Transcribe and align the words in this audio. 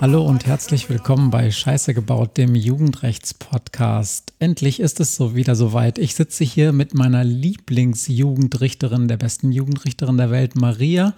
Hallo 0.00 0.24
und 0.24 0.46
herzlich 0.46 0.88
willkommen 0.88 1.30
bei 1.30 1.50
Scheiße 1.50 1.92
gebaut, 1.92 2.36
dem 2.36 2.54
Jugendrechtspodcast. 2.54 4.32
Endlich 4.38 4.80
ist 4.80 5.00
es 5.00 5.16
so 5.16 5.34
wieder 5.34 5.54
soweit. 5.54 5.98
Ich 5.98 6.14
sitze 6.14 6.44
hier 6.44 6.72
mit 6.72 6.94
meiner 6.94 7.24
Lieblingsjugendrichterin, 7.24 9.08
der 9.08 9.18
besten 9.18 9.52
Jugendrichterin 9.52 10.16
der 10.16 10.30
Welt, 10.30 10.56
Maria 10.56 11.14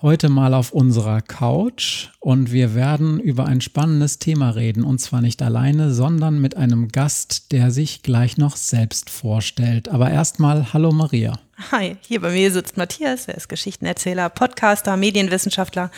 heute 0.00 0.28
mal 0.28 0.54
auf 0.54 0.72
unserer 0.72 1.20
Couch 1.20 2.08
und 2.20 2.52
wir 2.52 2.74
werden 2.74 3.18
über 3.18 3.46
ein 3.46 3.60
spannendes 3.60 4.18
Thema 4.18 4.50
reden 4.50 4.84
und 4.84 5.00
zwar 5.00 5.20
nicht 5.20 5.42
alleine, 5.42 5.92
sondern 5.92 6.40
mit 6.40 6.56
einem 6.56 6.88
Gast, 6.88 7.50
der 7.52 7.70
sich 7.70 8.02
gleich 8.02 8.36
noch 8.36 8.56
selbst 8.56 9.10
vorstellt. 9.10 9.88
Aber 9.88 10.10
erstmal 10.10 10.72
hallo 10.72 10.92
Maria. 10.92 11.38
Hi, 11.72 11.96
hier 12.02 12.20
bei 12.20 12.30
mir 12.30 12.52
sitzt 12.52 12.76
Matthias, 12.76 13.26
er 13.26 13.36
ist 13.36 13.48
Geschichtenerzähler, 13.48 14.28
Podcaster, 14.28 14.96
Medienwissenschaftler 14.96 15.90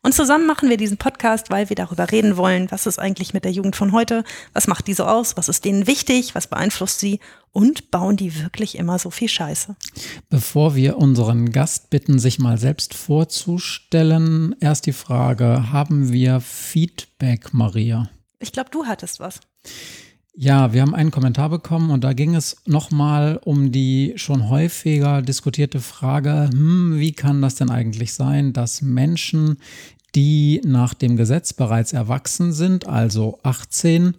und 0.00 0.14
zusammen 0.14 0.46
machen 0.46 0.70
wir 0.70 0.76
diesen 0.76 0.96
Podcast, 0.96 1.50
weil 1.50 1.68
wir 1.68 1.74
darüber 1.74 2.12
reden 2.12 2.36
wollen, 2.36 2.70
was 2.70 2.86
ist 2.86 3.00
eigentlich 3.00 3.34
mit 3.34 3.44
der 3.44 3.50
Jugend 3.50 3.74
von 3.74 3.90
heute, 3.90 4.22
was 4.52 4.68
macht 4.68 4.86
die 4.86 4.94
so 4.94 5.04
aus, 5.04 5.36
was 5.36 5.48
ist 5.48 5.64
denen 5.64 5.88
wichtig, 5.88 6.36
was 6.36 6.46
beeinflusst 6.46 7.00
sie 7.00 7.18
und 7.50 7.90
bauen 7.90 8.16
die 8.16 8.42
wirklich 8.42 8.78
immer 8.78 9.00
so 9.00 9.10
viel 9.10 9.28
Scheiße. 9.28 9.74
Bevor 10.30 10.76
wir 10.76 10.98
unseren 10.98 11.50
Gast 11.50 11.90
bitten, 11.90 12.20
sich 12.20 12.38
mal 12.38 12.56
selbst 12.56 12.94
vorzustellen, 12.94 14.54
erst 14.60 14.86
die 14.86 14.92
Frage, 14.92 15.72
haben 15.72 16.12
wir 16.12 16.40
Feedback, 16.40 17.52
Maria? 17.52 18.08
Ich 18.38 18.52
glaube, 18.52 18.70
du 18.70 18.86
hattest 18.86 19.18
was. 19.18 19.40
Ja, 20.40 20.72
wir 20.72 20.82
haben 20.82 20.94
einen 20.94 21.10
Kommentar 21.10 21.48
bekommen 21.48 21.90
und 21.90 22.04
da 22.04 22.12
ging 22.12 22.36
es 22.36 22.58
nochmal 22.64 23.40
um 23.42 23.72
die 23.72 24.12
schon 24.14 24.48
häufiger 24.48 25.20
diskutierte 25.20 25.80
Frage, 25.80 26.48
hm, 26.52 27.00
wie 27.00 27.10
kann 27.10 27.42
das 27.42 27.56
denn 27.56 27.70
eigentlich 27.70 28.12
sein, 28.12 28.52
dass 28.52 28.80
Menschen, 28.80 29.56
die 30.14 30.60
nach 30.64 30.94
dem 30.94 31.16
Gesetz 31.16 31.54
bereits 31.54 31.92
erwachsen 31.92 32.52
sind, 32.52 32.86
also 32.86 33.40
18, 33.42 34.14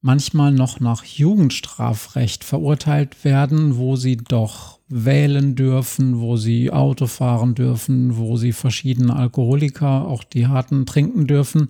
manchmal 0.00 0.50
noch 0.50 0.80
nach 0.80 1.04
Jugendstrafrecht 1.04 2.42
verurteilt 2.42 3.24
werden, 3.24 3.76
wo 3.76 3.94
sie 3.94 4.16
doch 4.16 4.80
wählen 4.88 5.54
dürfen, 5.54 6.18
wo 6.18 6.36
sie 6.36 6.72
Auto 6.72 7.06
fahren 7.06 7.54
dürfen, 7.54 8.16
wo 8.16 8.36
sie 8.36 8.52
verschiedene 8.52 9.14
Alkoholiker, 9.14 10.08
auch 10.08 10.24
die 10.24 10.48
harten, 10.48 10.86
trinken 10.86 11.28
dürfen. 11.28 11.68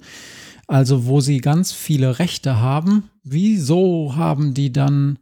Also 0.67 1.07
wo 1.07 1.21
sie 1.21 1.39
ganz 1.39 1.73
viele 1.73 2.19
Rechte 2.19 2.61
haben. 2.61 3.11
Wieso 3.25 4.15
haben 4.17 4.55
die 4.55 4.73
dann 4.73 5.19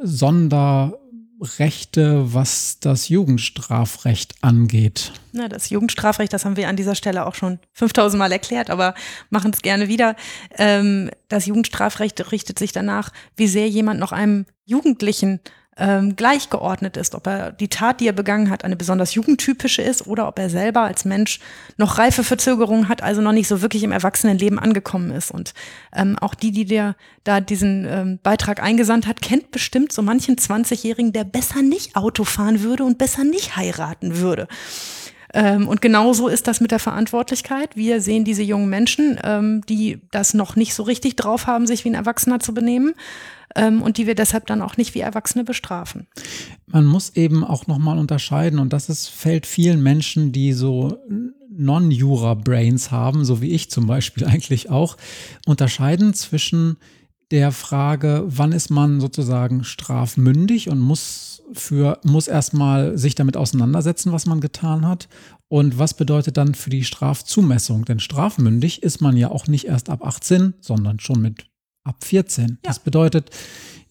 Sonderrechte, 0.00 1.02
was 2.34 2.78
das 2.80 3.08
Jugendstrafrecht 3.08 4.34
angeht? 4.42 5.12
Na, 5.32 5.48
das 5.48 5.70
Jugendstrafrecht, 5.70 6.32
das 6.32 6.44
haben 6.44 6.56
wir 6.56 6.68
an 6.68 6.76
dieser 6.76 6.94
Stelle 6.94 7.26
auch 7.26 7.34
schon 7.34 7.58
5000 7.72 8.18
Mal 8.18 8.32
erklärt, 8.32 8.70
aber 8.70 8.94
machen 9.30 9.50
es 9.52 9.62
gerne 9.62 9.88
wieder. 9.88 10.16
Ähm, 10.56 11.10
das 11.28 11.46
Jugendstrafrecht 11.46 12.32
richtet 12.32 12.58
sich 12.58 12.72
danach, 12.72 13.10
wie 13.36 13.48
sehr 13.48 13.68
jemand 13.68 14.00
noch 14.00 14.12
einem 14.12 14.46
Jugendlichen 14.64 15.40
ähm, 15.76 16.16
gleichgeordnet 16.16 16.96
ist, 16.96 17.14
ob 17.14 17.26
er 17.26 17.52
die 17.52 17.68
Tat, 17.68 18.00
die 18.00 18.06
er 18.06 18.12
begangen 18.12 18.50
hat, 18.50 18.64
eine 18.64 18.76
besonders 18.76 19.14
jugendtypische 19.14 19.82
ist 19.82 20.06
oder 20.06 20.28
ob 20.28 20.38
er 20.38 20.48
selber 20.48 20.82
als 20.82 21.04
Mensch 21.04 21.40
noch 21.76 21.98
reife 21.98 22.22
Verzögerungen 22.22 22.88
hat, 22.88 23.02
also 23.02 23.20
noch 23.20 23.32
nicht 23.32 23.48
so 23.48 23.60
wirklich 23.62 23.82
im 23.82 23.92
Erwachsenenleben 23.92 24.58
angekommen 24.58 25.10
ist. 25.10 25.30
Und 25.30 25.54
ähm, 25.94 26.16
auch 26.20 26.34
die, 26.34 26.52
die 26.52 26.64
der 26.64 26.94
da 27.24 27.40
diesen 27.40 27.86
ähm, 27.88 28.18
Beitrag 28.22 28.62
eingesandt 28.62 29.06
hat, 29.06 29.22
kennt 29.22 29.50
bestimmt 29.50 29.92
so 29.92 30.02
manchen 30.02 30.36
20-Jährigen, 30.36 31.12
der 31.12 31.24
besser 31.24 31.62
nicht 31.62 31.96
Auto 31.96 32.24
fahren 32.24 32.62
würde 32.62 32.84
und 32.84 32.98
besser 32.98 33.24
nicht 33.24 33.56
heiraten 33.56 34.18
würde. 34.18 34.46
Ähm, 35.32 35.66
und 35.66 35.82
genauso 35.82 36.28
ist 36.28 36.46
das 36.46 36.60
mit 36.60 36.70
der 36.70 36.78
Verantwortlichkeit. 36.78 37.74
Wir 37.74 38.00
sehen 38.00 38.24
diese 38.24 38.42
jungen 38.42 38.68
Menschen, 38.68 39.18
ähm, 39.24 39.62
die 39.68 40.00
das 40.12 40.32
noch 40.32 40.54
nicht 40.54 40.74
so 40.74 40.84
richtig 40.84 41.16
drauf 41.16 41.48
haben, 41.48 41.66
sich 41.66 41.84
wie 41.84 41.90
ein 41.90 41.94
Erwachsener 41.94 42.38
zu 42.38 42.54
benehmen 42.54 42.94
ähm, 43.54 43.82
und 43.82 43.98
die 43.98 44.06
wir 44.06 44.14
deshalb 44.14 44.46
dann 44.46 44.62
auch 44.62 44.76
nicht 44.76 44.94
wie 44.94 45.00
Erwachsene 45.00 45.44
bestrafen. 45.44 46.06
Man 46.66 46.86
muss 46.86 47.10
eben 47.16 47.44
auch 47.44 47.66
nochmal 47.66 47.98
unterscheiden 47.98 48.58
und 48.58 48.72
das 48.72 48.88
ist, 48.88 49.08
fällt 49.08 49.46
vielen 49.46 49.82
Menschen, 49.82 50.32
die 50.32 50.52
so 50.52 50.98
Non-Jura-Brains 51.56 52.90
haben, 52.90 53.24
so 53.24 53.40
wie 53.40 53.50
ich 53.50 53.70
zum 53.70 53.86
Beispiel 53.86 54.24
eigentlich 54.26 54.70
auch, 54.70 54.96
unterscheiden 55.46 56.14
zwischen 56.14 56.76
der 57.30 57.52
Frage, 57.52 58.24
wann 58.26 58.52
ist 58.52 58.70
man 58.70 59.00
sozusagen 59.00 59.64
strafmündig 59.64 60.68
und 60.68 60.78
muss 60.78 61.42
für, 61.52 61.98
muss 62.04 62.28
erstmal 62.28 62.98
sich 62.98 63.14
damit 63.14 63.36
auseinandersetzen, 63.36 64.12
was 64.12 64.26
man 64.26 64.40
getan 64.40 64.86
hat. 64.86 65.08
Und 65.48 65.78
was 65.78 65.94
bedeutet 65.94 66.36
dann 66.36 66.54
für 66.54 66.70
die 66.70 66.84
Strafzumessung? 66.84 67.84
Denn 67.84 68.00
strafmündig 68.00 68.82
ist 68.82 69.00
man 69.00 69.16
ja 69.16 69.30
auch 69.30 69.46
nicht 69.46 69.66
erst 69.66 69.88
ab 69.88 70.04
18, 70.04 70.54
sondern 70.60 71.00
schon 71.00 71.20
mit 71.20 71.46
ab 71.84 72.04
14. 72.04 72.48
Ja. 72.48 72.56
Das 72.62 72.78
bedeutet, 72.78 73.30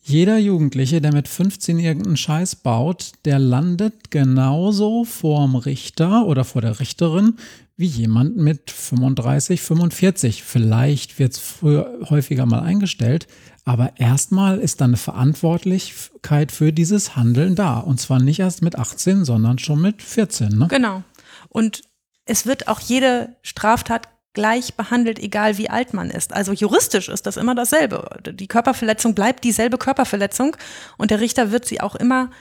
jeder 0.06 0.38
Jugendliche, 0.38 1.00
der 1.00 1.14
mit 1.14 1.30
15 1.30 1.80
irgendeinen 1.80 2.18
Scheiß 2.18 2.58
baut, 2.58 3.14
der 3.24 3.40
landet 3.40 4.12
genauso 4.12 5.06
vorm 5.06 5.56
Richter 5.56 6.26
oder 6.26 6.44
vor 6.44 6.62
der 6.62 6.81
Richterin 6.81 7.38
wie 7.78 7.86
jemand 7.86 8.36
mit 8.36 8.70
35, 8.70 9.62
45. 9.62 10.44
Vielleicht 10.44 11.20
wird 11.20 11.34
es 11.34 11.40
früher 11.40 12.00
häufiger 12.09 12.46
mal 12.46 12.59
eingestellt, 12.59 13.28
aber 13.66 13.94
erstmal 13.98 14.60
ist 14.60 14.81
dann 14.81 14.92
eine 14.92 14.98
Verantwortlichkeit 14.98 16.52
für 16.52 16.74
dieses 16.74 17.16
Handeln 17.16 17.56
da. 17.56 17.80
Und 17.80 18.00
zwar 18.02 18.20
nicht 18.20 18.40
erst 18.40 18.62
mit 18.62 18.78
18, 18.78 19.24
sondern 19.24 19.58
schon 19.58 19.81
mit 19.81 20.02
14. 20.02 20.50
Ne? 20.50 20.68
Genau. 20.68 21.04
Und 21.48 21.81
es 22.25 22.46
wird 22.46 22.68
auch 22.68 22.81
jede 22.81 23.36
Straftat 23.42 24.10
gleich 24.34 24.76
behandelt, 24.76 25.20
egal 25.20 25.58
wie 25.58 25.70
alt 25.70 25.94
man 25.94 26.10
ist. 26.10 26.34
Also 26.34 26.54
juristisch 26.54 27.10
ist 27.10 27.26
das 27.26 27.38
immer 27.38 27.56
dasselbe. 27.56 28.10
Die 28.26 28.48
Körperverletzung 28.48 29.16
bleibt 29.16 29.44
dieselbe 29.44 29.78
Körperverletzung 29.78 30.56
und 30.98 31.12
der 31.12 31.20
Richter 31.20 31.52
wird 31.52 31.66
sie 31.66 31.82
auch 31.82 31.96
immer 31.96 32.32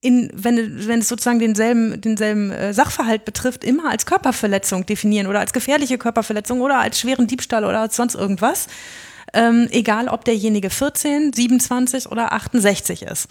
in, 0.00 0.30
wenn, 0.34 0.86
wenn 0.86 1.00
es 1.00 1.08
sozusagen 1.08 1.38
denselben, 1.38 2.00
denselben 2.00 2.50
äh, 2.50 2.72
Sachverhalt 2.72 3.24
betrifft, 3.24 3.64
immer 3.64 3.90
als 3.90 4.06
Körperverletzung 4.06 4.86
definieren 4.86 5.26
oder 5.26 5.40
als 5.40 5.52
gefährliche 5.52 5.98
Körperverletzung 5.98 6.60
oder 6.60 6.78
als 6.78 7.00
schweren 7.00 7.26
Diebstahl 7.26 7.64
oder 7.64 7.80
als 7.80 7.96
sonst 7.96 8.14
irgendwas 8.14 8.68
ähm, 9.32 9.68
egal 9.70 10.08
ob 10.08 10.24
derjenige 10.24 10.70
14, 10.70 11.32
27 11.32 12.10
oder 12.10 12.32
68 12.32 13.02
ist. 13.02 13.28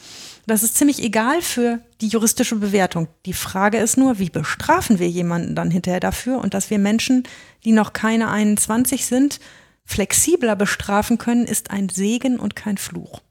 Das 0.48 0.64
ist 0.64 0.78
ziemlich 0.78 1.02
egal 1.02 1.42
für 1.42 1.80
die 2.02 2.08
juristische 2.08 2.56
Bewertung. 2.56 3.08
Die 3.26 3.34
Frage 3.34 3.78
ist 3.78 3.98
nur, 3.98 4.20
wie 4.20 4.30
bestrafen 4.30 5.00
wir 5.00 5.10
jemanden 5.10 5.56
dann 5.56 5.72
hinterher 5.72 6.00
dafür 6.00 6.40
und 6.40 6.54
dass 6.54 6.70
wir 6.70 6.80
Menschen, 6.80 7.24
die 7.64 7.72
noch 7.72 7.94
keine 7.94 8.30
21 8.30 9.06
sind, 9.06 9.40
flexibler 9.86 10.56
bestrafen 10.56 11.18
können, 11.18 11.46
ist 11.46 11.72
ein 11.72 11.90
Segen 11.90 12.40
und 12.40 12.56
kein 12.56 12.78
Fluch. 12.78 13.22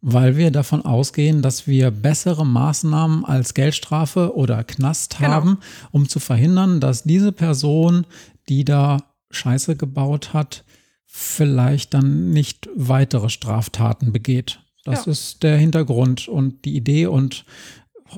Weil 0.00 0.36
wir 0.36 0.52
davon 0.52 0.84
ausgehen, 0.84 1.42
dass 1.42 1.66
wir 1.66 1.90
bessere 1.90 2.46
Maßnahmen 2.46 3.24
als 3.24 3.54
Geldstrafe 3.54 4.36
oder 4.36 4.62
Knast 4.62 5.18
genau. 5.18 5.30
haben, 5.30 5.58
um 5.90 6.08
zu 6.08 6.20
verhindern, 6.20 6.80
dass 6.80 7.02
diese 7.02 7.32
Person, 7.32 8.06
die 8.48 8.64
da 8.64 8.98
Scheiße 9.30 9.74
gebaut 9.74 10.32
hat, 10.32 10.64
vielleicht 11.08 11.94
dann 11.94 12.30
nicht 12.30 12.68
weitere 12.76 13.30
Straftaten 13.30 14.12
begeht. 14.12 14.60
Das 14.84 15.06
ja. 15.06 15.12
ist 15.12 15.42
der 15.42 15.56
Hintergrund 15.56 16.28
und 16.28 16.64
die 16.64 16.76
Idee 16.76 17.06
und 17.06 17.44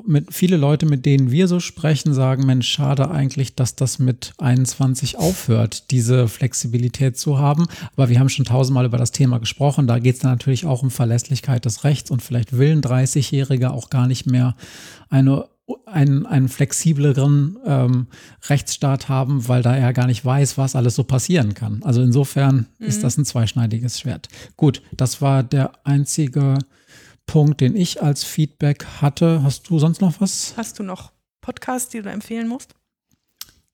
mit 0.07 0.33
viele 0.33 0.57
Leute, 0.57 0.87
mit 0.87 1.05
denen 1.05 1.31
wir 1.31 1.49
so 1.49 1.59
sprechen, 1.59 2.15
sagen, 2.15 2.47
Mensch, 2.47 2.69
schade 2.69 3.11
eigentlich, 3.11 3.57
dass 3.57 3.75
das 3.75 3.99
mit 3.99 4.35
21 4.39 5.19
aufhört, 5.19 5.91
diese 5.91 6.29
Flexibilität 6.29 7.19
zu 7.19 7.39
haben. 7.39 7.67
Aber 7.97 8.09
wir 8.09 8.21
haben 8.21 8.29
schon 8.29 8.45
tausendmal 8.45 8.85
über 8.85 8.99
das 8.99 9.11
Thema 9.11 9.39
gesprochen. 9.39 9.89
Da 9.89 9.99
geht 9.99 10.15
es 10.15 10.21
dann 10.21 10.31
natürlich 10.31 10.65
auch 10.65 10.83
um 10.83 10.91
Verlässlichkeit 10.91 11.65
des 11.65 11.83
Rechts 11.83 12.11
und 12.11 12.23
vielleicht 12.23 12.57
will 12.57 12.71
ein 12.71 12.83
30-Jähriger 12.83 13.71
auch 13.71 13.91
gar 13.91 14.07
nicht 14.07 14.27
mehr 14.27 14.55
eine 15.09 15.47
einen, 15.87 16.27
einen 16.27 16.49
flexibleren 16.49 17.59
ähm, 17.65 18.07
Rechtsstaat 18.49 19.09
haben, 19.09 19.49
weil 19.49 19.63
da 19.63 19.77
er 19.77 19.93
gar 19.93 20.07
nicht 20.07 20.25
weiß, 20.25 20.59
was 20.59 20.77
alles 20.77 20.95
so 20.95 21.05
passieren 21.05 21.55
kann. 21.55 21.83
Also 21.83 22.03
insofern 22.03 22.67
mhm. 22.79 22.87
ist 22.87 23.03
das 23.03 23.17
ein 23.17 23.25
zweischneidiges 23.25 24.01
Schwert. 24.01 24.29
Gut, 24.57 24.83
das 24.93 25.21
war 25.21 25.43
der 25.43 25.73
einzige 25.85 26.59
Punkt, 27.27 27.61
den 27.61 27.77
ich 27.77 28.03
als 28.03 28.25
Feedback 28.25 28.85
hatte. 29.01 29.43
Hast 29.43 29.69
du 29.69 29.79
sonst 29.79 30.01
noch 30.01 30.21
was? 30.21 30.55
Hast 30.57 30.79
du 30.79 30.83
noch 30.83 31.13
Podcasts, 31.41 31.91
die 31.91 32.03
du 32.03 32.11
empfehlen 32.11 32.49
musst? 32.49 32.75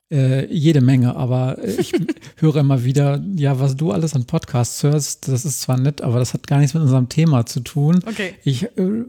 Äh, 0.09 0.47
jede 0.55 0.81
Menge, 0.81 1.17
aber 1.17 1.59
ich 1.65 1.93
höre 2.37 2.57
immer 2.57 2.85
wieder, 2.85 3.21
ja, 3.35 3.59
was 3.59 3.75
du 3.75 3.91
alles 3.91 4.15
an 4.15 4.25
Podcasts 4.25 4.81
hörst, 4.85 5.27
das 5.27 5.45
ist 5.45 5.63
zwar 5.63 5.79
nett, 5.79 6.01
aber 6.01 6.21
das 6.21 6.33
hat 6.33 6.47
gar 6.47 6.59
nichts 6.59 6.75
mit 6.75 6.85
unserem 6.85 7.09
Thema 7.09 7.45
zu 7.45 7.59
tun. 7.59 8.01
Okay. 8.07 8.35
Ich 8.45 8.63
äh, 8.63 8.69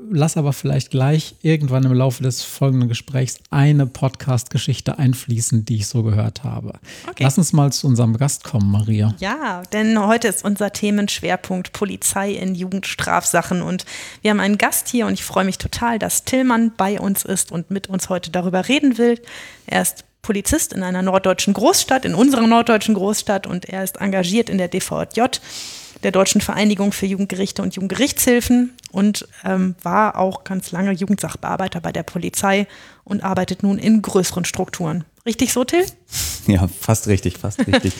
lasse 0.09 0.39
aber 0.39 0.53
vielleicht 0.53 0.89
gleich 0.89 1.35
irgendwann 1.43 1.83
im 1.83 1.93
Laufe 1.93 2.23
des 2.23 2.41
folgenden 2.41 2.89
Gesprächs 2.89 3.37
eine 3.51 3.85
Podcast-Geschichte 3.85 4.97
einfließen, 4.97 5.65
die 5.65 5.75
ich 5.75 5.85
so 5.85 6.01
gehört 6.01 6.43
habe. 6.43 6.79
Okay. 7.07 7.23
Lass 7.23 7.37
uns 7.37 7.53
mal 7.53 7.71
zu 7.71 7.85
unserem 7.85 8.17
Gast 8.17 8.43
kommen, 8.43 8.71
Maria. 8.71 9.13
Ja, 9.19 9.61
denn 9.71 10.03
heute 10.03 10.29
ist 10.29 10.43
unser 10.43 10.73
Themenschwerpunkt 10.73 11.73
Polizei 11.73 12.31
in 12.31 12.55
Jugendstrafsachen 12.55 13.61
und 13.61 13.85
wir 14.23 14.31
haben 14.31 14.39
einen 14.39 14.57
Gast 14.57 14.87
hier 14.87 15.05
und 15.05 15.13
ich 15.13 15.23
freue 15.23 15.45
mich 15.45 15.59
total, 15.59 15.99
dass 15.99 16.23
Tillmann 16.23 16.71
bei 16.75 16.99
uns 16.99 17.23
ist 17.23 17.51
und 17.51 17.69
mit 17.69 17.85
uns 17.85 18.09
heute 18.09 18.31
darüber 18.31 18.67
reden 18.67 18.97
will. 18.97 19.21
Er 19.67 19.83
ist 19.83 20.06
Polizist 20.21 20.73
in 20.73 20.83
einer 20.83 21.01
norddeutschen 21.01 21.53
Großstadt, 21.53 22.05
in 22.05 22.13
unserer 22.13 22.47
norddeutschen 22.47 22.95
Großstadt 22.95 23.47
und 23.47 23.65
er 23.65 23.83
ist 23.83 23.97
engagiert 23.97 24.49
in 24.49 24.57
der 24.57 24.67
DVJ, 24.67 25.21
der 26.03 26.11
Deutschen 26.11 26.41
Vereinigung 26.41 26.91
für 26.91 27.05
Jugendgerichte 27.05 27.61
und 27.61 27.75
Jugendgerichtshilfen 27.75 28.73
und 28.91 29.27
ähm, 29.43 29.75
war 29.81 30.17
auch 30.17 30.43
ganz 30.43 30.71
lange 30.71 30.91
Jugendsachbearbeiter 30.91 31.81
bei 31.81 31.91
der 31.91 32.03
Polizei 32.03 32.67
und 33.03 33.23
arbeitet 33.23 33.63
nun 33.63 33.77
in 33.77 34.01
größeren 34.01 34.45
Strukturen. 34.45 35.05
Richtig 35.25 35.53
so, 35.53 35.63
Till? 35.63 35.85
Ja, 36.47 36.67
fast 36.69 37.07
richtig, 37.07 37.37
fast 37.37 37.67
richtig. 37.67 37.91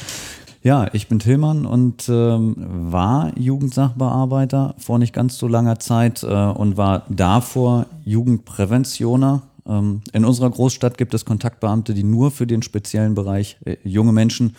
Ja, 0.64 0.88
ich 0.94 1.08
bin 1.08 1.20
Tillmann 1.20 1.66
und 1.66 2.10
ähm, 2.10 2.56
war 2.58 3.32
Jugendsachbearbeiter 3.38 4.76
vor 4.78 5.00
nicht 5.00 5.14
ganz 5.14 5.38
so 5.38 5.48
langer 5.48 5.80
Zeit 5.80 6.24
äh, 6.24 6.28
und 6.28 6.78
war 6.78 7.06
davor 7.10 7.86
Jugendpräventioner. 8.06 9.44
Ähm, 9.68 10.02
in 10.14 10.26
unserer 10.26 10.50
Großstadt 10.50 10.98
gibt 10.98 11.14
es 11.14 11.26
Kontaktbeamte, 11.26 11.94
die 11.94 12.04
nur 12.04 12.32
für 12.32 12.48
den 12.48 12.62
speziellen 12.62 13.16
Bereich 13.16 13.58
äh, 13.66 13.78
junge 13.84 14.14
Menschen 14.14 14.56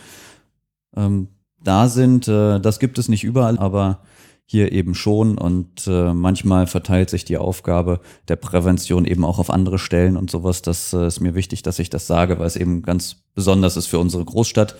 ähm, 0.96 1.28
da 1.62 1.88
sind. 1.88 2.28
Äh, 2.28 2.60
das 2.60 2.78
gibt 2.78 2.98
es 2.98 3.08
nicht 3.08 3.24
überall, 3.24 3.58
aber 3.58 4.00
hier 4.44 4.72
eben 4.72 4.94
schon 4.94 5.36
und 5.36 5.86
äh, 5.86 6.14
manchmal 6.14 6.66
verteilt 6.66 7.10
sich 7.10 7.26
die 7.26 7.36
Aufgabe 7.36 8.00
der 8.28 8.36
Prävention 8.36 9.04
eben 9.04 9.24
auch 9.24 9.38
auf 9.38 9.50
andere 9.50 9.78
Stellen 9.78 10.16
und 10.16 10.30
sowas. 10.30 10.62
Das 10.62 10.92
äh, 10.94 11.06
ist 11.06 11.20
mir 11.20 11.34
wichtig, 11.34 11.62
dass 11.62 11.78
ich 11.78 11.90
das 11.90 12.06
sage, 12.06 12.38
weil 12.38 12.46
es 12.46 12.56
eben 12.56 12.82
ganz 12.82 13.16
besonders 13.34 13.76
ist 13.76 13.88
für 13.88 13.98
unsere 13.98 14.24
Großstadt 14.24 14.74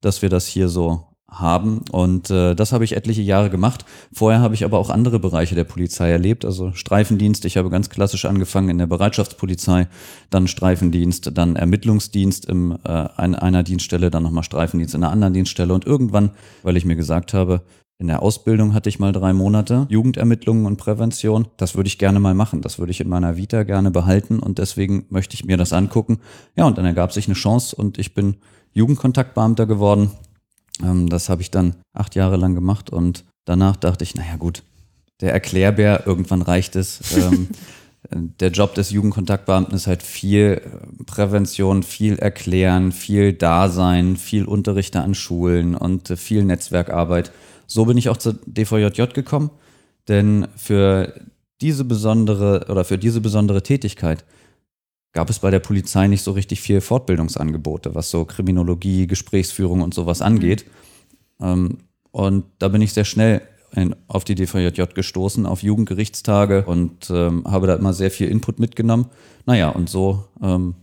dass 0.00 0.22
wir 0.22 0.28
das 0.28 0.46
hier 0.46 0.68
so 0.68 1.07
haben. 1.30 1.82
Und 1.92 2.30
äh, 2.30 2.54
das 2.54 2.72
habe 2.72 2.84
ich 2.84 2.96
etliche 2.96 3.22
Jahre 3.22 3.50
gemacht. 3.50 3.84
Vorher 4.12 4.40
habe 4.40 4.54
ich 4.54 4.64
aber 4.64 4.78
auch 4.78 4.90
andere 4.90 5.18
Bereiche 5.18 5.54
der 5.54 5.64
Polizei 5.64 6.10
erlebt, 6.10 6.44
also 6.44 6.72
Streifendienst. 6.72 7.44
Ich 7.44 7.56
habe 7.56 7.70
ganz 7.70 7.90
klassisch 7.90 8.24
angefangen 8.24 8.70
in 8.70 8.78
der 8.78 8.86
Bereitschaftspolizei, 8.86 9.88
dann 10.30 10.48
Streifendienst, 10.48 11.30
dann 11.34 11.56
Ermittlungsdienst 11.56 12.46
im, 12.46 12.78
äh, 12.84 13.24
in 13.24 13.34
einer 13.34 13.62
Dienststelle, 13.62 14.10
dann 14.10 14.22
nochmal 14.22 14.44
Streifendienst 14.44 14.94
in 14.94 15.04
einer 15.04 15.12
anderen 15.12 15.34
Dienststelle. 15.34 15.74
Und 15.74 15.86
irgendwann, 15.86 16.30
weil 16.62 16.76
ich 16.76 16.84
mir 16.84 16.96
gesagt 16.96 17.34
habe, 17.34 17.62
in 18.00 18.06
der 18.06 18.22
Ausbildung 18.22 18.74
hatte 18.74 18.88
ich 18.88 19.00
mal 19.00 19.10
drei 19.10 19.32
Monate 19.32 19.86
Jugendermittlungen 19.90 20.66
und 20.66 20.76
Prävention. 20.76 21.48
Das 21.56 21.74
würde 21.74 21.88
ich 21.88 21.98
gerne 21.98 22.20
mal 22.20 22.32
machen. 22.32 22.62
Das 22.62 22.78
würde 22.78 22.92
ich 22.92 23.00
in 23.00 23.08
meiner 23.08 23.36
Vita 23.36 23.64
gerne 23.64 23.90
behalten 23.90 24.38
und 24.38 24.58
deswegen 24.58 25.06
möchte 25.10 25.34
ich 25.34 25.44
mir 25.44 25.56
das 25.56 25.72
angucken. 25.72 26.20
Ja, 26.54 26.66
und 26.66 26.78
dann 26.78 26.84
ergab 26.84 27.12
sich 27.12 27.26
eine 27.26 27.34
Chance 27.34 27.74
und 27.74 27.98
ich 27.98 28.14
bin 28.14 28.36
Jugendkontaktbeamter 28.72 29.66
geworden. 29.66 30.12
Ähm, 30.82 31.08
das 31.08 31.28
habe 31.28 31.42
ich 31.42 31.50
dann 31.50 31.74
acht 31.92 32.14
Jahre 32.14 32.36
lang 32.36 32.54
gemacht 32.54 32.90
und 32.90 33.24
danach 33.44 33.76
dachte 33.76 34.04
ich, 34.04 34.14
naja 34.14 34.36
gut, 34.36 34.62
der 35.20 35.32
Erklärbär, 35.32 36.06
irgendwann 36.06 36.42
reicht 36.42 36.76
es. 36.76 37.00
Ähm, 38.12 38.34
der 38.38 38.50
Job 38.50 38.74
des 38.74 38.90
Jugendkontaktbeamten 38.90 39.74
ist 39.74 39.88
halt 39.88 40.04
viel 40.04 40.62
Prävention, 41.06 41.82
viel 41.82 42.16
Erklären, 42.16 42.92
viel 42.92 43.32
Dasein, 43.32 44.16
viel 44.16 44.44
Unterrichte 44.44 45.00
an 45.00 45.16
Schulen 45.16 45.74
und 45.74 46.16
viel 46.16 46.44
Netzwerkarbeit. 46.44 47.32
So 47.66 47.86
bin 47.86 47.98
ich 47.98 48.08
auch 48.08 48.16
zur 48.16 48.36
DVJJ 48.46 49.12
gekommen, 49.14 49.50
denn 50.06 50.46
für 50.56 51.12
diese 51.60 51.84
besondere 51.84 52.66
oder 52.68 52.84
für 52.84 52.98
diese 52.98 53.20
besondere 53.20 53.62
Tätigkeit 53.62 54.24
gab 55.12 55.30
es 55.30 55.38
bei 55.38 55.50
der 55.50 55.60
Polizei 55.60 56.06
nicht 56.06 56.22
so 56.22 56.32
richtig 56.32 56.60
viel 56.60 56.80
Fortbildungsangebote, 56.80 57.94
was 57.94 58.10
so 58.10 58.24
Kriminologie, 58.24 59.06
Gesprächsführung 59.06 59.80
und 59.80 59.94
sowas 59.94 60.22
angeht. 60.22 60.64
Mhm. 61.40 61.78
und 62.10 62.44
da 62.58 62.66
bin 62.66 62.82
ich 62.82 62.92
sehr 62.92 63.04
schnell 63.04 63.42
in, 63.72 63.94
auf 64.08 64.24
die 64.24 64.34
DVJJ 64.34 64.82
gestoßen, 64.94 65.46
auf 65.46 65.62
Jugendgerichtstage 65.62 66.64
und 66.64 67.10
ähm, 67.10 67.44
habe 67.46 67.66
da 67.68 67.76
immer 67.76 67.92
sehr 67.92 68.10
viel 68.10 68.28
Input 68.28 68.58
mitgenommen. 68.58 69.06
Naja, 69.46 69.68
und 69.68 69.88
so 69.88 70.24
ähm, 70.42 70.74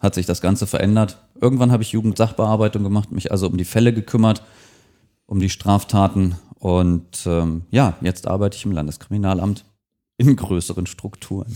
hat 0.00 0.14
sich 0.14 0.26
das 0.26 0.40
Ganze 0.40 0.66
verändert. 0.66 1.18
Irgendwann 1.40 1.70
habe 1.70 1.82
ich 1.82 1.92
Jugendsachbearbeitung 1.92 2.82
gemacht, 2.82 3.12
mich 3.12 3.30
also 3.30 3.46
um 3.46 3.56
die 3.56 3.64
Fälle 3.64 3.92
gekümmert, 3.92 4.42
um 5.26 5.38
die 5.38 5.50
Straftaten 5.50 6.36
und 6.58 7.26
ähm, 7.26 7.62
ja, 7.70 7.96
jetzt 8.00 8.26
arbeite 8.28 8.56
ich 8.56 8.64
im 8.64 8.72
Landeskriminalamt 8.72 9.64
in 10.22 10.36
größeren 10.36 10.86
Strukturen. 10.86 11.52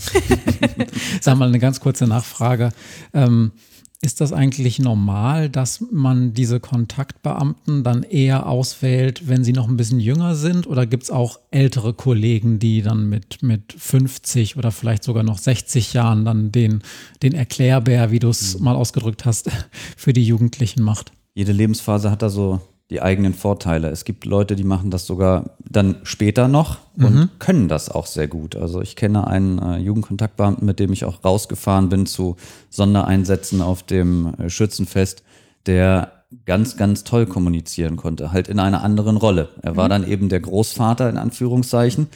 Sag 1.21 1.37
mal 1.37 1.47
eine 1.47 1.59
ganz 1.59 1.79
kurze 1.79 2.05
Nachfrage. 2.05 2.71
Ähm, 3.13 3.51
ist 3.99 4.21
das 4.21 4.31
eigentlich 4.31 4.77
normal, 4.77 5.49
dass 5.49 5.83
man 5.91 6.33
diese 6.33 6.59
Kontaktbeamten 6.59 7.83
dann 7.83 8.03
eher 8.03 8.45
auswählt, 8.45 9.27
wenn 9.27 9.43
sie 9.43 9.53
noch 9.53 9.67
ein 9.67 9.75
bisschen 9.75 9.99
jünger 9.99 10.35
sind? 10.35 10.67
Oder 10.67 10.85
gibt 10.85 11.03
es 11.03 11.09
auch 11.09 11.39
ältere 11.49 11.95
Kollegen, 11.95 12.59
die 12.59 12.83
dann 12.83 13.09
mit, 13.09 13.41
mit 13.41 13.73
50 13.75 14.55
oder 14.55 14.71
vielleicht 14.71 15.03
sogar 15.03 15.23
noch 15.23 15.39
60 15.39 15.93
Jahren 15.93 16.25
dann 16.25 16.51
den, 16.51 16.83
den 17.23 17.33
Erklärbär, 17.33 18.11
wie 18.11 18.19
du 18.19 18.29
es 18.29 18.59
mhm. 18.59 18.65
mal 18.65 18.75
ausgedrückt 18.75 19.25
hast, 19.25 19.49
für 19.97 20.13
die 20.13 20.23
Jugendlichen 20.23 20.83
macht? 20.83 21.11
Jede 21.33 21.51
Lebensphase 21.51 22.11
hat 22.11 22.21
da 22.21 22.29
so 22.29 22.61
die 22.89 23.01
eigenen 23.01 23.33
Vorteile. 23.33 23.89
Es 23.89 24.05
gibt 24.05 24.25
Leute, 24.25 24.55
die 24.55 24.63
machen 24.63 24.91
das 24.91 25.05
sogar 25.05 25.57
dann 25.59 25.97
später 26.03 26.47
noch 26.47 26.77
und 26.95 27.15
mhm. 27.15 27.29
können 27.37 27.67
das 27.67 27.89
auch 27.89 28.05
sehr 28.05 28.27
gut. 28.27 28.55
Also 28.55 28.81
ich 28.81 28.95
kenne 28.95 29.27
einen 29.27 29.59
äh, 29.59 29.77
Jugendkontaktbeamten, 29.77 30.65
mit 30.65 30.79
dem 30.79 30.93
ich 30.93 31.03
auch 31.03 31.23
rausgefahren 31.23 31.89
bin 31.89 32.05
zu 32.05 32.37
Sondereinsätzen 32.69 33.61
auf 33.61 33.83
dem 33.83 34.33
äh, 34.35 34.49
Schützenfest, 34.49 35.23
der 35.65 36.13
ganz, 36.45 36.77
ganz 36.77 37.03
toll 37.03 37.25
kommunizieren 37.25 37.97
konnte, 37.97 38.31
halt 38.31 38.47
in 38.47 38.59
einer 38.59 38.83
anderen 38.83 39.17
Rolle. 39.17 39.49
Er 39.61 39.75
war 39.75 39.85
mhm. 39.85 39.89
dann 39.89 40.07
eben 40.07 40.29
der 40.29 40.39
Großvater 40.39 41.09
in 41.09 41.17
Anführungszeichen, 41.17 42.07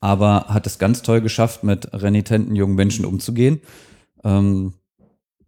aber 0.00 0.46
hat 0.48 0.66
es 0.66 0.78
ganz 0.78 1.02
toll 1.02 1.20
geschafft, 1.20 1.64
mit 1.64 1.92
renitenten 1.92 2.54
jungen 2.54 2.76
Menschen 2.76 3.04
umzugehen. 3.04 3.60
Ähm, 4.22 4.74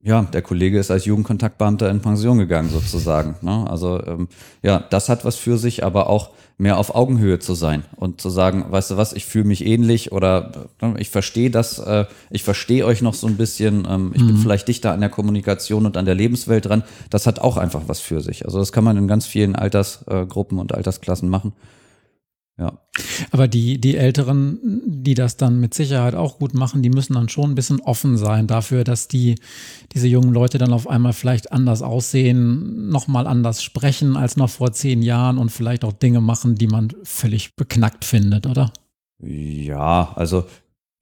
ja, 0.05 0.23
der 0.23 0.43
Kollege 0.43 0.79
ist 0.79 0.91
als 0.91 1.07
Jugendkontaktbeamter 1.07 1.91
in 1.91 2.01
Pension 2.01 2.37
gegangen 2.37 2.69
sozusagen. 2.69 3.37
Ne? 3.41 3.65
Also 3.69 4.05
ähm, 4.07 4.29
ja, 4.63 4.85
das 4.91 5.09
hat 5.09 5.25
was 5.25 5.37
für 5.37 5.57
sich, 5.57 5.83
aber 5.83 6.11
auch 6.11 6.31
mehr 6.59 6.79
auf 6.79 6.95
Augenhöhe 6.95 7.39
zu 7.39 7.55
sein 7.55 7.85
und 7.97 8.21
zu 8.21 8.29
sagen, 8.29 8.67
weißt 8.69 8.93
du 8.93 8.97
was, 8.99 9.15
ich 9.15 9.25
fühle 9.25 9.47
mich 9.47 9.65
ähnlich 9.65 10.13
oder 10.13 10.69
äh, 10.83 11.01
ich 11.01 11.09
verstehe 11.09 11.51
das, 11.51 11.79
äh, 11.79 12.05
ich 12.31 12.43
verstehe 12.43 12.85
euch 12.85 13.01
noch 13.01 13.15
so 13.15 13.27
ein 13.27 13.39
bisschen, 13.39 13.89
ähm, 13.91 14.13
ich 14.15 14.21
mhm. 14.21 14.27
bin 14.27 14.37
vielleicht 14.37 14.69
dichter 14.69 14.93
an 14.93 15.01
der 15.01 15.09
Kommunikation 15.09 15.87
und 15.87 15.97
an 15.97 16.05
der 16.05 16.15
Lebenswelt 16.15 16.67
dran. 16.67 16.85
Das 17.09 17.27
hat 17.27 17.39
auch 17.39 17.57
einfach 17.57 17.83
was 17.87 18.01
für 18.01 18.21
sich. 18.21 18.45
Also 18.45 18.59
das 18.59 18.73
kann 18.73 18.85
man 18.85 18.99
in 18.99 19.09
ganz 19.09 19.25
vielen 19.25 19.57
Altersgruppen 19.57 20.59
und 20.59 20.75
Altersklassen 20.75 21.31
machen. 21.31 21.55
Ja. 22.57 22.79
Aber 23.33 23.49
die, 23.49 23.81
die 23.81 23.97
Älteren, 23.97 24.81
die 24.87 25.15
das 25.15 25.37
dann 25.37 25.59
mit 25.59 25.75
Sicherheit 25.75 26.15
auch 26.15 26.39
gut 26.39 26.55
machen, 26.55 26.83
die 26.83 26.91
müssen 26.91 27.15
dann 27.15 27.29
schon 27.29 27.51
ein 27.51 27.55
bisschen 27.57 27.81
offen 27.81 28.17
sein 28.17 28.47
dafür, 28.47 28.85
dass 28.85 29.09
die, 29.09 29.35
diese 29.93 30.07
jungen 30.07 30.33
Leute 30.33 30.59
dann 30.59 30.73
auf 30.73 30.89
einmal 30.89 31.15
vielleicht 31.15 31.51
anders 31.51 31.83
aussehen, 31.83 32.89
nochmal 32.89 33.27
anders 33.27 33.63
sprechen 33.63 34.17
als 34.17 34.37
noch 34.37 34.51
vor 34.51 34.73
zehn 34.73 35.03
Jahren 35.03 35.39
und 35.39 35.51
vielleicht 35.51 35.85
auch 35.85 35.93
Dinge 35.93 36.21
machen, 36.21 36.55
die 36.55 36.69
man 36.69 36.93
völlig 37.03 37.57
beknackt 37.57 38.05
findet, 38.05 38.47
oder? 38.47 38.73
Ja, 39.19 40.13
also 40.15 40.45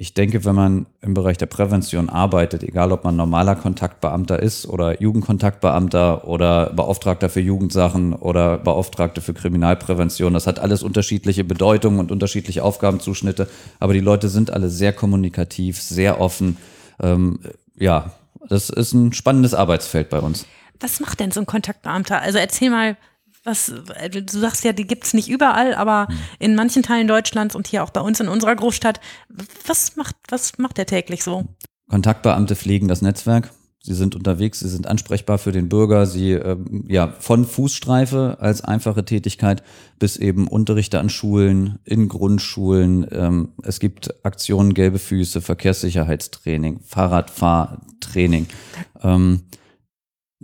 ich 0.03 0.15
denke, 0.15 0.45
wenn 0.45 0.57
man 0.57 0.87
im 1.01 1.15
Bereich 1.15 1.39
der 1.39 1.47
Prävention 1.47 2.09
arbeitet, 2.09 2.65
egal 2.65 2.91
ob 2.91 3.05
man 3.05 3.15
normaler 3.15 3.55
Kontaktbeamter 3.55 4.43
ist 4.43 4.67
oder 4.67 5.01
Jugendkontaktbeamter 5.01 6.27
oder 6.27 6.71
Beauftragter 6.71 7.29
für 7.29 7.39
Jugendsachen 7.39 8.13
oder 8.13 8.59
Beauftragter 8.59 9.21
für 9.21 9.33
Kriminalprävention, 9.33 10.35
das 10.35 10.49
hat 10.49 10.59
alles 10.59 10.83
unterschiedliche 10.83 11.45
Bedeutungen 11.45 12.01
und 12.01 12.11
unterschiedliche 12.11 12.65
Aufgabenzuschnitte, 12.65 13.49
aber 13.79 13.93
die 13.93 14.01
Leute 14.01 14.29
sind 14.29 14.53
alle 14.53 14.71
sehr 14.71 14.93
kommunikativ, 14.93 15.81
sehr 15.81 16.21
offen. 16.21 16.57
Ähm, 17.01 17.39
ja, 17.77 18.11
das 18.49 18.71
ist 18.71 18.95
ein 18.95 19.13
spannendes 19.13 19.55
Arbeitsfeld 19.55 20.11
bei 20.11 20.19
uns. 20.19 20.47
Was 20.81 20.99
macht 20.99 21.21
denn 21.21 21.31
so 21.31 21.39
ein 21.39 21.47
Kontaktbeamter? 21.47 22.21
Also 22.21 22.39
erzähl 22.39 22.71
mal, 22.71 22.97
was, 23.45 23.73
äh, 23.97 24.11
du 24.11 24.23
sagst 24.27 24.65
ja, 24.65 24.73
die 24.73 24.87
gibt 24.87 25.05
es 25.05 25.15
nicht 25.15 25.29
überall, 25.29 25.75
aber 25.75 26.07
hm. 26.09 26.19
in 26.39 26.55
manchen 26.55 26.83
Teilen 26.83 27.09
Deutschlands 27.09 27.55
und 27.55 27.67
hier 27.67 27.83
auch 27.83 27.91
bei 27.91 28.01
uns 28.01 28.21
in 28.21 28.29
unserer 28.29 28.55
Großstadt. 28.55 29.01
Was 29.67 29.97
macht, 29.97 30.17
was 30.29 30.59
macht 30.59 30.79
der 30.79 30.87
täglich 30.87 31.23
so? 31.25 31.47
Kontaktbeamte 31.89 32.57
pflegen 32.57 32.89
das 32.89 33.03
Netzwerk. 33.03 33.51
Sie 33.85 33.95
sind 33.95 34.15
unterwegs, 34.15 34.61
sie 34.61 34.69
sind 34.69 34.87
ansprechbar 34.87 35.39
für 35.39 35.51
den 35.51 35.69
Bürger. 35.69 36.07
Sie, 36.07 36.33
ähm, 36.33 36.85
ja, 36.87 37.13
von 37.19 37.45
Fußstreife 37.45 38.37
als 38.39 38.63
einfache 38.63 39.05
Tätigkeit 39.05 39.65
bis 39.99 40.17
eben 40.17 40.47
Unterrichte 40.47 41.01
an 41.01 41.11
Schulen, 41.11 41.81
in 41.85 42.09
Grundschulen. 42.09 43.09
Ähm, 43.11 43.49
es 43.65 43.81
gibt 43.81 44.25
Aktionen 44.25 44.75
Gelbe 44.75 45.01
Füße, 45.01 45.41
Verkehrssicherheitstraining, 45.41 46.79
Fahrradfahrtraining. 46.85 48.47
Ähm, 49.03 49.41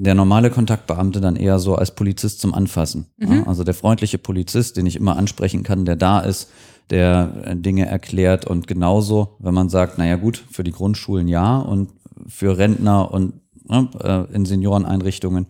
der 0.00 0.14
normale 0.14 0.50
Kontaktbeamte 0.50 1.20
dann 1.20 1.34
eher 1.34 1.58
so 1.58 1.74
als 1.74 1.90
Polizist 1.90 2.40
zum 2.40 2.54
Anfassen. 2.54 3.06
Mhm. 3.16 3.44
Also 3.46 3.64
der 3.64 3.74
freundliche 3.74 4.18
Polizist, 4.18 4.76
den 4.76 4.86
ich 4.86 4.94
immer 4.94 5.16
ansprechen 5.16 5.64
kann, 5.64 5.84
der 5.84 5.96
da 5.96 6.20
ist, 6.20 6.50
der 6.90 7.32
äh, 7.44 7.56
Dinge 7.56 7.86
erklärt 7.86 8.46
und 8.46 8.68
genauso, 8.68 9.36
wenn 9.40 9.54
man 9.54 9.68
sagt, 9.68 9.98
naja 9.98 10.14
gut, 10.14 10.42
für 10.50 10.62
die 10.62 10.70
Grundschulen 10.70 11.26
ja 11.26 11.58
und 11.58 11.90
für 12.28 12.56
Rentner 12.56 13.10
und 13.12 13.34
ne, 13.68 13.88
äh, 14.00 14.34
in 14.34 14.46
Senioreneinrichtungen, 14.46 15.46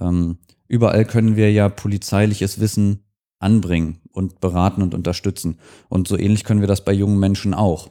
ähm, 0.00 0.38
überall 0.68 1.04
können 1.04 1.34
wir 1.34 1.50
ja 1.50 1.68
polizeiliches 1.68 2.60
Wissen 2.60 3.00
anbringen 3.40 4.00
und 4.12 4.40
beraten 4.40 4.82
und 4.82 4.94
unterstützen. 4.94 5.58
Und 5.88 6.06
so 6.06 6.16
ähnlich 6.16 6.44
können 6.44 6.60
wir 6.60 6.68
das 6.68 6.84
bei 6.84 6.92
jungen 6.92 7.18
Menschen 7.18 7.54
auch. 7.54 7.88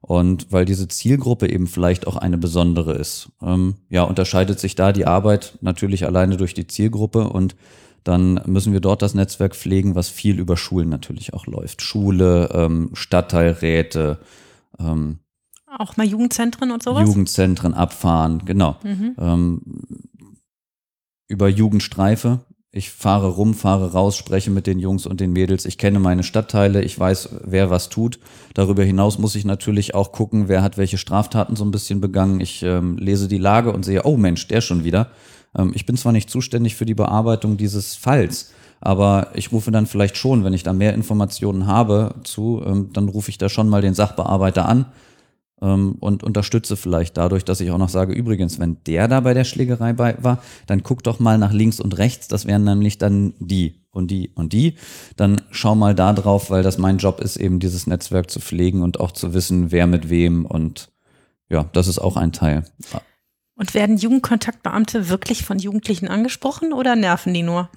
Und 0.00 0.52
weil 0.52 0.64
diese 0.64 0.88
Zielgruppe 0.88 1.50
eben 1.50 1.66
vielleicht 1.66 2.06
auch 2.06 2.16
eine 2.16 2.38
besondere 2.38 2.94
ist, 2.94 3.30
ähm, 3.42 3.74
ja, 3.88 4.04
unterscheidet 4.04 4.60
sich 4.60 4.74
da 4.74 4.92
die 4.92 5.06
Arbeit 5.06 5.58
natürlich 5.60 6.06
alleine 6.06 6.36
durch 6.36 6.54
die 6.54 6.66
Zielgruppe 6.66 7.28
und 7.28 7.56
dann 8.04 8.40
müssen 8.46 8.72
wir 8.72 8.80
dort 8.80 9.02
das 9.02 9.14
Netzwerk 9.14 9.54
pflegen, 9.54 9.94
was 9.94 10.08
viel 10.08 10.38
über 10.38 10.56
Schulen 10.56 10.88
natürlich 10.88 11.34
auch 11.34 11.46
läuft. 11.46 11.82
Schule, 11.82 12.48
ähm, 12.54 12.90
Stadtteilräte, 12.94 14.18
ähm, 14.78 15.18
auch 15.76 15.96
mal 15.96 16.06
Jugendzentren 16.06 16.70
und 16.70 16.82
sowas? 16.82 17.06
Jugendzentren 17.06 17.74
abfahren, 17.74 18.42
genau. 18.46 18.76
Mhm. 18.82 19.14
Ähm, 19.18 19.60
über 21.26 21.48
Jugendstreife. 21.48 22.40
Ich 22.78 22.90
fahre 22.90 23.26
rum, 23.26 23.54
fahre 23.54 23.90
raus, 23.90 24.16
spreche 24.16 24.52
mit 24.52 24.68
den 24.68 24.78
Jungs 24.78 25.04
und 25.04 25.18
den 25.18 25.32
Mädels. 25.32 25.64
Ich 25.64 25.78
kenne 25.78 25.98
meine 25.98 26.22
Stadtteile, 26.22 26.80
ich 26.80 26.96
weiß, 26.96 27.30
wer 27.44 27.70
was 27.70 27.88
tut. 27.88 28.20
Darüber 28.54 28.84
hinaus 28.84 29.18
muss 29.18 29.34
ich 29.34 29.44
natürlich 29.44 29.96
auch 29.96 30.12
gucken, 30.12 30.46
wer 30.46 30.62
hat 30.62 30.78
welche 30.78 30.96
Straftaten 30.96 31.56
so 31.56 31.64
ein 31.64 31.72
bisschen 31.72 32.00
begangen. 32.00 32.40
Ich 32.40 32.62
ähm, 32.62 32.96
lese 32.96 33.26
die 33.26 33.38
Lage 33.38 33.72
und 33.72 33.84
sehe, 33.84 34.04
oh 34.04 34.16
Mensch, 34.16 34.46
der 34.46 34.60
schon 34.60 34.84
wieder. 34.84 35.08
Ähm, 35.58 35.72
ich 35.74 35.86
bin 35.86 35.96
zwar 35.96 36.12
nicht 36.12 36.30
zuständig 36.30 36.76
für 36.76 36.86
die 36.86 36.94
Bearbeitung 36.94 37.56
dieses 37.56 37.96
Falls, 37.96 38.52
aber 38.80 39.32
ich 39.34 39.50
rufe 39.50 39.72
dann 39.72 39.86
vielleicht 39.86 40.16
schon, 40.16 40.44
wenn 40.44 40.54
ich 40.54 40.62
da 40.62 40.72
mehr 40.72 40.94
Informationen 40.94 41.66
habe 41.66 42.14
zu, 42.22 42.62
ähm, 42.64 42.90
dann 42.92 43.08
rufe 43.08 43.30
ich 43.30 43.38
da 43.38 43.48
schon 43.48 43.68
mal 43.68 43.82
den 43.82 43.94
Sachbearbeiter 43.94 44.68
an 44.68 44.86
ähm, 45.60 45.96
und 46.00 46.22
unterstütze 46.22 46.76
vielleicht 46.76 47.16
dadurch, 47.16 47.44
dass 47.44 47.60
ich 47.60 47.70
auch 47.70 47.78
noch 47.78 47.88
sage, 47.88 48.12
übrigens, 48.12 48.58
wenn 48.58 48.78
der 48.86 49.08
da 49.08 49.20
bei 49.20 49.34
der 49.34 49.44
Schlägerei 49.44 49.92
bei 49.92 50.16
war, 50.22 50.42
dann 50.66 50.82
guck 50.82 51.02
doch 51.02 51.18
mal 51.18 51.38
nach 51.38 51.52
links 51.52 51.80
und 51.80 51.98
rechts, 51.98 52.28
das 52.28 52.46
wären 52.46 52.64
nämlich 52.64 52.98
dann 52.98 53.34
die 53.38 53.80
und 53.90 54.10
die 54.10 54.30
und 54.34 54.52
die. 54.52 54.74
Dann 55.16 55.40
schau 55.50 55.74
mal 55.74 55.94
da 55.94 56.12
drauf, 56.12 56.50
weil 56.50 56.62
das 56.62 56.78
mein 56.78 56.98
Job 56.98 57.20
ist, 57.20 57.36
eben 57.36 57.60
dieses 57.60 57.86
Netzwerk 57.86 58.30
zu 58.30 58.40
pflegen 58.40 58.82
und 58.82 59.00
auch 59.00 59.12
zu 59.12 59.34
wissen, 59.34 59.70
wer 59.72 59.86
mit 59.86 60.10
wem 60.10 60.46
und 60.46 60.90
ja, 61.50 61.64
das 61.72 61.88
ist 61.88 61.98
auch 61.98 62.16
ein 62.16 62.32
Teil. 62.32 62.64
Und 63.54 63.74
werden 63.74 63.96
Jugendkontaktbeamte 63.96 65.08
wirklich 65.08 65.44
von 65.44 65.58
Jugendlichen 65.58 66.08
angesprochen 66.08 66.72
oder 66.72 66.94
nerven 66.94 67.34
die 67.34 67.42
nur? 67.42 67.70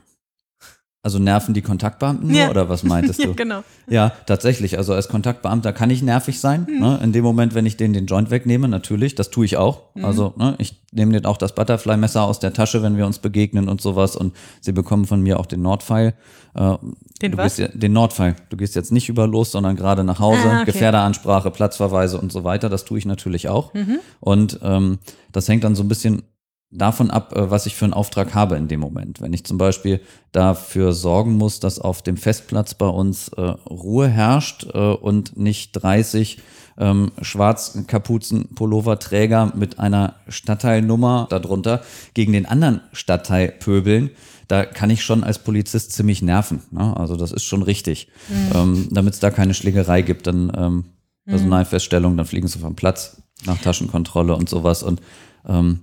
Also 1.03 1.17
nerven 1.17 1.55
die 1.55 1.63
Kontaktbeamten 1.63 2.27
nur 2.27 2.37
ja. 2.37 2.49
oder 2.51 2.69
was 2.69 2.83
meintest 2.83 3.19
du? 3.23 3.29
ja, 3.29 3.33
genau. 3.33 3.63
Ja, 3.87 4.11
tatsächlich. 4.27 4.77
Also 4.77 4.93
als 4.93 5.07
Kontaktbeamter 5.07 5.73
kann 5.73 5.89
ich 5.89 6.03
nervig 6.03 6.39
sein. 6.39 6.67
Mhm. 6.69 6.79
Ne? 6.79 6.99
In 7.01 7.11
dem 7.11 7.23
Moment, 7.23 7.55
wenn 7.55 7.65
ich 7.65 7.75
denen 7.75 7.95
den 7.95 8.05
Joint 8.05 8.29
wegnehme, 8.29 8.67
natürlich, 8.67 9.15
das 9.15 9.31
tue 9.31 9.45
ich 9.45 9.57
auch. 9.57 9.95
Mhm. 9.95 10.05
Also 10.05 10.33
ne, 10.37 10.53
ich 10.59 10.79
nehme 10.91 11.13
denen 11.13 11.25
auch 11.25 11.37
das 11.37 11.55
Butterfly-Messer 11.55 12.21
aus 12.21 12.37
der 12.37 12.53
Tasche, 12.53 12.83
wenn 12.83 12.97
wir 12.97 13.07
uns 13.07 13.17
begegnen 13.17 13.67
und 13.67 13.81
sowas. 13.81 14.15
Und 14.15 14.35
sie 14.59 14.73
bekommen 14.73 15.05
von 15.05 15.21
mir 15.21 15.39
auch 15.39 15.47
den 15.47 15.63
Nordpfeil. 15.63 16.13
Äh, 16.53 16.75
den 17.23 17.35
was? 17.35 17.57
Ja, 17.57 17.69
den 17.69 17.93
Nordpfeil. 17.93 18.35
Du 18.49 18.57
gehst 18.57 18.75
jetzt 18.75 18.91
nicht 18.91 19.09
über 19.09 19.25
los, 19.25 19.51
sondern 19.51 19.75
gerade 19.75 20.03
nach 20.03 20.19
Hause. 20.19 20.43
Ah, 20.45 20.55
okay. 20.57 20.65
Gefährderansprache, 20.65 21.49
Platzverweise 21.49 22.21
und 22.21 22.31
so 22.31 22.43
weiter. 22.43 22.69
Das 22.69 22.85
tue 22.85 22.99
ich 22.99 23.07
natürlich 23.07 23.49
auch. 23.49 23.73
Mhm. 23.73 23.99
Und 24.19 24.59
ähm, 24.61 24.99
das 25.31 25.49
hängt 25.49 25.63
dann 25.63 25.73
so 25.73 25.81
ein 25.81 25.87
bisschen 25.87 26.21
davon 26.71 27.11
ab, 27.11 27.35
äh, 27.35 27.51
was 27.51 27.65
ich 27.65 27.75
für 27.75 27.85
einen 27.85 27.93
Auftrag 27.93 28.33
habe 28.33 28.55
in 28.55 28.67
dem 28.67 28.79
Moment. 28.79 29.21
Wenn 29.21 29.33
ich 29.33 29.43
zum 29.43 29.57
Beispiel 29.57 30.01
dafür 30.31 30.93
sorgen 30.93 31.37
muss, 31.37 31.59
dass 31.59 31.79
auf 31.79 32.01
dem 32.01 32.17
Festplatz 32.17 32.73
bei 32.73 32.87
uns 32.87 33.27
äh, 33.29 33.41
Ruhe 33.41 34.07
herrscht 34.07 34.67
äh, 34.73 34.77
und 34.77 35.37
nicht 35.37 35.73
30 35.73 36.39
ähm, 36.77 37.11
Schwarzkapuzen-Pulloverträger 37.21 39.53
mit 39.55 39.79
einer 39.79 40.15
Stadtteilnummer 40.27 41.27
darunter 41.29 41.81
gegen 42.13 42.33
den 42.33 42.45
anderen 42.45 42.81
Stadtteil 42.93 43.49
pöbeln, 43.49 44.11
da 44.47 44.65
kann 44.65 44.89
ich 44.89 45.03
schon 45.03 45.23
als 45.23 45.39
Polizist 45.39 45.93
ziemlich 45.93 46.21
nerven. 46.21 46.61
Ne? 46.71 46.95
Also 46.97 47.15
das 47.15 47.31
ist 47.31 47.43
schon 47.43 47.63
richtig. 47.63 48.09
Mhm. 48.27 48.55
Ähm, 48.55 48.87
Damit 48.91 49.13
es 49.13 49.19
da 49.19 49.31
keine 49.31 49.53
Schlägerei 49.53 50.01
gibt, 50.01 50.27
dann 50.27 50.51
ähm, 50.55 50.75
mhm. 50.75 50.83
Personalfeststellung, 51.25 52.17
dann 52.17 52.25
fliegen 52.25 52.47
sie 52.47 52.59
vom 52.59 52.75
Platz 52.75 53.21
nach 53.45 53.59
Taschenkontrolle 53.59 54.35
und 54.35 54.49
sowas. 54.49 54.83
Und 54.83 55.01
ähm, 55.47 55.79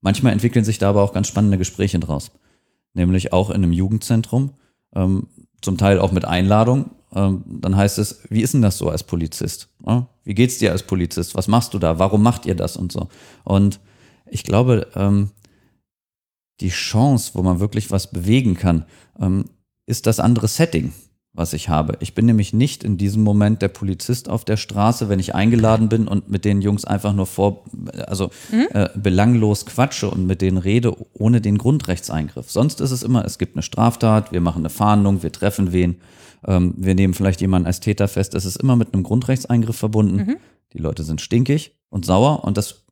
Manchmal 0.00 0.32
entwickeln 0.32 0.64
sich 0.64 0.78
da 0.78 0.90
aber 0.90 1.02
auch 1.02 1.12
ganz 1.12 1.28
spannende 1.28 1.58
Gespräche 1.58 1.98
draus. 1.98 2.30
Nämlich 2.94 3.32
auch 3.32 3.50
in 3.50 3.56
einem 3.56 3.72
Jugendzentrum, 3.72 4.54
ähm, 4.94 5.28
zum 5.60 5.76
Teil 5.76 5.98
auch 6.00 6.12
mit 6.12 6.24
Einladung. 6.24 6.90
Ähm, 7.14 7.44
dann 7.46 7.76
heißt 7.76 7.98
es, 7.98 8.22
wie 8.30 8.42
ist 8.42 8.54
denn 8.54 8.62
das 8.62 8.78
so 8.78 8.88
als 8.88 9.02
Polizist? 9.02 9.68
Ja? 9.86 10.06
Wie 10.24 10.34
geht's 10.34 10.58
dir 10.58 10.72
als 10.72 10.82
Polizist? 10.84 11.34
Was 11.34 11.48
machst 11.48 11.74
du 11.74 11.78
da? 11.78 11.98
Warum 11.98 12.22
macht 12.22 12.46
ihr 12.46 12.54
das 12.54 12.76
und 12.76 12.92
so? 12.92 13.08
Und 13.44 13.80
ich 14.26 14.44
glaube, 14.44 14.88
ähm, 14.94 15.30
die 16.60 16.68
Chance, 16.68 17.32
wo 17.34 17.42
man 17.42 17.60
wirklich 17.60 17.90
was 17.90 18.10
bewegen 18.10 18.54
kann, 18.54 18.84
ähm, 19.18 19.44
ist 19.86 20.06
das 20.06 20.20
andere 20.20 20.48
Setting 20.48 20.92
was 21.32 21.52
ich 21.52 21.68
habe. 21.68 21.96
Ich 22.00 22.14
bin 22.14 22.26
nämlich 22.26 22.52
nicht 22.52 22.82
in 22.82 22.96
diesem 22.96 23.22
Moment 23.22 23.62
der 23.62 23.68
Polizist 23.68 24.28
auf 24.28 24.44
der 24.44 24.56
Straße, 24.56 25.08
wenn 25.08 25.20
ich 25.20 25.34
eingeladen 25.34 25.88
bin 25.88 26.08
und 26.08 26.28
mit 26.28 26.44
den 26.44 26.60
Jungs 26.60 26.84
einfach 26.84 27.12
nur 27.12 27.26
vor, 27.26 27.64
also 28.06 28.30
mhm. 28.50 28.66
äh, 28.72 28.88
belanglos 28.96 29.64
quatsche 29.64 30.10
und 30.10 30.26
mit 30.26 30.42
denen 30.42 30.58
rede, 30.58 30.94
ohne 31.12 31.40
den 31.40 31.56
Grundrechtseingriff. 31.56 32.50
Sonst 32.50 32.80
ist 32.80 32.90
es 32.90 33.04
immer, 33.04 33.24
es 33.24 33.38
gibt 33.38 33.54
eine 33.54 33.62
Straftat, 33.62 34.32
wir 34.32 34.40
machen 34.40 34.62
eine 34.62 34.70
Fahndung, 34.70 35.22
wir 35.22 35.30
treffen 35.30 35.72
wen, 35.72 36.00
ähm, 36.46 36.74
wir 36.76 36.96
nehmen 36.96 37.14
vielleicht 37.14 37.40
jemanden 37.40 37.66
als 37.66 37.78
Täter 37.78 38.08
fest. 38.08 38.34
Es 38.34 38.44
ist 38.44 38.56
immer 38.56 38.74
mit 38.74 38.92
einem 38.92 39.04
Grundrechtseingriff 39.04 39.76
verbunden. 39.76 40.16
Mhm. 40.16 40.36
Die 40.72 40.78
Leute 40.78 41.04
sind 41.04 41.20
stinkig 41.20 41.76
und 41.90 42.04
sauer 42.04 42.42
und 42.44 42.56
das 42.56 42.82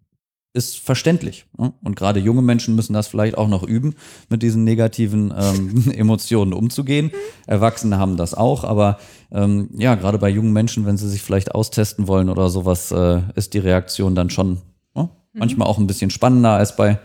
ist 0.53 0.79
verständlich. 0.79 1.47
Ne? 1.57 1.73
Und 1.83 1.97
gerade 1.97 2.21
junge 2.21 2.43
Menschen 2.43 2.75
müssen 2.75 2.93
das 2.93 3.09
vielleicht 3.09 3.37
auch 3.37 3.49
noch 3.49 3.63
üben, 3.63 3.95
mit 4.29 4.43
diesen 4.43 4.65
negativen 4.65 5.33
ähm, 5.37 5.91
Emotionen 5.95 6.53
umzugehen. 6.53 7.11
Erwachsene 7.47 7.99
haben 7.99 8.17
das 8.17 8.35
auch, 8.35 8.65
aber 8.65 8.99
ähm, 9.31 9.71
ja, 9.77 9.95
gerade 9.95 10.19
bei 10.19 10.29
jungen 10.29 10.53
Menschen, 10.53 10.87
wenn 10.87 10.97
sie 10.97 11.09
sich 11.09 11.23
vielleicht 11.23 11.55
austesten 11.55 12.09
wollen 12.09 12.29
oder 12.29 12.49
sowas, 12.49 12.91
äh, 12.91 13.23
ist 13.35 13.55
die 13.55 13.59
Reaktion 13.59 14.15
dann 14.15 14.31
schon 14.31 14.59
äh, 14.95 15.05
manchmal 15.33 15.69
auch 15.69 15.79
ein 15.79 15.87
bisschen 15.87 16.11
spannender 16.11 16.53
als 16.53 16.77
bei 16.77 16.99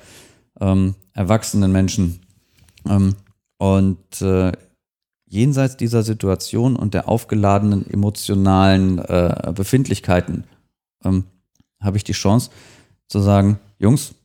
ähm, 0.60 0.96
erwachsenen 1.14 1.72
Menschen. 1.72 2.22
Ähm, 2.90 3.16
und 3.58 4.22
äh, 4.22 4.52
jenseits 5.28 5.78
dieser 5.78 6.04
Situation 6.04 6.76
und 6.76 6.94
der 6.94 7.10
aufgeladenen 7.10 7.90
emotionalen 7.90 9.00
äh, 9.00 9.52
Befindlichkeiten 9.56 10.46
ähm, 11.04 11.26
habe 11.82 11.98
ich 11.98 12.04
die 12.04 12.14
Chance, 12.14 12.52
zu 13.08 13.20
sagen, 13.20 13.60
Jungs, 13.80 14.16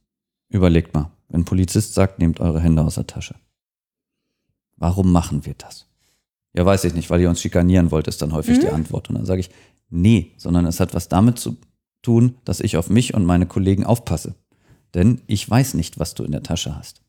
überlegt 0.48 0.94
mal, 0.94 1.10
wenn 1.28 1.42
ein 1.42 1.44
Polizist 1.44 1.94
sagt, 1.94 2.18
nehmt 2.18 2.40
eure 2.40 2.60
Hände 2.60 2.82
aus 2.82 2.94
der 2.94 3.06
Tasche. 3.06 3.34
Warum 4.76 5.12
machen 5.12 5.44
wir 5.44 5.54
das? 5.54 5.86
Ja, 6.54 6.64
weiß 6.64 6.84
ich 6.84 6.94
nicht, 6.94 7.10
weil 7.10 7.20
ihr 7.20 7.28
uns 7.28 7.40
schikanieren 7.40 7.90
wollt, 7.90 8.08
ist 8.08 8.22
dann 8.22 8.32
häufig 8.32 8.58
mhm. 8.58 8.62
die 8.62 8.68
Antwort. 8.68 9.08
Und 9.08 9.16
dann 9.16 9.26
sage 9.26 9.40
ich, 9.40 9.50
nee, 9.90 10.32
sondern 10.36 10.66
es 10.66 10.80
hat 10.80 10.94
was 10.94 11.08
damit 11.08 11.38
zu 11.38 11.56
tun, 12.02 12.36
dass 12.44 12.60
ich 12.60 12.76
auf 12.76 12.88
mich 12.88 13.14
und 13.14 13.24
meine 13.24 13.46
Kollegen 13.46 13.84
aufpasse. 13.84 14.34
Denn 14.94 15.20
ich 15.26 15.48
weiß 15.48 15.74
nicht, 15.74 15.98
was 15.98 16.14
du 16.14 16.24
in 16.24 16.32
der 16.32 16.42
Tasche 16.42 16.76
hast. 16.76 17.02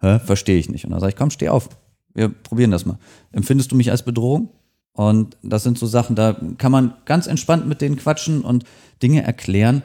Hä? 0.00 0.18
Verstehe 0.18 0.58
ich 0.58 0.68
nicht. 0.68 0.84
Und 0.84 0.90
dann 0.90 1.00
sage 1.00 1.10
ich, 1.10 1.16
komm, 1.16 1.30
steh 1.30 1.48
auf. 1.48 1.68
Wir 2.14 2.28
probieren 2.28 2.70
das 2.70 2.84
mal. 2.84 2.98
Empfindest 3.30 3.72
du 3.72 3.76
mich 3.76 3.90
als 3.90 4.02
Bedrohung? 4.02 4.50
Und 4.92 5.36
das 5.42 5.62
sind 5.62 5.78
so 5.78 5.86
Sachen, 5.86 6.16
da 6.16 6.36
kann 6.58 6.72
man 6.72 6.94
ganz 7.04 7.26
entspannt 7.26 7.66
mit 7.66 7.80
denen 7.80 7.96
quatschen 7.96 8.42
und 8.42 8.64
Dinge 9.02 9.22
erklären, 9.22 9.82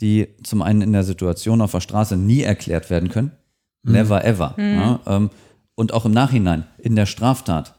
die 0.00 0.28
zum 0.42 0.62
einen 0.62 0.82
in 0.82 0.92
der 0.92 1.04
Situation 1.04 1.60
auf 1.60 1.72
der 1.72 1.80
Straße 1.80 2.16
nie 2.16 2.42
erklärt 2.42 2.90
werden 2.90 3.08
können. 3.08 3.32
Mhm. 3.82 3.92
Never 3.92 4.24
ever. 4.24 4.54
Mhm. 4.56 4.74
Ja, 4.74 5.00
ähm, 5.06 5.30
und 5.74 5.92
auch 5.92 6.04
im 6.04 6.12
Nachhinein, 6.12 6.66
in 6.78 6.96
der 6.96 7.06
Straftat, 7.06 7.74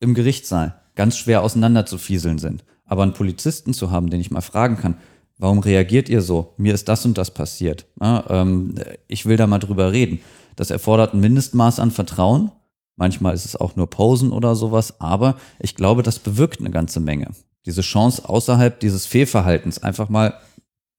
im 0.00 0.14
Gerichtssaal, 0.14 0.80
ganz 0.94 1.16
schwer 1.16 1.42
auseinander 1.42 1.86
zu 1.86 1.98
fieseln 1.98 2.38
sind. 2.38 2.64
Aber 2.84 3.02
einen 3.02 3.12
Polizisten 3.12 3.72
zu 3.72 3.90
haben, 3.90 4.10
den 4.10 4.20
ich 4.20 4.30
mal 4.30 4.40
fragen 4.40 4.76
kann, 4.76 4.96
warum 5.38 5.58
reagiert 5.60 6.08
ihr 6.08 6.22
so? 6.22 6.54
Mir 6.56 6.74
ist 6.74 6.88
das 6.88 7.04
und 7.04 7.18
das 7.18 7.32
passiert. 7.32 7.86
Ja, 8.00 8.24
ähm, 8.28 8.74
ich 9.08 9.26
will 9.26 9.36
da 9.36 9.46
mal 9.46 9.58
drüber 9.58 9.92
reden. 9.92 10.20
Das 10.56 10.70
erfordert 10.70 11.14
ein 11.14 11.20
Mindestmaß 11.20 11.80
an 11.80 11.90
Vertrauen. 11.90 12.52
Manchmal 12.96 13.34
ist 13.34 13.46
es 13.46 13.56
auch 13.56 13.76
nur 13.76 13.88
Posen 13.88 14.30
oder 14.32 14.54
sowas, 14.54 15.00
aber 15.00 15.36
ich 15.58 15.74
glaube, 15.74 16.02
das 16.02 16.18
bewirkt 16.18 16.60
eine 16.60 16.70
ganze 16.70 17.00
Menge. 17.00 17.30
Diese 17.64 17.80
Chance 17.80 18.28
außerhalb 18.28 18.78
dieses 18.80 19.06
Fehlverhaltens 19.06 19.82
einfach 19.82 20.08
mal 20.08 20.34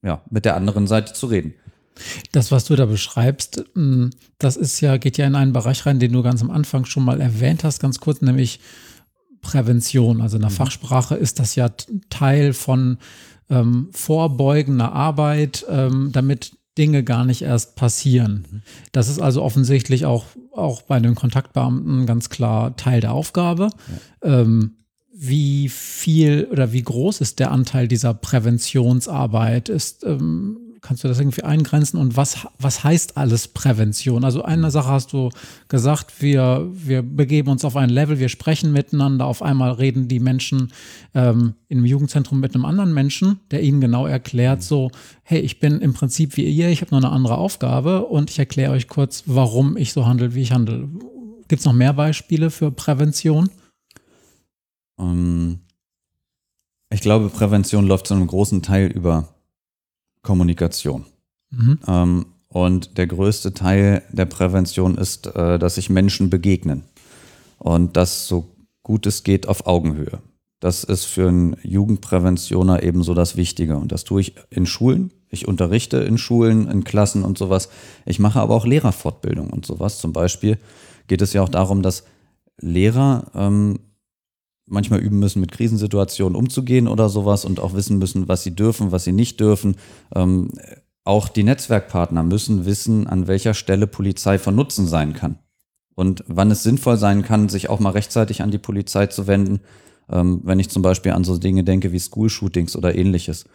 ja, 0.04 0.22
mit 0.30 0.46
der 0.46 0.56
anderen 0.56 0.88
Seite 0.88 1.14
zu 1.14 1.28
reden. 1.28 1.54
Das, 2.32 2.52
was 2.52 2.66
du 2.66 2.76
da 2.76 2.86
beschreibst, 2.86 3.64
mm, 3.76 4.08
das 4.40 4.58
ist 4.58 4.82
ja, 4.82 4.98
geht 4.98 5.18
ja 5.18 5.28
in 5.28 5.36
einen 5.36 5.54
Bereich 5.54 5.86
rein, 5.86 6.00
den 6.00 6.14
du 6.14 6.24
ganz 6.24 6.42
am 6.42 6.52
Anfang 6.52 6.86
schon 6.86 7.04
mal 7.04 7.22
erwähnt 7.22 7.64
hast, 7.64 7.80
ganz 7.80 8.00
kurz, 8.00 8.22
nämlich 8.22 8.60
Prävention. 9.42 10.22
Also 10.22 10.38
in 10.38 10.42
der 10.42 10.52
mhm. 10.52 10.56
Fachsprache 10.56 11.16
ist 11.16 11.40
das 11.40 11.56
ja 11.56 11.70
Teil 12.10 12.54
von 12.54 12.98
ähm, 13.50 13.90
vorbeugender 13.92 14.94
Arbeit, 14.94 15.66
ähm, 15.70 16.10
damit 16.12 16.58
Dinge 16.78 17.04
gar 17.04 17.26
nicht 17.26 17.42
erst 17.42 17.76
passieren. 17.76 18.46
Mhm. 18.50 18.62
Das 18.92 19.10
ist 19.10 19.20
also 19.20 19.44
offensichtlich 19.44 20.06
auch, 20.06 20.26
auch 20.54 20.84
bei 20.84 21.00
den 21.00 21.16
Kontaktbeamten 21.16 22.06
ganz 22.06 22.30
klar 22.30 22.76
Teil 22.78 23.02
der 23.02 23.14
Aufgabe. 23.14 23.70
Ja. 24.24 24.42
Ähm, 24.42 24.78
wie 25.24 25.70
viel 25.70 26.48
oder 26.52 26.74
wie 26.74 26.82
groß 26.82 27.22
ist 27.22 27.38
der 27.38 27.52
Anteil 27.52 27.88
dieser 27.88 28.16
Präventionsarbeit? 28.16 29.70
Ist, 29.70 30.04
ähm, 30.04 30.58
kannst 30.82 31.04
du 31.04 31.08
das 31.08 31.20
irgendwie 31.20 31.44
eingrenzen 31.44 32.00
und 32.00 32.18
was, 32.18 32.48
was 32.58 32.84
heißt 32.84 33.18
alles 33.18 33.48
Prävention? 33.48 34.26
Also 34.26 34.42
eine 34.42 34.72
Sache 34.72 34.90
hast 34.90 35.14
du 35.14 35.30
gesagt, 35.68 36.24
wir, 36.24 36.68
wir 36.74 37.04
begeben 37.04 37.50
uns 37.50 37.64
auf 37.64 37.76
ein 37.76 37.92
Level, 37.92 38.18
wir 38.18 38.30
sprechen 38.30 38.74
miteinander, 38.74 39.28
auf 39.28 39.44
einmal 39.44 39.74
reden 39.74 40.08
die 40.08 40.20
Menschen 40.20 40.74
ähm, 41.14 41.54
im 41.68 41.86
Jugendzentrum 41.86 42.40
mit 42.40 42.56
einem 42.56 42.66
anderen 42.66 42.92
Menschen, 42.92 43.42
der 43.52 43.62
ihnen 43.62 43.80
genau 43.80 44.08
erklärt, 44.08 44.64
so, 44.64 44.90
hey, 45.22 45.40
ich 45.40 45.60
bin 45.60 45.82
im 45.82 45.94
Prinzip 45.94 46.36
wie 46.36 46.46
ihr, 46.46 46.70
ich 46.70 46.82
habe 46.82 46.90
nur 46.96 47.00
eine 47.00 47.12
andere 47.12 47.38
Aufgabe 47.38 48.08
und 48.08 48.32
ich 48.32 48.40
erkläre 48.40 48.72
euch 48.72 48.88
kurz, 48.88 49.22
warum 49.28 49.78
ich 49.78 49.94
so 49.94 50.08
handle, 50.08 50.34
wie 50.34 50.42
ich 50.42 50.52
handle. 50.52 50.90
Gibt 51.48 51.60
es 51.60 51.66
noch 51.66 51.74
mehr 51.74 51.94
Beispiele 51.94 52.50
für 52.50 52.72
Prävention? 52.72 53.52
Ähm, 55.02 55.60
ich 56.90 57.02
glaube, 57.02 57.30
Prävention 57.30 57.88
läuft 57.88 58.08
zu 58.08 58.14
einem 58.14 58.28
großen 58.28 58.62
Teil 58.62 58.88
über 58.88 59.30
Kommunikation. 60.22 61.06
Mhm. 61.50 61.80
Ähm, 61.88 62.26
und 62.48 62.98
der 62.98 63.08
größte 63.08 63.54
Teil 63.54 64.04
der 64.12 64.26
Prävention 64.26 64.98
ist, 64.98 65.28
äh, 65.28 65.58
dass 65.58 65.76
sich 65.76 65.90
Menschen 65.90 66.30
begegnen. 66.30 66.84
Und 67.58 67.96
das 67.96 68.28
so 68.28 68.50
gut 68.84 69.06
es 69.06 69.24
geht 69.24 69.48
auf 69.48 69.68
Augenhöhe. 69.68 70.20
Das 70.60 70.84
ist 70.84 71.06
für 71.06 71.28
einen 71.28 71.56
Jugendpräventioner 71.64 72.84
ebenso 72.84 73.14
das 73.14 73.36
Wichtige. 73.36 73.78
Und 73.78 73.92
das 73.92 74.04
tue 74.04 74.22
ich 74.22 74.36
in 74.50 74.66
Schulen. 74.66 75.12
Ich 75.30 75.48
unterrichte 75.48 75.98
in 75.98 76.18
Schulen, 76.18 76.70
in 76.70 76.84
Klassen 76.84 77.24
und 77.24 77.38
sowas. 77.38 77.70
Ich 78.06 78.20
mache 78.20 78.40
aber 78.42 78.54
auch 78.54 78.66
Lehrerfortbildung 78.66 79.50
und 79.50 79.66
sowas. 79.66 80.00
Zum 80.00 80.12
Beispiel 80.12 80.58
geht 81.08 81.22
es 81.22 81.34
ja 81.34 81.42
auch 81.42 81.50
darum, 81.50 81.82
dass 81.82 82.04
Lehrer 82.60 83.32
ähm, 83.34 83.80
manchmal 84.72 85.00
üben 85.00 85.20
müssen, 85.20 85.42
mit 85.42 85.52
Krisensituationen 85.52 86.36
umzugehen 86.36 86.88
oder 86.88 87.10
sowas 87.10 87.46
und 87.46 87.60
auch 87.60 87.74
wissen 87.74 87.98
müssen, 87.98 88.28
was 88.28 88.44
sie 88.44 88.56
dürfen, 88.56 88.92
was 88.92 89.04
sie 89.04 89.12
nicht 89.12 89.40
dürfen. 89.40 89.76
Ähm, 90.16 90.50
auch 91.04 91.30
die 91.30 91.44
Netzwerkpartner 91.44 92.24
müssen 92.24 92.66
wissen, 92.66 93.08
an 93.08 93.28
welcher 93.28 93.54
Stelle 93.54 93.88
Polizei 93.88 94.38
von 94.38 94.56
Nutzen 94.56 94.88
sein 94.88 95.14
kann. 95.14 95.40
Und 95.96 96.24
wann 96.28 96.52
es 96.52 96.64
sinnvoll 96.64 96.98
sein 96.98 97.24
kann, 97.24 97.50
sich 97.50 97.70
auch 97.70 97.80
mal 97.80 97.92
rechtzeitig 97.92 98.42
an 98.42 98.52
die 98.52 98.58
Polizei 98.58 99.08
zu 99.08 99.28
wenden, 99.28 99.62
ähm, 100.10 100.42
wenn 100.44 100.60
ich 100.60 100.70
zum 100.70 100.82
Beispiel 100.82 101.14
an 101.14 101.24
so 101.24 101.38
Dinge 101.38 101.64
denke 101.64 101.92
wie 101.92 102.00
School-Shootings 102.00 102.76
oder 102.76 102.96
ähnliches, 102.96 103.46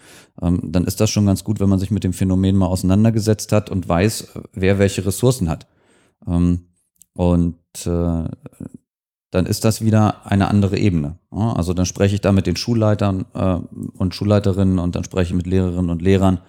ähm, 0.41 0.61
dann 0.65 0.85
ist 0.85 1.01
das 1.01 1.11
schon 1.11 1.27
ganz 1.27 1.45
gut, 1.45 1.61
wenn 1.61 1.69
man 1.69 1.79
sich 1.79 1.91
mit 1.91 2.05
dem 2.05 2.13
Phänomen 2.13 2.57
mal 2.57 2.67
auseinandergesetzt 2.67 3.53
hat 3.53 3.71
und 3.71 3.89
weiß, 3.89 4.29
wer 4.53 4.79
welche 4.79 5.05
Ressourcen 5.05 5.49
hat. 5.49 5.67
Ähm, 6.27 6.67
und 7.15 7.57
äh, 7.87 8.25
dann 9.37 9.45
ist 9.45 9.67
das 9.67 9.85
wieder 9.85 10.25
eine 10.25 10.49
andere 10.49 10.79
Ebene. 10.79 11.19
Also 11.31 11.75
dann 11.75 11.85
spreche 11.85 12.15
ich 12.15 12.23
da 12.23 12.33
mit 12.33 12.47
den 12.47 12.57
Schulleitern 12.57 13.27
äh, 13.35 13.59
und 13.99 14.15
Schulleiterinnen 14.15 14.79
und 14.79 14.97
dann 14.97 15.05
spreche 15.05 15.33
ich 15.33 15.37
mit 15.37 15.47
Lehrerinnen 15.47 15.91
und 15.91 16.01
Lehrern. 16.01 16.41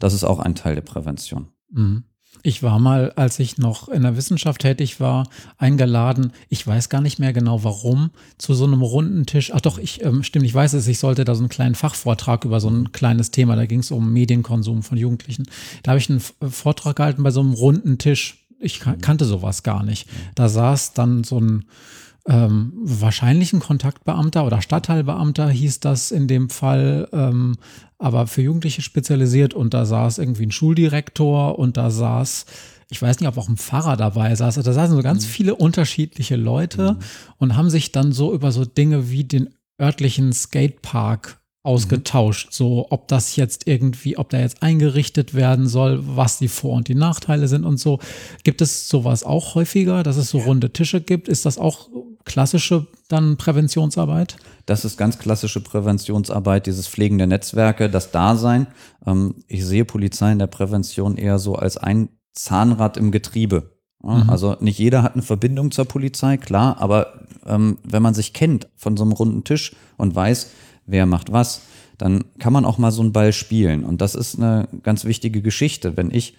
Das 0.00 0.12
ist 0.12 0.24
auch 0.24 0.40
ein 0.40 0.56
Teil 0.56 0.74
der 0.74 0.82
Prävention. 0.82 1.46
Mhm. 1.70 2.02
Ich 2.42 2.64
war 2.64 2.80
mal, 2.80 3.12
als 3.12 3.38
ich 3.38 3.58
noch 3.58 3.88
in 3.88 4.02
der 4.02 4.16
Wissenschaft 4.16 4.62
tätig 4.62 4.98
war, 4.98 5.28
eingeladen, 5.56 6.32
ich 6.48 6.66
weiß 6.66 6.88
gar 6.88 7.00
nicht 7.00 7.20
mehr 7.20 7.32
genau 7.32 7.62
warum, 7.62 8.10
zu 8.38 8.54
so 8.54 8.64
einem 8.64 8.82
runden 8.82 9.24
Tisch. 9.26 9.52
Ach 9.54 9.60
doch, 9.60 9.78
ich 9.78 10.02
ähm, 10.02 10.24
stimmt, 10.24 10.46
ich 10.46 10.54
weiß 10.54 10.72
es, 10.72 10.88
ich 10.88 10.98
sollte 10.98 11.24
da 11.24 11.36
so 11.36 11.42
einen 11.42 11.48
kleinen 11.48 11.76
Fachvortrag 11.76 12.44
über 12.44 12.58
so 12.58 12.68
ein 12.68 12.90
kleines 12.90 13.30
Thema, 13.30 13.54
da 13.54 13.66
ging 13.66 13.80
es 13.80 13.92
um 13.92 14.12
Medienkonsum 14.12 14.82
von 14.82 14.98
Jugendlichen. 14.98 15.44
Da 15.84 15.92
habe 15.92 16.00
ich 16.00 16.10
einen 16.10 16.20
Vortrag 16.20 16.96
gehalten 16.96 17.22
bei 17.22 17.30
so 17.30 17.40
einem 17.40 17.52
runden 17.52 17.98
Tisch. 17.98 18.44
Ich 18.58 18.80
kannte 18.80 19.26
sowas 19.26 19.62
gar 19.62 19.84
nicht. 19.84 20.08
Da 20.34 20.48
saß 20.48 20.94
dann 20.94 21.22
so 21.22 21.38
ein 21.38 21.66
ähm, 22.28 22.72
wahrscheinlich 22.76 23.52
ein 23.52 23.60
Kontaktbeamter 23.60 24.46
oder 24.46 24.62
Stadtteilbeamter 24.62 25.48
hieß 25.48 25.80
das 25.80 26.10
in 26.10 26.28
dem 26.28 26.50
Fall, 26.50 27.08
ähm, 27.12 27.56
aber 27.98 28.26
für 28.26 28.42
Jugendliche 28.42 28.82
spezialisiert 28.82 29.54
und 29.54 29.74
da 29.74 29.84
saß 29.84 30.18
irgendwie 30.18 30.46
ein 30.46 30.52
Schuldirektor 30.52 31.58
und 31.58 31.76
da 31.76 31.90
saß 31.90 32.46
ich 32.92 33.00
weiß 33.00 33.20
nicht, 33.20 33.28
ob 33.28 33.38
auch 33.38 33.48
ein 33.48 33.56
Pfarrer 33.56 33.96
dabei 33.96 34.34
saß. 34.34 34.56
Da 34.56 34.72
saßen 34.72 34.94
so 34.94 35.02
ganz 35.02 35.24
mhm. 35.24 35.30
viele 35.30 35.54
unterschiedliche 35.54 36.36
Leute 36.36 36.92
mhm. 36.92 36.98
und 37.38 37.56
haben 37.56 37.70
sich 37.70 37.90
dann 37.90 38.12
so 38.12 38.34
über 38.34 38.52
so 38.52 38.66
Dinge 38.66 39.10
wie 39.10 39.24
den 39.24 39.48
örtlichen 39.80 40.34
Skatepark 40.34 41.40
ausgetauscht. 41.62 42.48
Mhm. 42.48 42.52
So, 42.52 42.86
ob 42.90 43.08
das 43.08 43.36
jetzt 43.36 43.66
irgendwie, 43.66 44.18
ob 44.18 44.28
der 44.28 44.40
jetzt 44.40 44.62
eingerichtet 44.62 45.32
werden 45.32 45.68
soll, 45.68 46.00
was 46.02 46.38
die 46.38 46.48
Vor- 46.48 46.74
und 46.74 46.88
die 46.88 46.94
Nachteile 46.94 47.48
sind 47.48 47.64
und 47.64 47.78
so. 47.78 47.98
Gibt 48.44 48.60
es 48.60 48.88
sowas 48.88 49.24
auch 49.24 49.54
häufiger, 49.54 50.02
dass 50.02 50.18
es 50.18 50.28
so 50.28 50.38
runde 50.38 50.70
Tische 50.72 51.00
gibt? 51.00 51.28
Ist 51.28 51.46
das 51.46 51.56
auch 51.56 51.88
klassische 52.24 52.86
dann 53.08 53.36
Präventionsarbeit? 53.36 54.36
Das 54.66 54.84
ist 54.84 54.96
ganz 54.96 55.18
klassische 55.18 55.60
Präventionsarbeit, 55.60 56.66
dieses 56.66 56.88
Pflegen 56.88 57.18
der 57.18 57.26
Netzwerke, 57.26 57.90
das 57.90 58.10
Dasein. 58.10 58.66
Ähm, 59.06 59.36
ich 59.48 59.64
sehe 59.64 59.84
Polizei 59.84 60.32
in 60.32 60.38
der 60.38 60.46
Prävention 60.46 61.16
eher 61.16 61.38
so 61.38 61.56
als 61.56 61.76
ein 61.76 62.08
Zahnrad 62.32 62.96
im 62.96 63.10
Getriebe. 63.10 63.72
Mhm. 64.02 64.28
Also 64.28 64.56
nicht 64.60 64.78
jeder 64.78 65.02
hat 65.02 65.14
eine 65.14 65.22
Verbindung 65.22 65.70
zur 65.70 65.84
Polizei, 65.84 66.36
klar, 66.36 66.78
aber 66.80 67.26
ähm, 67.46 67.78
wenn 67.84 68.02
man 68.02 68.14
sich 68.14 68.32
kennt 68.32 68.68
von 68.76 68.96
so 68.96 69.04
einem 69.04 69.12
runden 69.12 69.44
Tisch 69.44 69.74
und 69.96 70.14
weiß, 70.14 70.50
wer 70.86 71.06
macht 71.06 71.32
was, 71.32 71.62
dann 71.98 72.24
kann 72.38 72.52
man 72.52 72.64
auch 72.64 72.78
mal 72.78 72.90
so 72.90 73.02
einen 73.02 73.12
Ball 73.12 73.32
spielen. 73.32 73.84
Und 73.84 74.00
das 74.00 74.14
ist 74.14 74.36
eine 74.36 74.68
ganz 74.82 75.04
wichtige 75.04 75.42
Geschichte. 75.42 75.96
Wenn 75.96 76.10
ich 76.10 76.36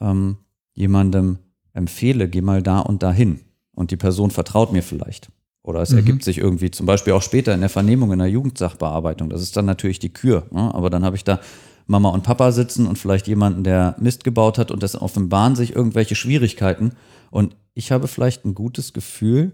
ähm, 0.00 0.36
jemandem 0.74 1.38
empfehle, 1.72 2.28
geh 2.28 2.40
mal 2.40 2.62
da 2.62 2.80
und 2.80 3.02
dahin 3.02 3.40
und 3.76 3.92
die 3.92 3.96
Person 3.96 4.32
vertraut 4.32 4.72
mir 4.72 4.82
vielleicht. 4.82 5.28
Oder 5.62 5.82
es 5.82 5.90
mhm. 5.90 5.98
ergibt 5.98 6.24
sich 6.24 6.38
irgendwie 6.38 6.70
zum 6.72 6.86
Beispiel 6.86 7.12
auch 7.12 7.22
später 7.22 7.54
in 7.54 7.60
der 7.60 7.68
Vernehmung 7.68 8.12
in 8.12 8.18
der 8.18 8.28
Jugendsachbearbeitung. 8.28 9.30
Das 9.30 9.42
ist 9.42 9.56
dann 9.56 9.66
natürlich 9.66 9.98
die 10.00 10.12
Kür. 10.12 10.46
Ne? 10.50 10.74
Aber 10.74 10.90
dann 10.90 11.04
habe 11.04 11.16
ich 11.16 11.24
da 11.24 11.40
Mama 11.86 12.08
und 12.08 12.24
Papa 12.24 12.50
sitzen 12.50 12.86
und 12.86 12.98
vielleicht 12.98 13.28
jemanden, 13.28 13.62
der 13.62 13.94
Mist 14.00 14.24
gebaut 14.24 14.58
hat 14.58 14.70
und 14.70 14.82
das 14.82 15.00
offenbaren 15.00 15.54
sich 15.54 15.76
irgendwelche 15.76 16.14
Schwierigkeiten. 16.14 16.92
Und 17.30 17.54
ich 17.74 17.92
habe 17.92 18.08
vielleicht 18.08 18.44
ein 18.44 18.54
gutes 18.54 18.92
Gefühl, 18.92 19.52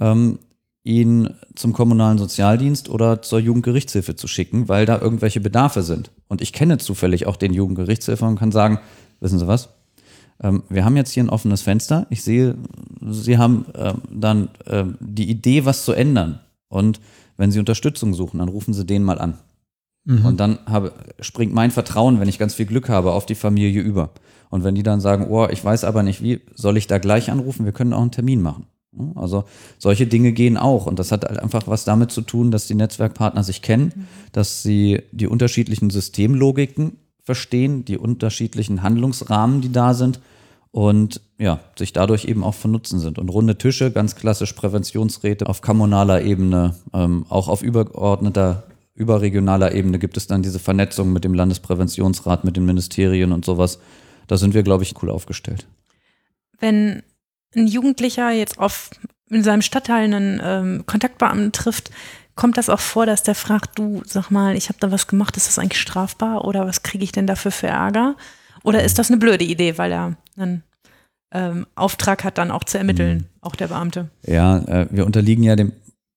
ähm, 0.00 0.38
ihn 0.84 1.30
zum 1.54 1.72
kommunalen 1.72 2.18
Sozialdienst 2.18 2.88
oder 2.88 3.22
zur 3.22 3.38
Jugendgerichtshilfe 3.38 4.16
zu 4.16 4.26
schicken, 4.26 4.68
weil 4.68 4.84
da 4.84 5.00
irgendwelche 5.00 5.40
Bedarfe 5.40 5.82
sind. 5.82 6.10
Und 6.28 6.40
ich 6.42 6.52
kenne 6.52 6.78
zufällig 6.78 7.26
auch 7.26 7.36
den 7.36 7.54
Jugendgerichtshilfe 7.54 8.24
und 8.24 8.38
kann 8.38 8.52
sagen, 8.52 8.80
wissen 9.20 9.38
Sie 9.38 9.46
was? 9.46 9.68
Ähm, 10.42 10.62
wir 10.68 10.84
haben 10.84 10.96
jetzt 10.96 11.12
hier 11.12 11.22
ein 11.22 11.30
offenes 11.30 11.62
Fenster. 11.62 12.06
Ich 12.10 12.22
sehe, 12.22 12.56
Sie 13.00 13.38
haben 13.38 13.66
äh, 13.74 13.94
dann 14.10 14.48
äh, 14.66 14.84
die 15.00 15.30
Idee, 15.30 15.64
was 15.64 15.84
zu 15.84 15.92
ändern. 15.92 16.40
Und 16.68 17.00
wenn 17.36 17.50
Sie 17.50 17.58
Unterstützung 17.58 18.14
suchen, 18.14 18.38
dann 18.38 18.48
rufen 18.48 18.74
Sie 18.74 18.84
den 18.84 19.04
mal 19.04 19.18
an. 19.18 19.38
Mhm. 20.04 20.26
Und 20.26 20.40
dann 20.40 20.58
habe, 20.66 20.92
springt 21.20 21.54
mein 21.54 21.70
Vertrauen, 21.70 22.20
wenn 22.20 22.28
ich 22.28 22.38
ganz 22.38 22.54
viel 22.54 22.66
Glück 22.66 22.88
habe, 22.88 23.12
auf 23.12 23.26
die 23.26 23.34
Familie 23.34 23.82
über. 23.82 24.10
Und 24.50 24.64
wenn 24.64 24.74
die 24.74 24.82
dann 24.82 25.00
sagen, 25.00 25.28
oh, 25.30 25.46
ich 25.50 25.64
weiß 25.64 25.84
aber 25.84 26.02
nicht 26.02 26.22
wie, 26.22 26.40
soll 26.54 26.76
ich 26.76 26.86
da 26.86 26.98
gleich 26.98 27.30
anrufen? 27.30 27.64
Wir 27.64 27.72
können 27.72 27.92
auch 27.92 28.02
einen 28.02 28.10
Termin 28.10 28.42
machen. 28.42 28.66
Also 29.14 29.44
solche 29.78 30.06
Dinge 30.06 30.32
gehen 30.32 30.58
auch 30.58 30.84
und 30.84 30.98
das 30.98 31.12
hat 31.12 31.24
halt 31.24 31.38
einfach 31.38 31.66
was 31.66 31.84
damit 31.84 32.10
zu 32.10 32.20
tun, 32.20 32.50
dass 32.50 32.66
die 32.66 32.74
Netzwerkpartner 32.74 33.42
sich 33.42 33.62
kennen, 33.62 33.92
mhm. 33.94 34.06
dass 34.32 34.62
sie 34.62 35.00
die 35.12 35.26
unterschiedlichen 35.26 35.88
Systemlogiken 35.88 36.98
verstehen, 37.22 37.86
die 37.86 37.96
unterschiedlichen 37.96 38.82
Handlungsrahmen, 38.82 39.62
die 39.62 39.72
da 39.72 39.94
sind 39.94 40.20
und 40.72 41.20
ja, 41.38 41.60
sich 41.78 41.92
dadurch 41.92 42.24
eben 42.24 42.42
auch 42.42 42.54
von 42.54 42.72
Nutzen 42.72 42.98
sind. 42.98 43.18
Und 43.18 43.28
runde 43.28 43.58
Tische, 43.58 43.92
ganz 43.92 44.16
klassisch 44.16 44.54
Präventionsräte 44.54 45.46
auf 45.48 45.60
kommunaler 45.60 46.22
Ebene, 46.22 46.74
ähm, 46.94 47.26
auch 47.28 47.48
auf 47.48 47.62
übergeordneter, 47.62 48.64
überregionaler 48.94 49.74
Ebene 49.74 49.98
gibt 49.98 50.16
es 50.16 50.26
dann 50.26 50.42
diese 50.42 50.58
Vernetzung 50.58 51.12
mit 51.12 51.24
dem 51.24 51.34
Landespräventionsrat, 51.34 52.44
mit 52.44 52.56
den 52.56 52.64
Ministerien 52.64 53.32
und 53.32 53.44
sowas. 53.44 53.78
Da 54.26 54.36
sind 54.36 54.54
wir, 54.54 54.62
glaube 54.62 54.82
ich, 54.82 55.00
cool 55.02 55.10
aufgestellt. 55.10 55.66
Wenn 56.58 57.02
ein 57.54 57.66
Jugendlicher 57.66 58.30
jetzt 58.30 58.58
auf 58.58 58.90
in 59.28 59.42
seinem 59.42 59.62
Stadtteil 59.62 60.04
einen 60.04 60.40
ähm, 60.42 60.84
Kontaktbeamten 60.86 61.52
trifft, 61.52 61.90
kommt 62.34 62.56
das 62.56 62.70
auch 62.70 62.80
vor, 62.80 63.04
dass 63.04 63.22
der 63.22 63.34
fragt, 63.34 63.78
du, 63.78 64.02
sag 64.06 64.30
mal, 64.30 64.56
ich 64.56 64.68
habe 64.68 64.78
da 64.80 64.90
was 64.90 65.06
gemacht, 65.06 65.36
ist 65.36 65.48
das 65.48 65.58
eigentlich 65.58 65.80
strafbar 65.80 66.44
oder 66.44 66.66
was 66.66 66.82
kriege 66.82 67.04
ich 67.04 67.12
denn 67.12 67.26
dafür 67.26 67.50
für 67.50 67.66
Ärger? 67.66 68.16
Oder 68.64 68.82
ist 68.84 68.98
das 68.98 69.10
eine 69.10 69.18
blöde 69.18 69.44
Idee, 69.44 69.78
weil 69.78 69.92
er 69.92 70.16
einen 70.36 70.62
ähm, 71.32 71.66
Auftrag 71.74 72.24
hat, 72.24 72.38
dann 72.38 72.50
auch 72.50 72.64
zu 72.64 72.78
ermitteln, 72.78 73.18
mhm. 73.18 73.24
auch 73.40 73.56
der 73.56 73.68
Beamte? 73.68 74.10
Ja, 74.26 74.58
äh, 74.58 74.86
wir 74.90 75.06
unterliegen 75.06 75.42
ja 75.42 75.56
dem 75.56 75.72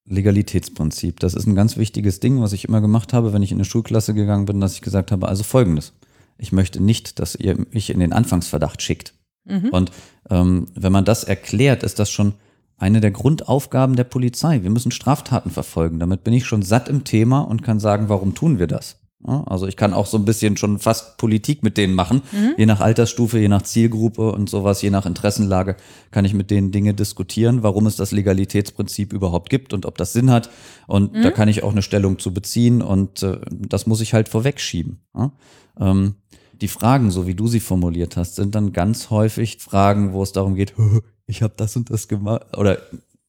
Legalitätsprinzip. 0.08 1.20
Das 1.20 1.34
ist 1.34 1.48
ein 1.48 1.56
ganz 1.56 1.78
wichtiges 1.78 2.20
Ding, 2.20 2.42
was 2.42 2.54
ich 2.54 2.66
immer 2.66 2.82
gemacht 2.82 3.14
habe, 3.14 3.34
wenn 3.34 3.42
ich 3.42 3.52
in 3.52 3.58
eine 3.58 3.66
Schulklasse 3.66 4.14
gegangen 4.14 4.46
bin, 4.46 4.62
dass 4.62 4.74
ich 4.74 4.82
gesagt 4.82 5.12
habe, 5.12 5.28
also 5.28 5.44
folgendes. 5.44 5.94
Ich 6.38 6.52
möchte 6.52 6.82
nicht, 6.82 7.20
dass 7.20 7.36
ihr 7.36 7.58
mich 7.72 7.90
in 7.90 8.00
den 8.00 8.14
Anfangsverdacht 8.14 8.82
schickt. 8.82 9.14
Mhm. 9.46 9.70
Und 9.70 9.92
ähm, 10.30 10.68
wenn 10.76 10.92
man 10.92 11.06
das 11.06 11.24
erklärt, 11.24 11.84
ist 11.84 11.98
das 11.98 12.12
schon 12.12 12.34
eine 12.78 13.00
der 13.00 13.12
Grundaufgaben 13.12 13.96
der 13.96 14.04
Polizei. 14.04 14.64
Wir 14.64 14.70
müssen 14.70 14.92
Straftaten 14.92 15.50
verfolgen. 15.50 16.00
Damit 16.00 16.24
bin 16.24 16.34
ich 16.34 16.46
schon 16.46 16.62
satt 16.62 16.90
im 16.90 17.04
Thema 17.04 17.40
und 17.40 17.64
kann 17.64 17.80
sagen, 17.80 18.10
warum 18.10 18.36
tun 18.36 18.60
wir 18.60 18.68
das? 18.68 18.98
Also 19.28 19.68
ich 19.68 19.76
kann 19.76 19.94
auch 19.94 20.06
so 20.06 20.18
ein 20.18 20.26
bisschen 20.26 20.56
schon 20.56 20.78
fast 20.80 21.18
Politik 21.18 21.64
mit 21.64 21.78
denen 21.78 21.96
machen. 21.96 22.22
Mhm. 22.32 22.54
Je 22.58 22.66
nach 22.66 22.80
Altersstufe, 22.80 23.40
je 23.40 23.48
nach 23.48 23.64
Zielgruppe 23.64 24.32
und 24.32 24.50
sowas, 24.50 24.82
je 24.82 24.92
nach 24.92 25.06
Interessenlage 25.06 25.78
kann 26.12 26.26
ich 26.26 26.34
mit 26.34 26.52
denen 26.52 26.72
Dinge 26.72 26.94
diskutieren, 26.94 27.64
warum 27.64 27.88
es 27.88 27.96
das 27.96 28.12
Legalitätsprinzip 28.12 29.14
überhaupt 29.14 29.50
gibt 29.50 29.74
und 29.74 29.86
ob 29.86 29.98
das 29.98 30.14
Sinn 30.14 30.30
hat. 30.30 30.50
Und 30.88 31.14
mhm. 31.14 31.24
da 31.24 31.32
kann 31.32 31.48
ich 31.48 31.64
auch 31.64 31.72
eine 31.72 31.82
Stellung 31.82 32.20
zu 32.20 32.34
beziehen 32.34 32.82
und 32.82 33.24
äh, 33.24 33.40
das 33.50 33.88
muss 33.88 34.02
ich 34.02 34.14
halt 34.14 34.30
vorwegschieben. 34.30 35.00
Ja? 35.16 35.32
Ähm, 35.80 36.16
die 36.62 36.68
Fragen, 36.68 37.12
so 37.12 37.28
wie 37.28 37.36
du 37.36 37.48
sie 37.48 37.60
formuliert 37.60 38.18
hast, 38.18 38.36
sind 38.36 38.56
dann 38.56 38.74
ganz 38.74 39.10
häufig 39.10 39.58
Fragen, 39.58 40.14
wo 40.14 40.24
es 40.24 40.32
darum 40.32 40.56
geht, 40.56 40.74
ich 41.28 41.42
habe 41.42 41.54
das 41.58 41.76
und 41.76 41.90
das 41.90 42.08
gemacht 42.08 42.56
oder 42.56 42.78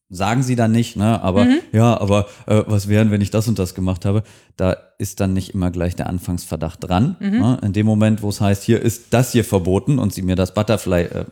sagen 0.09 0.43
sie 0.43 0.55
dann 0.55 0.71
nicht, 0.71 0.95
ne? 0.95 1.21
Aber 1.21 1.45
mhm. 1.45 1.59
ja, 1.71 1.99
aber 1.99 2.27
äh, 2.45 2.63
was 2.67 2.87
wären, 2.87 3.11
wenn 3.11 3.21
ich 3.21 3.31
das 3.31 3.47
und 3.47 3.59
das 3.59 3.75
gemacht 3.75 4.05
habe? 4.05 4.23
Da 4.55 4.77
ist 4.97 5.19
dann 5.19 5.33
nicht 5.33 5.53
immer 5.53 5.69
gleich 5.71 5.95
der 5.95 6.07
Anfangsverdacht 6.07 6.83
dran. 6.83 7.17
Mhm. 7.19 7.39
Ne? 7.39 7.59
In 7.63 7.73
dem 7.73 7.85
Moment, 7.85 8.21
wo 8.21 8.29
es 8.29 8.39
heißt, 8.39 8.63
hier 8.63 8.81
ist 8.81 9.07
das 9.13 9.31
hier 9.31 9.43
verboten 9.43 9.99
und 9.99 10.13
sie 10.13 10.21
mir 10.21 10.35
das 10.35 10.53
Butterfly 10.53 11.01
äh, 11.03 11.25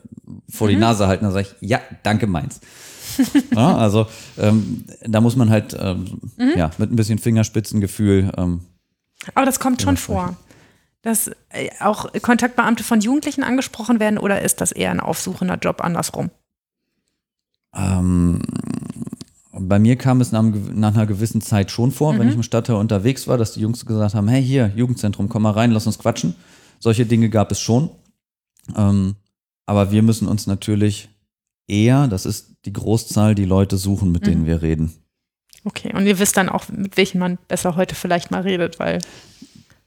vor 0.50 0.68
mhm. 0.68 0.72
die 0.72 0.78
Nase 0.78 1.08
halten, 1.08 1.24
dann 1.24 1.34
sage 1.34 1.48
ich, 1.50 1.70
ja, 1.70 1.80
danke 2.04 2.28
meins. 2.28 2.60
ja, 3.56 3.78
also 3.78 4.08
ähm, 4.38 4.84
da 5.06 5.22
muss 5.22 5.36
man 5.36 5.50
halt 5.50 5.76
ähm, 5.80 6.20
mhm. 6.38 6.54
ja 6.58 6.72
mit 6.78 6.92
ein 6.92 6.96
bisschen 6.96 7.20
Fingerspitzengefühl. 7.20 8.32
Ähm, 8.38 8.62
aber 9.34 9.46
das 9.46 9.60
kommt 9.60 9.82
schon 9.82 9.96
vor, 9.96 10.36
dass 11.02 11.28
äh, 11.50 11.70
auch 11.80 12.12
Kontaktbeamte 12.22 12.84
von 12.84 13.00
Jugendlichen 13.00 13.44
angesprochen 13.44 14.02
werden 14.02 14.18
oder 14.18 14.42
ist 14.42 14.60
das 14.60 14.74
eher 14.74 14.92
ein 14.92 15.00
aufsuchender 15.00 15.56
Job 15.56 15.82
andersrum? 15.82 16.30
Ähm, 17.76 18.42
bei 19.52 19.80
mir 19.80 19.96
kam 19.96 20.22
es 20.22 20.32
nach, 20.32 20.44
nach, 20.44 20.94
einer 20.94 21.06
gewissen 21.06 21.42
Zeit 21.42 21.72
schon 21.72 21.92
vor, 21.92 22.14
mhm. 22.14 22.20
wenn 22.20 22.30
ich 22.30 22.36
im 22.36 22.44
Stadtteil 22.44 22.76
unterwegs 22.76 23.28
war, 23.28 23.38
dass 23.38 23.54
die 23.54 23.62
Jungs 23.62 23.86
gesagt 23.86 24.16
haben, 24.16 24.28
hey 24.28 24.44
hier, 24.44 24.72
Jugendzentrum, 24.76 25.30
komm 25.30 25.44
mal 25.44 25.52
rein, 25.52 25.72
lass 25.72 25.88
uns 25.88 26.00
quatschen. 26.00 26.36
Solche 26.80 27.06
Dinge 27.06 27.30
gab 27.30 27.52
es 27.52 27.60
schon. 27.60 27.90
Ähm, 28.76 29.16
aber 29.66 29.92
wir 29.92 30.04
müssen 30.04 30.28
uns 30.28 30.48
natürlich 30.48 31.10
eher, 31.68 32.08
das 32.08 32.26
ist 32.26 32.56
die 32.66 32.74
Großzahl, 32.74 33.36
die 33.36 33.46
Leute 33.46 33.78
suchen, 33.78 34.12
mit 34.12 34.24
mhm. 34.24 34.26
denen 34.26 34.46
wir 34.46 34.62
reden. 34.62 34.94
Okay, 35.64 35.94
und 35.96 36.06
ihr 36.06 36.20
wisst 36.20 36.38
dann 36.38 36.50
auch, 36.50 36.70
mit 36.70 36.96
welchen 36.96 37.18
man 37.18 37.40
besser 37.48 37.76
heute 37.76 37.96
vielleicht 37.96 38.30
mal 38.30 38.42
redet, 38.42 38.78
weil, 38.78 39.00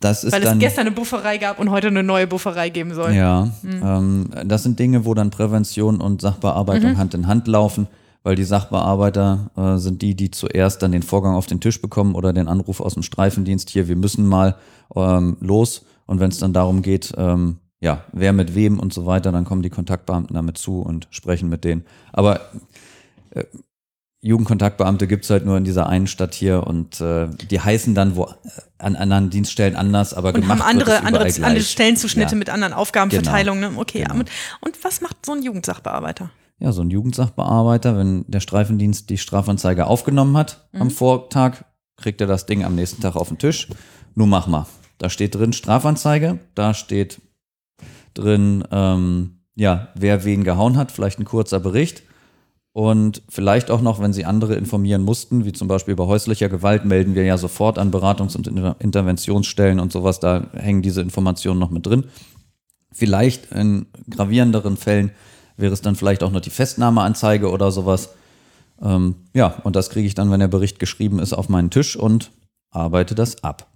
das 0.00 0.22
ist 0.22 0.32
weil 0.32 0.40
dann, 0.40 0.58
es 0.58 0.60
gestern 0.60 0.86
eine 0.86 0.94
Bufferei 0.94 1.38
gab 1.38 1.58
und 1.58 1.70
heute 1.70 1.88
eine 1.88 2.02
neue 2.02 2.26
Bufferei 2.26 2.68
geben 2.70 2.94
soll. 2.94 3.12
Ja, 3.14 3.50
mhm. 3.62 3.82
ähm, 3.82 4.30
das 4.46 4.62
sind 4.62 4.78
Dinge, 4.78 5.04
wo 5.04 5.14
dann 5.14 5.30
Prävention 5.30 6.00
und 6.00 6.20
Sachbearbeitung 6.20 6.92
mhm. 6.92 6.98
Hand 6.98 7.14
in 7.14 7.26
Hand 7.26 7.48
laufen, 7.48 7.88
weil 8.22 8.36
die 8.36 8.44
Sachbearbeiter 8.44 9.50
äh, 9.56 9.78
sind 9.78 10.02
die, 10.02 10.14
die 10.14 10.30
zuerst 10.30 10.82
dann 10.82 10.92
den 10.92 11.02
Vorgang 11.02 11.34
auf 11.34 11.46
den 11.46 11.60
Tisch 11.60 11.82
bekommen 11.82 12.14
oder 12.14 12.32
den 12.32 12.46
Anruf 12.46 12.80
aus 12.80 12.94
dem 12.94 13.02
Streifendienst 13.02 13.70
hier, 13.70 13.88
wir 13.88 13.96
müssen 13.96 14.26
mal 14.26 14.56
ähm, 14.94 15.36
los. 15.40 15.84
Und 16.06 16.20
wenn 16.20 16.30
es 16.30 16.38
dann 16.38 16.52
darum 16.52 16.82
geht, 16.82 17.12
ähm, 17.18 17.58
ja, 17.80 18.04
wer 18.12 18.32
mit 18.32 18.54
wem 18.54 18.80
und 18.80 18.92
so 18.92 19.04
weiter, 19.04 19.30
dann 19.30 19.44
kommen 19.44 19.62
die 19.62 19.70
Kontaktbeamten 19.70 20.34
damit 20.34 20.58
zu 20.58 20.80
und 20.80 21.06
sprechen 21.10 21.48
mit 21.48 21.64
denen. 21.64 21.84
Aber 22.12 22.40
äh, 23.30 23.44
Jugendkontaktbeamte 24.20 25.06
gibt's 25.06 25.30
halt 25.30 25.46
nur 25.46 25.56
in 25.56 25.64
dieser 25.64 25.86
einen 25.88 26.08
Stadt 26.08 26.34
hier 26.34 26.66
und 26.66 27.00
äh, 27.00 27.28
die 27.50 27.60
heißen 27.60 27.94
dann 27.94 28.16
wo 28.16 28.28
an 28.78 28.96
anderen 28.96 29.30
Dienststellen 29.30 29.76
anders, 29.76 30.12
aber 30.12 30.28
und 30.34 30.40
gemacht 30.40 30.58
haben 30.60 30.68
andere, 30.68 30.90
wird 30.90 31.00
es 31.00 31.06
andere, 31.06 31.24
gleich. 31.24 31.44
andere 31.44 31.62
Stellenzuschnitte 31.64 32.32
ja. 32.32 32.38
mit 32.38 32.50
anderen 32.50 32.72
Aufgabenverteilungen. 32.72 33.62
Genau. 33.62 33.74
Ne? 33.74 33.80
Okay, 33.80 34.02
Genau. 34.02 34.14
und, 34.14 34.30
und 34.60 34.84
was 34.84 35.00
macht 35.00 35.24
so 35.24 35.32
ein 35.32 35.42
Jugendsachbearbeiter? 35.42 36.30
Ja, 36.58 36.72
so 36.72 36.82
ein 36.82 36.90
Jugendsachbearbeiter, 36.90 37.96
wenn 37.96 38.24
der 38.26 38.40
Streifendienst 38.40 39.08
die 39.10 39.18
Strafanzeige 39.18 39.86
aufgenommen 39.86 40.36
hat 40.36 40.68
Mhm. 40.72 40.82
am 40.82 40.90
Vortag, 40.90 41.58
kriegt 41.96 42.20
er 42.20 42.26
das 42.26 42.46
Ding 42.46 42.64
am 42.64 42.74
nächsten 42.74 43.00
Tag 43.00 43.14
auf 43.14 43.28
den 43.28 43.38
Tisch. 43.38 43.68
Nun 44.16 44.28
mach 44.28 44.48
mal. 44.48 44.66
Da 44.98 45.10
steht 45.10 45.36
drin 45.36 45.52
Strafanzeige, 45.52 46.40
da 46.56 46.74
steht 46.74 47.20
drin, 48.14 48.64
ähm, 48.72 49.38
ja, 49.54 49.88
wer 49.94 50.24
wen 50.24 50.42
gehauen 50.42 50.76
hat, 50.76 50.90
vielleicht 50.90 51.20
ein 51.20 51.24
kurzer 51.24 51.60
Bericht. 51.60 52.02
Und 52.72 53.22
vielleicht 53.28 53.70
auch 53.70 53.80
noch, 53.80 54.00
wenn 54.00 54.12
Sie 54.12 54.24
andere 54.24 54.54
informieren 54.54 55.02
mussten, 55.02 55.44
wie 55.44 55.52
zum 55.52 55.68
Beispiel 55.68 55.96
bei 55.96 56.04
häuslicher 56.04 56.48
Gewalt, 56.48 56.84
melden 56.84 57.14
wir 57.14 57.24
ja 57.24 57.36
sofort 57.36 57.78
an 57.78 57.90
Beratungs- 57.90 58.36
und 58.36 58.46
Inter 58.46 58.76
Interventionsstellen 58.78 59.80
und 59.80 59.90
sowas, 59.90 60.20
da 60.20 60.46
hängen 60.52 60.82
diese 60.82 61.00
Informationen 61.00 61.58
noch 61.58 61.70
mit 61.70 61.86
drin. 61.86 62.04
Vielleicht 62.92 63.50
in 63.52 63.86
gravierenderen 64.08 64.76
Fällen 64.76 65.10
wäre 65.56 65.72
es 65.72 65.82
dann 65.82 65.96
vielleicht 65.96 66.22
auch 66.22 66.30
noch 66.30 66.40
die 66.40 66.50
Festnahmeanzeige 66.50 67.50
oder 67.50 67.70
sowas. 67.70 68.10
Ähm, 68.80 69.16
ja, 69.34 69.60
und 69.64 69.74
das 69.74 69.90
kriege 69.90 70.06
ich 70.06 70.14
dann, 70.14 70.30
wenn 70.30 70.40
der 70.40 70.48
Bericht 70.48 70.78
geschrieben 70.78 71.18
ist, 71.18 71.32
auf 71.32 71.48
meinen 71.48 71.70
Tisch 71.70 71.96
und 71.96 72.30
arbeite 72.70 73.14
das 73.14 73.42
ab. 73.42 73.66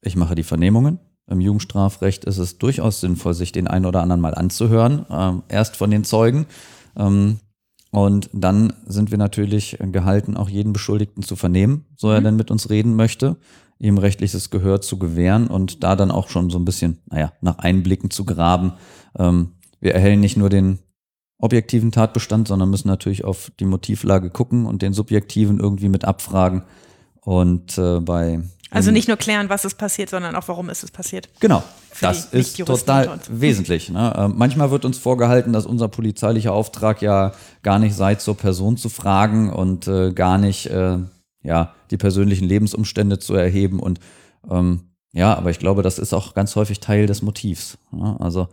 Ich 0.00 0.16
mache 0.16 0.34
die 0.34 0.44
Vernehmungen. 0.44 0.98
Im 1.28 1.40
Jugendstrafrecht 1.40 2.24
ist 2.24 2.38
es 2.38 2.58
durchaus 2.58 3.00
sinnvoll, 3.00 3.34
sich 3.34 3.52
den 3.52 3.68
einen 3.68 3.86
oder 3.86 4.02
anderen 4.02 4.20
mal 4.20 4.34
anzuhören. 4.34 5.06
Ähm, 5.10 5.42
erst 5.48 5.76
von 5.76 5.90
den 5.90 6.04
Zeugen. 6.04 6.46
Ähm, 6.96 7.38
und 7.90 8.30
dann 8.32 8.72
sind 8.86 9.10
wir 9.10 9.18
natürlich 9.18 9.78
gehalten, 9.80 10.36
auch 10.36 10.48
jeden 10.48 10.72
Beschuldigten 10.72 11.22
zu 11.22 11.36
vernehmen, 11.36 11.86
so 11.96 12.10
er 12.10 12.20
Mhm. 12.20 12.24
denn 12.24 12.36
mit 12.36 12.50
uns 12.50 12.70
reden 12.70 12.94
möchte, 12.94 13.36
ihm 13.78 13.98
rechtliches 13.98 14.50
Gehör 14.50 14.80
zu 14.80 14.98
gewähren 14.98 15.48
und 15.48 15.82
da 15.82 15.96
dann 15.96 16.10
auch 16.10 16.28
schon 16.28 16.50
so 16.50 16.58
ein 16.58 16.64
bisschen, 16.64 16.98
naja, 17.10 17.32
nach 17.40 17.58
Einblicken 17.58 18.10
zu 18.10 18.24
graben. 18.24 18.74
Ähm, 19.18 19.54
wir 19.80 19.94
erhellen 19.94 20.20
nicht 20.20 20.36
nur 20.36 20.50
den 20.50 20.78
objektiven 21.38 21.90
Tatbestand, 21.90 22.48
sondern 22.48 22.70
müssen 22.70 22.88
natürlich 22.88 23.24
auf 23.24 23.50
die 23.58 23.64
Motivlage 23.64 24.30
gucken 24.30 24.66
und 24.66 24.82
den 24.82 24.92
subjektiven 24.92 25.58
irgendwie 25.58 25.88
mit 25.88 26.04
abfragen. 26.04 26.62
Und 27.22 27.78
äh, 27.78 28.00
bei 28.00 28.42
Also 28.70 28.90
nicht 28.90 29.08
nur 29.08 29.16
klären, 29.16 29.48
was 29.48 29.64
ist 29.64 29.78
passiert, 29.78 30.10
sondern 30.10 30.36
auch, 30.36 30.46
warum 30.46 30.68
ist 30.70 30.84
es 30.84 30.90
passiert. 30.90 31.28
Genau, 31.40 31.62
Für 31.90 32.06
das 32.06 32.30
die 32.30 32.38
ist 32.38 32.56
total 32.56 33.18
wesentlich. 33.28 33.90
Ne? 33.90 34.12
Ähm, 34.16 34.34
manchmal 34.36 34.70
wird 34.70 34.84
uns 34.84 34.98
vorgehalten, 34.98 35.52
dass 35.52 35.66
unser 35.66 35.88
polizeilicher 35.88 36.52
Auftrag 36.52 37.02
ja 37.02 37.32
gar 37.62 37.78
nicht 37.78 37.94
sei, 37.94 38.14
zur 38.14 38.36
Person 38.36 38.76
zu 38.76 38.88
fragen 38.88 39.52
und 39.52 39.88
äh, 39.88 40.12
gar 40.12 40.38
nicht 40.38 40.66
äh, 40.66 40.98
ja, 41.42 41.74
die 41.90 41.96
persönlichen 41.96 42.46
Lebensumstände 42.46 43.18
zu 43.18 43.34
erheben. 43.34 43.80
Und 43.80 43.98
ähm, 44.48 44.90
ja, 45.12 45.34
aber 45.34 45.50
ich 45.50 45.58
glaube, 45.58 45.82
das 45.82 45.98
ist 45.98 46.14
auch 46.14 46.34
ganz 46.34 46.54
häufig 46.54 46.80
Teil 46.80 47.06
des 47.06 47.22
Motivs. 47.22 47.78
Ne? 47.90 48.16
Also 48.20 48.48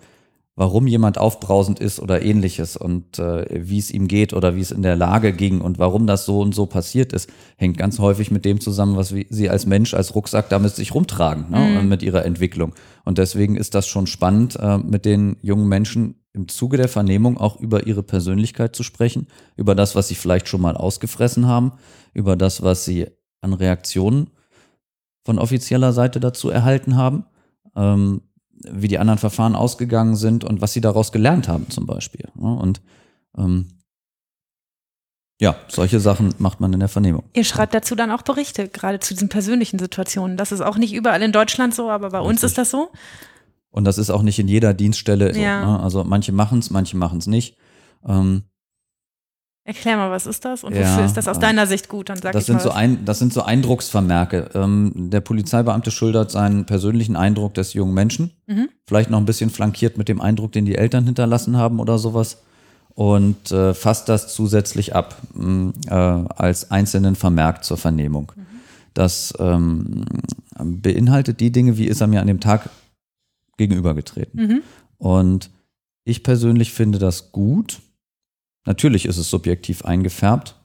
warum 0.57 0.87
jemand 0.87 1.19
aufbrausend 1.19 1.79
ist 1.79 1.99
oder 1.99 2.23
ähnliches 2.23 2.75
und 2.75 3.19
äh, 3.19 3.45
wie 3.51 3.77
es 3.77 3.91
ihm 3.91 4.07
geht 4.07 4.33
oder 4.33 4.55
wie 4.55 4.61
es 4.61 4.71
in 4.71 4.81
der 4.81 4.95
Lage 4.95 5.31
ging 5.31 5.61
und 5.61 5.77
warum 5.77 6.07
das 6.07 6.25
so 6.25 6.41
und 6.41 6.55
so 6.55 6.65
passiert 6.65 7.13
ist, 7.13 7.29
hängt 7.57 7.77
ganz 7.77 7.99
häufig 7.99 8.31
mit 8.31 8.43
dem 8.43 8.59
zusammen, 8.59 8.97
was 8.97 9.13
sie 9.29 9.49
als 9.51 9.67
Mensch, 9.67 9.93
als 9.93 10.15
Rucksack 10.15 10.49
damit 10.49 10.75
sich 10.75 10.95
rumtragen, 10.95 11.51
ne, 11.51 11.59
Mhm. 11.81 11.87
mit 11.87 12.01
ihrer 12.01 12.25
Entwicklung. 12.25 12.73
Und 13.05 13.19
deswegen 13.19 13.55
ist 13.55 13.75
das 13.75 13.87
schon 13.87 14.07
spannend, 14.07 14.57
äh, 14.59 14.79
mit 14.79 15.05
den 15.05 15.37
jungen 15.43 15.67
Menschen 15.67 16.15
im 16.33 16.47
Zuge 16.47 16.77
der 16.77 16.89
Vernehmung 16.89 17.37
auch 17.37 17.59
über 17.59 17.85
ihre 17.85 18.01
Persönlichkeit 18.01 18.75
zu 18.75 18.81
sprechen, 18.81 19.27
über 19.57 19.75
das, 19.75 19.95
was 19.95 20.07
sie 20.07 20.15
vielleicht 20.15 20.47
schon 20.47 20.61
mal 20.61 20.75
ausgefressen 20.75 21.45
haben, 21.45 21.73
über 22.13 22.35
das, 22.35 22.63
was 22.63 22.83
sie 22.83 23.05
an 23.41 23.53
Reaktionen 23.53 24.31
von 25.23 25.37
offizieller 25.37 25.93
Seite 25.93 26.19
dazu 26.19 26.49
erhalten 26.49 26.95
haben. 26.95 27.25
Ähm, 27.75 28.21
wie 28.63 28.87
die 28.87 28.99
anderen 28.99 29.19
Verfahren 29.19 29.55
ausgegangen 29.55 30.15
sind 30.15 30.43
und 30.43 30.61
was 30.61 30.73
sie 30.73 30.81
daraus 30.81 31.11
gelernt 31.11 31.47
haben 31.47 31.69
zum 31.69 31.85
Beispiel. 31.85 32.29
ne? 32.35 32.53
Und 32.53 32.81
ähm, 33.37 33.67
ja, 35.39 35.55
solche 35.67 35.99
Sachen 35.99 36.33
macht 36.39 36.59
man 36.59 36.73
in 36.73 36.79
der 36.79 36.89
Vernehmung. 36.89 37.23
Ihr 37.33 37.43
schreibt 37.43 37.75
dazu 37.75 37.93
dann 37.93 38.09
auch 38.09 38.23
Berichte, 38.23 38.67
gerade 38.67 38.99
zu 38.99 39.13
diesen 39.13 39.29
persönlichen 39.29 39.77
Situationen. 39.77 40.35
Das 40.35 40.51
ist 40.51 40.61
auch 40.61 40.77
nicht 40.77 40.93
überall 40.93 41.21
in 41.21 41.31
Deutschland 41.31 41.75
so, 41.75 41.91
aber 41.91 42.09
bei 42.09 42.19
uns 42.19 42.43
Richtig. 42.43 42.45
ist 42.45 42.57
das 42.57 42.71
so. 42.71 42.89
Und 43.69 43.85
das 43.85 43.99
ist 43.99 44.09
auch 44.09 44.23
nicht 44.23 44.39
in 44.39 44.47
jeder 44.47 44.73
Dienststelle 44.73 45.33
so. 45.35 45.39
Ja. 45.39 45.63
Ne? 45.63 45.79
Also 45.79 46.03
manche 46.03 46.31
machen 46.31 46.59
es, 46.59 46.71
manche 46.71 46.97
machen 46.97 47.19
es 47.19 47.27
nicht. 47.27 47.55
Ähm, 48.03 48.43
Erklär 49.67 49.97
mal, 49.97 50.09
was 50.09 50.25
ist 50.25 50.45
das 50.45 50.63
und 50.63 50.73
Ja, 50.73 50.89
wofür 50.89 51.03
ist 51.03 51.17
das 51.17 51.27
aus 51.27 51.39
deiner 51.39 51.67
Sicht 51.67 51.89
gut? 51.89 52.07
Dann 52.07 52.17
sag 52.21 52.31
das, 52.31 52.43
ich 52.43 52.45
sind 52.45 52.55
mal 52.55 52.63
so 52.63 52.71
ein, 52.71 53.03
das 53.03 53.19
sind 53.19 53.33
so 53.33 53.41
Eindrucksvermerke. 53.41 54.49
Ähm, 54.53 54.93
der 54.95 55.19
Polizeibeamte 55.19 55.91
schildert 55.91 56.31
seinen 56.31 56.65
persönlichen 56.65 57.17
Eindruck 57.17 57.53
des 57.53 57.73
jungen 57.73 57.93
Menschen. 57.93 58.31
Mhm. 58.45 58.69
Vielleicht 58.87 59.09
noch 59.09 59.17
ein 59.17 59.25
bisschen 59.25 59.49
flankiert 59.49 59.97
mit 59.97 60.07
dem 60.07 60.21
Eindruck, 60.21 60.53
den 60.53 60.63
die 60.63 60.75
Eltern 60.75 61.03
hinterlassen 61.03 61.57
haben 61.57 61.81
oder 61.81 61.97
sowas. 61.99 62.43
Und 62.93 63.51
äh, 63.51 63.73
fasst 63.73 64.07
das 64.07 64.33
zusätzlich 64.33 64.95
ab 64.95 65.17
mh, 65.33 65.73
äh, 65.89 65.93
als 65.93 66.71
einzelnen 66.71 67.17
Vermerk 67.17 67.65
zur 67.65 67.75
Vernehmung. 67.75 68.31
Das 68.93 69.33
ähm, 69.37 70.05
beinhaltet 70.57 71.41
die 71.41 71.51
Dinge, 71.51 71.77
wie 71.77 71.87
ist 71.87 71.99
er 71.99 72.07
mir 72.07 72.21
an 72.21 72.27
dem 72.27 72.39
Tag 72.39 72.69
gegenübergetreten. 73.57 74.41
Mhm. 74.41 74.61
Und 74.97 75.49
ich 76.05 76.23
persönlich 76.23 76.71
finde 76.71 76.99
das 76.99 77.33
gut. 77.33 77.81
Natürlich 78.67 79.05
ist 79.05 79.17
es 79.17 79.29
subjektiv 79.29 79.85
eingefärbt. 79.85 80.55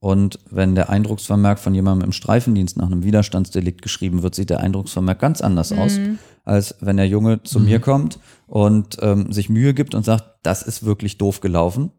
Und 0.00 0.38
wenn 0.50 0.74
der 0.74 0.90
Eindrucksvermerk 0.90 1.58
von 1.58 1.74
jemandem 1.74 2.06
im 2.06 2.12
Streifendienst 2.12 2.76
nach 2.76 2.86
einem 2.86 3.04
Widerstandsdelikt 3.04 3.80
geschrieben 3.82 4.22
wird, 4.22 4.34
sieht 4.34 4.50
der 4.50 4.60
Eindrucksvermerk 4.60 5.18
ganz 5.18 5.40
anders 5.40 5.70
aus, 5.72 5.98
Mhm. 5.98 6.18
als 6.44 6.74
wenn 6.80 6.96
der 6.96 7.06
Junge 7.06 7.42
zu 7.42 7.60
mir 7.60 7.78
kommt 7.78 8.18
und 8.46 8.96
ähm, 9.00 9.32
sich 9.32 9.48
Mühe 9.48 9.72
gibt 9.74 9.94
und 9.94 10.04
sagt, 10.04 10.24
das 10.42 10.62
ist 10.62 10.84
wirklich 10.84 11.16
doof 11.16 11.40
gelaufen. 11.40 11.90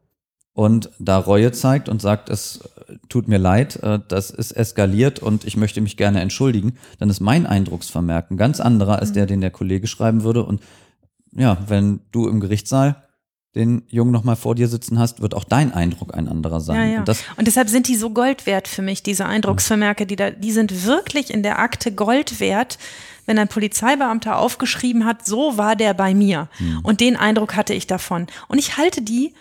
Und 0.53 0.89
da 0.99 1.17
Reue 1.17 1.51
zeigt 1.51 1.89
und 1.89 2.01
sagt, 2.01 2.29
es 2.29 2.61
äh, 2.87 2.95
tut 3.09 3.27
mir 3.27 3.39
leid, 3.39 3.77
äh, 3.83 3.99
das 4.07 4.29
ist 4.29 4.51
eskaliert 4.51 5.19
und 5.19 5.43
ich 5.43 5.57
möchte 5.57 5.81
mich 5.81 5.97
gerne 5.97 6.21
entschuldigen, 6.21 6.77
dann 6.99 7.09
ist 7.09 7.19
mein 7.19 7.45
Eindrucksvermerk 7.45 8.31
ein 8.31 8.37
ganz 8.37 8.59
anderer 8.59 8.99
als 8.99 9.13
der, 9.13 9.25
den 9.25 9.41
der 9.41 9.51
Kollege 9.51 9.87
schreiben 9.87 10.23
würde. 10.23 10.43
Und 10.43 10.61
ja, 11.35 11.57
wenn 11.67 12.01
du 12.11 12.27
im 12.27 12.39
Gerichtssaal 12.39 13.04
den 13.55 13.83
Jungen 13.87 14.11
nochmal 14.11 14.35
vor 14.35 14.53
dir 14.53 14.67
sitzen 14.67 14.99
hast, 14.99 15.21
wird 15.21 15.33
auch 15.33 15.45
dein 15.45 15.73
Eindruck 15.73 16.13
ein 16.13 16.27
anderer 16.27 16.59
sein. 16.59 16.75
Ja, 16.75 16.93
ja. 16.95 16.99
Und 16.99 17.09
Und 17.37 17.47
deshalb 17.47 17.69
sind 17.69 17.87
die 17.87 17.95
so 17.95 18.09
Gold 18.09 18.45
wert 18.45 18.67
für 18.67 18.81
mich, 18.81 19.01
diese 19.01 19.25
Eindrucksvermerke, 19.25 20.05
die 20.05 20.17
da, 20.17 20.31
die 20.31 20.51
sind 20.51 20.85
wirklich 20.85 21.33
in 21.33 21.41
der 21.41 21.59
Akte 21.59 21.93
Gold 21.93 22.39
wert, 22.39 22.77
wenn 23.25 23.39
ein 23.39 23.47
Polizeibeamter 23.47 24.37
aufgeschrieben 24.37 25.05
hat, 25.05 25.25
so 25.25 25.57
war 25.57 25.75
der 25.75 25.93
bei 25.93 26.13
mir. 26.13 26.49
Mhm. 26.59 26.79
Und 26.83 26.99
den 26.99 27.15
Eindruck 27.15 27.55
hatte 27.55 27.73
ich 27.73 27.87
davon. 27.87 28.27
Und 28.47 28.59
ich 28.59 28.77
halte 28.77 29.01
die 29.01 29.33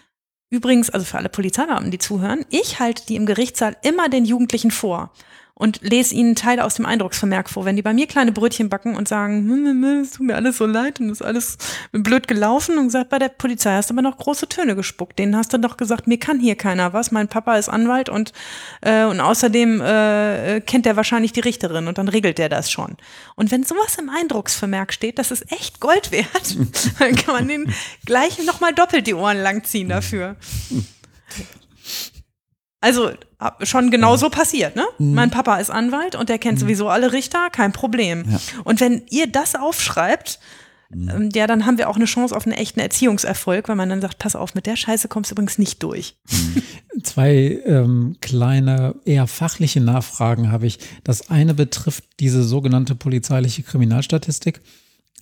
übrigens, 0.48 0.90
also 0.90 1.04
für 1.04 1.18
alle 1.18 1.28
Polizeibeamten, 1.28 1.90
die 1.90 1.98
zuhören, 1.98 2.44
ich 2.50 2.78
halte 2.78 3.04
die 3.06 3.16
im 3.16 3.26
Gerichtssaal 3.26 3.76
immer 3.82 4.08
den 4.08 4.24
Jugendlichen 4.24 4.70
vor 4.70 5.10
und 5.56 5.82
lese 5.82 6.14
ihnen 6.14 6.34
Teile 6.34 6.64
aus 6.64 6.74
dem 6.74 6.84
Eindrucksvermerk 6.84 7.48
vor. 7.48 7.64
Wenn 7.64 7.76
die 7.76 7.82
bei 7.82 7.94
mir 7.94 8.08
kleine 8.08 8.32
Brötchen 8.32 8.68
backen 8.68 8.96
und 8.96 9.06
sagen, 9.06 9.84
es 10.02 10.12
tut 10.12 10.26
mir 10.26 10.34
alles 10.34 10.58
so 10.58 10.66
leid 10.66 10.98
und 10.98 11.10
ist 11.10 11.22
alles 11.22 11.58
blöd 11.92 12.26
gelaufen 12.26 12.76
und 12.76 12.86
gesagt, 12.86 13.10
bei 13.10 13.20
der 13.20 13.28
Polizei 13.28 13.70
hast 13.70 13.88
du 13.88 13.94
aber 13.94 14.02
noch 14.02 14.18
große 14.18 14.48
Töne 14.48 14.74
gespuckt. 14.74 15.16
Denen 15.18 15.36
hast 15.36 15.52
du 15.52 15.58
doch 15.58 15.76
gesagt, 15.76 16.08
mir 16.08 16.18
kann 16.18 16.40
hier 16.40 16.56
keiner 16.56 16.92
was. 16.92 17.12
Mein 17.12 17.28
Papa 17.28 17.56
ist 17.56 17.68
Anwalt 17.68 18.08
und, 18.08 18.32
äh, 18.80 19.04
und 19.04 19.20
außerdem 19.20 19.80
äh, 19.80 20.60
kennt 20.60 20.86
er 20.86 20.96
wahrscheinlich 20.96 21.32
die 21.32 21.40
Richterin 21.40 21.86
und 21.86 21.98
dann 21.98 22.08
regelt 22.08 22.38
der 22.38 22.48
das 22.48 22.68
schon. 22.70 22.96
Und 23.36 23.52
wenn 23.52 23.62
sowas 23.62 23.96
im 23.96 24.10
Eindrucksvermerk 24.10 24.92
steht, 24.92 25.20
das 25.20 25.30
ist 25.30 25.52
echt 25.52 25.78
Gold 25.78 26.10
wert, 26.10 26.56
dann 26.98 27.14
kann 27.14 27.34
man 27.34 27.46
den 27.46 27.72
gleich 28.04 28.44
nochmal 28.44 28.74
doppelt 28.74 29.06
die 29.06 29.14
Ohren 29.14 29.38
langziehen 29.38 29.88
dafür. 29.88 30.34
Also 32.80 33.12
schon 33.62 33.90
genau 33.90 34.16
so 34.16 34.30
passiert, 34.30 34.76
ne? 34.76 34.84
Mhm. 34.98 35.14
Mein 35.14 35.30
Papa 35.30 35.56
ist 35.56 35.70
Anwalt 35.70 36.14
und 36.14 36.28
der 36.28 36.38
kennt 36.38 36.58
mhm. 36.58 36.62
sowieso 36.62 36.88
alle 36.88 37.12
Richter, 37.12 37.50
kein 37.50 37.72
Problem. 37.72 38.24
Ja. 38.30 38.40
Und 38.64 38.80
wenn 38.80 39.02
ihr 39.10 39.26
das 39.26 39.54
aufschreibt, 39.54 40.38
mhm. 40.90 41.08
ähm, 41.08 41.28
ja, 41.34 41.46
dann 41.46 41.66
haben 41.66 41.78
wir 41.78 41.88
auch 41.88 41.96
eine 41.96 42.04
Chance 42.04 42.34
auf 42.36 42.46
einen 42.46 42.56
echten 42.56 42.80
Erziehungserfolg, 42.80 43.68
weil 43.68 43.76
man 43.76 43.88
dann 43.88 44.00
sagt, 44.00 44.18
pass 44.18 44.36
auf, 44.36 44.54
mit 44.54 44.66
der 44.66 44.76
Scheiße 44.76 45.08
kommst 45.08 45.30
du 45.30 45.34
übrigens 45.34 45.58
nicht 45.58 45.82
durch. 45.82 46.16
Mhm. 46.30 47.02
Zwei 47.02 47.60
ähm, 47.66 48.16
kleine, 48.20 48.94
eher 49.04 49.26
fachliche 49.26 49.80
Nachfragen 49.80 50.50
habe 50.50 50.66
ich. 50.66 50.78
Das 51.02 51.30
eine 51.30 51.54
betrifft 51.54 52.04
diese 52.20 52.42
sogenannte 52.42 52.94
polizeiliche 52.94 53.62
Kriminalstatistik. 53.62 54.60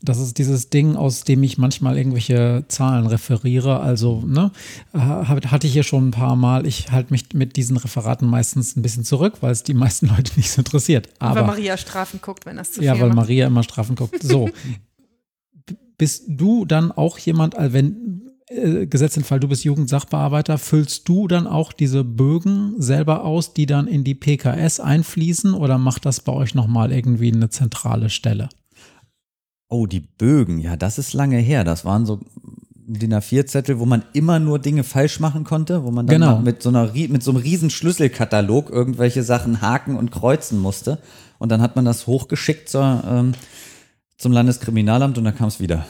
Das 0.03 0.19
ist 0.19 0.38
dieses 0.38 0.69
Ding, 0.71 0.97
aus 0.97 1.25
dem 1.25 1.43
ich 1.43 1.59
manchmal 1.59 1.97
irgendwelche 1.97 2.65
Zahlen 2.69 3.07
referiere. 3.07 3.81
Also, 3.81 4.23
ne, 4.27 4.51
hatte 4.93 5.67
ich 5.67 5.73
hier 5.73 5.83
schon 5.83 6.09
ein 6.09 6.11
paar 6.11 6.37
Mal. 6.37 6.67
Ich 6.67 6.91
halte 6.91 7.12
mich 7.12 7.33
mit 7.35 7.57
diesen 7.57 7.77
Referaten 7.77 8.29
meistens 8.29 8.77
ein 8.77 8.83
bisschen 8.83 9.05
zurück, 9.05 9.35
weil 9.41 9.53
es 9.53 9.62
die 9.62 9.75
meisten 9.75 10.07
Leute 10.17 10.33
nicht 10.37 10.51
so 10.51 10.61
interessiert. 10.61 11.09
Aber, 11.19 11.41
weil 11.41 11.47
Maria 11.47 11.77
Strafen 11.77 12.21
guckt, 12.21 12.47
wenn 12.47 12.57
das 12.57 12.73
zu 12.73 12.81
viel 12.81 12.85
Ja, 12.85 12.99
weil 12.99 13.09
macht. 13.09 13.17
Maria 13.17 13.47
immer 13.47 13.62
Strafen 13.62 13.97
guckt. 13.97 14.23
So. 14.23 14.51
Bist 15.99 16.25
du 16.27 16.65
dann 16.65 16.91
auch 16.91 17.17
jemand, 17.19 17.55
wenn 17.57 18.23
äh, 18.49 18.87
gesetzt 18.87 19.17
den 19.17 19.25
Fall, 19.25 19.41
du 19.41 19.49
bist 19.49 19.65
Jugendsachbearbeiter, 19.65 20.59
füllst 20.59 21.09
du 21.09 21.29
dann 21.29 21.47
auch 21.47 21.73
diese 21.73 22.05
Bögen 22.05 22.75
selber 22.79 23.25
aus, 23.25 23.55
die 23.55 23.67
dann 23.67 23.87
in 23.87 24.05
die 24.05 24.15
PKS 24.15 24.81
einfließen 24.81 25.55
oder 25.55 25.79
macht 25.79 26.05
das 26.05 26.21
bei 26.21 26.33
euch 26.33 26.55
nochmal 26.55 26.93
irgendwie 26.93 27.33
eine 27.33 27.51
zentrale 27.51 28.11
Stelle? 28.11 28.49
Oh, 29.73 29.87
die 29.87 30.01
Bögen, 30.01 30.59
ja, 30.59 30.77
das 30.77 30.99
ist 30.99 31.15
lange 31.15 31.39
her. 31.39 31.65
Das 31.65 31.87
waren 31.87 32.05
so 32.05 32.21
DIN 32.75 33.15
A4-Zettel, 33.15 33.79
wo 33.79 33.87
man 33.87 34.05
immer 34.13 34.39
nur 34.39 34.59
Dinge 34.59 34.85
falsch 34.85 35.19
machen 35.19 35.45
konnte, 35.45 35.83
wo 35.83 35.91
man 35.91 36.07
dann 36.07 36.21
genau. 36.21 36.39
mit 36.41 36.63
so 36.63 36.69
einer 36.69 36.93
mit 36.93 37.23
so 37.23 37.31
einem 37.31 37.41
riesen 37.41 37.71
Schlüsselkatalog 37.71 38.69
irgendwelche 38.69 39.23
Sachen 39.23 39.63
haken 39.63 39.97
und 39.97 40.11
kreuzen 40.11 40.59
musste. 40.61 40.99
Und 41.39 41.51
dann 41.51 41.63
hat 41.63 41.75
man 41.75 41.87
das 41.87 42.07
hochgeschickt 42.07 42.69
zur, 42.69 43.03
ähm, 43.09 43.33
zum 44.19 44.33
Landeskriminalamt 44.33 45.17
und 45.17 45.25
dann 45.25 45.37
kam 45.37 45.49
es 45.49 45.59
wieder. 45.59 45.87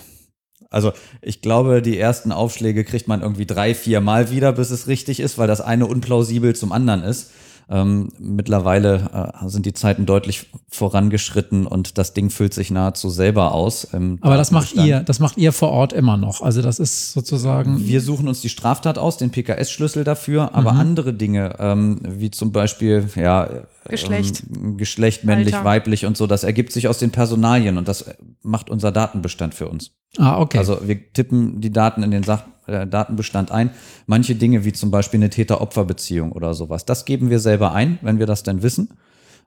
Also 0.71 0.93
ich 1.21 1.43
glaube, 1.43 1.83
die 1.83 1.99
ersten 1.99 2.31
Aufschläge 2.31 2.85
kriegt 2.85 3.09
man 3.09 3.21
irgendwie 3.21 3.47
drei, 3.47 3.75
vier 3.75 4.01
Mal 4.01 4.31
wieder, 4.31 4.53
bis 4.53 4.71
es 4.71 4.87
richtig 4.87 5.19
ist, 5.19 5.39
weil 5.39 5.49
das 5.49 5.61
eine 5.61 5.87
unplausibel 5.87 6.55
zum 6.55 6.71
anderen 6.71 7.03
ist. 7.03 7.33
Ähm, 7.69 8.11
mittlerweile 8.19 9.33
äh, 9.43 9.49
sind 9.49 9.67
die 9.67 9.73
Zeiten 9.73 10.07
deutlich 10.07 10.47
vorangeschritten 10.69 11.67
und 11.67 11.99
das 11.99 12.15
Ding 12.15 12.31
füllt 12.31 12.55
sich 12.55 12.71
nahezu 12.71 13.09
selber 13.09 13.53
aus. 13.53 13.89
Aber 14.21 14.37
das 14.37 14.51
macht 14.51 14.75
ihr, 14.75 15.01
das 15.01 15.21
macht 15.21 15.39
ihr 15.39 15.53
vor 15.53 15.71
Ort 15.71 15.93
immer 15.93 16.17
noch. 16.17 16.43
Also 16.43 16.63
das 16.63 16.79
ist 16.79 17.13
sozusagen. 17.13 17.87
Wir 17.87 18.01
suchen 18.01 18.29
uns 18.29 18.41
die 18.41 18.49
Straftat 18.49 18.99
aus, 18.99 19.17
den 19.17 19.31
PKS-Schlüssel 19.31 20.05
dafür, 20.05 20.55
aber 20.55 20.73
mhm. 20.73 20.81
andere 20.81 21.15
Dinge, 21.15 21.57
ähm, 21.59 22.01
wie 22.03 22.31
zum 22.31 22.53
Beispiel, 22.53 23.09
ja, 23.17 23.49
Geschlecht. 23.89 24.45
Ähm, 24.55 24.77
Geschlecht, 24.77 25.25
männlich, 25.25 25.55
Alter. 25.55 25.65
weiblich 25.65 26.07
und 26.07 26.17
so, 26.17 26.27
das 26.27 26.45
ergibt 26.45 26.73
sich 26.73 26.89
aus 26.89 26.99
den 26.99 27.11
Personalien 27.11 27.79
und 27.79 27.89
das 27.89 28.05
macht 28.43 28.71
unser 28.71 28.93
Datenbestand 28.93 29.55
für 29.55 29.69
uns. 29.69 29.93
Ah, 30.19 30.41
okay. 30.41 30.59
Also 30.59 30.87
wir 30.87 31.13
tippen 31.13 31.61
die 31.61 31.73
Daten 31.73 32.03
in 32.03 32.11
den 32.11 32.23
Sach 32.23 32.45
äh, 32.67 32.87
Datenbestand 32.87 33.51
ein. 33.51 33.71
Manche 34.07 34.35
Dinge 34.35 34.65
wie 34.65 34.73
zum 34.73 34.91
Beispiel 34.91 35.19
eine 35.19 35.31
Täter-Opfer-Beziehung 35.31 36.33
oder 36.33 36.55
sowas, 36.55 36.85
das 36.85 37.05
geben 37.05 37.31
wir 37.31 37.41
selber 37.41 37.73
ein, 37.73 37.99
wenn 38.03 38.19
wir 38.19 38.27
das 38.27 38.43
denn 38.43 38.63
wissen. 38.63 38.91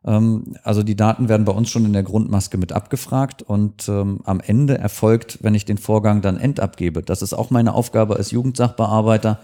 Ähm, 0.06 0.56
also 0.64 0.84
die 0.84 0.96
Daten 0.96 1.30
werden 1.30 1.46
bei 1.46 1.54
uns 1.54 1.70
schon 1.70 1.86
in 1.86 1.94
der 1.94 2.04
Grundmaske 2.04 2.58
mit 2.58 2.72
abgefragt 2.72 3.42
und 3.42 3.88
ähm, 3.90 4.22
am 4.26 4.40
Ende 4.40 4.78
erfolgt, 4.78 5.40
wenn 5.42 5.56
ich 5.56 5.66
den 5.66 5.78
Vorgang 5.78 6.22
dann 6.22 6.38
endabgebe, 6.38 7.02
das 7.02 7.22
ist 7.22 7.34
auch 7.34 7.50
meine 7.50 7.74
Aufgabe 7.74 8.16
als 8.16 8.32
Jugendsachbearbeiter, 8.32 9.40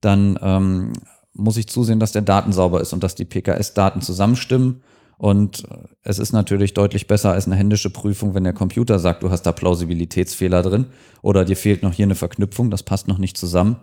dann 0.00 0.38
ähm, 0.42 0.92
muss 1.34 1.56
ich 1.56 1.66
zusehen, 1.66 2.00
dass 2.00 2.12
der 2.12 2.22
Daten 2.22 2.52
sauber 2.52 2.80
ist 2.80 2.92
und 2.92 3.02
dass 3.02 3.14
die 3.14 3.24
PKS-Daten 3.24 4.00
zusammenstimmen 4.00 4.82
und 5.16 5.64
äh, 5.70 5.76
es 6.02 6.18
ist 6.18 6.32
natürlich 6.32 6.74
deutlich 6.74 7.06
besser 7.06 7.32
als 7.32 7.46
eine 7.46 7.56
händische 7.56 7.90
Prüfung, 7.90 8.34
wenn 8.34 8.44
der 8.44 8.52
Computer 8.52 8.98
sagt, 8.98 9.22
du 9.22 9.30
hast 9.30 9.42
da 9.42 9.52
Plausibilitätsfehler 9.52 10.62
drin 10.62 10.86
oder 11.22 11.44
dir 11.44 11.56
fehlt 11.56 11.82
noch 11.82 11.92
hier 11.92 12.06
eine 12.06 12.14
Verknüpfung, 12.14 12.70
das 12.70 12.82
passt 12.82 13.08
noch 13.08 13.18
nicht 13.18 13.36
zusammen. 13.36 13.76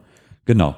Genau. 0.46 0.76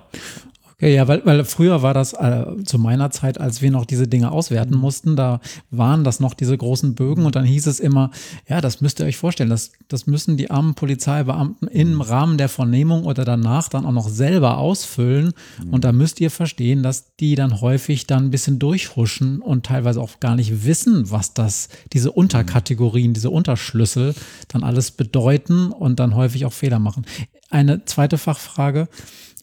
Okay, 0.83 0.95
ja, 0.95 1.07
weil, 1.07 1.25
weil 1.25 1.45
früher 1.45 1.81
war 1.81 1.93
das 1.93 2.11
äh, 2.11 2.43
zu 2.65 2.77
meiner 2.77 3.09
Zeit, 3.09 3.39
als 3.39 3.61
wir 3.61 3.71
noch 3.71 3.85
diese 3.85 4.05
Dinge 4.05 4.33
auswerten 4.33 4.75
mussten, 4.75 5.15
da 5.15 5.39
waren 5.71 6.03
das 6.03 6.19
noch 6.19 6.33
diese 6.33 6.57
großen 6.57 6.93
Bögen 6.93 7.25
und 7.25 7.37
dann 7.37 7.45
hieß 7.45 7.67
es 7.67 7.79
immer, 7.79 8.11
ja, 8.49 8.59
das 8.59 8.81
müsst 8.81 8.99
ihr 8.99 9.05
euch 9.05 9.15
vorstellen, 9.15 9.49
das, 9.49 9.71
das 9.87 10.07
müssen 10.07 10.35
die 10.35 10.51
armen 10.51 10.75
Polizeibeamten 10.75 11.69
im 11.69 12.01
Rahmen 12.01 12.37
der 12.37 12.49
Vernehmung 12.49 13.05
oder 13.05 13.23
danach 13.23 13.69
dann 13.69 13.85
auch 13.85 13.93
noch 13.93 14.09
selber 14.09 14.57
ausfüllen. 14.57 15.31
Und 15.71 15.85
da 15.85 15.93
müsst 15.93 16.19
ihr 16.19 16.29
verstehen, 16.29 16.83
dass 16.83 17.15
die 17.15 17.35
dann 17.35 17.61
häufig 17.61 18.05
dann 18.05 18.25
ein 18.25 18.31
bisschen 18.31 18.59
durchhuschen 18.59 19.39
und 19.39 19.65
teilweise 19.65 20.01
auch 20.01 20.19
gar 20.19 20.35
nicht 20.35 20.65
wissen, 20.65 21.09
was 21.09 21.33
das, 21.33 21.69
diese 21.93 22.11
Unterkategorien, 22.11 23.13
diese 23.13 23.29
Unterschlüssel 23.29 24.15
dann 24.49 24.65
alles 24.65 24.91
bedeuten 24.91 25.71
und 25.71 26.01
dann 26.01 26.13
häufig 26.13 26.45
auch 26.45 26.51
Fehler 26.51 26.79
machen. 26.79 27.05
Eine 27.49 27.85
zweite 27.85 28.17
Fachfrage. 28.17 28.89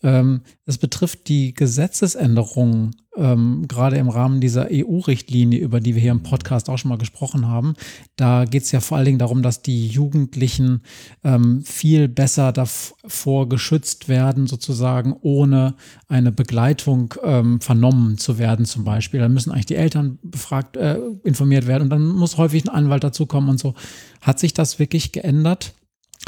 Ähm, 0.03 0.43
es 0.67 0.79
betrifft 0.79 1.29
die 1.29 1.55
Gesetzesänderungen, 1.55 2.97
ähm, 3.17 3.67
gerade 3.69 3.97
im 3.97 4.09
Rahmen 4.09 4.41
dieser 4.41 4.69
EU-Richtlinie, 4.71 5.59
über 5.59 5.81
die 5.81 5.95
wir 5.95 6.01
hier 6.01 6.13
im 6.13 6.23
Podcast 6.23 6.71
auch 6.71 6.79
schon 6.79 6.89
mal 6.89 6.99
gesprochen 6.99 7.49
haben. 7.49 7.75
Da 8.17 8.45
geht 8.45 8.63
es 8.63 8.73
ja 8.73 8.81
vor 8.81 8.97
allen 8.97 9.07
Dingen 9.07 9.19
darum, 9.19 9.43
dass 9.43 9.63
die 9.63 9.89
Jugendlichen 9.89 10.83
ähm, 11.25 11.63
viel 11.63 12.09
besser 12.09 12.53
davor 12.53 13.49
geschützt 13.49 14.09
werden, 14.09 14.47
sozusagen 14.47 15.17
ohne 15.21 15.75
eine 16.09 16.33
Begleitung 16.33 17.15
ähm, 17.23 17.61
vernommen 17.61 18.17
zu 18.17 18.39
werden, 18.39 18.65
zum 18.65 18.85
Beispiel. 18.85 19.21
Da 19.21 19.29
müssen 19.29 19.51
eigentlich 19.51 19.67
die 19.67 19.77
Eltern 19.77 20.19
befragt, 20.23 20.77
äh, 20.77 20.99
informiert 21.25 21.67
werden 21.67 21.85
und 21.85 21.91
dann 21.91 22.07
muss 22.07 22.39
häufig 22.39 22.65
ein 22.65 22.75
Anwalt 22.75 23.05
dazukommen 23.05 23.51
und 23.51 23.59
so. 23.59 23.75
Hat 24.21 24.39
sich 24.39 24.55
das 24.55 24.79
wirklich 24.79 25.13
geändert? 25.13 25.75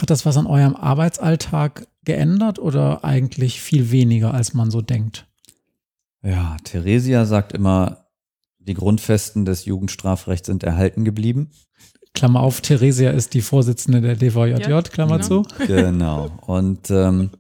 Hat 0.01 0.11
das 0.11 0.27
was 0.27 0.37
an 0.37 0.47
eurem 0.47 0.75
Arbeitsalltag 0.75 1.87
geändert 2.05 2.59
oder 2.59 3.05
eigentlich 3.05 3.61
viel 3.61 3.91
weniger, 3.91 4.35
als 4.35 4.55
man 4.55 4.71
so 4.71 4.81
denkt? 4.81 5.27
Ja, 6.23 6.57
Theresia 6.65 7.25
sagt 7.25 7.53
immer, 7.53 8.07
die 8.59 8.75
Grundfesten 8.75 9.45
des 9.45 9.65
Jugendstrafrechts 9.65 10.47
sind 10.47 10.63
erhalten 10.63 11.05
geblieben. 11.05 11.51
Klammer 12.15 12.41
auf, 12.41 12.61
Theresia 12.61 13.11
ist 13.11 13.35
die 13.35 13.41
Vorsitzende 13.41 14.01
der 14.01 14.17
DVJJ, 14.17 14.71
ja, 14.71 14.83
Klammer 14.83 15.19
genau. 15.19 15.43
zu. 15.43 15.67
Genau. 15.67 16.31
Und 16.47 16.91
ähm, 16.91 17.31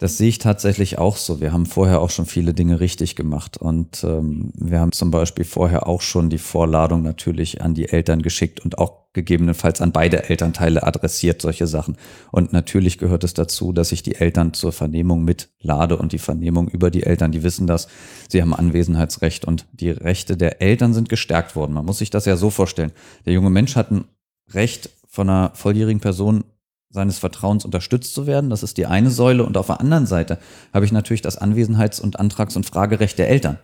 das 0.00 0.16
sehe 0.16 0.30
ich 0.30 0.38
tatsächlich 0.38 0.96
auch 0.96 1.18
so. 1.18 1.42
Wir 1.42 1.52
haben 1.52 1.66
vorher 1.66 2.00
auch 2.00 2.08
schon 2.08 2.24
viele 2.24 2.54
Dinge 2.54 2.80
richtig 2.80 3.16
gemacht 3.16 3.58
und 3.58 4.02
ähm, 4.02 4.50
wir 4.54 4.80
haben 4.80 4.92
zum 4.92 5.10
Beispiel 5.10 5.44
vorher 5.44 5.86
auch 5.86 6.00
schon 6.00 6.30
die 6.30 6.38
Vorladung 6.38 7.02
natürlich 7.02 7.60
an 7.60 7.74
die 7.74 7.90
Eltern 7.90 8.22
geschickt 8.22 8.60
und 8.60 8.78
auch 8.78 9.12
gegebenenfalls 9.12 9.82
an 9.82 9.92
beide 9.92 10.30
Elternteile 10.30 10.84
adressiert, 10.84 11.42
solche 11.42 11.66
Sachen. 11.66 11.98
Und 12.32 12.54
natürlich 12.54 12.96
gehört 12.96 13.24
es 13.24 13.34
dazu, 13.34 13.74
dass 13.74 13.92
ich 13.92 14.02
die 14.02 14.14
Eltern 14.14 14.54
zur 14.54 14.72
Vernehmung 14.72 15.22
mitlade 15.22 15.98
und 15.98 16.12
die 16.12 16.18
Vernehmung 16.18 16.68
über 16.68 16.90
die 16.90 17.02
Eltern, 17.02 17.30
die 17.30 17.42
wissen 17.42 17.66
das, 17.66 17.86
sie 18.26 18.40
haben 18.40 18.54
Anwesenheitsrecht 18.54 19.44
und 19.44 19.66
die 19.72 19.90
Rechte 19.90 20.38
der 20.38 20.62
Eltern 20.62 20.94
sind 20.94 21.10
gestärkt 21.10 21.56
worden. 21.56 21.74
Man 21.74 21.84
muss 21.84 21.98
sich 21.98 22.08
das 22.08 22.24
ja 22.24 22.38
so 22.38 22.48
vorstellen. 22.48 22.92
Der 23.26 23.34
junge 23.34 23.50
Mensch 23.50 23.76
hat 23.76 23.90
ein 23.90 24.06
Recht 24.54 24.88
von 25.08 25.28
einer 25.28 25.50
volljährigen 25.54 26.00
Person 26.00 26.44
seines 26.90 27.18
Vertrauens 27.18 27.64
unterstützt 27.64 28.14
zu 28.14 28.26
werden. 28.26 28.50
Das 28.50 28.62
ist 28.62 28.76
die 28.76 28.86
eine 28.86 29.10
Säule. 29.10 29.44
Und 29.44 29.56
auf 29.56 29.66
der 29.66 29.80
anderen 29.80 30.06
Seite 30.06 30.38
habe 30.74 30.84
ich 30.84 30.92
natürlich 30.92 31.22
das 31.22 31.40
Anwesenheits- 31.40 32.00
und 32.00 32.18
Antrags- 32.18 32.56
und 32.56 32.66
Fragerecht 32.66 33.18
der 33.18 33.28
Eltern 33.28 33.58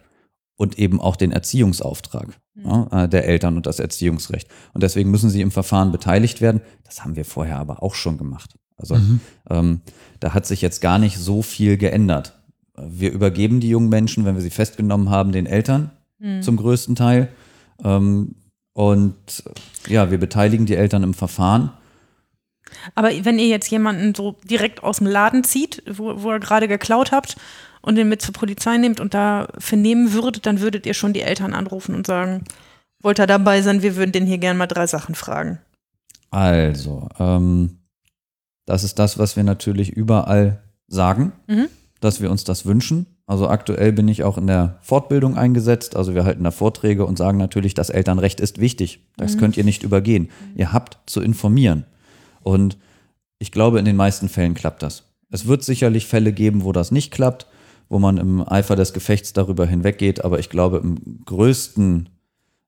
und 0.56 0.78
eben 0.78 1.00
auch 1.00 1.16
den 1.16 1.32
Erziehungsauftrag 1.32 2.28
mhm. 2.54 2.64
ja, 2.64 3.04
äh, 3.04 3.08
der 3.08 3.26
Eltern 3.26 3.56
und 3.56 3.66
das 3.66 3.80
Erziehungsrecht. 3.80 4.48
Und 4.72 4.82
deswegen 4.82 5.10
müssen 5.10 5.28
sie 5.28 5.40
im 5.40 5.50
Verfahren 5.50 5.92
beteiligt 5.92 6.40
werden. 6.40 6.60
Das 6.84 7.04
haben 7.04 7.16
wir 7.16 7.24
vorher 7.24 7.58
aber 7.58 7.82
auch 7.82 7.94
schon 7.94 8.16
gemacht. 8.16 8.54
Also 8.76 8.94
mhm. 8.94 9.20
ähm, 9.50 9.80
da 10.20 10.32
hat 10.32 10.46
sich 10.46 10.62
jetzt 10.62 10.80
gar 10.80 10.98
nicht 10.98 11.18
so 11.18 11.42
viel 11.42 11.76
geändert. 11.76 12.38
Wir 12.76 13.10
übergeben 13.10 13.60
die 13.60 13.70
jungen 13.70 13.88
Menschen, 13.88 14.24
wenn 14.24 14.34
wir 14.34 14.42
sie 14.42 14.50
festgenommen 14.50 15.10
haben, 15.10 15.32
den 15.32 15.46
Eltern 15.46 15.90
mhm. 16.18 16.42
zum 16.42 16.56
größten 16.56 16.94
Teil. 16.94 17.28
Ähm, 17.82 18.34
Und 18.74 19.42
ja, 19.88 20.10
wir 20.10 20.18
beteiligen 20.18 20.66
die 20.66 20.76
Eltern 20.76 21.02
im 21.02 21.14
Verfahren. 21.14 21.70
Aber 22.94 23.10
wenn 23.22 23.38
ihr 23.38 23.48
jetzt 23.48 23.70
jemanden 23.70 24.14
so 24.14 24.36
direkt 24.44 24.82
aus 24.82 24.98
dem 24.98 25.06
Laden 25.06 25.44
zieht, 25.44 25.82
wo, 25.90 26.22
wo 26.22 26.32
ihr 26.32 26.40
gerade 26.40 26.68
geklaut 26.68 27.12
habt 27.12 27.36
und 27.82 27.96
den 27.96 28.08
mit 28.08 28.22
zur 28.22 28.34
Polizei 28.34 28.76
nehmt 28.78 29.00
und 29.00 29.14
da 29.14 29.48
vernehmen 29.58 30.12
würdet, 30.12 30.46
dann 30.46 30.60
würdet 30.60 30.86
ihr 30.86 30.94
schon 30.94 31.12
die 31.12 31.22
Eltern 31.22 31.54
anrufen 31.54 31.94
und 31.94 32.06
sagen, 32.06 32.44
wollt 33.02 33.18
ihr 33.20 33.26
dabei 33.26 33.62
sein, 33.62 33.82
wir 33.82 33.96
würden 33.96 34.12
den 34.12 34.26
hier 34.26 34.38
gerne 34.38 34.58
mal 34.58 34.66
drei 34.66 34.86
Sachen 34.86 35.14
fragen. 35.14 35.58
Also, 36.30 37.08
ähm, 37.18 37.78
das 38.66 38.84
ist 38.84 38.98
das, 38.98 39.18
was 39.18 39.36
wir 39.36 39.44
natürlich 39.44 39.90
überall 39.90 40.62
sagen, 40.88 41.32
Mhm. 41.46 41.68
dass 42.00 42.20
wir 42.20 42.30
uns 42.30 42.44
das 42.44 42.66
wünschen. 42.66 43.06
Also 43.28 43.48
aktuell 43.48 43.92
bin 43.92 44.06
ich 44.06 44.22
auch 44.22 44.38
in 44.38 44.46
der 44.46 44.78
Fortbildung 44.82 45.36
eingesetzt. 45.36 45.96
Also 45.96 46.14
wir 46.14 46.24
halten 46.24 46.44
da 46.44 46.52
Vorträge 46.52 47.04
und 47.04 47.18
sagen 47.18 47.38
natürlich, 47.38 47.74
das 47.74 47.90
Elternrecht 47.90 48.38
ist 48.40 48.60
wichtig. 48.60 49.00
Das 49.16 49.36
könnt 49.36 49.56
ihr 49.56 49.64
nicht 49.64 49.82
übergehen. 49.82 50.28
Ihr 50.54 50.72
habt 50.72 50.98
zu 51.06 51.20
informieren. 51.20 51.84
Und 52.46 52.78
ich 53.40 53.50
glaube, 53.50 53.80
in 53.80 53.84
den 53.84 53.96
meisten 53.96 54.28
Fällen 54.28 54.54
klappt 54.54 54.84
das. 54.84 55.02
Es 55.30 55.48
wird 55.48 55.64
sicherlich 55.64 56.06
Fälle 56.06 56.32
geben, 56.32 56.62
wo 56.62 56.70
das 56.70 56.92
nicht 56.92 57.10
klappt, 57.10 57.46
wo 57.88 57.98
man 57.98 58.18
im 58.18 58.48
Eifer 58.48 58.76
des 58.76 58.92
Gefechts 58.92 59.32
darüber 59.32 59.66
hinweggeht. 59.66 60.24
Aber 60.24 60.38
ich 60.38 60.48
glaube, 60.48 60.78
im 60.78 61.24
größten, 61.24 62.08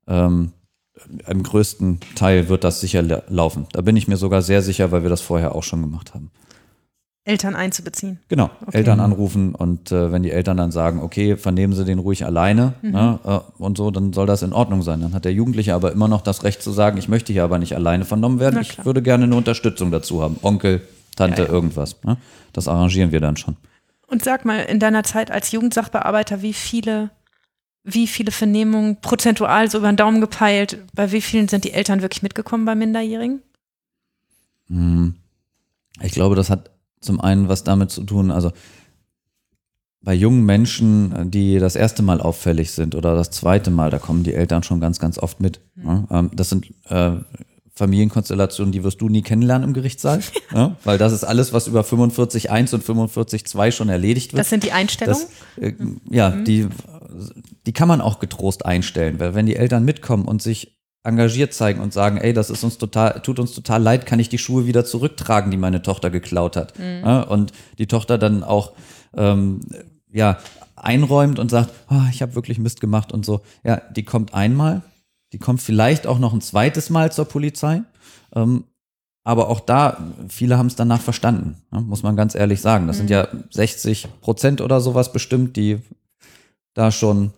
ähm, 0.08 0.52
im 1.28 1.42
größten 1.44 2.00
Teil 2.16 2.48
wird 2.48 2.64
das 2.64 2.80
sicher 2.80 3.02
la- 3.02 3.22
laufen. 3.28 3.66
Da 3.70 3.82
bin 3.82 3.94
ich 3.96 4.08
mir 4.08 4.16
sogar 4.16 4.42
sehr 4.42 4.62
sicher, 4.62 4.90
weil 4.90 5.04
wir 5.04 5.10
das 5.10 5.20
vorher 5.20 5.54
auch 5.54 5.62
schon 5.62 5.80
gemacht 5.80 6.12
haben. 6.12 6.32
Eltern 7.28 7.54
einzubeziehen. 7.54 8.18
Genau, 8.28 8.50
Eltern 8.72 9.00
anrufen 9.00 9.54
und 9.54 9.92
äh, 9.92 10.10
wenn 10.10 10.22
die 10.22 10.30
Eltern 10.30 10.56
dann 10.56 10.70
sagen, 10.70 11.00
okay, 11.00 11.36
vernehmen 11.36 11.74
Sie 11.74 11.84
den 11.84 11.98
ruhig 11.98 12.24
alleine 12.24 12.72
ne, 12.80 13.18
äh, 13.24 13.62
und 13.62 13.76
so, 13.76 13.90
dann 13.90 14.14
soll 14.14 14.26
das 14.26 14.42
in 14.42 14.54
Ordnung 14.54 14.82
sein. 14.82 15.02
Dann 15.02 15.12
hat 15.12 15.26
der 15.26 15.32
Jugendliche 15.32 15.74
aber 15.74 15.92
immer 15.92 16.08
noch 16.08 16.22
das 16.22 16.42
Recht 16.42 16.62
zu 16.62 16.72
sagen, 16.72 16.96
ich 16.96 17.08
möchte 17.08 17.32
hier 17.32 17.44
aber 17.44 17.58
nicht 17.58 17.74
alleine 17.74 18.06
vernommen 18.06 18.40
werden, 18.40 18.60
ich 18.62 18.84
würde 18.84 19.02
gerne 19.02 19.24
eine 19.24 19.36
Unterstützung 19.36 19.90
dazu 19.90 20.22
haben. 20.22 20.38
Onkel, 20.42 20.80
Tante, 21.16 21.42
Ja, 21.42 21.48
ja. 21.48 21.54
irgendwas. 21.54 22.02
Ne? 22.02 22.16
Das 22.54 22.66
arrangieren 22.66 23.12
wir 23.12 23.20
dann 23.20 23.36
schon. 23.36 23.56
Und 24.06 24.24
sag 24.24 24.46
mal, 24.46 24.60
in 24.60 24.80
deiner 24.80 25.04
Zeit 25.04 25.30
als 25.30 25.52
Jugendsachbearbeiter, 25.52 26.40
wie 26.40 26.54
viele, 26.54 27.10
wie 27.84 28.06
viele 28.06 28.32
Vernehmungen 28.32 29.02
prozentual 29.02 29.70
so 29.70 29.78
über 29.78 29.92
den 29.92 29.98
Daumen 29.98 30.22
gepeilt, 30.22 30.78
bei 30.94 31.12
wie 31.12 31.20
vielen 31.20 31.48
sind 31.48 31.64
die 31.64 31.72
Eltern 31.72 32.00
wirklich 32.00 32.22
mitgekommen 32.22 32.64
bei 32.64 32.74
Minderjährigen? 32.74 33.42
Hm. 34.68 35.14
Ich 36.00 36.12
glaube, 36.12 36.36
das 36.36 36.48
hat 36.48 36.70
zum 37.00 37.20
einen 37.20 37.48
was 37.48 37.64
damit 37.64 37.90
zu 37.90 38.04
tun, 38.04 38.30
also 38.30 38.52
bei 40.00 40.14
jungen 40.14 40.44
Menschen, 40.44 41.30
die 41.30 41.58
das 41.58 41.74
erste 41.76 42.02
Mal 42.02 42.20
auffällig 42.20 42.70
sind 42.70 42.94
oder 42.94 43.14
das 43.16 43.30
zweite 43.30 43.70
Mal, 43.70 43.90
da 43.90 43.98
kommen 43.98 44.22
die 44.22 44.34
Eltern 44.34 44.62
schon 44.62 44.80
ganz, 44.80 44.98
ganz 45.00 45.18
oft 45.18 45.40
mit. 45.40 45.60
Ja, 45.82 46.04
ähm, 46.10 46.30
das 46.32 46.50
sind 46.50 46.72
äh, 46.88 47.16
Familienkonstellationen, 47.74 48.72
die 48.72 48.84
wirst 48.84 49.00
du 49.00 49.08
nie 49.08 49.22
kennenlernen 49.22 49.68
im 49.68 49.74
Gerichtssaal, 49.74 50.20
ja, 50.52 50.76
weil 50.84 50.98
das 50.98 51.12
ist 51.12 51.24
alles, 51.24 51.52
was 51.52 51.66
über 51.66 51.82
45.1 51.82 52.74
und 52.74 52.84
45.2 52.84 53.72
schon 53.72 53.88
erledigt 53.88 54.32
wird. 54.32 54.40
Das 54.40 54.50
sind 54.50 54.64
die 54.64 54.72
Einstellungen? 54.72 55.22
Das, 55.56 55.64
äh, 55.64 55.74
ja, 56.10 56.30
die, 56.30 56.68
die 57.66 57.72
kann 57.72 57.88
man 57.88 58.00
auch 58.00 58.18
getrost 58.18 58.64
einstellen, 58.66 59.18
weil 59.20 59.34
wenn 59.34 59.46
die 59.46 59.56
Eltern 59.56 59.84
mitkommen 59.84 60.26
und 60.26 60.42
sich 60.42 60.77
engagiert 61.08 61.54
zeigen 61.54 61.80
und 61.80 61.92
sagen, 61.92 62.18
ey, 62.18 62.32
das 62.32 62.50
ist 62.50 62.62
uns 62.62 62.78
total, 62.78 63.20
tut 63.20 63.38
uns 63.38 63.52
total 63.52 63.82
leid, 63.82 64.06
kann 64.06 64.20
ich 64.20 64.28
die 64.28 64.38
Schuhe 64.38 64.66
wieder 64.66 64.84
zurücktragen, 64.84 65.50
die 65.50 65.56
meine 65.56 65.82
Tochter 65.82 66.10
geklaut 66.10 66.54
hat. 66.56 66.74
Ja, 67.02 67.22
und 67.22 67.52
die 67.78 67.86
Tochter 67.86 68.18
dann 68.18 68.44
auch 68.44 68.72
ähm, 69.16 69.60
ja, 70.12 70.38
einräumt 70.76 71.38
und 71.38 71.50
sagt, 71.50 71.70
oh, 71.90 72.02
ich 72.10 72.22
habe 72.22 72.34
wirklich 72.34 72.58
Mist 72.58 72.80
gemacht 72.80 73.12
und 73.12 73.24
so. 73.24 73.40
Ja, 73.64 73.80
die 73.96 74.04
kommt 74.04 74.34
einmal, 74.34 74.82
die 75.32 75.38
kommt 75.38 75.60
vielleicht 75.60 76.06
auch 76.06 76.18
noch 76.18 76.32
ein 76.32 76.40
zweites 76.40 76.90
Mal 76.90 77.10
zur 77.10 77.24
Polizei. 77.24 77.82
Ähm, 78.34 78.64
aber 79.24 79.48
auch 79.48 79.60
da, 79.60 79.98
viele 80.28 80.56
haben 80.56 80.68
es 80.68 80.76
danach 80.76 81.02
verstanden, 81.02 81.56
ne, 81.70 81.82
muss 81.82 82.02
man 82.02 82.16
ganz 82.16 82.34
ehrlich 82.34 82.60
sagen. 82.60 82.86
Das 82.86 82.96
sind 82.96 83.10
ja 83.10 83.28
60 83.50 84.08
Prozent 84.22 84.60
oder 84.60 84.80
sowas 84.80 85.12
bestimmt, 85.12 85.56
die 85.56 85.80
da 86.72 86.90
schon 86.90 87.32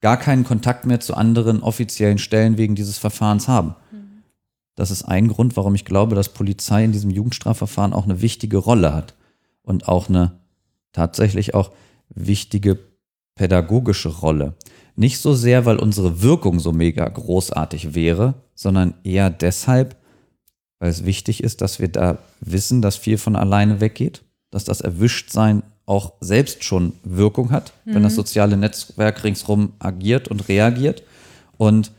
gar 0.00 0.16
keinen 0.16 0.44
Kontakt 0.44 0.86
mehr 0.86 1.00
zu 1.00 1.14
anderen 1.14 1.62
offiziellen 1.62 2.18
Stellen 2.18 2.56
wegen 2.56 2.74
dieses 2.74 2.98
Verfahrens 2.98 3.48
haben. 3.48 3.74
Das 4.74 4.90
ist 4.90 5.02
ein 5.02 5.28
Grund, 5.28 5.56
warum 5.56 5.74
ich 5.74 5.84
glaube, 5.84 6.14
dass 6.14 6.30
Polizei 6.30 6.84
in 6.84 6.92
diesem 6.92 7.10
Jugendstrafverfahren 7.10 7.92
auch 7.92 8.04
eine 8.04 8.22
wichtige 8.22 8.56
Rolle 8.56 8.94
hat 8.94 9.14
und 9.62 9.88
auch 9.88 10.08
eine 10.08 10.40
tatsächlich 10.92 11.54
auch 11.54 11.70
wichtige 12.08 12.78
pädagogische 13.34 14.08
Rolle. 14.08 14.54
Nicht 14.96 15.18
so 15.18 15.34
sehr, 15.34 15.64
weil 15.64 15.78
unsere 15.78 16.22
Wirkung 16.22 16.60
so 16.60 16.72
mega 16.72 17.08
großartig 17.08 17.94
wäre, 17.94 18.34
sondern 18.54 18.94
eher 19.04 19.30
deshalb, 19.30 19.96
weil 20.78 20.90
es 20.90 21.04
wichtig 21.04 21.42
ist, 21.42 21.60
dass 21.60 21.80
wir 21.80 21.88
da 21.88 22.18
wissen, 22.40 22.82
dass 22.82 22.96
viel 22.96 23.18
von 23.18 23.36
alleine 23.36 23.80
weggeht, 23.80 24.22
dass 24.50 24.64
das 24.64 24.80
Erwischtsein 24.80 25.62
auch 25.90 26.12
selbst 26.20 26.62
schon 26.62 26.92
Wirkung 27.02 27.50
hat, 27.50 27.72
wenn 27.84 28.04
das 28.04 28.14
soziale 28.14 28.56
Netzwerk 28.56 29.24
ringsrum 29.24 29.72
agiert 29.80 30.28
und 30.28 30.48
reagiert 30.48 31.02
und 31.56 31.90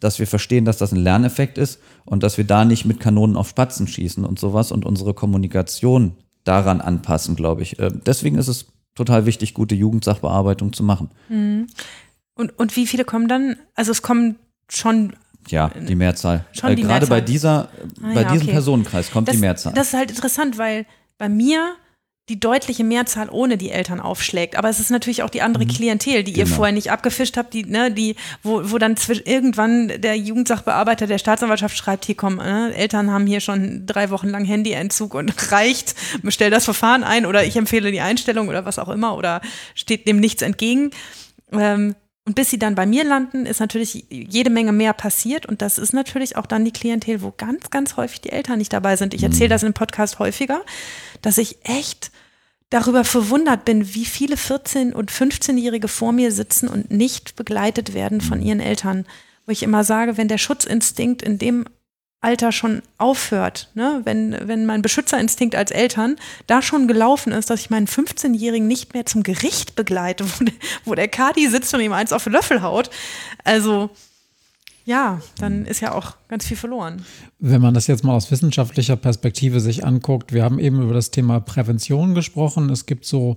dass 0.00 0.20
wir 0.20 0.26
verstehen, 0.28 0.64
dass 0.64 0.78
das 0.78 0.92
ein 0.92 0.98
Lerneffekt 1.02 1.58
ist 1.58 1.80
und 2.04 2.22
dass 2.22 2.38
wir 2.38 2.44
da 2.44 2.64
nicht 2.64 2.84
mit 2.84 3.00
Kanonen 3.00 3.36
auf 3.36 3.48
Spatzen 3.48 3.88
schießen 3.88 4.24
und 4.24 4.38
sowas 4.38 4.70
und 4.70 4.86
unsere 4.86 5.14
Kommunikation 5.14 6.12
daran 6.44 6.80
anpassen, 6.80 7.34
glaube 7.34 7.62
ich. 7.62 7.80
Äh, 7.80 7.90
Deswegen 8.06 8.38
ist 8.38 8.46
es 8.46 8.66
total 8.94 9.26
wichtig, 9.26 9.54
gute 9.54 9.74
Jugendsachbearbeitung 9.74 10.72
zu 10.72 10.84
machen. 10.84 11.10
Und, 12.36 12.56
und 12.58 12.76
wie 12.76 12.86
viele 12.86 13.04
kommen 13.04 13.26
dann? 13.26 13.56
Also 13.74 13.90
es 13.90 14.02
kommen 14.02 14.36
schon 14.68 15.14
Ja, 15.48 15.70
die 15.70 15.96
Mehrzahl. 15.96 16.44
Schon 16.52 16.70
Äh, 16.70 16.74
die 16.76 16.82
Gerade 16.82 17.06
Mehrzahl. 17.06 17.20
bei 17.20 17.20
dieser, 17.20 17.68
Ah, 18.00 18.14
bei 18.14 18.22
ja, 18.22 18.30
diesem 18.30 18.44
okay. 18.46 18.52
Personenkreis 18.52 19.10
kommt 19.10 19.26
das, 19.26 19.34
die 19.34 19.40
Mehrzahl. 19.40 19.72
Das 19.74 19.88
ist 19.88 19.94
halt 19.94 20.10
interessant, 20.10 20.56
weil 20.56 20.86
bei 21.18 21.28
mir 21.28 21.74
die 22.28 22.38
deutliche 22.38 22.84
Mehrzahl 22.84 23.28
ohne 23.30 23.56
die 23.56 23.70
Eltern 23.70 24.00
aufschlägt. 24.00 24.56
Aber 24.56 24.68
es 24.68 24.80
ist 24.80 24.90
natürlich 24.90 25.22
auch 25.22 25.30
die 25.30 25.42
andere 25.42 25.66
Klientel, 25.66 26.24
die 26.24 26.32
ihr 26.32 26.44
Genau. 26.44 26.56
vorher 26.56 26.74
nicht 26.74 26.90
abgefischt 26.90 27.36
habt, 27.36 27.54
die, 27.54 27.64
ne, 27.64 27.90
die, 27.90 28.16
wo, 28.42 28.70
wo 28.70 28.78
dann 28.78 28.96
irgendwann 29.24 29.88
der 30.00 30.16
Jugendsachbearbeiter 30.16 31.06
der 31.06 31.18
Staatsanwaltschaft 31.18 31.76
schreibt, 31.76 32.04
hier 32.04 32.16
komm, 32.16 32.40
äh, 32.40 32.70
Eltern 32.72 33.10
haben 33.10 33.26
hier 33.26 33.40
schon 33.40 33.86
drei 33.86 34.10
Wochen 34.10 34.28
lang 34.28 34.46
Handyentzug 34.46 35.14
und 35.14 35.32
reicht, 35.52 35.94
stell 36.28 36.50
das 36.50 36.64
Verfahren 36.64 37.04
ein 37.04 37.26
oder 37.26 37.44
ich 37.44 37.56
empfehle 37.56 37.90
die 37.90 38.00
Einstellung 38.00 38.48
oder 38.48 38.64
was 38.64 38.78
auch 38.78 38.88
immer 38.88 39.16
oder 39.16 39.40
steht 39.74 40.06
dem 40.06 40.20
nichts 40.20 40.42
entgegen. 40.42 40.90
Ähm, 41.52 41.94
und 42.28 42.34
bis 42.34 42.50
sie 42.50 42.58
dann 42.58 42.74
bei 42.74 42.84
mir 42.84 43.04
landen, 43.04 43.46
ist 43.46 43.58
natürlich 43.58 44.04
jede 44.10 44.50
Menge 44.50 44.70
mehr 44.70 44.92
passiert. 44.92 45.46
Und 45.46 45.62
das 45.62 45.78
ist 45.78 45.94
natürlich 45.94 46.36
auch 46.36 46.44
dann 46.44 46.62
die 46.62 46.72
Klientel, 46.72 47.22
wo 47.22 47.32
ganz, 47.34 47.70
ganz 47.70 47.96
häufig 47.96 48.20
die 48.20 48.32
Eltern 48.32 48.58
nicht 48.58 48.70
dabei 48.70 48.96
sind. 48.96 49.14
Ich 49.14 49.22
erzähle 49.22 49.48
das 49.48 49.62
im 49.62 49.72
Podcast 49.72 50.18
häufiger, 50.18 50.60
dass 51.22 51.38
ich 51.38 51.56
echt 51.64 52.10
darüber 52.68 53.04
verwundert 53.04 53.64
bin, 53.64 53.94
wie 53.94 54.04
viele 54.04 54.36
14- 54.36 54.92
und 54.92 55.10
15-Jährige 55.10 55.88
vor 55.88 56.12
mir 56.12 56.30
sitzen 56.30 56.68
und 56.68 56.90
nicht 56.90 57.34
begleitet 57.34 57.94
werden 57.94 58.20
von 58.20 58.42
ihren 58.42 58.60
Eltern. 58.60 59.06
Wo 59.46 59.52
ich 59.52 59.62
immer 59.62 59.82
sage, 59.82 60.18
wenn 60.18 60.28
der 60.28 60.36
Schutzinstinkt 60.36 61.22
in 61.22 61.38
dem 61.38 61.64
Alter 62.20 62.50
schon 62.50 62.82
aufhört, 62.98 63.70
ne? 63.74 64.00
wenn, 64.02 64.36
wenn 64.42 64.66
mein 64.66 64.82
Beschützerinstinkt 64.82 65.54
als 65.54 65.70
Eltern 65.70 66.16
da 66.48 66.62
schon 66.62 66.88
gelaufen 66.88 67.32
ist, 67.32 67.48
dass 67.48 67.60
ich 67.60 67.70
meinen 67.70 67.86
15-Jährigen 67.86 68.66
nicht 68.66 68.92
mehr 68.92 69.06
zum 69.06 69.22
Gericht 69.22 69.76
begleite, 69.76 70.24
wo 70.38 70.44
der, 70.44 70.54
wo 70.84 70.94
der 70.94 71.08
Kadi 71.08 71.48
sitzt 71.48 71.72
und 71.74 71.80
ihm 71.80 71.92
eins 71.92 72.12
auf 72.12 72.24
den 72.24 72.32
Löffel 72.32 72.62
haut. 72.62 72.90
Also 73.44 73.90
ja, 74.84 75.20
dann 75.38 75.66
ist 75.66 75.80
ja 75.80 75.92
auch 75.92 76.16
ganz 76.28 76.46
viel 76.46 76.56
verloren. 76.56 77.04
Wenn 77.38 77.60
man 77.60 77.74
das 77.74 77.86
jetzt 77.88 78.04
mal 78.04 78.14
aus 78.14 78.30
wissenschaftlicher 78.30 78.96
Perspektive 78.96 79.60
sich 79.60 79.84
anguckt, 79.84 80.32
wir 80.32 80.42
haben 80.42 80.58
eben 80.58 80.80
über 80.80 80.94
das 80.94 81.10
Thema 81.10 81.40
Prävention 81.40 82.14
gesprochen. 82.14 82.70
Es 82.70 82.86
gibt 82.86 83.04
so 83.04 83.36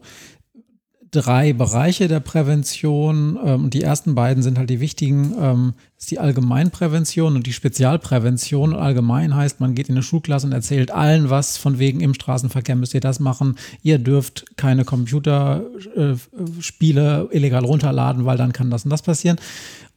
drei 1.12 1.54
Bereiche 1.54 2.08
der 2.08 2.22
Prävention. 2.22 3.38
Ähm, 3.44 3.70
die 3.70 3.84
ersten 3.84 4.16
beiden 4.16 4.44
sind 4.44 4.58
halt 4.58 4.70
die 4.70 4.80
wichtigen. 4.80 5.36
Ähm, 5.40 5.74
ist 6.02 6.10
die 6.10 6.20
Allgemeinprävention 6.20 7.36
und 7.36 7.46
die 7.46 7.54
Spezialprävention. 7.54 8.74
Allgemein 8.74 9.36
heißt, 9.36 9.60
man 9.60 9.76
geht 9.76 9.90
in 9.90 9.96
eine 9.96 10.04
Schulklasse 10.04 10.48
und 10.48 10.54
erzählt 10.54 10.90
allen 10.90 11.30
was, 11.30 11.58
von 11.58 11.78
wegen 11.78 12.00
im 12.00 12.16
Straßenverkehr 12.16 12.76
müsst 12.76 12.96
ihr 12.96 13.02
das 13.02 13.20
machen. 13.20 13.56
Ihr 13.84 14.00
dürft 14.00 14.58
keine 14.58 14.84
Computerspiele 14.84 17.30
illegal 17.32 17.66
runterladen, 17.66 18.26
weil 18.26 18.38
dann 18.38 18.52
kann 18.52 18.72
das 18.72 18.86
und 18.86 18.90
das 18.90 19.04
passieren. 19.04 19.38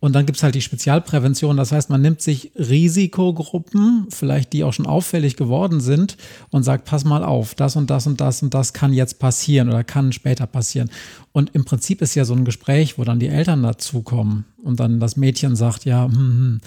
Und 0.04 0.12
dann 0.12 0.26
gibt 0.26 0.36
es 0.36 0.42
halt 0.42 0.54
die 0.54 0.60
Spezialprävention. 0.60 1.56
Das 1.56 1.72
heißt, 1.72 1.88
man 1.88 2.02
nimmt 2.02 2.20
sich 2.20 2.52
Risikogruppen, 2.56 4.06
vielleicht 4.10 4.52
die 4.52 4.62
auch 4.62 4.74
schon 4.74 4.84
auffällig 4.84 5.34
geworden 5.34 5.80
sind, 5.80 6.18
und 6.50 6.62
sagt, 6.62 6.84
pass 6.84 7.06
mal 7.06 7.24
auf, 7.24 7.54
das 7.54 7.74
und 7.74 7.88
das 7.88 8.06
und 8.06 8.20
das 8.20 8.42
und 8.42 8.52
das 8.52 8.74
kann 8.74 8.92
jetzt 8.92 9.18
passieren 9.18 9.70
oder 9.70 9.82
kann 9.82 10.12
später 10.12 10.46
passieren. 10.46 10.90
Und 11.32 11.54
im 11.54 11.64
Prinzip 11.64 12.02
ist 12.02 12.14
ja 12.16 12.26
so 12.26 12.34
ein 12.34 12.44
Gespräch, 12.44 12.98
wo 12.98 13.04
dann 13.04 13.18
die 13.18 13.28
Eltern 13.28 13.62
dazukommen 13.62 14.44
und 14.62 14.78
dann 14.78 15.00
das 15.00 15.16
Mädchen 15.16 15.56
sagt, 15.56 15.86
ja, 15.86 16.04
hm, 16.04 16.12
hm, 16.12 16.60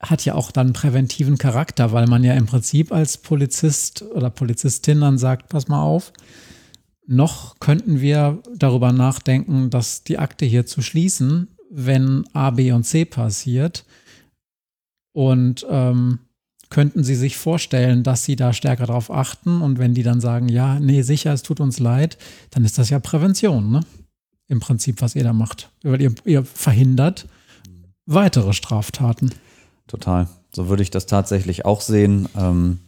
hat 0.00 0.24
ja 0.24 0.34
auch 0.34 0.50
dann 0.50 0.72
präventiven 0.72 1.38
Charakter, 1.38 1.92
weil 1.92 2.08
man 2.08 2.24
ja 2.24 2.34
im 2.34 2.46
Prinzip 2.46 2.90
als 2.90 3.16
Polizist 3.16 4.02
oder 4.02 4.28
Polizistin 4.28 5.02
dann 5.02 5.18
sagt, 5.18 5.50
pass 5.50 5.68
mal 5.68 5.84
auf, 5.84 6.12
noch 7.06 7.60
könnten 7.60 8.00
wir 8.00 8.42
darüber 8.56 8.90
nachdenken, 8.90 9.70
dass 9.70 10.02
die 10.02 10.18
Akte 10.18 10.44
hier 10.44 10.66
zu 10.66 10.82
schließen, 10.82 11.46
wenn 11.72 12.24
A, 12.34 12.50
B 12.50 12.70
und 12.72 12.84
C 12.84 13.04
passiert. 13.04 13.84
Und 15.12 15.66
ähm, 15.68 16.20
könnten 16.68 17.02
Sie 17.02 17.14
sich 17.14 17.36
vorstellen, 17.36 18.02
dass 18.02 18.24
Sie 18.24 18.36
da 18.36 18.52
stärker 18.52 18.86
darauf 18.86 19.10
achten? 19.10 19.62
Und 19.62 19.78
wenn 19.78 19.94
die 19.94 20.02
dann 20.02 20.20
sagen, 20.20 20.48
ja, 20.48 20.78
nee, 20.78 21.02
sicher, 21.02 21.32
es 21.32 21.42
tut 21.42 21.60
uns 21.60 21.78
leid, 21.78 22.18
dann 22.50 22.64
ist 22.64 22.78
das 22.78 22.90
ja 22.90 22.98
Prävention, 22.98 23.70
ne? 23.70 23.80
Im 24.48 24.60
Prinzip, 24.60 25.00
was 25.00 25.14
ihr 25.14 25.24
da 25.24 25.32
macht. 25.32 25.70
Weil 25.82 26.02
ihr, 26.02 26.14
ihr 26.24 26.44
verhindert 26.44 27.26
weitere 28.04 28.52
Straftaten. 28.52 29.30
Total. 29.86 30.28
So 30.54 30.68
würde 30.68 30.82
ich 30.82 30.90
das 30.90 31.06
tatsächlich 31.06 31.64
auch 31.64 31.80
sehen. 31.80 32.28
Ähm, 32.36 32.80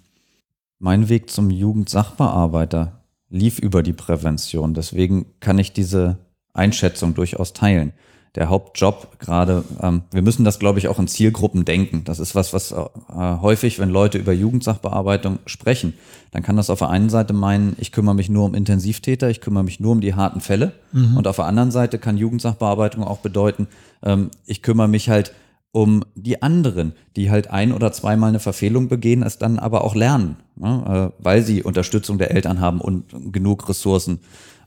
mein 0.79 1.09
Weg 1.09 1.31
zum 1.31 1.49
Jugendsachbearbeiter 1.51 3.01
lief 3.31 3.59
über 3.59 3.83
die 3.83 3.95
Prävention. 3.95 4.75
Deswegen 4.75 5.27
kann 5.41 5.59
ich 5.59 5.73
diese 5.73 6.19
Einschätzung 6.53 7.15
durchaus 7.15 7.55
teilen 7.55 7.95
der 8.35 8.49
Hauptjob 8.49 9.21
gerade, 9.21 9.65
ähm, 9.81 10.03
wir 10.11 10.23
müssen 10.23 10.45
das, 10.45 10.59
glaube 10.59 10.81
ich, 10.81 10.89
auch 10.89 10.99
in 10.99 11.07
Zielgruppen 11.07 11.65
denken. 11.65 12.03
Das 12.05 12.19
ist 12.19 12.35
was, 12.35 12.53
was 12.53 12.73
äh, 12.73 12.85
häufig, 13.17 13.79
wenn 13.79 13.91
Leute 13.91 14.19
über 14.19 14.33
Jugendsachbearbeitung 14.33 15.39
sprechen, 15.47 15.95
dann 16.33 16.43
kann 16.43 16.57
das 16.57 16.69
auf 16.69 16.81
der 16.81 16.91
einen 16.91 17.11
Seite 17.11 17.33
meinen, 17.33 17.77
ich 17.79 17.93
kümmere 17.93 18.17
mich 18.17 18.29
nur 18.29 18.45
um 18.45 18.55
Intensivtäter, 18.55 19.31
ich 19.31 19.41
kümmere 19.41 19.63
mich 19.63 19.79
nur 19.79 19.93
um 19.93 20.01
die 20.01 20.15
harten 20.15 20.41
Fälle. 20.41 20.73
Mhm. 20.93 21.17
Und 21.17 21.29
auf 21.29 21.37
der 21.37 21.45
anderen 21.45 21.71
Seite 21.71 21.99
kann 21.99 22.17
Jugendsachbearbeitung 22.17 23.05
auch 23.05 23.19
bedeuten, 23.19 23.69
ähm, 24.03 24.31
ich 24.47 24.63
kümmere 24.63 24.89
mich 24.89 25.09
halt 25.09 25.33
um 25.71 26.05
die 26.15 26.43
anderen, 26.43 26.93
die 27.17 27.31
halt 27.31 27.51
ein 27.51 27.73
oder 27.73 27.93
zweimal 27.93 28.29
eine 28.29 28.41
Verfehlung 28.41 28.89
begehen, 28.89 29.23
es 29.23 29.39
dann 29.39 29.59
aber 29.59 29.85
auch 29.85 29.95
lernen, 29.95 30.37
ne? 30.57 31.13
äh, 31.19 31.23
weil 31.23 31.43
sie 31.43 31.63
Unterstützung 31.63 32.19
der 32.19 32.33
Eltern 32.33 32.61
haben 32.61 32.81
und 32.81 33.33
genug 33.33 33.69
Ressourcen. 33.69 34.21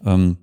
Ähm, 0.05 0.38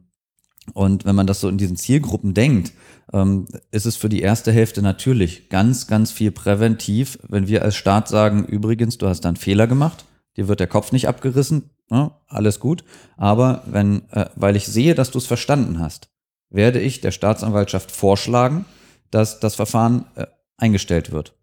und 0.73 1.05
wenn 1.05 1.15
man 1.15 1.27
das 1.27 1.41
so 1.41 1.49
in 1.49 1.59
diesen 1.59 1.77
Zielgruppen 1.77 2.33
denkt, 2.33 2.73
ähm, 3.12 3.47
ist 3.71 3.85
es 3.85 3.97
für 3.97 4.09
die 4.09 4.23
erste 4.23 4.51
Hälfte 4.51 4.81
natürlich 4.81 5.51
ganz, 5.51 5.87
ganz 5.87 6.11
viel 6.11 6.31
präventiv, 6.31 7.19
wenn 7.29 7.49
wir 7.49 7.62
als 7.62 7.77
Staat 7.77 8.09
sagen, 8.09 8.45
übrigens, 8.45 8.97
du 8.99 9.07
hast 9.07 9.21
da 9.23 9.29
einen 9.29 9.37
Fehler 9.37 9.67
gemacht, 9.67 10.05
dir 10.37 10.49
wird 10.49 10.61
der 10.61 10.67
Kopf 10.67 10.93
nicht 10.93 11.07
abgerissen, 11.07 11.71
ja, 11.91 12.19
alles 12.29 12.61
gut. 12.61 12.85
Aber 13.17 13.62
wenn, 13.67 14.11
äh, 14.11 14.27
weil 14.37 14.57
ich 14.57 14.67
sehe, 14.67 14.95
dass 14.95 15.11
du 15.11 15.19
es 15.19 15.27
verstanden 15.27 15.81
hast, 15.81 16.09
werde 16.49 16.81
ich 16.81 17.01
der 17.01 17.11
Staatsanwaltschaft 17.11 17.93
vorschlagen, 17.93 18.65
dass 19.11 19.41
das 19.41 19.55
Verfahren 19.55 20.07
äh, 20.15 20.27
eingestellt 20.57 21.12
wird. 21.12 21.35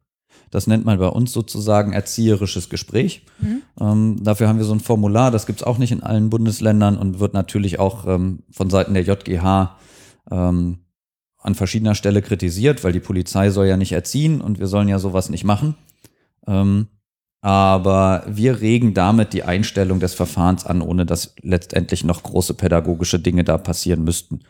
Das 0.51 0.67
nennt 0.67 0.85
man 0.85 0.99
bei 0.99 1.07
uns 1.07 1.31
sozusagen 1.31 1.93
erzieherisches 1.93 2.69
Gespräch. 2.69 3.25
Mhm. 3.39 3.61
Ähm, 3.79 4.23
dafür 4.23 4.47
haben 4.47 4.57
wir 4.57 4.65
so 4.65 4.73
ein 4.73 4.81
Formular, 4.81 5.31
das 5.31 5.45
gibt 5.45 5.61
es 5.61 5.67
auch 5.67 5.77
nicht 5.77 5.91
in 5.91 6.03
allen 6.03 6.29
Bundesländern 6.29 6.97
und 6.97 7.19
wird 7.19 7.33
natürlich 7.33 7.79
auch 7.79 8.05
ähm, 8.05 8.43
von 8.51 8.69
Seiten 8.69 8.93
der 8.93 9.03
JGH 9.03 9.77
ähm, 10.29 10.79
an 11.37 11.55
verschiedener 11.55 11.95
Stelle 11.95 12.21
kritisiert, 12.21 12.83
weil 12.83 12.91
die 12.91 12.99
Polizei 12.99 13.49
soll 13.49 13.65
ja 13.65 13.77
nicht 13.77 13.93
erziehen 13.93 14.41
und 14.41 14.59
wir 14.59 14.67
sollen 14.67 14.89
ja 14.89 14.99
sowas 14.99 15.29
nicht 15.29 15.43
machen. 15.43 15.75
Ähm, 16.45 16.87
aber 17.41 18.23
wir 18.27 18.61
regen 18.61 18.93
damit 18.93 19.33
die 19.33 19.43
Einstellung 19.43 19.99
des 19.99 20.13
Verfahrens 20.13 20.65
an, 20.65 20.81
ohne 20.81 21.07
dass 21.07 21.33
letztendlich 21.41 22.03
noch 22.03 22.21
große 22.21 22.53
pädagogische 22.53 23.19
Dinge 23.19 23.43
da 23.43 23.57
passieren 23.57 24.03
müssten. 24.03 24.41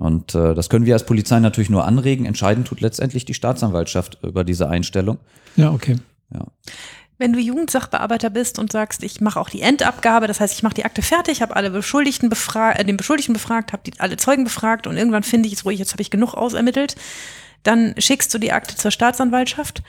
Und 0.00 0.34
äh, 0.34 0.54
das 0.54 0.70
können 0.70 0.86
wir 0.86 0.94
als 0.94 1.04
Polizei 1.04 1.40
natürlich 1.40 1.68
nur 1.68 1.84
anregen. 1.84 2.24
Entscheiden 2.24 2.64
tut 2.64 2.80
letztendlich 2.80 3.26
die 3.26 3.34
Staatsanwaltschaft 3.34 4.16
über 4.22 4.44
diese 4.44 4.66
Einstellung. 4.66 5.18
Ja, 5.56 5.72
okay. 5.72 5.96
Ja. 6.32 6.46
Wenn 7.18 7.34
du 7.34 7.38
Jugendsachbearbeiter 7.38 8.30
bist 8.30 8.58
und 8.58 8.72
sagst, 8.72 9.02
ich 9.02 9.20
mache 9.20 9.38
auch 9.38 9.50
die 9.50 9.60
Endabgabe, 9.60 10.26
das 10.26 10.40
heißt, 10.40 10.54
ich 10.54 10.62
mache 10.62 10.72
die 10.72 10.86
Akte 10.86 11.02
fertig, 11.02 11.42
habe 11.42 11.54
alle 11.54 11.68
Beschuldigten 11.68 12.30
befragt, 12.30 12.80
äh, 12.80 12.84
den 12.86 12.96
Beschuldigten 12.96 13.34
befragt, 13.34 13.74
habe 13.74 13.90
alle 13.98 14.16
Zeugen 14.16 14.44
befragt 14.44 14.86
und 14.86 14.96
irgendwann 14.96 15.22
finde 15.22 15.48
ich 15.48 15.52
es 15.52 15.66
ruhig, 15.66 15.78
jetzt 15.78 15.92
habe 15.92 16.00
ich 16.00 16.10
genug 16.10 16.32
ausermittelt, 16.32 16.96
dann 17.62 17.94
schickst 17.98 18.32
du 18.32 18.38
die 18.38 18.52
Akte 18.52 18.76
zur 18.76 18.90
Staatsanwaltschaft. 18.90 19.82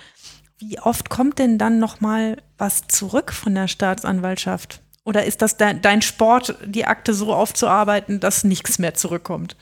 Wie 0.60 0.78
oft 0.78 1.10
kommt 1.10 1.40
denn 1.40 1.58
dann 1.58 1.80
noch 1.80 2.02
mal 2.02 2.36
was 2.58 2.86
zurück 2.90 3.32
von 3.32 3.56
der 3.56 3.70
Staatsanwaltschaft? 3.70 4.82
Oder 5.06 5.24
ist 5.24 5.42
das 5.42 5.56
de 5.56 5.74
dein 5.82 6.02
Sport, 6.02 6.58
die 6.66 6.84
Akte 6.84 7.14
so 7.14 7.34
aufzuarbeiten, 7.34 8.20
dass 8.20 8.44
nichts 8.44 8.78
mehr 8.78 8.94
zurückkommt 8.94 9.56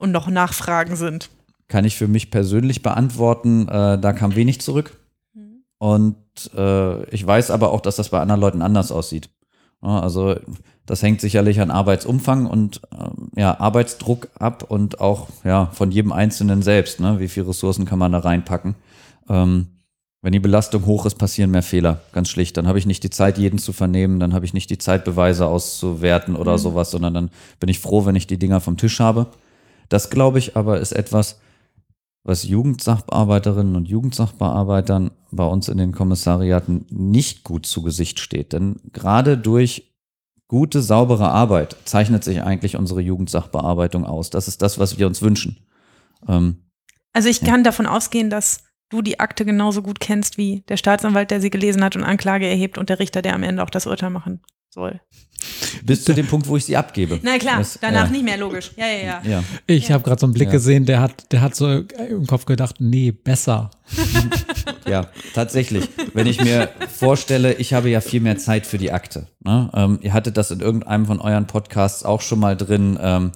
und 0.00 0.10
noch 0.10 0.28
Nachfragen 0.28 0.96
sind? 0.96 1.30
Kann 1.68 1.84
ich 1.84 1.96
für 1.96 2.08
mich 2.08 2.30
persönlich 2.30 2.82
beantworten, 2.82 3.68
äh, 3.68 3.98
da 3.98 4.12
kam 4.12 4.34
wenig 4.34 4.60
zurück. 4.60 4.96
Und 5.78 6.16
äh, 6.54 7.04
ich 7.04 7.26
weiß 7.26 7.50
aber 7.50 7.72
auch, 7.72 7.80
dass 7.80 7.96
das 7.96 8.10
bei 8.10 8.20
anderen 8.20 8.40
Leuten 8.40 8.60
anders 8.60 8.92
aussieht. 8.92 9.30
Also 9.80 10.36
das 10.84 11.02
hängt 11.02 11.22
sicherlich 11.22 11.60
an 11.60 11.70
Arbeitsumfang 11.70 12.44
und 12.44 12.82
äh, 12.92 13.40
ja, 13.40 13.58
Arbeitsdruck 13.58 14.28
ab 14.38 14.66
und 14.68 15.00
auch 15.00 15.28
ja, 15.42 15.70
von 15.72 15.90
jedem 15.90 16.12
Einzelnen 16.12 16.60
selbst. 16.60 17.00
Ne? 17.00 17.18
Wie 17.18 17.28
viele 17.28 17.48
Ressourcen 17.48 17.86
kann 17.86 17.98
man 17.98 18.12
da 18.12 18.18
reinpacken? 18.18 18.74
Ähm, 19.30 19.68
wenn 20.20 20.32
die 20.32 20.38
Belastung 20.38 20.84
hoch 20.84 21.06
ist, 21.06 21.14
passieren 21.14 21.50
mehr 21.50 21.62
Fehler, 21.62 22.00
ganz 22.12 22.28
schlicht. 22.28 22.58
Dann 22.58 22.66
habe 22.66 22.78
ich 22.78 22.84
nicht 22.84 23.02
die 23.02 23.08
Zeit, 23.08 23.38
jeden 23.38 23.58
zu 23.58 23.72
vernehmen, 23.72 24.20
dann 24.20 24.34
habe 24.34 24.44
ich 24.44 24.52
nicht 24.52 24.68
die 24.68 24.76
Zeit, 24.76 25.06
Beweise 25.06 25.46
auszuwerten 25.46 26.36
oder 26.36 26.52
mhm. 26.52 26.58
sowas, 26.58 26.90
sondern 26.90 27.14
dann 27.14 27.30
bin 27.58 27.70
ich 27.70 27.78
froh, 27.78 28.04
wenn 28.04 28.16
ich 28.16 28.26
die 28.26 28.38
Dinger 28.38 28.60
vom 28.60 28.76
Tisch 28.76 29.00
habe. 29.00 29.28
Das 29.90 30.08
glaube 30.08 30.38
ich 30.38 30.56
aber 30.56 30.80
ist 30.80 30.92
etwas, 30.92 31.38
was 32.22 32.44
Jugendsachbearbeiterinnen 32.44 33.76
und 33.76 33.88
Jugendsachbearbeitern 33.88 35.10
bei 35.30 35.44
uns 35.44 35.68
in 35.68 35.78
den 35.78 35.92
Kommissariaten 35.92 36.86
nicht 36.90 37.44
gut 37.44 37.66
zu 37.66 37.82
Gesicht 37.82 38.20
steht. 38.20 38.52
Denn 38.52 38.76
gerade 38.92 39.36
durch 39.36 39.92
gute, 40.48 40.80
saubere 40.80 41.30
Arbeit 41.30 41.76
zeichnet 41.84 42.24
sich 42.24 42.42
eigentlich 42.42 42.76
unsere 42.76 43.00
Jugendsachbearbeitung 43.00 44.04
aus. 44.04 44.30
Das 44.30 44.48
ist 44.48 44.62
das, 44.62 44.78
was 44.78 44.98
wir 44.98 45.06
uns 45.06 45.22
wünschen. 45.22 45.58
Ähm, 46.28 46.62
also 47.12 47.28
ich 47.28 47.40
kann 47.40 47.60
ja. 47.60 47.64
davon 47.64 47.86
ausgehen, 47.86 48.30
dass 48.30 48.64
du 48.90 49.02
die 49.02 49.18
Akte 49.18 49.44
genauso 49.44 49.82
gut 49.82 49.98
kennst 49.98 50.38
wie 50.38 50.62
der 50.68 50.76
Staatsanwalt, 50.76 51.30
der 51.30 51.40
sie 51.40 51.50
gelesen 51.50 51.82
hat 51.82 51.96
und 51.96 52.04
Anklage 52.04 52.46
erhebt 52.46 52.78
und 52.78 52.90
der 52.90 52.98
Richter, 52.98 53.22
der 53.22 53.34
am 53.34 53.42
Ende 53.42 53.62
auch 53.62 53.70
das 53.70 53.86
Urteil 53.86 54.10
machen 54.10 54.40
soll. 54.70 55.00
Bis 55.82 56.04
zu 56.04 56.12
dem 56.12 56.26
Punkt, 56.26 56.46
wo 56.46 56.56
ich 56.56 56.64
sie 56.64 56.76
abgebe. 56.76 57.18
Na 57.22 57.38
klar, 57.38 57.58
das, 57.58 57.78
danach 57.80 58.08
äh, 58.08 58.12
nicht 58.12 58.24
mehr, 58.24 58.36
logisch. 58.36 58.72
Ja, 58.76 58.86
ja, 58.86 58.98
ja. 58.98 59.22
ja. 59.24 59.44
Ich 59.66 59.88
ja. 59.88 59.94
habe 59.94 60.04
gerade 60.04 60.20
so 60.20 60.26
einen 60.26 60.34
Blick 60.34 60.48
ja. 60.48 60.52
gesehen, 60.52 60.84
der 60.84 61.00
hat, 61.00 61.32
der 61.32 61.40
hat 61.40 61.54
so 61.54 61.68
im 61.68 62.26
Kopf 62.26 62.44
gedacht, 62.44 62.76
nee, 62.78 63.10
besser. 63.10 63.70
ja, 64.86 65.06
tatsächlich. 65.34 65.88
Wenn 66.12 66.26
ich 66.26 66.42
mir 66.42 66.68
vorstelle, 66.88 67.54
ich 67.54 67.72
habe 67.72 67.88
ja 67.88 68.00
viel 68.00 68.20
mehr 68.20 68.36
Zeit 68.36 68.66
für 68.66 68.78
die 68.78 68.92
Akte. 68.92 69.28
Ne? 69.40 69.70
Ähm, 69.74 69.98
ihr 70.02 70.12
hattet 70.12 70.36
das 70.36 70.50
in 70.50 70.60
irgendeinem 70.60 71.06
von 71.06 71.20
euren 71.20 71.46
Podcasts 71.46 72.04
auch 72.04 72.20
schon 72.20 72.38
mal 72.38 72.56
drin. 72.56 72.98
Ähm, 73.00 73.32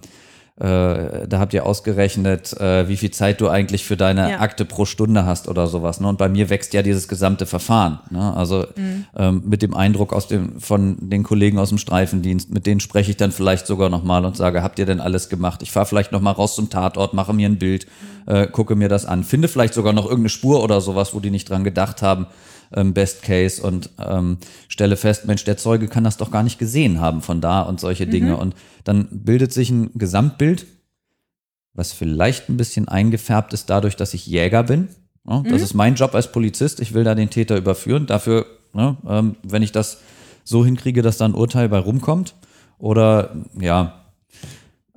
äh, 0.57 1.27
da 1.27 1.41
habt 1.41 1.53
ihr 1.53 1.67
ausgerechnet, 1.67 2.53
äh, 2.61 2.89
wie 2.89 2.97
viel 2.97 3.11
Zeit 3.11 3.41
du 3.41 3.49
eigentlich 3.49 3.85
für 3.85 3.97
deine 3.97 4.31
ja. 4.31 4.41
Akte 4.41 4.65
pro 4.65 4.85
Stunde 4.85 5.27
hast 5.27 5.49
oder 5.49 5.67
sowas. 5.67 6.01
Ne? 6.01 6.07
Und 6.07 6.17
bei 6.17 6.29
mir 6.29 6.49
wächst 6.49 6.73
ja 6.75 6.83
dieses 6.83 7.09
gesamte 7.09 7.45
Verfahren. 7.45 7.99
Ne? 8.11 8.37
Also 8.37 8.67
mhm. 8.77 9.05
ähm, 9.17 9.43
mit 9.47 9.63
dem 9.63 9.75
Eindruck 9.75 10.13
aus 10.13 10.29
dem, 10.29 10.61
von 10.61 10.97
den 11.01 11.25
Kollegen 11.25 11.59
aus 11.59 11.71
dem 11.71 11.79
Streifendienst, 11.79 12.53
mit 12.53 12.67
denen 12.67 12.79
spreche 12.79 13.11
ich 13.11 13.17
dann 13.17 13.33
vielleicht 13.33 13.67
sogar 13.67 13.91
nochmal 13.91 14.25
und 14.25 14.37
sage, 14.37 14.63
habt 14.63 14.79
ihr 14.79 14.87
denn 14.87 15.01
alles 15.01 15.29
gemacht? 15.29 15.61
Ich 15.61 15.73
fahre 15.73 15.87
vielleicht 15.87 16.13
nochmal 16.13 16.35
raus 16.35 16.55
zum 16.55 16.71
Tatort, 16.71 17.15
mache 17.15 17.33
mir 17.33 17.49
ein 17.49 17.59
Bild, 17.59 17.89
äh, 18.27 18.47
gucke 18.47 18.77
mir 18.77 18.89
das 18.89 19.07
an, 19.07 19.25
finde 19.25 19.49
vielleicht 19.49 19.75
sogar 19.75 19.93
noch 19.93 20.05
irgendeine 20.05 20.29
Spur 20.29 20.63
oder 20.63 20.81
sowas, 20.81 21.15
wo 21.15 21.21
die 21.21 21.31
nicht 21.31 21.51
dran 21.51 21.65
gedacht 21.65 22.01
haben 22.01 22.27
ähm, 22.75 22.95
Best 22.95 23.23
Case 23.23 23.63
und 23.63 23.91
ähm, 23.99 24.39
stelle 24.69 24.97
fest, 24.97 25.27
Mensch, 25.27 25.45
der 25.45 25.57
Zeuge 25.57 25.89
kann 25.89 26.05
das 26.05 26.17
doch 26.17 26.31
gar 26.31 26.43
nicht 26.43 26.59
gesehen 26.59 27.01
haben 27.01 27.23
von 27.23 27.41
da 27.41 27.63
und 27.63 27.81
solche 27.81 28.07
Dinge. 28.07 28.33
Mhm. 28.33 28.39
Und 28.39 28.55
dann 28.85 29.09
bildet 29.11 29.53
sich 29.53 29.71
ein 29.71 29.91
Gesamtbild, 29.95 30.67
was 31.73 31.93
vielleicht 31.93 32.49
ein 32.49 32.57
bisschen 32.57 32.89
eingefärbt 32.89 33.53
ist 33.53 33.71
dadurch, 33.71 33.97
dass 33.97 34.15
ich 34.15 34.27
Jäger 34.27 34.63
bin. 34.63 34.89
Ja, 35.27 35.43
das 35.43 35.59
mhm. 35.59 35.65
ist 35.65 35.75
mein 35.75 35.95
Job 35.95 36.15
als 36.15 36.31
Polizist. 36.31 36.81
Ich 36.81 36.95
will 36.95 37.05
da 37.05 37.15
den 37.15 37.31
Täter 37.31 37.57
überführen. 37.57 38.07
Dafür, 38.07 38.47
ne, 38.73 38.97
ähm, 39.07 39.37
wenn 39.43 39.63
ich 39.63 39.73
das 39.73 39.99
so 40.45 40.65
hinkriege, 40.65 41.03
dass 41.03 41.17
da 41.17 41.25
ein 41.25 41.35
Urteil 41.35 41.69
bei 41.69 41.79
rumkommt 41.79 42.35
oder 42.79 43.35
ja, 43.59 44.05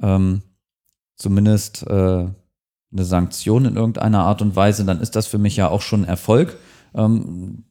ähm, 0.02 0.42
zumindest 1.16 1.88
äh, 1.88 2.26
eine 2.92 3.06
Sanktion 3.06 3.66
in 3.66 3.76
irgendeiner 3.76 4.24
Art 4.24 4.42
und 4.42 4.56
Weise, 4.56 4.86
dann 4.86 5.02
ist 5.02 5.16
das 5.16 5.28
für 5.28 5.38
mich 5.38 5.56
ja 5.56 5.70
auch 5.70 5.82
schon 5.82 6.04
Erfolg. 6.04 6.58
Ähm, 6.94 7.64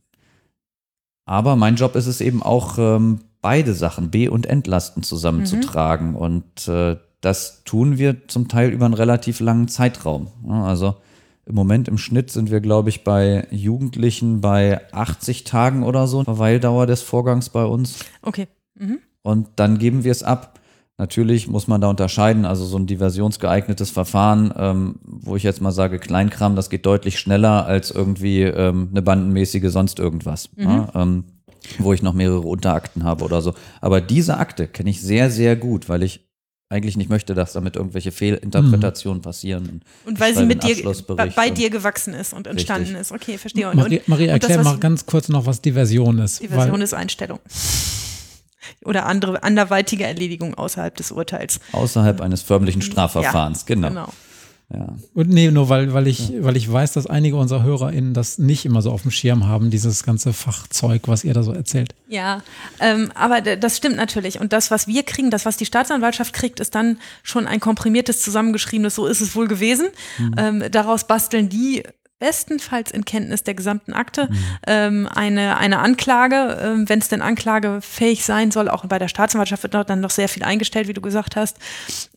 aber 1.27 1.57
mein 1.57 1.77
Job 1.77 1.97
ist 1.97 2.07
es 2.07 2.21
eben 2.21 2.43
auch, 2.43 2.79
ähm, 2.79 3.21
beide 3.47 3.75
Sachen, 3.75 4.11
B- 4.11 4.29
und 4.29 4.47
Entlasten 4.47 5.05
zusammenzutragen. 5.05 6.11
Mhm. 6.11 6.17
Und 6.17 6.67
äh, 6.67 6.97
das 7.21 7.63
tun 7.65 7.97
wir 7.97 8.27
zum 8.27 8.49
Teil 8.49 8.71
über 8.71 8.87
einen 8.87 8.95
relativ 8.95 9.39
langen 9.39 9.69
Zeitraum. 9.69 10.29
Also 10.49 10.97
im 11.45 11.55
Moment 11.55 11.87
im 11.87 11.97
Schnitt 11.97 12.33
sind 12.33 12.51
wir, 12.51 12.61
glaube 12.61 12.89
ich, 12.89 13.05
bei 13.05 13.47
Jugendlichen 13.53 14.41
bei 14.41 14.81
80 14.93 15.45
Tagen 15.45 15.85
oder 15.85 16.09
so, 16.09 16.25
Verweildauer 16.25 16.87
des 16.87 17.03
Vorgangs 17.03 17.51
bei 17.51 17.65
uns. 17.65 18.01
Okay. 18.23 18.49
Mhm. 18.75 18.99
Und 19.23 19.49
dann 19.55 19.79
geben 19.79 20.03
wir 20.03 20.11
es 20.11 20.25
ab. 20.25 20.56
Natürlich 20.99 21.47
muss 21.47 21.69
man 21.69 21.83
da 21.83 21.91
unterscheiden, 21.91 22.47
also 22.47 22.65
so 22.65 22.79
ein 22.79 22.87
diversionsgeeignetes 22.87 23.91
Verfahren, 23.91 24.53
ähm, 24.57 24.95
wo 25.03 25.37
ich 25.37 25.43
jetzt 25.43 25.61
mal 25.61 25.73
sage, 25.73 25.99
Kleinkram, 25.99 26.57
das 26.57 26.71
geht 26.71 26.87
deutlich 26.87 27.19
schneller 27.19 27.67
als 27.67 27.91
irgendwie 27.91 28.43
ähm, 28.43 28.89
eine 28.91 29.03
bandenmäßige 29.03 29.71
sonst 29.71 29.99
irgendwas, 29.99 30.49
mhm. 30.57 30.65
ja, 30.65 30.89
ähm, 30.95 31.25
wo 31.79 31.93
ich 31.93 32.03
noch 32.03 32.15
mehrere 32.15 32.41
Unterakten 32.41 33.05
habe 33.05 33.25
oder 33.25 33.43
so. 33.43 33.53
Aber 33.83 34.01
diese 34.01 34.39
Akte 34.39 34.69
kenne 34.69 34.89
ich 34.89 35.03
sehr, 35.03 35.31
sehr 35.31 35.55
gut, 35.55 35.91
weil 35.91 36.03
ich 36.03 36.27
eigentlich 36.69 36.97
nicht 36.97 37.11
möchte, 37.11 37.35
dass 37.35 37.53
damit 37.53 37.77
irgendwelche 37.77 38.11
Fehlinterpretationen 38.11 39.23
passieren. 39.23 39.83
Und 40.05 40.19
weil 40.19 40.35
sie 40.35 40.47
mit 40.47 40.65
dir, 40.65 40.77
bei, 41.37 41.51
dir 41.51 41.71
gewachsen 41.71 42.15
ist 42.15 42.33
und 42.33 42.47
entstanden 42.47 42.97
Richtig. 42.97 43.01
ist. 43.03 43.13
Okay, 43.13 43.39
verstehe. 43.39 43.71
Und, 43.71 43.77
Marie, 43.77 44.01
Marie 44.07 44.25
und 44.25 44.31
erklär 44.31 44.59
das, 44.59 44.65
mal 44.65 44.79
ganz 44.79 45.07
kurz 45.07 45.29
noch, 45.29 45.47
was 45.47 45.61
Diversion 45.61 46.19
ist. 46.19 46.43
Die 46.43 46.49
Version 46.49 46.75
weil, 46.75 46.83
ist 46.83 46.95
Einstellung. 46.95 47.39
Oder 48.85 49.07
andere 49.07 49.43
anderweitige 49.43 50.05
Erledigung 50.05 50.55
außerhalb 50.55 50.95
des 50.97 51.13
Urteils. 51.13 51.61
Außerhalb 51.73 52.21
eines 52.21 52.43
förmlichen 52.43 52.83
Strafverfahrens, 52.83 53.67
genau. 53.67 53.89
Genau. 53.89 54.09
Ja. 54.75 54.89
und 55.15 55.29
nee, 55.29 55.49
nur 55.53 55.69
weil, 55.69 55.95
weil, 55.95 56.09
ich, 56.09 56.33
weil 56.41 56.57
ich 56.57 56.71
weiß, 56.71 56.93
dass 56.95 57.07
einige 57.07 57.37
unserer 57.37 57.63
HörerInnen 57.63 58.15
das 58.15 58.39
nicht 58.39 58.65
immer 58.65 58.83
so 58.83 58.91
auf 58.91 59.03
dem 59.03 59.13
Schirm 59.13 59.47
haben, 59.47 59.71
dieses 59.71 60.03
ganze 60.03 60.33
Fachzeug, 60.33 61.03
was 61.07 61.23
ihr 61.23 61.35
da 61.35 61.45
so 61.45 61.53
erzählt. 61.53 61.95
Ja, 62.09 62.43
ähm, 62.81 63.13
aber 63.15 63.43
das 63.43 63.77
stimmt 63.77 63.95
natürlich. 63.95 64.41
Und 64.41 64.53
das, 64.53 64.73
was 64.73 64.89
wir 64.89 65.05
kriegen, 65.05 65.31
das, 65.31 65.47
was 65.47 65.57
die 65.57 65.67
Staatsanwaltschaft 65.67 66.33
kriegt, 66.33 66.59
ist 66.59 66.75
dann 66.75 66.99
schon 67.23 67.47
ein 67.47 67.61
komprimiertes, 67.61 68.23
zusammengeschriebenes, 68.23 68.97
so 68.97 69.07
ist 69.07 69.21
es 69.21 69.37
wohl 69.37 69.47
gewesen. 69.47 69.87
Ähm, 70.37 70.65
daraus 70.73 71.07
basteln 71.07 71.49
die 71.49 71.85
bestenfalls 72.19 72.91
in 72.91 73.05
Kenntnis 73.05 73.45
der 73.45 73.55
gesamten 73.55 73.93
Akte 73.93 74.29
ähm, 74.67 75.09
eine, 75.15 75.59
eine 75.59 75.81
Anklage, 75.81 76.59
ähm, 76.63 76.89
wenn 76.89 76.99
es 76.99 77.09
denn 77.09 77.23
anklagefähig 77.23 78.25
sein 78.25 78.51
soll. 78.51 78.69
Auch 78.69 78.87
bei 78.87 78.99
der 78.99 79.09
Staatsanwaltschaft 79.09 79.63
wird 79.63 79.75
dort 79.75 79.91
dann 79.91 80.01
noch 80.01 80.11
sehr 80.11 80.29
viel 80.29 80.43
eingestellt, 80.43 80.89
wie 80.89 80.95
du 80.95 81.03
gesagt 81.03 81.37
hast. 81.37 81.59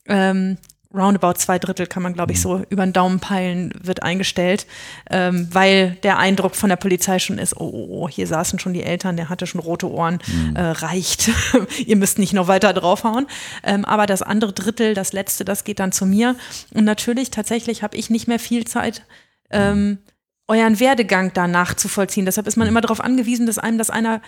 Ähm, 0.08 0.58
roundabout 0.93 1.34
zwei 1.34 1.60
Drittel 1.60 1.86
kann 1.86 2.02
man, 2.02 2.14
glaube 2.14 2.32
ich, 2.32 2.41
so 2.41 2.64
über 2.70 2.84
den 2.86 2.93
Daumen 2.93 3.20
peilen, 3.20 3.72
wird 3.80 4.02
eingestellt, 4.02 4.66
ähm, 5.12 5.47
weil 5.52 5.97
der 6.04 6.18
Eindruck 6.18 6.56
von 6.56 6.70
der 6.70 6.78
Polizei 6.78 7.20
schon 7.20 7.38
ist, 7.38 7.56
oh, 7.58 7.70
oh, 7.72 7.88
oh, 7.89 8.10
hier 8.10 8.26
saßen 8.26 8.58
schon 8.58 8.74
die 8.74 8.84
Eltern, 8.84 9.16
der 9.16 9.30
hatte 9.30 9.45
schon 9.45 9.62
rote 9.62 9.91
Ohren, 9.91 10.20
äh, 10.56 10.62
reicht. 10.62 11.30
Ihr 11.86 11.95
müsst 11.95 12.18
nicht 12.18 12.34
noch 12.34 12.47
weiter 12.47 12.74
draufhauen. 12.74 13.28
Ähm, 13.64 13.86
aber 13.86 14.08
das 14.08 14.22
andere 14.22 14.54
Drittel, 14.54 14.95
das 14.95 15.14
letzte, 15.14 15.45
das 15.45 15.64
geht 15.64 15.80
dann 15.80 15.91
zu 15.91 16.06
mir. 16.06 16.36
Und 16.74 16.86
natürlich, 16.86 17.30
tatsächlich 17.30 17.84
habe 17.84 17.97
ich 17.97 18.10
nicht 18.10 18.28
mehr 18.28 18.39
viel 18.39 18.66
Zeit, 18.66 19.04
ähm, 19.50 20.00
euren 20.47 20.80
Werdegang 20.80 21.32
da 21.34 21.47
nachzuvollziehen. 21.47 22.26
Deshalb 22.26 22.47
ist 22.47 22.58
man 22.58 22.68
immer 22.68 22.82
darauf 22.82 23.02
angewiesen, 23.02 23.45
dass 23.45 23.60
einem 23.60 23.78
das 23.78 23.89
einer 23.89 24.22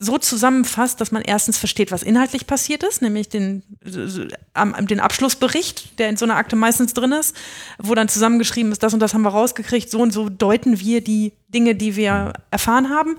so 0.00 0.16
zusammenfasst, 0.16 1.00
dass 1.00 1.10
man 1.10 1.22
erstens 1.22 1.58
versteht, 1.58 1.90
was 1.90 2.04
inhaltlich 2.04 2.46
passiert 2.46 2.84
ist, 2.84 3.02
nämlich 3.02 3.28
den, 3.28 3.62
den 3.84 5.00
Abschlussbericht, 5.00 5.98
der 5.98 6.08
in 6.08 6.16
so 6.16 6.24
einer 6.24 6.36
Akte 6.36 6.54
meistens 6.54 6.94
drin 6.94 7.12
ist, 7.12 7.34
wo 7.78 7.94
dann 7.94 8.08
zusammengeschrieben 8.08 8.70
ist, 8.70 8.82
das 8.82 8.94
und 8.94 9.00
das 9.00 9.14
haben 9.14 9.22
wir 9.22 9.30
rausgekriegt, 9.30 9.90
so 9.90 10.00
und 10.00 10.12
so 10.12 10.28
deuten 10.28 10.78
wir 10.78 11.02
die 11.02 11.32
Dinge, 11.48 11.74
die 11.74 11.96
wir 11.96 12.34
erfahren 12.50 12.90
haben. 12.90 13.16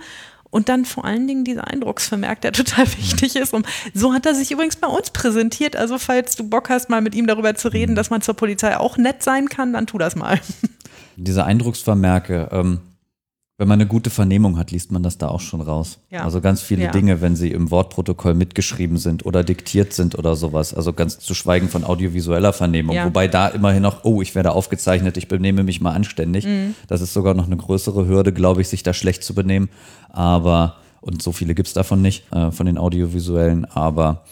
Und 0.51 0.67
dann 0.67 0.85
vor 0.85 1.05
allen 1.05 1.27
Dingen 1.27 1.43
dieser 1.43 1.67
Eindrucksvermerk, 1.67 2.41
der 2.41 2.51
total 2.53 2.87
wichtig 2.97 3.35
ist. 3.35 3.53
Und 3.53 3.67
so 3.93 4.13
hat 4.13 4.25
er 4.25 4.33
sich 4.33 4.49
übrigens 4.49 4.77
bei 4.77 4.87
uns 4.87 5.11
präsentiert. 5.11 5.75
Also 5.75 5.99
falls 5.99 6.35
du 6.35 6.49
Bock 6.49 6.69
hast, 6.69 6.89
mal 6.89 7.01
mit 7.01 7.13
ihm 7.13 7.27
darüber 7.27 7.53
zu 7.53 7.67
reden, 7.67 7.93
dass 7.93 8.09
man 8.09 8.21
zur 8.21 8.33
Polizei 8.33 8.75
auch 8.75 8.97
nett 8.97 9.21
sein 9.21 9.49
kann, 9.49 9.73
dann 9.73 9.85
tu 9.85 9.99
das 9.99 10.15
mal. 10.15 10.39
Diese 11.23 11.45
Eindrucksvermerke, 11.45 12.49
ähm, 12.51 12.79
wenn 13.57 13.67
man 13.67 13.81
eine 13.81 13.89
gute 13.89 14.09
Vernehmung 14.09 14.57
hat, 14.57 14.71
liest 14.71 14.89
man 14.93 15.03
das 15.03 15.17
da 15.17 15.27
auch 15.27 15.41
schon 15.41 15.59
raus. 15.59 15.99
Ja. 16.09 16.23
Also 16.23 16.39
ganz 16.39 16.61
viele 16.61 16.85
Ja. 16.85 16.91
Dinge, 16.91 17.19
wenn 17.19 17.35
sie 17.35 17.51
im 17.51 17.71
Wortprotokoll 17.71 18.33
mitgeschrieben 18.33 18.97
sind 18.97 19.25
oder 19.25 19.43
diktiert 19.43 19.91
sind 19.91 20.17
oder 20.17 20.37
sowas. 20.37 20.73
Also 20.73 20.93
ganz 20.93 21.19
zu 21.19 21.33
schweigen 21.33 21.67
von 21.67 21.83
audiovisueller 21.83 22.53
Vernehmung. 22.53 22.95
Ja. 22.95 23.05
Wobei 23.05 23.27
da 23.27 23.49
immerhin 23.49 23.83
noch, 23.83 24.05
oh, 24.05 24.21
ich 24.21 24.33
werde 24.33 24.53
aufgezeichnet, 24.53 25.17
ich 25.17 25.27
benehme 25.27 25.63
mich 25.63 25.81
mal 25.81 25.91
anständig. 25.91 26.45
Mhm. 26.45 26.73
Das 26.87 27.01
ist 27.01 27.13
sogar 27.13 27.33
noch 27.33 27.47
eine 27.47 27.57
größere 27.57 28.07
Hürde, 28.07 28.31
glaube 28.31 28.61
ich, 28.61 28.69
sich 28.69 28.83
da 28.83 28.93
schlecht 28.93 29.25
zu 29.25 29.35
benehmen. 29.35 29.67
Aber, 30.07 30.77
und 31.01 31.21
so 31.21 31.33
viele 31.33 31.53
gibt's 31.53 31.73
davon 31.73 32.01
nicht, 32.01 32.31
äh, 32.31 32.51
von 32.51 32.65
den 32.65 32.77
audiovisuellen, 32.77 33.65
aber 33.65 34.23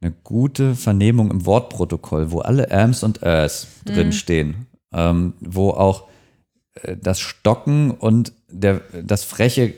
eine 0.00 0.12
gute 0.22 0.76
Vernehmung 0.76 1.32
im 1.32 1.46
Wortprotokoll, 1.46 2.30
wo 2.30 2.38
alle 2.40 2.70
Ams 2.70 3.02
und 3.02 3.24
Äs 3.24 3.66
drin 3.84 4.12
stehen, 4.12 4.66
ähm, 4.92 5.34
wo 5.40 5.70
auch 5.70 6.08
äh, 6.82 6.96
das 6.96 7.20
Stocken 7.20 7.90
und 7.90 8.32
der, 8.48 8.82
das 9.02 9.24
freche 9.24 9.74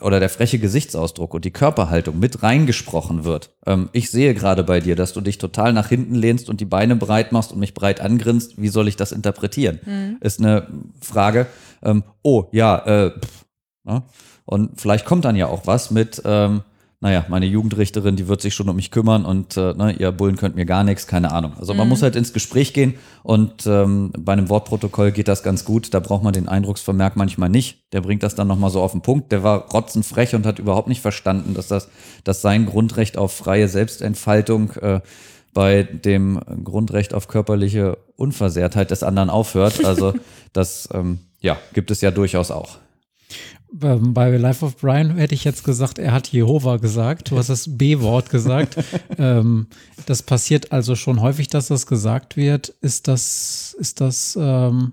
oder 0.00 0.18
der 0.18 0.30
freche 0.30 0.58
Gesichtsausdruck 0.58 1.34
und 1.34 1.44
die 1.44 1.50
Körperhaltung 1.50 2.18
mit 2.18 2.42
reingesprochen 2.42 3.24
wird. 3.24 3.50
Ähm, 3.66 3.90
ich 3.92 4.10
sehe 4.10 4.34
gerade 4.34 4.64
bei 4.64 4.80
dir, 4.80 4.96
dass 4.96 5.12
du 5.12 5.20
dich 5.20 5.38
total 5.38 5.72
nach 5.72 5.88
hinten 5.88 6.14
lehnst 6.14 6.48
und 6.48 6.60
die 6.60 6.64
Beine 6.64 6.96
breit 6.96 7.32
machst 7.32 7.52
und 7.52 7.58
mich 7.58 7.74
breit 7.74 8.00
angrinst. 8.00 8.60
Wie 8.60 8.68
soll 8.68 8.88
ich 8.88 8.96
das 8.96 9.12
interpretieren? 9.12 9.80
Ist 10.20 10.40
eine 10.40 10.68
Frage. 11.00 11.46
Ähm, 11.82 12.04
oh, 12.22 12.44
ja, 12.52 12.78
äh, 12.78 13.10
pff, 13.10 13.44
ne? 13.84 14.02
Und 14.46 14.80
vielleicht 14.80 15.04
kommt 15.04 15.24
dann 15.24 15.36
ja 15.36 15.46
auch 15.46 15.66
was 15.66 15.90
mit, 15.90 16.22
ähm, 16.24 16.62
naja, 17.02 17.24
meine 17.28 17.46
Jugendrichterin, 17.46 18.16
die 18.16 18.28
wird 18.28 18.42
sich 18.42 18.54
schon 18.54 18.68
um 18.68 18.76
mich 18.76 18.90
kümmern 18.90 19.24
und 19.24 19.56
äh, 19.56 19.72
ne, 19.72 19.96
ihr 19.98 20.12
Bullen 20.12 20.36
könnt 20.36 20.54
mir 20.54 20.66
gar 20.66 20.84
nichts, 20.84 21.06
keine 21.06 21.32
Ahnung. 21.32 21.54
Also 21.58 21.72
man 21.72 21.88
muss 21.88 22.02
halt 22.02 22.14
ins 22.14 22.34
Gespräch 22.34 22.74
gehen 22.74 22.94
und 23.22 23.66
ähm, 23.66 24.12
bei 24.18 24.34
einem 24.34 24.50
Wortprotokoll 24.50 25.10
geht 25.10 25.26
das 25.26 25.42
ganz 25.42 25.64
gut. 25.64 25.94
Da 25.94 26.00
braucht 26.00 26.22
man 26.22 26.34
den 26.34 26.46
Eindrucksvermerk 26.46 27.16
manchmal 27.16 27.48
nicht. 27.48 27.90
Der 27.94 28.02
bringt 28.02 28.22
das 28.22 28.34
dann 28.34 28.48
nochmal 28.48 28.68
so 28.68 28.82
auf 28.82 28.92
den 28.92 29.00
Punkt. 29.00 29.32
Der 29.32 29.42
war 29.42 29.70
rotzenfrech 29.70 30.34
und 30.34 30.44
hat 30.44 30.58
überhaupt 30.58 30.88
nicht 30.88 31.00
verstanden, 31.00 31.54
dass 31.54 31.68
das 31.68 31.88
dass 32.24 32.42
sein 32.42 32.66
Grundrecht 32.66 33.16
auf 33.16 33.32
freie 33.32 33.68
Selbstentfaltung 33.68 34.72
äh, 34.82 35.00
bei 35.54 35.84
dem 35.84 36.38
Grundrecht 36.64 37.14
auf 37.14 37.28
körperliche 37.28 37.96
Unversehrtheit 38.16 38.90
des 38.90 39.02
anderen 39.02 39.30
aufhört. 39.30 39.86
Also 39.86 40.12
das 40.52 40.90
ähm, 40.92 41.20
ja, 41.40 41.56
gibt 41.72 41.90
es 41.90 42.02
ja 42.02 42.10
durchaus 42.10 42.50
auch. 42.50 42.76
Ähm, 43.82 44.14
Bei 44.14 44.36
Life 44.36 44.64
of 44.64 44.76
Brian 44.76 45.16
hätte 45.16 45.34
ich 45.34 45.44
jetzt 45.44 45.64
gesagt, 45.64 45.98
er 45.98 46.12
hat 46.12 46.28
Jehova 46.28 46.76
gesagt. 46.78 47.30
Du 47.30 47.38
hast 47.38 47.50
das 47.50 47.76
B-Wort 47.76 48.30
gesagt. 48.30 48.76
ähm, 49.18 49.66
das 50.06 50.22
passiert 50.22 50.72
also 50.72 50.96
schon 50.96 51.20
häufig, 51.20 51.48
dass 51.48 51.68
das 51.68 51.86
gesagt 51.86 52.36
wird. 52.36 52.68
Ist 52.80 53.08
das, 53.08 53.76
ist 53.78 54.00
das, 54.00 54.36
ähm, 54.40 54.92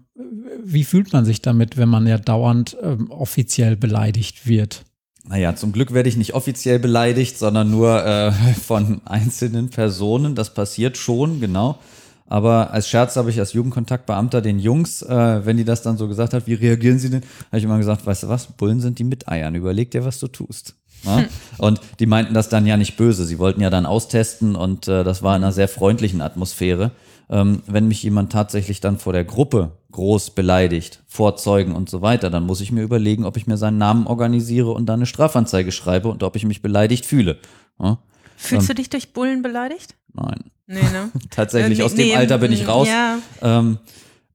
wie 0.63 0.83
fühlt 0.83 1.13
man 1.13 1.25
sich 1.25 1.41
damit, 1.41 1.77
wenn 1.77 1.89
man 1.89 2.07
ja 2.07 2.17
dauernd 2.17 2.77
ähm, 2.81 3.09
offiziell 3.09 3.75
beleidigt 3.75 4.47
wird? 4.47 4.83
Naja, 5.29 5.55
zum 5.55 5.73
Glück 5.73 5.93
werde 5.93 6.07
ich 6.07 6.15
nicht 6.15 6.33
offiziell 6.33 6.79
beleidigt, 6.79 7.37
sondern 7.37 7.69
nur 7.69 8.05
äh, 8.05 8.31
von 8.65 9.01
einzelnen 9.05 9.69
Personen. 9.69 10.35
Das 10.35 10.53
passiert 10.53 10.97
schon, 10.97 11.39
genau. 11.39 11.79
Aber 12.27 12.71
als 12.71 12.89
Scherz 12.89 13.15
habe 13.15 13.29
ich 13.29 13.39
als 13.39 13.53
Jugendkontaktbeamter 13.53 14.41
den 14.41 14.59
Jungs, 14.59 15.01
äh, 15.01 15.45
wenn 15.45 15.57
die 15.57 15.63
das 15.63 15.81
dann 15.81 15.97
so 15.97 16.07
gesagt 16.07 16.33
hat, 16.33 16.45
wie 16.45 16.53
reagieren 16.53 16.99
sie 16.99 17.09
denn? 17.09 17.21
Habe 17.47 17.57
ich 17.57 17.63
immer 17.63 17.77
gesagt, 17.77 18.05
weißt 18.05 18.23
du 18.23 18.27
was, 18.27 18.47
Bullen 18.47 18.81
sind 18.81 18.99
die 18.99 19.05
mit 19.05 19.27
Eiern, 19.29 19.55
überleg 19.55 19.91
dir, 19.91 20.03
was 20.03 20.19
du 20.19 20.27
tust. 20.27 20.75
Ja? 21.03 21.23
Und 21.57 21.79
die 21.99 22.05
meinten 22.05 22.33
das 22.33 22.49
dann 22.49 22.65
ja 22.65 22.75
nicht 22.75 22.97
böse. 22.97 23.25
Sie 23.25 23.39
wollten 23.39 23.61
ja 23.61 23.69
dann 23.69 23.85
austesten 23.85 24.55
und 24.55 24.87
äh, 24.87 25.03
das 25.03 25.23
war 25.23 25.35
in 25.35 25.43
einer 25.43 25.53
sehr 25.53 25.67
freundlichen 25.67 26.21
Atmosphäre. 26.21 26.91
Ähm, 27.29 27.61
wenn 27.65 27.87
mich 27.87 28.03
jemand 28.03 28.31
tatsächlich 28.31 28.79
dann 28.79 28.99
vor 28.99 29.13
der 29.13 29.25
Gruppe 29.25 29.71
groß 29.91 30.31
beleidigt, 30.31 31.03
vor 31.07 31.35
Zeugen 31.35 31.75
und 31.75 31.89
so 31.89 32.01
weiter, 32.01 32.29
dann 32.29 32.45
muss 32.45 32.61
ich 32.61 32.71
mir 32.71 32.83
überlegen, 32.83 33.25
ob 33.25 33.37
ich 33.37 33.47
mir 33.47 33.57
seinen 33.57 33.77
Namen 33.77 34.07
organisiere 34.07 34.71
und 34.71 34.85
dann 34.85 34.99
eine 34.99 35.05
Strafanzeige 35.05 35.71
schreibe 35.71 36.09
und 36.09 36.23
ob 36.23 36.35
ich 36.35 36.45
mich 36.45 36.61
beleidigt 36.61 37.05
fühle. 37.05 37.37
Ja? 37.79 37.99
Fühlst 38.37 38.69
du 38.69 38.75
dich 38.75 38.89
durch 38.89 39.13
Bullen 39.13 39.41
beleidigt? 39.41 39.95
Nein. 40.13 40.51
Nee, 40.67 40.81
ne? 40.83 41.11
Tatsächlich, 41.31 41.79
Äh, 41.79 41.83
aus 41.83 41.93
nee, 41.93 42.09
dem 42.11 42.17
Alter 42.17 42.37
bin 42.37 42.51
ich 42.51 42.65
mm, 42.65 42.69
raus. 42.69 42.87
Ja, 42.87 43.19
Ähm, 43.41 43.79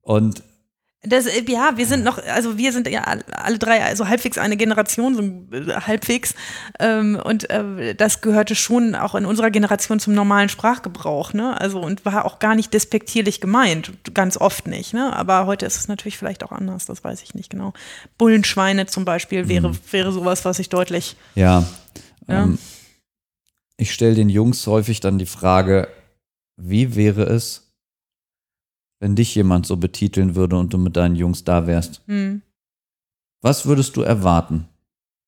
und 0.01 0.43
das, 1.05 1.25
äh, 1.25 1.43
ja, 1.49 1.73
wir 1.75 1.85
sind 1.85 2.05
noch, 2.05 2.17
also 2.17 2.57
wir 2.57 2.71
sind 2.71 2.87
ja 2.87 3.01
all- 3.01 3.23
alle 3.33 3.59
drei 3.59 3.83
also 3.83 4.07
halbwegs 4.07 4.37
eine 4.37 4.55
Generation, 4.55 5.15
so 5.15 5.21
äh, 5.55 5.73
halbwegs. 5.81 6.33
Ähm, 6.79 7.19
und 7.21 7.49
äh, 7.49 7.93
das 7.93 8.21
gehörte 8.21 8.55
schon 8.55 8.95
auch 8.95 9.13
in 9.13 9.25
unserer 9.25 9.51
Generation 9.51 9.99
zum 9.99 10.13
normalen 10.13 10.47
Sprachgebrauch, 10.47 11.33
ne? 11.33 11.59
Also 11.59 11.81
und 11.81 12.05
war 12.05 12.23
auch 12.23 12.39
gar 12.39 12.55
nicht 12.55 12.73
despektierlich 12.73 13.41
gemeint, 13.41 13.91
ganz 14.13 14.37
oft 14.37 14.65
nicht, 14.65 14.93
ne? 14.93 15.13
Aber 15.13 15.45
heute 15.45 15.65
ist 15.65 15.75
es 15.77 15.89
natürlich 15.89 16.17
vielleicht 16.17 16.41
auch 16.41 16.53
anders, 16.53 16.85
das 16.85 17.03
weiß 17.03 17.21
ich 17.21 17.35
nicht 17.35 17.49
genau. 17.49 17.73
Bullenschweine 18.17 18.85
zum 18.85 19.03
Beispiel 19.03 19.49
wäre, 19.49 19.73
wäre 19.91 20.11
sowas, 20.13 20.45
was 20.45 20.57
ich 20.59 20.69
deutlich. 20.69 21.17
ja, 21.35 21.65
Ja. 22.27 22.43
Ähm, 22.43 22.57
ich 23.75 23.91
stelle 23.91 24.15
den 24.15 24.29
Jungs 24.29 24.65
häufig 24.67 25.01
dann 25.01 25.17
die 25.17 25.25
Frage, 25.25 25.89
wie 26.57 26.95
wäre 26.95 27.23
es, 27.23 27.71
wenn 28.99 29.15
dich 29.15 29.35
jemand 29.35 29.65
so 29.65 29.77
betiteln 29.77 30.35
würde 30.35 30.57
und 30.57 30.73
du 30.73 30.77
mit 30.77 30.95
deinen 30.95 31.15
Jungs 31.15 31.43
da 31.43 31.67
wärst? 31.67 32.01
Hm. 32.07 32.41
Was 33.41 33.65
würdest 33.65 33.95
du 33.97 34.01
erwarten? 34.01 34.67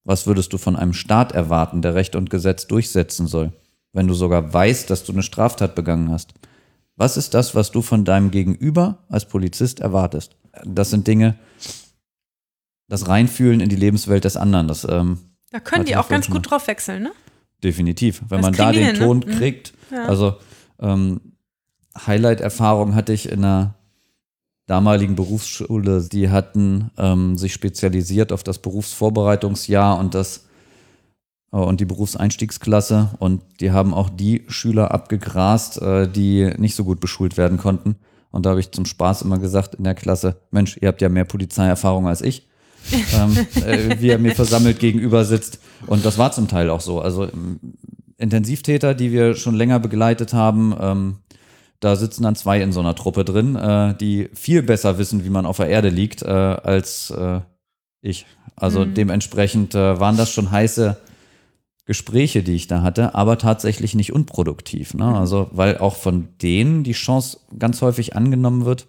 Was 0.05 0.27
würdest 0.27 0.53
du 0.53 0.57
von 0.57 0.75
einem 0.75 0.93
Staat 0.93 1.31
erwarten, 1.33 1.81
der 1.81 1.95
Recht 1.95 2.15
und 2.15 2.29
Gesetz 2.29 2.67
durchsetzen 2.67 3.27
soll, 3.27 3.51
wenn 3.91 4.07
du 4.07 4.13
sogar 4.13 4.53
weißt, 4.53 4.89
dass 4.89 5.03
du 5.03 5.11
eine 5.11 5.23
Straftat 5.23 5.75
begangen 5.75 6.11
hast? 6.11 6.33
Was 6.95 7.17
ist 7.17 7.33
das, 7.33 7.55
was 7.55 7.71
du 7.71 7.81
von 7.81 8.05
deinem 8.05 8.31
Gegenüber 8.31 8.99
als 9.09 9.25
Polizist 9.27 9.79
erwartest? 9.81 10.35
Das 10.63 10.91
sind 10.91 11.07
Dinge, 11.07 11.35
das 12.87 13.07
Reinfühlen 13.07 13.59
in 13.59 13.67
die 13.67 13.75
Lebenswelt 13.75 14.23
des 14.23 14.37
anderen. 14.37 14.67
Das 14.69 14.85
ähm, 14.89 15.17
Da 15.51 15.59
können 15.59 15.85
die 15.85 15.97
auch 15.97 16.07
ganz 16.07 16.29
gut 16.29 16.49
drauf 16.49 16.67
wechseln, 16.67 17.03
ne? 17.03 17.11
definitiv. 17.63 18.21
Wenn 18.29 18.41
Das 18.41 18.45
man 18.45 18.53
da 18.53 18.71
den 18.71 18.85
hin, 18.85 18.93
ne? 18.93 18.99
Ton 18.99 19.17
Mhm. 19.17 19.31
kriegt, 19.31 19.73
Ja. 19.91 20.05
also 20.05 20.37
ähm, 20.79 21.21
Highlight-Erfahrung 21.97 22.95
hatte 22.95 23.13
ich 23.13 23.29
in 23.29 23.43
einer 23.43 23.75
damaligen 24.67 25.15
Berufsschule. 25.15 26.07
Die 26.11 26.29
hatten 26.29 26.91
ähm, 26.97 27.37
sich 27.37 27.53
spezialisiert 27.53 28.31
auf 28.31 28.43
das 28.43 28.59
Berufsvorbereitungsjahr 28.59 29.97
und 29.99 30.15
das 30.15 30.45
äh, 31.51 31.57
und 31.57 31.79
die 31.79 31.85
Berufseinstiegsklasse 31.85 33.11
und 33.19 33.41
die 33.59 33.71
haben 33.71 33.93
auch 33.93 34.09
die 34.09 34.43
Schüler 34.47 34.91
abgegrast, 34.91 35.81
äh, 35.81 36.07
die 36.07 36.51
nicht 36.57 36.75
so 36.75 36.83
gut 36.83 36.99
beschult 36.99 37.37
werden 37.37 37.57
konnten. 37.57 37.95
Und 38.31 38.45
da 38.45 38.49
habe 38.49 38.59
ich 38.59 38.71
zum 38.71 38.85
Spaß 38.85 39.21
immer 39.21 39.39
gesagt 39.39 39.75
in 39.75 39.85
der 39.85 39.95
Klasse, 39.95 40.41
Mensch, 40.51 40.77
ihr 40.81 40.89
habt 40.89 41.01
ja 41.01 41.07
mehr 41.07 41.23
Polizeierfahrung 41.23 42.07
als 42.07 42.21
ich. 42.21 42.47
ähm, 43.15 43.35
äh, 43.65 43.99
wie 43.99 44.09
er 44.09 44.19
mir 44.19 44.35
versammelt 44.35 44.79
gegenüber 44.79 45.25
sitzt. 45.25 45.57
Und 45.87 46.05
das 46.05 46.19
war 46.19 46.31
zum 46.31 46.47
Teil 46.47 46.69
auch 46.69 46.81
so. 46.81 47.01
Also 47.01 47.27
Intensivtäter, 48.17 48.93
die 48.93 49.11
wir 49.11 49.35
schon 49.35 49.55
länger 49.55 49.79
begleitet 49.79 50.33
haben, 50.33 50.75
ähm, 50.79 51.17
da 51.79 51.95
sitzen 51.95 52.23
dann 52.23 52.35
zwei 52.35 52.61
in 52.61 52.71
so 52.71 52.79
einer 52.79 52.95
Truppe 52.95 53.25
drin, 53.25 53.55
äh, 53.55 53.95
die 53.95 54.29
viel 54.33 54.63
besser 54.63 54.97
wissen, 54.97 55.25
wie 55.25 55.29
man 55.29 55.45
auf 55.45 55.57
der 55.57 55.67
Erde 55.67 55.89
liegt, 55.89 56.21
äh, 56.21 56.27
als 56.29 57.11
äh, 57.11 57.41
ich. 58.01 58.25
Also 58.55 58.85
mhm. 58.85 58.93
dementsprechend 58.93 59.75
äh, 59.75 59.99
waren 59.99 60.17
das 60.17 60.31
schon 60.31 60.51
heiße 60.51 60.97
Gespräche, 61.85 62.41
die 62.41 62.55
ich 62.55 62.67
da 62.67 62.81
hatte, 62.81 63.13
aber 63.13 63.37
tatsächlich 63.37 63.93
nicht 63.93 64.13
unproduktiv. 64.13 64.93
Ne? 64.93 65.05
Mhm. 65.05 65.13
Also, 65.15 65.49
weil 65.51 65.77
auch 65.77 65.95
von 65.95 66.29
denen 66.41 66.83
die 66.83 66.93
Chance 66.93 67.39
ganz 67.57 67.81
häufig 67.81 68.15
angenommen 68.15 68.65
wird, 68.65 68.87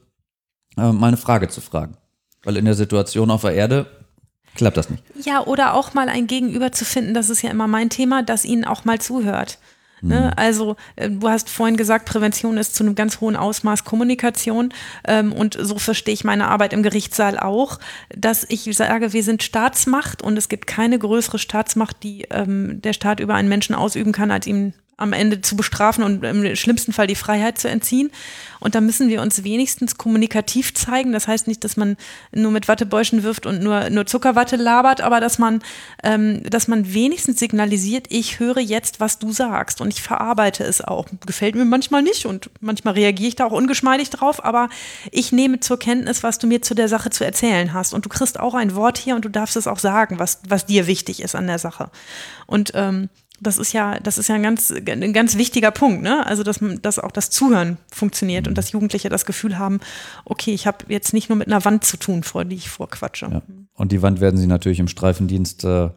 äh, 0.76 0.92
mal 0.92 1.08
eine 1.08 1.16
Frage 1.16 1.48
zu 1.48 1.60
fragen. 1.60 1.96
Weil 2.44 2.56
in 2.56 2.64
der 2.64 2.74
Situation 2.74 3.30
auf 3.30 3.42
der 3.42 3.52
Erde 3.52 3.86
klappt 4.56 4.76
das 4.76 4.90
nicht. 4.90 5.02
Ja, 5.24 5.44
oder 5.44 5.74
auch 5.74 5.94
mal 5.94 6.08
ein 6.08 6.26
Gegenüber 6.26 6.72
zu 6.72 6.84
finden, 6.84 7.14
das 7.14 7.30
ist 7.30 7.42
ja 7.42 7.50
immer 7.50 7.66
mein 7.66 7.90
Thema, 7.90 8.22
das 8.22 8.44
ihnen 8.44 8.64
auch 8.64 8.84
mal 8.84 9.00
zuhört. 9.00 9.58
Ne? 10.02 10.20
Mhm. 10.20 10.32
Also 10.36 10.76
äh, 10.96 11.10
du 11.10 11.28
hast 11.28 11.48
vorhin 11.48 11.76
gesagt, 11.76 12.06
Prävention 12.06 12.58
ist 12.58 12.74
zu 12.74 12.84
einem 12.84 12.94
ganz 12.94 13.20
hohen 13.20 13.36
Ausmaß 13.36 13.84
Kommunikation 13.84 14.72
ähm, 15.06 15.32
und 15.32 15.56
so 15.58 15.78
verstehe 15.78 16.14
ich 16.14 16.24
meine 16.24 16.48
Arbeit 16.48 16.72
im 16.72 16.82
Gerichtssaal 16.82 17.38
auch, 17.38 17.78
dass 18.14 18.44
ich 18.48 18.64
sage, 18.76 19.12
wir 19.12 19.22
sind 19.22 19.42
Staatsmacht 19.42 20.22
und 20.22 20.36
es 20.36 20.48
gibt 20.48 20.66
keine 20.66 20.98
größere 20.98 21.38
Staatsmacht, 21.38 22.02
die 22.02 22.26
ähm, 22.30 22.82
der 22.82 22.92
Staat 22.92 23.20
über 23.20 23.34
einen 23.34 23.48
Menschen 23.48 23.74
ausüben 23.74 24.12
kann, 24.12 24.30
als 24.30 24.46
ihm 24.46 24.74
am 24.98 25.12
Ende 25.12 25.42
zu 25.42 25.56
bestrafen 25.56 26.02
und 26.02 26.24
im 26.24 26.56
schlimmsten 26.56 26.92
Fall 26.92 27.06
die 27.06 27.14
Freiheit 27.14 27.58
zu 27.58 27.68
entziehen. 27.68 28.10
Und 28.60 28.74
da 28.74 28.80
müssen 28.80 29.08
wir 29.10 29.20
uns 29.20 29.44
wenigstens 29.44 29.98
kommunikativ 29.98 30.72
zeigen. 30.72 31.12
Das 31.12 31.28
heißt 31.28 31.46
nicht, 31.46 31.64
dass 31.64 31.76
man 31.76 31.98
nur 32.32 32.50
mit 32.50 32.66
Wattebäuschen 32.66 33.22
wirft 33.22 33.44
und 33.44 33.62
nur, 33.62 33.90
nur 33.90 34.06
Zuckerwatte 34.06 34.56
labert, 34.56 35.02
aber 35.02 35.20
dass 35.20 35.38
man, 35.38 35.62
ähm, 36.02 36.42
dass 36.44 36.66
man 36.66 36.94
wenigstens 36.94 37.38
signalisiert, 37.38 38.06
ich 38.08 38.40
höre 38.40 38.58
jetzt, 38.58 38.98
was 38.98 39.18
du 39.18 39.32
sagst 39.32 39.82
und 39.82 39.92
ich 39.92 40.00
verarbeite 40.00 40.64
es 40.64 40.80
auch. 40.80 41.06
Gefällt 41.26 41.54
mir 41.56 41.66
manchmal 41.66 42.02
nicht 42.02 42.24
und 42.24 42.48
manchmal 42.60 42.94
reagiere 42.94 43.28
ich 43.28 43.36
da 43.36 43.44
auch 43.44 43.52
ungeschmeidig 43.52 44.08
drauf, 44.08 44.42
aber 44.42 44.70
ich 45.10 45.30
nehme 45.30 45.60
zur 45.60 45.78
Kenntnis, 45.78 46.22
was 46.22 46.38
du 46.38 46.46
mir 46.46 46.62
zu 46.62 46.74
der 46.74 46.88
Sache 46.88 47.10
zu 47.10 47.22
erzählen 47.22 47.74
hast. 47.74 47.92
Und 47.92 48.06
du 48.06 48.08
kriegst 48.08 48.40
auch 48.40 48.54
ein 48.54 48.74
Wort 48.74 48.96
hier 48.96 49.14
und 49.14 49.26
du 49.26 49.28
darfst 49.28 49.56
es 49.56 49.66
auch 49.66 49.78
sagen, 49.78 50.18
was, 50.18 50.40
was 50.48 50.64
dir 50.64 50.86
wichtig 50.86 51.20
ist 51.20 51.34
an 51.34 51.46
der 51.46 51.58
Sache. 51.58 51.90
Und 52.46 52.72
ähm, 52.74 53.10
das 53.40 53.58
ist 53.58 53.72
ja, 53.72 53.98
das 54.00 54.18
ist 54.18 54.28
ja 54.28 54.34
ein 54.36 54.42
ganz, 54.42 54.72
ein 54.72 55.12
ganz 55.12 55.36
wichtiger 55.36 55.70
Punkt, 55.70 56.02
ne? 56.02 56.26
Also, 56.26 56.42
dass, 56.42 56.60
dass 56.82 56.98
auch 56.98 57.12
das 57.12 57.30
Zuhören 57.30 57.76
funktioniert 57.90 58.48
und 58.48 58.56
dass 58.56 58.72
Jugendliche 58.72 59.08
das 59.08 59.26
Gefühl 59.26 59.58
haben, 59.58 59.80
okay, 60.24 60.52
ich 60.52 60.66
habe 60.66 60.78
jetzt 60.88 61.12
nicht 61.12 61.28
nur 61.28 61.36
mit 61.36 61.48
einer 61.48 61.64
Wand 61.64 61.84
zu 61.84 61.96
tun, 61.96 62.22
vor 62.22 62.44
die 62.44 62.56
ich 62.56 62.70
vorquatsche. 62.70 63.26
Ja. 63.30 63.42
Und 63.74 63.92
die 63.92 64.02
Wand 64.02 64.20
werden 64.20 64.38
sie 64.38 64.46
natürlich 64.46 64.78
im 64.78 64.88
Streifendienst 64.88 65.64
äh, 65.64 65.90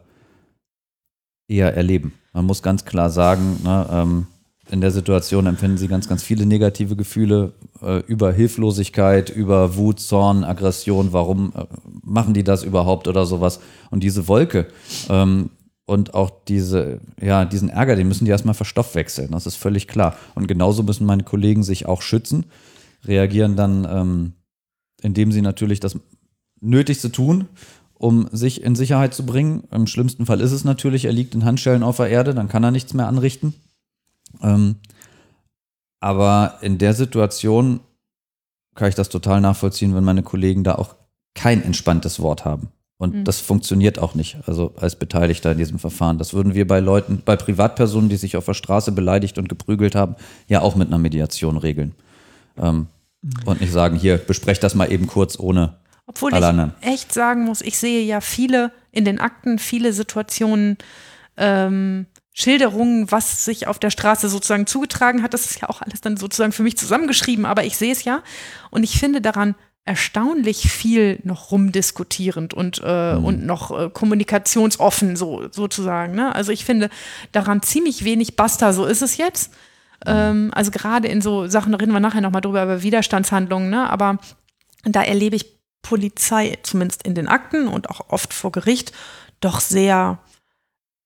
eher 1.48 1.74
erleben. 1.74 2.12
Man 2.32 2.44
muss 2.44 2.62
ganz 2.62 2.84
klar 2.84 3.10
sagen, 3.10 3.60
ne, 3.64 3.86
ähm, 3.90 4.26
in 4.70 4.80
der 4.80 4.92
Situation 4.92 5.46
empfinden 5.46 5.78
sie 5.78 5.88
ganz, 5.88 6.08
ganz 6.08 6.22
viele 6.22 6.46
negative 6.46 6.94
Gefühle 6.94 7.54
äh, 7.82 7.98
über 8.06 8.32
Hilflosigkeit, 8.32 9.28
über 9.30 9.76
Wut, 9.76 9.98
Zorn, 9.98 10.44
Aggression. 10.44 11.12
Warum 11.12 11.52
äh, 11.56 11.64
machen 12.04 12.34
die 12.34 12.44
das 12.44 12.62
überhaupt 12.62 13.08
oder 13.08 13.26
sowas? 13.26 13.60
Und 13.90 14.04
diese 14.04 14.28
Wolke, 14.28 14.68
ähm, 15.08 15.50
und 15.90 16.14
auch 16.14 16.30
diese, 16.46 17.00
ja, 17.20 17.44
diesen 17.44 17.68
Ärger, 17.68 17.96
den 17.96 18.06
müssen 18.06 18.24
die 18.24 18.30
erstmal 18.30 18.54
verstoffwechseln. 18.54 19.32
Das 19.32 19.44
ist 19.44 19.56
völlig 19.56 19.88
klar. 19.88 20.16
Und 20.36 20.46
genauso 20.46 20.84
müssen 20.84 21.04
meine 21.04 21.24
Kollegen 21.24 21.64
sich 21.64 21.86
auch 21.86 22.00
schützen, 22.00 22.46
reagieren 23.04 23.56
dann, 23.56 23.88
ähm, 23.90 24.32
indem 25.02 25.32
sie 25.32 25.42
natürlich 25.42 25.80
das 25.80 25.98
Nötigste 26.60 27.10
tun, 27.10 27.48
um 27.94 28.28
sich 28.30 28.62
in 28.62 28.76
Sicherheit 28.76 29.14
zu 29.14 29.26
bringen. 29.26 29.64
Im 29.72 29.88
schlimmsten 29.88 30.26
Fall 30.26 30.40
ist 30.40 30.52
es 30.52 30.62
natürlich, 30.62 31.06
er 31.06 31.12
liegt 31.12 31.34
in 31.34 31.44
Handschellen 31.44 31.82
auf 31.82 31.96
der 31.96 32.08
Erde, 32.08 32.34
dann 32.34 32.46
kann 32.46 32.62
er 32.62 32.70
nichts 32.70 32.94
mehr 32.94 33.08
anrichten. 33.08 33.54
Ähm, 34.40 34.76
aber 35.98 36.58
in 36.60 36.78
der 36.78 36.94
Situation 36.94 37.80
kann 38.76 38.88
ich 38.88 38.94
das 38.94 39.08
total 39.08 39.40
nachvollziehen, 39.40 39.96
wenn 39.96 40.04
meine 40.04 40.22
Kollegen 40.22 40.62
da 40.62 40.76
auch 40.76 40.94
kein 41.34 41.64
entspanntes 41.64 42.20
Wort 42.20 42.44
haben. 42.44 42.68
Und 43.00 43.14
mhm. 43.14 43.24
das 43.24 43.40
funktioniert 43.40 43.98
auch 43.98 44.14
nicht, 44.14 44.36
also 44.46 44.74
als 44.76 44.94
Beteiligter 44.94 45.52
in 45.52 45.56
diesem 45.58 45.78
Verfahren. 45.78 46.18
Das 46.18 46.34
würden 46.34 46.52
wir 46.52 46.66
bei 46.66 46.80
Leuten, 46.80 47.22
bei 47.24 47.34
Privatpersonen, 47.34 48.10
die 48.10 48.16
sich 48.16 48.36
auf 48.36 48.44
der 48.44 48.52
Straße 48.52 48.92
beleidigt 48.92 49.38
und 49.38 49.48
geprügelt 49.48 49.94
haben, 49.94 50.16
ja 50.48 50.60
auch 50.60 50.76
mit 50.76 50.88
einer 50.88 50.98
Mediation 50.98 51.56
regeln. 51.56 51.94
Ähm, 52.58 52.88
mhm. 53.22 53.30
Und 53.46 53.62
nicht 53.62 53.72
sagen, 53.72 53.96
hier, 53.96 54.18
besprecht 54.18 54.62
das 54.62 54.74
mal 54.74 54.92
eben 54.92 55.06
kurz 55.06 55.38
ohne 55.38 55.78
Obwohl 56.04 56.34
alle 56.34 56.48
anderen. 56.48 56.72
ich 56.82 56.88
echt 56.88 57.14
sagen 57.14 57.44
muss, 57.44 57.62
ich 57.62 57.78
sehe 57.78 58.04
ja 58.04 58.20
viele 58.20 58.70
in 58.92 59.06
den 59.06 59.18
Akten, 59.18 59.58
viele 59.58 59.94
Situationen, 59.94 60.76
ähm, 61.38 62.04
Schilderungen, 62.34 63.10
was 63.10 63.46
sich 63.46 63.66
auf 63.66 63.78
der 63.78 63.88
Straße 63.88 64.28
sozusagen 64.28 64.66
zugetragen 64.66 65.22
hat. 65.22 65.32
Das 65.32 65.46
ist 65.46 65.58
ja 65.62 65.70
auch 65.70 65.80
alles 65.80 66.02
dann 66.02 66.18
sozusagen 66.18 66.52
für 66.52 66.62
mich 66.62 66.76
zusammengeschrieben, 66.76 67.46
aber 67.46 67.64
ich 67.64 67.78
sehe 67.78 67.92
es 67.92 68.04
ja. 68.04 68.22
Und 68.70 68.82
ich 68.82 68.98
finde 68.98 69.22
daran 69.22 69.54
erstaunlich 69.84 70.70
viel 70.70 71.20
noch 71.24 71.50
rumdiskutierend 71.50 72.54
und, 72.54 72.80
äh, 72.84 73.14
mhm. 73.14 73.24
und 73.24 73.46
noch 73.46 73.70
äh, 73.76 73.90
kommunikationsoffen 73.90 75.16
so, 75.16 75.48
sozusagen. 75.50 76.14
Ne? 76.14 76.34
Also 76.34 76.52
ich 76.52 76.64
finde 76.64 76.90
daran 77.32 77.62
ziemlich 77.62 78.04
wenig 78.04 78.36
Basta, 78.36 78.72
so 78.72 78.84
ist 78.84 79.02
es 79.02 79.16
jetzt. 79.16 79.52
Mhm. 80.04 80.12
Ähm, 80.12 80.50
also 80.54 80.70
gerade 80.70 81.08
in 81.08 81.22
so 81.22 81.46
Sachen, 81.46 81.72
da 81.72 81.78
reden 81.78 81.92
wir 81.92 82.00
nachher 82.00 82.20
nochmal 82.20 82.42
drüber, 82.42 82.62
über 82.62 82.82
Widerstandshandlungen, 82.82 83.70
ne? 83.70 83.90
aber 83.90 84.18
da 84.84 85.02
erlebe 85.02 85.36
ich 85.36 85.58
Polizei, 85.82 86.58
zumindest 86.62 87.02
in 87.04 87.14
den 87.14 87.28
Akten 87.28 87.66
und 87.66 87.90
auch 87.90 88.10
oft 88.10 88.34
vor 88.34 88.52
Gericht, 88.52 88.92
doch 89.40 89.60
sehr, 89.60 90.18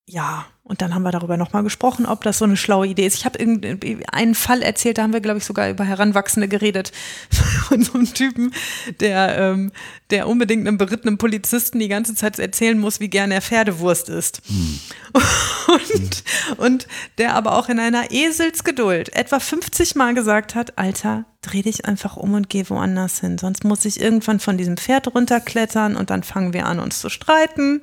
ja, 0.07 0.47
und 0.67 0.81
dann 0.81 0.95
haben 0.95 1.03
wir 1.03 1.11
darüber 1.11 1.37
nochmal 1.37 1.63
gesprochen, 1.63 2.07
ob 2.07 2.25
das 2.25 2.39
so 2.39 2.47
eine 2.47 2.57
schlaue 2.57 2.87
Idee 2.87 3.05
ist. 3.05 3.17
Ich 3.17 3.27
habe 3.27 3.39
einen 3.39 4.35
Fall 4.35 4.63
erzählt, 4.63 4.97
da 4.97 5.03
haben 5.03 5.13
wir, 5.13 5.21
glaube 5.21 5.37
ich, 5.37 5.45
sogar 5.45 5.69
über 5.69 5.85
Heranwachsende 5.85 6.49
geredet. 6.49 6.91
Von 7.69 7.83
so 7.83 7.93
einem 7.93 8.13
Typen, 8.13 8.51
der, 8.99 9.37
ähm, 9.37 9.73
der 10.09 10.27
unbedingt 10.27 10.67
einem 10.67 10.79
berittenen 10.79 11.19
Polizisten 11.19 11.81
die 11.81 11.89
ganze 11.89 12.15
Zeit 12.15 12.39
erzählen 12.39 12.79
muss, 12.79 12.99
wie 12.99 13.09
gerne 13.09 13.35
er 13.35 13.43
Pferdewurst 13.43 14.09
isst. 14.09 14.41
Hm. 14.47 14.81
Und, 15.67 16.25
und 16.59 16.87
der 17.19 17.35
aber 17.35 17.57
auch 17.57 17.69
in 17.69 17.79
einer 17.79 18.11
Eselsgeduld 18.11 19.15
etwa 19.17 19.41
50 19.41 19.95
Mal 19.95 20.15
gesagt 20.15 20.55
hat, 20.55 20.79
Alter, 20.79 21.25
dreh 21.45 21.63
dich 21.63 21.85
einfach 21.85 22.17
um 22.17 22.35
und 22.35 22.49
geh 22.49 22.65
woanders 22.69 23.21
hin. 23.21 23.39
Sonst 23.39 23.65
muss 23.65 23.85
ich 23.85 24.01
irgendwann 24.01 24.41
von 24.41 24.57
diesem 24.57 24.77
Pferd 24.77 25.15
runterklettern 25.15 25.97
und 25.97 26.11
dann 26.11 26.23
fangen 26.23 26.53
wir 26.53 26.67
an, 26.67 26.81
uns 26.81 27.01
zu 27.01 27.11
streiten. 27.11 27.83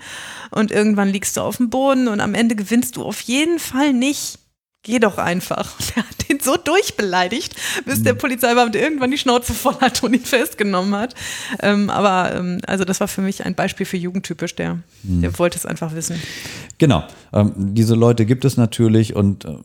Und 0.49 0.71
irgendwann 0.71 1.09
liegst 1.09 1.37
du 1.37 1.41
auf 1.41 1.57
dem 1.57 1.69
Boden 1.69 2.07
und 2.07 2.19
am 2.19 2.33
Ende 2.33 2.55
gewinnst 2.55 2.95
du 2.97 3.03
auf 3.03 3.21
jeden 3.21 3.59
Fall 3.59 3.93
nicht. 3.93 4.39
Geh 4.83 4.97
doch 4.97 5.19
einfach. 5.19 5.79
Und 5.79 5.93
er 5.95 6.09
hat 6.09 6.29
den 6.29 6.39
so 6.39 6.57
durchbeleidigt, 6.57 7.55
bis 7.85 8.01
der 8.01 8.15
mhm. 8.15 8.17
Polizeibeamte 8.17 8.79
irgendwann 8.79 9.11
die 9.11 9.19
Schnauze 9.19 9.53
voll 9.53 9.75
hat 9.79 10.01
und 10.03 10.15
ihn 10.15 10.25
festgenommen 10.25 10.95
hat. 10.95 11.13
Ähm, 11.61 11.91
aber 11.91 12.33
ähm, 12.33 12.61
also 12.65 12.83
das 12.83 12.99
war 12.99 13.07
für 13.07 13.21
mich 13.21 13.45
ein 13.45 13.53
Beispiel 13.53 13.85
für 13.85 13.97
jugendtypisch, 13.97 14.55
der, 14.55 14.79
der 15.03 15.29
mhm. 15.29 15.37
wollte 15.37 15.59
es 15.59 15.67
einfach 15.67 15.93
wissen. 15.93 16.19
Genau. 16.79 17.03
Ähm, 17.31 17.53
diese 17.75 17.93
Leute 17.93 18.25
gibt 18.25 18.43
es 18.43 18.57
natürlich 18.57 19.15
und 19.15 19.45
äh, 19.45 19.57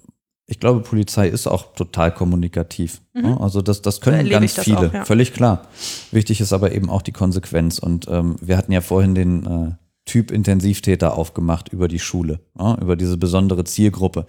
ich 0.48 0.60
glaube, 0.60 0.80
Polizei 0.80 1.28
ist 1.28 1.48
auch 1.48 1.74
total 1.74 2.14
kommunikativ. 2.14 3.00
Mhm. 3.14 3.38
Also 3.38 3.62
das, 3.62 3.82
das 3.82 4.00
können 4.00 4.28
ganz 4.28 4.58
viele, 4.58 4.88
auch, 4.88 4.94
ja. 4.94 5.04
völlig 5.04 5.32
klar. 5.32 5.66
Wichtig 6.12 6.40
ist 6.40 6.52
aber 6.52 6.72
eben 6.72 6.88
auch 6.88 7.02
die 7.02 7.12
Konsequenz. 7.12 7.80
Und 7.80 8.06
ähm, 8.08 8.36
wir 8.40 8.56
hatten 8.56 8.70
ja 8.70 8.80
vorhin 8.80 9.16
den 9.16 9.46
äh, 9.46 9.72
Typ 10.04 10.30
Intensivtäter 10.30 11.18
aufgemacht 11.18 11.72
über 11.72 11.88
die 11.88 11.98
Schule, 11.98 12.38
ja, 12.56 12.78
über 12.80 12.94
diese 12.94 13.16
besondere 13.16 13.64
Zielgruppe 13.64 14.26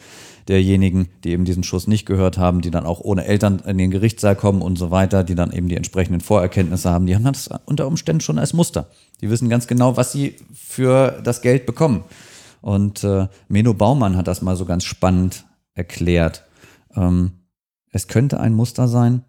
derjenigen, 0.47 1.07
die 1.23 1.29
eben 1.29 1.45
diesen 1.45 1.61
Schuss 1.61 1.85
nicht 1.85 2.07
gehört 2.07 2.39
haben, 2.39 2.61
die 2.61 2.71
dann 2.71 2.87
auch 2.87 2.99
ohne 2.99 3.25
Eltern 3.25 3.59
in 3.59 3.77
den 3.77 3.91
Gerichtssaal 3.91 4.35
kommen 4.35 4.63
und 4.63 4.79
so 4.79 4.89
weiter, 4.89 5.23
die 5.23 5.35
dann 5.35 5.51
eben 5.51 5.67
die 5.67 5.75
entsprechenden 5.75 6.21
Vorerkenntnisse 6.21 6.89
haben. 6.89 7.05
Die 7.05 7.13
haben 7.13 7.25
das 7.25 7.47
unter 7.65 7.85
Umständen 7.85 8.21
schon 8.21 8.39
als 8.39 8.53
Muster. 8.53 8.89
Die 9.21 9.29
wissen 9.29 9.49
ganz 9.49 9.67
genau, 9.67 9.97
was 9.97 10.11
sie 10.11 10.37
für 10.51 11.21
das 11.23 11.43
Geld 11.43 11.67
bekommen. 11.67 12.05
Und 12.61 13.03
äh, 13.03 13.27
Meno 13.47 13.75
Baumann 13.75 14.17
hat 14.17 14.27
das 14.27 14.41
mal 14.41 14.55
so 14.55 14.65
ganz 14.65 14.83
spannend 14.83 15.45
erklärt. 15.77 16.43
Ähm, 16.95 17.31
es 17.91 18.07
könnte 18.07 18.39
ein 18.39 18.53
Muster 18.53 18.87
sein 18.87 19.23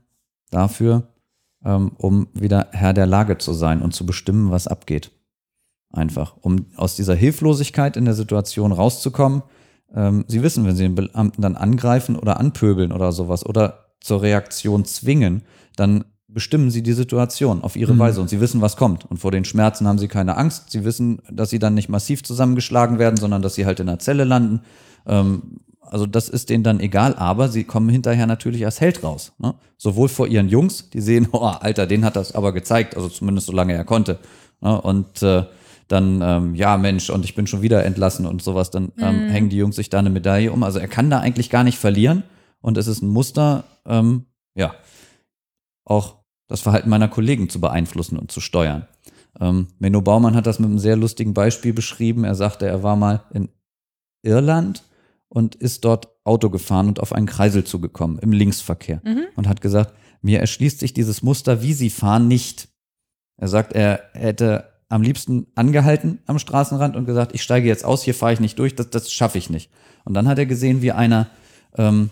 dafür, 0.50 1.08
ähm, 1.64 1.92
um 1.98 2.28
wieder 2.34 2.68
Herr 2.72 2.92
der 2.92 3.06
Lage 3.06 3.38
zu 3.38 3.52
sein 3.52 3.82
und 3.82 3.94
zu 3.94 4.06
bestimmen, 4.06 4.50
was 4.50 4.66
abgeht. 4.66 5.10
Einfach, 5.90 6.36
um 6.40 6.66
aus 6.76 6.96
dieser 6.96 7.14
Hilflosigkeit 7.14 7.96
in 7.96 8.04
der 8.04 8.14
Situation 8.14 8.72
rauszukommen. 8.72 9.42
Ähm, 9.94 10.24
Sie 10.28 10.42
wissen, 10.42 10.66
wenn 10.66 10.76
Sie 10.76 10.82
den 10.82 10.94
Beamten 10.94 11.40
dann 11.40 11.56
angreifen 11.56 12.16
oder 12.16 12.38
anpöbeln 12.38 12.92
oder 12.92 13.12
sowas 13.12 13.44
oder 13.46 13.86
zur 14.00 14.22
Reaktion 14.22 14.84
zwingen, 14.84 15.42
dann 15.76 16.04
bestimmen 16.28 16.70
sie 16.70 16.82
die 16.82 16.92
Situation 16.92 17.62
auf 17.62 17.74
ihre 17.74 17.94
Mhm. 17.94 17.98
Weise 17.98 18.20
und 18.20 18.28
sie 18.28 18.40
wissen, 18.40 18.60
was 18.60 18.76
kommt. 18.76 19.06
Und 19.10 19.16
vor 19.16 19.30
den 19.30 19.46
Schmerzen 19.46 19.88
haben 19.88 19.98
sie 19.98 20.08
keine 20.08 20.36
Angst. 20.36 20.70
Sie 20.70 20.84
wissen, 20.84 21.22
dass 21.30 21.50
sie 21.50 21.58
dann 21.58 21.74
nicht 21.74 21.88
massiv 21.88 22.22
zusammengeschlagen 22.22 22.98
werden, 22.98 23.16
sondern 23.16 23.40
dass 23.40 23.54
sie 23.54 23.64
halt 23.64 23.80
in 23.80 23.86
der 23.86 23.98
Zelle 23.98 24.24
landen. 24.24 24.60
Ähm, 25.06 25.60
also 25.90 26.06
das 26.06 26.28
ist 26.28 26.50
denen 26.50 26.64
dann 26.64 26.80
egal, 26.80 27.14
aber 27.14 27.48
sie 27.48 27.64
kommen 27.64 27.88
hinterher 27.88 28.26
natürlich 28.26 28.64
als 28.64 28.80
Held 28.80 29.02
raus. 29.02 29.32
Ne? 29.38 29.54
Sowohl 29.76 30.08
vor 30.08 30.26
ihren 30.26 30.48
Jungs, 30.48 30.90
die 30.90 31.00
sehen, 31.00 31.28
oh, 31.32 31.44
Alter, 31.44 31.86
den 31.86 32.04
hat 32.04 32.16
das 32.16 32.32
aber 32.32 32.52
gezeigt, 32.52 32.96
also 32.96 33.08
zumindest 33.08 33.46
solange 33.46 33.74
er 33.74 33.84
konnte. 33.84 34.18
Ne? 34.60 34.80
Und 34.80 35.22
äh, 35.22 35.44
dann, 35.88 36.20
ähm, 36.22 36.54
ja, 36.54 36.76
Mensch, 36.76 37.08
und 37.10 37.24
ich 37.24 37.34
bin 37.34 37.46
schon 37.46 37.62
wieder 37.62 37.84
entlassen 37.84 38.26
und 38.26 38.42
sowas, 38.42 38.70
dann 38.70 38.92
ähm, 38.98 39.28
hängen 39.30 39.48
die 39.48 39.56
Jungs 39.56 39.76
sich 39.76 39.88
da 39.88 39.98
eine 39.98 40.10
Medaille 40.10 40.52
um. 40.52 40.62
Also 40.62 40.78
er 40.78 40.88
kann 40.88 41.08
da 41.08 41.20
eigentlich 41.20 41.48
gar 41.48 41.64
nicht 41.64 41.78
verlieren. 41.78 42.24
Und 42.60 42.76
es 42.76 42.86
ist 42.86 43.02
ein 43.02 43.08
Muster, 43.08 43.64
ähm, 43.86 44.26
ja, 44.54 44.74
auch 45.84 46.16
das 46.48 46.60
Verhalten 46.60 46.90
meiner 46.90 47.08
Kollegen 47.08 47.48
zu 47.48 47.60
beeinflussen 47.60 48.18
und 48.18 48.30
zu 48.30 48.40
steuern. 48.40 48.86
Ähm, 49.40 49.68
Menno 49.78 50.02
Baumann 50.02 50.34
hat 50.34 50.46
das 50.46 50.58
mit 50.58 50.68
einem 50.68 50.78
sehr 50.78 50.96
lustigen 50.96 51.34
Beispiel 51.34 51.72
beschrieben. 51.72 52.24
Er 52.24 52.34
sagte, 52.34 52.66
er 52.66 52.82
war 52.82 52.96
mal 52.96 53.22
in 53.32 53.48
Irland 54.22 54.82
und 55.28 55.54
ist 55.54 55.84
dort 55.84 56.08
Auto 56.24 56.50
gefahren 56.50 56.88
und 56.88 57.00
auf 57.00 57.12
einen 57.12 57.26
Kreisel 57.26 57.64
zugekommen 57.64 58.18
im 58.18 58.32
Linksverkehr 58.32 59.00
und 59.36 59.48
hat 59.48 59.60
gesagt, 59.60 59.94
mir 60.22 60.40
erschließt 60.40 60.80
sich 60.80 60.92
dieses 60.92 61.22
Muster, 61.22 61.62
wie 61.62 61.72
sie 61.72 61.90
fahren, 61.90 62.28
nicht. 62.28 62.68
Er 63.36 63.48
sagt, 63.48 63.72
er 63.72 64.02
hätte 64.14 64.72
am 64.88 65.02
liebsten 65.02 65.46
angehalten 65.54 66.20
am 66.26 66.38
Straßenrand 66.38 66.96
und 66.96 67.04
gesagt, 67.04 67.34
ich 67.34 67.42
steige 67.42 67.68
jetzt 67.68 67.84
aus, 67.84 68.02
hier 68.02 68.14
fahre 68.14 68.32
ich 68.32 68.40
nicht 68.40 68.58
durch, 68.58 68.74
das, 68.74 68.90
das 68.90 69.12
schaffe 69.12 69.38
ich 69.38 69.50
nicht. 69.50 69.70
Und 70.04 70.14
dann 70.14 70.26
hat 70.26 70.38
er 70.38 70.46
gesehen, 70.46 70.82
wie 70.82 70.92
einer 70.92 71.28
ähm, 71.76 72.10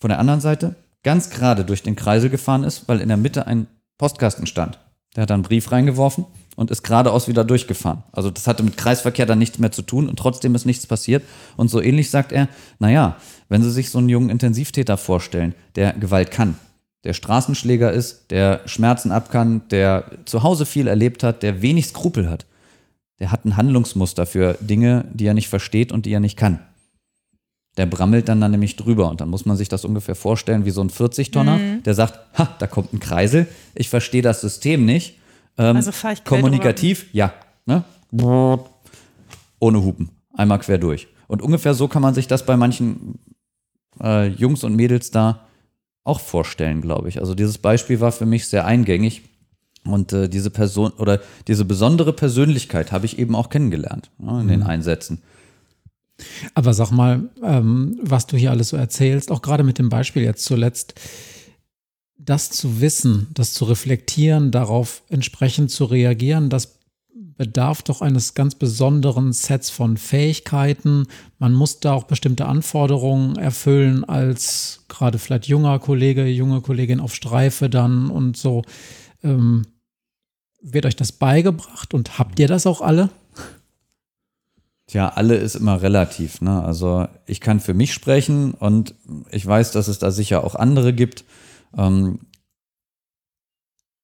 von 0.00 0.08
der 0.08 0.18
anderen 0.18 0.40
Seite 0.40 0.76
ganz 1.02 1.30
gerade 1.30 1.64
durch 1.64 1.82
den 1.82 1.94
Kreisel 1.94 2.30
gefahren 2.30 2.64
ist, 2.64 2.88
weil 2.88 3.00
in 3.00 3.08
der 3.08 3.16
Mitte 3.16 3.46
ein 3.46 3.66
Postkasten 3.98 4.46
stand. 4.46 4.78
Der 5.14 5.22
hat 5.22 5.30
da 5.30 5.34
einen 5.34 5.42
Brief 5.42 5.70
reingeworfen 5.70 6.26
und 6.56 6.70
ist 6.70 6.82
geradeaus 6.82 7.28
wieder 7.28 7.44
durchgefahren. 7.44 8.02
Also 8.12 8.30
das 8.30 8.46
hatte 8.46 8.62
mit 8.62 8.76
Kreisverkehr 8.76 9.26
dann 9.26 9.38
nichts 9.38 9.58
mehr 9.58 9.70
zu 9.70 9.82
tun 9.82 10.08
und 10.08 10.18
trotzdem 10.18 10.54
ist 10.54 10.66
nichts 10.66 10.86
passiert. 10.86 11.22
Und 11.56 11.68
so 11.68 11.80
ähnlich 11.80 12.10
sagt 12.10 12.32
er, 12.32 12.48
naja, 12.78 13.16
wenn 13.48 13.62
Sie 13.62 13.70
sich 13.70 13.90
so 13.90 13.98
einen 13.98 14.08
jungen 14.08 14.30
Intensivtäter 14.30 14.96
vorstellen, 14.96 15.54
der 15.76 15.92
Gewalt 15.92 16.30
kann, 16.30 16.56
der 17.04 17.12
Straßenschläger 17.12 17.92
ist, 17.92 18.30
der 18.30 18.62
Schmerzen 18.66 19.12
ab 19.12 19.30
kann, 19.30 19.62
der 19.70 20.10
zu 20.24 20.42
Hause 20.42 20.66
viel 20.66 20.88
erlebt 20.88 21.22
hat, 21.22 21.42
der 21.44 21.62
wenig 21.62 21.86
Skrupel 21.86 22.28
hat, 22.28 22.46
der 23.20 23.30
hat 23.30 23.44
ein 23.44 23.56
Handlungsmuster 23.56 24.26
für 24.26 24.58
Dinge, 24.60 25.04
die 25.12 25.26
er 25.26 25.34
nicht 25.34 25.48
versteht 25.48 25.92
und 25.92 26.06
die 26.06 26.12
er 26.12 26.20
nicht 26.20 26.36
kann. 26.36 26.58
Der 27.76 27.86
brammelt 27.86 28.28
dann, 28.28 28.40
dann 28.40 28.50
nämlich 28.50 28.76
drüber 28.76 29.10
und 29.10 29.20
dann 29.20 29.28
muss 29.28 29.44
man 29.44 29.56
sich 29.56 29.68
das 29.68 29.84
ungefähr 29.84 30.14
vorstellen 30.14 30.64
wie 30.64 30.70
so 30.70 30.80
ein 30.80 30.88
40-Tonner, 30.88 31.82
der 31.84 31.94
sagt, 31.94 32.18
ha, 32.38 32.54
da 32.58 32.66
kommt 32.66 32.94
ein 32.94 33.00
Kreisel, 33.00 33.46
ich 33.74 33.90
verstehe 33.90 34.22
das 34.22 34.40
System 34.40 34.86
nicht. 34.86 35.18
Ähm, 35.58 35.76
Also 35.76 35.92
fahr 35.92 36.12
ich 36.12 36.24
quer 36.24 36.40
Kommunikativ, 36.40 37.06
ja. 37.12 37.32
Ne? 37.66 37.84
Ohne 39.58 39.82
Hupen, 39.82 40.10
einmal 40.34 40.58
quer 40.60 40.78
durch. 40.78 41.08
Und 41.28 41.42
ungefähr 41.42 41.74
so 41.74 41.88
kann 41.88 42.02
man 42.02 42.14
sich 42.14 42.28
das 42.28 42.46
bei 42.46 42.56
manchen 42.56 43.18
äh, 44.00 44.28
Jungs 44.28 44.64
und 44.64 44.76
Mädels 44.76 45.10
da 45.10 45.46
auch 46.04 46.20
vorstellen, 46.20 46.80
glaube 46.80 47.08
ich. 47.08 47.20
Also 47.20 47.34
dieses 47.34 47.58
Beispiel 47.58 48.00
war 48.00 48.12
für 48.12 48.26
mich 48.26 48.46
sehr 48.46 48.64
eingängig. 48.64 49.22
Und 49.84 50.12
äh, 50.12 50.28
diese 50.28 50.50
Person 50.50 50.92
oder 50.92 51.20
diese 51.46 51.64
besondere 51.64 52.12
Persönlichkeit 52.12 52.90
habe 52.92 53.06
ich 53.06 53.18
eben 53.18 53.34
auch 53.36 53.50
kennengelernt 53.50 54.10
ne, 54.18 54.40
in 54.40 54.48
den 54.48 54.62
Einsätzen. 54.64 55.22
Aber 56.54 56.74
sag 56.74 56.90
mal, 56.90 57.28
ähm, 57.42 57.98
was 58.02 58.26
du 58.26 58.36
hier 58.36 58.50
alles 58.50 58.70
so 58.70 58.76
erzählst, 58.76 59.30
auch 59.30 59.42
gerade 59.42 59.62
mit 59.62 59.78
dem 59.78 59.88
Beispiel 59.88 60.22
jetzt 60.22 60.44
zuletzt, 60.44 60.94
das 62.18 62.50
zu 62.50 62.80
wissen, 62.80 63.28
das 63.34 63.52
zu 63.52 63.64
reflektieren, 63.64 64.50
darauf 64.50 65.02
entsprechend 65.08 65.70
zu 65.70 65.84
reagieren, 65.84 66.50
das 66.50 66.76
bedarf 67.36 67.82
doch 67.82 68.00
eines 68.00 68.34
ganz 68.34 68.54
besonderen 68.54 69.32
Sets 69.32 69.70
von 69.70 69.96
Fähigkeiten. 69.96 71.06
Man 71.38 71.52
muss 71.52 71.80
da 71.80 71.92
auch 71.92 72.04
bestimmte 72.04 72.46
Anforderungen 72.46 73.36
erfüllen 73.36 74.04
als 74.04 74.84
gerade 74.88 75.18
vielleicht 75.18 75.46
junger 75.46 75.78
Kollege, 75.78 76.26
junge 76.26 76.62
Kollegin 76.62 77.00
auf 77.00 77.14
Streife 77.14 77.68
dann 77.68 78.10
und 78.10 78.36
so. 78.36 78.62
Ähm, 79.22 79.66
wird 80.62 80.86
euch 80.86 80.96
das 80.96 81.12
beigebracht 81.12 81.94
und 81.94 82.18
habt 82.18 82.38
ihr 82.40 82.48
das 82.48 82.66
auch 82.66 82.80
alle? 82.80 83.10
Tja, 84.86 85.08
alle 85.08 85.34
ist 85.34 85.56
immer 85.56 85.82
relativ. 85.82 86.40
Ne? 86.40 86.62
Also 86.62 87.06
ich 87.26 87.40
kann 87.40 87.60
für 87.60 87.74
mich 87.74 87.92
sprechen 87.92 88.52
und 88.52 88.94
ich 89.30 89.44
weiß, 89.44 89.72
dass 89.72 89.88
es 89.88 89.98
da 89.98 90.10
sicher 90.10 90.44
auch 90.44 90.54
andere 90.54 90.92
gibt. 90.92 91.24
Ähm, 91.76 92.20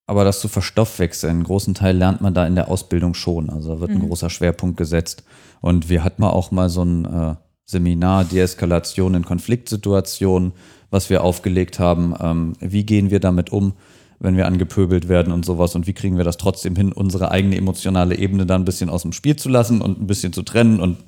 aber 0.07 0.25
das 0.25 0.41
zu 0.41 0.49
verstoffwechseln, 0.49 1.31
einen 1.31 1.45
großen 1.45 1.75
Teil 1.75 1.97
lernt 1.97 2.20
man 2.20 2.35
da 2.35 2.47
in 2.47 2.55
der 2.55 2.68
Ausbildung 2.68 3.14
schon. 3.14 3.49
Also 3.51 3.75
da 3.75 3.81
wird 3.81 3.93
ein 3.93 4.07
großer 4.07 4.31
Schwerpunkt 4.31 4.77
gesetzt. 4.77 5.25
Und 5.61 5.89
wir 5.89 6.05
hatten 6.05 6.20
mal 6.20 6.31
auch 6.31 6.51
mal 6.51 6.68
so 6.68 6.83
ein 6.85 7.05
äh, 7.05 7.35
Seminar 7.64 8.25
Deeskalation 8.25 9.14
in 9.14 9.25
Konfliktsituationen, 9.25 10.53
was 10.91 11.09
wir 11.09 11.25
aufgelegt 11.25 11.79
haben. 11.79 12.14
Ähm, 12.20 12.53
wie 12.61 12.85
gehen 12.85 13.11
wir 13.11 13.20
damit 13.20 13.51
um, 13.51 13.75
wenn 14.18 14.37
wir 14.37 14.47
angepöbelt 14.47 15.09
werden 15.09 15.33
und 15.33 15.47
sowas? 15.47 15.75
Und 15.75 15.87
wie 15.87 15.95
kriegen 15.95 16.16
wir 16.16 16.25
das 16.25 16.37
trotzdem 16.37 16.77
hin, 16.77 16.93
unsere 16.93 17.31
eigene 17.31 17.57
emotionale 17.57 18.18
Ebene 18.18 18.45
da 18.45 18.57
ein 18.57 18.64
bisschen 18.64 18.91
aus 18.91 19.03
dem 19.03 19.12
Spiel 19.12 19.37
zu 19.37 19.49
lassen 19.49 19.81
und 19.81 20.01
ein 20.01 20.07
bisschen 20.09 20.33
zu 20.33 20.43
trennen? 20.43 20.81
Und 20.81 20.99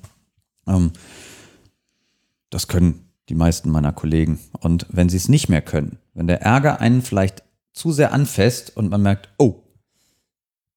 ähm, 0.69 0.93
das 2.49 2.69
können 2.69 3.11
die 3.29 3.35
meisten 3.35 3.71
meiner 3.71 3.93
Kollegen. 3.93 4.39
Und 4.61 4.87
wenn 4.89 5.09
sie 5.09 5.17
es 5.17 5.29
nicht 5.29 5.49
mehr 5.49 5.62
können, 5.62 5.99
wenn 6.15 6.27
der 6.27 6.43
Ärger 6.43 6.81
einen 6.81 7.03
vielleicht 7.03 7.43
zu 7.73 7.93
sehr 7.93 8.12
anfasst 8.12 8.77
und 8.77 8.89
man 8.91 9.03
merkt, 9.03 9.29
oh, 9.39 9.57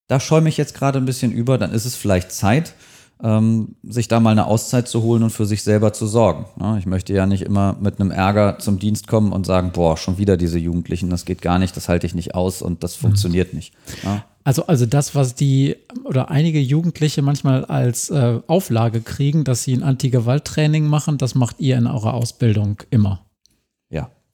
da 0.08 0.20
schäume 0.20 0.50
ich 0.50 0.58
jetzt 0.58 0.74
gerade 0.74 0.98
ein 0.98 1.06
bisschen 1.06 1.32
über, 1.32 1.58
dann 1.58 1.72
ist 1.72 1.86
es 1.86 1.96
vielleicht 1.96 2.32
Zeit, 2.32 2.74
ähm, 3.22 3.76
sich 3.84 4.08
da 4.08 4.20
mal 4.20 4.32
eine 4.32 4.46
Auszeit 4.46 4.88
zu 4.88 5.02
holen 5.02 5.24
und 5.24 5.32
für 5.32 5.46
sich 5.46 5.64
selber 5.64 5.92
zu 5.94 6.08
sorgen. 6.08 6.46
Ja, 6.60 6.78
ich 6.78 6.86
möchte 6.86 7.14
ja 7.14 7.26
nicht 7.26 7.42
immer 7.42 7.76
mit 7.80 8.00
einem 8.00 8.12
Ärger 8.12 8.60
zum 8.60 8.80
Dienst 8.80 9.08
kommen 9.08 9.32
und 9.32 9.46
sagen, 9.46 9.72
boah, 9.74 9.98
schon 9.98 10.18
wieder 10.18 10.38
diese 10.38 10.60
Jugendlichen, 10.60 11.10
das 11.10 11.26
geht 11.26 11.42
gar 11.42 11.60
nicht, 11.60 11.76
das 11.76 11.90
halte 11.90 12.06
ich 12.06 12.16
nicht 12.16 12.36
aus 12.36 12.62
und 12.62 12.84
das 12.84 12.96
funktioniert 12.96 13.54
nicht. 13.54 13.74
Ja. 14.04 14.24
Also, 14.44 14.66
also 14.68 14.86
das, 14.86 15.14
was 15.14 15.36
die 15.36 15.76
oder 16.06 16.32
einige 16.32 16.60
Jugendliche 16.60 17.22
manchmal 17.22 17.66
als 17.66 18.10
äh, 18.10 18.40
Auflage 18.48 19.02
kriegen, 19.02 19.44
dass 19.44 19.64
sie 19.64 19.74
ein 19.74 19.84
Anti-Gewalt-Training 19.84 20.88
machen, 20.88 21.18
das 21.18 21.36
macht 21.36 21.60
ihr 21.60 21.78
in 21.78 21.86
eurer 21.86 22.14
Ausbildung 22.14 22.78
immer. 22.90 23.26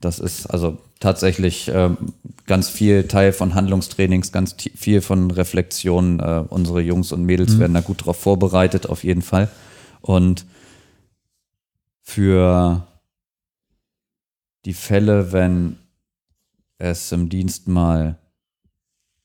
Das 0.03 0.19
ist 0.19 0.47
also 0.47 0.77
tatsächlich 0.99 1.71
ähm, 1.73 1.97
ganz 2.45 2.67
viel 2.67 3.07
Teil 3.07 3.31
von 3.31 3.55
Handlungstrainings, 3.55 4.33
ganz 4.33 4.55
viel 4.75 5.01
von 5.01 5.31
Reflexionen. 5.31 6.19
Äh, 6.19 6.43
unsere 6.49 6.81
Jungs 6.81 7.13
und 7.13 7.23
Mädels 7.23 7.57
werden 7.57 7.73
da 7.73 7.79
gut 7.79 8.05
drauf 8.05 8.17
vorbereitet, 8.17 8.89
auf 8.89 9.05
jeden 9.05 9.21
Fall. 9.21 9.49
Und 10.01 10.45
für 12.01 12.85
die 14.65 14.73
Fälle, 14.73 15.31
wenn 15.31 15.77
es 16.79 17.11
im 17.13 17.29
Dienst 17.29 17.69
mal 17.69 18.17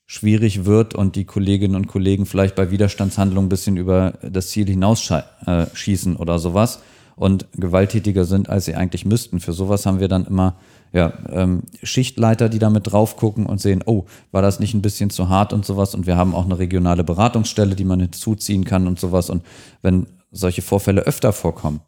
schwierig 0.05 0.63
wird 0.63 0.95
und 0.95 1.17
die 1.17 1.25
Kolleginnen 1.25 1.75
und 1.75 1.87
Kollegen 1.87 2.25
vielleicht 2.25 2.55
bei 2.55 2.71
Widerstandshandlungen 2.71 3.47
ein 3.47 3.49
bisschen 3.49 3.75
über 3.75 4.13
das 4.21 4.49
Ziel 4.49 4.67
hinausschießen 4.67 6.15
oder 6.15 6.39
sowas 6.39 6.79
und 7.19 7.47
gewalttätiger 7.51 8.23
sind, 8.23 8.49
als 8.49 8.63
sie 8.63 8.75
eigentlich 8.75 9.03
müssten. 9.03 9.41
Für 9.41 9.51
sowas 9.51 9.85
haben 9.85 9.99
wir 9.99 10.07
dann 10.07 10.25
immer 10.25 10.55
ja, 10.93 11.11
ähm, 11.29 11.63
Schichtleiter, 11.83 12.47
die 12.47 12.59
da 12.59 12.69
mit 12.69 12.89
drauf 12.89 13.17
gucken 13.17 13.45
und 13.45 13.59
sehen, 13.59 13.83
oh, 13.85 14.05
war 14.31 14.41
das 14.41 14.61
nicht 14.61 14.73
ein 14.73 14.81
bisschen 14.81 15.09
zu 15.09 15.27
hart 15.27 15.51
und 15.51 15.65
sowas. 15.65 15.93
Und 15.93 16.07
wir 16.07 16.15
haben 16.15 16.33
auch 16.33 16.45
eine 16.45 16.57
regionale 16.57 17.03
Beratungsstelle, 17.03 17.75
die 17.75 17.83
man 17.83 17.99
hinzuziehen 17.99 18.63
kann 18.63 18.87
und 18.87 19.01
sowas. 19.01 19.29
Und 19.29 19.43
wenn 19.81 20.07
solche 20.31 20.61
Vorfälle 20.61 21.01
öfter 21.01 21.33
vorkommen, 21.33 21.81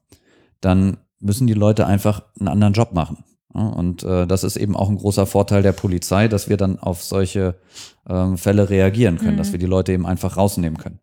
dann 0.59 0.97
müssen 1.21 1.47
die 1.47 1.53
Leute 1.53 1.88
einfach 1.88 2.23
einen 2.38 2.49
anderen 2.49 2.73
Job 2.73 2.91
machen. 2.91 3.23
Und 3.53 4.03
äh, 4.03 4.27
das 4.27 4.43
ist 4.43 4.57
eben 4.57 4.75
auch 4.75 4.89
ein 4.89 4.97
großer 4.97 5.25
Vorteil 5.25 5.63
der 5.63 5.71
Polizei, 5.71 6.27
dass 6.27 6.49
wir 6.49 6.57
dann 6.57 6.77
auf 6.77 7.03
solche 7.03 7.55
ähm, 8.05 8.38
Fälle 8.38 8.69
reagieren 8.69 9.17
können, 9.17 9.38
dass 9.38 9.53
wir 9.53 9.59
die 9.59 9.65
Leute 9.65 9.93
eben 9.93 10.05
einfach 10.05 10.36
rausnehmen 10.36 10.77
können. 10.77 10.99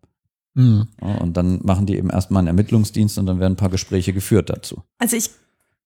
Mhm. 0.59 0.88
Und 1.20 1.36
dann 1.36 1.61
machen 1.62 1.86
die 1.86 1.96
eben 1.96 2.11
erstmal 2.11 2.40
einen 2.40 2.48
Ermittlungsdienst 2.48 3.16
und 3.18 3.26
dann 3.26 3.38
werden 3.38 3.52
ein 3.52 3.56
paar 3.56 3.70
Gespräche 3.70 4.12
geführt 4.12 4.50
dazu. 4.50 4.82
Also 4.98 5.16
ich 5.16 5.30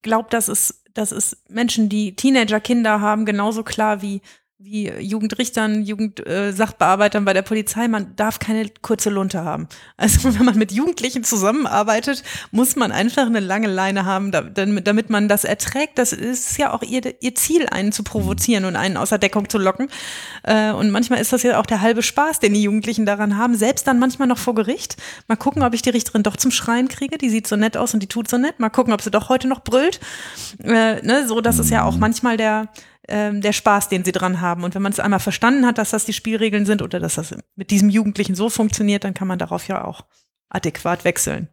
glaube, 0.01 0.29
das 0.31 0.49
ist, 0.49 0.83
das 0.95 1.13
ist 1.13 1.37
Menschen, 1.51 1.91
die 1.91 2.17
Teenager-Kinder 2.17 3.03
haben, 3.03 3.27
genauso 3.27 3.65
klar 3.65 4.01
wie, 4.01 4.23
wie 4.65 4.89
Jugendrichtern, 4.91 5.83
Jugendsachbearbeitern 5.83 7.25
bei 7.25 7.33
der 7.33 7.43
Polizei. 7.43 7.89
Man 7.89 8.15
darf 8.17 8.39
keine 8.39 8.69
kurze 8.81 9.11
Lunte 9.11 9.45
haben. 9.45 9.69
Also 9.97 10.35
wenn 10.39 10.45
man 10.45 10.57
mit 10.57 10.73
Jugendlichen 10.73 11.25
zusammenarbeitet, 11.25 12.23
muss 12.51 12.77
man 12.77 12.93
einfach 12.93 13.27
eine 13.27 13.41
lange 13.41 13.67
Leine 13.69 14.05
haben, 14.05 14.31
da- 14.33 14.43
damit, 14.43 14.87
damit 14.87 15.11
man 15.11 15.29
das 15.29 15.45
erträgt. 15.45 15.99
Das 15.99 16.13
ist 16.13 16.59
ja 16.59 16.73
auch 16.73 16.83
ihr, 16.83 17.03
ihr 17.21 17.35
Ziel, 17.35 17.67
einen 17.67 17.93
zu 17.93 18.03
provozieren 18.05 18.65
und 18.65 18.77
einen 18.77 18.97
außer 18.97 19.19
Deckung 19.19 19.49
zu 19.49 19.59
locken. 19.59 19.89
Äh, 20.45 20.71
Und 20.73 20.91
manchmal 20.91 21.21
ist 21.21 21.33
das 21.33 21.43
ja 21.43 21.59
auch 21.61 21.67
der 21.67 21.81
halbe 21.81 22.03
Spaß, 22.03 22.39
den 22.41 22.55
die 22.55 22.63
Jugendlichen 22.63 23.05
daran 23.07 23.37
haben. 23.37 23.55
Selbst 23.57 23.87
dann 23.87 23.99
manchmal 23.99 24.29
noch 24.29 24.39
vor 24.39 24.55
Gericht. 24.55 24.97
Mal 25.29 25.37
gucken, 25.37 25.63
ob 25.63 25.75
ich 25.75 25.83
die 25.83 25.91
Richterin 25.91 26.23
doch 26.23 26.37
zum 26.37 26.51
Schreien 26.51 26.89
kriege. 26.89 27.19
Die 27.19 27.31
sieht 27.31 27.47
so 27.47 27.57
nett 27.57 27.77
aus 27.77 27.95
und 27.95 28.01
die 28.01 28.07
tut 28.09 28.29
so 28.29 28.39
nett. 28.39 28.61
Mal 28.61 28.71
gucken, 28.71 28.93
ob 28.93 29.03
sie 29.03 29.11
doch 29.11 29.29
heute 29.29 29.49
noch 29.49 29.61
brüllt. 29.65 30.01
Äh, 30.63 31.03
ne, 31.03 31.27
so, 31.27 31.41
das 31.41 31.59
ist 31.59 31.71
ja 31.71 31.83
auch 31.85 31.97
manchmal 31.97 32.37
der, 32.37 32.69
ähm, 33.13 33.43
der 33.43 33.53
Spaß, 33.53 33.91
den 33.91 34.05
sie 34.05 34.13
dran 34.13 34.41
haben. 34.41 34.65
Und 34.65 34.75
wenn 34.75 34.83
man 34.83 34.91
es 34.91 34.99
einmal 34.99 35.21
verstanden 35.21 35.67
hat, 35.67 35.77
dass 35.77 35.91
das 35.91 36.07
die 36.07 36.15
Spielregeln 36.15 36.65
sind 36.65 36.81
oder 36.81 36.99
dass 36.99 37.17
das 37.17 37.35
mit 37.55 37.71
diesem 37.71 37.91
Jugendlichen 37.91 38.35
so 38.35 38.49
funktioniert, 38.49 39.05
dann 39.05 39.15
kann 39.15 39.29
man 39.29 39.39
darauf 39.39 39.69
ja 39.69 39.85
auch 39.85 40.07
adäquat 40.49 41.05
wechseln. 41.05 41.49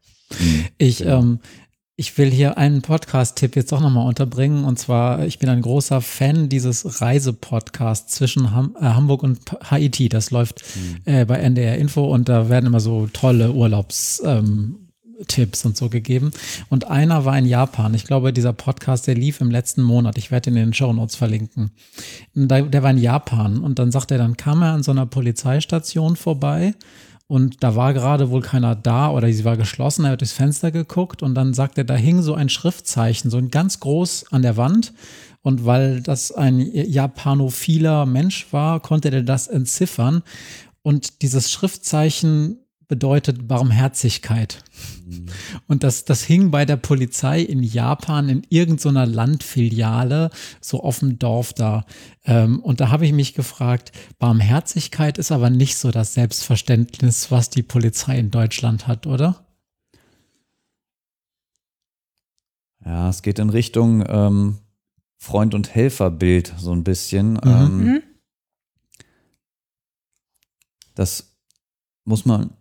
Ich, 0.78 1.06
ähm, 1.06 1.40
ich 1.98 2.18
will 2.18 2.32
hier 2.32 2.58
einen 2.58 2.82
Podcast-Tipp 2.82 3.58
jetzt 3.58 3.74
doch 3.74 3.82
nochmal 3.82 4.08
unterbringen. 4.08 4.64
Und 4.64 4.80
zwar, 4.80 5.26
ich 5.26 5.38
bin 5.38 5.50
ein 5.50 5.62
großer 5.62 6.00
Fan 6.00 6.48
dieses 6.48 7.02
Reisepodcasts 7.02 8.16
zwischen 8.16 8.56
Ham 8.56 8.78
äh, 8.80 8.86
Hamburg 8.86 9.22
und 9.22 9.40
Haiti. 9.70 10.08
Das 10.08 10.32
läuft 10.32 10.64
mhm. 10.76 11.02
äh, 11.04 11.26
bei 11.26 11.36
NDR 11.36 11.78
Info 11.78 12.06
und 12.06 12.30
da 12.30 12.48
werden 12.48 12.68
immer 12.68 12.80
so 12.80 13.08
tolle 13.12 13.52
Urlaubs. 13.52 14.22
Ähm, 14.26 14.89
Tipps 15.28 15.66
und 15.66 15.78
so 15.78 15.90
gegeben. 15.90 16.32
Und 16.70 16.88
einer 16.88 17.26
war 17.26 17.38
in 17.38 17.46
Japan. 17.46 17.94
Ich 17.94 18.06
glaube, 18.06 18.34
dieser 18.34 18.54
Podcast, 18.54 19.08
der 19.08 19.16
lief 19.16 19.42
im 19.42 19.52
letzten 19.52 19.82
Monat. 19.82 20.18
Ich 20.18 20.32
werde 20.32 20.50
ihn 20.50 20.56
in 20.56 20.68
den 20.68 20.74
Show 20.74 20.94
Notes 20.94 21.16
verlinken. 21.16 21.72
Der 22.34 22.84
war 22.84 22.92
in 22.92 22.98
Japan 22.98 23.60
und 23.60 23.80
dann 23.80 23.92
sagt 23.92 24.12
er, 24.12 24.18
dann 24.18 24.38
kam 24.38 24.62
er 24.62 24.74
an 24.74 24.84
so 24.84 24.92
einer 24.92 25.06
Polizeistation 25.06 26.16
vorbei 26.16 26.74
und 27.30 27.64
da 27.64 27.76
war 27.76 27.94
gerade 27.94 28.32
wohl 28.32 28.42
keiner 28.42 28.76
da 28.76 29.12
oder 29.12 29.32
sie 29.32 29.46
war 29.46 29.56
geschlossen. 29.56 30.04
Er 30.04 30.14
hat 30.14 30.22
durchs 30.22 30.34
Fenster 30.34 30.72
geguckt 30.72 31.22
und 31.22 31.36
dann 31.36 31.54
sagt 31.54 31.78
er, 31.78 31.84
da 31.84 31.94
hing 31.94 32.24
so 32.24 32.34
ein 32.34 32.50
Schriftzeichen, 32.50 33.30
so 33.30 33.38
ein 33.38 33.52
ganz 33.52 33.80
groß 33.80 34.32
an 34.32 34.42
der 34.42 34.58
Wand. 34.58 34.94
Und 35.44 35.64
weil 35.64 36.02
das 36.02 36.32
ein 36.32 36.60
japanophiler 36.60 38.08
Mensch 38.08 38.48
war, 38.52 38.80
konnte 38.80 39.12
er 39.12 39.22
das 39.22 39.48
entziffern. 39.48 40.24
Und 40.82 41.22
dieses 41.22 41.52
Schriftzeichen 41.52 42.66
bedeutet 42.90 43.48
Barmherzigkeit. 43.48 44.64
Und 45.68 45.84
das, 45.84 46.06
das 46.06 46.24
hing 46.24 46.50
bei 46.50 46.66
der 46.66 46.76
Polizei 46.76 47.40
in 47.42 47.62
Japan 47.62 48.28
in 48.30 48.42
irgendeiner 48.50 49.06
Landfiliale, 49.06 50.32
so 50.60 50.82
auf 50.82 51.00
dem 51.00 51.20
Dorf 51.20 51.54
da. 51.54 51.86
Ähm, 52.26 52.60
und 52.60 52.82
da 52.82 52.90
habe 52.90 53.06
ich 53.06 53.14
mich 53.14 53.36
gefragt, 53.36 53.92
Barmherzigkeit 54.18 55.20
ist 55.20 55.32
aber 55.32 55.52
nicht 55.52 55.78
so 55.78 55.92
das 55.92 56.16
Selbstverständnis, 56.16 57.32
was 57.32 57.52
die 57.52 57.64
Polizei 57.64 58.18
in 58.18 58.32
Deutschland 58.32 58.88
hat, 58.88 59.06
oder? 59.06 59.46
Ja, 62.84 63.10
es 63.10 63.22
geht 63.22 63.38
in 63.38 63.52
Richtung 63.52 64.04
ähm, 64.08 64.58
Freund- 65.18 65.54
und 65.54 65.76
Helferbild 65.76 66.56
so 66.58 66.74
ein 66.74 66.84
bisschen. 66.84 67.34
Mhm. 67.34 67.40
Ähm, 67.46 67.84
mhm. 67.84 68.04
das 70.96 71.36
muss 72.04 72.26
man 72.26 72.56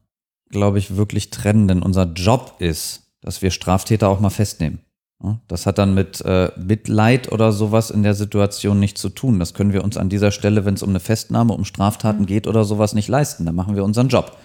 glaube 0.51 0.79
ich, 0.79 0.97
wirklich 0.97 1.31
trennen, 1.31 1.69
denn 1.69 1.83
unser 1.83 2.05
Job 2.05 2.57
ist, 2.59 3.11
dass 3.21 3.43
wir 3.43 3.51
Straftäter 3.51 4.09
auch 4.09 4.21
mal 4.21 4.31
festnehmen. 4.31 4.81
Das 5.49 5.67
hat 5.67 5.79
dann 5.79 5.95
mit 5.95 6.21
äh, 6.21 6.53
Mitleid 6.57 7.33
oder 7.33 7.51
sowas 7.51 7.91
in 7.91 8.05
der 8.05 8.15
Situation 8.15 8.79
nichts 8.79 9.01
zu 9.01 9.09
tun. 9.09 9.41
Das 9.41 9.53
können 9.53 9.73
wir 9.73 9.83
uns 9.83 9.97
an 9.97 10.09
dieser 10.09 10.31
Stelle, 10.31 10.65
wenn 10.65 10.75
es 10.75 10.83
um 10.85 10.91
eine 10.91 11.01
Festnahme, 11.01 11.55
um 11.55 11.65
Straftaten 11.65 12.25
geht 12.25 12.47
oder 12.47 12.65
sowas, 12.65 12.95
nicht 12.95 13.09
leisten. 13.09 13.45
Da 13.45 13.51
machen 13.51 13.75
wir 13.75 13.83
unseren 13.83 14.09
Job. 14.09 14.37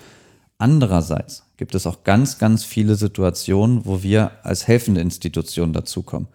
Andererseits 0.57 1.43
gibt 1.57 1.75
es 1.75 1.85
auch 1.85 2.03
ganz, 2.03 2.39
ganz 2.39 2.63
viele 2.63 2.95
Situationen, 2.95 3.85
wo 3.85 4.01
wir 4.01 4.31
als 4.41 4.67
helfende 4.67 5.01
Institution 5.01 5.73
dazukommen. 5.73 6.27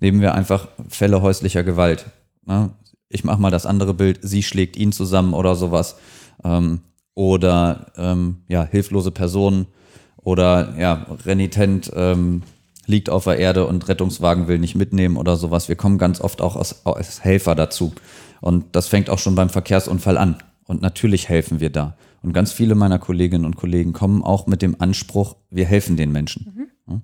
Nehmen 0.00 0.20
wir 0.20 0.34
einfach 0.34 0.68
Fälle 0.88 1.22
häuslicher 1.22 1.62
Gewalt. 1.62 2.06
Ich 3.08 3.22
mache 3.22 3.40
mal 3.40 3.50
das 3.50 3.64
andere 3.64 3.94
Bild, 3.94 4.18
sie 4.22 4.42
schlägt 4.42 4.76
ihn 4.76 4.90
zusammen 4.90 5.34
oder 5.34 5.54
sowas. 5.54 5.96
Ähm, 6.42 6.80
oder 7.14 7.92
ähm, 7.96 8.38
ja, 8.48 8.64
hilflose 8.64 9.10
Personen 9.10 9.66
oder 10.22 10.74
ja, 10.78 11.06
renitent 11.24 11.90
ähm, 11.94 12.42
liegt 12.86 13.08
auf 13.10 13.24
der 13.24 13.38
Erde 13.38 13.66
und 13.66 13.88
Rettungswagen 13.88 14.48
will 14.48 14.58
nicht 14.58 14.74
mitnehmen 14.74 15.16
oder 15.16 15.36
sowas. 15.36 15.68
Wir 15.68 15.76
kommen 15.76 15.98
ganz 15.98 16.20
oft 16.20 16.40
auch 16.40 16.56
als, 16.56 16.84
als 16.86 17.24
Helfer 17.24 17.54
dazu. 17.54 17.92
Und 18.40 18.76
das 18.76 18.88
fängt 18.88 19.08
auch 19.08 19.18
schon 19.18 19.34
beim 19.34 19.48
Verkehrsunfall 19.48 20.18
an. 20.18 20.36
Und 20.66 20.82
natürlich 20.82 21.28
helfen 21.28 21.60
wir 21.60 21.70
da. 21.70 21.96
Und 22.22 22.32
ganz 22.32 22.52
viele 22.52 22.74
meiner 22.74 22.98
Kolleginnen 22.98 23.44
und 23.44 23.56
Kollegen 23.56 23.92
kommen 23.92 24.22
auch 24.22 24.46
mit 24.46 24.62
dem 24.62 24.80
Anspruch, 24.80 25.36
wir 25.50 25.66
helfen 25.66 25.96
den 25.96 26.12
Menschen. 26.12 26.68
Mhm. 26.86 27.02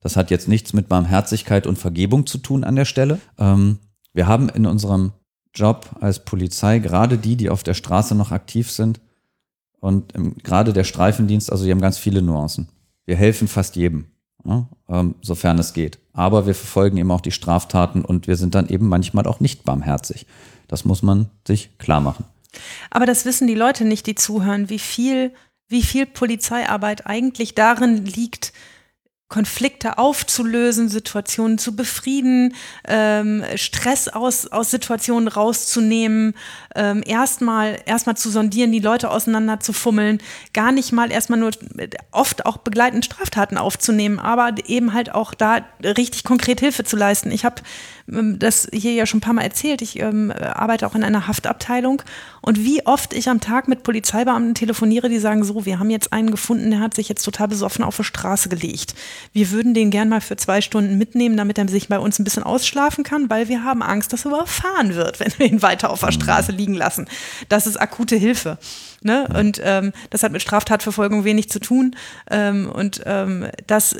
Das 0.00 0.16
hat 0.16 0.30
jetzt 0.30 0.48
nichts 0.48 0.72
mit 0.72 0.88
Barmherzigkeit 0.88 1.66
und 1.66 1.78
Vergebung 1.78 2.26
zu 2.26 2.38
tun 2.38 2.64
an 2.64 2.76
der 2.76 2.84
Stelle. 2.84 3.18
Ähm, 3.38 3.78
wir 4.12 4.26
haben 4.26 4.48
in 4.48 4.66
unserem 4.66 5.12
Job 5.54 5.90
als 6.00 6.24
Polizei, 6.24 6.78
gerade 6.78 7.18
die, 7.18 7.36
die 7.36 7.50
auf 7.50 7.62
der 7.62 7.74
Straße 7.74 8.14
noch 8.14 8.30
aktiv 8.30 8.70
sind, 8.70 9.00
und 9.80 10.14
ähm, 10.14 10.36
gerade 10.42 10.72
der 10.72 10.84
Streifendienst, 10.84 11.50
also 11.52 11.64
die 11.64 11.70
haben 11.70 11.80
ganz 11.80 11.98
viele 11.98 12.22
Nuancen. 12.22 12.68
Wir 13.06 13.16
helfen 13.16 13.48
fast 13.48 13.76
jedem, 13.76 14.06
ja, 14.44 14.68
ähm, 14.88 15.14
sofern 15.22 15.58
es 15.58 15.72
geht. 15.72 15.98
Aber 16.12 16.46
wir 16.46 16.54
verfolgen 16.54 16.96
eben 16.96 17.10
auch 17.10 17.20
die 17.20 17.30
Straftaten 17.30 18.04
und 18.04 18.26
wir 18.26 18.36
sind 18.36 18.54
dann 18.54 18.68
eben 18.68 18.88
manchmal 18.88 19.26
auch 19.26 19.40
nicht 19.40 19.64
barmherzig. 19.64 20.26
Das 20.66 20.84
muss 20.84 21.02
man 21.02 21.30
sich 21.46 21.76
klar 21.78 22.00
machen. 22.00 22.24
Aber 22.90 23.06
das 23.06 23.24
wissen 23.24 23.46
die 23.46 23.54
Leute 23.54 23.84
nicht, 23.84 24.06
die 24.06 24.14
zuhören, 24.14 24.68
wie 24.68 24.78
viel, 24.78 25.32
wie 25.68 25.82
viel 25.82 26.06
Polizeiarbeit 26.06 27.06
eigentlich 27.06 27.54
darin 27.54 28.04
liegt, 28.04 28.52
Konflikte 29.28 29.98
aufzulösen, 29.98 30.88
Situationen 30.88 31.58
zu 31.58 31.76
befrieden, 31.76 32.54
ähm, 32.86 33.44
Stress 33.56 34.08
aus, 34.08 34.46
aus 34.46 34.70
Situationen 34.70 35.28
rauszunehmen, 35.28 36.34
ähm, 36.74 37.02
erstmal 37.04 37.78
erstmal 37.84 38.16
zu 38.16 38.30
sondieren, 38.30 38.72
die 38.72 38.80
Leute 38.80 39.10
auseinander 39.10 39.60
zu 39.60 39.74
fummeln, 39.74 40.22
gar 40.54 40.72
nicht 40.72 40.92
mal 40.92 41.12
erstmal 41.12 41.38
nur 41.38 41.50
oft 42.10 42.46
auch 42.46 42.56
begleitend 42.56 43.04
Straftaten 43.04 43.58
aufzunehmen, 43.58 44.18
aber 44.18 44.54
eben 44.66 44.94
halt 44.94 45.14
auch 45.14 45.34
da 45.34 45.58
richtig 45.82 46.24
konkret 46.24 46.60
Hilfe 46.60 46.84
zu 46.84 46.96
leisten. 46.96 47.30
Ich 47.30 47.44
habe 47.44 47.56
ähm, 48.10 48.38
das 48.38 48.66
hier 48.72 48.94
ja 48.94 49.04
schon 49.04 49.18
ein 49.18 49.22
paar 49.22 49.34
Mal 49.34 49.42
erzählt. 49.42 49.82
Ich 49.82 49.98
ähm, 49.98 50.32
arbeite 50.32 50.86
auch 50.86 50.94
in 50.94 51.04
einer 51.04 51.26
Haftabteilung 51.28 52.02
und 52.40 52.64
wie 52.64 52.86
oft 52.86 53.12
ich 53.12 53.28
am 53.28 53.40
Tag 53.40 53.68
mit 53.68 53.82
Polizeibeamten 53.82 54.54
telefoniere, 54.54 55.10
die 55.10 55.18
sagen 55.18 55.44
so, 55.44 55.66
wir 55.66 55.78
haben 55.78 55.90
jetzt 55.90 56.14
einen 56.14 56.30
gefunden, 56.30 56.70
der 56.70 56.80
hat 56.80 56.94
sich 56.94 57.10
jetzt 57.10 57.24
total 57.24 57.48
besoffen 57.48 57.84
auf 57.84 57.98
die 57.98 58.04
Straße 58.04 58.48
gelegt. 58.48 58.94
Wir 59.32 59.50
würden 59.50 59.74
den 59.74 59.90
gern 59.90 60.08
mal 60.08 60.20
für 60.20 60.36
zwei 60.36 60.60
Stunden 60.60 60.98
mitnehmen, 60.98 61.36
damit 61.36 61.58
er 61.58 61.68
sich 61.68 61.88
bei 61.88 61.98
uns 61.98 62.18
ein 62.18 62.24
bisschen 62.24 62.42
ausschlafen 62.42 63.04
kann, 63.04 63.30
weil 63.30 63.48
wir 63.48 63.64
haben 63.64 63.82
Angst, 63.82 64.12
dass 64.12 64.24
er 64.24 64.32
überfahren 64.32 64.94
wird, 64.94 65.20
wenn 65.20 65.32
wir 65.38 65.46
ihn 65.46 65.62
weiter 65.62 65.90
auf 65.90 66.00
der 66.00 66.12
Straße 66.12 66.52
liegen 66.52 66.74
lassen. 66.74 67.06
Das 67.48 67.66
ist 67.66 67.76
akute 67.76 68.16
Hilfe. 68.16 68.58
Ne? 69.02 69.28
Und 69.34 69.60
ähm, 69.62 69.92
das 70.10 70.22
hat 70.22 70.32
mit 70.32 70.42
Straftatverfolgung 70.42 71.24
wenig 71.24 71.50
zu 71.50 71.60
tun. 71.60 71.94
Ähm, 72.30 72.70
und 72.70 73.02
ähm, 73.06 73.46
das 73.66 73.96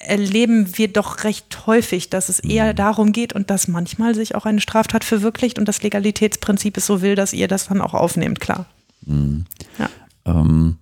erleben 0.00 0.78
wir 0.78 0.88
doch 0.88 1.24
recht 1.24 1.66
häufig, 1.66 2.08
dass 2.08 2.28
es 2.28 2.40
eher 2.40 2.72
mhm. 2.72 2.76
darum 2.76 3.12
geht 3.12 3.34
und 3.34 3.50
dass 3.50 3.68
manchmal 3.68 4.14
sich 4.14 4.34
auch 4.34 4.46
eine 4.46 4.60
Straftat 4.60 5.04
verwirklicht 5.04 5.58
und 5.58 5.66
das 5.66 5.82
Legalitätsprinzip 5.82 6.76
ist 6.76 6.86
so 6.86 7.02
will, 7.02 7.14
dass 7.14 7.32
ihr 7.32 7.48
das 7.48 7.68
dann 7.68 7.82
auch 7.82 7.94
aufnehmt, 7.94 8.40
klar. 8.40 8.66
Mhm. 9.02 9.44
Ja. 9.78 9.90
Ähm, 10.24 10.78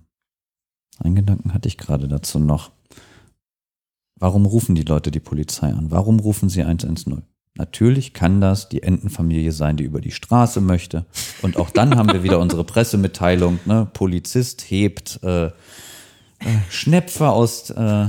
einen 0.99 1.15
Gedanken 1.15 1.53
hatte 1.53 1.67
ich 1.67 1.77
gerade 1.77 2.07
dazu 2.07 2.39
noch. 2.39 2.71
Warum 4.19 4.45
rufen 4.45 4.75
die 4.75 4.83
Leute 4.83 5.11
die 5.11 5.21
Polizei 5.21 5.67
an? 5.67 5.91
Warum 5.91 6.19
rufen 6.19 6.49
sie 6.49 6.63
110? 6.63 7.23
Natürlich 7.55 8.13
kann 8.13 8.41
das 8.41 8.69
die 8.69 8.83
Entenfamilie 8.83 9.51
sein, 9.51 9.77
die 9.77 9.83
über 9.83 10.01
die 10.01 10.11
Straße 10.11 10.61
möchte. 10.61 11.05
Und 11.41 11.57
auch 11.57 11.69
dann 11.69 11.97
haben 11.97 12.11
wir 12.11 12.23
wieder 12.23 12.39
unsere 12.39 12.63
Pressemitteilung. 12.63 13.59
Ne? 13.65 13.87
Polizist 13.93 14.61
hebt 14.69 15.19
äh, 15.23 15.47
äh, 15.47 15.51
Schnepfer 16.69 17.31
aus 17.31 17.69
äh, 17.69 18.07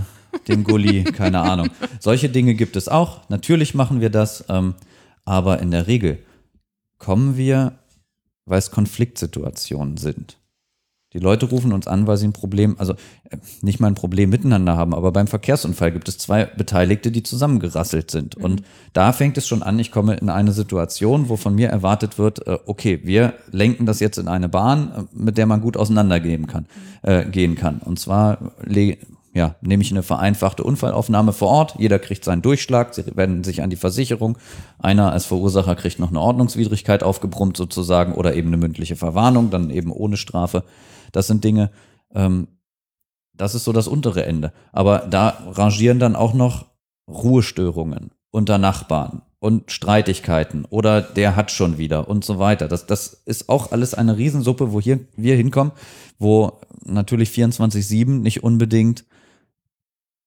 dem 0.48 0.64
Gully, 0.64 1.04
keine 1.04 1.40
Ahnung. 1.40 1.70
Solche 1.98 2.28
Dinge 2.28 2.54
gibt 2.54 2.76
es 2.76 2.88
auch. 2.88 3.28
Natürlich 3.28 3.74
machen 3.74 4.00
wir 4.00 4.10
das, 4.10 4.44
ähm, 4.48 4.74
aber 5.24 5.60
in 5.60 5.70
der 5.70 5.86
Regel 5.86 6.18
kommen 6.98 7.36
wir, 7.36 7.78
weil 8.46 8.58
es 8.58 8.70
Konfliktsituationen 8.70 9.96
sind. 9.96 10.39
Die 11.12 11.18
Leute 11.18 11.46
rufen 11.46 11.72
uns 11.72 11.88
an, 11.88 12.06
weil 12.06 12.16
sie 12.16 12.28
ein 12.28 12.32
Problem, 12.32 12.76
also 12.78 12.92
äh, 13.30 13.36
nicht 13.62 13.80
mal 13.80 13.88
ein 13.88 13.96
Problem 13.96 14.30
miteinander 14.30 14.76
haben, 14.76 14.94
aber 14.94 15.10
beim 15.10 15.26
Verkehrsunfall 15.26 15.90
gibt 15.90 16.08
es 16.08 16.18
zwei 16.18 16.44
Beteiligte, 16.44 17.10
die 17.10 17.24
zusammengerasselt 17.24 18.10
sind. 18.10 18.38
Mhm. 18.38 18.44
Und 18.44 18.62
da 18.92 19.12
fängt 19.12 19.36
es 19.36 19.48
schon 19.48 19.62
an, 19.62 19.78
ich 19.80 19.90
komme 19.90 20.14
in 20.14 20.28
eine 20.28 20.52
Situation, 20.52 21.28
wo 21.28 21.36
von 21.36 21.54
mir 21.54 21.68
erwartet 21.68 22.18
wird, 22.18 22.46
äh, 22.46 22.58
okay, 22.66 23.00
wir 23.02 23.34
lenken 23.50 23.86
das 23.86 23.98
jetzt 23.98 24.18
in 24.18 24.28
eine 24.28 24.48
Bahn, 24.48 24.92
äh, 24.92 25.02
mit 25.12 25.36
der 25.36 25.46
man 25.46 25.60
gut 25.60 25.76
auseinandergehen 25.76 26.46
kann, 26.46 26.66
äh, 27.02 27.24
gehen 27.24 27.56
kann. 27.56 27.80
Und 27.80 27.98
zwar 27.98 28.38
ja, 29.32 29.54
nehme 29.60 29.82
ich 29.82 29.90
eine 29.92 30.02
vereinfachte 30.02 30.64
Unfallaufnahme 30.64 31.32
vor 31.32 31.48
Ort. 31.48 31.74
Jeder 31.78 31.98
kriegt 31.98 32.24
seinen 32.24 32.42
Durchschlag, 32.42 32.94
sie 32.94 33.04
wenden 33.14 33.44
sich 33.44 33.62
an 33.62 33.70
die 33.70 33.76
Versicherung. 33.76 34.38
Einer 34.78 35.12
als 35.12 35.26
Verursacher 35.26 35.76
kriegt 35.76 36.00
noch 36.00 36.10
eine 36.10 36.20
Ordnungswidrigkeit 36.20 37.02
aufgebrummt 37.02 37.56
sozusagen 37.56 38.14
oder 38.14 38.34
eben 38.34 38.48
eine 38.48 38.56
mündliche 38.56 38.96
Verwarnung, 38.96 39.50
dann 39.50 39.70
eben 39.70 39.92
ohne 39.92 40.16
Strafe. 40.16 40.64
Das 41.12 41.26
sind 41.26 41.44
Dinge, 41.44 41.70
ähm, 42.14 42.48
das 43.34 43.54
ist 43.54 43.64
so 43.64 43.72
das 43.72 43.88
untere 43.88 44.24
Ende. 44.24 44.52
Aber 44.72 45.06
da 45.10 45.38
rangieren 45.46 45.98
dann 45.98 46.16
auch 46.16 46.34
noch 46.34 46.66
Ruhestörungen 47.08 48.10
unter 48.30 48.58
Nachbarn 48.58 49.22
und 49.40 49.72
Streitigkeiten 49.72 50.66
oder 50.66 51.00
der 51.00 51.34
hat 51.34 51.50
schon 51.50 51.78
wieder 51.78 52.08
und 52.08 52.24
so 52.24 52.38
weiter. 52.38 52.68
Das, 52.68 52.86
das 52.86 53.22
ist 53.24 53.48
auch 53.48 53.72
alles 53.72 53.94
eine 53.94 54.16
Riesensuppe, 54.16 54.72
wo 54.72 54.80
hier 54.80 55.00
wir 55.16 55.34
hinkommen, 55.34 55.72
wo 56.18 56.60
natürlich 56.84 57.30
24-7 57.30 58.20
nicht 58.20 58.42
unbedingt 58.44 59.04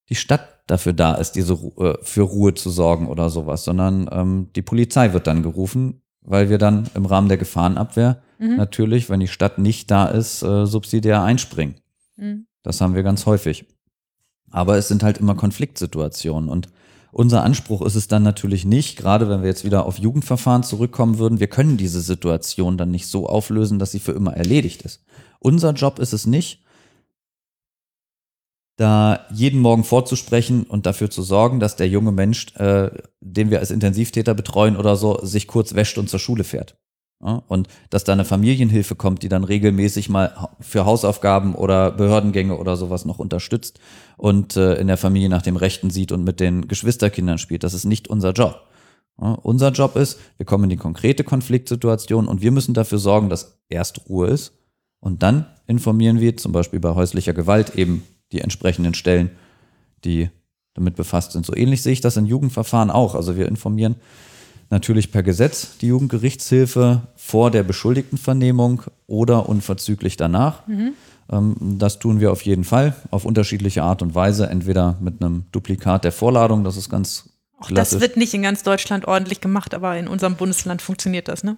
die 0.09 0.15
Stadt 0.15 0.61
dafür 0.67 0.93
da 0.93 1.15
ist, 1.15 1.33
diese 1.33 1.53
äh, 1.53 1.95
für 2.01 2.21
Ruhe 2.23 2.53
zu 2.55 2.69
sorgen 2.69 3.07
oder 3.07 3.29
sowas, 3.29 3.63
sondern 3.63 4.09
ähm, 4.11 4.49
die 4.55 4.61
Polizei 4.61 5.13
wird 5.13 5.27
dann 5.27 5.43
gerufen, 5.43 6.01
weil 6.23 6.49
wir 6.49 6.57
dann 6.57 6.89
im 6.95 7.05
Rahmen 7.05 7.29
der 7.29 7.37
Gefahrenabwehr 7.37 8.21
natürlich, 8.57 9.09
wenn 9.09 9.19
die 9.19 9.27
Stadt 9.27 9.57
nicht 9.57 9.89
da 9.89 10.05
ist, 10.07 10.43
äh, 10.43 10.65
subsidiär 10.65 11.23
einspringen. 11.23 11.75
Mhm. 12.17 12.45
Das 12.61 12.81
haben 12.81 12.95
wir 12.95 13.03
ganz 13.03 13.25
häufig. 13.25 13.65
Aber 14.51 14.77
es 14.77 14.87
sind 14.87 15.03
halt 15.03 15.17
immer 15.17 15.35
Konfliktsituationen 15.35 16.49
und 16.49 16.69
unser 17.11 17.43
Anspruch 17.43 17.83
ist 17.83 17.93
es 17.93 18.07
dann 18.07 18.23
natürlich 18.23 18.65
nicht, 18.65 18.97
gerade 18.97 19.29
wenn 19.29 19.41
wir 19.41 19.47
jetzt 19.47 19.63
wieder 19.63 19.85
auf 19.85 19.99
Jugendverfahren 19.99 20.63
zurückkommen 20.63 21.19
würden, 21.19 21.39
wir 21.39 21.47
können 21.47 21.77
diese 21.77 22.01
Situation 22.01 22.75
dann 22.75 22.89
nicht 22.89 23.05
so 23.05 23.27
auflösen, 23.27 23.77
dass 23.77 23.91
sie 23.91 23.99
für 23.99 24.13
immer 24.13 24.35
erledigt 24.35 24.81
ist. 24.81 25.03
Unser 25.37 25.73
Job 25.73 25.99
ist 25.99 26.13
es 26.13 26.25
nicht, 26.25 26.62
da 28.75 29.25
jeden 29.31 29.59
Morgen 29.59 29.83
vorzusprechen 29.83 30.63
und 30.63 30.85
dafür 30.85 31.09
zu 31.09 31.21
sorgen, 31.21 31.59
dass 31.59 31.75
der 31.75 31.87
junge 31.87 32.11
Mensch, 32.11 32.55
äh, 32.55 32.89
den 33.21 33.51
wir 33.51 33.59
als 33.59 33.71
Intensivtäter 33.71 34.33
betreuen 34.33 34.77
oder 34.77 34.95
so, 34.95 35.23
sich 35.23 35.47
kurz 35.47 35.75
wäscht 35.75 35.97
und 35.97 36.09
zur 36.09 36.19
Schule 36.19 36.43
fährt. 36.43 36.75
Ja, 37.23 37.41
und 37.47 37.69
dass 37.89 38.03
da 38.03 38.11
eine 38.11 38.25
Familienhilfe 38.25 38.95
kommt, 38.95 39.23
die 39.23 39.29
dann 39.29 39.45
regelmäßig 39.45 40.09
mal 40.09 40.49
für 40.59 40.85
Hausaufgaben 40.85 41.55
oder 41.55 41.91
Behördengänge 41.91 42.57
oder 42.57 42.75
sowas 42.75 43.05
noch 43.05 43.17
unterstützt 43.17 43.79
und 44.17 44.57
äh, 44.57 44.75
in 44.75 44.87
der 44.87 44.97
Familie 44.97 45.29
nach 45.29 45.41
dem 45.41 45.55
Rechten 45.55 45.89
sieht 45.89 46.11
und 46.11 46.25
mit 46.25 46.41
den 46.41 46.67
Geschwisterkindern 46.67 47.37
spielt. 47.37 47.63
Das 47.63 47.73
ist 47.73 47.85
nicht 47.85 48.09
unser 48.09 48.31
Job. 48.33 48.63
Ja, 49.21 49.33
unser 49.35 49.71
Job 49.71 49.95
ist, 49.95 50.19
wir 50.35 50.45
kommen 50.45 50.65
in 50.65 50.71
die 50.71 50.77
konkrete 50.77 51.23
Konfliktsituation 51.23 52.27
und 52.27 52.41
wir 52.41 52.51
müssen 52.51 52.73
dafür 52.73 52.97
sorgen, 52.97 53.29
dass 53.29 53.59
erst 53.69 54.09
Ruhe 54.09 54.27
ist 54.27 54.57
und 54.99 55.23
dann 55.23 55.45
informieren 55.65 56.19
wir 56.19 56.35
zum 56.35 56.51
Beispiel 56.51 56.81
bei 56.81 56.93
häuslicher 56.93 57.33
Gewalt 57.33 57.75
eben 57.75 58.03
die 58.33 58.41
entsprechenden 58.41 58.93
Stellen, 58.93 59.29
die 60.03 60.29
damit 60.73 60.95
befasst 60.95 61.31
sind. 61.31 61.45
So 61.45 61.55
ähnlich 61.55 61.81
sehe 61.81 61.93
ich 61.93 62.01
das 62.01 62.17
in 62.17 62.25
Jugendverfahren 62.25 62.89
auch. 62.89 63.15
Also 63.15 63.37
wir 63.37 63.47
informieren 63.47 63.95
natürlich 64.69 65.11
per 65.11 65.21
Gesetz 65.23 65.77
die 65.77 65.87
Jugendgerichtshilfe 65.87 67.03
vor 67.15 67.51
der 67.51 67.61
Beschuldigtenvernehmung 67.63 68.81
oder 69.07 69.47
unverzüglich 69.47 70.17
danach. 70.17 70.63
Ähm, 71.31 71.77
Das 71.77 71.99
tun 71.99 72.19
wir 72.19 72.31
auf 72.31 72.41
jeden 72.41 72.63
Fall 72.63 72.95
auf 73.11 73.23
unterschiedliche 73.23 73.83
Art 73.83 74.01
und 74.01 74.15
Weise, 74.15 74.49
entweder 74.49 74.97
mit 74.99 75.21
einem 75.21 75.45
Duplikat 75.51 76.03
der 76.03 76.11
Vorladung, 76.11 76.63
das 76.63 76.75
ist 76.75 76.89
ganz 76.89 77.29
Auch 77.59 77.67
klassisch. 77.67 77.93
das 77.93 78.01
wird 78.01 78.17
nicht 78.17 78.33
in 78.33 78.41
ganz 78.41 78.63
Deutschland 78.63 79.05
ordentlich 79.07 79.41
gemacht, 79.41 79.75
aber 79.75 79.95
in 79.97 80.07
unserem 80.07 80.35
Bundesland 80.35 80.81
funktioniert 80.81 81.27
das, 81.27 81.43
ne? 81.43 81.55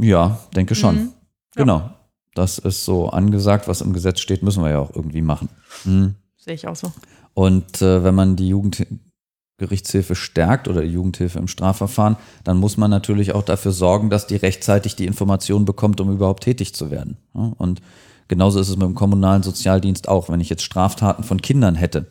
Ja, 0.00 0.38
denke 0.54 0.74
schon. 0.74 0.94
Mhm. 0.96 1.08
Genau. 1.56 1.90
Das 2.34 2.58
ist 2.58 2.84
so 2.84 3.08
angesagt, 3.08 3.66
was 3.68 3.80
im 3.80 3.92
Gesetz 3.92 4.20
steht, 4.20 4.42
müssen 4.42 4.62
wir 4.62 4.70
ja 4.70 4.78
auch 4.78 4.94
irgendwie 4.94 5.22
machen. 5.22 5.48
Mhm. 5.84 6.14
Sehe 6.36 6.54
ich 6.54 6.66
auch 6.66 6.76
so. 6.76 6.92
Und 7.34 7.82
äh, 7.82 8.02
wenn 8.04 8.14
man 8.14 8.36
die 8.36 8.48
Jugendgerichtshilfe 8.48 10.14
stärkt 10.14 10.68
oder 10.68 10.82
die 10.82 10.92
Jugendhilfe 10.92 11.38
im 11.38 11.48
Strafverfahren, 11.48 12.16
dann 12.44 12.58
muss 12.58 12.76
man 12.76 12.90
natürlich 12.90 13.32
auch 13.34 13.42
dafür 13.42 13.72
sorgen, 13.72 14.10
dass 14.10 14.26
die 14.26 14.36
rechtzeitig 14.36 14.96
die 14.96 15.06
Informationen 15.06 15.64
bekommt, 15.64 16.00
um 16.00 16.12
überhaupt 16.12 16.44
tätig 16.44 16.74
zu 16.74 16.90
werden. 16.90 17.16
Ja, 17.34 17.52
Und 17.58 17.82
genauso 18.28 18.60
ist 18.60 18.68
es 18.68 18.76
mit 18.76 18.86
dem 18.86 18.94
kommunalen 18.94 19.42
Sozialdienst 19.42 20.08
auch. 20.08 20.28
Wenn 20.28 20.40
ich 20.40 20.50
jetzt 20.50 20.62
Straftaten 20.62 21.24
von 21.24 21.42
Kindern 21.42 21.74
hätte, 21.74 22.06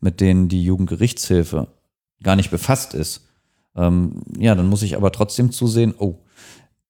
mit 0.00 0.20
denen 0.20 0.48
die 0.48 0.64
Jugendgerichtshilfe 0.64 1.68
gar 2.22 2.36
nicht 2.36 2.50
befasst 2.50 2.94
ist, 2.94 3.22
ähm, 3.76 4.22
ja, 4.36 4.54
dann 4.54 4.68
muss 4.68 4.82
ich 4.82 4.96
aber 4.96 5.12
trotzdem 5.12 5.52
zusehen, 5.52 5.94
oh, 5.98 6.18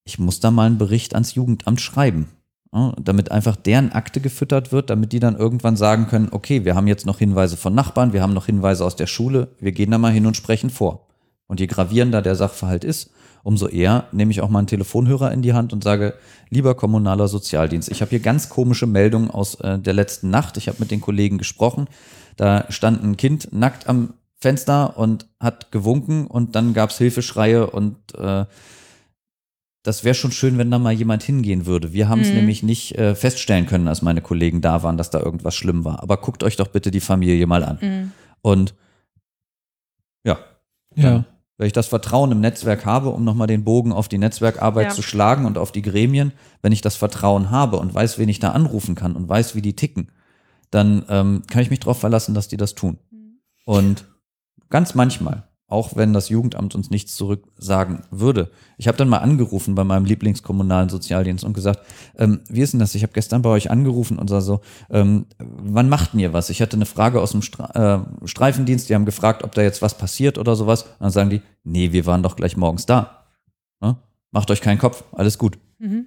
ich 0.05 0.18
muss 0.18 0.41
da 0.41 0.51
mal 0.51 0.66
einen 0.66 0.78
Bericht 0.78 1.14
ans 1.14 1.35
Jugendamt 1.35 1.81
schreiben. 1.81 2.28
Ja, 2.72 2.94
damit 3.02 3.32
einfach 3.32 3.56
deren 3.56 3.90
Akte 3.90 4.20
gefüttert 4.20 4.70
wird, 4.70 4.90
damit 4.90 5.12
die 5.12 5.18
dann 5.18 5.36
irgendwann 5.36 5.76
sagen 5.76 6.06
können, 6.06 6.28
okay, 6.30 6.64
wir 6.64 6.76
haben 6.76 6.86
jetzt 6.86 7.04
noch 7.04 7.18
Hinweise 7.18 7.56
von 7.56 7.74
Nachbarn, 7.74 8.12
wir 8.12 8.22
haben 8.22 8.32
noch 8.32 8.46
Hinweise 8.46 8.84
aus 8.84 8.94
der 8.94 9.08
Schule, 9.08 9.48
wir 9.58 9.72
gehen 9.72 9.90
da 9.90 9.98
mal 9.98 10.12
hin 10.12 10.26
und 10.26 10.36
sprechen 10.36 10.70
vor. 10.70 11.08
Und 11.48 11.58
je 11.58 11.66
gravierender 11.66 12.22
der 12.22 12.36
Sachverhalt 12.36 12.84
ist, 12.84 13.10
umso 13.42 13.66
eher 13.66 14.04
nehme 14.12 14.30
ich 14.30 14.40
auch 14.40 14.48
mal 14.48 14.60
einen 14.60 14.68
Telefonhörer 14.68 15.32
in 15.32 15.42
die 15.42 15.52
Hand 15.52 15.72
und 15.72 15.82
sage, 15.82 16.14
lieber 16.48 16.76
kommunaler 16.76 17.26
Sozialdienst, 17.26 17.90
ich 17.90 18.02
habe 18.02 18.10
hier 18.10 18.20
ganz 18.20 18.48
komische 18.48 18.86
Meldungen 18.86 19.32
aus 19.32 19.56
äh, 19.56 19.78
der 19.80 19.94
letzten 19.94 20.30
Nacht, 20.30 20.56
ich 20.56 20.68
habe 20.68 20.78
mit 20.78 20.92
den 20.92 21.00
Kollegen 21.00 21.38
gesprochen, 21.38 21.88
da 22.36 22.66
stand 22.68 23.02
ein 23.02 23.16
Kind 23.16 23.52
nackt 23.52 23.88
am 23.88 24.14
Fenster 24.40 24.96
und 24.96 25.26
hat 25.38 25.72
gewunken 25.72 26.26
und 26.26 26.54
dann 26.54 26.72
gab 26.72 26.90
es 26.90 26.98
Hilfeschreie 26.98 27.68
und 27.68 27.96
äh, 28.14 28.46
das 29.83 30.05
wäre 30.05 30.14
schon 30.14 30.33
schön, 30.33 30.59
wenn 30.59 30.70
da 30.70 30.78
mal 30.78 30.93
jemand 30.93 31.22
hingehen 31.22 31.64
würde. 31.66 31.93
Wir 31.93 32.09
haben 32.09 32.20
es 32.20 32.28
Mhm. 32.28 32.35
nämlich 32.37 32.62
nicht 32.62 32.97
äh, 32.99 33.14
feststellen 33.14 33.66
können, 33.66 33.89
als 33.89 34.03
meine 34.03 34.20
Kollegen 34.20 34.61
da 34.61 34.83
waren, 34.83 34.97
dass 34.99 35.11
da 35.11 35.20
irgendwas 35.20 35.55
schlimm 35.55 35.85
war. 35.85 36.03
Aber 36.03 36.18
guckt 36.18 36.43
euch 36.45 36.57
doch 36.57 36.68
bitte 36.68 36.91
die 36.91 37.01
Familie 37.01 37.47
mal 37.47 37.64
an. 37.64 37.78
Mhm. 37.81 38.12
Und 38.43 38.74
ja, 40.24 40.39
Ja. 40.95 41.24
wenn 41.57 41.66
ich 41.66 41.72
das 41.72 41.87
Vertrauen 41.87 42.33
im 42.33 42.41
Netzwerk 42.41 42.85
habe, 42.85 43.11
um 43.11 43.24
nochmal 43.24 43.47
den 43.47 43.64
Bogen 43.64 43.93
auf 43.93 44.09
die 44.09 44.18
Netzwerkarbeit 44.18 44.89
Ja. 44.89 44.95
zu 44.95 45.03
schlagen 45.03 45.47
und 45.47 45.57
auf 45.59 45.72
die 45.72 45.83
Gremien, 45.83 46.33
wenn 46.62 46.72
ich 46.72 46.81
das 46.83 46.97
Vertrauen 46.97 47.51
habe 47.51 47.78
und 47.78 47.95
weiß, 47.95 48.18
wen 48.18 48.28
ich 48.28 48.39
da 48.39 48.51
anrufen 48.53 48.95
kann 48.95 49.16
und 49.16 49.28
weiß, 49.28 49.55
wie 49.55 49.62
die 49.62 49.76
ticken, 49.76 50.11
dann 50.70 51.05
ähm, 51.09 51.43
kann 51.51 51.62
ich 51.62 51.70
mich 51.70 51.81
darauf 51.81 51.99
verlassen, 51.99 52.35
dass 52.35 52.49
die 52.49 52.57
das 52.57 52.74
tun. 52.74 52.99
Und 53.64 54.05
ganz 54.68 54.95
manchmal, 54.95 55.49
auch 55.70 55.96
wenn 55.96 56.12
das 56.12 56.28
Jugendamt 56.28 56.74
uns 56.74 56.90
nichts 56.90 57.14
zurücksagen 57.16 58.02
würde, 58.10 58.50
ich 58.76 58.88
habe 58.88 58.98
dann 58.98 59.08
mal 59.08 59.18
angerufen 59.18 59.74
bei 59.74 59.84
meinem 59.84 60.04
Lieblingskommunalen 60.04 60.88
Sozialdienst 60.88 61.44
und 61.44 61.52
gesagt, 61.52 61.80
ähm, 62.18 62.40
wie 62.48 62.60
ist 62.60 62.72
denn 62.72 62.80
das? 62.80 62.94
Ich 62.94 63.02
habe 63.02 63.12
gestern 63.12 63.42
bei 63.42 63.50
euch 63.50 63.70
angerufen 63.70 64.18
und 64.18 64.28
sah 64.28 64.40
so, 64.40 64.60
ähm, 64.90 65.26
wann 65.38 65.88
macht 65.88 66.12
denn 66.12 66.20
ihr 66.20 66.32
was? 66.32 66.50
Ich 66.50 66.60
hatte 66.60 66.76
eine 66.76 66.86
Frage 66.86 67.20
aus 67.20 67.32
dem 67.32 67.42
Stra 67.42 68.04
äh, 68.22 68.26
Streifendienst, 68.26 68.88
die 68.88 68.94
haben 68.94 69.04
gefragt, 69.04 69.44
ob 69.44 69.52
da 69.52 69.62
jetzt 69.62 69.82
was 69.82 69.96
passiert 69.96 70.38
oder 70.38 70.56
sowas. 70.56 70.82
Und 70.82 71.00
dann 71.00 71.10
sagen 71.10 71.30
die, 71.30 71.42
nee, 71.64 71.92
wir 71.92 72.06
waren 72.06 72.22
doch 72.22 72.36
gleich 72.36 72.56
morgens 72.56 72.86
da. 72.86 73.24
Ne? 73.80 73.96
Macht 74.32 74.50
euch 74.50 74.60
keinen 74.60 74.78
Kopf, 74.78 75.04
alles 75.12 75.38
gut. 75.38 75.58
Mhm. 75.78 76.06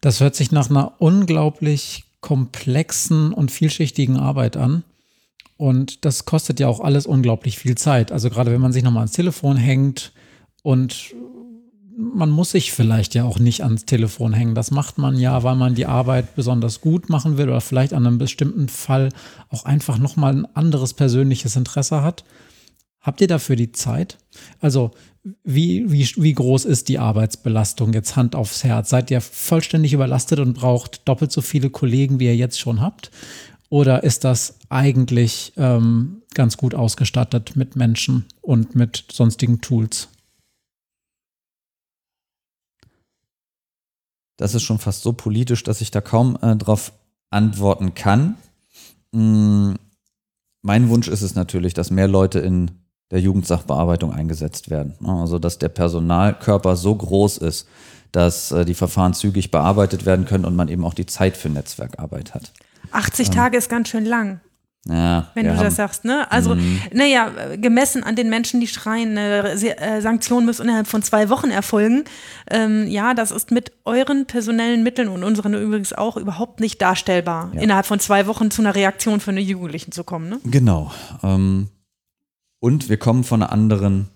Das 0.00 0.20
hört 0.20 0.34
sich 0.34 0.52
nach 0.52 0.70
einer 0.70 1.00
unglaublich 1.00 2.04
komplexen 2.20 3.32
und 3.32 3.50
vielschichtigen 3.50 4.16
Arbeit 4.16 4.56
an. 4.56 4.84
Und 5.56 6.04
das 6.04 6.24
kostet 6.24 6.60
ja 6.60 6.68
auch 6.68 6.80
alles 6.80 7.06
unglaublich 7.06 7.58
viel 7.58 7.76
Zeit. 7.76 8.12
Also 8.12 8.28
gerade 8.30 8.52
wenn 8.52 8.60
man 8.60 8.72
sich 8.72 8.82
nochmal 8.82 9.02
ans 9.02 9.12
Telefon 9.12 9.56
hängt 9.56 10.12
und 10.62 11.14
man 11.96 12.30
muss 12.30 12.50
sich 12.50 12.72
vielleicht 12.72 13.14
ja 13.14 13.24
auch 13.24 13.38
nicht 13.38 13.64
ans 13.64 13.86
Telefon 13.86 14.34
hängen. 14.34 14.54
Das 14.54 14.70
macht 14.70 14.98
man 14.98 15.18
ja, 15.18 15.42
weil 15.42 15.56
man 15.56 15.74
die 15.74 15.86
Arbeit 15.86 16.34
besonders 16.34 16.82
gut 16.82 17.08
machen 17.08 17.38
will 17.38 17.48
oder 17.48 17.62
vielleicht 17.62 17.94
an 17.94 18.06
einem 18.06 18.18
bestimmten 18.18 18.68
Fall 18.68 19.08
auch 19.48 19.64
einfach 19.64 19.98
nochmal 19.98 20.34
ein 20.34 20.46
anderes 20.54 20.92
persönliches 20.92 21.56
Interesse 21.56 22.02
hat. 22.02 22.24
Habt 23.00 23.20
ihr 23.20 23.28
dafür 23.28 23.56
die 23.56 23.72
Zeit? 23.72 24.18
Also 24.60 24.90
wie, 25.42 25.90
wie, 25.90 26.04
wie 26.16 26.32
groß 26.34 26.64
ist 26.66 26.88
die 26.88 26.98
Arbeitsbelastung 26.98 27.92
jetzt 27.92 28.16
Hand 28.16 28.34
aufs 28.34 28.62
Herz? 28.62 28.90
Seid 28.90 29.10
ihr 29.10 29.20
vollständig 29.20 29.92
überlastet 29.92 30.38
und 30.38 30.54
braucht 30.54 31.08
doppelt 31.08 31.32
so 31.32 31.40
viele 31.40 31.70
Kollegen, 31.70 32.20
wie 32.20 32.26
ihr 32.26 32.36
jetzt 32.36 32.60
schon 32.60 32.80
habt? 32.80 33.10
Oder 33.68 34.04
ist 34.04 34.24
das 34.24 34.58
eigentlich 34.68 35.52
ähm, 35.56 36.22
ganz 36.34 36.56
gut 36.56 36.74
ausgestattet 36.74 37.56
mit 37.56 37.76
Menschen 37.76 38.26
und 38.40 38.74
mit 38.74 39.04
sonstigen 39.10 39.60
Tools? 39.60 40.08
Das 44.36 44.54
ist 44.54 44.62
schon 44.62 44.78
fast 44.78 45.02
so 45.02 45.12
politisch, 45.12 45.62
dass 45.62 45.80
ich 45.80 45.90
da 45.90 46.00
kaum 46.00 46.38
äh, 46.42 46.56
drauf 46.56 46.92
antworten 47.30 47.94
kann. 47.94 48.36
Mm, 49.12 49.72
mein 50.62 50.88
Wunsch 50.88 51.08
ist 51.08 51.22
es 51.22 51.34
natürlich, 51.34 51.74
dass 51.74 51.90
mehr 51.90 52.08
Leute 52.08 52.38
in 52.40 52.70
der 53.10 53.20
Jugendsachbearbeitung 53.20 54.12
eingesetzt 54.12 54.68
werden. 54.68 54.94
Also, 55.06 55.38
dass 55.38 55.58
der 55.58 55.68
Personalkörper 55.68 56.76
so 56.76 56.94
groß 56.94 57.38
ist, 57.38 57.66
dass 58.12 58.52
äh, 58.52 58.64
die 58.64 58.74
Verfahren 58.74 59.14
zügig 59.14 59.50
bearbeitet 59.50 60.06
werden 60.06 60.26
können 60.26 60.44
und 60.44 60.56
man 60.56 60.68
eben 60.68 60.84
auch 60.84 60.94
die 60.94 61.06
Zeit 61.06 61.36
für 61.36 61.48
Netzwerkarbeit 61.48 62.34
hat. 62.34 62.52
80 62.92 63.30
Tage 63.30 63.56
ist 63.56 63.68
ganz 63.68 63.88
schön 63.88 64.04
lang, 64.04 64.40
Ja, 64.88 65.30
wenn 65.34 65.46
du 65.46 65.56
haben- 65.56 65.64
das 65.64 65.76
sagst, 65.76 66.04
ne? 66.04 66.30
Also, 66.30 66.54
Mhm. 66.54 66.80
naja, 66.92 67.30
gemessen 67.56 68.04
an 68.04 68.14
den 68.14 68.28
Menschen, 68.30 68.60
die 68.60 68.68
schreien, 68.68 69.16
äh, 69.16 70.00
Sanktion 70.00 70.44
muss 70.46 70.60
innerhalb 70.60 70.86
von 70.86 71.02
zwei 71.02 71.28
Wochen 71.28 71.50
erfolgen. 71.50 72.04
Ähm, 72.50 72.86
ja, 72.86 73.12
das 73.14 73.30
ist 73.32 73.50
mit 73.50 73.72
euren 73.84 74.26
personellen 74.26 74.82
Mitteln 74.84 75.08
und 75.08 75.24
unseren 75.24 75.54
übrigens 75.54 75.92
auch 75.92 76.16
überhaupt 76.16 76.60
nicht 76.60 76.80
darstellbar, 76.80 77.50
Ja. 77.54 77.62
innerhalb 77.62 77.86
von 77.86 77.98
zwei 78.00 78.26
Wochen 78.28 78.50
zu 78.50 78.62
einer 78.62 78.74
Reaktion 78.74 79.18
für 79.20 79.30
eine 79.32 79.40
Jugendlichen 79.40 79.90
zu 79.92 80.04
kommen, 80.04 80.28
ne? 80.28 80.40
Genau. 80.44 80.92
Ähm, 81.24 81.68
und 82.60 82.88
wir 82.88 82.96
kommen 82.96 83.24
von 83.24 83.42
einer 83.42 83.50
anderen, 83.52 84.08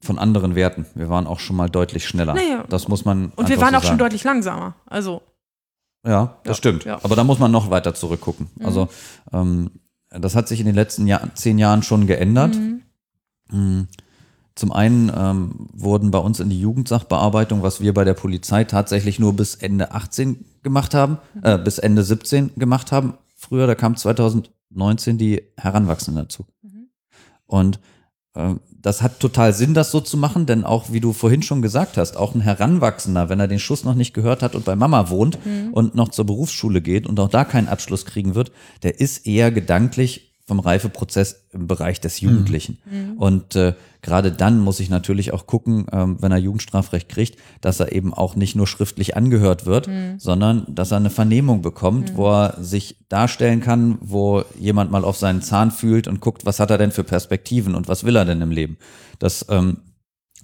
von 0.00 0.18
anderen 0.18 0.54
Werten. 0.54 0.86
Wir 0.94 1.08
waren 1.08 1.26
auch 1.26 1.40
schon 1.40 1.56
mal 1.56 1.68
deutlich 1.70 2.06
schneller. 2.06 2.34
Naja. 2.34 2.64
Das 2.68 2.88
muss 2.88 3.04
man. 3.04 3.32
Und 3.36 3.48
wir 3.48 3.58
waren 3.60 3.70
so 3.70 3.78
auch 3.78 3.80
schon 3.82 3.88
sagen. 3.88 3.98
deutlich 3.98 4.22
langsamer. 4.24 4.74
Also, 4.86 5.22
Ja, 6.04 6.36
das 6.44 6.50
Ja, 6.50 6.54
stimmt. 6.54 6.84
ja. 6.84 6.98
Aber 7.02 7.16
da 7.16 7.24
muss 7.24 7.38
man 7.38 7.50
noch 7.50 7.70
weiter 7.70 7.94
zurückgucken. 7.94 8.48
Also 8.62 8.88
ähm, 9.32 9.70
das 10.10 10.36
hat 10.36 10.48
sich 10.48 10.60
in 10.60 10.66
den 10.66 10.74
letzten 10.74 11.06
Jahr, 11.06 11.34
zehn 11.34 11.58
Jahren 11.58 11.82
schon 11.82 12.06
geändert. 12.06 12.56
Mm, 13.50 13.82
Zum 14.54 14.70
einen 14.72 15.10
ähm, 15.16 15.68
wurden 15.72 16.10
bei 16.12 16.18
uns 16.18 16.38
in 16.40 16.48
die 16.50 16.60
Jugendsachbearbeitung, 16.60 17.62
was 17.62 17.80
wir 17.80 17.92
bei 17.92 18.04
der 18.04 18.14
Polizei 18.14 18.64
tatsächlich 18.64 19.18
nur 19.18 19.32
bis 19.34 19.56
Ende 19.56 19.90
18 19.92 20.44
gemacht 20.62 20.94
haben, 20.94 21.18
äh, 21.42 21.58
bis 21.58 21.78
Ende 21.78 22.04
17 22.04 22.52
gemacht 22.56 22.92
haben. 22.92 23.14
Früher, 23.34 23.66
da 23.66 23.74
kam 23.74 23.96
2019 23.96 25.18
die 25.18 25.42
Heranwachsenden 25.56 26.24
dazu. 26.24 26.46
Und 27.46 27.80
ähm, 28.36 28.60
das 28.84 29.00
hat 29.00 29.18
total 29.18 29.54
Sinn, 29.54 29.72
das 29.72 29.90
so 29.90 30.00
zu 30.02 30.18
machen, 30.18 30.44
denn 30.44 30.62
auch, 30.62 30.92
wie 30.92 31.00
du 31.00 31.14
vorhin 31.14 31.40
schon 31.40 31.62
gesagt 31.62 31.96
hast, 31.96 32.18
auch 32.18 32.34
ein 32.34 32.42
Heranwachsender, 32.42 33.30
wenn 33.30 33.40
er 33.40 33.48
den 33.48 33.58
Schuss 33.58 33.82
noch 33.82 33.94
nicht 33.94 34.12
gehört 34.12 34.42
hat 34.42 34.54
und 34.54 34.66
bei 34.66 34.76
Mama 34.76 35.08
wohnt 35.08 35.38
mhm. 35.46 35.72
und 35.72 35.94
noch 35.94 36.10
zur 36.10 36.26
Berufsschule 36.26 36.82
geht 36.82 37.06
und 37.06 37.18
auch 37.18 37.30
da 37.30 37.46
keinen 37.46 37.68
Abschluss 37.68 38.04
kriegen 38.04 38.34
wird, 38.34 38.52
der 38.82 39.00
ist 39.00 39.26
eher 39.26 39.50
gedanklich 39.50 40.34
vom 40.46 40.60
Reifeprozess 40.60 41.46
im 41.52 41.66
Bereich 41.66 41.98
des 41.98 42.20
Jugendlichen. 42.20 42.76
Mhm. 42.84 42.98
mhm. 42.98 43.12
Und 43.16 43.56
äh, 43.56 43.72
gerade 44.04 44.30
dann 44.30 44.60
muss 44.60 44.78
ich 44.78 44.90
natürlich 44.90 45.32
auch 45.32 45.46
gucken, 45.46 45.86
ähm, 45.90 46.18
wenn 46.20 46.30
er 46.30 46.38
Jugendstrafrecht 46.38 47.08
kriegt, 47.08 47.38
dass 47.60 47.80
er 47.80 47.92
eben 47.92 48.14
auch 48.14 48.36
nicht 48.36 48.54
nur 48.54 48.66
schriftlich 48.66 49.16
angehört 49.16 49.66
wird, 49.66 49.88
mhm. 49.88 50.18
sondern 50.18 50.66
dass 50.68 50.92
er 50.92 50.98
eine 50.98 51.10
Vernehmung 51.10 51.62
bekommt, 51.62 52.12
mhm. 52.12 52.16
wo 52.16 52.30
er 52.30 52.56
sich 52.62 52.96
darstellen 53.08 53.60
kann, 53.60 53.98
wo 54.00 54.44
jemand 54.58 54.92
mal 54.92 55.04
auf 55.04 55.16
seinen 55.16 55.42
Zahn 55.42 55.70
fühlt 55.70 56.06
und 56.06 56.20
guckt, 56.20 56.46
was 56.46 56.60
hat 56.60 56.70
er 56.70 56.78
denn 56.78 56.92
für 56.92 57.02
Perspektiven 57.02 57.74
und 57.74 57.88
was 57.88 58.04
will 58.04 58.14
er 58.14 58.26
denn 58.26 58.42
im 58.42 58.50
Leben. 58.50 58.76
Das 59.18 59.46
ähm, 59.48 59.78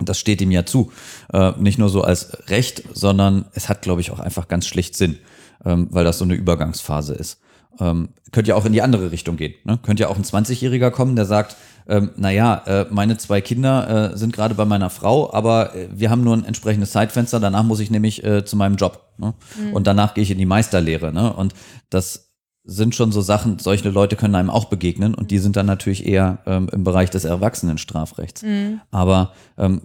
das 0.03 0.19
steht 0.19 0.41
ihm 0.41 0.51
ja 0.51 0.65
zu. 0.65 0.91
Äh, 1.31 1.53
nicht 1.59 1.79
nur 1.79 1.91
so 1.91 2.03
als 2.03 2.49
Recht, 2.49 2.83
sondern 2.95 3.45
es 3.53 3.69
hat, 3.69 3.83
glaube 3.83 4.01
ich, 4.01 4.11
auch 4.11 4.21
einfach 4.21 4.49
ganz 4.49 4.67
schlicht 4.67 4.97
Sinn, 4.97 5.19
ähm, 5.63 5.89
weil 5.91 6.05
das 6.05 6.17
so 6.17 6.25
eine 6.25 6.35
Übergangsphase 6.35 7.13
ist. 7.13 7.39
Ähm, 7.79 8.11
könnte 8.33 8.51
ja 8.51 8.57
auch 8.57 8.65
in 8.65 8.73
die 8.73 8.83
andere 8.83 9.11
Richtung 9.11 9.37
gehen. 9.37 9.55
Ne? 9.65 9.79
Könnte 9.83 10.03
ja 10.03 10.09
auch 10.09 10.17
ein 10.17 10.25
20-Jähriger 10.25 10.91
kommen, 10.91 11.17
der 11.17 11.25
sagt, 11.25 11.57
ähm, 11.89 12.11
naja, 12.17 12.63
äh, 12.67 12.87
meine 12.91 13.17
zwei 13.17 13.41
Kinder 13.41 14.13
äh, 14.13 14.17
sind 14.17 14.33
gerade 14.33 14.55
bei 14.55 14.65
meiner 14.65 14.91
Frau, 14.91 15.33
aber 15.33 15.75
äh, 15.75 15.89
wir 15.93 16.11
haben 16.11 16.23
nur 16.23 16.37
ein 16.37 16.45
entsprechendes 16.45 16.93
Zeitfenster, 16.93 17.41
danach 17.41 17.65
muss 17.65 17.81
ich 17.81 17.91
nämlich 17.91 18.23
äh, 18.23 18.45
zu 18.45 18.57
meinem 18.57 18.77
Job. 18.77 19.09
Ne? 19.19 19.35
Mhm. 19.59 19.73
Und 19.73 19.87
danach 19.87 20.15
gehe 20.15 20.23
ich 20.23 20.31
in 20.31 20.39
die 20.39 20.47
Meisterlehre. 20.47 21.13
Ne? 21.13 21.33
Und 21.33 21.55
das 21.89 22.31
sind 22.63 22.95
schon 22.95 23.11
so 23.11 23.21
Sachen, 23.21 23.59
solche 23.59 23.89
Leute 23.91 24.17
können 24.17 24.35
einem 24.35 24.51
auch 24.51 24.67
begegnen 24.67 25.15
und 25.15 25.31
die 25.31 25.39
sind 25.39 25.57
dann 25.57 25.67
natürlich 25.67 26.07
eher 26.07 26.39
ähm, 26.47 26.69
im 26.73 26.85
Bereich 26.85 27.11
des 27.11 27.25
Erwachsenenstrafrechts. 27.25 28.43
Mhm. 28.43 28.81
Aber 28.91 29.33
ähm, 29.59 29.81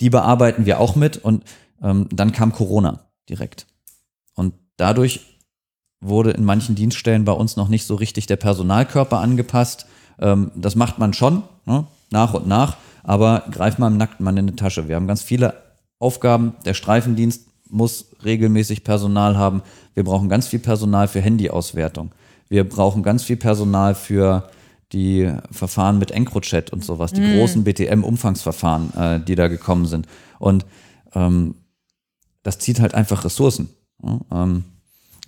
die 0.00 0.10
bearbeiten 0.10 0.66
wir 0.66 0.78
auch 0.78 0.94
mit 0.94 1.16
und 1.16 1.44
ähm, 1.82 2.08
dann 2.12 2.32
kam 2.32 2.52
Corona 2.52 3.00
direkt. 3.28 3.66
Und 4.34 4.54
dadurch 4.76 5.31
wurde 6.02 6.32
in 6.32 6.44
manchen 6.44 6.74
Dienststellen 6.74 7.24
bei 7.24 7.32
uns 7.32 7.56
noch 7.56 7.68
nicht 7.68 7.86
so 7.86 7.94
richtig 7.94 8.26
der 8.26 8.36
Personalkörper 8.36 9.18
angepasst. 9.18 9.86
Ähm, 10.18 10.50
das 10.54 10.74
macht 10.74 10.98
man 10.98 11.14
schon, 11.14 11.44
ne? 11.64 11.86
nach 12.10 12.34
und 12.34 12.46
nach, 12.46 12.76
aber 13.04 13.44
greift 13.50 13.78
mal 13.78 13.86
im 13.86 13.96
nackten 13.96 14.24
Mann 14.24 14.36
in 14.36 14.48
die 14.48 14.56
Tasche. 14.56 14.88
Wir 14.88 14.96
haben 14.96 15.06
ganz 15.06 15.22
viele 15.22 15.54
Aufgaben. 15.98 16.54
Der 16.66 16.74
Streifendienst 16.74 17.46
muss 17.70 18.10
regelmäßig 18.24 18.84
Personal 18.84 19.38
haben. 19.38 19.62
Wir 19.94 20.04
brauchen 20.04 20.28
ganz 20.28 20.48
viel 20.48 20.58
Personal 20.58 21.08
für 21.08 21.20
Handyauswertung. 21.20 22.10
Wir 22.48 22.68
brauchen 22.68 23.02
ganz 23.02 23.22
viel 23.22 23.36
Personal 23.36 23.94
für 23.94 24.50
die 24.92 25.32
Verfahren 25.50 25.98
mit 25.98 26.10
EncroChat 26.10 26.70
und 26.70 26.84
sowas, 26.84 27.12
die 27.14 27.22
mm. 27.22 27.38
großen 27.38 27.64
BTM-Umfangsverfahren, 27.64 28.92
äh, 28.94 29.20
die 29.20 29.36
da 29.36 29.48
gekommen 29.48 29.86
sind. 29.86 30.06
Und 30.38 30.66
ähm, 31.14 31.54
das 32.42 32.58
zieht 32.58 32.78
halt 32.78 32.94
einfach 32.94 33.24
Ressourcen. 33.24 33.70
Ja? 34.02 34.20
Ähm, 34.30 34.64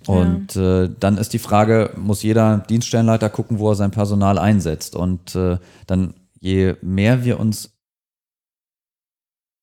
und 0.07 0.55
äh, 0.55 0.89
dann 0.99 1.17
ist 1.17 1.33
die 1.33 1.39
Frage, 1.39 1.91
muss 1.95 2.23
jeder 2.23 2.59
Dienststellenleiter 2.69 3.29
gucken, 3.29 3.59
wo 3.59 3.69
er 3.69 3.75
sein 3.75 3.91
Personal 3.91 4.37
einsetzt. 4.37 4.95
Und 4.95 5.35
äh, 5.35 5.57
dann, 5.87 6.13
je 6.39 6.75
mehr 6.81 7.23
wir 7.23 7.39
uns 7.39 7.75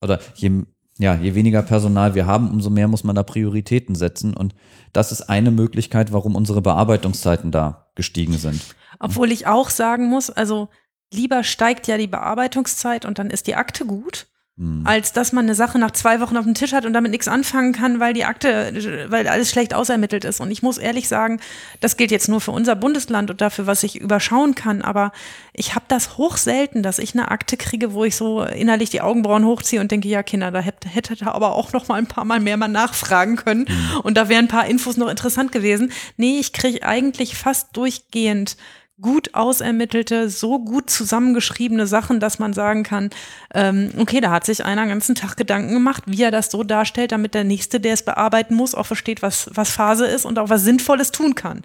oder 0.02 0.18
je, 0.34 0.64
ja, 0.98 1.14
je 1.14 1.34
weniger 1.34 1.62
Personal 1.62 2.14
wir 2.14 2.26
haben, 2.26 2.50
umso 2.50 2.70
mehr 2.70 2.88
muss 2.88 3.04
man 3.04 3.16
da 3.16 3.22
Prioritäten 3.22 3.94
setzen. 3.94 4.34
Und 4.34 4.54
das 4.92 5.12
ist 5.12 5.22
eine 5.22 5.50
Möglichkeit, 5.50 6.12
warum 6.12 6.34
unsere 6.34 6.60
Bearbeitungszeiten 6.60 7.50
da 7.50 7.86
gestiegen 7.94 8.36
sind. 8.36 8.60
Obwohl 8.98 9.32
ich 9.32 9.46
auch 9.46 9.70
sagen 9.70 10.08
muss, 10.08 10.28
also 10.30 10.68
lieber 11.12 11.44
steigt 11.44 11.86
ja 11.86 11.96
die 11.98 12.08
Bearbeitungszeit 12.08 13.04
und 13.04 13.18
dann 13.18 13.30
ist 13.30 13.46
die 13.46 13.54
Akte 13.54 13.86
gut, 13.86 14.26
hm. 14.58 14.82
als 14.84 15.14
dass 15.14 15.32
man 15.32 15.46
eine 15.46 15.54
Sache 15.54 15.78
nach 15.78 15.92
zwei 15.92 16.20
Wochen 16.20 16.36
auf 16.36 16.44
dem 16.44 16.52
Tisch 16.52 16.74
hat 16.74 16.84
und 16.84 16.92
damit 16.92 17.10
nichts 17.10 17.26
anfangen 17.26 17.72
kann, 17.72 18.00
weil 18.00 18.12
die 18.12 18.26
Akte, 18.26 19.06
weil 19.08 19.26
alles 19.26 19.50
schlecht 19.50 19.72
ausermittelt 19.72 20.26
ist. 20.26 20.40
Und 20.40 20.50
ich 20.50 20.62
muss 20.62 20.76
ehrlich 20.76 21.08
sagen, 21.08 21.40
das 21.80 21.96
gilt 21.96 22.10
jetzt 22.10 22.28
nur 22.28 22.42
für 22.42 22.50
unser 22.50 22.76
Bundesland 22.76 23.30
und 23.30 23.40
dafür, 23.40 23.66
was 23.66 23.82
ich 23.82 23.98
überschauen 23.98 24.54
kann. 24.54 24.82
Aber 24.82 25.12
ich 25.54 25.74
habe 25.74 25.86
das 25.88 26.18
hoch 26.18 26.36
selten, 26.36 26.82
dass 26.82 26.98
ich 26.98 27.14
eine 27.14 27.30
Akte 27.30 27.56
kriege, 27.56 27.94
wo 27.94 28.04
ich 28.04 28.14
so 28.14 28.42
innerlich 28.42 28.90
die 28.90 29.00
Augenbrauen 29.00 29.46
hochziehe 29.46 29.80
und 29.80 29.90
denke, 29.90 30.08
ja 30.08 30.22
Kinder, 30.22 30.50
da 30.50 30.60
hätte, 30.60 30.86
hätte 30.86 31.32
aber 31.32 31.54
auch 31.54 31.72
noch 31.72 31.88
mal 31.88 31.94
ein 31.94 32.06
paar 32.06 32.26
Mal 32.26 32.40
mehr 32.40 32.58
mal 32.58 32.68
nachfragen 32.68 33.36
können 33.36 33.64
mhm. 33.66 34.00
und 34.02 34.18
da 34.18 34.28
wären 34.28 34.44
ein 34.44 34.48
paar 34.48 34.66
Infos 34.66 34.98
noch 34.98 35.08
interessant 35.08 35.50
gewesen. 35.52 35.92
Nee, 36.18 36.38
ich 36.38 36.52
kriege 36.52 36.82
eigentlich 36.86 37.36
fast 37.36 37.74
durchgehend 37.74 38.58
gut 39.02 39.34
ausermittelte, 39.34 40.30
so 40.30 40.58
gut 40.58 40.88
zusammengeschriebene 40.88 41.86
Sachen, 41.86 42.20
dass 42.20 42.38
man 42.38 42.52
sagen 42.54 42.84
kann, 42.84 43.10
ähm, 43.52 43.90
okay, 43.98 44.20
da 44.20 44.30
hat 44.30 44.46
sich 44.46 44.64
einer 44.64 44.82
den 44.82 44.90
ganzen 44.90 45.14
Tag 45.14 45.36
Gedanken 45.36 45.74
gemacht, 45.74 46.04
wie 46.06 46.22
er 46.22 46.30
das 46.30 46.50
so 46.50 46.62
darstellt, 46.62 47.12
damit 47.12 47.34
der 47.34 47.44
Nächste, 47.44 47.80
der 47.80 47.92
es 47.92 48.04
bearbeiten 48.04 48.54
muss, 48.54 48.74
auch 48.74 48.86
versteht, 48.86 49.20
was, 49.20 49.50
was 49.52 49.70
Phase 49.70 50.06
ist 50.06 50.24
und 50.24 50.38
auch 50.38 50.48
was 50.48 50.62
Sinnvolles 50.62 51.12
tun 51.12 51.34
kann. 51.34 51.62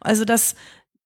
Also 0.00 0.24
das 0.24 0.54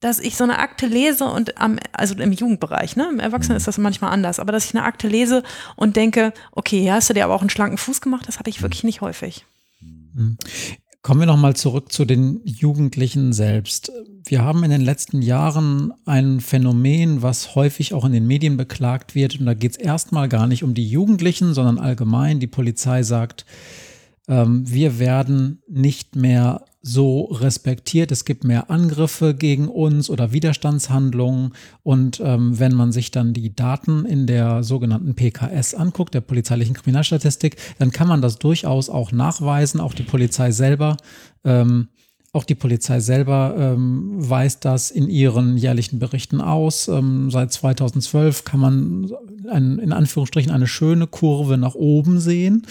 dass 0.01 0.19
ich 0.19 0.37
so 0.37 0.45
eine 0.45 0.59
Akte 0.59 0.87
lese 0.87 1.25
und 1.25 1.59
am, 1.59 1.79
also 1.93 2.15
im 2.17 2.33
Jugendbereich, 2.33 2.95
ne? 2.95 3.09
Im 3.11 3.21
Erwachsenen 3.21 3.57
ist 3.57 3.67
das 3.67 3.79
manchmal 3.79 4.13
anders, 4.13 4.39
aber 4.39 4.53
dass 4.53 4.67
ich 4.67 4.75
eine 4.75 4.85
Akte 4.85 5.09
lese 5.09 5.43
und 5.77 5.97
denke, 5.97 6.35
okay, 6.53 6.79
hier 6.83 6.93
hast 6.93 7.09
du 7.09 7.15
dir 7.15 7.25
aber 7.25 7.35
auch 7.35 7.41
einen 7.41 7.49
schlanken 7.49 7.79
Fuß 7.79 8.03
gemacht, 8.03 8.29
das 8.29 8.39
habe 8.39 8.51
ich 8.51 8.61
wirklich 8.61 8.85
nicht 8.85 9.01
häufig. 9.01 9.47
Kommen 11.05 11.21
wir 11.21 11.27
nochmal 11.27 11.55
zurück 11.55 11.93
zu 11.93 12.07
den 12.07 12.41
Jugendlichen 12.47 13.35
selbst. 13.35 13.93
Wir 14.25 14.43
haben 14.43 14.65
in 14.65 14.71
den 14.71 14.81
letzten 14.81 15.21
Jahren 15.21 15.93
ein 16.07 16.41
Phänomen, 16.41 17.21
was 17.21 17.55
häufig 17.55 17.93
auch 17.93 18.07
in 18.07 18.13
den 18.13 18.27
Medien 18.27 18.57
beklagt 18.57 19.15
wird. 19.15 19.39
Und 19.39 19.45
da 19.45 19.53
geht 19.53 19.73
es 19.73 19.77
erstmal 19.77 20.31
gar 20.31 20.47
nicht 20.47 20.65
um 20.65 20.73
die 20.73 20.89
Jugendlichen, 20.89 21.53
sondern 21.53 21.79
allgemein. 21.79 22.41
Die 22.41 22.47
Polizei 22.47 23.03
sagt, 23.03 23.45
ähm, 24.29 24.65
wir 24.67 24.99
werden 24.99 25.61
nicht 25.69 26.17
mehr 26.17 26.65
so 26.87 27.25
respektiert. 27.25 28.13
Es 28.13 28.27
gibt 28.27 28.45
mehr 28.45 28.71
Angriffe 28.71 29.35
gegen 29.35 29.69
uns 29.69 30.11
oder 30.11 30.33
Widerstandshandlungen. 30.33 31.55
Und 31.83 32.21
ähm, 32.23 32.59
wenn 32.59 32.75
man 32.75 32.93
sich 32.93 33.11
dann 33.11 33.33
die 33.33 33.57
Daten 33.57 34.05
in 34.05 34.27
der 34.27 34.63
sogenannten 34.63 35.15
PKS 35.15 35.75
anguckt, 35.75 36.13
der 36.13 36.21
polizeilichen 36.21 36.75
Kriminalstatistik, 36.75 37.57
dann 37.79 37.91
kann 37.91 38.07
man 38.07 38.21
das 38.21 38.39
durchaus 38.39 38.91
auch 38.91 39.13
nachweisen. 39.13 39.81
Auch 39.81 39.95
die 39.95 40.03
Polizei 40.03 40.51
selber. 40.51 40.99
Ähm, 41.43 41.89
auch 42.35 42.45
die 42.45 42.57
Polizei 42.57 43.01
selber 43.01 43.55
ähm, 43.57 44.17
weist 44.17 44.65
das 44.67 44.91
in 44.91 45.09
ihren 45.09 45.57
jährlichen 45.57 45.99
Berichten 45.99 46.43
aus. 46.43 46.89
Ähm, 46.89 47.31
seit 47.31 47.53
2012 47.53 48.45
kann 48.45 48.61
man 48.61 49.11
ein, 49.49 49.79
in 49.79 49.93
Anführungsstrichen 49.93 50.53
eine 50.53 50.67
schöne 50.67 51.07
Kurve 51.07 51.57
nach 51.57 51.77
oben 51.77 52.21
sehen, 52.21 52.67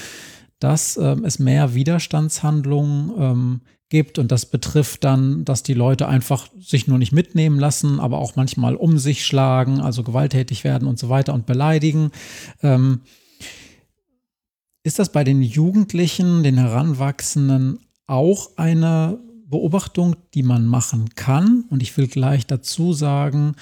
dass 0.59 0.97
ähm, 0.97 1.26
es 1.26 1.39
mehr 1.39 1.74
Widerstandshandlungen 1.74 3.11
ähm, 3.18 3.61
gibt. 3.93 4.17
Und 4.17 4.31
das 4.31 4.47
betrifft 4.47 5.03
dann, 5.03 5.45
dass 5.45 5.61
die 5.61 5.75
Leute 5.75 6.07
einfach 6.07 6.47
sich 6.59 6.87
nur 6.87 6.97
nicht 6.97 7.11
mitnehmen 7.11 7.59
lassen, 7.59 7.99
aber 7.99 8.17
auch 8.17 8.35
manchmal 8.35 8.75
um 8.75 8.97
sich 8.97 9.23
schlagen, 9.23 9.79
also 9.81 10.01
gewalttätig 10.01 10.63
werden 10.63 10.87
und 10.87 10.97
so 10.97 11.09
weiter 11.09 11.31
und 11.35 11.45
beleidigen. 11.45 12.09
Ähm, 12.63 13.01
ist 14.81 14.97
das 14.97 15.11
bei 15.11 15.23
den 15.23 15.43
Jugendlichen, 15.43 16.41
den 16.41 16.57
Heranwachsenden 16.57 17.81
auch 18.07 18.57
eine 18.57 19.19
Beobachtung, 19.45 20.15
die 20.34 20.41
man 20.41 20.65
machen 20.65 21.13
kann? 21.13 21.65
Und 21.69 21.84
ich 21.84 21.95
will 21.95 22.07
gleich 22.07 22.47
dazu 22.47 22.93
sagen, 22.93 23.55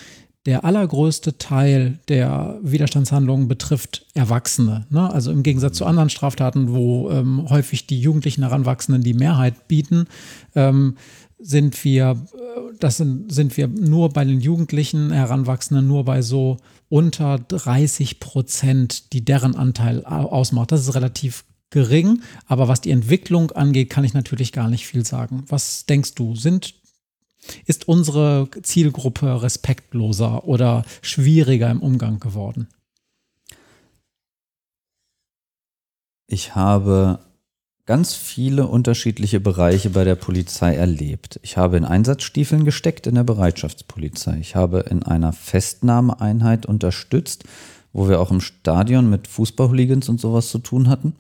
der 0.46 0.66
allergrößte 0.66 1.38
Teil 1.38 2.00
der 2.08 2.60
Widerstandshandlungen 2.64 3.48
betrifft 3.48 4.08
Erwachsene. 4.16 4.88
Ne? 4.90 5.12
Also 5.12 5.32
im 5.32 5.44
Gegensatz 5.44 5.78
zu 5.78 5.86
anderen 5.86 6.10
Straftaten, 6.10 6.74
wo 6.74 7.12
ähm, 7.12 7.48
häufig 7.50 7.86
die 7.86 8.00
jugendlichen 8.00 8.42
Heranwachsenden 8.42 9.04
die 9.04 9.14
Mehrheit 9.14 9.68
bieten, 9.68 10.08
ähm, 10.56 10.98
sind 11.38 11.84
wir, 11.84 12.26
äh, 12.34 12.76
das 12.80 12.98
sind, 12.98 13.32
sind 13.32 13.56
wir 13.56 13.68
nur 13.68 14.10
bei 14.10 14.26
den 14.26 14.42
jugendlichen 14.42 15.12
Heranwachsenden 15.12 15.88
nur 15.88 16.06
bei 16.06 16.24
so 16.24 16.58
unter 16.90 17.38
30 17.38 18.20
Prozent, 18.20 19.14
die 19.14 19.24
deren 19.24 19.56
Anteil 19.56 20.04
ausmacht. 20.06 20.72
Das 20.72 20.82
ist 20.82 20.96
relativ 20.96 21.46
gering, 21.70 22.22
aber 22.48 22.68
was 22.68 22.82
die 22.82 22.92
Entwicklung 22.92 23.52
angeht, 23.52 23.90
kann 23.90 24.04
ich 24.04 24.14
natürlich 24.14 24.52
gar 24.52 24.70
nicht 24.70 24.86
viel 24.88 25.06
sagen. 25.06 25.46
Was 25.48 25.86
denkst 25.86 26.16
du? 26.16 26.36
Sind 26.36 26.76
ist 27.66 27.88
unsere 27.88 28.50
Zielgruppe 28.62 29.42
respektloser 29.42 30.46
oder 30.46 30.86
schwieriger 31.02 31.70
im 31.70 31.82
Umgang 31.82 32.20
geworden? 32.20 32.68
Ich 36.28 36.56
habe 36.56 37.20
ganz 37.86 38.14
viele 38.14 38.68
unterschiedliche 38.68 39.42
Bereiche 39.42 39.90
bei 39.90 40.06
der 40.06 40.16
Polizei 40.16 40.76
erlebt. 40.76 41.42
Ich 41.44 41.58
habe 41.58 41.76
in 41.76 41.84
Einsatzstiefeln 41.84 42.64
gesteckt 42.64 43.06
in 43.06 43.16
der 43.16 43.26
Bereitschaftspolizei. 43.26 44.38
Ich 44.40 44.56
habe 44.56 44.86
in 44.90 45.04
einer 45.04 45.34
Festnahmeeinheit 45.34 46.66
unterstützt, 46.66 47.44
wo 47.92 48.08
wir 48.08 48.22
auch 48.22 48.32
im 48.32 48.40
Stadion 48.40 49.10
mit 49.10 49.28
Fußballhooligans 49.28 50.08
und 50.08 50.22
sowas 50.22 50.50
zu 50.50 50.60
tun 50.60 50.88
hatten. 50.88 51.16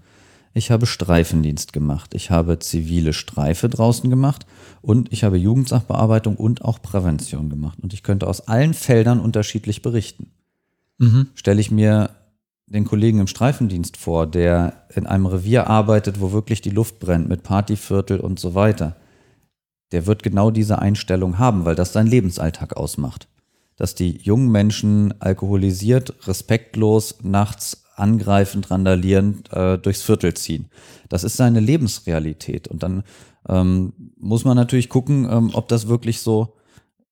Ich 0.53 0.69
habe 0.69 0.85
Streifendienst 0.85 1.71
gemacht. 1.71 2.13
Ich 2.13 2.29
habe 2.29 2.59
zivile 2.59 3.13
Streife 3.13 3.69
draußen 3.69 4.09
gemacht 4.09 4.45
und 4.81 5.11
ich 5.13 5.23
habe 5.23 5.37
Jugendsachbearbeitung 5.37 6.35
und 6.35 6.63
auch 6.63 6.81
Prävention 6.81 7.49
gemacht. 7.49 7.79
Und 7.81 7.93
ich 7.93 8.03
könnte 8.03 8.27
aus 8.27 8.47
allen 8.47 8.73
Feldern 8.73 9.19
unterschiedlich 9.19 9.81
berichten. 9.81 10.31
Mhm. 10.97 11.27
Stelle 11.35 11.61
ich 11.61 11.71
mir 11.71 12.09
den 12.65 12.85
Kollegen 12.85 13.19
im 13.19 13.27
Streifendienst 13.27 13.97
vor, 13.97 14.27
der 14.27 14.85
in 14.93 15.05
einem 15.05 15.25
Revier 15.25 15.67
arbeitet, 15.67 16.21
wo 16.21 16.31
wirklich 16.31 16.61
die 16.61 16.69
Luft 16.69 16.99
brennt 16.99 17.27
mit 17.27 17.43
Partyviertel 17.43 18.19
und 18.19 18.39
so 18.39 18.53
weiter. 18.53 18.95
Der 19.91 20.05
wird 20.05 20.23
genau 20.23 20.51
diese 20.51 20.79
Einstellung 20.79 21.37
haben, 21.37 21.65
weil 21.65 21.75
das 21.75 21.91
sein 21.91 22.07
Lebensalltag 22.07 22.77
ausmacht. 22.77 23.27
Dass 23.75 23.95
die 23.95 24.17
jungen 24.21 24.51
Menschen 24.51 25.13
alkoholisiert, 25.21 26.27
respektlos, 26.27 27.15
nachts 27.23 27.83
angreifend, 28.01 28.71
randalierend 28.71 29.51
äh, 29.53 29.77
durchs 29.77 30.01
Viertel 30.01 30.33
ziehen. 30.33 30.69
Das 31.09 31.23
ist 31.23 31.37
seine 31.37 31.59
Lebensrealität. 31.59 32.67
Und 32.67 32.83
dann 32.83 33.03
ähm, 33.47 33.93
muss 34.17 34.43
man 34.43 34.57
natürlich 34.57 34.89
gucken, 34.89 35.27
ähm, 35.29 35.51
ob 35.53 35.67
das 35.67 35.87
wirklich 35.87 36.21
so 36.21 36.55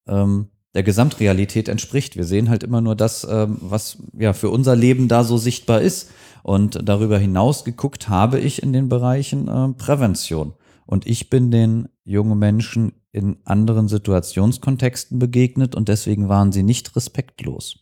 ähm, 0.08 0.50
der 0.76 0.84
Gesamtrealität 0.84 1.68
entspricht. 1.68 2.16
Wir 2.16 2.26
sehen 2.26 2.50
halt 2.50 2.64
immer 2.64 2.82
nur 2.82 2.96
das, 2.96 3.26
ähm, 3.30 3.58
was 3.62 3.98
ja 4.18 4.34
für 4.34 4.50
unser 4.50 4.76
Leben 4.76 5.08
da 5.08 5.24
so 5.24 5.38
sichtbar 5.38 5.82
ist. 5.82 6.12
Und 6.44 6.80
darüber 6.88 7.18
hinaus 7.18 7.64
geguckt 7.64 8.10
habe 8.10 8.40
ich 8.40 8.64
in 8.64 8.74
den 8.74 8.90
Bereichen 8.90 9.48
äh, 9.48 9.74
Prävention. 9.74 10.54
Und 10.86 11.06
ich 11.06 11.30
bin 11.30 11.52
den 11.52 11.90
jungen 12.04 12.40
Menschen 12.40 12.94
in 13.12 13.38
anderen 13.46 13.88
Situationskontexten 13.88 15.20
begegnet 15.20 15.76
und 15.76 15.90
deswegen 15.90 16.30
waren 16.30 16.52
sie 16.52 16.64
nicht 16.64 16.96
respektlos. 16.96 17.80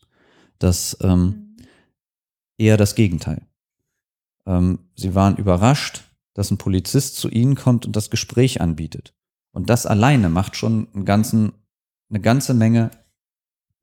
Das 0.60 0.98
ähm, 1.02 1.47
eher 2.58 2.78
das 2.78 2.96
Gegenteil. 2.96 3.42
Ähm, 4.46 4.80
sie 4.96 5.16
waren 5.16 5.38
überrascht, 5.38 6.04
dass 6.34 6.52
ein 6.52 6.58
Polizist 6.58 7.18
zu 7.18 7.30
ihnen 7.30 7.56
kommt 7.56 7.86
und 7.86 7.96
das 7.96 8.10
Gespräch 8.10 8.62
anbietet. 8.62 9.14
Und 9.52 9.70
das 9.70 9.86
alleine 9.86 10.30
macht 10.30 10.56
schon 10.56 10.88
ganzen 11.06 11.54
eine 12.10 12.20
ganze 12.22 12.54
Menge 12.54 12.92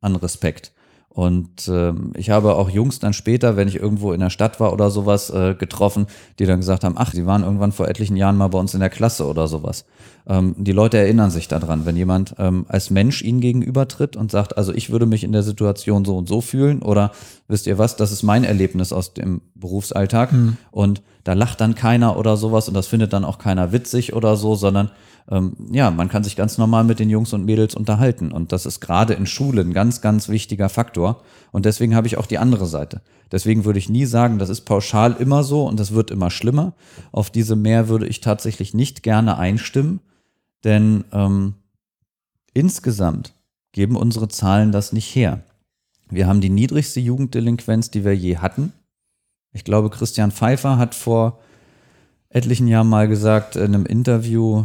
an 0.00 0.16
Respekt. 0.16 0.72
Und 1.14 1.68
ähm, 1.68 2.12
ich 2.16 2.30
habe 2.30 2.56
auch 2.56 2.68
Jungs 2.68 2.98
dann 2.98 3.12
später, 3.12 3.56
wenn 3.56 3.68
ich 3.68 3.76
irgendwo 3.76 4.12
in 4.12 4.18
der 4.18 4.30
Stadt 4.30 4.58
war 4.58 4.72
oder 4.72 4.90
sowas, 4.90 5.30
äh, 5.30 5.54
getroffen, 5.54 6.08
die 6.40 6.44
dann 6.44 6.58
gesagt 6.58 6.82
haben, 6.82 6.96
ach, 6.98 7.12
die 7.12 7.24
waren 7.24 7.44
irgendwann 7.44 7.70
vor 7.70 7.86
etlichen 7.88 8.16
Jahren 8.16 8.36
mal 8.36 8.48
bei 8.48 8.58
uns 8.58 8.74
in 8.74 8.80
der 8.80 8.90
Klasse 8.90 9.24
oder 9.28 9.46
sowas. 9.46 9.84
Ähm, 10.26 10.56
die 10.58 10.72
Leute 10.72 10.98
erinnern 10.98 11.30
sich 11.30 11.46
daran, 11.46 11.86
wenn 11.86 11.96
jemand 11.96 12.34
ähm, 12.38 12.66
als 12.66 12.90
Mensch 12.90 13.22
ihnen 13.22 13.40
gegenübertritt 13.40 14.16
und 14.16 14.32
sagt, 14.32 14.58
also 14.58 14.74
ich 14.74 14.90
würde 14.90 15.06
mich 15.06 15.22
in 15.22 15.30
der 15.30 15.44
Situation 15.44 16.04
so 16.04 16.16
und 16.16 16.28
so 16.28 16.40
fühlen 16.40 16.82
oder 16.82 17.12
wisst 17.46 17.68
ihr 17.68 17.78
was, 17.78 17.94
das 17.94 18.10
ist 18.10 18.24
mein 18.24 18.42
Erlebnis 18.42 18.92
aus 18.92 19.14
dem 19.14 19.40
Berufsalltag 19.54 20.32
mhm. 20.32 20.56
und 20.72 21.00
da 21.22 21.34
lacht 21.34 21.60
dann 21.60 21.76
keiner 21.76 22.16
oder 22.16 22.36
sowas 22.36 22.66
und 22.66 22.74
das 22.74 22.88
findet 22.88 23.12
dann 23.12 23.24
auch 23.24 23.38
keiner 23.38 23.70
witzig 23.70 24.14
oder 24.14 24.34
so, 24.34 24.56
sondern 24.56 24.90
ähm, 25.30 25.56
ja, 25.72 25.90
man 25.90 26.08
kann 26.08 26.22
sich 26.22 26.36
ganz 26.36 26.58
normal 26.58 26.84
mit 26.84 26.98
den 26.98 27.08
Jungs 27.08 27.32
und 27.32 27.44
Mädels 27.44 27.74
unterhalten. 27.74 28.30
Und 28.30 28.52
das 28.52 28.66
ist 28.66 28.80
gerade 28.80 29.14
in 29.14 29.26
Schulen 29.26 29.70
ein 29.70 29.72
ganz, 29.72 30.00
ganz 30.00 30.28
wichtiger 30.28 30.68
Faktor. 30.68 31.22
Und 31.50 31.64
deswegen 31.64 31.94
habe 31.94 32.06
ich 32.06 32.18
auch 32.18 32.26
die 32.26 32.38
andere 32.38 32.66
Seite. 32.66 33.00
Deswegen 33.32 33.64
würde 33.64 33.78
ich 33.78 33.88
nie 33.88 34.04
sagen, 34.04 34.38
das 34.38 34.50
ist 34.50 34.62
pauschal 34.62 35.16
immer 35.18 35.42
so 35.42 35.66
und 35.66 35.80
das 35.80 35.92
wird 35.92 36.10
immer 36.10 36.30
schlimmer. 36.30 36.74
Auf 37.10 37.30
diese 37.30 37.56
mehr 37.56 37.88
würde 37.88 38.06
ich 38.06 38.20
tatsächlich 38.20 38.74
nicht 38.74 39.02
gerne 39.02 39.38
einstimmen, 39.38 40.00
denn 40.62 41.04
ähm, 41.12 41.54
insgesamt 42.52 43.34
geben 43.72 43.96
unsere 43.96 44.28
Zahlen 44.28 44.72
das 44.72 44.92
nicht 44.92 45.14
her. 45.14 45.42
Wir 46.10 46.26
haben 46.26 46.42
die 46.42 46.50
niedrigste 46.50 47.00
Jugenddelinquenz, 47.00 47.90
die 47.90 48.04
wir 48.04 48.14
je 48.14 48.36
hatten. 48.36 48.72
Ich 49.52 49.64
glaube, 49.64 49.88
Christian 49.88 50.30
Pfeiffer 50.30 50.76
hat 50.76 50.94
vor 50.94 51.40
etlichen 52.28 52.68
Jahren 52.68 52.88
mal 52.88 53.08
gesagt 53.08 53.56
in 53.56 53.74
einem 53.74 53.86
Interview, 53.86 54.64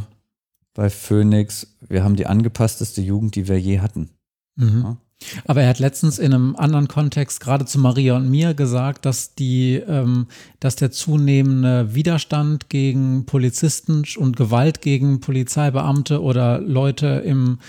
bei 0.80 0.90
Phoenix, 0.90 1.76
wir 1.90 2.06
haben 2.06 2.16
die 2.16 2.26
angepassteste 2.26 3.02
Jugend, 3.02 3.36
die 3.36 3.50
wir 3.50 3.60
je 3.60 3.82
hatten. 3.82 4.12
Mhm. 4.56 4.82
Ja. 4.82 4.98
Aber 5.44 5.62
er 5.62 5.68
hat 5.68 5.80
letztens 5.80 6.20
in 6.20 6.34
einem 6.34 6.56
anderen 6.56 6.88
Kontext 6.88 7.42
gerade 7.42 7.66
zu 7.66 7.80
Maria 7.80 8.16
und 8.16 8.30
mir 8.30 8.54
gesagt, 8.54 9.04
dass 9.04 9.36
die, 9.36 9.76
ähm, 9.76 10.28
dass 10.62 10.78
der 10.78 10.92
zunehmende 10.92 11.94
Widerstand 11.94 12.70
gegen 12.70 13.26
Polizisten 13.26 14.06
und 14.16 14.38
Gewalt 14.38 14.82
gegen 14.82 15.20
Polizeibeamte 15.20 16.22
oder 16.22 16.62
Leute 16.62 17.24
im 17.26 17.60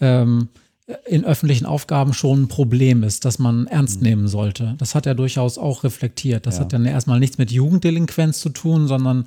ähm, 0.00 0.48
in 1.06 1.24
öffentlichen 1.24 1.66
Aufgaben 1.66 2.12
schon 2.12 2.42
ein 2.42 2.48
Problem 2.48 3.02
ist, 3.02 3.24
das 3.24 3.38
man 3.38 3.66
ernst 3.66 4.00
mhm. 4.00 4.08
nehmen 4.08 4.28
sollte. 4.28 4.74
Das 4.78 4.94
hat 4.94 5.06
er 5.06 5.14
durchaus 5.14 5.58
auch 5.58 5.84
reflektiert. 5.84 6.46
Das 6.46 6.56
ja. 6.56 6.62
hat 6.62 6.72
dann 6.72 6.84
erstmal 6.84 7.20
nichts 7.20 7.38
mit 7.38 7.50
Jugenddelinquenz 7.50 8.40
zu 8.40 8.50
tun, 8.50 8.86
sondern 8.88 9.26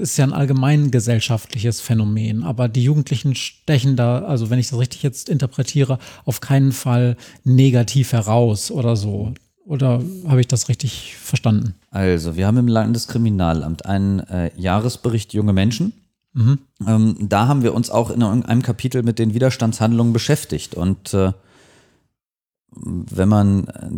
ist 0.00 0.16
ja 0.16 0.24
ein 0.24 0.32
allgemein 0.32 0.90
gesellschaftliches 0.90 1.80
Phänomen. 1.80 2.44
Aber 2.44 2.68
die 2.68 2.84
Jugendlichen 2.84 3.34
stechen 3.34 3.96
da, 3.96 4.20
also 4.20 4.50
wenn 4.50 4.58
ich 4.58 4.68
das 4.68 4.78
richtig 4.78 5.02
jetzt 5.02 5.28
interpretiere, 5.28 5.98
auf 6.24 6.40
keinen 6.40 6.72
Fall 6.72 7.16
negativ 7.44 8.12
heraus 8.12 8.70
oder 8.70 8.96
so. 8.96 9.32
Oder 9.64 10.02
habe 10.26 10.40
ich 10.40 10.48
das 10.48 10.68
richtig 10.68 11.16
verstanden? 11.16 11.74
Also, 11.90 12.36
wir 12.36 12.46
haben 12.46 12.56
im 12.56 12.66
Landeskriminalamt 12.66 13.86
einen 13.86 14.20
äh, 14.20 14.50
Jahresbericht 14.56 15.34
junge 15.34 15.52
Menschen. 15.52 15.92
Mhm. 16.34 16.58
Ähm, 16.86 17.16
da 17.20 17.46
haben 17.48 17.62
wir 17.62 17.74
uns 17.74 17.90
auch 17.90 18.10
in 18.10 18.22
einem 18.22 18.62
Kapitel 18.62 19.02
mit 19.02 19.18
den 19.18 19.34
Widerstandshandlungen 19.34 20.12
beschäftigt. 20.12 20.74
Und 20.74 21.12
äh, 21.14 21.32
wenn 22.74 23.28
man 23.28 23.66
äh, 23.68 23.90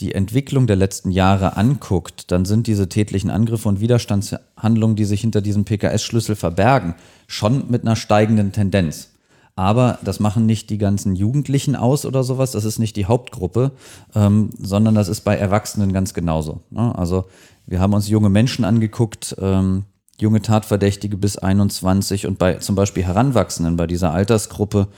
die 0.00 0.14
Entwicklung 0.14 0.66
der 0.66 0.76
letzten 0.76 1.10
Jahre 1.10 1.56
anguckt, 1.56 2.30
dann 2.30 2.44
sind 2.44 2.66
diese 2.66 2.88
tätlichen 2.88 3.30
Angriffe 3.30 3.68
und 3.68 3.80
Widerstandshandlungen, 3.80 4.96
die 4.96 5.04
sich 5.04 5.22
hinter 5.22 5.40
diesem 5.40 5.64
PKS-Schlüssel 5.64 6.36
verbergen, 6.36 6.94
schon 7.26 7.70
mit 7.70 7.82
einer 7.82 7.96
steigenden 7.96 8.52
Tendenz. 8.52 9.10
Aber 9.54 9.98
das 10.04 10.20
machen 10.20 10.44
nicht 10.44 10.68
die 10.68 10.76
ganzen 10.76 11.16
Jugendlichen 11.16 11.76
aus 11.76 12.04
oder 12.04 12.22
sowas, 12.22 12.52
das 12.52 12.66
ist 12.66 12.78
nicht 12.78 12.94
die 12.96 13.06
Hauptgruppe, 13.06 13.72
ähm, 14.14 14.50
sondern 14.58 14.94
das 14.94 15.08
ist 15.08 15.22
bei 15.22 15.34
Erwachsenen 15.34 15.94
ganz 15.94 16.12
genauso. 16.12 16.60
Ne? 16.68 16.94
Also 16.96 17.24
wir 17.66 17.80
haben 17.80 17.94
uns 17.94 18.08
junge 18.08 18.28
Menschen 18.28 18.66
angeguckt, 18.66 19.34
ähm, 19.40 19.84
junge 20.18 20.42
Tatverdächtige 20.42 21.16
bis 21.16 21.36
21 21.36 22.26
und 22.26 22.38
bei 22.38 22.54
zum 22.54 22.74
Beispiel 22.74 23.04
Heranwachsenden, 23.04 23.76
bei 23.76 23.86
dieser 23.86 24.12
Altersgruppe, 24.12 24.88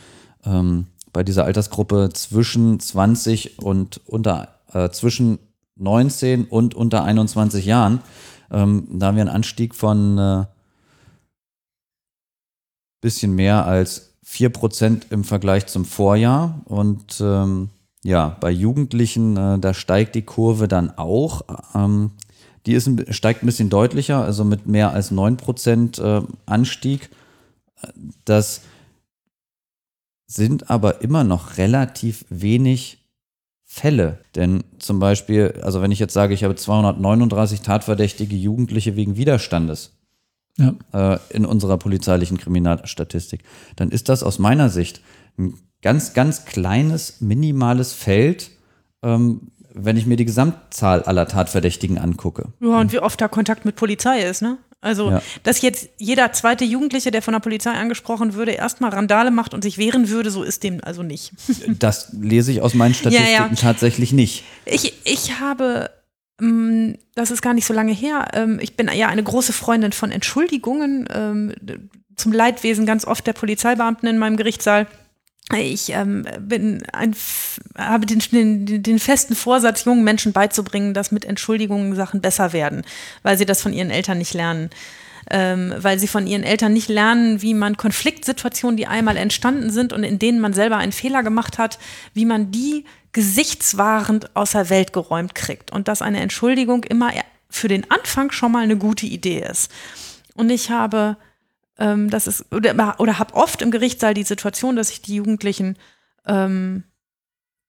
ähm, 0.45 0.86
bei 1.12 1.23
dieser 1.23 1.45
Altersgruppe 1.45 2.11
zwischen 2.12 2.78
20 2.81 3.59
und 3.62 4.01
unter, 4.07 4.49
äh, 4.73 4.90
zwischen 4.90 5.39
19 5.77 6.45
und 6.45 6.74
unter 6.74 7.05
21 7.05 7.65
Jahren, 7.65 8.01
ähm, 8.51 8.86
da 8.90 9.07
haben 9.07 9.16
wir 9.16 9.23
einen 9.23 9.35
Anstieg 9.35 9.74
von 9.74 10.19
äh, 10.19 10.45
bisschen 13.01 13.35
mehr 13.35 13.65
als 13.66 14.15
4% 14.24 15.11
im 15.11 15.24
Vergleich 15.24 15.66
zum 15.66 15.85
Vorjahr. 15.85 16.61
Und 16.65 17.20
ähm, 17.20 17.70
ja, 18.03 18.36
bei 18.40 18.51
Jugendlichen, 18.51 19.36
äh, 19.36 19.59
da 19.59 19.74
steigt 19.74 20.15
die 20.15 20.23
Kurve 20.23 20.69
dann 20.69 20.97
auch. 20.97 21.43
Ähm, 21.74 22.12
die 22.66 22.72
ist, 22.72 22.90
steigt 23.14 23.43
ein 23.43 23.47
bisschen 23.47 23.70
deutlicher, 23.70 24.24
also 24.24 24.44
mit 24.44 24.66
mehr 24.66 24.93
als 24.93 25.12
9% 25.12 26.02
äh, 26.02 26.26
Anstieg. 26.47 27.10
Das 28.24 28.62
sind 30.26 30.70
aber 30.70 31.02
immer 31.02 31.24
noch 31.24 31.56
relativ 31.56 32.24
wenig 32.28 32.98
Fälle. 33.64 34.18
Denn 34.35 34.64
zum 34.78 34.98
Beispiel, 34.98 35.60
also 35.62 35.82
wenn 35.82 35.93
ich 35.93 35.98
jetzt 35.98 36.14
sage, 36.14 36.35
ich 36.35 36.44
habe 36.44 36.55
239 36.55 37.60
tatverdächtige 37.60 38.35
Jugendliche 38.35 38.97
wegen 38.97 39.16
Widerstandes 39.16 39.93
ja. 40.56 40.74
äh, 40.93 41.18
in 41.30 41.44
unserer 41.44 41.76
polizeilichen 41.76 42.39
Kriminalstatistik, 42.39 43.43
dann 43.76 43.90
ist 43.90 44.09
das 44.09 44.22
aus 44.22 44.39
meiner 44.39 44.70
Sicht 44.70 45.02
ein 45.39 45.55
ganz, 45.82 46.14
ganz 46.14 46.44
kleines, 46.44 47.20
minimales 47.20 47.93
Feld, 47.93 48.51
ähm, 49.02 49.52
wenn 49.73 49.97
ich 49.97 50.07
mir 50.07 50.16
die 50.16 50.24
Gesamtzahl 50.24 51.03
aller 51.03 51.27
Tatverdächtigen 51.27 51.99
angucke. 51.99 52.53
Ja, 52.61 52.81
und 52.81 52.93
wie 52.93 52.99
oft 52.99 53.20
da 53.20 53.28
Kontakt 53.28 53.65
mit 53.65 53.77
Polizei 53.77 54.23
ist, 54.23 54.43
ne? 54.43 54.59
Also, 54.81 55.11
ja. 55.11 55.23
dass 55.43 55.61
jetzt 55.61 55.89
jeder 55.99 56.32
zweite 56.32 56.65
Jugendliche, 56.65 57.11
der 57.11 57.20
von 57.20 57.32
der 57.32 57.40
Polizei 57.40 57.73
angesprochen 57.73 58.35
würde, 58.35 58.53
erstmal 58.53 58.90
Randale 58.90 59.32
macht 59.32 59.53
und 59.53 59.62
sich 59.62 59.77
wehren 59.77 60.09
würde, 60.09 60.31
so 60.31 60.45
ist 60.45 60.62
dem 60.62 60.82
also 60.85 61.03
nicht. 61.03 61.32
Das 61.81 62.12
lese 62.12 62.53
ich 62.53 62.62
aus 62.62 62.74
meinen 62.74 62.95
Statistiken 62.95 63.32
ja, 63.32 63.49
ja. 63.49 63.55
tatsächlich 63.57 64.12
nicht. 64.12 64.45
Ich, 64.65 64.95
ich 65.05 65.40
habe, 65.40 65.90
mm, 66.40 66.93
das 67.16 67.32
ist 67.32 67.43
gar 67.43 67.55
nicht 67.55 67.66
so 67.66 67.74
lange 67.74 67.93
her, 67.93 68.28
ähm, 68.35 68.59
ich 68.62 68.77
bin 68.77 68.89
ja 68.95 69.09
eine 69.09 69.23
große 69.23 69.53
Freundin 69.53 69.93
von 69.93 70.12
Entschuldigungen 70.12 71.09
ähm, 71.12 71.53
zum 72.15 72.32
Leidwesen 72.32 72.86
ganz 72.86 73.05
oft 73.05 73.27
der 73.27 73.32
Polizeibeamten 73.32 74.09
in 74.09 74.19
meinem 74.19 74.36
Gerichtssaal 74.36 74.86
ich 75.56 75.90
ähm, 75.90 76.26
bin 76.40 76.82
ein, 76.92 77.14
habe 77.76 78.04
den, 78.04 78.18
den, 78.66 78.82
den, 78.82 78.98
festen 78.98 79.34
Vorsatz, 79.34 79.84
jungen 79.84 80.04
Menschen 80.04 80.32
beizubringen, 80.32 80.92
dass 80.92 81.10
mit 81.10 81.24
Entschuldigungen 81.24 81.94
Sachen 81.94 82.20
besser 82.20 82.52
werden, 82.52 82.82
weil 83.22 83.38
sie 83.38 83.46
das 83.46 83.62
von 83.62 83.72
ihren 83.72 83.90
Eltern 83.90 84.18
nicht 84.18 84.34
lernen. 84.34 84.70
Ähm, 85.30 85.74
weil 85.76 85.98
sie 85.98 86.06
von 86.06 86.26
ihren 86.26 86.42
Eltern 86.42 86.72
nicht 86.72 86.88
lernen, 86.88 87.42
wie 87.42 87.52
man 87.52 87.76
Konfliktsituationen, 87.76 88.78
die 88.78 88.86
einmal 88.86 89.18
entstanden 89.18 89.70
sind 89.70 89.92
und 89.92 90.02
in 90.02 90.18
denen 90.18 90.40
man 90.40 90.54
selber 90.54 90.78
einen 90.78 90.92
Fehler 90.92 91.22
gemacht 91.22 91.58
hat, 91.58 91.78
wie 92.14 92.24
man 92.24 92.50
die 92.50 92.86
gesichtswahrend 93.12 94.34
außer 94.34 94.70
Welt 94.70 94.94
geräumt 94.94 95.34
kriegt. 95.34 95.70
Und 95.70 95.86
dass 95.86 96.00
eine 96.00 96.20
Entschuldigung 96.20 96.84
immer 96.84 97.10
für 97.50 97.68
den 97.68 97.90
Anfang 97.90 98.30
schon 98.30 98.52
mal 98.52 98.62
eine 98.62 98.78
gute 98.78 99.04
Idee 99.04 99.44
ist. 99.50 99.70
Und 100.34 100.48
ich 100.48 100.70
habe 100.70 101.18
ähm, 101.78 102.10
das 102.10 102.26
ist, 102.26 102.52
oder, 102.52 102.98
oder 102.98 103.18
habe 103.18 103.34
oft 103.34 103.62
im 103.62 103.70
Gerichtssaal 103.70 104.14
die 104.14 104.24
Situation, 104.24 104.76
dass 104.76 104.90
ich 104.90 105.02
die 105.02 105.14
Jugendlichen 105.14 105.76
ähm, 106.26 106.84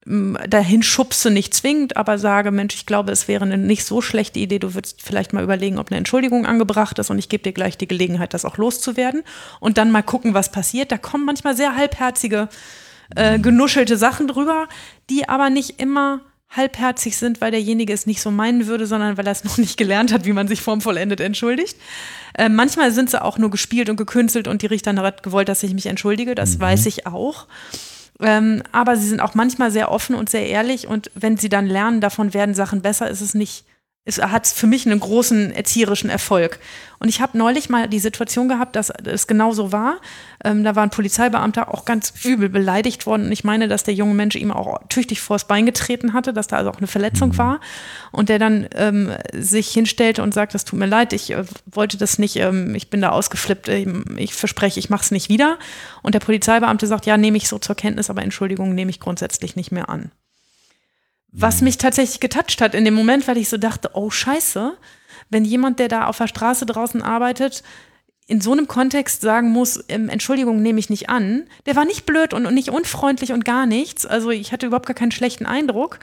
dahin 0.05 0.81
schubse, 0.81 1.29
nicht 1.29 1.53
zwingend, 1.53 1.97
aber 1.97 2.17
sage, 2.17 2.51
Mensch, 2.51 2.73
ich 2.73 2.85
glaube, 2.85 3.11
es 3.11 3.27
wäre 3.27 3.45
eine 3.45 3.57
nicht 3.57 3.83
so 3.83 4.01
schlechte 4.01 4.39
Idee, 4.39 4.57
du 4.57 4.73
würdest 4.73 5.01
vielleicht 5.01 5.33
mal 5.33 5.43
überlegen, 5.43 5.77
ob 5.77 5.91
eine 5.91 5.97
Entschuldigung 5.97 6.45
angebracht 6.45 6.97
ist 6.99 7.09
und 7.09 7.19
ich 7.19 7.29
gebe 7.29 7.43
dir 7.43 7.51
gleich 7.51 7.77
die 7.77 7.87
Gelegenheit, 7.87 8.33
das 8.33 8.45
auch 8.45 8.57
loszuwerden 8.57 9.23
und 9.59 9.77
dann 9.77 9.91
mal 9.91 10.01
gucken, 10.01 10.33
was 10.33 10.51
passiert. 10.51 10.91
Da 10.91 10.97
kommen 10.97 11.25
manchmal 11.25 11.55
sehr 11.55 11.75
halbherzige, 11.75 12.49
äh, 13.15 13.39
genuschelte 13.39 13.97
Sachen 13.97 14.27
drüber, 14.27 14.67
die 15.09 15.27
aber 15.27 15.49
nicht 15.49 15.81
immer 15.81 16.21
halbherzig 16.49 17.17
sind, 17.17 17.41
weil 17.41 17.51
derjenige 17.51 17.93
es 17.93 18.07
nicht 18.07 18.21
so 18.21 18.31
meinen 18.31 18.67
würde, 18.67 18.87
sondern 18.87 19.17
weil 19.17 19.27
er 19.27 19.33
es 19.33 19.43
noch 19.43 19.57
nicht 19.57 19.77
gelernt 19.77 20.13
hat, 20.13 20.25
wie 20.25 20.33
man 20.33 20.47
sich 20.47 20.61
formvollendet 20.61 21.19
entschuldigt. 21.19 21.77
Äh, 22.39 22.47
manchmal 22.47 22.93
sind 22.93 23.09
sie 23.09 23.21
auch 23.21 23.37
nur 23.37 23.51
gespielt 23.51 23.89
und 23.89 23.97
gekünstelt 23.97 24.47
und 24.47 24.61
die 24.61 24.67
Richterin 24.67 24.97
hat 25.01 25.23
gewollt, 25.23 25.49
dass 25.49 25.61
ich 25.61 25.73
mich 25.73 25.87
entschuldige, 25.87 26.35
das 26.35 26.55
mhm. 26.55 26.61
weiß 26.61 26.85
ich 26.85 27.05
auch. 27.05 27.47
Ähm, 28.21 28.63
aber 28.71 28.95
sie 28.95 29.09
sind 29.09 29.19
auch 29.19 29.33
manchmal 29.33 29.71
sehr 29.71 29.91
offen 29.91 30.15
und 30.15 30.29
sehr 30.29 30.47
ehrlich 30.47 30.87
und 30.87 31.11
wenn 31.15 31.35
sie 31.35 31.49
dann 31.49 31.67
lernen, 31.67 31.99
davon 31.99 32.33
werden 32.33 32.55
Sachen 32.55 32.81
besser, 32.81 33.09
ist 33.09 33.19
es 33.19 33.33
nicht 33.33 33.65
es 34.05 34.17
hat 34.19 34.47
für 34.47 34.65
mich 34.65 34.85
einen 34.85 34.99
großen 34.99 35.51
erzieherischen 35.51 36.09
Erfolg. 36.09 36.59
Und 36.99 37.09
ich 37.09 37.21
habe 37.21 37.37
neulich 37.37 37.69
mal 37.69 37.87
die 37.87 37.99
Situation 37.99 38.49
gehabt, 38.49 38.75
dass 38.75 38.89
es 38.89 39.27
genau 39.27 39.51
so 39.53 39.71
war. 39.71 39.99
Ähm, 40.43 40.63
da 40.63 40.75
war 40.75 40.83
ein 40.83 40.89
Polizeibeamter 40.89 41.73
auch 41.73 41.85
ganz 41.85 42.13
übel 42.23 42.49
beleidigt 42.49 43.05
worden. 43.05 43.27
Und 43.27 43.31
ich 43.31 43.43
meine, 43.43 43.67
dass 43.67 43.83
der 43.83 43.93
junge 43.93 44.15
Mensch 44.15 44.35
ihm 44.35 44.51
auch 44.51 44.79
tüchtig 44.89 45.21
vors 45.21 45.45
Bein 45.47 45.65
getreten 45.65 46.13
hatte, 46.13 46.33
dass 46.33 46.47
da 46.47 46.57
also 46.57 46.71
auch 46.71 46.77
eine 46.77 46.87
Verletzung 46.87 47.29
mhm. 47.29 47.37
war. 47.37 47.59
Und 48.11 48.29
der 48.29 48.39
dann 48.39 48.67
ähm, 48.73 49.11
sich 49.33 49.69
hinstellte 49.69 50.23
und 50.23 50.33
sagt, 50.33 50.55
das 50.55 50.65
tut 50.65 50.79
mir 50.79 50.87
leid, 50.87 51.13
ich 51.13 51.31
äh, 51.31 51.43
wollte 51.67 51.97
das 51.97 52.17
nicht, 52.17 52.37
ähm, 52.37 52.73
ich 52.73 52.89
bin 52.89 53.01
da 53.01 53.09
ausgeflippt, 53.09 53.67
ich, 53.67 53.87
ich 54.17 54.33
verspreche, 54.33 54.79
ich 54.79 54.89
mache 54.89 55.03
es 55.03 55.11
nicht 55.11 55.29
wieder. 55.29 55.59
Und 56.01 56.15
der 56.15 56.19
Polizeibeamte 56.19 56.87
sagt, 56.87 57.05
ja, 57.05 57.17
nehme 57.17 57.37
ich 57.37 57.47
so 57.47 57.59
zur 57.59 57.75
Kenntnis, 57.75 58.09
aber 58.09 58.23
Entschuldigung, 58.23 58.73
nehme 58.73 58.89
ich 58.89 58.99
grundsätzlich 58.99 59.55
nicht 59.55 59.71
mehr 59.71 59.89
an. 59.89 60.11
Was 61.31 61.61
mich 61.61 61.77
tatsächlich 61.77 62.19
getoucht 62.19 62.61
hat 62.61 62.73
in 62.73 62.85
dem 62.85 62.95
Moment, 62.95 63.27
weil 63.27 63.37
ich 63.37 63.49
so 63.49 63.57
dachte, 63.57 63.91
oh 63.93 64.09
scheiße, 64.09 64.75
wenn 65.29 65.45
jemand, 65.45 65.79
der 65.79 65.87
da 65.87 66.07
auf 66.07 66.17
der 66.17 66.27
Straße 66.27 66.65
draußen 66.65 67.01
arbeitet, 67.01 67.63
in 68.29 68.41
so 68.41 68.51
einem 68.51 68.67
Kontext 68.67 69.21
sagen 69.21 69.49
muss, 69.49 69.83
ähm, 69.89 70.07
Entschuldigung, 70.07 70.61
nehme 70.61 70.79
ich 70.79 70.91
nicht 70.91 71.09
an. 71.09 71.47
Der 71.65 71.75
war 71.75 71.85
nicht 71.85 72.05
blöd 72.05 72.33
und, 72.33 72.45
und 72.45 72.53
nicht 72.53 72.69
unfreundlich 72.69 73.31
und 73.33 73.43
gar 73.43 73.65
nichts. 73.65 74.05
Also 74.05 74.29
ich 74.29 74.51
hatte 74.51 74.67
überhaupt 74.67 74.85
gar 74.85 74.95
keinen 74.95 75.11
schlechten 75.11 75.47
Eindruck. 75.47 75.99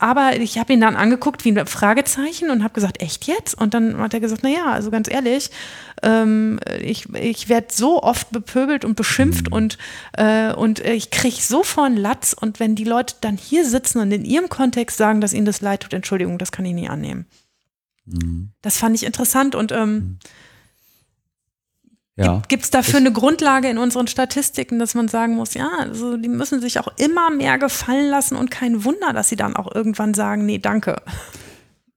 Aber 0.00 0.36
ich 0.36 0.58
habe 0.58 0.72
ihn 0.72 0.80
dann 0.80 0.96
angeguckt 0.96 1.44
wie 1.44 1.52
ein 1.52 1.66
Fragezeichen 1.66 2.48
und 2.48 2.64
habe 2.64 2.72
gesagt, 2.72 3.02
echt 3.02 3.26
jetzt? 3.26 3.54
Und 3.60 3.74
dann 3.74 3.98
hat 3.98 4.14
er 4.14 4.20
gesagt, 4.20 4.40
na 4.42 4.48
ja, 4.48 4.64
also 4.64 4.90
ganz 4.90 5.10
ehrlich, 5.10 5.50
ähm, 6.02 6.58
ich, 6.80 7.14
ich 7.14 7.50
werde 7.50 7.66
so 7.70 8.02
oft 8.02 8.30
bepöbelt 8.30 8.86
und 8.86 8.96
beschimpft 8.96 9.50
mhm. 9.50 9.52
und, 9.52 9.78
äh, 10.14 10.54
und 10.54 10.80
ich 10.80 11.10
kriege 11.10 11.36
so 11.36 11.62
vor 11.62 11.84
einen 11.84 11.98
Latz. 11.98 12.32
Und 12.32 12.60
wenn 12.60 12.74
die 12.74 12.84
Leute 12.84 13.16
dann 13.20 13.36
hier 13.36 13.66
sitzen 13.66 14.00
und 14.00 14.10
in 14.10 14.24
ihrem 14.24 14.48
Kontext 14.48 14.96
sagen, 14.96 15.20
dass 15.20 15.34
ihnen 15.34 15.44
das 15.44 15.60
leid 15.60 15.82
tut, 15.82 15.92
Entschuldigung, 15.92 16.38
das 16.38 16.50
kann 16.50 16.64
ich 16.64 16.72
nie 16.72 16.88
annehmen. 16.88 17.26
Mhm. 18.06 18.52
Das 18.62 18.78
fand 18.78 18.96
ich 18.96 19.04
interessant 19.04 19.54
und 19.54 19.70
ähm, 19.70 19.92
mhm. 19.92 20.18
Ja. 22.20 22.42
Gibt 22.48 22.64
es 22.64 22.70
dafür 22.70 22.98
eine 22.98 23.12
Grundlage 23.12 23.70
in 23.70 23.78
unseren 23.78 24.06
Statistiken, 24.06 24.78
dass 24.78 24.94
man 24.94 25.08
sagen 25.08 25.36
muss, 25.36 25.54
ja, 25.54 25.70
also 25.78 26.18
die 26.18 26.28
müssen 26.28 26.60
sich 26.60 26.78
auch 26.78 26.88
immer 26.98 27.30
mehr 27.30 27.58
gefallen 27.58 28.10
lassen 28.10 28.36
und 28.36 28.50
kein 28.50 28.84
Wunder, 28.84 29.14
dass 29.14 29.30
sie 29.30 29.36
dann 29.36 29.56
auch 29.56 29.74
irgendwann 29.74 30.12
sagen, 30.12 30.44
nee, 30.44 30.58
danke. 30.58 30.96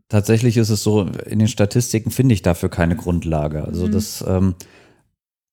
Tatsächlich 0.08 0.56
ist 0.56 0.70
es 0.70 0.82
so, 0.82 1.02
in 1.02 1.40
den 1.40 1.50
Statistiken 1.50 2.10
finde 2.10 2.36
ich 2.36 2.42
dafür 2.42 2.70
keine 2.70 2.96
Grundlage. 2.96 3.66
Also 3.66 3.88
mhm. 3.88 3.92
das, 3.92 4.24
ähm, 4.26 4.56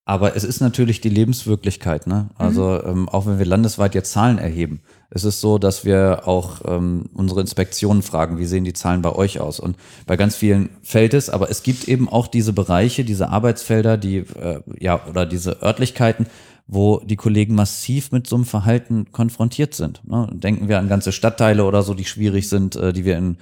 aber 0.05 0.36
es 0.36 0.44
ist 0.44 0.60
natürlich 0.60 1.01
die 1.01 1.09
Lebenswirklichkeit, 1.09 2.06
ne? 2.06 2.28
Also 2.36 2.80
mhm. 2.84 2.90
ähm, 2.90 3.09
auch 3.09 3.26
wenn 3.26 3.40
wir 3.40 3.47
landesweit 3.47 3.97
jetzt 3.97 4.12
Zahlen 4.12 4.38
erheben, 4.38 4.82
es 5.11 5.24
ist 5.24 5.41
so, 5.41 5.59
dass 5.59 5.85
wir 5.85 6.23
auch 6.27 6.61
ähm, 6.65 7.07
unsere 7.15 7.41
Inspektionen 7.41 8.03
fragen, 8.03 8.39
wie 8.39 8.47
sehen 8.47 8.65
die 8.65 8.73
Zahlen 8.73 9.03
bei 9.03 9.12
euch 9.12 9.41
aus? 9.41 9.59
Und 9.59 9.77
bei 10.07 10.16
ganz 10.16 10.37
vielen 10.37 10.70
fällt 10.82 11.15
es, 11.15 11.28
aber 11.28 11.51
es 11.51 11.65
gibt 11.65 11.89
eben 11.89 12.09
auch 12.09 12.28
diese 12.28 12.53
Bereiche, 12.53 13.05
diese 13.05 13.28
Arbeitsfelder, 13.28 13.97
die 13.97 14.19
äh, 14.19 14.61
ja 14.78 15.01
oder 15.09 15.27
diese 15.27 15.62
Örtlichkeiten, 15.62 16.27
wo 16.69 17.01
die 17.01 17.16
Kollegen 17.16 17.57
massiv 17.57 18.12
mit 18.12 18.28
so 18.28 18.37
einem 18.37 18.45
Verhalten 18.45 19.11
konfrontiert 19.11 19.74
sind. 19.74 20.01
Ne? 20.09 20.28
Denken 20.32 20.69
wir 20.69 20.78
an 20.78 20.89
ganze 20.89 21.11
Stadtteile 21.11 21.65
oder 21.65 21.82
so, 21.82 21.95
die 21.95 22.05
schwierig 22.05 22.49
sind, 22.49 22.77
äh, 22.77 22.93
die 22.93 23.05
wir 23.05 23.19
in 23.19 23.39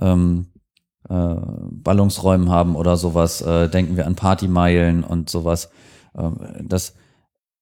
ähm, 0.00 0.46
äh, 1.08 1.36
Ballungsräumen 1.70 2.50
haben 2.50 2.74
oder 2.74 2.96
sowas. 2.96 3.40
Äh, 3.40 3.68
denken 3.68 3.96
wir 3.96 4.06
an 4.06 4.16
Partymeilen 4.16 5.04
und 5.04 5.30
sowas. 5.30 5.70
Ähm, 6.18 6.40
das, 6.66 6.94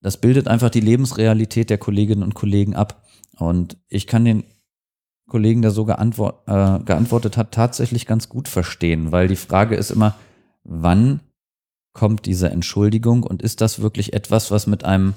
das 0.00 0.16
bildet 0.16 0.48
einfach 0.48 0.70
die 0.70 0.80
Lebensrealität 0.80 1.68
der 1.68 1.76
Kolleginnen 1.78 2.22
und 2.22 2.32
Kollegen 2.32 2.74
ab. 2.74 3.01
Und 3.48 3.76
ich 3.88 4.06
kann 4.06 4.24
den 4.24 4.44
Kollegen, 5.28 5.62
der 5.62 5.70
so 5.70 5.84
geantwort, 5.84 6.46
äh, 6.46 6.84
geantwortet 6.84 7.36
hat, 7.36 7.52
tatsächlich 7.52 8.06
ganz 8.06 8.28
gut 8.28 8.48
verstehen, 8.48 9.12
weil 9.12 9.28
die 9.28 9.36
Frage 9.36 9.76
ist 9.76 9.90
immer, 9.90 10.14
wann 10.64 11.20
kommt 11.92 12.26
diese 12.26 12.50
Entschuldigung 12.50 13.22
und 13.22 13.42
ist 13.42 13.60
das 13.60 13.80
wirklich 13.80 14.12
etwas, 14.12 14.50
was 14.50 14.66
mit 14.66 14.84
einem 14.84 15.14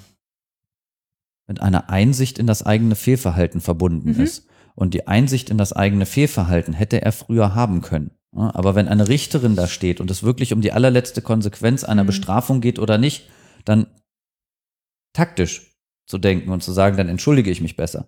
mit 1.48 1.62
einer 1.62 1.90
Einsicht 1.92 2.40
in 2.40 2.48
das 2.48 2.64
eigene 2.64 2.96
Fehlverhalten 2.96 3.62
verbunden 3.62 4.14
mhm. 4.14 4.22
ist. 4.22 4.48
Und 4.74 4.94
die 4.96 5.08
Einsicht 5.08 5.52
in 5.52 5.60
das 5.60 5.74
eigene 5.74 6.08
Fehlverhalten 6.08 6.74
hätte 6.74 7.02
er 7.02 7.12
früher 7.12 7.54
haben 7.54 7.82
können. 7.82 8.12
Aber 8.32 8.74
wenn 8.74 8.88
eine 8.88 9.08
Richterin 9.08 9.56
da 9.56 9.68
steht 9.68 10.02
und 10.02 10.10
es 10.10 10.24
wirklich 10.24 10.54
um 10.54 10.62
die 10.62 10.72
allerletzte 10.72 11.22
Konsequenz 11.22 11.84
einer 11.84 12.04
mhm. 12.04 12.08
Bestrafung 12.08 12.62
geht 12.62 12.80
oder 12.80 12.98
nicht, 12.98 13.30
dann 13.64 13.86
taktisch 15.14 15.76
zu 16.08 16.18
denken 16.18 16.52
und 16.52 16.62
zu 16.62 16.72
sagen, 16.72 16.98
dann 16.98 17.10
entschuldige 17.10 17.52
ich 17.52 17.62
mich 17.62 17.76
besser. 17.78 18.08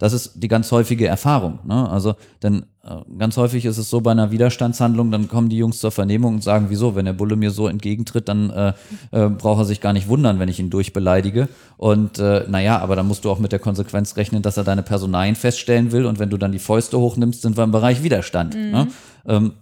Das 0.00 0.12
ist 0.12 0.32
die 0.34 0.48
ganz 0.48 0.72
häufige 0.72 1.06
Erfahrung. 1.06 1.60
Ne? 1.64 1.88
Also, 1.88 2.16
denn 2.42 2.66
äh, 2.82 2.96
ganz 3.18 3.36
häufig 3.36 3.64
ist 3.64 3.78
es 3.78 3.88
so 3.88 4.00
bei 4.00 4.10
einer 4.10 4.32
Widerstandshandlung, 4.32 5.12
dann 5.12 5.28
kommen 5.28 5.48
die 5.48 5.56
Jungs 5.56 5.78
zur 5.78 5.92
Vernehmung 5.92 6.34
und 6.34 6.42
sagen, 6.42 6.66
wieso, 6.70 6.96
wenn 6.96 7.04
der 7.04 7.12
Bulle 7.12 7.36
mir 7.36 7.52
so 7.52 7.68
entgegentritt, 7.68 8.28
dann 8.28 8.50
äh, 8.50 8.72
äh, 9.12 9.28
braucht 9.28 9.60
er 9.60 9.64
sich 9.64 9.80
gar 9.80 9.92
nicht 9.92 10.08
wundern, 10.08 10.40
wenn 10.40 10.48
ich 10.48 10.58
ihn 10.58 10.70
durchbeleidige. 10.70 11.48
Und 11.76 12.18
äh, 12.18 12.46
naja, 12.48 12.80
aber 12.80 12.96
dann 12.96 13.06
musst 13.06 13.24
du 13.24 13.30
auch 13.30 13.38
mit 13.38 13.52
der 13.52 13.60
Konsequenz 13.60 14.16
rechnen, 14.16 14.42
dass 14.42 14.56
er 14.56 14.64
deine 14.64 14.82
Personalien 14.82 15.36
feststellen 15.36 15.92
will. 15.92 16.04
Und 16.04 16.18
wenn 16.18 16.30
du 16.30 16.36
dann 16.36 16.50
die 16.50 16.58
Fäuste 16.58 16.98
hochnimmst, 16.98 17.42
sind 17.42 17.56
wir 17.56 17.62
im 17.62 17.70
Bereich 17.70 18.02
Widerstand. 18.02 18.56
Mhm. 18.56 18.70
Ne? 18.72 18.88
Ähm, 19.26 19.52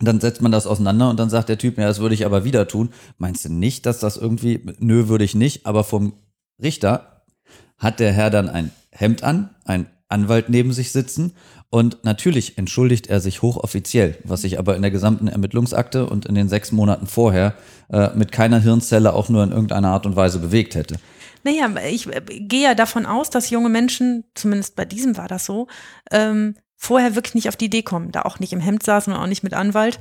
dann 0.00 0.20
setzt 0.20 0.42
man 0.42 0.52
das 0.52 0.66
auseinander 0.66 1.10
und 1.10 1.20
dann 1.20 1.30
sagt 1.30 1.48
der 1.48 1.58
Typ, 1.58 1.78
ja, 1.78 1.86
das 1.86 2.00
würde 2.00 2.14
ich 2.14 2.26
aber 2.26 2.44
wieder 2.44 2.66
tun. 2.66 2.90
Meinst 3.18 3.44
du 3.44 3.52
nicht, 3.52 3.86
dass 3.86 4.00
das 4.00 4.16
irgendwie, 4.16 4.66
nö, 4.78 5.08
würde 5.08 5.24
ich 5.24 5.34
nicht, 5.34 5.66
aber 5.66 5.84
vom 5.84 6.14
Richter 6.60 7.22
hat 7.78 8.00
der 8.00 8.12
Herr 8.12 8.30
dann 8.30 8.48
ein 8.48 8.70
Hemd 8.94 9.22
an, 9.22 9.50
ein 9.64 9.86
Anwalt 10.08 10.48
neben 10.48 10.72
sich 10.72 10.92
sitzen 10.92 11.32
und 11.70 12.04
natürlich 12.04 12.56
entschuldigt 12.56 13.08
er 13.08 13.20
sich 13.20 13.42
hochoffiziell, 13.42 14.16
was 14.22 14.42
sich 14.42 14.58
aber 14.58 14.76
in 14.76 14.82
der 14.82 14.92
gesamten 14.92 15.26
Ermittlungsakte 15.26 16.06
und 16.06 16.24
in 16.24 16.36
den 16.36 16.48
sechs 16.48 16.70
Monaten 16.70 17.06
vorher 17.06 17.54
äh, 17.90 18.10
mit 18.14 18.30
keiner 18.30 18.60
Hirnzelle 18.60 19.12
auch 19.12 19.28
nur 19.28 19.42
in 19.42 19.50
irgendeiner 19.50 19.88
Art 19.88 20.06
und 20.06 20.14
Weise 20.14 20.38
bewegt 20.38 20.76
hätte. 20.76 20.96
Naja, 21.42 21.68
ich 21.90 22.06
äh, 22.06 22.20
gehe 22.20 22.62
ja 22.62 22.74
davon 22.74 23.06
aus, 23.06 23.28
dass 23.28 23.50
junge 23.50 23.68
Menschen, 23.68 24.24
zumindest 24.34 24.76
bei 24.76 24.84
diesem 24.84 25.16
war 25.16 25.26
das 25.26 25.44
so, 25.44 25.66
ähm, 26.12 26.54
vorher 26.84 27.14
wirklich 27.14 27.34
nicht 27.34 27.48
auf 27.48 27.56
die 27.56 27.66
Idee 27.66 27.82
kommen, 27.82 28.12
da 28.12 28.22
auch 28.22 28.38
nicht 28.38 28.52
im 28.52 28.60
Hemd 28.60 28.82
saßen 28.82 29.12
und 29.12 29.18
auch 29.18 29.26
nicht 29.26 29.42
mit 29.42 29.54
Anwalt, 29.54 29.98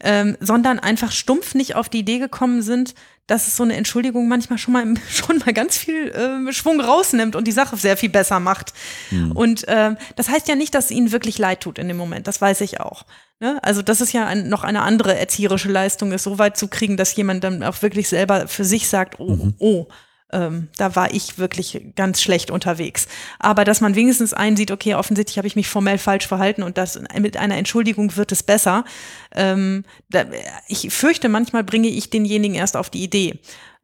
ähm, 0.00 0.36
sondern 0.40 0.78
einfach 0.78 1.12
stumpf 1.12 1.54
nicht 1.54 1.76
auf 1.76 1.88
die 1.88 2.00
Idee 2.00 2.18
gekommen 2.18 2.60
sind, 2.62 2.94
dass 3.26 3.46
es 3.46 3.56
so 3.56 3.62
eine 3.62 3.74
Entschuldigung 3.74 4.28
manchmal 4.28 4.58
schon 4.58 4.74
mal, 4.74 4.84
schon 5.10 5.38
mal 5.38 5.54
ganz 5.54 5.76
viel 5.76 6.08
äh, 6.10 6.52
Schwung 6.52 6.80
rausnimmt 6.80 7.36
und 7.36 7.46
die 7.46 7.52
Sache 7.52 7.76
sehr 7.76 7.96
viel 7.96 8.10
besser 8.10 8.40
macht. 8.40 8.74
Mhm. 9.10 9.32
Und 9.32 9.68
äh, 9.68 9.94
das 10.16 10.28
heißt 10.28 10.48
ja 10.48 10.56
nicht, 10.56 10.74
dass 10.74 10.86
es 10.86 10.90
ihnen 10.90 11.12
wirklich 11.12 11.38
leid 11.38 11.60
tut 11.60 11.78
in 11.78 11.88
dem 11.88 11.96
Moment, 11.96 12.26
das 12.26 12.40
weiß 12.40 12.60
ich 12.60 12.80
auch. 12.80 13.04
Ne? 13.40 13.58
Also 13.62 13.82
das 13.82 14.00
ist 14.00 14.12
ja 14.12 14.26
ein, 14.26 14.48
noch 14.48 14.64
eine 14.64 14.82
andere 14.82 15.16
erzieherische 15.18 15.70
Leistung, 15.70 16.12
es 16.12 16.22
so 16.22 16.38
weit 16.38 16.56
zu 16.56 16.68
kriegen, 16.68 16.96
dass 16.96 17.16
jemand 17.16 17.44
dann 17.44 17.62
auch 17.62 17.80
wirklich 17.82 18.08
selber 18.08 18.48
für 18.48 18.64
sich 18.64 18.88
sagt, 18.88 19.20
oh, 19.20 19.36
mhm. 19.36 19.54
oh, 19.58 19.86
ähm, 20.34 20.68
da 20.76 20.96
war 20.96 21.14
ich 21.14 21.38
wirklich 21.38 21.80
ganz 21.94 22.20
schlecht 22.20 22.50
unterwegs. 22.50 23.06
Aber 23.38 23.64
dass 23.64 23.80
man 23.80 23.94
wenigstens 23.94 24.34
einsieht, 24.34 24.72
okay, 24.72 24.94
offensichtlich 24.96 25.38
habe 25.38 25.46
ich 25.46 25.56
mich 25.56 25.68
formell 25.68 25.96
falsch 25.96 26.26
verhalten 26.26 26.62
und 26.62 26.76
das 26.76 27.00
mit 27.18 27.36
einer 27.36 27.56
Entschuldigung 27.56 28.16
wird 28.16 28.32
es 28.32 28.42
besser. 28.42 28.84
Ähm, 29.32 29.84
da, 30.10 30.24
ich 30.66 30.92
fürchte, 30.92 31.28
manchmal 31.28 31.62
bringe 31.62 31.88
ich 31.88 32.10
denjenigen 32.10 32.56
erst 32.56 32.76
auf 32.76 32.90
die 32.90 33.04
Idee. 33.04 33.38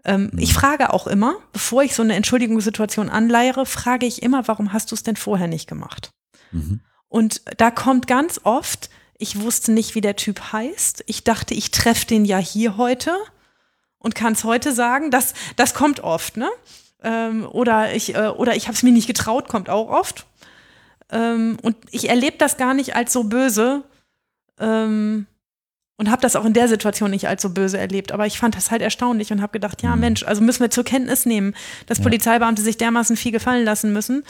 Ähm, 0.05 0.31
mhm. 0.32 0.39
Ich 0.39 0.52
frage 0.52 0.93
auch 0.93 1.06
immer, 1.06 1.36
bevor 1.52 1.85
ich 1.85 1.94
so 1.94 2.02
eine 2.02 2.16
Entschuldigungssituation 2.16 3.09
anleiere, 3.09 3.64
frage 3.64 4.06
ich 4.06 4.22
immer, 4.22 4.48
warum 4.48 4.72
hast 4.72 4.90
du 4.90 4.97
es 4.97 5.05
denn 5.05 5.16
vorher 5.16 5.47
nicht 5.47 5.68
gemacht? 5.68 6.10
Mhm. 6.51 6.81
Und 7.09 7.43
da 7.59 7.70
kommt 7.70 8.09
ganz 8.09 8.40
oft, 8.43 8.90
ich 9.18 9.40
wusste 9.40 9.70
nicht, 9.70 9.94
wie 9.94 10.01
der 10.01 10.16
Typ 10.16 10.52
heißt. 10.52 11.05
Ich 11.06 11.22
dachte, 11.22 11.55
ich 11.55 11.70
treffe 11.70 12.06
den 12.06 12.24
ja 12.24 12.39
hier 12.39 12.77
heute 12.77 13.14
und 14.01 14.16
kann 14.16 14.32
es 14.32 14.43
heute 14.43 14.72
sagen. 14.72 15.12
Das, 15.12 15.35
das 15.55 15.72
kommt 15.74 16.01
oft, 16.01 16.36
ne? 16.36 16.48
Ähm, 17.02 17.47
oder 17.51 17.94
ich, 17.94 18.14
äh, 18.14 18.28
oder 18.28 18.56
ich 18.56 18.66
habe 18.66 18.74
es 18.74 18.82
mir 18.82 18.93
nicht 18.93 19.06
getraut, 19.06 19.48
kommt 19.48 19.70
auch 19.70 19.89
oft. 19.89 20.27
Ähm, 21.10 21.56
und 21.62 21.77
ich 21.93 22.09
erlebe 22.09 22.36
das 22.39 22.56
gar 22.56 22.74
nicht 22.74 22.94
als 22.97 23.12
so 23.12 23.24
böse 23.24 23.85
ähm, 24.59 25.27
und 25.97 26.10
habe 26.10 26.22
das 26.22 26.36
auch 26.36 26.44
in 26.44 26.52
der 26.52 26.68
Situation 26.68 27.10
nicht 27.10 27.27
als 27.28 27.43
so 27.43 27.51
böse 27.51 27.78
erlebt. 27.78 28.12
Aber 28.12 28.27
ich 28.27 28.39
fand 28.39 28.55
das 28.56 28.70
halt 28.70 28.82
erstaunlich 28.82 29.32
und 29.32 29.40
habe 29.43 29.52
gedacht, 29.52 29.82
ja 29.82 29.94
mhm. 29.94 30.01
Mensch, 30.01 30.22
also 30.24 30.43
müssen 30.43 30.60
wir 30.60 30.70
zur 30.70 30.85
Kenntnis 30.85 31.24
nehmen, 31.27 31.55
dass 31.86 31.98
ja. 31.98 32.05
Polizeibeamte 32.05 32.62
sich 32.62 32.77
dermaßen 32.77 33.16
viel 33.16 33.32
gefallen 33.32 33.64
lassen 33.64 33.93
müssen. 33.93 34.24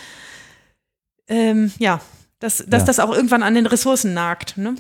ähm, 1.29 1.73
ja, 1.79 2.01
dass, 2.41 2.65
dass 2.67 2.83
Ja. 2.83 2.87
das 2.87 2.99
auch 3.01 3.13
irgendwann 3.15 3.43
an 3.43 3.55
den 3.55 3.67
Ressourcen 3.67 4.15
nagt. 4.15 4.57
Ne? 4.57 4.75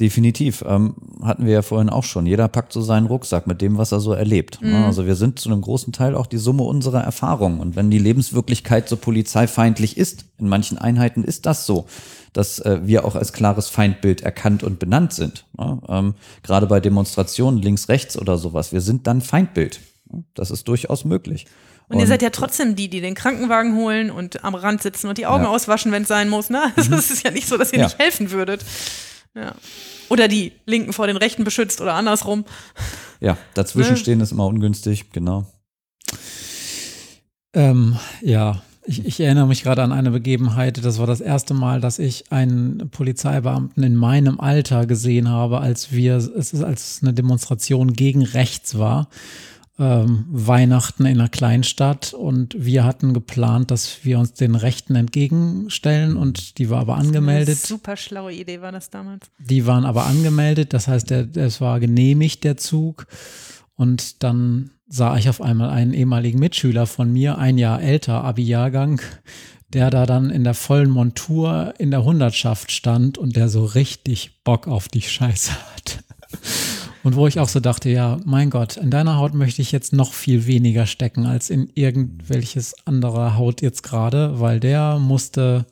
Definitiv. 0.00 0.64
Ähm, 0.66 0.94
hatten 1.22 1.46
wir 1.46 1.52
ja 1.52 1.62
vorhin 1.62 1.88
auch 1.88 2.02
schon. 2.02 2.26
Jeder 2.26 2.48
packt 2.48 2.72
so 2.72 2.82
seinen 2.82 3.06
Rucksack 3.06 3.46
mit 3.46 3.60
dem, 3.62 3.78
was 3.78 3.92
er 3.92 4.00
so 4.00 4.12
erlebt. 4.12 4.60
ne? 4.60 4.84
Also 4.86 5.06
wir 5.06 5.14
sind 5.14 5.38
zu 5.38 5.48
einem 5.48 5.60
großen 5.60 5.92
Teil 5.92 6.16
auch 6.16 6.26
die 6.26 6.36
Summe 6.38 6.64
unserer 6.64 7.00
Erfahrungen. 7.02 7.60
Und 7.60 7.76
wenn 7.76 7.90
die 7.92 8.00
Lebenswirklichkeit 8.00 8.88
so 8.88 8.96
polizeifeindlich 8.96 9.96
ist, 9.96 10.24
in 10.38 10.48
manchen 10.48 10.78
Einheiten 10.78 11.22
ist 11.22 11.46
das 11.46 11.64
so, 11.64 11.86
dass 12.32 12.58
äh, 12.58 12.80
wir 12.82 13.04
auch 13.04 13.14
als 13.14 13.32
klares 13.32 13.68
Feindbild 13.68 14.22
erkannt 14.22 14.64
und 14.64 14.80
benannt 14.80 15.12
sind. 15.12 15.44
Ne? 15.56 15.80
Ähm, 15.88 16.14
gerade 16.42 16.66
bei 16.66 16.80
Demonstrationen 16.80 17.62
links, 17.62 17.88
rechts 17.88 18.18
oder 18.18 18.36
sowas. 18.36 18.72
Wir 18.72 18.80
sind 18.80 19.06
dann 19.06 19.20
Feindbild. 19.20 19.78
Ne? 20.10 20.24
Das 20.34 20.50
ist 20.50 20.66
durchaus 20.66 21.04
möglich. 21.04 21.46
Und, 21.88 22.00
ihr 22.00 22.06
seid 22.08 22.22
ja 22.22 22.30
trotzdem 22.30 22.74
die, 22.74 22.88
die 22.88 23.00
den 23.00 23.14
Krankenwagen 23.14 23.76
holen 23.76 24.10
und 24.10 24.42
am 24.42 24.56
Rand 24.56 24.82
sitzen 24.82 25.06
und 25.06 25.18
die 25.18 25.26
Augen 25.26 25.44
Ja. 25.44 25.50
Mhm. 25.50 25.54
auswaschen, 25.54 25.92
wenn 25.92 26.02
es 26.02 26.08
sein 26.08 26.28
muss. 26.28 26.50
Ne? 26.50 26.62
Also 26.76 26.94
es 26.96 27.12
ist 27.12 27.22
ja 27.22 27.30
nicht 27.30 27.46
so, 27.46 27.56
dass 27.56 27.72
ihr 27.72 27.78
Ja. 27.78 27.84
nicht 27.84 27.98
helfen 28.00 28.32
würdet. 28.32 28.64
Ja. 29.34 29.54
Oder 30.08 30.28
die 30.28 30.52
Linken 30.66 30.92
vor 30.92 31.06
den 31.06 31.16
Rechten 31.16 31.44
beschützt 31.44 31.80
oder 31.80 31.94
andersrum. 31.94 32.44
ja, 33.20 33.36
dazwischen 33.54 33.96
stehen 33.96 34.20
ist 34.20 34.32
immer 34.32 34.46
ungünstig, 34.46 35.10
genau. 35.12 35.46
Ähm, 37.52 37.98
ja, 38.20 38.62
ich, 38.86 39.04
ich 39.06 39.20
erinnere 39.20 39.46
mich 39.46 39.62
gerade 39.62 39.82
an 39.82 39.92
eine 39.92 40.10
Begebenheit. 40.10 40.84
Das 40.84 40.98
war 40.98 41.06
das 41.06 41.20
erste 41.20 41.54
Mal, 41.54 41.80
dass 41.80 41.98
ich 41.98 42.30
einen 42.30 42.90
Polizeibeamten 42.90 43.82
in 43.82 43.96
meinem 43.96 44.40
Alter 44.40 44.86
gesehen 44.86 45.28
habe, 45.28 45.60
als 45.60 45.92
wir, 45.92 46.16
es 46.16 46.52
ist 46.52 46.62
als 46.62 47.00
eine 47.02 47.14
Demonstration 47.14 47.92
gegen 47.92 48.22
rechts 48.22 48.78
war. 48.78 49.08
Ähm, 49.76 50.26
Weihnachten 50.30 51.04
in 51.04 51.18
einer 51.18 51.28
Kleinstadt 51.28 52.14
und 52.14 52.54
wir 52.56 52.84
hatten 52.84 53.12
geplant, 53.12 53.72
dass 53.72 54.04
wir 54.04 54.20
uns 54.20 54.32
den 54.34 54.54
Rechten 54.54 54.94
entgegenstellen 54.94 56.16
und 56.16 56.58
die 56.58 56.70
war 56.70 56.80
aber 56.80 56.96
angemeldet. 56.96 57.58
Super 57.58 57.96
schlaue 57.96 58.32
Idee 58.32 58.60
war 58.60 58.70
das 58.70 58.90
damals. 58.90 59.26
Die 59.40 59.66
waren 59.66 59.84
aber 59.84 60.06
angemeldet, 60.06 60.72
das 60.74 60.86
heißt, 60.86 61.10
der, 61.10 61.26
es 61.36 61.60
war 61.60 61.80
genehmigt, 61.80 62.44
der 62.44 62.56
Zug. 62.56 63.08
Und 63.74 64.22
dann 64.22 64.70
sah 64.86 65.16
ich 65.16 65.28
auf 65.28 65.40
einmal 65.40 65.70
einen 65.70 65.92
ehemaligen 65.92 66.38
Mitschüler 66.38 66.86
von 66.86 67.12
mir, 67.12 67.38
ein 67.38 67.58
Jahr 67.58 67.82
älter, 67.82 68.22
Abi-Jahrgang, 68.22 69.00
der 69.70 69.90
da 69.90 70.06
dann 70.06 70.30
in 70.30 70.44
der 70.44 70.54
vollen 70.54 70.90
Montur 70.90 71.74
in 71.78 71.90
der 71.90 72.04
Hundertschaft 72.04 72.70
stand 72.70 73.18
und 73.18 73.34
der 73.34 73.48
so 73.48 73.64
richtig 73.64 74.44
Bock 74.44 74.68
auf 74.68 74.86
die 74.86 75.02
Scheiße 75.02 75.50
hat. 75.50 76.04
Und 77.04 77.16
wo 77.16 77.26
ich 77.26 77.38
auch 77.38 77.48
so 77.48 77.60
dachte, 77.60 77.90
ja, 77.90 78.18
mein 78.24 78.48
Gott, 78.48 78.78
in 78.78 78.90
deiner 78.90 79.18
Haut 79.18 79.34
möchte 79.34 79.60
ich 79.60 79.72
jetzt 79.72 79.92
noch 79.92 80.14
viel 80.14 80.46
weniger 80.46 80.86
stecken 80.86 81.26
als 81.26 81.50
in 81.50 81.70
irgendwelches 81.74 82.74
andere 82.86 83.36
Haut 83.36 83.60
jetzt 83.60 83.82
gerade, 83.82 84.40
weil 84.40 84.58
der 84.58 84.98
musste 84.98 85.66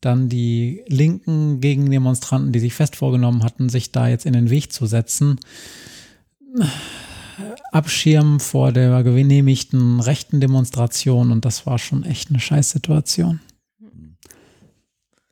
dann 0.00 0.28
die 0.28 0.82
linken 0.88 1.60
Gegendemonstranten, 1.60 2.52
die 2.52 2.58
sich 2.58 2.74
fest 2.74 2.96
vorgenommen 2.96 3.44
hatten, 3.44 3.68
sich 3.68 3.92
da 3.92 4.08
jetzt 4.08 4.26
in 4.26 4.32
den 4.32 4.50
Weg 4.50 4.72
zu 4.72 4.86
setzen, 4.86 5.38
abschirmen 7.70 8.40
vor 8.40 8.72
der 8.72 9.04
genehmigten 9.04 10.00
rechten 10.00 10.40
Demonstration 10.40 11.30
und 11.30 11.44
das 11.44 11.66
war 11.66 11.78
schon 11.78 12.02
echt 12.02 12.30
eine 12.30 12.40
Scheißsituation. 12.40 13.40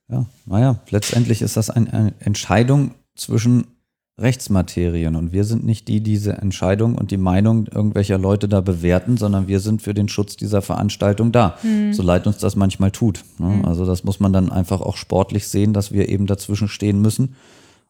Ja, 0.08 0.24
naja, 0.46 0.80
letztendlich 0.90 1.42
ist 1.42 1.56
das 1.56 1.68
ein, 1.68 1.88
eine 1.90 2.14
Entscheidung 2.20 2.94
zwischen 3.16 3.66
Rechtsmaterien 4.18 5.16
und 5.16 5.32
wir 5.32 5.44
sind 5.44 5.64
nicht 5.64 5.88
die, 5.88 6.00
die 6.00 6.12
diese 6.12 6.34
Entscheidung 6.34 6.96
und 6.96 7.10
die 7.10 7.16
Meinung 7.16 7.66
irgendwelcher 7.66 8.18
Leute 8.18 8.46
da 8.46 8.60
bewerten, 8.60 9.16
sondern 9.16 9.48
wir 9.48 9.58
sind 9.58 9.80
für 9.80 9.94
den 9.94 10.08
Schutz 10.08 10.36
dieser 10.36 10.60
Veranstaltung 10.60 11.32
da, 11.32 11.56
so 11.92 12.02
leid 12.02 12.26
uns 12.26 12.38
das 12.38 12.54
manchmal 12.54 12.90
tut. 12.90 13.24
Ne? 13.38 13.62
Also 13.64 13.86
das 13.86 14.04
muss 14.04 14.20
man 14.20 14.32
dann 14.32 14.52
einfach 14.52 14.82
auch 14.82 14.96
sportlich 14.96 15.48
sehen, 15.48 15.72
dass 15.72 15.92
wir 15.92 16.10
eben 16.10 16.26
dazwischen 16.26 16.68
stehen 16.68 17.00
müssen 17.00 17.36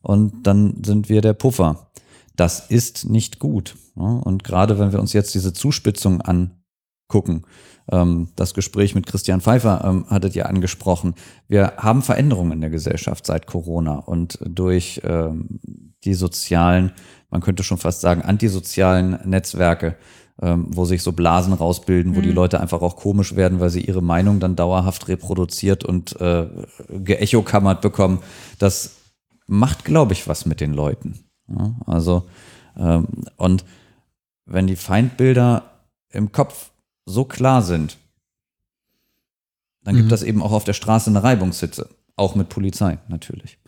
und 0.00 0.46
dann 0.46 0.82
sind 0.84 1.08
wir 1.08 1.22
der 1.22 1.32
Puffer. 1.32 1.88
Das 2.36 2.70
ist 2.70 3.08
nicht 3.10 3.38
gut. 3.40 3.76
Ne? 3.94 4.20
Und 4.24 4.44
gerade 4.44 4.78
wenn 4.78 4.92
wir 4.92 5.00
uns 5.00 5.12
jetzt 5.12 5.34
diese 5.34 5.52
Zuspitzung 5.52 6.20
angucken, 6.20 7.42
ähm, 7.90 8.28
das 8.36 8.54
Gespräch 8.54 8.94
mit 8.94 9.06
Christian 9.06 9.40
Pfeiffer 9.40 9.82
ähm, 9.84 10.06
hattet 10.08 10.36
ihr 10.36 10.48
angesprochen. 10.48 11.14
Wir 11.48 11.74
haben 11.76 12.02
Veränderungen 12.02 12.52
in 12.52 12.60
der 12.60 12.70
Gesellschaft 12.70 13.26
seit 13.26 13.46
Corona 13.46 13.96
und 13.96 14.38
durch 14.44 15.00
ähm, 15.04 15.91
die 16.04 16.14
sozialen, 16.14 16.92
man 17.30 17.40
könnte 17.40 17.62
schon 17.62 17.78
fast 17.78 18.00
sagen, 18.00 18.22
antisozialen 18.22 19.18
Netzwerke, 19.24 19.96
ähm, 20.40 20.66
wo 20.70 20.84
sich 20.84 21.02
so 21.02 21.12
Blasen 21.12 21.52
rausbilden, 21.52 22.16
wo 22.16 22.20
die 22.20 22.32
Leute 22.32 22.60
einfach 22.60 22.82
auch 22.82 22.96
komisch 22.96 23.36
werden, 23.36 23.60
weil 23.60 23.70
sie 23.70 23.82
ihre 23.82 24.02
Meinung 24.02 24.40
dann 24.40 24.56
dauerhaft 24.56 25.08
reproduziert 25.08 25.84
und 25.84 26.20
äh, 26.20 26.46
geechokammert 26.88 27.80
bekommen. 27.80 28.20
Das 28.58 28.96
macht, 29.46 29.84
glaube 29.84 30.12
ich, 30.14 30.26
was 30.28 30.46
mit 30.46 30.60
den 30.60 30.72
Leuten. 30.72 31.20
Ja, 31.48 31.76
also, 31.86 32.24
ähm, 32.76 33.06
und 33.36 33.64
wenn 34.46 34.66
die 34.66 34.76
Feindbilder 34.76 35.64
im 36.10 36.32
Kopf 36.32 36.70
so 37.04 37.24
klar 37.24 37.62
sind, 37.62 37.98
dann 39.84 39.94
gibt 39.96 40.06
Mhm. 40.06 40.10
das 40.10 40.22
eben 40.22 40.42
auch 40.42 40.52
auf 40.52 40.64
der 40.64 40.72
Straße 40.72 41.10
eine 41.10 41.22
Reibungshitze. 41.22 41.88
Auch 42.16 42.34
mit 42.34 42.48
Polizei 42.48 42.98
natürlich. 43.08 43.58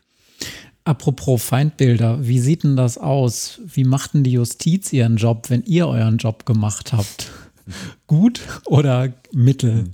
Apropos 0.85 1.43
Feindbilder, 1.43 2.27
wie 2.27 2.39
sieht 2.39 2.62
denn 2.62 2.77
das 2.77 2.98
aus? 2.98 3.61
Wie 3.65 3.85
macht 3.85 4.12
denn 4.12 4.23
die 4.23 4.32
Justiz 4.32 4.93
ihren 4.93 5.16
Job, 5.16 5.48
wenn 5.48 5.62
ihr 5.65 5.89
euren 5.89 6.19
Job 6.19 6.44
gemacht 6.44 6.93
habt? 6.93 7.31
Gut 8.06 8.43
oder 8.66 9.15
mittel? 9.32 9.90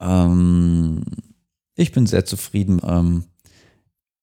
Ähm, 0.00 1.02
ich 1.76 1.92
bin 1.92 2.06
sehr 2.06 2.24
zufrieden. 2.24 2.80
Ähm, 2.84 3.24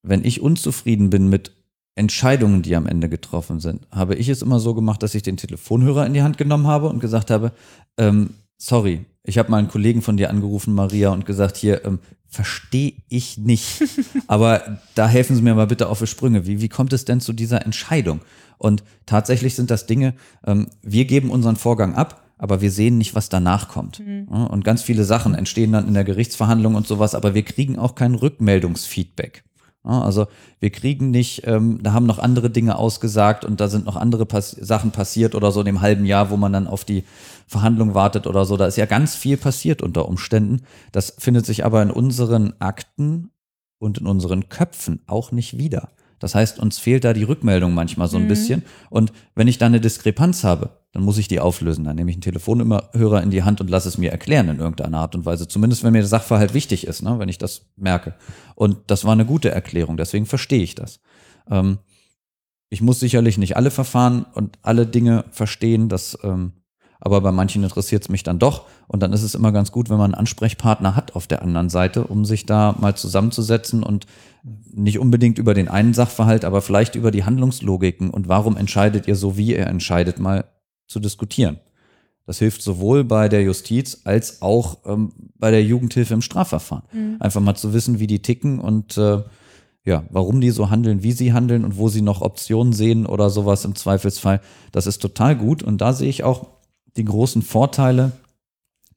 wenn 0.04 0.26
ich 0.26 0.42
unzufrieden 0.42 1.10
bin 1.10 1.30
mit 1.30 1.52
Entscheidungen, 1.96 2.62
die 2.62 2.76
am 2.76 2.86
Ende 2.86 3.08
getroffen 3.08 3.62
sind, 3.62 3.88
habe 3.92 4.16
ich 4.16 4.28
es 4.28 4.42
immer 4.42 4.60
so 4.60 4.74
gemacht, 4.74 5.02
dass 5.02 5.16
ich 5.16 5.24
den 5.24 5.38
Telefonhörer 5.38 6.06
in 6.06 6.14
die 6.14 6.22
Hand 6.22 6.38
genommen 6.38 6.68
habe 6.68 6.90
und 6.90 7.00
gesagt 7.00 7.32
habe, 7.32 7.54
ähm, 7.98 8.32
sorry, 8.58 9.06
ich 9.26 9.38
habe 9.38 9.52
mal 9.52 9.58
einen 9.58 9.68
Kollegen 9.68 10.02
von 10.02 10.18
dir 10.18 10.30
angerufen, 10.30 10.74
Maria, 10.74 11.10
und 11.10 11.26
gesagt, 11.26 11.58
hier, 11.58 11.84
ähm, 11.86 12.00
verstehe 12.28 12.94
ich 13.10 13.38
nicht. 13.38 13.84
Aber 14.28 14.80
da 14.94 15.08
helfen 15.08 15.36
Sie 15.36 15.42
mir 15.42 15.56
mal 15.56 15.68
bitte 15.68 15.90
auf 15.90 16.00
die 16.00 16.08
Sprünge. 16.08 16.46
Wie, 16.46 16.62
wie 16.62 16.70
kommt 16.70 16.94
es 16.94 17.06
denn 17.06 17.22
zu 17.22 17.34
dieser 17.34 17.66
Entscheidung? 17.66 18.22
Und 18.58 18.84
tatsächlich 19.06 19.56
sind 19.56 19.72
das 19.72 19.86
Dinge, 19.86 20.14
ähm, 20.46 20.68
wir 20.82 21.06
geben 21.06 21.30
unseren 21.30 21.56
Vorgang 21.56 21.96
ab, 21.96 22.24
aber 22.38 22.62
wir 22.62 22.72
sehen 22.72 22.98
nicht, 22.98 23.16
was 23.16 23.30
danach 23.30 23.70
kommt. 23.70 24.00
Ja, 24.00 24.44
Und 24.46 24.64
ganz 24.66 24.82
viele 24.82 25.06
Sachen 25.06 25.36
entstehen 25.36 25.72
dann 25.72 25.88
in 25.88 25.94
der 25.94 26.04
Gerichtsverhandlung 26.04 26.76
und 26.76 26.86
sowas, 26.88 27.16
aber 27.16 27.34
wir 27.34 27.44
kriegen 27.44 27.80
auch 27.80 27.96
kein 27.96 28.16
Rückmeldungsfeedback. 28.16 29.44
Also 29.86 30.26
wir 30.60 30.72
kriegen 30.72 31.12
nicht, 31.12 31.44
ähm, 31.46 31.80
da 31.84 31.94
haben 31.94 32.08
noch 32.08 32.18
andere 32.18 32.50
Dinge 32.50 32.78
ausgesagt 32.78 33.46
und 33.46 33.62
da 33.62 33.68
sind 33.68 33.86
noch 33.86 33.96
andere 33.96 34.26
Pass 34.26 34.52
Sachen 34.52 34.92
passiert 34.92 35.36
oder 35.36 35.52
so 35.52 35.60
in 35.60 35.68
dem 35.68 35.82
halben 35.82 36.06
Jahr, 36.06 36.32
wo 36.32 36.38
man 36.38 36.52
dann 36.52 36.66
auf 36.66 36.86
die 36.86 37.04
Verhandlung 37.48 37.94
wartet 37.94 38.28
oder 38.28 38.46
so. 38.46 38.58
Da 38.58 38.66
ist 38.66 38.78
ja 38.78 38.86
ganz 38.86 39.16
viel 39.16 39.38
passiert 39.38 39.82
unter 39.82 40.08
Umständen. 40.08 40.62
Das 40.92 41.16
findet 41.18 41.46
sich 41.46 41.66
aber 41.66 41.82
in 41.82 41.92
unseren 41.92 42.54
Akten 42.60 43.32
und 43.78 44.00
in 44.00 44.08
unseren 44.08 44.50
Köpfen 44.50 45.02
auch 45.08 45.32
nicht 45.32 45.58
wieder. 45.58 45.90
Das 46.20 46.34
heißt, 46.34 46.60
uns 46.60 46.80
fehlt 46.80 47.04
da 47.04 47.14
die 47.14 47.24
Rückmeldung 47.24 47.74
manchmal 47.74 48.08
so 48.08 48.18
ein 48.18 48.28
bisschen. 48.28 48.64
Und 48.90 49.12
wenn 49.36 49.48
ich 49.48 49.58
da 49.58 49.66
eine 49.66 49.82
Diskrepanz 49.82 50.44
habe, 50.44 50.70
dann 50.94 51.04
muss 51.04 51.18
ich 51.18 51.28
die 51.28 51.42
auflösen. 51.42 51.84
Dann 51.84 51.98
nehme 51.98 52.10
ich 52.10 52.16
einen 52.16 52.22
Telefonhörer 52.22 53.22
in 53.22 53.32
die 53.32 53.44
Hand 53.44 53.60
und 53.60 53.70
lasse 53.70 53.90
es 53.90 53.98
mir 53.98 54.12
erklären 54.12 54.48
in 54.48 54.60
irgendeiner 54.60 55.00
Art 55.00 55.14
und 55.14 55.26
Weise. 55.26 55.48
Zumindest 55.48 55.84
wenn 55.84 55.92
mir 55.92 56.00
der 56.00 56.08
Sachverhalt 56.08 56.54
wichtig 56.54 56.88
ist, 56.88 57.04
ne, 57.04 57.20
wenn 57.20 57.30
ich 57.30 57.38
das 57.38 57.66
merke. 57.76 58.16
Und 58.56 58.78
das 58.88 59.04
war 59.04 59.12
eine 59.12 59.26
gute 59.26 59.52
Erklärung, 59.52 59.98
deswegen 59.98 60.26
verstehe 60.26 60.64
ich 60.64 60.74
das. 60.74 61.02
Ähm, 61.52 61.80
ich 62.70 62.82
muss 62.82 63.00
sicherlich 63.00 63.38
nicht 63.38 63.58
alle 63.58 63.72
Verfahren 63.72 64.26
und 64.34 64.58
alle 64.62 64.88
Dinge 64.88 65.26
verstehen, 65.32 65.90
das, 65.90 66.18
ähm, 66.24 66.54
aber 67.06 67.22
bei 67.22 67.32
manchen 67.32 67.64
interessiert 67.64 68.02
es 68.02 68.10
mich 68.10 68.24
dann 68.24 68.40
doch. 68.40 68.66
Und 68.88 69.04
dann 69.04 69.14
ist 69.14 69.22
es 69.22 69.36
immer 69.36 69.52
ganz 69.52 69.72
gut, 69.72 69.92
wenn 69.92 69.98
man 69.98 70.06
einen 70.06 70.20
Ansprechpartner 70.20 70.96
hat 70.96 71.16
auf 71.16 71.28
der 71.28 71.44
anderen 71.44 71.70
Seite, 71.70 72.06
um 72.06 72.26
sich 72.26 72.48
da 72.48 72.76
mal 72.80 72.96
zusammenzusetzen 72.96 73.84
und 73.84 74.08
nicht 74.74 74.98
unbedingt 74.98 75.38
über 75.38 75.54
den 75.54 75.68
einen 75.68 75.94
Sachverhalt, 75.94 76.44
aber 76.44 76.64
vielleicht 76.64 76.96
über 76.96 77.12
die 77.12 77.24
Handlungslogiken 77.24 78.10
und 78.10 78.28
warum 78.28 78.58
entscheidet 78.58 79.08
ihr 79.08 79.16
so, 79.16 79.38
wie 79.38 79.52
ihr 79.52 79.68
entscheidet, 79.68 80.18
mal 80.18 80.46
zu 80.88 81.00
diskutieren. 81.00 81.60
Das 82.26 82.40
hilft 82.40 82.64
sowohl 82.64 83.04
bei 83.04 83.30
der 83.30 83.44
Justiz 83.44 84.02
als 84.06 84.42
auch 84.42 84.80
ähm, 84.88 85.14
bei 85.38 85.52
der 85.52 85.64
Jugendhilfe 85.64 86.16
im 86.16 86.24
Strafverfahren. 86.24 86.86
Einfach 87.20 87.40
mal 87.40 87.54
zu 87.54 87.72
wissen, 87.72 88.00
wie 88.00 88.08
die 88.08 88.24
ticken 88.24 88.60
und 88.60 88.98
äh, 88.98 89.22
ja, 89.84 90.06
warum 90.10 90.42
die 90.42 90.50
so 90.50 90.72
handeln, 90.72 91.04
wie 91.04 91.12
sie 91.12 91.34
handeln 91.34 91.66
und 91.66 91.78
wo 91.78 91.88
sie 91.88 92.02
noch 92.02 92.24
Optionen 92.24 92.74
sehen 92.74 93.06
oder 93.06 93.30
sowas 93.30 93.64
im 93.64 93.76
Zweifelsfall. 93.76 94.42
Das 94.72 94.88
ist 94.88 95.04
total 95.04 95.36
gut 95.36 95.62
und 95.62 95.82
da 95.82 95.94
sehe 95.94 96.10
ich 96.10 96.24
auch 96.24 96.55
die 96.98 97.06
großen 97.06 97.42
Vorteile, 97.42 98.12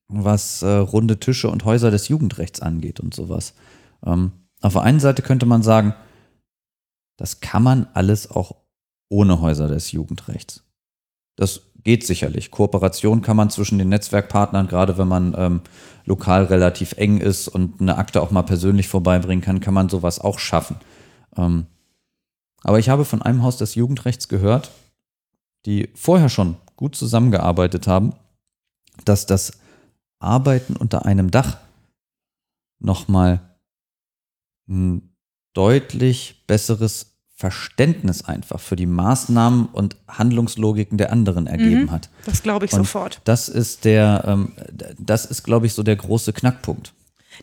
was 0.08 0.62
äh, 0.62 0.68
runde 0.68 1.20
Tische 1.20 1.50
und 1.50 1.64
Häuser 1.64 1.90
des 1.90 2.08
Jugendrechts 2.08 2.60
angeht 2.60 3.00
und 3.00 3.14
sowas. 3.14 3.54
Ähm, 4.04 4.32
auf 4.60 4.72
der 4.72 4.82
einen 4.82 5.00
Seite 5.00 5.22
könnte 5.22 5.46
man 5.46 5.62
sagen, 5.62 5.94
das 7.16 7.40
kann 7.40 7.62
man 7.62 7.88
alles 7.94 8.30
auch 8.30 8.56
ohne 9.08 9.40
Häuser 9.40 9.68
des 9.68 9.92
Jugendrechts. 9.92 10.64
Das 11.36 11.62
geht 11.84 12.06
sicherlich. 12.06 12.50
Kooperation 12.50 13.22
kann 13.22 13.36
man 13.36 13.50
zwischen 13.50 13.78
den 13.78 13.88
Netzwerkpartnern, 13.88 14.68
gerade 14.68 14.98
wenn 14.98 15.08
man 15.08 15.34
ähm, 15.36 15.60
lokal 16.04 16.44
relativ 16.44 16.92
eng 16.92 17.18
ist 17.18 17.48
und 17.48 17.80
eine 17.80 17.96
Akte 17.96 18.22
auch 18.22 18.30
mal 18.30 18.42
persönlich 18.42 18.88
vorbeibringen 18.88 19.42
kann, 19.42 19.60
kann 19.60 19.74
man 19.74 19.88
sowas 19.88 20.20
auch 20.20 20.38
schaffen. 20.38 20.76
Ähm, 21.36 21.66
aber 22.62 22.78
ich 22.78 22.88
habe 22.88 23.04
von 23.04 23.22
einem 23.22 23.42
Haus 23.42 23.56
des 23.56 23.74
Jugendrechts 23.74 24.28
gehört, 24.28 24.70
die 25.66 25.90
vorher 25.94 26.28
schon 26.28 26.56
gut 26.78 26.94
zusammengearbeitet 26.94 27.86
haben, 27.88 28.14
dass 29.04 29.26
das 29.26 29.52
Arbeiten 30.20 30.76
unter 30.76 31.04
einem 31.04 31.30
Dach 31.30 31.58
nochmal 32.78 33.40
ein 34.68 35.10
deutlich 35.54 36.44
besseres 36.46 37.16
Verständnis 37.34 38.24
einfach 38.24 38.60
für 38.60 38.76
die 38.76 38.86
Maßnahmen 38.86 39.66
und 39.66 39.96
Handlungslogiken 40.08 40.98
der 40.98 41.12
anderen 41.12 41.46
ergeben 41.48 41.82
Mhm. 41.84 41.90
hat. 41.90 42.10
Das 42.26 42.42
glaube 42.42 42.66
ich 42.66 42.72
Und 42.72 42.80
sofort. 42.80 43.20
Das 43.24 43.48
ist 43.48 43.84
der, 43.84 44.22
ähm, 44.26 44.52
das 44.98 45.24
ist, 45.24 45.42
glaube 45.42 45.66
ich, 45.66 45.74
so 45.74 45.82
der 45.82 45.96
große 45.96 46.32
Knackpunkt. 46.32 46.94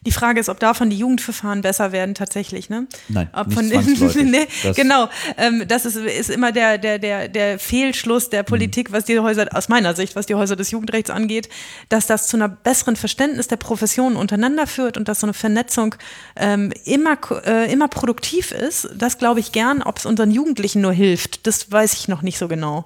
Die 0.05 0.11
Frage 0.11 0.39
ist, 0.39 0.49
ob 0.49 0.59
davon 0.59 0.89
die 0.89 0.97
Jugendverfahren 0.97 1.61
besser 1.61 1.91
werden 1.91 2.15
tatsächlich, 2.15 2.69
ne? 2.69 2.88
Nein, 3.09 3.30
Ob 3.34 3.53
von 3.53 3.67
nee, 3.67 4.47
Das- 4.63 4.76
genau. 4.76 5.09
Ähm, 5.38 5.63
das 5.67 5.85
ist, 5.85 5.95
ist 5.95 6.30
immer 6.30 6.51
der, 6.51 6.77
der, 6.77 6.99
der, 6.99 7.27
der 7.27 7.59
Fehlschluss 7.59 8.27
Mhm. 8.27 8.31
der 8.31 8.43
Politik, 8.43 8.91
was 8.91 9.05
die 9.05 9.19
Häuser, 9.19 9.47
aus 9.53 9.69
meiner 9.69 9.93
Sicht, 9.95 10.15
was 10.15 10.26
die 10.26 10.35
Häuser 10.35 10.55
des 10.55 10.72
Jugendrechts 10.72 11.09
angeht, 11.09 11.49
dass 11.89 12.07
das 12.07 12.27
zu 12.27 12.38
einer 12.38 12.49
besseren 12.49 12.95
Verständnis 12.95 13.47
der 13.47 13.57
Professionen 13.57 14.15
untereinander 14.15 14.67
führt 14.67 14.97
und 14.97 15.07
dass 15.07 15.19
so 15.19 15.27
eine 15.27 15.34
Vernetzung 15.34 15.95
ähm, 16.35 16.72
immer, 16.85 17.17
äh, 17.45 17.72
immer 17.72 17.88
produktiv 17.88 18.51
ist. 18.51 18.89
Das 18.95 19.17
glaube 19.17 19.39
ich 19.39 19.51
gern. 19.51 19.81
Ob 19.81 19.97
es 19.99 20.05
unseren 20.05 20.31
Jugendlichen 20.31 20.81
nur 20.81 20.93
hilft, 20.93 21.45
das 21.47 21.72
weiß 21.72 21.93
ich 21.93 22.07
noch 22.07 22.22
nicht 22.22 22.38
so 22.38 22.47
genau. 22.47 22.85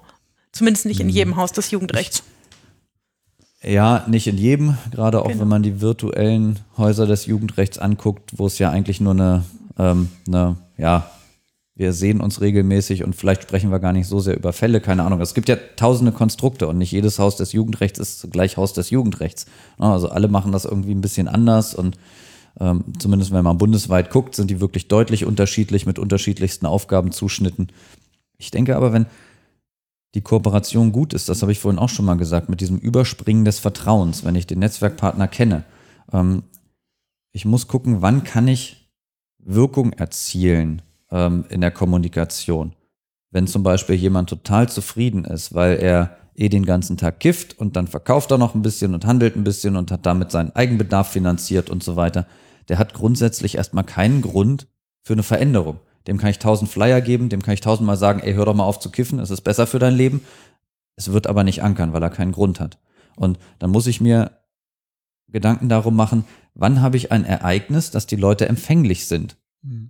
Zumindest 0.52 0.86
nicht 0.86 1.00
in 1.00 1.06
Mhm. 1.06 1.12
jedem 1.12 1.36
Haus 1.36 1.52
des 1.52 1.70
Jugendrechts. 1.70 2.22
Ja, 3.62 4.04
nicht 4.08 4.26
in 4.26 4.38
jedem, 4.38 4.78
gerade 4.90 5.20
auch 5.20 5.28
Genau. 5.28 5.40
wenn 5.40 5.48
man 5.48 5.62
die 5.62 5.80
virtuellen 5.80 6.58
Häuser 6.78 7.06
des 7.06 7.26
Jugendrechts 7.26 7.78
anguckt, 7.78 8.30
wo 8.38 8.46
es 8.46 8.58
ja 8.58 8.70
eigentlich 8.70 9.00
nur 9.00 9.12
eine, 9.12 9.44
ähm, 9.78 10.08
eine, 10.26 10.56
ja, 10.78 11.10
wir 11.74 11.92
sehen 11.92 12.20
uns 12.20 12.40
regelmäßig 12.40 13.04
und 13.04 13.16
vielleicht 13.16 13.42
sprechen 13.44 13.70
wir 13.70 13.78
gar 13.78 13.92
nicht 13.92 14.06
so 14.06 14.20
sehr 14.20 14.36
über 14.36 14.52
Fälle, 14.52 14.80
keine 14.80 15.02
Ahnung. 15.02 15.20
Es 15.20 15.34
gibt 15.34 15.48
ja 15.48 15.56
tausende 15.76 16.12
Konstrukte 16.12 16.68
und 16.68 16.78
nicht 16.78 16.92
jedes 16.92 17.18
Haus 17.18 17.36
des 17.36 17.52
Jugendrechts 17.52 17.98
ist 17.98 18.30
gleich 18.30 18.56
Haus 18.56 18.72
des 18.72 18.90
Jugendrechts. 18.90 19.46
Also 19.78 20.08
alle 20.10 20.28
machen 20.28 20.52
das 20.52 20.64
irgendwie 20.64 20.94
ein 20.94 21.00
bisschen 21.00 21.28
anders 21.28 21.74
und 21.74 21.96
ähm, 22.58 22.84
zumindest 22.98 23.32
wenn 23.32 23.44
man 23.44 23.58
bundesweit 23.58 24.10
guckt, 24.10 24.34
sind 24.34 24.50
die 24.50 24.60
wirklich 24.60 24.88
deutlich 24.88 25.24
unterschiedlich 25.24 25.86
mit 25.86 25.98
unterschiedlichsten 25.98 26.66
Aufgabenzuschnitten. 26.66 27.68
Ich 28.36 28.50
denke 28.50 28.76
aber, 28.76 28.92
wenn 28.92 29.06
die 30.14 30.22
Kooperation 30.22 30.92
gut 30.92 31.14
ist, 31.14 31.28
das 31.28 31.42
habe 31.42 31.52
ich 31.52 31.60
vorhin 31.60 31.78
auch 31.78 31.88
schon 31.88 32.04
mal 32.04 32.16
gesagt, 32.16 32.48
mit 32.48 32.60
diesem 32.60 32.78
Überspringen 32.78 33.44
des 33.44 33.58
Vertrauens, 33.58 34.24
wenn 34.24 34.34
ich 34.34 34.46
den 34.46 34.58
Netzwerkpartner 34.58 35.28
kenne. 35.28 35.64
Ähm, 36.12 36.42
ich 37.32 37.44
muss 37.44 37.68
gucken, 37.68 38.02
wann 38.02 38.24
kann 38.24 38.48
ich 38.48 38.90
Wirkung 39.38 39.92
erzielen 39.92 40.82
ähm, 41.10 41.44
in 41.48 41.60
der 41.60 41.70
Kommunikation. 41.70 42.74
Wenn 43.30 43.46
zum 43.46 43.62
Beispiel 43.62 43.94
jemand 43.94 44.28
total 44.28 44.68
zufrieden 44.68 45.24
ist, 45.24 45.54
weil 45.54 45.78
er 45.78 46.16
eh 46.34 46.48
den 46.48 46.64
ganzen 46.64 46.96
Tag 46.96 47.20
kifft 47.20 47.58
und 47.58 47.76
dann 47.76 47.86
verkauft 47.86 48.30
er 48.32 48.38
noch 48.38 48.54
ein 48.54 48.62
bisschen 48.62 48.94
und 48.94 49.04
handelt 49.04 49.36
ein 49.36 49.44
bisschen 49.44 49.76
und 49.76 49.90
hat 49.92 50.06
damit 50.06 50.30
seinen 50.30 50.54
Eigenbedarf 50.56 51.10
finanziert 51.10 51.70
und 51.70 51.84
so 51.84 51.96
weiter, 51.96 52.26
der 52.68 52.78
hat 52.78 52.94
grundsätzlich 52.94 53.56
erstmal 53.56 53.84
keinen 53.84 54.22
Grund 54.22 54.66
für 55.02 55.12
eine 55.12 55.22
Veränderung. 55.22 55.78
Dem 56.06 56.18
kann 56.18 56.30
ich 56.30 56.38
tausend 56.38 56.70
Flyer 56.70 57.00
geben, 57.00 57.28
dem 57.28 57.42
kann 57.42 57.54
ich 57.54 57.60
tausendmal 57.60 57.96
sagen, 57.96 58.20
ey, 58.20 58.34
hör 58.34 58.46
doch 58.46 58.54
mal 58.54 58.64
auf 58.64 58.80
zu 58.80 58.90
kiffen, 58.90 59.18
es 59.18 59.30
ist 59.30 59.42
besser 59.42 59.66
für 59.66 59.78
dein 59.78 59.94
Leben. 59.94 60.24
Es 60.96 61.12
wird 61.12 61.26
aber 61.26 61.44
nicht 61.44 61.62
ankern, 61.62 61.92
weil 61.92 62.02
er 62.02 62.10
keinen 62.10 62.32
Grund 62.32 62.60
hat. 62.60 62.78
Und 63.16 63.38
dann 63.58 63.70
muss 63.70 63.86
ich 63.86 64.00
mir 64.00 64.32
Gedanken 65.28 65.68
darum 65.68 65.94
machen, 65.96 66.24
wann 66.54 66.80
habe 66.80 66.96
ich 66.96 67.12
ein 67.12 67.24
Ereignis, 67.24 67.90
dass 67.90 68.06
die 68.06 68.16
Leute 68.16 68.48
empfänglich 68.48 69.06
sind, 69.06 69.36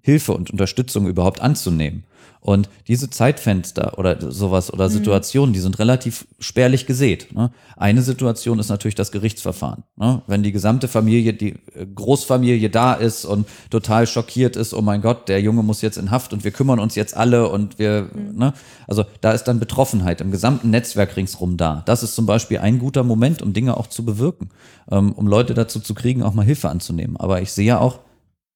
Hilfe 0.02 0.32
und 0.32 0.50
Unterstützung 0.50 1.06
überhaupt 1.06 1.40
anzunehmen. 1.40 2.04
Und 2.40 2.70
diese 2.88 3.10
Zeitfenster 3.10 3.98
oder 3.98 4.32
sowas 4.32 4.72
oder 4.72 4.88
Situationen, 4.88 5.52
die 5.52 5.60
sind 5.60 5.78
relativ 5.78 6.26
spärlich 6.38 6.86
gesät. 6.86 7.34
Ne? 7.34 7.50
Eine 7.76 8.00
Situation 8.00 8.58
ist 8.58 8.70
natürlich 8.70 8.94
das 8.94 9.12
Gerichtsverfahren. 9.12 9.84
Ne? 9.96 10.22
Wenn 10.26 10.42
die 10.42 10.50
gesamte 10.50 10.88
Familie, 10.88 11.34
die 11.34 11.50
äh, 11.74 11.86
Großfamilie 11.94 12.70
da 12.70 12.94
ist 12.94 13.26
und 13.26 13.46
total 13.68 14.06
schockiert 14.06 14.56
ist, 14.56 14.72
oh 14.72 14.80
mein 14.80 15.02
Gott, 15.02 15.28
der 15.28 15.42
Junge 15.42 15.62
muss 15.62 15.82
jetzt 15.82 15.98
in 15.98 16.10
Haft 16.10 16.32
und 16.32 16.42
wir 16.42 16.50
kümmern 16.50 16.78
uns 16.78 16.94
jetzt 16.94 17.14
alle 17.14 17.46
und 17.48 17.78
wir, 17.78 18.08
ne? 18.14 18.54
also 18.88 19.04
da 19.20 19.32
ist 19.32 19.44
dann 19.44 19.60
Betroffenheit 19.60 20.22
im 20.22 20.30
gesamten 20.30 20.70
Netzwerk 20.70 21.16
ringsrum 21.16 21.58
da. 21.58 21.82
Das 21.84 22.02
ist 22.02 22.14
zum 22.14 22.24
Beispiel 22.24 22.58
ein 22.58 22.78
guter 22.78 23.04
Moment, 23.04 23.42
um 23.42 23.52
Dinge 23.52 23.76
auch 23.76 23.86
zu 23.86 24.02
bewirken, 24.02 24.48
ähm, 24.90 25.12
um 25.12 25.26
Leute 25.26 25.52
dazu 25.52 25.78
zu 25.78 25.94
kriegen, 25.94 26.22
auch 26.22 26.32
mal 26.32 26.46
Hilfe 26.46 26.70
anzunehmen. 26.70 27.18
Aber 27.18 27.42
ich 27.42 27.52
sehe 27.52 27.66
ja 27.66 27.78
auch 27.80 27.98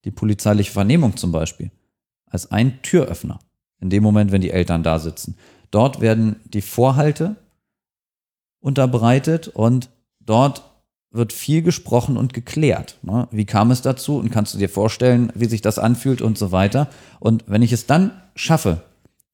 die 0.05 0.11
polizeiliche 0.11 0.73
Vernehmung 0.73 1.17
zum 1.17 1.33
Beispiel 1.33 1.71
als 2.27 2.51
ein 2.51 2.83
Türöffner. 2.83 3.39
In 3.81 3.91
dem 3.91 4.03
Moment, 4.03 4.33
wenn 4.33 4.41
die 4.41 4.51
Eltern 4.51 4.83
da 4.83 4.99
sitzen. 4.99 5.37
Dort 5.71 6.01
werden 6.01 6.37
die 6.45 6.63
Vorhalte 6.63 7.37
unterbreitet 8.61 9.49
und 9.49 9.91
dort 10.21 10.63
wird 11.11 11.33
viel 11.33 11.63
gesprochen 11.63 12.17
und 12.17 12.33
geklärt. 12.33 12.99
Ne? 13.03 13.29
Wie 13.31 13.45
kam 13.45 13.71
es 13.71 13.83
dazu 13.83 14.19
und 14.19 14.31
kannst 14.31 14.55
du 14.55 14.59
dir 14.59 14.69
vorstellen, 14.69 15.31
wie 15.35 15.47
sich 15.47 15.61
das 15.61 15.79
anfühlt 15.79 16.23
und 16.23 16.37
so 16.37 16.51
weiter. 16.51 16.89
Und 17.21 17.45
wenn 17.47 17.63
ich 17.63 17.73
es 17.73 17.87
dann 17.87 18.11
schaffe, 18.35 18.83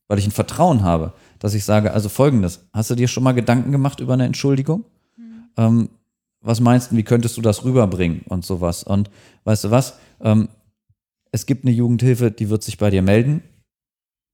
weil 0.09 0.19
ich 0.19 0.27
ein 0.27 0.33
Vertrauen 0.33 0.83
habe, 0.83 1.15
dass 1.39 1.55
ich 1.55 1.65
sage, 1.65 1.93
also 1.93 2.09
folgendes, 2.09 2.67
hast 2.73 2.91
du 2.91 2.97
dir 2.97 3.09
schon 3.09 3.23
mal 3.23 3.33
Gedanken 3.33 3.73
gemacht 3.73 4.01
über 4.01 4.13
eine 4.13 4.27
Entschuldigung? 4.27 4.85
Ähm, 5.57 5.89
was 6.43 6.61
meinst 6.61 6.93
du, 6.93 6.97
wie 6.97 7.03
könntest 7.03 7.37
du 7.37 7.43
das 7.43 7.65
rüberbringen 7.65 8.23
und 8.29 8.45
sowas? 8.45 8.83
Und 8.83 9.11
weißt 9.45 9.65
du 9.65 9.71
was? 9.71 9.99
Ähm, 10.21 10.49
es 11.33 11.47
gibt 11.47 11.65
eine 11.65 11.75
Jugendhilfe, 11.75 12.31
die 12.31 12.51
wird 12.51 12.63
sich 12.63 12.79
bei 12.79 12.91
dir 12.91 13.03
melden 13.03 13.43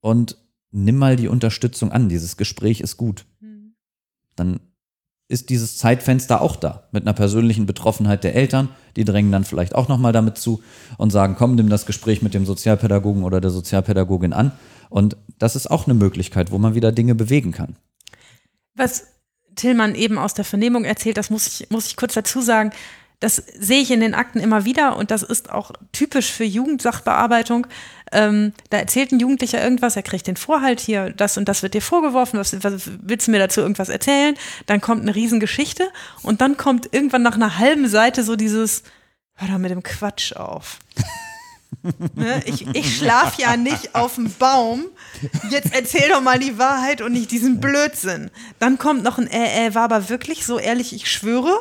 und 0.01 0.37
nimm 0.71 0.97
mal 0.97 1.17
die 1.17 1.29
Unterstützung 1.29 1.93
an. 1.93 2.09
Dieses 2.09 2.37
Gespräch 2.37 2.81
ist 2.81 2.97
gut. 2.97 3.27
Dann 4.35 4.61
ist 5.29 5.51
dieses 5.51 5.77
Zeitfenster 5.77 6.41
auch 6.41 6.57
da 6.57 6.89
mit 6.93 7.03
einer 7.03 7.13
persönlichen 7.13 7.67
Betroffenheit 7.67 8.23
der 8.23 8.35
Eltern. 8.35 8.69
Die 8.95 9.05
drängen 9.05 9.33
dann 9.33 9.45
vielleicht 9.45 9.75
auch 9.75 9.89
nochmal 9.89 10.13
damit 10.13 10.39
zu 10.39 10.63
und 10.99 11.11
sagen, 11.11 11.35
komm, 11.37 11.57
nimm 11.57 11.69
das 11.69 11.87
Gespräch 11.87 12.23
mit 12.23 12.33
dem 12.35 12.47
Sozialpädagogen 12.47 13.25
oder 13.25 13.41
der 13.41 13.51
Sozialpädagogin 13.51 14.33
an. 14.33 14.53
Und 14.89 15.17
das 15.39 15.57
ist 15.57 15.69
auch 15.69 15.87
eine 15.87 15.95
Möglichkeit, 15.95 16.53
wo 16.53 16.59
man 16.59 16.75
wieder 16.75 16.93
Dinge 16.93 17.17
bewegen 17.17 17.51
kann. 17.51 17.77
Was 18.77 19.09
Tillmann 19.57 19.95
eben 19.95 20.19
aus 20.19 20.35
der 20.35 20.45
Vernehmung 20.45 20.85
erzählt, 20.85 21.17
das 21.17 21.31
muss 21.31 21.47
ich, 21.47 21.71
muss 21.71 21.87
ich 21.87 21.97
kurz 21.97 22.15
dazu 22.15 22.41
sagen, 22.41 22.71
das 23.21 23.37
sehe 23.37 23.81
ich 23.81 23.91
in 23.91 24.01
den 24.01 24.15
Akten 24.15 24.41
immer 24.41 24.65
wieder 24.65 24.97
und 24.97 25.11
das 25.11 25.23
ist 25.23 25.51
auch 25.51 25.73
typisch 25.93 26.31
für 26.31 26.45
Jugendsachbearbeitung. 26.45 27.67
Ähm, 28.13 28.53
da 28.71 28.79
erzählt 28.79 29.11
ein 29.13 29.21
Jugendlicher 29.21 29.63
irgendwas, 29.63 29.97
er 29.97 30.03
kriegt 30.03 30.27
den 30.27 30.37
Vorhalt 30.37 30.81
hier, 30.81 31.11
das 31.11 31.39
und 31.39 31.49
das 31.49 31.63
wird 31.63 31.75
dir 31.75 31.83
vorgeworfen, 31.83 32.39
was, 32.39 32.63
was 32.63 32.91
willst 33.01 33.27
du 33.27 33.31
mir 33.31 33.39
dazu 33.39 33.61
irgendwas 33.61 33.89
erzählen? 33.89 34.37
Dann 34.67 34.81
kommt 34.81 35.03
eine 35.03 35.15
Riesengeschichte 35.15 35.89
und 36.23 36.41
dann 36.41 36.57
kommt 36.57 36.93
irgendwann 36.93 37.23
nach 37.23 37.37
einer 37.37 37.59
halben 37.59 37.89
Seite 37.89 38.23
so 38.23 38.37
dieses, 38.37 38.83
hör 39.35 39.49
doch 39.49 39.59
mit 39.59 39.71
dem 39.71 39.83
Quatsch 39.83 40.35
auf. 40.35 40.79
Ne? 42.15 42.43
Ich, 42.47 42.67
ich 42.75 42.97
schlaf 42.97 43.39
ja 43.39 43.57
nicht 43.57 43.95
auf 43.95 44.17
dem 44.17 44.33
Baum. 44.33 44.87
Jetzt 45.51 45.73
erzähl 45.73 46.09
doch 46.09 46.21
mal 46.21 46.39
die 46.39 46.59
Wahrheit 46.59 47.01
und 47.01 47.13
nicht 47.13 47.31
diesen 47.31 47.61
Blödsinn. 47.61 48.31
Dann 48.59 48.79
kommt 48.79 49.03
noch 49.03 49.19
ein 49.19 49.29
äh, 49.29 49.67
äh, 49.67 49.75
war 49.75 49.85
aber 49.85 50.09
wirklich 50.09 50.47
so 50.47 50.59
ehrlich, 50.59 50.95
ich 50.95 51.11
schwöre. 51.11 51.53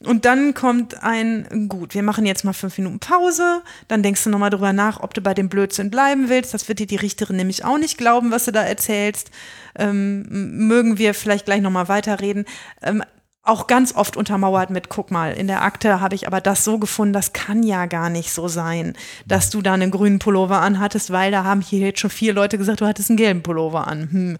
Und 0.00 0.26
dann 0.26 0.52
kommt 0.52 1.02
ein, 1.02 1.68
gut, 1.68 1.94
wir 1.94 2.02
machen 2.02 2.26
jetzt 2.26 2.44
mal 2.44 2.52
fünf 2.52 2.76
Minuten 2.76 3.00
Pause. 3.00 3.62
Dann 3.88 4.02
denkst 4.02 4.24
du 4.24 4.30
nochmal 4.30 4.50
drüber 4.50 4.72
nach, 4.74 5.00
ob 5.00 5.14
du 5.14 5.22
bei 5.22 5.32
dem 5.32 5.48
Blödsinn 5.48 5.90
bleiben 5.90 6.28
willst. 6.28 6.52
Das 6.52 6.68
wird 6.68 6.80
dir 6.80 6.86
die 6.86 6.96
Richterin 6.96 7.36
nämlich 7.36 7.64
auch 7.64 7.78
nicht 7.78 7.96
glauben, 7.96 8.30
was 8.30 8.44
du 8.44 8.52
da 8.52 8.62
erzählst. 8.62 9.30
Ähm, 9.74 10.26
mögen 10.28 10.98
wir 10.98 11.14
vielleicht 11.14 11.46
gleich 11.46 11.62
nochmal 11.62 11.88
weiterreden. 11.88 12.44
Ähm, 12.82 13.02
auch 13.46 13.66
ganz 13.66 13.94
oft 13.94 14.16
untermauert 14.16 14.70
mit, 14.70 14.88
guck 14.88 15.10
mal, 15.10 15.32
in 15.32 15.46
der 15.46 15.62
Akte 15.62 16.00
habe 16.00 16.14
ich 16.14 16.26
aber 16.26 16.40
das 16.40 16.64
so 16.64 16.78
gefunden, 16.78 17.12
das 17.12 17.32
kann 17.32 17.62
ja 17.62 17.86
gar 17.86 18.10
nicht 18.10 18.32
so 18.32 18.48
sein, 18.48 18.94
dass 19.26 19.50
du 19.50 19.62
da 19.62 19.74
einen 19.74 19.90
grünen 19.90 20.18
Pullover 20.18 20.60
anhattest, 20.60 21.10
weil 21.10 21.30
da 21.30 21.44
haben 21.44 21.60
hier 21.60 21.80
jetzt 21.80 22.00
schon 22.00 22.10
vier 22.10 22.32
Leute 22.32 22.58
gesagt, 22.58 22.80
du 22.80 22.86
hattest 22.86 23.10
einen 23.10 23.16
gelben 23.16 23.42
Pullover 23.42 23.86
an. 23.86 24.08
Hm. 24.10 24.38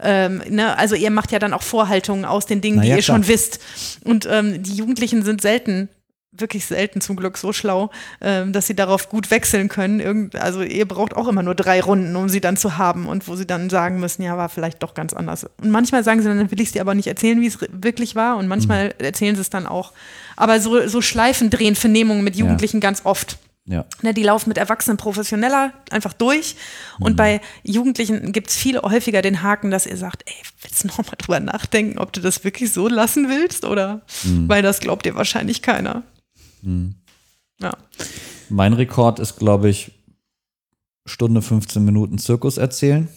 Ähm, 0.00 0.42
ne? 0.48 0.76
Also 0.78 0.94
ihr 0.94 1.10
macht 1.10 1.32
ja 1.32 1.38
dann 1.38 1.52
auch 1.52 1.62
Vorhaltungen 1.62 2.24
aus 2.24 2.46
den 2.46 2.60
Dingen, 2.60 2.76
Na 2.76 2.82
die 2.82 2.88
ja, 2.88 2.96
ihr 2.96 3.02
klar. 3.02 3.16
schon 3.16 3.28
wisst. 3.28 3.60
Und 4.04 4.26
ähm, 4.30 4.62
die 4.62 4.74
Jugendlichen 4.74 5.22
sind 5.22 5.40
selten 5.40 5.88
wirklich 6.38 6.66
selten 6.66 7.00
zum 7.00 7.16
Glück 7.16 7.38
so 7.38 7.52
schlau, 7.52 7.90
ähm, 8.20 8.52
dass 8.52 8.66
sie 8.66 8.74
darauf 8.74 9.08
gut 9.08 9.30
wechseln 9.30 9.68
können. 9.68 10.00
Irgend, 10.00 10.36
also 10.36 10.62
ihr 10.62 10.86
braucht 10.86 11.14
auch 11.14 11.28
immer 11.28 11.42
nur 11.42 11.54
drei 11.54 11.80
Runden, 11.80 12.14
um 12.16 12.28
sie 12.28 12.40
dann 12.40 12.56
zu 12.56 12.78
haben 12.78 13.06
und 13.06 13.28
wo 13.28 13.36
sie 13.36 13.46
dann 13.46 13.70
sagen 13.70 14.00
müssen, 14.00 14.22
ja, 14.22 14.36
war 14.36 14.48
vielleicht 14.48 14.82
doch 14.82 14.94
ganz 14.94 15.12
anders. 15.12 15.44
Und 15.44 15.70
manchmal 15.70 16.04
sagen 16.04 16.22
sie 16.22 16.28
dann, 16.28 16.50
will 16.50 16.60
ich 16.60 16.68
es 16.68 16.72
dir 16.72 16.80
aber 16.80 16.94
nicht 16.94 17.06
erzählen, 17.06 17.40
wie 17.40 17.46
es 17.46 17.58
wirklich 17.70 18.14
war 18.16 18.36
und 18.36 18.48
manchmal 18.48 18.94
erzählen 18.98 19.34
sie 19.34 19.42
es 19.42 19.50
dann 19.50 19.66
auch. 19.66 19.92
Aber 20.36 20.60
so, 20.60 20.86
so 20.88 21.00
Schleifen 21.00 21.50
drehen 21.50 21.74
Vernehmungen 21.74 22.24
mit 22.24 22.36
Jugendlichen 22.36 22.80
ganz 22.80 23.02
oft. 23.04 23.38
Ja. 23.66 23.86
Ne, 24.02 24.12
die 24.12 24.22
laufen 24.22 24.50
mit 24.50 24.58
Erwachsenen 24.58 24.98
professioneller 24.98 25.72
einfach 25.90 26.12
durch. 26.12 26.56
Und 27.00 27.16
bei 27.16 27.40
Jugendlichen 27.62 28.32
gibt 28.32 28.50
es 28.50 28.56
viel 28.56 28.78
häufiger 28.78 29.22
den 29.22 29.42
Haken, 29.42 29.70
dass 29.70 29.86
ihr 29.86 29.96
sagt, 29.96 30.22
ey, 30.26 30.34
willst 30.60 30.84
du 30.84 30.88
noch 30.88 30.98
mal 30.98 31.16
drüber 31.16 31.40
nachdenken, 31.40 31.98
ob 31.98 32.12
du 32.12 32.20
das 32.20 32.44
wirklich 32.44 32.72
so 32.72 32.88
lassen 32.88 33.30
willst? 33.30 33.64
Oder 33.64 34.02
weil 34.48 34.62
das 34.62 34.80
glaubt 34.80 35.06
dir 35.06 35.14
wahrscheinlich 35.14 35.62
keiner. 35.62 36.02
Ja. 37.60 37.76
Mein 38.48 38.72
Rekord 38.72 39.18
ist, 39.20 39.36
glaube 39.36 39.68
ich, 39.68 39.92
Stunde 41.06 41.42
15 41.42 41.84
Minuten 41.84 42.18
Zirkus 42.18 42.56
erzählen. 42.56 43.08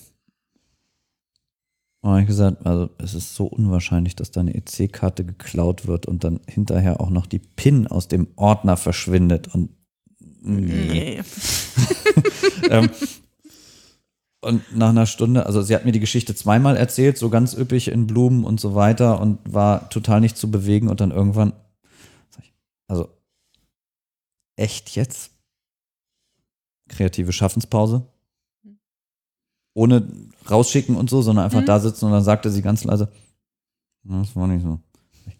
Und 2.02 2.12
hab 2.12 2.20
ich 2.22 2.28
gesagt, 2.28 2.66
also 2.66 2.90
es 3.00 3.14
ist 3.14 3.36
so 3.36 3.46
unwahrscheinlich, 3.46 4.16
dass 4.16 4.32
deine 4.32 4.54
EC-Karte 4.54 5.26
geklaut 5.26 5.88
wird 5.88 6.06
und 6.06 6.24
dann 6.24 6.40
hinterher 6.48 7.02
auch 7.02 7.10
noch 7.10 7.26
die 7.26 7.40
PIN 7.40 7.88
aus 7.88 8.08
dem 8.08 8.28
Ordner 8.36 8.78
verschwindet 8.78 9.54
und 9.54 9.70
nee. 10.42 11.22
Ähm, 12.70 12.90
und 14.42 14.76
nach 14.76 14.90
einer 14.90 15.06
Stunde, 15.06 15.46
also 15.46 15.62
sie 15.62 15.76
hat 15.76 15.86
mir 15.86 15.92
die 15.92 16.00
Geschichte 16.00 16.36
zweimal 16.36 16.78
erzählt, 16.78 17.18
so 17.18 17.30
ganz 17.30 17.54
üppig 17.54 17.88
in 17.90 18.08
Blumen 18.08 18.44
und 18.44 18.60
so 18.60 18.76
weiter 18.76 19.20
und 19.20 19.40
war 19.52 19.90
total 19.90 20.22
nicht 20.22 20.38
zu 20.38 20.52
bewegen 20.52 20.90
und 20.90 21.02
dann 21.02 21.12
irgendwann, 21.12 21.54
also 22.88 23.10
echt 24.58 24.96
jetzt? 24.96 25.32
Kreative 26.90 27.32
Schaffenspause? 27.32 28.06
Ohne 29.74 30.08
rausschicken 30.50 30.96
und 30.96 31.10
so, 31.10 31.22
sondern 31.22 31.46
einfach 31.46 31.64
da 31.64 31.80
sitzen 31.80 32.06
und 32.06 32.12
dann 32.12 32.24
sagte 32.24 32.50
sie 32.50 32.62
ganz 32.62 32.84
leise, 32.84 33.10
"Ja, 34.04 34.20
das 34.20 34.36
war 34.36 34.48
nicht 34.48 34.64
so. 34.64 34.80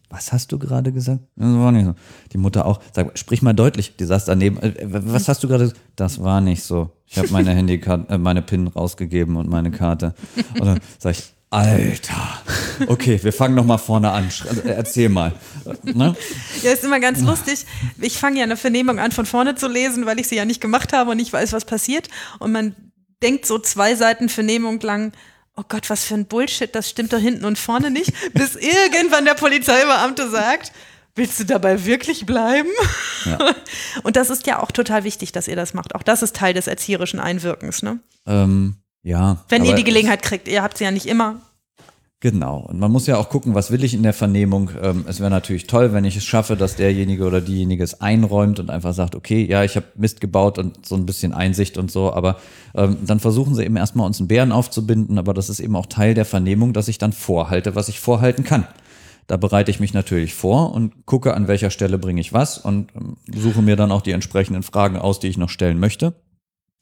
Was 0.10 0.32
hast 0.32 0.52
du 0.54 0.60
gerade 0.60 0.94
gesagt? 0.94 1.22
Das 1.36 1.48
war 1.54 1.72
nicht 1.72 1.86
so. 1.86 1.96
Die 2.32 2.38
Mutter 2.38 2.66
auch, 2.66 2.80
sag, 2.94 3.18
sprich 3.18 3.42
mal 3.42 3.54
deutlich. 3.54 3.98
Die 3.98 4.06
saß 4.06 4.24
daneben. 4.26 4.58
"Äh, 4.60 4.74
Was 4.90 5.28
hast 5.28 5.44
du 5.44 5.48
gerade 5.50 5.66
gesagt? 5.66 5.82
Das 5.98 6.22
war 6.24 6.40
nicht 6.40 6.64
so. 6.64 6.92
Ich 7.06 7.18
habe 7.18 7.28
meine 7.30 7.52
Handykarte, 7.56 8.14
äh, 8.14 8.18
meine 8.18 8.42
PIN 8.42 8.68
rausgegeben 8.68 9.36
und 9.36 9.50
meine 9.50 9.72
Karte. 9.72 10.14
Und 10.54 10.66
dann 10.66 10.80
sag 11.00 11.12
ich, 11.18 11.34
Alter. 11.50 12.42
Okay, 12.88 13.20
wir 13.24 13.32
fangen 13.32 13.56
noch 13.56 13.64
mal 13.64 13.78
vorne 13.78 14.12
an. 14.12 14.30
Äh, 14.66 14.70
Erzähl 14.70 15.10
mal. 15.10 15.34
Ne? 15.84 16.16
Ja, 16.62 16.72
ist 16.72 16.84
immer 16.84 17.00
ganz 17.00 17.22
lustig. 17.22 17.66
Ich 18.00 18.18
fange 18.18 18.38
ja 18.40 18.44
eine 18.44 18.58
Vernehmung 18.58 19.00
an, 19.00 19.12
von 19.12 19.26
vorne 19.26 19.56
zu 19.56 19.68
lesen, 19.68 20.06
weil 20.06 20.20
ich 20.20 20.28
sie 20.28 20.36
ja 20.36 20.46
nicht 20.46 20.60
gemacht 20.60 20.92
habe 20.92 21.12
und 21.12 21.18
nicht 21.18 21.32
weiß, 21.32 21.54
was 21.54 21.66
passiert. 21.66 22.10
Und 22.40 22.52
man 22.52 22.76
denkt 23.24 23.46
so 23.46 23.60
zwei 23.60 23.96
Seiten 23.96 24.28
Vernehmung 24.30 24.80
lang, 24.82 25.14
oh 25.56 25.64
Gott, 25.68 25.90
was 25.90 26.04
für 26.04 26.16
ein 26.16 26.28
Bullshit, 26.28 26.74
das 26.76 26.90
stimmt 26.90 27.14
doch 27.14 27.20
hinten 27.20 27.46
und 27.46 27.58
vorne 27.58 27.92
nicht, 27.92 28.14
bis 28.34 28.56
irgendwann 28.56 29.26
der 29.26 29.34
Polizeibeamte 29.34 30.30
sagt, 30.30 30.72
willst 31.16 31.40
du 31.40 31.46
dabei 31.46 31.86
wirklich 31.86 32.26
bleiben? 32.26 32.70
Ja. 33.26 33.40
Und 34.04 34.16
das 34.16 34.30
ist 34.30 34.46
ja 34.46 34.62
auch 34.62 34.72
total 34.72 35.04
wichtig, 35.04 35.32
dass 35.32 35.48
ihr 35.48 35.56
das 35.56 35.74
macht. 35.74 35.96
Auch 35.96 36.04
das 36.04 36.22
ist 36.22 36.36
Teil 36.36 36.54
des 36.54 36.68
erzieherischen 36.68 37.20
Einwirkens. 37.20 37.82
Ne? 37.82 38.00
Ähm, 38.28 38.76
ja. 39.08 39.38
Wenn 39.50 39.66
ihr 39.66 39.76
die 39.76 39.84
Gelegenheit 39.84 40.22
kriegt, 40.22 40.48
ihr 40.48 40.62
habt 40.62 40.78
sie 40.78 40.84
ja 40.84 40.92
nicht 40.92 41.06
immer. 41.06 41.38
Genau. 42.20 42.66
Und 42.68 42.80
man 42.80 42.92
muss 42.92 43.06
ja 43.06 43.18
auch 43.18 43.30
gucken, 43.30 43.54
was 43.54 43.70
will 43.70 43.84
ich 43.84 43.94
in 43.94 44.02
der 44.02 44.14
Vernehmung. 44.14 44.72
Ähm, 44.82 45.06
es 45.08 45.20
wäre 45.20 45.30
natürlich 45.30 45.68
toll, 45.68 45.94
wenn 45.94 46.04
ich 46.04 46.18
es 46.18 46.26
schaffe, 46.26 46.58
dass 46.58 46.76
derjenige 46.76 47.26
oder 47.26 47.42
diejenige 47.42 47.84
es 47.84 48.02
einräumt 48.02 48.60
und 48.60 48.72
einfach 48.72 48.94
sagt, 48.96 49.16
okay, 49.16 49.46
ja, 49.46 49.64
ich 49.64 49.76
habe 49.76 49.86
Mist 49.96 50.20
gebaut 50.20 50.58
und 50.58 50.84
so 50.84 50.96
ein 50.96 51.06
bisschen 51.06 51.32
Einsicht 51.32 51.78
und 51.78 51.92
so. 51.92 52.12
Aber 52.12 52.38
ähm, 52.74 52.98
dann 53.06 53.20
versuchen 53.20 53.54
sie 53.54 53.64
eben 53.64 53.78
erstmal 53.78 54.08
uns 54.08 54.20
einen 54.20 54.28
Bären 54.28 54.52
aufzubinden. 54.52 55.20
Aber 55.20 55.36
das 55.36 55.48
ist 55.48 55.60
eben 55.60 55.76
auch 55.76 55.86
Teil 55.86 56.16
der 56.16 56.26
Vernehmung, 56.26 56.74
dass 56.74 56.88
ich 56.88 56.98
dann 56.98 57.14
vorhalte, 57.14 57.76
was 57.76 57.88
ich 57.88 58.00
vorhalten 58.00 58.44
kann. 58.44 58.68
Da 59.28 59.38
bereite 59.38 59.70
ich 59.70 59.80
mich 59.80 59.94
natürlich 59.94 60.34
vor 60.34 60.74
und 60.74 61.06
gucke, 61.06 61.36
an 61.36 61.48
welcher 61.48 61.70
Stelle 61.70 62.00
bringe 62.00 62.20
ich 62.20 62.34
was 62.34 62.58
und 62.58 62.90
ähm, 62.96 63.18
suche 63.32 63.62
mir 63.62 63.76
dann 63.76 63.92
auch 63.92 64.02
die 64.02 64.12
entsprechenden 64.12 64.64
Fragen 64.64 64.98
aus, 64.98 65.20
die 65.20 65.28
ich 65.28 65.38
noch 65.38 65.50
stellen 65.50 65.80
möchte. 65.80 66.16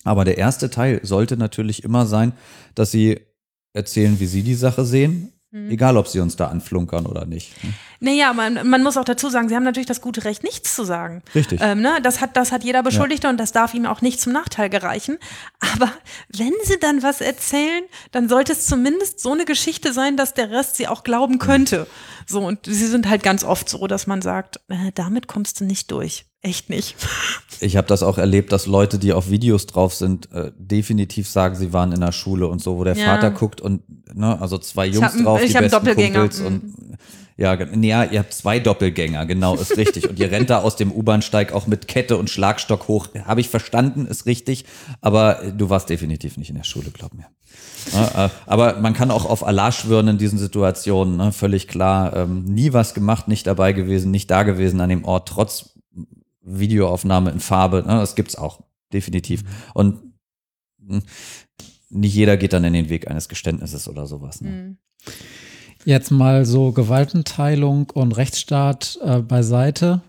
Aber 0.06 0.24
der 0.24 0.38
erste 0.38 0.70
Teil 0.70 1.02
sollte 1.04 1.36
natürlich 1.36 1.84
immer 1.84 2.06
sein, 2.06 2.32
dass 2.76 2.92
Sie 2.92 3.20
erzählen, 3.74 4.20
wie 4.22 4.28
Sie 4.28 4.44
die 4.44 4.56
Sache 4.56 4.86
sehen, 4.86 5.34
egal 5.52 5.98
ob 5.98 6.08
Sie 6.08 6.20
uns 6.20 6.36
da 6.36 6.48
anflunkern 6.48 7.06
oder 7.06 7.26
nicht. 7.26 7.54
Naja, 8.00 8.34
man, 8.34 8.68
man 8.68 8.84
muss 8.84 8.98
auch 8.98 9.06
dazu 9.06 9.30
sagen, 9.30 9.50
sie 9.50 9.56
haben 9.56 9.64
natürlich 9.64 9.88
das 9.88 10.02
gute 10.02 10.26
Recht, 10.26 10.44
nichts 10.44 10.76
zu 10.76 10.84
sagen. 10.84 11.24
Richtig. 11.34 11.60
Ähm, 11.62 11.82
ne? 11.82 12.00
das, 12.04 12.22
hat, 12.22 12.36
das 12.36 12.52
hat 12.52 12.64
jeder 12.64 12.84
Beschuldigte 12.84 13.30
und 13.30 13.38
das 13.38 13.52
darf 13.52 13.74
ihm 13.74 13.86
auch 13.86 14.02
nicht 14.02 14.20
zum 14.20 14.34
Nachteil 14.34 14.70
gereichen. 14.70 15.18
Aber 15.60 15.92
wenn 16.30 16.54
sie 16.64 16.78
dann 16.80 17.04
was 17.04 17.22
erzählen, 17.22 17.84
dann 18.12 18.28
sollte 18.30 18.52
es 18.52 18.66
zumindest 18.66 19.22
so 19.22 19.32
eine 19.32 19.46
Geschichte 19.46 19.94
sein, 19.94 20.18
dass 20.18 20.34
der 20.34 20.52
Rest 20.52 20.76
sie 20.76 20.88
auch 20.88 21.04
glauben 21.04 21.40
könnte. 21.40 21.88
So, 22.28 22.46
und 22.46 22.66
sie 22.66 22.88
sind 22.88 23.08
halt 23.08 23.24
ganz 23.24 23.44
oft 23.44 23.70
so, 23.70 23.88
dass 23.88 24.08
man 24.08 24.22
sagt, 24.22 24.60
äh, 24.68 24.92
damit 24.94 25.28
kommst 25.28 25.62
du 25.62 25.66
nicht 25.66 25.90
durch. 25.92 26.26
Echt 26.46 26.70
nicht. 26.70 26.96
Ich 27.62 27.78
habe 27.78 27.88
das 27.88 28.04
auch 28.04 28.18
erlebt, 28.18 28.52
dass 28.52 28.66
Leute, 28.66 29.00
die 29.00 29.14
auf 29.14 29.30
Videos 29.30 29.66
drauf 29.66 29.94
sind, 29.96 30.30
äh, 30.34 30.52
definitiv 30.58 31.30
sagen, 31.30 31.56
sie 31.56 31.72
waren 31.72 31.94
in 31.94 32.02
der 32.02 32.12
Schule 32.12 32.48
und 32.48 32.62
so, 32.62 32.78
wo 32.78 32.84
der 32.84 32.98
Ja. 32.98 33.06
Vater 33.06 33.32
guckt 33.32 33.62
und 33.62 33.82
ne, 34.14 34.40
also 34.42 34.58
zwei 34.58 34.88
Jungs 34.88 35.14
hab- 35.14 35.24
drauf, 35.24 35.40
ich 35.42 35.54
die 35.54 35.60
besten 35.60 35.72
Doppelgänger. 35.72 36.20
Kumpels 36.20 36.42
und 36.42 36.74
ja, 37.38 37.56
ge- 37.56 37.70
nee, 37.74 37.88
ja, 37.88 38.04
ihr 38.04 38.20
habt 38.20 38.34
zwei 38.34 38.60
Doppelgänger, 38.60 39.26
genau, 39.26 39.56
ist 39.56 39.78
richtig. 39.78 40.10
Und 40.10 40.20
ihr 40.20 40.30
rennt 40.32 40.50
da 40.50 40.64
aus 40.64 40.76
dem 40.76 40.92
U-Bahnsteig 40.92 41.54
auch 41.54 41.66
mit 41.66 41.88
Kette 41.88 42.18
und 42.18 42.30
Schlagstock 42.30 42.90
hoch. 42.90 43.08
Habe 43.24 43.40
ich 43.40 43.48
verstanden, 43.48 44.06
ist 44.06 44.26
richtig, 44.26 44.66
aber 45.00 45.42
äh, 45.42 45.54
du 45.54 45.70
warst 45.70 45.90
definitiv 45.90 46.36
nicht 46.36 46.50
in 46.50 46.58
der 46.58 46.66
Schule, 46.66 46.92
glaub 46.92 47.14
mir. 47.14 47.28
Ja, 47.94 48.26
äh, 48.26 48.30
aber 48.48 48.82
man 48.82 48.94
kann 48.94 49.12
auch 49.12 49.24
auf 49.26 49.48
Allah 49.48 49.72
schwören 49.72 50.10
in 50.10 50.18
diesen 50.18 50.40
Situationen, 50.40 51.16
ne, 51.16 51.32
völlig 51.32 51.70
klar. 51.70 52.14
Ähm, 52.18 52.44
nie 52.44 52.74
was 52.74 52.94
gemacht, 52.94 53.30
nicht 53.30 53.48
dabei 53.48 53.72
gewesen, 53.72 54.12
nicht 54.12 54.30
da 54.30 54.44
gewesen 54.44 54.82
an 54.82 54.90
dem 54.90 55.06
Ort, 55.06 55.30
trotz 55.30 55.70
Videoaufnahme 56.46 57.32
in 57.32 57.40
Farbe. 57.40 57.84
Ne, 57.86 58.00
das 58.00 58.16
gibt's 58.16 58.36
auch, 58.36 58.62
definitiv. 58.94 59.44
Und 59.74 60.00
mh, 60.80 61.02
nicht 61.90 62.16
jeder 62.16 62.38
geht 62.38 62.54
dann 62.54 62.64
in 62.64 62.74
den 62.74 62.90
Weg 62.90 63.10
eines 63.10 63.30
Geständnisses 63.30 63.88
oder 63.88 64.06
sowas. 64.08 64.42
Ne? 64.42 64.78
Jetzt 65.86 66.12
mal 66.12 66.46
so 66.46 66.72
Gewaltenteilung 66.72 67.90
und 67.92 68.14
Rechtsstaat 68.14 69.00
äh, 69.04 69.20
beiseite. 69.20 70.02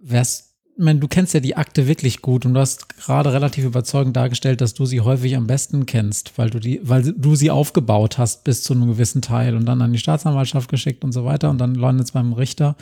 Wärst, 0.00 0.54
ich 0.76 0.82
meine, 0.82 1.00
du 1.00 1.08
kennst 1.08 1.34
ja 1.34 1.40
die 1.40 1.56
Akte 1.56 1.86
wirklich 1.86 2.22
gut 2.22 2.46
und 2.46 2.54
du 2.54 2.60
hast 2.60 2.88
gerade 2.96 3.32
relativ 3.32 3.64
überzeugend 3.64 4.16
dargestellt, 4.16 4.60
dass 4.60 4.74
du 4.74 4.86
sie 4.86 5.02
häufig 5.02 5.36
am 5.36 5.46
besten 5.46 5.86
kennst, 5.86 6.36
weil 6.38 6.50
du 6.50 6.58
die, 6.58 6.80
weil 6.82 7.12
du 7.12 7.36
sie 7.36 7.50
aufgebaut 7.50 8.18
hast 8.18 8.44
bis 8.44 8.62
zu 8.62 8.72
einem 8.72 8.88
gewissen 8.88 9.22
Teil 9.22 9.54
und 9.54 9.66
dann 9.66 9.82
an 9.82 9.92
die 9.92 9.98
Staatsanwaltschaft 9.98 10.70
geschickt 10.70 11.04
und 11.04 11.12
so 11.12 11.24
weiter 11.24 11.50
und 11.50 11.58
dann 11.58 11.74
landet 11.74 12.06
es 12.06 12.12
beim 12.12 12.32
Richter. 12.32 12.76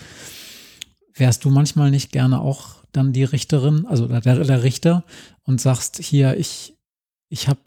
Wärst 1.14 1.44
du 1.44 1.50
manchmal 1.50 1.90
nicht 1.90 2.12
gerne 2.12 2.40
auch 2.40 2.76
dann 2.92 3.12
die 3.12 3.24
Richterin, 3.24 3.86
also 3.86 4.06
der, 4.06 4.20
der 4.20 4.62
Richter 4.62 5.04
und 5.44 5.60
sagst 5.60 5.98
hier, 5.98 6.36
ich, 6.36 6.76
ich 7.28 7.48
habe 7.48 7.60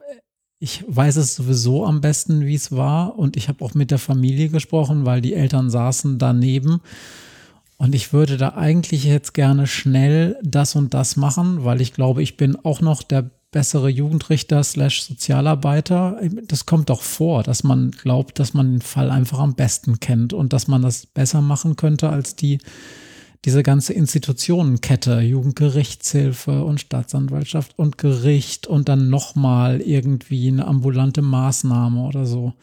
ich 0.59 0.83
weiß 0.87 1.17
es 1.17 1.35
sowieso 1.35 1.85
am 1.85 2.01
besten, 2.01 2.45
wie 2.45 2.55
es 2.55 2.71
war. 2.71 3.19
Und 3.19 3.37
ich 3.37 3.49
habe 3.49 3.63
auch 3.63 3.73
mit 3.73 3.91
der 3.91 3.99
Familie 3.99 4.49
gesprochen, 4.49 5.05
weil 5.05 5.21
die 5.21 5.33
Eltern 5.33 5.69
saßen 5.69 6.17
daneben. 6.17 6.81
Und 7.77 7.93
ich 7.93 8.13
würde 8.13 8.37
da 8.37 8.55
eigentlich 8.55 9.03
jetzt 9.03 9.33
gerne 9.33 9.67
schnell 9.67 10.37
das 10.41 10.75
und 10.75 10.93
das 10.93 11.17
machen, 11.17 11.65
weil 11.65 11.81
ich 11.81 11.93
glaube, 11.93 12.23
ich 12.23 12.37
bin 12.37 12.55
auch 12.55 12.79
noch 12.79 13.03
der 13.03 13.29
bessere 13.51 13.89
Jugendrichter 13.89 14.63
slash 14.63 15.03
Sozialarbeiter. 15.03 16.19
Das 16.47 16.65
kommt 16.65 16.89
doch 16.89 17.01
vor, 17.01 17.43
dass 17.43 17.63
man 17.63 17.91
glaubt, 17.91 18.39
dass 18.39 18.53
man 18.53 18.71
den 18.71 18.81
Fall 18.81 19.11
einfach 19.11 19.39
am 19.39 19.55
besten 19.55 19.99
kennt 19.99 20.33
und 20.33 20.53
dass 20.53 20.67
man 20.67 20.81
das 20.81 21.05
besser 21.05 21.41
machen 21.41 21.75
könnte 21.75 22.09
als 22.09 22.35
die, 22.35 22.59
diese 23.45 23.61
ganze 23.61 23.93
Institutionenkette, 23.93 25.19
Jugendgerichtshilfe 25.21 26.63
und 26.63 26.81
Staatsanwaltschaft 26.81 27.77
und 27.77 27.99
Gericht 27.99 28.65
und 28.65 28.89
dann 28.89 29.09
nochmal 29.09 29.81
irgendwie 29.81 30.47
eine 30.47 30.65
ambulante 30.65 31.21
Maßnahme 31.21 32.01
oder 32.01 32.25
so. 32.25 32.53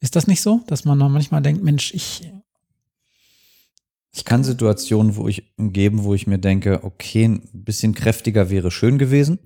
Ist 0.00 0.16
das 0.16 0.26
nicht 0.26 0.40
so, 0.40 0.62
dass 0.66 0.86
man 0.86 0.96
manchmal 0.96 1.42
denkt, 1.42 1.62
Mensch, 1.62 1.92
ich, 1.92 2.32
Ich 4.12 4.24
kann 4.24 4.42
Situationen, 4.42 5.16
wo 5.16 5.28
ich 5.28 5.52
geben, 5.58 6.02
wo 6.02 6.14
ich 6.14 6.26
mir 6.26 6.38
denke, 6.38 6.82
okay, 6.82 7.26
ein 7.26 7.42
bisschen 7.52 7.94
kräftiger 7.94 8.48
wäre 8.48 8.70
schön 8.70 8.98
gewesen. 8.98 9.38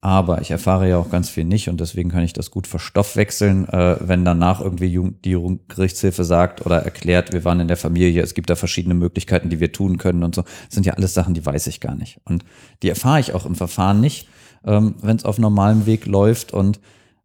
Aber 0.00 0.40
ich 0.40 0.52
erfahre 0.52 0.88
ja 0.88 0.96
auch 0.96 1.10
ganz 1.10 1.28
viel 1.28 1.44
nicht 1.44 1.68
und 1.68 1.80
deswegen 1.80 2.08
kann 2.10 2.22
ich 2.22 2.32
das 2.32 2.52
gut 2.52 2.68
verstoffwechseln, 2.68 3.68
äh, 3.68 3.96
wenn 4.00 4.24
danach 4.24 4.60
irgendwie 4.60 4.96
die 5.24 5.30
Jugendgerichtshilfe 5.30 6.22
sagt 6.22 6.64
oder 6.64 6.82
erklärt, 6.84 7.32
wir 7.32 7.44
waren 7.44 7.58
in 7.58 7.66
der 7.66 7.76
Familie, 7.76 8.22
es 8.22 8.34
gibt 8.34 8.48
da 8.48 8.54
verschiedene 8.54 8.94
Möglichkeiten, 8.94 9.50
die 9.50 9.58
wir 9.58 9.72
tun 9.72 9.98
können 9.98 10.22
und 10.22 10.36
so. 10.36 10.42
Das 10.42 10.74
sind 10.74 10.86
ja 10.86 10.92
alles 10.92 11.14
Sachen, 11.14 11.34
die 11.34 11.44
weiß 11.44 11.66
ich 11.66 11.80
gar 11.80 11.96
nicht. 11.96 12.20
Und 12.24 12.44
die 12.84 12.90
erfahre 12.90 13.18
ich 13.18 13.34
auch 13.34 13.44
im 13.44 13.56
Verfahren 13.56 14.00
nicht, 14.00 14.28
ähm, 14.64 14.94
wenn 15.02 15.16
es 15.16 15.24
auf 15.24 15.38
normalem 15.38 15.84
Weg 15.86 16.06
läuft. 16.06 16.52
Und 16.52 16.78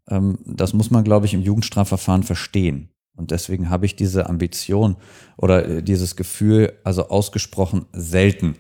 ähm, 0.09 0.39
das 0.43 0.73
muss 0.73 0.89
man, 0.89 1.03
glaube 1.03 1.27
ich, 1.27 1.35
im 1.35 1.43
Jugendstrafverfahren 1.43 2.23
verstehen. 2.23 2.89
Und 3.15 3.29
deswegen 3.29 3.69
habe 3.69 3.85
ich 3.85 3.95
diese 3.95 4.27
Ambition 4.27 4.95
oder 5.37 5.67
äh, 5.67 5.83
dieses 5.83 6.15
Gefühl 6.15 6.73
also 6.83 7.09
ausgesprochen 7.09 7.85
selten. 7.91 8.55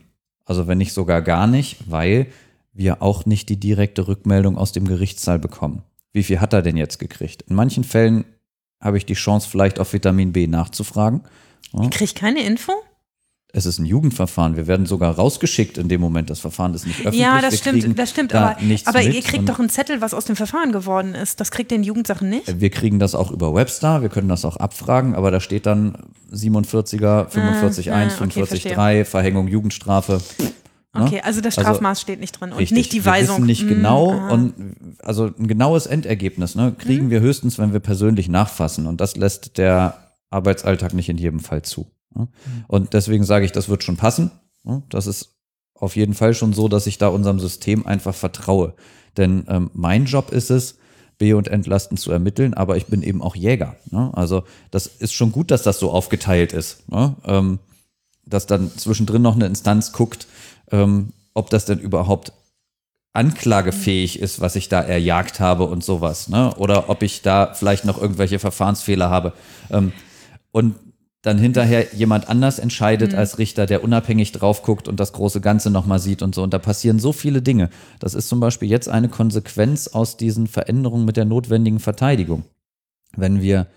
Also 0.45 0.67
wenn 0.67 0.77
nicht 0.77 0.93
sogar 0.93 1.23
gar 1.23 1.47
nicht, 1.47 1.89
weil 1.89 2.27
wir 2.73 3.01
auch 3.01 3.25
nicht 3.25 3.49
die 3.49 3.59
direkte 3.59 4.07
Rückmeldung 4.07 4.57
aus 4.57 4.71
dem 4.71 4.85
Gerichtssaal 4.87 5.39
bekommen. 5.39 5.83
Wie 6.11 6.23
viel 6.23 6.39
hat 6.41 6.53
er 6.53 6.61
denn 6.61 6.77
jetzt 6.77 6.99
gekriegt? 6.99 7.43
In 7.43 7.55
manchen 7.55 7.83
Fällen 7.83 8.25
habe 8.79 8.97
ich 8.97 9.05
die 9.05 9.13
Chance, 9.13 9.47
vielleicht 9.49 9.79
auf 9.79 9.93
Vitamin 9.93 10.33
B 10.33 10.47
nachzufragen. 10.47 11.21
Ja. 11.73 11.89
Ich 11.99 12.15
keine 12.15 12.43
Info? 12.43 12.73
es 13.55 13.67
ist 13.67 13.77
ein 13.77 13.85
Jugendverfahren. 13.85 14.55
Wir 14.55 14.65
werden 14.65 14.87
sogar 14.87 15.13
rausgeschickt 15.13 15.77
in 15.77 15.87
dem 15.87 16.01
Moment. 16.01 16.31
Das 16.31 16.39
Verfahren 16.39 16.73
ist 16.73 16.87
nicht 16.87 17.01
öffentlich. 17.01 17.21
Ja, 17.21 17.39
das 17.39 17.51
Wir 17.51 17.57
stimmt, 17.59 17.99
das 17.99 18.09
stimmt. 18.09 18.33
da 18.33 18.57
Aber, 18.57 18.57
aber 18.85 19.01
ihr 19.03 19.21
kriegt 19.21 19.47
doch 19.47 19.59
einen 19.59 19.69
Zettel, 19.69 20.01
was 20.01 20.15
aus 20.15 20.25
dem 20.25 20.35
Verfahren 20.35 20.71
geworden 20.71 21.13
ist. 21.13 21.39
Das 21.39 21.51
kriegt 21.51 21.71
in 21.71 21.83
Jugendsachen 21.83 22.29
nicht. 22.29 22.59
Wir 22.59 22.71
kriegen 22.71 22.97
das 22.97 23.13
auch 23.13 23.29
über 23.29 23.53
Webstar. 23.53 24.01
Wir 24.01 24.09
können 24.09 24.27
das 24.27 24.43
auch 24.43 24.57
abfragen, 24.57 25.13
aber 25.13 25.29
da 25.29 25.39
steht 25.39 25.67
dann 25.67 25.95
47er, 26.33 27.29
45.1, 27.29 27.91
ah, 27.91 28.23
okay, 28.23 28.41
45.3, 28.41 29.05
Verhängung 29.05 29.47
Jugendstrafe. 29.47 30.19
Ne? 30.95 31.03
Okay, 31.03 31.21
also 31.23 31.41
das 31.41 31.57
Also, 31.57 31.69
Strafmaß 31.69 31.99
steht 32.01 32.19
nicht 32.19 32.39
drin 32.39 32.51
und 32.51 32.57
Richtig. 32.59 32.77
nicht 32.77 32.91
die 32.93 33.03
Wir 33.05 33.11
Weisung. 33.11 33.37
wissen 33.37 33.45
nicht 33.47 33.65
Mm, 33.65 33.67
genau 33.69 34.11
aha. 34.11 34.29
und 34.31 34.53
also 35.01 35.25
ein 35.37 35.47
genaues 35.47 35.85
Endergebnis 35.87 36.53
ne, 36.55 36.69
Mhm. 36.71 36.77
kriegen 36.77 37.09
wir 37.09 37.19
höchstens, 37.19 37.57
wenn 37.57 37.73
wir 37.73 37.79
persönlich 37.79 38.29
nachfassen 38.29 38.85
und 38.85 39.01
das 39.01 39.15
lässt 39.17 39.57
der 39.57 39.97
Arbeitsalltag 40.29 40.93
nicht 40.93 41.09
in 41.09 41.17
jedem 41.17 41.39
Fall 41.39 41.61
zu. 41.63 41.87
Ne? 42.15 42.27
Und 42.67 42.93
deswegen 42.93 43.23
sage 43.23 43.45
ich, 43.45 43.51
das 43.51 43.69
wird 43.69 43.83
schon 43.83 43.97
passen. 43.97 44.31
Ne? 44.63 44.83
Das 44.89 45.07
ist 45.07 45.35
auf 45.75 45.95
jeden 45.95 46.13
Fall 46.13 46.33
schon 46.35 46.53
so, 46.53 46.67
dass 46.67 46.85
ich 46.87 46.97
da 46.99 47.07
unserem 47.07 47.39
System 47.39 47.85
einfach 47.87 48.13
vertraue. 48.15 48.73
Denn 49.17 49.45
ähm, 49.47 49.69
mein 49.73 50.05
Job 50.05 50.31
ist 50.31 50.49
es, 50.51 50.77
B- 51.19 51.33
und 51.33 51.47
Entlasten 51.47 51.97
zu 51.97 52.11
ermitteln, 52.11 52.53
aber 52.55 52.77
ich 52.77 52.87
bin 52.87 53.01
eben 53.03 53.21
auch 53.21 53.35
Jäger. 53.35 53.75
Ne? 53.91 54.11
Also 54.13 54.43
das 54.71 54.87
ist 54.87 55.13
schon 55.13 55.31
gut, 55.31 55.51
dass 55.51 55.61
das 55.63 55.79
so 55.79 55.91
aufgeteilt 55.91 56.53
ist. 56.53 56.89
Ne? 56.89 57.15
Ähm, 57.25 57.59
dass 58.25 58.47
dann 58.47 58.71
zwischendrin 58.77 59.21
noch 59.21 59.35
eine 59.35 59.45
Instanz 59.45 59.91
guckt, 59.91 60.27
ähm, 60.71 61.13
ob 61.33 61.49
das 61.49 61.65
denn 61.65 61.79
überhaupt 61.79 62.33
anklagefähig 63.13 64.19
ist, 64.19 64.41
was 64.41 64.55
ich 64.55 64.69
da 64.69 64.81
erjagt 64.81 65.39
habe 65.39 65.65
und 65.65 65.83
sowas, 65.83 66.29
ne? 66.29 66.53
Oder 66.55 66.89
ob 66.89 67.03
ich 67.03 67.21
da 67.21 67.53
vielleicht 67.53 67.85
noch 67.85 68.01
irgendwelche 68.01 68.39
Verfahrensfehler 68.39 69.09
habe. 69.09 69.33
Ähm, 69.69 69.93
und 70.51 70.75
dann 71.21 71.37
hinterher 71.37 71.93
jemand 71.93 72.27
anders 72.27 72.59
entscheidet 72.59 73.13
als 73.13 73.37
Richter, 73.37 73.65
der 73.65 73.83
unabhängig 73.83 74.33
drauf 74.33 74.61
guckt 74.61 74.89
und 74.89 74.99
das 74.99 75.13
große 75.13 75.39
Ganze 75.39 75.69
nochmal 75.69 75.99
sieht 75.99 76.21
und 76.21 76.35
so. 76.35 76.43
Und 76.43 76.53
da 76.53 76.59
passieren 76.59 76.99
so 76.99 77.13
viele 77.13 77.41
Dinge. 77.41 77.69
Das 77.99 78.13
ist 78.13 78.27
zum 78.27 78.41
Beispiel 78.41 78.69
jetzt 78.69 78.89
eine 78.89 79.07
Konsequenz 79.07 79.87
aus 79.87 80.17
diesen 80.17 80.47
Veränderungen 80.47 81.05
mit 81.05 81.15
der 81.15 81.23
notwendigen 81.23 81.79
Verteidigung. 81.79 82.43
Wenn 83.15 83.41
wir 83.41 83.67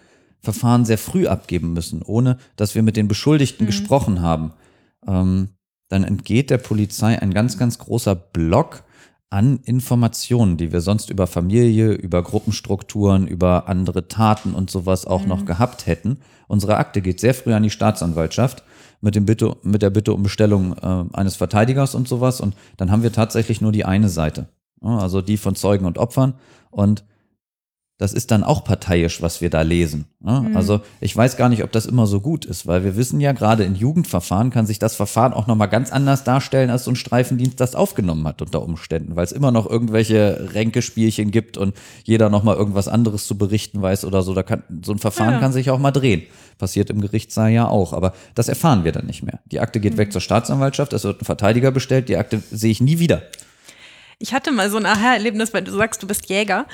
Verfahren 0.40 0.84
sehr 0.84 0.98
früh 0.98 1.28
abgeben 1.28 1.72
müssen, 1.72 2.02
ohne 2.02 2.38
dass 2.56 2.74
wir 2.74 2.82
mit 2.82 2.96
den 2.96 3.06
Beschuldigten 3.06 3.64
gesprochen 3.66 4.22
haben, 4.22 4.52
ähm, 5.06 5.50
dann 5.88 6.04
entgeht 6.04 6.50
der 6.50 6.58
Polizei 6.58 7.20
ein 7.20 7.32
ganz, 7.32 7.58
ganz 7.58 7.78
großer 7.78 8.14
Block 8.14 8.82
an 9.30 9.60
Informationen, 9.64 10.56
die 10.56 10.72
wir 10.72 10.80
sonst 10.80 11.10
über 11.10 11.26
Familie, 11.26 11.92
über 11.92 12.22
Gruppenstrukturen, 12.22 13.26
über 13.26 13.68
andere 13.68 14.08
Taten 14.08 14.54
und 14.54 14.70
sowas 14.70 15.04
auch 15.06 15.26
noch 15.26 15.44
gehabt 15.44 15.86
hätten. 15.86 16.18
Unsere 16.48 16.76
Akte 16.76 17.00
geht 17.00 17.20
sehr 17.20 17.34
früh 17.34 17.52
an 17.52 17.64
die 17.64 17.70
Staatsanwaltschaft 17.70 18.62
mit, 19.00 19.14
dem 19.14 19.26
Bitte, 19.26 19.56
mit 19.62 19.82
der 19.82 19.90
Bitte 19.90 20.12
um 20.14 20.22
Bestellung 20.22 20.76
äh, 20.78 21.04
eines 21.12 21.36
Verteidigers 21.36 21.94
und 21.94 22.08
sowas. 22.08 22.40
Und 22.40 22.54
dann 22.76 22.90
haben 22.90 23.02
wir 23.02 23.12
tatsächlich 23.12 23.60
nur 23.60 23.72
die 23.72 23.84
eine 23.84 24.08
Seite. 24.08 24.48
Also 24.80 25.22
die 25.22 25.36
von 25.36 25.56
Zeugen 25.56 25.86
und 25.86 25.98
Opfern. 25.98 26.34
Und 26.70 27.04
das 27.98 28.12
ist 28.12 28.30
dann 28.30 28.44
auch 28.44 28.62
parteiisch, 28.62 29.22
was 29.22 29.40
wir 29.40 29.48
da 29.48 29.62
lesen. 29.62 30.04
ne? 30.20 30.50
Also 30.54 30.80
ich 31.00 31.16
weiß 31.16 31.38
gar 31.38 31.48
nicht, 31.48 31.64
ob 31.64 31.72
das 31.72 31.86
immer 31.86 32.06
so 32.06 32.20
gut 32.20 32.44
ist, 32.44 32.66
weil 32.66 32.84
wir 32.84 32.94
wissen 32.96 33.20
ja, 33.20 33.32
gerade 33.32 33.64
in 33.64 33.74
Jugendverfahren 33.74 34.50
kann 34.50 34.66
sich 34.66 34.78
das 34.78 34.94
Verfahren 34.94 35.32
auch 35.32 35.46
nochmal 35.46 35.68
ganz 35.68 35.90
anders 35.92 36.22
darstellen, 36.22 36.68
als 36.68 36.84
so 36.84 36.90
ein 36.90 36.96
Streifendienst 36.96 37.58
das 37.58 37.74
aufgenommen 37.74 38.26
hat 38.28 38.42
unter 38.42 38.62
Umständen, 38.62 39.16
weil 39.16 39.24
es 39.24 39.32
immer 39.32 39.50
noch 39.50 39.68
irgendwelche 39.68 40.50
Ränkespielchen 40.52 41.30
gibt 41.30 41.56
und 41.56 41.74
jeder 42.04 42.28
nochmal 42.28 42.56
irgendwas 42.56 42.88
anderes 42.88 43.26
zu 43.26 43.38
berichten 43.38 43.80
weiß 43.80 44.04
oder 44.04 44.22
so. 44.22 44.34
Da 44.34 44.42
kann, 44.42 44.62
so 44.84 44.92
ein 44.92 44.98
Verfahren 44.98 45.34
Ja. 45.34 45.40
kann 45.40 45.52
sich 45.52 45.70
auch 45.70 45.78
mal 45.78 45.90
drehen. 45.90 46.22
Passiert 46.58 46.90
im 46.90 47.00
Gerichtssaal 47.00 47.50
ja 47.50 47.66
auch, 47.68 47.92
aber 47.94 48.12
das 48.34 48.48
erfahren 48.48 48.84
wir 48.84 48.92
dann 48.92 49.06
nicht 49.06 49.22
mehr. 49.22 49.40
Die 49.46 49.60
Akte 49.60 49.80
geht 49.80 49.96
weg 49.96 50.12
zur 50.12 50.20
Staatsanwaltschaft, 50.20 50.92
es 50.92 51.04
wird 51.04 51.22
ein 51.22 51.24
Verteidiger 51.24 51.70
bestellt, 51.70 52.08
die 52.10 52.16
Akte 52.16 52.42
sehe 52.50 52.70
ich 52.70 52.80
nie 52.82 52.98
wieder. 52.98 53.22
Ich 54.18 54.32
hatte 54.32 54.50
mal 54.50 54.70
so 54.70 54.78
ein 54.78 54.86
Aha-Erlebnis, 54.86 55.52
weil 55.52 55.62
du 55.62 55.72
sagst, 55.72 56.02
du 56.02 56.06
bist 56.06 56.28
Jäger. 56.28 56.66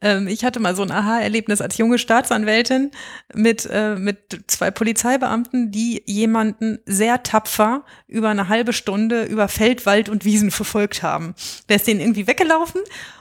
Ähm, 0.00 0.28
ich 0.28 0.44
hatte 0.44 0.60
mal 0.60 0.76
so 0.76 0.82
ein 0.82 0.90
Aha-Erlebnis 0.90 1.60
als 1.60 1.76
junge 1.76 1.98
Staatsanwältin 1.98 2.90
mit, 3.34 3.68
äh, 3.70 3.96
mit 3.96 4.44
zwei 4.46 4.70
Polizeibeamten, 4.70 5.70
die 5.70 6.02
jemanden 6.06 6.78
sehr 6.86 7.22
tapfer 7.22 7.84
über 8.06 8.28
eine 8.28 8.48
halbe 8.48 8.72
Stunde 8.72 9.24
über 9.24 9.48
Feld, 9.48 9.86
Wald 9.86 10.08
und 10.08 10.24
Wiesen 10.24 10.50
verfolgt 10.50 11.02
haben. 11.02 11.34
Der 11.68 11.76
ist 11.76 11.86
denen 11.86 12.00
irgendwie 12.00 12.26
weggelaufen 12.26 12.80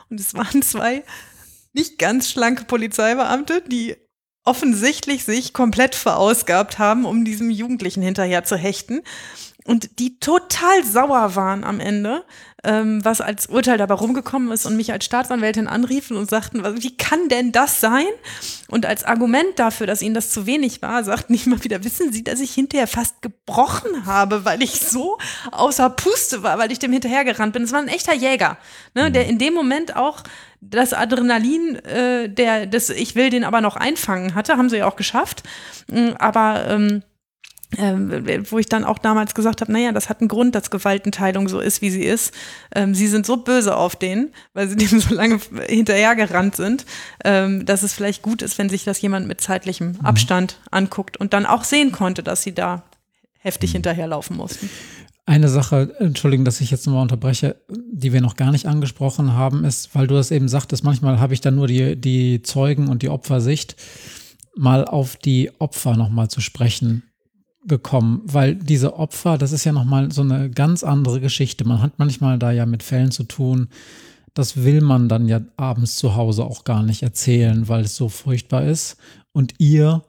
und 0.10 0.20
es 0.20 0.34
waren 0.36 0.62
zwei 0.62 1.04
nicht 1.74 1.98
ganz 2.00 2.30
schlanke 2.30 2.66
Polizeibeamte, 2.66 3.64
die 3.68 3.96
offensichtlich 4.44 5.26
sich 5.26 5.54
komplett 5.54 5.94
verausgabt 5.94 6.80
haben, 6.80 7.06
um 7.06 7.26
diesem 7.26 7.50
Jugendlichen 7.50 8.02
hinterher 8.02 8.44
zu 8.44 8.56
hechten 8.56 9.02
und 9.68 10.00
die 10.00 10.18
total 10.20 10.84
sauer 10.86 11.36
waren 11.36 11.66
am 11.66 11.82
Ende, 11.82 12.24
ähm, 12.68 13.04
was 13.04 13.22
als 13.22 13.48
Urteil 13.48 13.78
dabei 13.78 13.96
rumgekommen 13.96 14.52
ist 14.52 14.66
und 14.66 14.76
mich 14.76 14.92
als 14.92 15.06
Staatsanwältin 15.06 15.68
anriefen 15.68 16.18
und 16.18 16.30
sagten, 16.30 16.64
wie 16.82 16.96
kann 16.98 17.30
denn 17.30 17.54
das 17.54 17.80
sein? 17.80 18.06
Und 18.68 18.86
als 18.86 19.06
Argument 19.06 19.58
dafür, 19.58 19.88
dass 19.88 20.02
ihnen 20.02 20.14
das 20.14 20.32
zu 20.32 20.46
wenig 20.46 20.82
war, 20.82 21.04
sagten 21.06 21.34
die 21.34 21.44
immer 21.46 21.64
wieder, 21.64 21.84
wissen 21.86 22.12
Sie, 22.12 22.24
dass 22.24 22.42
ich 22.42 22.54
hinterher 22.54 22.88
fast 22.88 23.22
gebrochen 23.22 24.06
habe, 24.06 24.44
weil 24.44 24.62
ich 24.62 24.82
so 24.82 25.18
außer 25.52 25.90
Puste 25.90 26.44
war, 26.44 26.60
weil 26.60 26.72
ich 26.72 26.80
dem 26.80 26.92
hinterhergerannt 26.92 27.54
bin. 27.54 27.64
Es 27.64 27.72
war 27.72 27.80
ein 27.80 27.88
echter 27.88 28.14
Jäger, 28.14 28.58
ne, 28.94 29.10
der 29.10 29.28
in 29.28 29.40
dem 29.40 29.54
Moment 29.54 29.96
auch 29.96 30.24
das 30.60 30.94
Adrenalin, 30.94 31.76
äh, 31.86 32.30
der, 32.30 32.66
das 32.66 32.90
ich 32.90 33.16
will 33.16 33.30
den 33.30 33.44
aber 33.44 33.62
noch 33.62 33.78
einfangen 33.78 34.36
hatte, 34.36 34.58
haben 34.58 34.70
sie 34.70 34.78
ja 34.78 34.88
auch 34.88 34.96
geschafft. 34.96 35.44
Mm, 35.90 36.10
Aber 36.18 36.66
ähm, 36.68 37.04
ähm, 37.76 38.26
wo 38.50 38.60
ich 38.60 38.68
dann 38.68 38.86
auch 38.86 38.98
damals 38.98 39.36
gesagt 39.36 39.60
habe, 39.60 39.72
naja, 39.72 39.92
das 39.92 40.08
hat 40.08 40.22
einen 40.22 40.30
Grund, 40.30 40.56
dass 40.56 40.72
Gewaltenteilung 40.72 41.50
so 41.50 41.60
ist, 41.60 41.82
wie 41.82 41.90
sie 41.90 42.04
ist. 42.04 42.34
Ähm, 42.74 42.96
sie 42.96 43.08
sind 43.08 43.26
so 43.26 43.38
böse 43.38 43.76
auf 43.76 43.96
den, 43.98 44.30
weil 44.54 44.70
sie 44.70 44.76
dem 44.78 45.00
so 45.00 45.14
lange 45.14 45.40
hinterhergerannt 45.68 46.56
sind, 46.56 46.86
ähm, 47.26 47.66
dass 47.66 47.84
es 47.84 47.94
vielleicht 47.94 48.22
gut 48.22 48.42
ist, 48.42 48.58
wenn 48.58 48.70
sich 48.70 48.86
das 48.86 49.02
jemand 49.02 49.28
mit 49.28 49.42
zeitlichem 49.42 50.00
Abstand 50.02 50.60
anguckt 50.72 51.18
und 51.18 51.34
dann 51.34 51.46
auch 51.46 51.66
sehen 51.66 51.92
konnte, 51.92 52.24
dass 52.24 52.42
sie 52.42 52.54
da 52.54 52.84
heftig 53.40 53.74
hinterherlaufen 53.74 54.38
mussten. 54.38 54.70
Eine 55.26 55.50
Sache, 55.50 55.94
entschuldigen, 56.00 56.46
dass 56.46 56.62
ich 56.62 56.72
jetzt 56.72 56.88
nochmal 56.88 57.02
unterbreche, 57.02 57.58
die 57.68 58.14
wir 58.14 58.22
noch 58.22 58.38
gar 58.38 58.52
nicht 58.52 58.66
angesprochen 58.66 59.34
haben, 59.34 59.66
ist, 59.66 59.94
weil 59.94 60.08
du 60.08 60.16
das 60.16 60.32
eben 60.32 60.48
sagtest, 60.48 60.86
manchmal 60.86 61.20
habe 61.20 61.34
ich 61.34 61.42
dann 61.42 61.56
nur 61.56 61.68
die, 61.68 61.98
die 61.98 62.42
Zeugen- 62.44 62.88
und 62.88 63.02
die 63.02 63.10
Opfersicht, 63.10 63.76
mal 64.56 64.86
auf 64.86 65.18
die 65.18 65.52
Opfer 65.60 65.98
nochmal 65.98 66.30
zu 66.30 66.40
sprechen 66.40 67.04
gekommen, 67.68 68.22
weil 68.26 68.56
diese 68.56 68.96
Opfer, 68.98 69.38
das 69.38 69.52
ist 69.52 69.66
ja 69.66 69.72
nochmal 69.72 70.12
so 70.12 70.22
eine 70.22 70.50
ganz 70.50 70.84
andere 70.84 71.20
Geschichte. 71.20 71.66
Man 71.66 71.82
hat 71.82 72.00
manchmal 72.00 72.40
da 72.40 72.52
ja 72.52 72.66
mit 72.66 72.84
Fällen 72.84 73.12
zu 73.12 73.24
tun, 73.24 73.70
das 74.34 74.64
will 74.64 74.82
man 74.82 75.10
dann 75.10 75.28
ja 75.28 75.42
abends 75.58 75.96
zu 75.96 76.16
Hause 76.16 76.46
auch 76.46 76.64
gar 76.64 76.84
nicht 76.84 77.02
erzählen, 77.02 77.68
weil 77.68 77.86
es 77.86 77.96
so 77.96 78.08
furchtbar 78.08 78.66
ist. 78.66 78.98
Und 79.32 79.56
ihr 79.58 80.04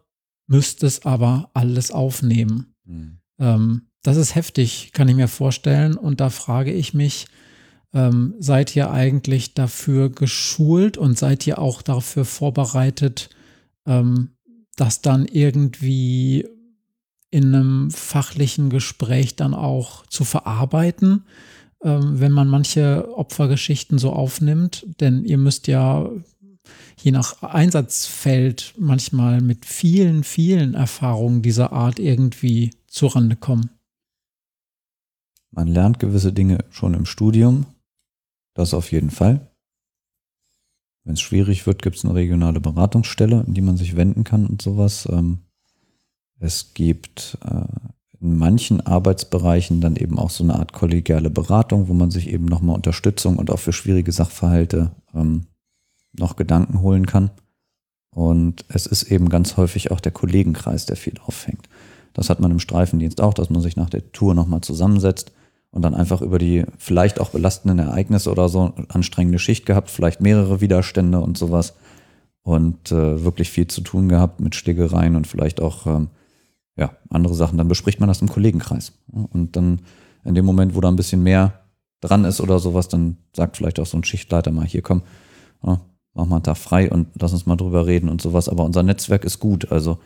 müsst 0.46 0.82
es 0.82 1.04
aber 1.04 1.50
alles 1.54 1.90
aufnehmen. 1.90 2.74
Ähm, 3.38 3.82
das 4.02 4.16
ist 4.16 4.34
heftig, 4.34 4.92
kann 4.92 5.08
ich 5.08 5.16
mir 5.16 5.28
vorstellen. 5.28 5.96
Und 5.96 6.20
da 6.20 6.30
frage 6.30 6.72
ich 6.72 6.94
mich, 6.94 7.26
ähm, 7.94 8.34
seid 8.38 8.76
ihr 8.76 8.90
eigentlich 8.90 9.54
dafür 9.54 10.10
geschult 10.10 10.98
und 10.98 11.18
seid 11.18 11.46
ihr 11.46 11.58
auch 11.58 11.80
dafür 11.82 12.24
vorbereitet, 12.24 13.30
ähm, 13.86 14.30
das 14.76 15.00
dann 15.00 15.26
irgendwie 15.26 16.46
in 17.30 17.54
einem 17.54 17.90
fachlichen 17.90 18.70
Gespräch 18.70 19.36
dann 19.36 19.54
auch 19.54 20.06
zu 20.06 20.24
verarbeiten, 20.24 21.24
ähm, 21.82 22.20
wenn 22.20 22.32
man 22.32 22.48
manche 22.48 23.08
Opfergeschichten 23.16 23.98
so 23.98 24.12
aufnimmt? 24.12 24.86
Denn 25.00 25.24
ihr 25.24 25.38
müsst 25.38 25.66
ja 25.66 26.10
je 27.00 27.12
nach 27.12 27.42
Einsatzfeld 27.42 28.74
manchmal 28.78 29.40
mit 29.40 29.66
vielen, 29.66 30.24
vielen 30.24 30.74
Erfahrungen 30.74 31.42
dieser 31.42 31.72
Art 31.72 31.98
irgendwie 31.98 32.70
zurande 32.86 33.36
kommen. 33.36 33.70
Man 35.50 35.68
lernt 35.68 35.98
gewisse 35.98 36.32
Dinge 36.32 36.64
schon 36.70 36.94
im 36.94 37.06
Studium. 37.06 37.66
Das 38.54 38.74
auf 38.74 38.90
jeden 38.92 39.10
Fall. 39.10 39.50
Wenn 41.04 41.14
es 41.14 41.20
schwierig 41.20 41.66
wird, 41.66 41.80
gibt 41.80 41.96
es 41.96 42.04
eine 42.04 42.14
regionale 42.14 42.60
Beratungsstelle, 42.60 43.44
an 43.46 43.54
die 43.54 43.60
man 43.60 43.76
sich 43.76 43.96
wenden 43.96 44.24
kann 44.24 44.46
und 44.46 44.60
sowas. 44.60 45.08
Ähm, 45.10 45.38
Es 46.40 46.74
gibt 46.74 47.38
äh, 47.44 47.64
in 48.20 48.36
manchen 48.36 48.80
Arbeitsbereichen 48.80 49.80
dann 49.80 49.96
eben 49.96 50.18
auch 50.18 50.30
so 50.30 50.44
eine 50.44 50.56
Art 50.56 50.72
kollegiale 50.72 51.30
Beratung, 51.30 51.88
wo 51.88 51.94
man 51.94 52.10
sich 52.10 52.28
eben 52.28 52.46
nochmal 52.46 52.76
Unterstützung 52.76 53.36
und 53.36 53.50
auch 53.50 53.58
für 53.58 53.72
schwierige 53.72 54.12
Sachverhalte 54.12 54.92
ähm, 55.14 55.46
noch 56.12 56.36
Gedanken 56.36 56.80
holen 56.80 57.06
kann. 57.06 57.30
Und 58.10 58.64
es 58.68 58.86
ist 58.86 59.04
eben 59.04 59.28
ganz 59.28 59.56
häufig 59.56 59.90
auch 59.90 60.00
der 60.00 60.12
Kollegenkreis, 60.12 60.86
der 60.86 60.96
viel 60.96 61.14
auffängt. 61.24 61.68
Das 62.14 62.30
hat 62.30 62.40
man 62.40 62.50
im 62.50 62.58
Streifendienst 62.58 63.20
auch, 63.20 63.34
dass 63.34 63.50
man 63.50 63.62
sich 63.62 63.76
nach 63.76 63.90
der 63.90 64.10
Tour 64.10 64.34
nochmal 64.34 64.60
zusammensetzt 64.62 65.30
und 65.70 65.82
dann 65.82 65.94
einfach 65.94 66.22
über 66.22 66.38
die 66.38 66.64
vielleicht 66.78 67.20
auch 67.20 67.30
belastenden 67.30 67.78
Ereignisse 67.78 68.30
oder 68.30 68.48
so 68.48 68.72
anstrengende 68.88 69.38
Schicht 69.38 69.66
gehabt, 69.66 69.90
vielleicht 69.90 70.20
mehrere 70.20 70.60
Widerstände 70.60 71.20
und 71.20 71.38
sowas 71.38 71.74
und 72.42 72.90
äh, 72.90 73.22
wirklich 73.22 73.50
viel 73.50 73.68
zu 73.68 73.82
tun 73.82 74.08
gehabt 74.08 74.40
mit 74.40 74.54
Schlägereien 74.54 75.14
und 75.14 75.26
vielleicht 75.26 75.60
auch 75.60 75.86
ähm, 75.86 76.08
ja, 76.78 76.96
andere 77.10 77.34
Sachen, 77.34 77.58
dann 77.58 77.68
bespricht 77.68 78.00
man 78.00 78.08
das 78.08 78.22
im 78.22 78.28
Kollegenkreis. 78.28 78.92
Und 79.10 79.56
dann 79.56 79.80
in 80.24 80.34
dem 80.34 80.46
Moment, 80.46 80.74
wo 80.74 80.80
da 80.80 80.88
ein 80.88 80.96
bisschen 80.96 81.22
mehr 81.22 81.64
dran 82.00 82.24
ist 82.24 82.40
oder 82.40 82.60
sowas, 82.60 82.88
dann 82.88 83.18
sagt 83.34 83.56
vielleicht 83.56 83.80
auch 83.80 83.86
so 83.86 83.98
ein 83.98 84.04
Schichtleiter 84.04 84.52
mal, 84.52 84.64
hier 84.64 84.82
komm, 84.82 85.02
mach 85.60 85.80
mal 86.14 86.36
einen 86.36 86.42
Tag 86.44 86.56
frei 86.56 86.90
und 86.90 87.08
lass 87.20 87.32
uns 87.32 87.46
mal 87.46 87.56
drüber 87.56 87.86
reden 87.86 88.08
und 88.08 88.22
sowas. 88.22 88.48
Aber 88.48 88.64
unser 88.64 88.84
Netzwerk 88.84 89.24
ist 89.24 89.40
gut. 89.40 89.72
Also 89.72 89.98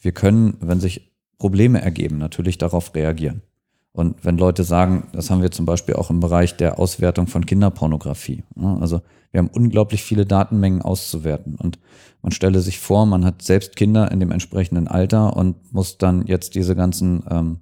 wir 0.00 0.12
können, 0.12 0.56
wenn 0.60 0.80
sich 0.80 1.12
Probleme 1.38 1.80
ergeben, 1.80 2.18
natürlich 2.18 2.58
darauf 2.58 2.94
reagieren. 2.94 3.42
Und 3.92 4.24
wenn 4.24 4.38
Leute 4.38 4.62
sagen, 4.62 5.08
das 5.12 5.30
haben 5.30 5.42
wir 5.42 5.50
zum 5.50 5.66
Beispiel 5.66 5.96
auch 5.96 6.10
im 6.10 6.20
Bereich 6.20 6.56
der 6.56 6.78
Auswertung 6.78 7.26
von 7.26 7.44
Kinderpornografie. 7.44 8.44
Also 8.80 9.00
wir 9.32 9.38
haben 9.38 9.50
unglaublich 9.52 10.02
viele 10.02 10.26
Datenmengen 10.26 10.82
auszuwerten. 10.82 11.56
Und 11.56 11.78
man 12.22 12.32
stelle 12.32 12.60
sich 12.60 12.78
vor, 12.78 13.06
man 13.06 13.24
hat 13.24 13.42
selbst 13.42 13.76
Kinder 13.76 14.10
in 14.10 14.20
dem 14.20 14.30
entsprechenden 14.30 14.86
Alter 14.86 15.36
und 15.36 15.72
muss 15.72 15.98
dann 15.98 16.26
jetzt 16.26 16.54
diese 16.54 16.76
ganzen 16.76 17.24
ähm, 17.30 17.58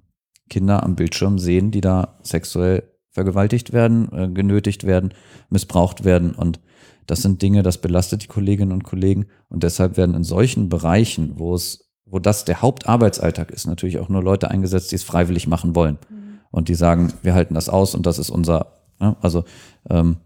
Kinder 0.49 0.83
am 0.83 0.95
Bildschirm 0.95 1.39
sehen, 1.39 1.71
die 1.71 1.81
da 1.81 2.19
sexuell 2.23 2.83
vergewaltigt 3.11 3.73
werden, 3.73 4.09
äh, 4.11 4.29
genötigt 4.29 4.85
werden, 4.85 5.13
missbraucht 5.49 6.03
werden. 6.03 6.33
Und 6.33 6.59
das 7.07 7.21
sind 7.21 7.41
Dinge, 7.41 7.63
das 7.63 7.79
belastet 7.79 8.23
die 8.23 8.27
Kolleginnen 8.27 8.71
und 8.71 8.83
Kollegen. 8.83 9.27
Und 9.49 9.63
deshalb 9.63 9.97
werden 9.97 10.15
in 10.15 10.23
solchen 10.23 10.69
Bereichen, 10.69 11.39
wo 11.39 11.55
es, 11.55 11.89
wo 12.05 12.19
das 12.19 12.45
der 12.45 12.61
Hauptarbeitsalltag 12.61 13.51
ist, 13.51 13.65
natürlich 13.65 13.97
auch 13.97 14.09
nur 14.09 14.23
Leute 14.23 14.51
eingesetzt, 14.51 14.91
die 14.91 14.95
es 14.95 15.03
freiwillig 15.03 15.47
machen 15.47 15.75
wollen. 15.75 15.97
Mhm. 16.09 16.18
Und 16.51 16.69
die 16.69 16.75
sagen, 16.75 17.13
wir 17.21 17.33
halten 17.33 17.53
das 17.53 17.69
aus 17.69 17.95
und 17.95 18.05
das 18.05 18.17
ist 18.17 18.29
unser, 18.29 18.73
ja, 18.99 19.15
also 19.21 19.43
ähm, 19.89 20.17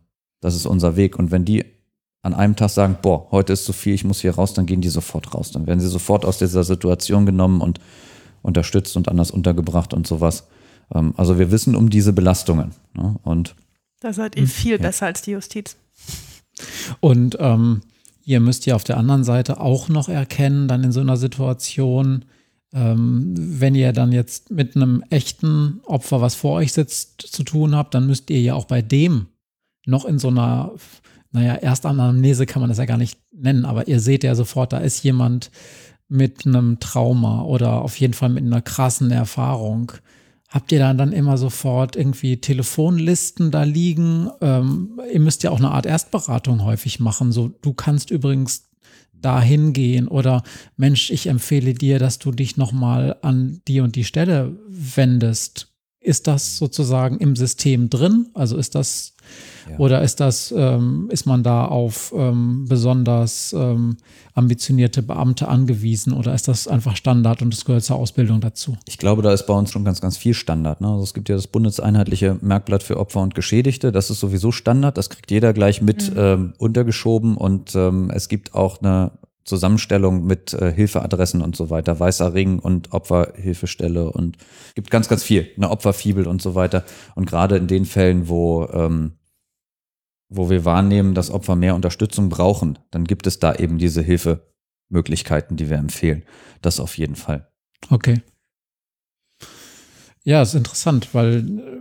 das 0.41 0.55
ist 0.55 0.65
unser 0.65 0.95
Weg. 0.95 1.17
Und 1.17 1.31
wenn 1.31 1.45
die 1.45 1.65
an 2.21 2.33
einem 2.33 2.55
Tag 2.55 2.69
sagen, 2.69 2.97
boah, 3.01 3.27
heute 3.31 3.53
ist 3.53 3.65
zu 3.65 3.73
viel, 3.73 3.93
ich 3.93 4.05
muss 4.05 4.21
hier 4.21 4.35
raus, 4.35 4.53
dann 4.53 4.65
gehen 4.65 4.81
die 4.81 4.89
sofort 4.89 5.33
raus. 5.33 5.51
Dann 5.51 5.67
werden 5.67 5.81
sie 5.81 5.89
sofort 5.89 6.25
aus 6.25 6.37
dieser 6.37 6.63
Situation 6.63 7.25
genommen 7.25 7.61
und 7.61 7.79
unterstützt 8.41 8.95
und 8.95 9.09
anders 9.09 9.31
untergebracht 9.31 9.93
und 9.93 10.07
sowas. 10.07 10.47
Ähm, 10.93 11.13
also 11.17 11.37
wir 11.37 11.51
wissen 11.51 11.75
um 11.75 11.89
diese 11.89 12.13
Belastungen. 12.13 12.71
Ne? 12.93 13.15
Und 13.23 13.55
da 13.99 14.13
seid 14.13 14.35
ihr 14.35 14.47
viel 14.47 14.73
ja. 14.73 14.77
besser 14.77 15.05
als 15.05 15.21
die 15.21 15.31
Justiz. 15.31 15.77
Und 16.99 17.37
ähm, 17.39 17.81
ihr 18.23 18.39
müsst 18.39 18.65
ja 18.65 18.75
auf 18.75 18.83
der 18.83 18.97
anderen 18.97 19.23
Seite 19.23 19.59
auch 19.59 19.89
noch 19.89 20.09
erkennen, 20.09 20.67
dann 20.67 20.83
in 20.83 20.91
so 20.91 20.99
einer 20.99 21.17
Situation, 21.17 22.25
ähm, 22.73 23.33
wenn 23.35 23.75
ihr 23.75 23.93
dann 23.93 24.11
jetzt 24.11 24.49
mit 24.51 24.75
einem 24.75 25.03
echten 25.09 25.81
Opfer, 25.85 26.21
was 26.21 26.35
vor 26.35 26.53
euch 26.53 26.73
sitzt, 26.73 27.21
zu 27.21 27.43
tun 27.43 27.75
habt, 27.75 27.93
dann 27.93 28.07
müsst 28.07 28.29
ihr 28.29 28.41
ja 28.41 28.55
auch 28.55 28.65
bei 28.65 28.81
dem 28.81 29.27
noch 29.85 30.05
in 30.05 30.17
so 30.17 30.29
einer, 30.29 30.71
naja, 31.31 31.55
Erstanamnese 31.55 32.45
kann 32.45 32.61
man 32.61 32.69
das 32.69 32.79
ja 32.79 32.85
gar 32.85 32.97
nicht 32.97 33.19
nennen, 33.31 33.65
aber 33.65 33.87
ihr 33.87 33.99
seht 33.99 34.23
ja 34.23 34.33
sofort, 34.33 34.73
da 34.73 34.79
ist 34.79 35.03
jemand 35.03 35.51
mit 36.07 36.45
einem 36.45 36.79
Trauma 36.79 37.43
oder 37.43 37.81
auf 37.81 37.99
jeden 37.99 38.13
Fall 38.13 38.29
mit 38.29 38.43
einer 38.43 38.61
krassen 38.61 39.11
Erfahrung. 39.11 39.91
Habt 40.49 40.71
ihr 40.71 40.79
dann, 40.79 40.97
dann 40.97 41.11
immer 41.11 41.37
sofort 41.37 41.95
irgendwie 41.95 42.37
Telefonlisten 42.37 43.49
da 43.49 43.63
liegen? 43.63 44.29
Ähm, 44.39 44.99
ihr 45.11 45.19
müsst 45.19 45.41
ja 45.43 45.49
auch 45.49 45.57
eine 45.57 45.71
Art 45.71 45.87
Erstberatung 45.87 46.63
häufig 46.63 46.99
machen. 46.99 47.31
So, 47.31 47.47
du 47.47 47.73
kannst 47.73 48.11
übrigens 48.11 48.69
dahin 49.23 49.73
gehen 49.73 50.07
oder 50.07 50.43
Mensch, 50.77 51.09
ich 51.09 51.27
empfehle 51.27 51.73
dir, 51.73 51.99
dass 51.99 52.19
du 52.19 52.31
dich 52.31 52.57
nochmal 52.57 53.17
an 53.21 53.61
die 53.67 53.79
und 53.79 53.95
die 53.95 54.03
Stelle 54.03 54.57
wendest. 54.67 55.72
Ist 56.03 56.27
das 56.27 56.57
sozusagen 56.57 57.17
im 57.17 57.35
System 57.35 57.89
drin? 57.89 58.27
Also 58.33 58.57
ist 58.57 58.75
das 58.75 59.13
ja. 59.69 59.77
oder 59.77 60.01
ist 60.01 60.19
das, 60.19 60.53
ähm, 60.55 61.07
ist 61.11 61.25
man 61.25 61.43
da 61.43 61.65
auf 61.65 62.13
ähm, 62.15 62.65
besonders 62.67 63.53
ähm, 63.53 63.97
ambitionierte 64.33 65.01
Beamte 65.01 65.47
angewiesen 65.47 66.13
oder 66.13 66.33
ist 66.33 66.47
das 66.47 66.67
einfach 66.67 66.95
Standard 66.95 67.41
und 67.41 67.53
es 67.53 67.65
gehört 67.65 67.83
zur 67.83 67.97
Ausbildung 67.97 68.41
dazu? 68.41 68.77
Ich 68.87 68.97
glaube, 68.97 69.21
da 69.21 69.31
ist 69.31 69.45
bei 69.45 69.53
uns 69.53 69.71
schon 69.71 69.85
ganz, 69.85 70.01
ganz 70.01 70.17
viel 70.17 70.33
Standard. 70.33 70.81
Ne? 70.81 70.87
Also 70.87 71.03
es 71.03 71.13
gibt 71.13 71.29
ja 71.29 71.35
das 71.35 71.47
bundeseinheitliche 71.47 72.37
Merkblatt 72.41 72.83
für 72.83 72.97
Opfer 72.97 73.21
und 73.21 73.35
Geschädigte. 73.35 73.91
Das 73.91 74.09
ist 74.09 74.19
sowieso 74.19 74.51
Standard. 74.51 74.97
Das 74.97 75.09
kriegt 75.09 75.31
jeder 75.31 75.53
gleich 75.53 75.81
mit 75.81 76.11
mhm. 76.11 76.19
ähm, 76.19 76.53
untergeschoben 76.57 77.37
und 77.37 77.75
ähm, 77.75 78.11
es 78.13 78.27
gibt 78.27 78.53
auch 78.53 78.81
eine 78.81 79.11
Zusammenstellung 79.45 80.25
mit 80.25 80.53
äh, 80.53 80.71
Hilfeadressen 80.71 81.41
und 81.41 81.55
so 81.55 81.69
weiter, 81.69 81.99
Weißer 81.99 82.33
Ring 82.33 82.59
und 82.59 82.93
Opferhilfestelle 82.93 84.11
und 84.11 84.37
gibt 84.75 84.89
ganz, 84.89 85.09
ganz 85.09 85.23
viel, 85.23 85.49
eine 85.57 85.69
Opferfibel 85.69 86.27
und 86.27 86.41
so 86.41 86.55
weiter. 86.55 86.83
Und 87.15 87.25
gerade 87.25 87.57
in 87.57 87.67
den 87.67 87.85
Fällen, 87.85 88.29
wo, 88.29 88.65
ähm, 88.71 89.17
wo 90.29 90.49
wir 90.49 90.65
wahrnehmen, 90.65 91.13
dass 91.13 91.29
Opfer 91.29 91.55
mehr 91.55 91.75
Unterstützung 91.75 92.29
brauchen, 92.29 92.79
dann 92.91 93.03
gibt 93.03 93.27
es 93.27 93.39
da 93.39 93.53
eben 93.53 93.77
diese 93.77 94.01
Hilfemöglichkeiten, 94.01 95.57
die 95.57 95.69
wir 95.69 95.77
empfehlen. 95.77 96.23
Das 96.61 96.79
auf 96.79 96.97
jeden 96.97 97.15
Fall. 97.15 97.51
Okay. 97.89 98.21
Ja, 100.23 100.41
ist 100.41 100.53
interessant, 100.53 101.13
weil, 101.13 101.72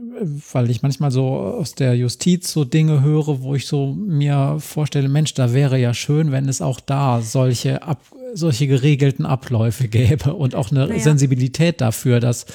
weil 0.52 0.70
ich 0.70 0.82
manchmal 0.82 1.10
so 1.10 1.28
aus 1.28 1.74
der 1.74 1.94
Justiz 1.96 2.52
so 2.52 2.64
Dinge 2.64 3.02
höre, 3.02 3.42
wo 3.42 3.54
ich 3.54 3.66
so 3.66 3.92
mir 3.92 4.56
vorstelle, 4.58 5.08
Mensch, 5.08 5.34
da 5.34 5.52
wäre 5.52 5.78
ja 5.78 5.94
schön, 5.94 6.32
wenn 6.32 6.48
es 6.48 6.60
auch 6.62 6.80
da 6.80 7.20
solche, 7.20 7.82
ab, 7.82 8.02
solche 8.34 8.66
geregelten 8.66 9.26
Abläufe 9.26 9.88
gäbe 9.88 10.34
und 10.34 10.54
auch 10.54 10.70
eine 10.70 10.86
naja. 10.86 11.00
Sensibilität 11.00 11.80
dafür, 11.80 12.20
dass, 12.20 12.46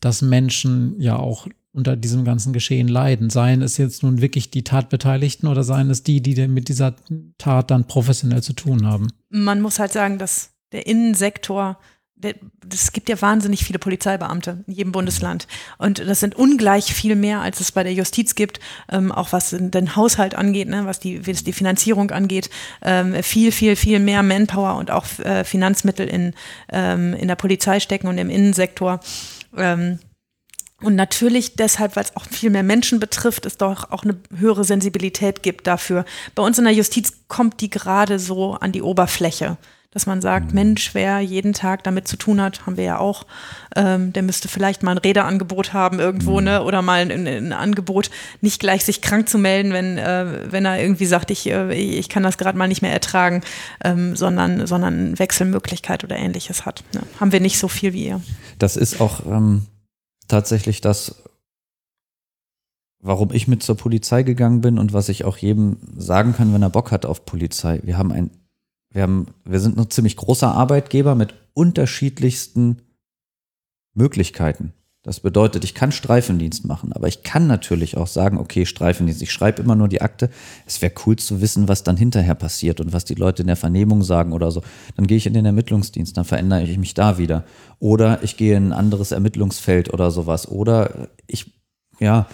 dass 0.00 0.22
Menschen 0.22 1.00
ja 1.00 1.16
auch 1.16 1.46
unter 1.72 1.96
diesem 1.96 2.24
ganzen 2.24 2.52
Geschehen 2.52 2.88
leiden. 2.88 3.30
Seien 3.30 3.62
es 3.62 3.76
jetzt 3.76 4.02
nun 4.02 4.20
wirklich 4.20 4.50
die 4.50 4.64
Tatbeteiligten 4.64 5.48
oder 5.48 5.62
seien 5.62 5.90
es 5.90 6.02
die, 6.02 6.20
die 6.20 6.48
mit 6.48 6.68
dieser 6.68 6.96
Tat 7.38 7.70
dann 7.70 7.86
professionell 7.86 8.42
zu 8.42 8.54
tun 8.54 8.86
haben. 8.86 9.08
Man 9.28 9.60
muss 9.60 9.78
halt 9.78 9.92
sagen, 9.92 10.18
dass 10.18 10.50
der 10.72 10.86
Innensektor 10.86 11.78
es 12.72 12.92
gibt 12.92 13.08
ja 13.08 13.20
wahnsinnig 13.20 13.64
viele 13.64 13.78
Polizeibeamte 13.78 14.64
in 14.66 14.72
jedem 14.72 14.92
Bundesland. 14.92 15.46
Und 15.78 15.98
das 15.98 16.20
sind 16.20 16.34
ungleich 16.34 16.92
viel 16.92 17.16
mehr, 17.16 17.40
als 17.40 17.60
es 17.60 17.72
bei 17.72 17.82
der 17.82 17.92
Justiz 17.92 18.34
gibt, 18.34 18.60
ähm, 18.90 19.12
auch 19.12 19.32
was 19.32 19.50
den 19.58 19.96
Haushalt 19.96 20.34
angeht, 20.34 20.68
ne, 20.68 20.86
was 20.86 21.00
die, 21.00 21.26
was 21.26 21.44
die 21.44 21.52
Finanzierung 21.52 22.10
angeht. 22.10 22.50
Ähm, 22.82 23.22
viel, 23.22 23.52
viel, 23.52 23.76
viel 23.76 23.98
mehr 23.98 24.22
Manpower 24.22 24.76
und 24.76 24.90
auch 24.90 25.06
äh, 25.20 25.44
Finanzmittel 25.44 26.06
in, 26.06 26.34
ähm, 26.70 27.14
in 27.14 27.28
der 27.28 27.36
Polizei 27.36 27.80
stecken 27.80 28.08
und 28.08 28.18
im 28.18 28.30
Innensektor. 28.30 29.00
Ähm, 29.56 29.98
und 30.82 30.94
natürlich 30.94 31.56
deshalb, 31.56 31.94
weil 31.96 32.04
es 32.04 32.16
auch 32.16 32.24
viel 32.24 32.48
mehr 32.48 32.62
Menschen 32.62 33.00
betrifft, 33.00 33.44
es 33.44 33.58
doch 33.58 33.90
auch 33.90 34.02
eine 34.02 34.16
höhere 34.34 34.64
Sensibilität 34.64 35.42
gibt 35.42 35.66
dafür. 35.66 36.06
Bei 36.34 36.42
uns 36.42 36.58
in 36.58 36.64
der 36.64 36.72
Justiz 36.72 37.12
kommt 37.28 37.60
die 37.60 37.68
gerade 37.68 38.18
so 38.18 38.54
an 38.54 38.72
die 38.72 38.80
Oberfläche 38.80 39.58
dass 39.92 40.06
man 40.06 40.20
sagt, 40.20 40.48
mhm. 40.48 40.54
Mensch, 40.54 40.94
wer 40.94 41.20
jeden 41.20 41.52
Tag 41.52 41.82
damit 41.82 42.06
zu 42.06 42.16
tun 42.16 42.40
hat, 42.40 42.64
haben 42.64 42.76
wir 42.76 42.84
ja 42.84 42.98
auch, 42.98 43.26
ähm, 43.74 44.12
der 44.12 44.22
müsste 44.22 44.46
vielleicht 44.46 44.82
mal 44.82 44.92
ein 44.92 44.98
Redeangebot 44.98 45.72
haben 45.72 45.98
irgendwo, 45.98 46.38
mhm. 46.38 46.44
ne, 46.44 46.62
oder 46.62 46.80
mal 46.80 47.00
ein, 47.00 47.26
ein, 47.26 47.52
Angebot, 47.52 48.10
nicht 48.40 48.60
gleich 48.60 48.84
sich 48.84 49.02
krank 49.02 49.28
zu 49.28 49.36
melden, 49.36 49.72
wenn, 49.72 49.98
äh, 49.98 50.52
wenn 50.52 50.64
er 50.64 50.80
irgendwie 50.80 51.06
sagt, 51.06 51.30
ich, 51.32 51.50
äh, 51.50 51.74
ich 51.74 52.08
kann 52.08 52.22
das 52.22 52.38
gerade 52.38 52.56
mal 52.56 52.68
nicht 52.68 52.82
mehr 52.82 52.92
ertragen, 52.92 53.42
ähm, 53.82 54.14
sondern, 54.14 54.66
sondern 54.66 55.18
Wechselmöglichkeit 55.18 56.04
oder 56.04 56.16
ähnliches 56.16 56.64
hat. 56.64 56.84
Ne? 56.94 57.00
Haben 57.18 57.32
wir 57.32 57.40
nicht 57.40 57.58
so 57.58 57.66
viel 57.66 57.92
wie 57.92 58.06
ihr. 58.06 58.20
Das 58.58 58.76
ist 58.76 59.00
auch 59.00 59.26
ähm, 59.26 59.66
tatsächlich 60.28 60.80
das, 60.80 61.24
warum 63.00 63.32
ich 63.32 63.48
mit 63.48 63.64
zur 63.64 63.76
Polizei 63.76 64.22
gegangen 64.22 64.60
bin 64.60 64.78
und 64.78 64.92
was 64.92 65.08
ich 65.08 65.24
auch 65.24 65.36
jedem 65.36 65.78
sagen 65.96 66.34
kann, 66.36 66.54
wenn 66.54 66.62
er 66.62 66.70
Bock 66.70 66.92
hat 66.92 67.06
auf 67.06 67.24
Polizei. 67.24 67.80
Wir 67.82 67.98
haben 67.98 68.12
ein 68.12 68.30
wir, 68.92 69.02
haben, 69.02 69.26
wir 69.44 69.60
sind 69.60 69.78
ein 69.78 69.90
ziemlich 69.90 70.16
großer 70.16 70.52
Arbeitgeber 70.52 71.14
mit 71.14 71.34
unterschiedlichsten 71.54 72.82
Möglichkeiten. 73.94 74.72
Das 75.02 75.20
bedeutet, 75.20 75.64
ich 75.64 75.74
kann 75.74 75.92
Streifendienst 75.92 76.66
machen, 76.66 76.92
aber 76.92 77.08
ich 77.08 77.22
kann 77.22 77.46
natürlich 77.46 77.96
auch 77.96 78.06
sagen, 78.06 78.36
okay, 78.36 78.66
Streifendienst, 78.66 79.22
ich 79.22 79.32
schreibe 79.32 79.62
immer 79.62 79.74
nur 79.74 79.88
die 79.88 80.02
Akte. 80.02 80.28
Es 80.66 80.82
wäre 80.82 80.92
cool 81.06 81.16
zu 81.16 81.40
wissen, 81.40 81.68
was 81.68 81.82
dann 81.84 81.96
hinterher 81.96 82.34
passiert 82.34 82.80
und 82.80 82.92
was 82.92 83.06
die 83.06 83.14
Leute 83.14 83.42
in 83.42 83.46
der 83.46 83.56
Vernehmung 83.56 84.02
sagen 84.02 84.32
oder 84.32 84.50
so. 84.50 84.62
Dann 84.96 85.06
gehe 85.06 85.16
ich 85.16 85.26
in 85.26 85.32
den 85.32 85.46
Ermittlungsdienst, 85.46 86.18
dann 86.18 86.26
verändere 86.26 86.64
ich 86.64 86.76
mich 86.76 86.92
da 86.92 87.16
wieder. 87.16 87.44
Oder 87.78 88.22
ich 88.22 88.36
gehe 88.36 88.58
in 88.58 88.68
ein 88.68 88.72
anderes 88.74 89.10
Ermittlungsfeld 89.10 89.90
oder 89.90 90.10
sowas. 90.10 90.46
Oder 90.48 91.08
ich, 91.26 91.50
ja, 91.98 92.26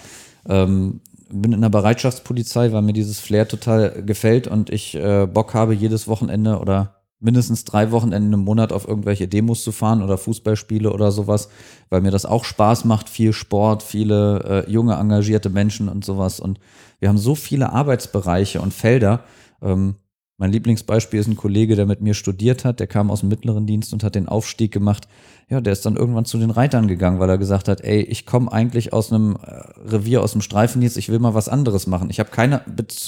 ähm, 0.49 0.99
bin 1.29 1.53
in 1.53 1.61
der 1.61 1.69
Bereitschaftspolizei, 1.69 2.71
weil 2.71 2.81
mir 2.81 2.93
dieses 2.93 3.19
Flair 3.19 3.47
total 3.47 4.03
gefällt 4.03 4.47
und 4.47 4.69
ich 4.69 4.95
äh, 4.95 5.27
Bock 5.27 5.53
habe, 5.53 5.73
jedes 5.73 6.07
Wochenende 6.07 6.59
oder 6.59 6.95
mindestens 7.19 7.65
drei 7.65 7.91
Wochenenden 7.91 8.33
im 8.33 8.41
Monat 8.41 8.71
auf 8.71 8.87
irgendwelche 8.87 9.27
Demos 9.27 9.63
zu 9.63 9.71
fahren 9.71 10.03
oder 10.03 10.17
Fußballspiele 10.17 10.91
oder 10.93 11.11
sowas, 11.11 11.49
weil 11.89 12.01
mir 12.01 12.11
das 12.11 12.25
auch 12.25 12.43
Spaß 12.43 12.85
macht, 12.85 13.09
viel 13.09 13.33
Sport, 13.33 13.81
viele 13.81 14.65
äh, 14.67 14.71
junge, 14.71 14.93
engagierte 14.95 15.49
Menschen 15.49 15.89
und 15.89 16.05
sowas. 16.05 16.39
Und 16.39 16.59
wir 16.99 17.09
haben 17.09 17.17
so 17.17 17.33
viele 17.33 17.71
Arbeitsbereiche 17.73 18.61
und 18.61 18.73
Felder. 18.73 19.23
Ähm, 19.61 19.95
Mein 20.37 20.51
Lieblingsbeispiel 20.51 21.19
ist 21.19 21.27
ein 21.27 21.35
Kollege, 21.35 21.75
der 21.75 21.87
mit 21.87 22.01
mir 22.01 22.13
studiert 22.13 22.63
hat, 22.63 22.79
der 22.79 22.85
kam 22.85 23.09
aus 23.09 23.21
dem 23.21 23.29
mittleren 23.29 23.65
Dienst 23.65 23.93
und 23.93 24.03
hat 24.03 24.13
den 24.13 24.27
Aufstieg 24.27 24.71
gemacht. 24.71 25.07
Ja, 25.49 25.61
der 25.61 25.71
ist 25.71 25.85
dann 25.85 25.95
irgendwann 25.95 26.25
zu 26.25 26.37
den 26.37 26.49
Reitern 26.49 26.87
gegangen, 26.89 27.19
weil 27.19 27.29
er 27.29 27.37
gesagt 27.37 27.69
hat, 27.69 27.79
ey, 27.81 28.01
ich 28.01 28.25
komme 28.25 28.51
eigentlich 28.51 28.91
aus 28.91 29.13
einem 29.13 29.37
äh, 29.41 29.61
Revier, 29.89 30.21
aus 30.21 30.33
dem 30.33 30.41
Streifendienst, 30.41 30.97
ich 30.97 31.07
will 31.07 31.19
mal 31.19 31.33
was 31.33 31.47
anderes 31.47 31.87
machen. 31.87 32.09
Ich 32.09 32.19
habe 32.19 32.29
keine, 32.31 32.61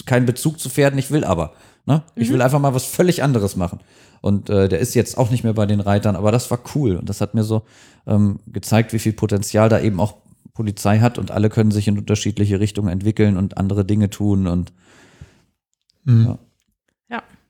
keinen 0.05 0.25
Bezug 0.25 0.59
zu 0.59 0.69
Pferden, 0.69 0.97
ich 0.97 1.11
will 1.11 1.25
aber. 1.25 1.51
Ne? 1.85 2.03
Ich 2.15 2.29
mhm. 2.29 2.35
will 2.35 2.41
einfach 2.41 2.59
mal 2.59 2.73
was 2.73 2.85
völlig 2.85 3.23
anderes 3.23 3.57
machen. 3.57 3.79
Und 4.21 4.49
äh, 4.49 4.69
der 4.69 4.79
ist 4.79 4.95
jetzt 4.95 5.17
auch 5.17 5.31
nicht 5.31 5.43
mehr 5.43 5.53
bei 5.53 5.65
den 5.65 5.81
Reitern, 5.81 6.15
aber 6.15 6.31
das 6.31 6.49
war 6.49 6.59
cool. 6.75 6.95
Und 6.95 7.09
das 7.09 7.19
hat 7.19 7.33
mir 7.33 7.43
so 7.43 7.63
ähm, 8.07 8.39
gezeigt, 8.47 8.93
wie 8.93 8.99
viel 8.99 9.13
Potenzial 9.13 9.67
da 9.67 9.79
eben 9.81 9.99
auch 9.99 10.15
Polizei 10.53 10.99
hat 10.99 11.17
und 11.17 11.31
alle 11.31 11.49
können 11.49 11.71
sich 11.71 11.87
in 11.87 11.97
unterschiedliche 11.97 12.59
Richtungen 12.59 12.89
entwickeln 12.89 13.37
und 13.37 13.57
andere 13.57 13.85
Dinge 13.85 14.09
tun 14.09 14.47
und 14.47 14.73
mhm. 16.03 16.25
ja. 16.25 16.39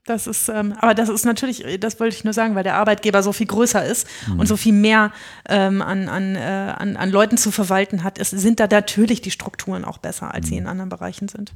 Das 0.09 0.25
ist, 0.25 0.49
ähm, 0.49 0.73
aber 0.79 0.95
das 0.95 1.07
ist 1.07 1.23
natürlich, 1.23 1.63
das 1.79 1.99
wollte 1.99 2.15
ich 2.15 2.23
nur 2.23 2.33
sagen, 2.33 2.55
weil 2.55 2.63
der 2.63 2.77
Arbeitgeber 2.77 3.21
so 3.21 3.31
viel 3.31 3.45
größer 3.45 3.85
ist 3.85 4.07
mhm. 4.27 4.39
und 4.39 4.47
so 4.47 4.57
viel 4.57 4.73
mehr 4.73 5.13
ähm, 5.47 5.83
an, 5.83 6.09
an, 6.09 6.35
äh, 6.35 6.73
an, 6.75 6.97
an 6.97 7.11
Leuten 7.11 7.37
zu 7.37 7.51
verwalten 7.51 8.03
hat, 8.03 8.17
ist, 8.17 8.31
sind 8.31 8.59
da 8.59 8.65
natürlich 8.65 9.21
die 9.21 9.29
Strukturen 9.29 9.85
auch 9.85 9.99
besser, 9.99 10.33
als 10.33 10.47
mhm. 10.47 10.49
sie 10.49 10.57
in 10.57 10.65
anderen 10.65 10.89
Bereichen 10.89 11.27
sind. 11.27 11.53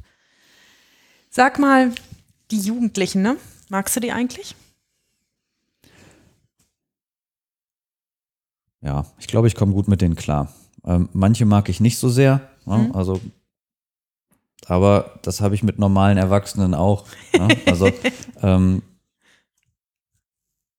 Sag 1.30 1.58
mal, 1.58 1.90
die 2.52 2.60
Jugendlichen, 2.60 3.22
ne? 3.22 3.38
Magst 3.70 3.96
du 3.96 4.00
die 4.00 4.12
eigentlich? 4.12 4.54
Ja, 8.82 9.04
ich 9.18 9.26
glaube, 9.26 9.48
ich 9.48 9.56
komme 9.56 9.72
gut 9.72 9.88
mit 9.88 10.00
denen 10.00 10.14
klar. 10.14 10.52
Ähm, 10.84 11.08
manche 11.12 11.44
mag 11.44 11.68
ich 11.68 11.80
nicht 11.80 11.98
so 11.98 12.08
sehr. 12.08 12.48
Ne? 12.66 12.78
Mhm. 12.78 12.92
Also, 12.94 13.20
aber 14.68 15.12
das 15.22 15.40
habe 15.40 15.54
ich 15.54 15.62
mit 15.62 15.78
normalen 15.78 16.18
Erwachsenen 16.18 16.74
auch. 16.74 17.04
Ne? 17.36 17.48
Also, 17.66 17.90
ähm, 18.42 18.82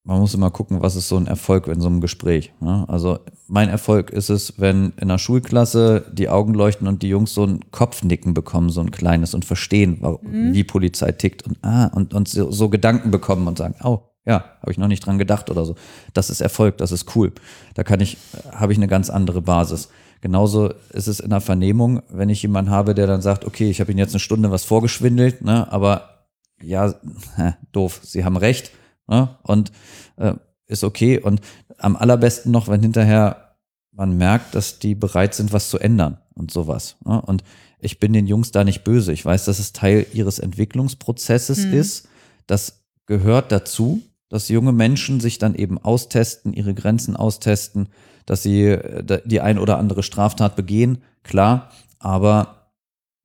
man 0.06 0.20
muss 0.20 0.36
immer 0.36 0.52
gucken, 0.52 0.82
was 0.82 0.96
ist 0.96 1.08
so 1.08 1.18
ein 1.18 1.26
Erfolg 1.26 1.68
in 1.68 1.82
so 1.82 1.88
einem 1.88 2.00
Gespräch. 2.00 2.54
Ne? 2.60 2.86
Also 2.88 3.20
mein 3.48 3.70
Erfolg 3.70 4.12
ist 4.12 4.30
es, 4.30 4.60
wenn 4.60 4.94
in 5.02 5.08
der 5.08 5.18
Schulklasse 5.18 6.06
die 6.14 6.30
Augen 6.30 6.54
leuchten 6.54 6.88
und 6.88 7.02
die 7.02 7.10
Jungs 7.10 7.34
so 7.34 7.44
ein 7.44 7.72
Kopfnicken 7.72 8.36
bekommen, 8.36 8.70
so 8.70 8.82
ein 8.82 8.92
kleines 8.92 9.34
und 9.34 9.46
verstehen, 9.46 10.00
mhm. 10.02 10.54
wie 10.54 10.64
Polizei 10.64 11.12
tickt 11.12 11.44
und 11.44 11.58
ah 11.64 11.88
und, 11.88 12.14
und 12.14 12.30
so, 12.30 12.52
so 12.52 12.70
Gedanken 12.70 13.10
bekommen 13.10 13.48
und 13.48 13.58
sagen, 13.58 13.76
oh, 13.84 14.02
ja, 14.26 14.46
habe 14.62 14.72
ich 14.72 14.78
noch 14.78 14.88
nicht 14.88 15.06
dran 15.06 15.18
gedacht 15.18 15.50
oder 15.50 15.66
so. 15.66 15.76
Das 16.14 16.30
ist 16.30 16.42
Erfolg, 16.42 16.78
das 16.78 16.92
ist 16.92 17.16
cool. 17.16 17.32
Da 17.74 17.84
kann 17.84 18.00
ich, 18.00 18.18
habe 18.52 18.74
ich 18.74 18.80
eine 18.80 18.88
ganz 18.88 19.10
andere 19.10 19.42
Basis. 19.42 19.90
Genauso 20.26 20.74
ist 20.90 21.06
es 21.06 21.20
in 21.20 21.30
der 21.30 21.40
Vernehmung, 21.40 22.02
wenn 22.10 22.30
ich 22.30 22.42
jemanden 22.42 22.72
habe, 22.72 22.96
der 22.96 23.06
dann 23.06 23.22
sagt, 23.22 23.46
okay, 23.46 23.70
ich 23.70 23.80
habe 23.80 23.92
Ihnen 23.92 24.00
jetzt 24.00 24.16
eine 24.16 24.20
Stunde 24.20 24.50
was 24.50 24.64
vorgeschwindelt, 24.64 25.44
ne, 25.44 25.72
aber 25.72 26.26
ja, 26.60 26.96
hä, 27.36 27.54
doof, 27.72 28.00
Sie 28.02 28.26
haben 28.26 28.36
recht, 28.36 28.72
ne, 29.06 29.38
und 29.44 29.72
äh, 30.16 30.34
ist 30.66 30.84
okay. 30.84 31.20
Und 31.20 31.42
am 31.78 31.96
allerbesten 31.96 32.52
noch, 32.52 32.68
wenn 32.68 32.82
hinterher 32.82 33.56
man 33.92 34.18
merkt, 34.18 34.56
dass 34.56 34.80
die 34.80 34.96
bereit 34.96 35.36
sind, 35.36 35.54
was 35.54 35.70
zu 35.70 35.78
ändern 35.78 36.18
und 36.34 36.50
sowas. 36.50 36.96
Ne? 37.06 37.22
Und 37.22 37.44
ich 37.78 38.00
bin 38.00 38.12
den 38.12 38.26
Jungs 38.26 38.50
da 38.50 38.64
nicht 38.64 38.84
böse. 38.84 39.14
Ich 39.14 39.24
weiß, 39.24 39.46
dass 39.46 39.60
es 39.60 39.74
Teil 39.74 40.08
ihres 40.12 40.40
Entwicklungsprozesses 40.40 41.68
mhm. 41.68 41.74
ist. 41.76 42.08
Das 42.48 42.84
gehört 43.06 43.52
dazu 43.52 44.02
dass 44.36 44.50
junge 44.50 44.74
Menschen 44.74 45.22
sich 45.22 45.38
dann 45.38 45.56
eben 45.56 45.78
austesten, 45.78 46.52
ihre 46.52 46.74
Grenzen 46.74 47.16
austesten, 47.16 47.88
dass 48.26 48.44
sie 48.44 48.66
äh, 48.66 49.22
die 49.24 49.40
ein 49.40 49.58
oder 49.58 49.80
andere 49.80 50.04
Straftat 50.04 50.58
begehen, 50.58 50.98
klar, 51.24 51.72
aber 52.00 52.74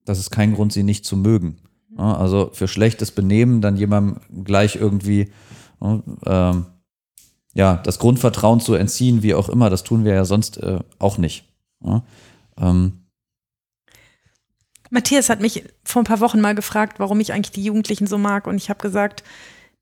das 0.05 0.21
ist 0.21 0.31
kein 0.31 0.55
Grund, 0.55 0.73
sie 0.73 0.85
nicht 0.85 1.05
zu 1.05 1.17
mögen. 1.17 1.57
Also 1.97 2.51
für 2.53 2.69
schlechtes 2.69 3.11
Benehmen 3.11 3.61
dann 3.61 3.77
jemandem 3.77 4.45
gleich 4.45 4.77
irgendwie 4.77 5.33
ähm, 5.83 6.67
ja, 7.55 7.77
das 7.79 7.99
Grundvertrauen 7.99 8.61
zu 8.61 8.75
entziehen, 8.75 9.25
wie 9.25 9.35
auch 9.35 9.49
immer, 9.49 9.69
das 9.69 9.83
tun 9.83 10.05
wir 10.05 10.15
ja 10.15 10.25
sonst 10.25 10.59
äh, 10.59 10.79
auch 11.01 11.19
nicht. 11.19 11.45
Ähm, 12.57 13.01
Matthias 14.91 15.29
hat 15.29 15.41
mich 15.41 15.65
vor 15.83 16.03
ein 16.03 16.07
paar 16.07 16.21
Wochen 16.21 16.41
mal 16.41 16.55
gefragt, 16.55 17.01
warum 17.01 17.19
ich 17.19 17.33
eigentlich 17.33 17.51
die 17.51 17.65
Jugendlichen 17.65 18.07
so 18.07 18.17
mag. 18.17 18.47
Und 18.47 18.59
ich 18.59 18.71
habe 18.71 18.81
gesagt, 18.81 19.25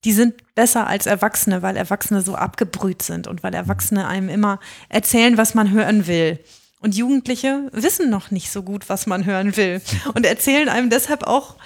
die 0.05 0.12
sind 0.12 0.55
besser 0.55 0.87
als 0.87 1.07
Erwachsene, 1.07 1.62
weil 1.62 1.77
Erwachsene 1.77 2.23
so 2.23 2.35
abgebrüht 2.35 3.03
sind 3.03 3.27
und 3.27 3.43
weil 3.43 3.55
Erwachsene 3.55 4.07
einem 4.07 4.29
immer 4.29 4.61
erzählen, 4.89 5.37
was 5.37 5.55
man 5.55 5.70
hören 5.70 6.07
will. 6.07 6.39
Und 6.81 6.95
Jugendliche 6.95 7.69
wissen 7.73 8.09
noch 8.09 8.31
nicht 8.31 8.51
so 8.51 8.62
gut, 8.62 8.89
was 8.89 9.07
man 9.07 9.25
hören 9.25 9.57
will 9.57 9.83
und 10.15 10.25
erzählen 10.25 10.69
einem 10.69 10.91
deshalb 10.91 11.25
auch, 11.25 11.57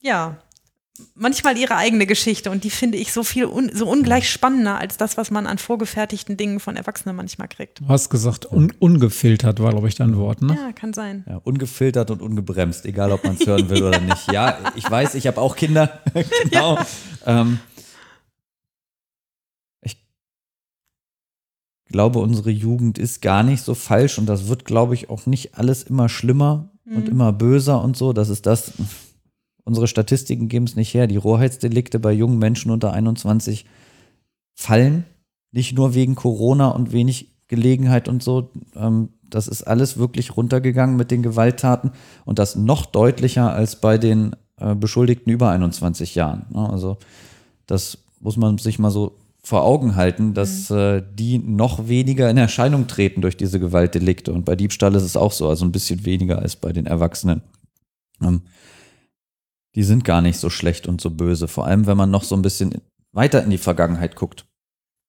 ja, 0.00 0.36
manchmal 1.14 1.58
ihre 1.58 1.76
eigene 1.76 2.06
Geschichte 2.06 2.50
und 2.50 2.62
die 2.62 2.70
finde 2.70 2.98
ich 2.98 3.12
so 3.12 3.24
viel 3.24 3.46
un, 3.46 3.70
so 3.74 3.88
ungleich 3.88 4.30
spannender 4.30 4.78
als 4.78 4.96
das, 4.96 5.16
was 5.16 5.30
man 5.30 5.46
an 5.46 5.58
vorgefertigten 5.58 6.36
Dingen 6.36 6.60
von 6.60 6.76
Erwachsenen 6.76 7.16
manchmal 7.16 7.48
kriegt. 7.48 7.80
Du 7.80 7.88
hast 7.88 8.10
gesagt, 8.10 8.50
un, 8.50 8.72
ungefiltert 8.78 9.60
war, 9.60 9.72
glaube 9.72 9.88
ich, 9.88 9.96
dein 9.96 10.16
Wort, 10.16 10.42
ne? 10.42 10.54
Ja, 10.54 10.72
kann 10.72 10.92
sein. 10.92 11.24
Ja, 11.28 11.38
ungefiltert 11.38 12.10
und 12.10 12.22
ungebremst, 12.22 12.86
egal 12.86 13.10
ob 13.10 13.24
man 13.24 13.36
es 13.36 13.46
hören 13.46 13.68
will 13.68 13.82
oder 13.82 14.00
nicht. 14.00 14.30
Ja, 14.30 14.58
ich 14.76 14.88
weiß, 14.88 15.16
ich 15.16 15.26
habe 15.26 15.40
auch 15.40 15.56
Kinder. 15.56 16.00
genau. 16.44 16.76
Ja. 16.76 16.86
Ähm, 17.26 17.58
ich 19.82 19.96
glaube, 21.86 22.20
unsere 22.20 22.50
Jugend 22.50 22.98
ist 22.98 23.20
gar 23.20 23.42
nicht 23.42 23.64
so 23.64 23.74
falsch 23.74 24.18
und 24.18 24.26
das 24.26 24.46
wird, 24.46 24.64
glaube 24.64 24.94
ich, 24.94 25.10
auch 25.10 25.26
nicht 25.26 25.56
alles 25.58 25.82
immer 25.82 26.08
schlimmer 26.08 26.70
mhm. 26.84 26.96
und 26.96 27.08
immer 27.08 27.32
böser 27.32 27.82
und 27.82 27.96
so. 27.96 28.12
Das 28.12 28.28
ist 28.28 28.46
das 28.46 28.72
Unsere 29.64 29.86
Statistiken 29.86 30.48
geben 30.48 30.66
es 30.66 30.76
nicht 30.76 30.92
her. 30.94 31.06
Die 31.06 31.16
Rohheitsdelikte 31.16 31.98
bei 31.98 32.12
jungen 32.12 32.38
Menschen 32.38 32.70
unter 32.70 32.92
21 32.92 33.64
fallen. 34.54 35.04
Nicht 35.52 35.76
nur 35.76 35.94
wegen 35.94 36.14
Corona 36.14 36.68
und 36.68 36.92
wenig 36.92 37.34
Gelegenheit 37.48 38.08
und 38.08 38.22
so. 38.22 38.50
Ähm, 38.76 39.10
das 39.22 39.48
ist 39.48 39.62
alles 39.62 39.96
wirklich 39.96 40.36
runtergegangen 40.36 40.96
mit 40.96 41.10
den 41.10 41.22
Gewalttaten 41.22 41.92
und 42.24 42.38
das 42.38 42.56
noch 42.56 42.86
deutlicher 42.86 43.52
als 43.52 43.80
bei 43.80 43.98
den 43.98 44.36
äh, 44.58 44.74
Beschuldigten 44.74 45.32
über 45.32 45.50
21 45.50 46.14
Jahren. 46.14 46.46
Ne? 46.50 46.68
Also 46.68 46.98
das 47.66 47.98
muss 48.20 48.36
man 48.36 48.58
sich 48.58 48.78
mal 48.78 48.90
so 48.90 49.18
vor 49.42 49.62
Augen 49.62 49.94
halten, 49.96 50.34
dass 50.34 50.70
mhm. 50.70 50.76
äh, 50.76 51.02
die 51.14 51.38
noch 51.38 51.88
weniger 51.88 52.30
in 52.30 52.36
Erscheinung 52.36 52.86
treten 52.86 53.20
durch 53.20 53.36
diese 53.36 53.60
Gewaltdelikte. 53.60 54.32
Und 54.32 54.44
bei 54.44 54.56
Diebstahl 54.56 54.94
ist 54.94 55.02
es 55.02 55.16
auch 55.16 55.32
so, 55.32 55.48
also 55.48 55.64
ein 55.64 55.72
bisschen 55.72 56.04
weniger 56.04 56.38
als 56.38 56.56
bei 56.56 56.72
den 56.72 56.86
Erwachsenen. 56.86 57.42
Die 59.74 59.82
sind 59.82 60.04
gar 60.04 60.20
nicht 60.20 60.38
so 60.38 60.50
schlecht 60.50 60.86
und 60.86 61.00
so 61.00 61.10
böse. 61.10 61.48
Vor 61.48 61.66
allem, 61.66 61.86
wenn 61.86 61.96
man 61.96 62.10
noch 62.10 62.22
so 62.22 62.36
ein 62.36 62.42
bisschen 62.42 62.80
weiter 63.12 63.42
in 63.42 63.50
die 63.50 63.58
Vergangenheit 63.58 64.16
guckt. 64.16 64.46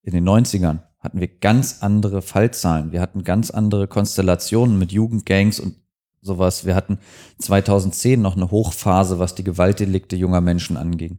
In 0.02 0.12
den 0.12 0.28
90ern 0.28 0.80
hatten 0.98 1.20
wir 1.20 1.28
ganz 1.28 1.78
andere 1.82 2.22
Fallzahlen. 2.22 2.92
Wir 2.92 3.00
hatten 3.00 3.24
ganz 3.24 3.50
andere 3.50 3.86
Konstellationen 3.86 4.78
mit 4.78 4.92
Jugendgangs 4.92 5.60
und 5.60 5.76
sowas. 6.20 6.64
Wir 6.64 6.74
hatten 6.74 6.98
2010 7.38 8.20
noch 8.20 8.36
eine 8.36 8.50
Hochphase, 8.50 9.18
was 9.18 9.34
die 9.34 9.44
Gewaltdelikte 9.44 10.16
junger 10.16 10.40
Menschen 10.40 10.76
anging. 10.76 11.18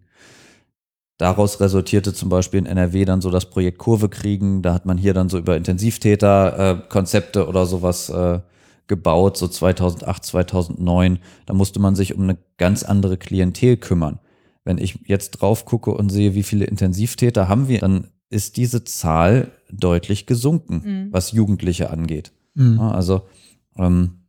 Daraus 1.18 1.60
resultierte 1.60 2.14
zum 2.14 2.30
Beispiel 2.30 2.60
in 2.60 2.65
NRW 2.68 3.06
dann 3.06 3.22
so 3.22 3.32
das 3.32 3.49
Projekt 3.49 3.80
Kurve 3.80 4.07
kriegen. 4.07 4.61
Da 4.61 4.74
hat 4.74 4.86
man 4.86 4.98
hier 4.98 5.14
dann 5.14 5.30
so 5.30 5.40
über 5.40 5.57
Intensivtäter-Konzepte 5.57 7.40
äh, 7.40 7.44
oder 7.44 7.65
sowas 7.65 8.10
äh, 8.10 8.40
gebaut, 8.88 9.38
so 9.38 9.48
2008, 9.48 10.26
2009. 10.26 11.20
Da 11.46 11.54
musste 11.54 11.80
man 11.80 11.96
sich 11.96 12.16
um 12.16 12.24
eine 12.24 12.38
ganz 12.58 12.84
andere 12.84 13.18
Klientel 13.18 13.78
kümmern. 13.78 14.20
Wenn 14.64 14.78
ich 14.78 15.00
jetzt 15.06 15.32
drauf 15.32 15.66
gucke 15.66 15.92
und 15.92 16.10
sehe, 16.10 16.36
wie 16.36 16.44
viele 16.44 16.66
Intensivtäter 16.66 17.48
haben 17.48 17.68
wir, 17.68 17.80
dann 17.80 18.08
ist 18.30 18.58
diese 18.58 18.84
Zahl 18.84 19.52
deutlich 19.72 20.26
gesunken, 20.26 20.82
mhm. 20.84 21.14
was 21.14 21.32
Jugendliche 21.32 21.90
angeht. 21.90 22.34
Mhm. 22.54 22.80
Also 22.80 23.22
ähm, 23.78 24.28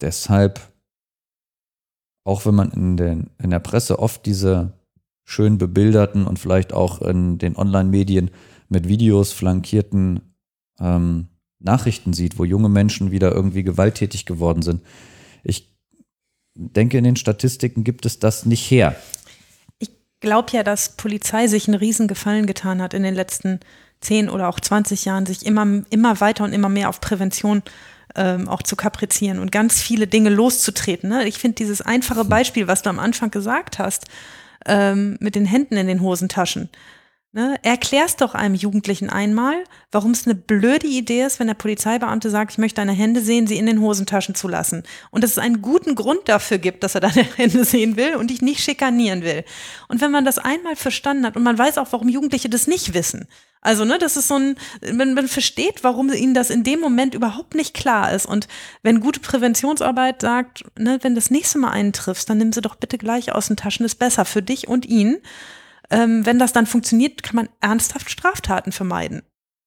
deshalb, 0.00 0.60
auch 2.24 2.44
wenn 2.44 2.54
man 2.54 2.70
in, 2.70 2.96
den, 2.96 3.30
in 3.42 3.50
der 3.50 3.60
Presse 3.60 3.98
oft 3.98 4.26
diese 4.26 4.72
schön 5.24 5.56
bebilderten 5.56 6.26
und 6.26 6.38
vielleicht 6.38 6.72
auch 6.72 7.00
in 7.00 7.38
den 7.38 7.56
Online-Medien 7.56 8.30
mit 8.68 8.88
Videos 8.88 9.32
flankierten 9.32 10.20
ähm, 10.78 11.28
Nachrichten 11.64 12.12
sieht, 12.12 12.38
wo 12.38 12.44
junge 12.44 12.68
Menschen 12.68 13.10
wieder 13.10 13.32
irgendwie 13.32 13.62
gewalttätig 13.62 14.26
geworden 14.26 14.62
sind. 14.62 14.82
Ich 15.42 15.74
denke, 16.54 16.98
in 16.98 17.04
den 17.04 17.16
Statistiken 17.16 17.84
gibt 17.84 18.06
es 18.06 18.18
das 18.18 18.46
nicht 18.46 18.70
her. 18.70 18.94
Ich 19.78 19.90
glaube 20.20 20.52
ja, 20.52 20.62
dass 20.62 20.96
Polizei 20.96 21.48
sich 21.48 21.68
einen 21.68 21.78
Riesengefallen 21.78 22.46
getan 22.46 22.80
hat 22.80 22.94
in 22.94 23.02
den 23.02 23.14
letzten 23.14 23.60
zehn 24.00 24.28
oder 24.28 24.48
auch 24.48 24.60
20 24.60 25.04
Jahren, 25.04 25.26
sich 25.26 25.44
immer, 25.44 25.82
immer 25.90 26.20
weiter 26.20 26.44
und 26.44 26.52
immer 26.52 26.68
mehr 26.68 26.88
auf 26.88 27.00
Prävention 27.00 27.62
ähm, 28.14 28.48
auch 28.48 28.62
zu 28.62 28.76
kaprizieren 28.76 29.38
und 29.38 29.50
ganz 29.50 29.80
viele 29.80 30.06
Dinge 30.06 30.30
loszutreten. 30.30 31.08
Ne? 31.08 31.26
Ich 31.26 31.38
finde 31.38 31.56
dieses 31.56 31.80
einfache 31.80 32.24
Beispiel, 32.24 32.68
was 32.68 32.82
du 32.82 32.90
am 32.90 32.98
Anfang 32.98 33.30
gesagt 33.30 33.78
hast, 33.78 34.06
ähm, 34.66 35.16
mit 35.20 35.34
den 35.34 35.46
Händen 35.46 35.76
in 35.76 35.86
den 35.86 36.00
Hosentaschen. 36.00 36.68
Ne? 37.34 37.58
Erklär's 37.62 38.14
doch 38.14 38.36
einem 38.36 38.54
Jugendlichen 38.54 39.10
einmal, 39.10 39.64
warum 39.90 40.12
es 40.12 40.24
eine 40.24 40.36
blöde 40.36 40.86
Idee 40.86 41.24
ist, 41.24 41.40
wenn 41.40 41.48
der 41.48 41.54
Polizeibeamte 41.54 42.30
sagt, 42.30 42.52
ich 42.52 42.58
möchte 42.58 42.76
deine 42.76 42.92
Hände 42.92 43.20
sehen, 43.20 43.48
sie 43.48 43.58
in 43.58 43.66
den 43.66 43.80
Hosentaschen 43.80 44.36
zu 44.36 44.46
lassen. 44.46 44.84
Und 45.10 45.24
dass 45.24 45.32
es 45.32 45.38
einen 45.38 45.60
guten 45.60 45.96
Grund 45.96 46.28
dafür 46.28 46.58
gibt, 46.58 46.84
dass 46.84 46.94
er 46.94 47.00
deine 47.00 47.24
Hände 47.36 47.64
sehen 47.64 47.96
will 47.96 48.14
und 48.14 48.30
dich 48.30 48.40
nicht 48.40 48.60
schikanieren 48.60 49.22
will. 49.22 49.44
Und 49.88 50.00
wenn 50.00 50.12
man 50.12 50.24
das 50.24 50.38
einmal 50.38 50.76
verstanden 50.76 51.26
hat 51.26 51.34
und 51.34 51.42
man 51.42 51.58
weiß 51.58 51.76
auch, 51.78 51.88
warum 51.90 52.08
Jugendliche 52.08 52.48
das 52.48 52.68
nicht 52.68 52.94
wissen. 52.94 53.26
Also, 53.60 53.84
ne, 53.84 53.98
das 53.98 54.16
ist 54.16 54.28
so 54.28 54.36
ein, 54.36 54.54
man, 54.92 55.14
man 55.14 55.26
versteht, 55.26 55.82
warum 55.82 56.12
ihnen 56.12 56.34
das 56.34 56.50
in 56.50 56.62
dem 56.62 56.78
Moment 56.78 57.16
überhaupt 57.16 57.56
nicht 57.56 57.74
klar 57.74 58.12
ist. 58.12 58.26
Und 58.26 58.46
wenn 58.84 59.00
gute 59.00 59.18
Präventionsarbeit 59.18 60.20
sagt, 60.20 60.62
ne, 60.78 61.00
wenn 61.02 61.16
das 61.16 61.32
nächste 61.32 61.58
Mal 61.58 61.72
einen 61.72 61.92
triffst, 61.92 62.30
dann 62.30 62.38
nimm 62.38 62.52
sie 62.52 62.60
doch 62.60 62.76
bitte 62.76 62.96
gleich 62.96 63.32
aus 63.32 63.48
den 63.48 63.56
Taschen, 63.56 63.84
ist 63.84 63.96
besser 63.96 64.24
für 64.24 64.42
dich 64.42 64.68
und 64.68 64.86
ihn 64.86 65.16
ähm, 65.90 66.24
wenn 66.24 66.38
das 66.38 66.52
dann 66.52 66.66
funktioniert, 66.66 67.22
kann 67.22 67.36
man 67.36 67.48
ernsthaft 67.60 68.10
Straftaten 68.10 68.72
vermeiden. 68.72 69.22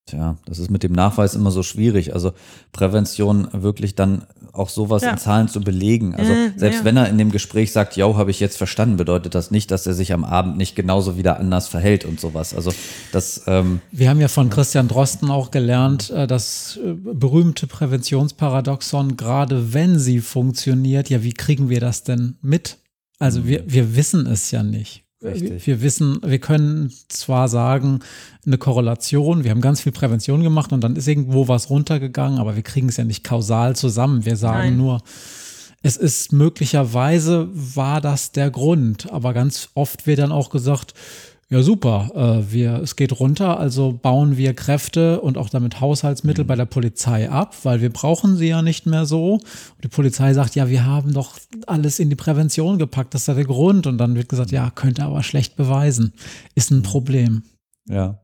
Tja, 0.07 0.37
das 0.45 0.57
ist 0.59 0.71
mit 0.71 0.83
dem 0.83 0.93
Nachweis 0.93 1.35
immer 1.35 1.51
so 1.51 1.63
schwierig. 1.63 2.13
Also 2.13 2.31
Prävention 2.71 3.49
wirklich 3.51 3.93
dann 3.93 4.25
auch 4.53 4.69
sowas 4.69 5.01
ja. 5.01 5.11
in 5.11 5.17
Zahlen 5.17 5.49
zu 5.49 5.59
belegen. 5.59 6.15
Also 6.15 6.31
äh, 6.31 6.51
selbst 6.55 6.79
ja. 6.79 6.85
wenn 6.85 6.95
er 6.95 7.09
in 7.09 7.17
dem 7.17 7.29
Gespräch 7.29 7.73
sagt, 7.73 7.97
yo, 7.97 8.15
habe 8.15 8.31
ich 8.31 8.39
jetzt 8.39 8.57
verstanden, 8.57 8.95
bedeutet 8.95 9.35
das 9.35 9.51
nicht, 9.51 9.69
dass 9.69 9.85
er 9.85 9.93
sich 9.93 10.13
am 10.13 10.23
Abend 10.23 10.55
nicht 10.57 10.77
genauso 10.77 11.17
wieder 11.17 11.41
anders 11.41 11.67
verhält 11.67 12.05
und 12.05 12.21
sowas. 12.21 12.53
Also 12.53 12.73
das. 13.11 13.43
Ähm 13.47 13.81
Wir 13.91 14.09
haben 14.09 14.21
ja 14.21 14.29
von 14.29 14.49
Christian 14.49 14.87
Drosten 14.87 15.29
auch 15.29 15.51
gelernt, 15.51 16.09
äh, 16.09 16.25
das 16.25 16.79
äh, 16.81 16.93
berühmte 16.93 17.67
Präventionsparadoxon, 17.67 19.17
gerade 19.17 19.73
wenn 19.73 19.99
sie 19.99 20.21
funktioniert, 20.21 21.09
ja, 21.09 21.21
wie 21.21 21.33
kriegen 21.33 21.67
wir 21.67 21.81
das 21.81 22.03
denn 22.03 22.37
mit? 22.41 22.77
Also 23.19 23.45
wir, 23.45 23.63
wir 23.67 23.97
wissen 23.97 24.25
es 24.25 24.51
ja 24.51 24.63
nicht. 24.63 25.03
Richtig. 25.23 25.65
Wir 25.65 25.81
wissen, 25.81 26.19
wir 26.23 26.39
können 26.39 26.91
zwar 27.07 27.47
sagen, 27.47 28.01
eine 28.45 28.59
Korrelation, 28.59 29.43
wir 29.43 29.51
haben 29.51 29.61
ganz 29.61 29.81
viel 29.81 29.91
Prävention 29.91 30.43
gemacht 30.43 30.71
und 30.71 30.81
dann 30.81 30.95
ist 30.95 31.07
irgendwo 31.07 31.47
was 31.47 31.71
runtergegangen, 31.71 32.37
aber 32.37 32.55
wir 32.55 32.61
kriegen 32.61 32.89
es 32.89 32.97
ja 32.97 33.03
nicht 33.03 33.23
kausal 33.23 33.75
zusammen. 33.75 34.25
Wir 34.25 34.35
sagen 34.35 34.69
Nein. 34.69 34.77
nur, 34.77 35.01
es 35.81 35.97
ist 35.97 36.33
möglicherweise 36.33 37.49
war 37.51 37.99
das 37.99 38.31
der 38.31 38.51
Grund, 38.51 39.11
aber 39.11 39.33
ganz 39.33 39.69
oft 39.73 40.05
wird 40.05 40.19
dann 40.19 40.31
auch 40.31 40.51
gesagt, 40.51 40.93
ja, 41.49 41.63
super. 41.63 42.11
Äh, 42.13 42.51
wir, 42.51 42.81
es 42.81 42.97
geht 42.97 43.17
runter, 43.21 43.57
also 43.57 43.93
bauen 43.93 44.35
wir 44.35 44.53
Kräfte 44.53 45.21
und 45.21 45.37
auch 45.37 45.49
damit 45.49 45.79
Haushaltsmittel 45.79 46.43
mhm. 46.43 46.47
bei 46.47 46.55
der 46.55 46.65
Polizei 46.65 47.29
ab, 47.29 47.55
weil 47.63 47.79
wir 47.79 47.89
brauchen 47.89 48.35
sie 48.35 48.49
ja 48.49 48.61
nicht 48.61 48.85
mehr 48.85 49.05
so. 49.05 49.35
Und 49.35 49.83
die 49.83 49.87
Polizei 49.87 50.33
sagt, 50.33 50.55
ja, 50.55 50.67
wir 50.67 50.85
haben 50.85 51.13
doch 51.13 51.37
alles 51.65 51.99
in 51.99 52.09
die 52.09 52.17
Prävention 52.17 52.77
gepackt, 52.77 53.13
das 53.13 53.21
ist 53.21 53.27
ja 53.27 53.33
der 53.33 53.45
Grund. 53.45 53.87
Und 53.87 53.97
dann 53.97 54.15
wird 54.15 54.27
gesagt, 54.27 54.51
ja, 54.51 54.69
könnte 54.71 55.03
aber 55.03 55.23
schlecht 55.23 55.55
beweisen. 55.55 56.13
Ist 56.53 56.71
ein 56.71 56.83
Problem. 56.83 57.43
Ja, 57.87 58.19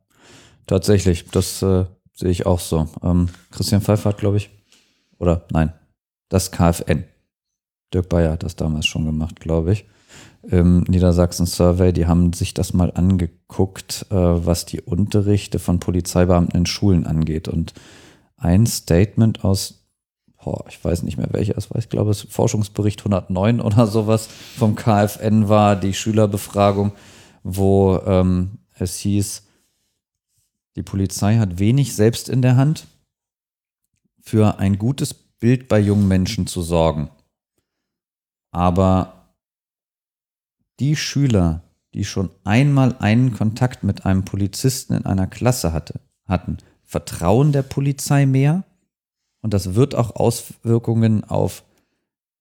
tatsächlich. 0.68 1.26
Das 1.32 1.62
äh, 1.62 1.86
sehe 2.14 2.30
ich 2.30 2.46
auch 2.46 2.60
so. 2.60 2.90
Ähm, 3.02 3.30
Christian 3.52 3.82
Pfeiffer 3.82 4.10
hat, 4.10 4.18
glaube 4.18 4.36
ich, 4.36 4.50
oder 5.18 5.46
nein, 5.50 5.72
das 6.28 6.52
KfN. 6.52 7.06
Dirk 7.94 8.10
Bayer 8.10 8.34
hat 8.34 8.44
das 8.44 8.58
damals 8.58 8.86
schon 8.86 9.06
gemacht, 9.06 9.40
glaube 9.40 9.72
ich 9.72 9.86
im 10.44 10.82
Niedersachsen 10.82 11.46
Survey, 11.46 11.94
die 11.94 12.06
haben 12.06 12.34
sich 12.34 12.54
das 12.54 12.74
mal 12.74 12.92
angeguckt, 12.94 14.06
äh, 14.10 14.16
was 14.16 14.66
die 14.66 14.82
Unterrichte 14.82 15.58
von 15.58 15.80
Polizeibeamten 15.80 16.60
in 16.60 16.66
Schulen 16.66 17.06
angeht. 17.06 17.48
Und 17.48 17.74
ein 18.36 18.66
Statement 18.66 19.46
aus, 19.46 19.86
boah, 20.44 20.66
ich 20.68 20.84
weiß 20.84 21.04
nicht 21.04 21.18
mehr 21.18 21.30
welcher 21.32 21.58
es 21.58 21.70
war, 21.70 21.78
ich 21.78 21.90
glaube, 21.90 22.12
es 22.12 22.26
ist 22.26 22.34
Forschungsbericht 22.34 23.00
109 23.00 23.62
oder 23.62 23.88
sowas 23.88 24.28
vom 24.58 24.76
KfN 24.76 25.48
war 25.48 25.78
die 25.78 25.94
Schülerbefragung, 25.94 26.92
wo 27.44 28.00
ähm, 28.06 28.60
es 28.78 28.98
hieß, 28.98 29.44
die 30.76 30.84
Polizei 30.84 31.38
hat 31.38 31.60
wenig 31.60 31.96
selbst 31.96 32.28
in 32.28 32.42
der 32.42 32.58
Hand, 32.58 32.88
für 34.20 34.60
ein 34.60 34.78
gutes 34.78 35.14
Bild 35.14 35.68
bei 35.68 35.80
jungen 35.80 36.08
Menschen 36.08 36.48
zu 36.48 36.62
sorgen. 36.62 37.10
Aber 38.52 39.23
die 40.80 40.96
Schüler, 40.96 41.64
die 41.94 42.06
schon 42.06 42.30
einmal 42.44 42.96
einen 43.00 43.34
Kontakt 43.34 43.84
mit 43.84 44.06
einem 44.06 44.26
Polizisten 44.26 44.94
in 44.94 45.06
einer 45.06 45.28
Klasse 45.28 45.74
hatte, 45.74 46.00
hatten, 46.26 46.58
vertrauen 46.84 47.52
der 47.52 47.64
Polizei 47.64 48.26
mehr 48.26 48.64
und 49.42 49.54
das 49.54 49.76
wird 49.76 49.94
auch 49.94 50.16
Auswirkungen 50.16 51.24
auf 51.26 51.64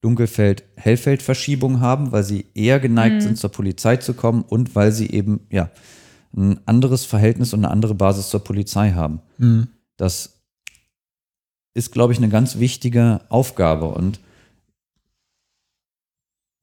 Dunkelfeld-Hellfeld-Verschiebung 0.03 1.81
haben, 1.81 2.13
weil 2.13 2.25
sie 2.25 2.47
eher 2.55 2.81
geneigt 2.81 3.17
mhm. 3.17 3.21
sind, 3.21 3.39
zur 3.39 3.51
Polizei 3.51 3.97
zu 3.97 4.15
kommen 4.15 4.43
und 4.43 4.75
weil 4.75 4.93
sie 4.93 5.11
eben 5.11 5.41
ja 5.51 5.71
ein 6.35 6.61
anderes 6.67 7.05
Verhältnis 7.05 7.53
und 7.53 7.61
eine 7.61 7.71
andere 7.71 7.95
Basis 7.95 8.31
zur 8.31 8.43
Polizei 8.43 8.93
haben. 8.93 9.21
Mhm. 9.39 9.69
Das 9.97 10.41
ist, 11.75 11.93
glaube 11.93 12.13
ich, 12.13 12.19
eine 12.19 12.29
ganz 12.29 12.59
wichtige 12.59 13.21
Aufgabe 13.29 13.87
und 13.87 14.21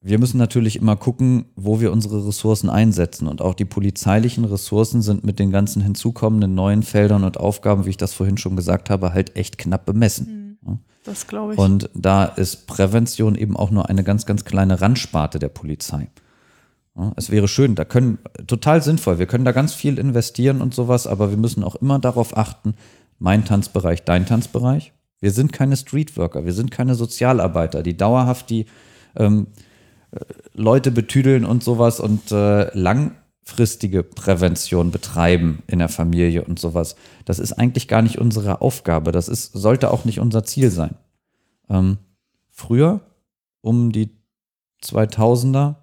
wir 0.02 0.18
müssen 0.18 0.38
natürlich 0.38 0.76
immer 0.76 0.96
gucken, 0.96 1.46
wo 1.56 1.80
wir 1.80 1.92
unsere 1.92 2.26
Ressourcen 2.26 2.70
einsetzen. 2.70 3.28
Und 3.28 3.42
auch 3.42 3.54
die 3.54 3.66
polizeilichen 3.66 4.46
Ressourcen 4.46 5.02
sind 5.02 5.24
mit 5.24 5.38
den 5.38 5.50
ganzen 5.50 5.82
hinzukommenden 5.82 6.54
neuen 6.54 6.82
Feldern 6.82 7.24
und 7.24 7.36
Aufgaben, 7.38 7.84
wie 7.84 7.90
ich 7.90 7.98
das 7.98 8.14
vorhin 8.14 8.38
schon 8.38 8.56
gesagt 8.56 8.88
habe, 8.88 9.12
halt 9.12 9.36
echt 9.36 9.58
knapp 9.58 9.84
bemessen. 9.84 10.58
Mhm. 10.62 10.78
Das 11.04 11.26
glaube 11.26 11.54
ich. 11.54 11.58
Und 11.58 11.90
da 11.94 12.24
ist 12.24 12.66
Prävention 12.66 13.34
eben 13.34 13.56
auch 13.56 13.70
nur 13.70 13.88
eine 13.88 14.04
ganz, 14.04 14.26
ganz 14.26 14.44
kleine 14.44 14.80
Randsparte 14.80 15.38
der 15.38 15.48
Polizei. 15.48 16.08
Es 17.16 17.30
wäre 17.30 17.48
schön, 17.48 17.76
da 17.76 17.84
können, 17.84 18.18
total 18.46 18.82
sinnvoll, 18.82 19.18
wir 19.18 19.26
können 19.26 19.44
da 19.44 19.52
ganz 19.52 19.72
viel 19.72 19.98
investieren 19.98 20.60
und 20.60 20.74
sowas, 20.74 21.06
aber 21.06 21.30
wir 21.30 21.38
müssen 21.38 21.64
auch 21.64 21.76
immer 21.76 21.98
darauf 21.98 22.36
achten, 22.36 22.74
mein 23.18 23.44
Tanzbereich, 23.44 24.04
dein 24.04 24.26
Tanzbereich. 24.26 24.92
Wir 25.20 25.30
sind 25.30 25.52
keine 25.52 25.76
Streetworker, 25.76 26.44
wir 26.44 26.52
sind 26.52 26.70
keine 26.70 26.94
Sozialarbeiter, 26.94 27.82
die 27.82 27.96
dauerhaft 27.96 28.50
die 28.50 28.66
ähm, 29.16 29.46
Leute 30.54 30.90
betüdeln 30.90 31.44
und 31.44 31.62
sowas 31.62 32.00
und 32.00 32.32
äh, 32.32 32.76
langfristige 32.76 34.02
Prävention 34.02 34.90
betreiben 34.90 35.62
in 35.66 35.78
der 35.78 35.88
Familie 35.88 36.44
und 36.44 36.58
sowas. 36.58 36.96
Das 37.24 37.38
ist 37.38 37.52
eigentlich 37.52 37.88
gar 37.88 38.02
nicht 38.02 38.18
unsere 38.18 38.60
Aufgabe. 38.60 39.12
Das 39.12 39.28
ist, 39.28 39.52
sollte 39.52 39.90
auch 39.90 40.04
nicht 40.04 40.20
unser 40.20 40.44
Ziel 40.44 40.70
sein. 40.70 40.96
Ähm, 41.68 41.98
früher, 42.50 43.00
um 43.60 43.92
die 43.92 44.10
2000er, 44.82 45.76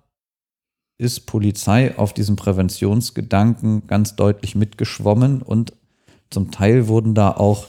ist 0.98 1.28
Polizei 1.28 1.98
auf 1.98 2.14
diesem 2.14 2.36
Präventionsgedanken 2.36 3.86
ganz 3.88 4.16
deutlich 4.16 4.56
mitgeschwommen 4.56 5.42
und 5.44 5.74
zum 6.30 6.52
Teil 6.52 6.88
wurden 6.88 7.14
da 7.14 7.32
auch 7.32 7.68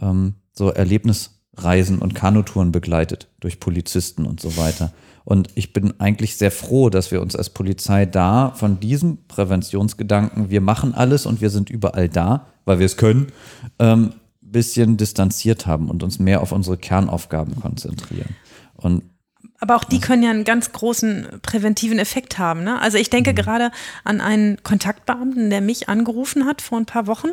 ähm, 0.00 0.34
so 0.52 0.70
Erlebnisreisen 0.70 1.98
und 1.98 2.14
Kanutouren 2.14 2.72
begleitet 2.72 3.28
durch 3.40 3.60
Polizisten 3.60 4.26
und 4.26 4.40
so 4.40 4.56
weiter. 4.56 4.92
Und 5.24 5.50
ich 5.54 5.72
bin 5.72 6.00
eigentlich 6.00 6.36
sehr 6.36 6.50
froh, 6.50 6.90
dass 6.90 7.10
wir 7.10 7.22
uns 7.22 7.36
als 7.36 7.50
Polizei 7.50 8.06
da 8.06 8.52
von 8.56 8.80
diesem 8.80 9.18
Präventionsgedanken, 9.28 10.50
wir 10.50 10.60
machen 10.60 10.94
alles 10.94 11.26
und 11.26 11.40
wir 11.40 11.50
sind 11.50 11.70
überall 11.70 12.08
da, 12.08 12.46
weil 12.64 12.78
wir 12.78 12.86
es 12.86 12.96
können, 12.96 13.28
ähm, 13.78 14.14
bisschen 14.40 14.96
distanziert 14.96 15.66
haben 15.66 15.88
und 15.88 16.02
uns 16.02 16.18
mehr 16.18 16.42
auf 16.42 16.52
unsere 16.52 16.76
Kernaufgaben 16.76 17.56
konzentrieren. 17.56 18.36
Und 18.76 19.04
aber 19.58 19.76
auch 19.76 19.84
die 19.84 20.00
können 20.00 20.24
ja 20.24 20.30
einen 20.30 20.42
ganz 20.42 20.72
großen 20.72 21.38
präventiven 21.40 22.00
Effekt 22.00 22.36
haben. 22.36 22.64
Ne? 22.64 22.80
Also 22.80 22.98
ich 22.98 23.10
denke 23.10 23.30
mhm. 23.30 23.36
gerade 23.36 23.70
an 24.02 24.20
einen 24.20 24.60
Kontaktbeamten, 24.64 25.50
der 25.50 25.60
mich 25.60 25.88
angerufen 25.88 26.46
hat 26.46 26.60
vor 26.60 26.78
ein 26.78 26.86
paar 26.86 27.06
Wochen 27.06 27.28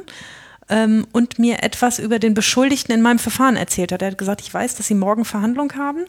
ähm, 0.69 1.07
und 1.11 1.39
mir 1.39 1.63
etwas 1.63 1.99
über 1.99 2.19
den 2.19 2.33
Beschuldigten 2.33 2.93
in 2.93 3.01
meinem 3.01 3.19
Verfahren 3.19 3.55
erzählt 3.55 3.91
hat. 3.91 4.01
Er 4.01 4.09
hat 4.09 4.17
gesagt, 4.17 4.41
ich 4.41 4.53
weiß, 4.53 4.75
dass 4.75 4.87
Sie 4.87 4.93
morgen 4.93 5.25
Verhandlung 5.25 5.73
haben. 5.75 6.05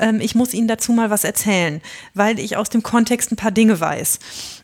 Ähm, 0.00 0.20
ich 0.20 0.34
muss 0.34 0.54
Ihnen 0.54 0.68
dazu 0.68 0.92
mal 0.92 1.10
was 1.10 1.24
erzählen, 1.24 1.80
weil 2.14 2.38
ich 2.38 2.56
aus 2.56 2.70
dem 2.70 2.82
Kontext 2.82 3.30
ein 3.30 3.36
paar 3.36 3.50
Dinge 3.50 3.78
weiß. 3.78 4.18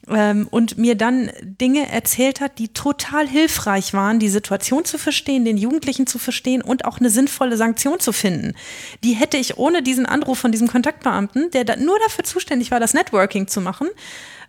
Ähm, 0.09 0.49
und 0.51 0.79
mir 0.79 0.95
dann 0.95 1.31
Dinge 1.43 1.91
erzählt 1.91 2.41
hat, 2.41 2.59
die 2.59 2.69
total 2.69 3.29
hilfreich 3.29 3.93
waren, 3.93 4.19
die 4.19 4.29
Situation 4.29 4.85
zu 4.85 4.99
verstehen, 4.99 5.45
den 5.45 5.57
Jugendlichen 5.57 6.07
zu 6.07 6.19
verstehen 6.19 6.63
und 6.63 6.85
auch 6.85 6.99
eine 6.99 7.11
sinnvolle 7.11 7.57
Sanktion 7.57 8.01
zu 8.01 8.13
finden. 8.13 8.55
Die 9.03 9.13
hätte 9.13 9.37
ich 9.37 9.59
ohne 9.59 9.83
diesen 9.83 10.07
Anruf 10.07 10.39
von 10.39 10.53
diesem 10.53 10.69
Kontaktbeamten, 10.69 11.51
der 11.51 11.65
da 11.65 11.77
nur 11.77 11.99
dafür 12.01 12.25
zuständig 12.25 12.71
war, 12.71 12.81
das 12.81 12.95
Networking 12.95 13.47
zu 13.47 13.61
machen 13.61 13.89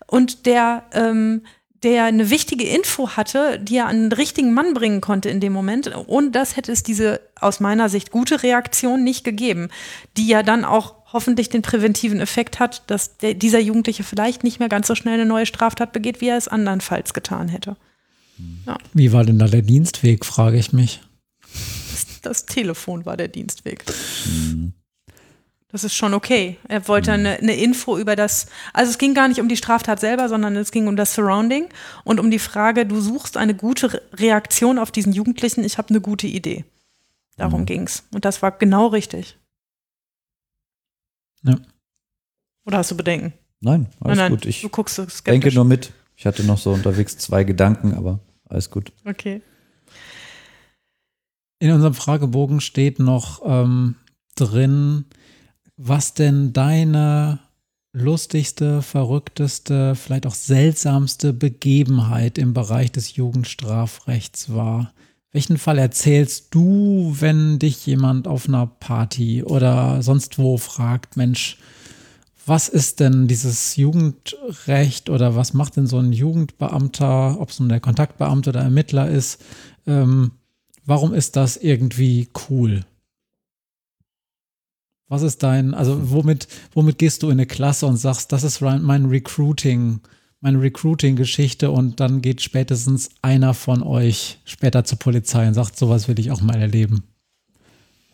und 0.07 0.45
der 0.45 0.84
ähm, 0.93 1.41
der 1.85 2.05
eine 2.05 2.31
wichtige 2.31 2.67
Info 2.67 3.11
hatte, 3.11 3.59
die 3.59 3.77
er 3.77 3.85
an 3.85 4.09
den 4.09 4.11
richtigen 4.11 4.53
Mann 4.53 4.73
bringen 4.73 5.01
konnte 5.01 5.29
in 5.29 5.39
dem 5.39 5.53
Moment. 5.53 5.87
Und 5.87 6.33
das 6.33 6.57
hätte 6.57 6.71
es 6.71 6.81
diese 6.81 7.21
aus 7.39 7.59
meiner 7.59 7.89
Sicht 7.89 8.09
gute 8.09 8.41
Reaktion 8.41 9.03
nicht 9.03 9.23
gegeben, 9.23 9.69
die 10.17 10.27
ja 10.27 10.41
dann 10.41 10.65
auch 10.65 10.95
hoffentlich 11.13 11.49
den 11.49 11.61
präventiven 11.61 12.19
Effekt 12.19 12.59
hat, 12.59 12.81
dass 12.87 13.17
der, 13.17 13.35
dieser 13.35 13.59
Jugendliche 13.59 14.03
vielleicht 14.03 14.43
nicht 14.43 14.59
mehr 14.59 14.67
ganz 14.67 14.87
so 14.87 14.95
schnell 14.95 15.13
eine 15.13 15.27
neue 15.27 15.45
Straftat 15.45 15.93
begeht, 15.93 16.21
wie 16.21 16.29
er 16.29 16.37
es 16.37 16.47
andernfalls 16.47 17.13
getan 17.13 17.49
hätte. 17.49 17.77
Ja. 18.65 18.79
Wie 18.93 19.13
war 19.13 19.23
denn 19.23 19.37
da 19.37 19.47
der 19.47 19.61
Dienstweg, 19.61 20.25
frage 20.25 20.57
ich 20.57 20.73
mich. 20.73 21.01
Das, 21.91 22.21
das 22.23 22.45
Telefon 22.47 23.05
war 23.05 23.15
der 23.15 23.27
Dienstweg. 23.27 23.85
Mhm. 24.25 24.73
Das 25.76 25.84
ist 25.84 25.93
schon 25.93 26.14
okay. 26.14 26.57
Er 26.69 26.88
wollte 26.88 27.11
eine, 27.11 27.31
eine, 27.31 27.53
Info 27.53 27.97
über 27.97 28.15
das, 28.15 28.45
also 28.72 28.89
es 28.91 28.97
ging 28.97 29.14
gar 29.14 29.27
nicht 29.27 29.41
um 29.41 29.49
die 29.49 29.57
Straftat 29.57 29.99
selber, 29.99 30.30
sondern 30.30 30.56
es 30.56 30.72
ging 30.72 30.88
um 30.88 30.95
das 30.95 31.14
Surrounding 31.14 31.68
und 32.06 32.22
um 32.22 32.31
die 32.31 32.39
Frage, 32.39 32.85
du 32.85 33.02
suchst 33.02 33.35
eine 33.35 33.53
gute 33.53 34.02
Reaktion 34.14 34.80
auf 34.80 34.89
diesen 34.93 35.11
Jugendlichen, 35.11 35.65
ich 35.65 35.77
habe 35.77 35.89
eine 35.89 35.99
gute 35.99 36.27
Idee. 36.27 36.64
Darum 37.35 37.60
mhm. 37.60 37.65
ging's. 37.65 38.03
Und 38.14 38.23
das 38.23 38.41
war 38.41 38.53
genau 38.53 38.88
richtig. 38.88 39.38
Ja. 41.43 41.57
Oder 42.65 42.77
hast 42.77 42.91
du 42.91 42.95
Bedenken? 42.95 43.34
Nein, 43.60 43.88
alles 43.99 44.18
nein, 44.18 44.30
nein, 44.30 44.31
gut. 44.31 44.45
Ich 44.45 44.61
du 44.61 44.69
guckst 44.69 44.95
skeptisch. 44.95 45.23
denke 45.23 45.53
nur 45.53 45.65
mit. 45.65 45.91
Ich 46.15 46.26
hatte 46.26 46.45
noch 46.45 46.57
so 46.57 46.72
unterwegs 46.72 47.18
zwei 47.18 47.43
Gedanken, 47.43 47.95
aber 47.95 48.22
alles 48.47 48.69
gut. 48.69 48.93
Okay. 49.03 49.41
In 51.60 51.72
unserem 51.72 51.95
Fragebogen 51.95 52.61
steht 52.61 52.99
noch 52.99 53.41
ähm, 53.43 53.95
drin, 54.35 55.03
was 55.77 56.14
denn 56.14 56.53
deine 56.53 57.39
lustigste, 57.93 58.81
verrückteste, 58.81 59.95
vielleicht 59.95 60.26
auch 60.26 60.35
seltsamste 60.35 61.34
Begebenheit 61.34 62.38
im 62.38 62.53
Bereich 62.53 62.91
des 62.91 63.15
Jugendstrafrechts 63.15 64.53
war. 64.53 64.93
Welchen 65.31 65.57
Fall 65.57 65.77
erzählst 65.77 66.53
du, 66.53 67.15
wenn 67.19 67.60
dich 67.60 67.85
jemand 67.85 68.27
auf 68.27 68.47
einer 68.47 68.68
Party 68.68 69.43
oder 69.43 70.02
sonst 70.02 70.39
wo 70.39 70.57
fragt, 70.57 71.18
Mensch, 71.18 71.57
was 72.45 72.69
ist 72.69 72.99
denn 72.99 73.27
dieses 73.27 73.76
Jugendrecht 73.76 75.10
oder 75.10 75.35
was 75.35 75.53
macht 75.53 75.77
denn 75.77 75.88
so 75.88 75.97
ein 75.97 76.14
Jugendbeamter, 76.14 77.39
ob 77.39 77.49
es 77.49 77.60
nun 77.60 77.69
der 77.69 77.80
Kontaktbeamte 77.80 78.52
oder 78.52 78.61
Ermittler 78.61 79.10
ist? 79.10 79.41
Ähm, 79.88 80.31
warum 80.85 81.14
ist 81.14 81.35
das 81.35 81.57
irgendwie 81.57 82.30
cool? 82.49 82.85
Was 85.07 85.22
ist 85.22 85.44
dein, 85.44 85.73
also 85.73 86.11
womit, 86.11 86.48
womit 86.73 86.98
gehst 86.98 87.22
du 87.22 87.27
in 87.27 87.34
eine 87.34 87.45
Klasse 87.45 87.86
und 87.86 87.98
sagst, 87.98 88.32
das 88.32 88.44
ist 88.44 88.61
mein 88.61 89.06
Recruiting, 89.06 89.99
meine 90.41 90.61
Recruiting-Geschichte 90.61 91.69
und 91.69 91.99
dann 91.99 92.22
geht 92.22 92.41
spätestens 92.41 93.10
einer 93.22 93.53
von 93.53 93.84
euch 93.84 94.40
später 94.45 94.84
zur 94.84 94.98
Polizei 94.98 95.48
und 95.48 95.53
sagt, 95.53 95.77
sowas 95.77 96.07
will 96.07 96.19
ich 96.19 96.32
auch 96.32 96.41
mal 96.41 96.60
erleben. 96.60 97.03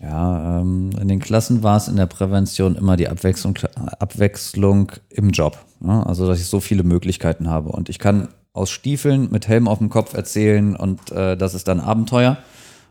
Ja, 0.02 0.60
ähm, 0.60 0.90
in 1.00 1.08
den 1.08 1.20
Klassen 1.20 1.62
war 1.62 1.78
es 1.78 1.88
in 1.88 1.96
der 1.96 2.08
Prävention 2.08 2.76
immer 2.76 2.98
die 2.98 3.08
Abwechslung, 3.08 3.58
Abwechslung 4.00 4.92
im 5.10 5.30
Job. 5.30 5.64
Ne? 5.80 6.06
Also, 6.06 6.28
dass 6.28 6.40
ich 6.40 6.48
so 6.48 6.60
viele 6.60 6.84
Möglichkeiten 6.84 7.50
habe. 7.50 7.70
Und 7.70 7.88
ich 7.88 8.00
kann 8.00 8.30
aus 8.52 8.72
Stiefeln 8.72 9.30
mit 9.32 9.48
Helm 9.48 9.68
auf 9.68 9.78
dem 9.78 9.90
Kopf 9.90 10.14
erzählen 10.14 10.76
und 10.76 11.12
äh, 11.12 11.38
das 11.38 11.54
ist 11.54 11.68
dann 11.68 11.80
Abenteuer. 11.80 12.38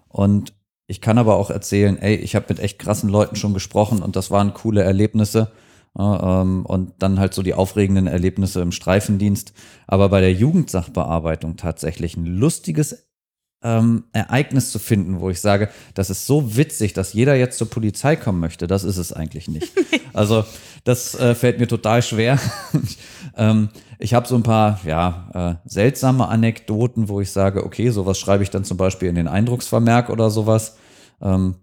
Und 0.09 0.53
ich 0.91 1.01
kann 1.01 1.19
aber 1.19 1.37
auch 1.37 1.51
erzählen, 1.51 1.97
ey, 1.99 2.17
ich 2.17 2.35
habe 2.35 2.47
mit 2.49 2.59
echt 2.59 2.81
krassen 2.81 3.09
Leuten 3.09 3.37
schon 3.37 3.55
gesprochen 3.55 4.03
und 4.03 4.17
das 4.17 4.33
waren 4.33 4.55
coole 4.55 4.83
Erlebnisse. 4.83 5.53
Ähm, 5.97 6.67
und 6.67 6.95
dann 6.99 7.21
halt 7.21 7.33
so 7.33 7.43
die 7.43 7.55
aufregenden 7.55 8.09
Erlebnisse 8.09 8.61
im 8.61 8.73
Streifendienst. 8.73 9.53
Aber 9.87 10.09
bei 10.09 10.21
der 10.21 10.33
Jugendsachbearbeitung 10.33 11.57
tatsächlich 11.57 12.17
ein 12.17 12.27
lustiges 12.27 13.10
ähm, 13.63 14.05
Ereignis 14.13 14.71
zu 14.71 14.79
finden, 14.79 15.21
wo 15.21 15.31
ich 15.31 15.41
sage, 15.41 15.69
das 15.95 16.11
ist 16.11 16.27
so 16.27 16.57
witzig, 16.57 16.93
dass 16.93 17.13
jeder 17.13 17.35
jetzt 17.35 17.59
zur 17.59 17.69
Polizei 17.69 18.17
kommen 18.17 18.41
möchte. 18.41 18.67
Das 18.67 18.85
ist 18.85 18.97
es 18.97 19.13
eigentlich 19.13 19.49
nicht. 19.49 19.73
Also 20.13 20.45
das 20.83 21.15
äh, 21.15 21.37
fällt 21.37 21.61
mir 21.61 21.69
total 21.69 22.03
schwer. 22.03 22.37
ähm, 23.37 23.69
ich 24.01 24.13
habe 24.13 24.27
so 24.27 24.35
ein 24.35 24.43
paar 24.43 24.81
ja, 24.85 25.61
äh, 25.63 25.69
seltsame 25.69 26.27
Anekdoten, 26.27 27.09
wo 27.09 27.21
ich 27.21 27.31
sage, 27.31 27.65
okay, 27.65 27.91
sowas 27.91 28.19
schreibe 28.19 28.43
ich 28.43 28.51
dann 28.51 28.65
zum 28.65 28.77
Beispiel 28.77 29.09
in 29.09 29.15
den 29.15 29.29
Eindrucksvermerk 29.29 30.11
oder 30.11 30.29
sowas. 30.29 30.77
Ähm, 31.23 31.55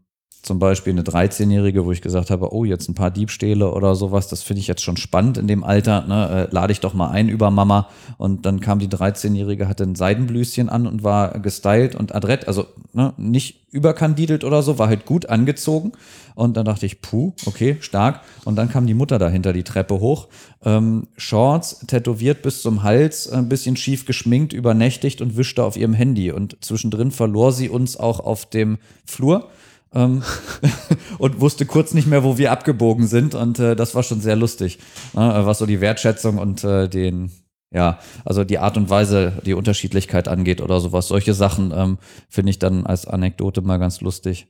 zum 0.41 0.59
Beispiel 0.59 0.93
eine 0.93 1.03
13-Jährige, 1.03 1.85
wo 1.85 1.91
ich 1.91 2.01
gesagt 2.01 2.29
habe, 2.29 2.53
oh, 2.53 2.63
jetzt 2.63 2.89
ein 2.89 2.95
paar 2.95 3.11
Diebstähle 3.11 3.71
oder 3.71 3.95
sowas, 3.95 4.27
das 4.27 4.43
finde 4.43 4.61
ich 4.61 4.67
jetzt 4.67 4.81
schon 4.81 4.97
spannend 4.97 5.37
in 5.37 5.47
dem 5.47 5.63
Alter, 5.63 6.05
ne? 6.07 6.47
äh, 6.49 6.53
lade 6.53 6.71
ich 6.71 6.79
doch 6.79 6.93
mal 6.93 7.09
ein 7.09 7.29
über 7.29 7.51
Mama. 7.51 7.89
Und 8.17 8.45
dann 8.45 8.59
kam 8.59 8.79
die 8.79 8.87
13-Jährige, 8.87 9.67
hatte 9.67 9.83
ein 9.83 9.95
Seidenblüschen 9.95 10.69
an 10.69 10.87
und 10.87 11.03
war 11.03 11.39
gestylt 11.39 11.95
und 11.95 12.15
adrett, 12.15 12.47
also 12.47 12.65
ne, 12.93 13.13
nicht 13.17 13.65
überkandidelt 13.71 14.43
oder 14.43 14.63
so, 14.63 14.79
war 14.79 14.87
halt 14.87 15.05
gut 15.05 15.27
angezogen. 15.27 15.91
Und 16.35 16.55
dann 16.55 16.65
dachte 16.65 16.85
ich, 16.85 17.01
puh, 17.01 17.33
okay, 17.45 17.77
stark. 17.81 18.21
Und 18.45 18.55
dann 18.55 18.69
kam 18.69 18.87
die 18.87 18.93
Mutter 18.93 19.19
dahinter 19.19 19.53
die 19.53 19.63
Treppe 19.63 19.99
hoch, 19.99 20.27
ähm, 20.63 21.07
Shorts, 21.17 21.79
tätowiert 21.87 22.41
bis 22.41 22.61
zum 22.61 22.83
Hals, 22.83 23.29
ein 23.29 23.49
bisschen 23.49 23.75
schief 23.75 24.05
geschminkt, 24.05 24.53
übernächtigt 24.53 25.21
und 25.21 25.35
wischte 25.35 25.63
auf 25.63 25.77
ihrem 25.77 25.93
Handy. 25.93 26.31
Und 26.31 26.57
zwischendrin 26.61 27.11
verlor 27.11 27.51
sie 27.51 27.69
uns 27.69 27.97
auch 27.97 28.19
auf 28.19 28.45
dem 28.45 28.77
Flur 29.05 29.49
ähm, 29.93 30.23
und 31.17 31.39
wusste 31.39 31.65
kurz 31.65 31.93
nicht 31.93 32.07
mehr, 32.07 32.23
wo 32.23 32.37
wir 32.37 32.51
abgebogen 32.51 33.07
sind. 33.07 33.35
Und 33.35 33.59
äh, 33.59 33.75
das 33.75 33.95
war 33.95 34.03
schon 34.03 34.21
sehr 34.21 34.35
lustig, 34.35 34.79
ne? 35.13 35.41
was 35.43 35.59
so 35.59 35.65
die 35.65 35.81
Wertschätzung 35.81 36.37
und 36.37 36.63
äh, 36.63 36.87
den, 36.87 37.31
ja, 37.71 37.99
also 38.25 38.43
die 38.43 38.59
Art 38.59 38.77
und 38.77 38.89
Weise, 38.89 39.41
die 39.45 39.53
Unterschiedlichkeit 39.53 40.27
angeht 40.27 40.61
oder 40.61 40.79
sowas. 40.79 41.07
Solche 41.07 41.33
Sachen 41.33 41.71
ähm, 41.75 41.97
finde 42.29 42.51
ich 42.51 42.59
dann 42.59 42.85
als 42.85 43.07
Anekdote 43.07 43.61
mal 43.61 43.77
ganz 43.77 44.01
lustig. 44.01 44.47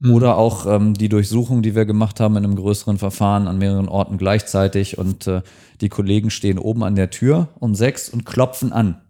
Mhm. 0.00 0.14
Oder 0.14 0.36
auch 0.36 0.66
ähm, 0.66 0.94
die 0.94 1.08
Durchsuchung, 1.08 1.62
die 1.62 1.74
wir 1.74 1.84
gemacht 1.84 2.20
haben 2.20 2.36
in 2.36 2.44
einem 2.44 2.56
größeren 2.56 2.98
Verfahren 2.98 3.46
an 3.46 3.58
mehreren 3.58 3.88
Orten 3.88 4.18
gleichzeitig 4.18 4.98
und 4.98 5.26
äh, 5.26 5.42
die 5.80 5.88
Kollegen 5.88 6.30
stehen 6.30 6.58
oben 6.58 6.82
an 6.82 6.96
der 6.96 7.10
Tür 7.10 7.48
um 7.58 7.74
sechs 7.74 8.08
und 8.08 8.24
klopfen 8.24 8.72
an. 8.72 9.00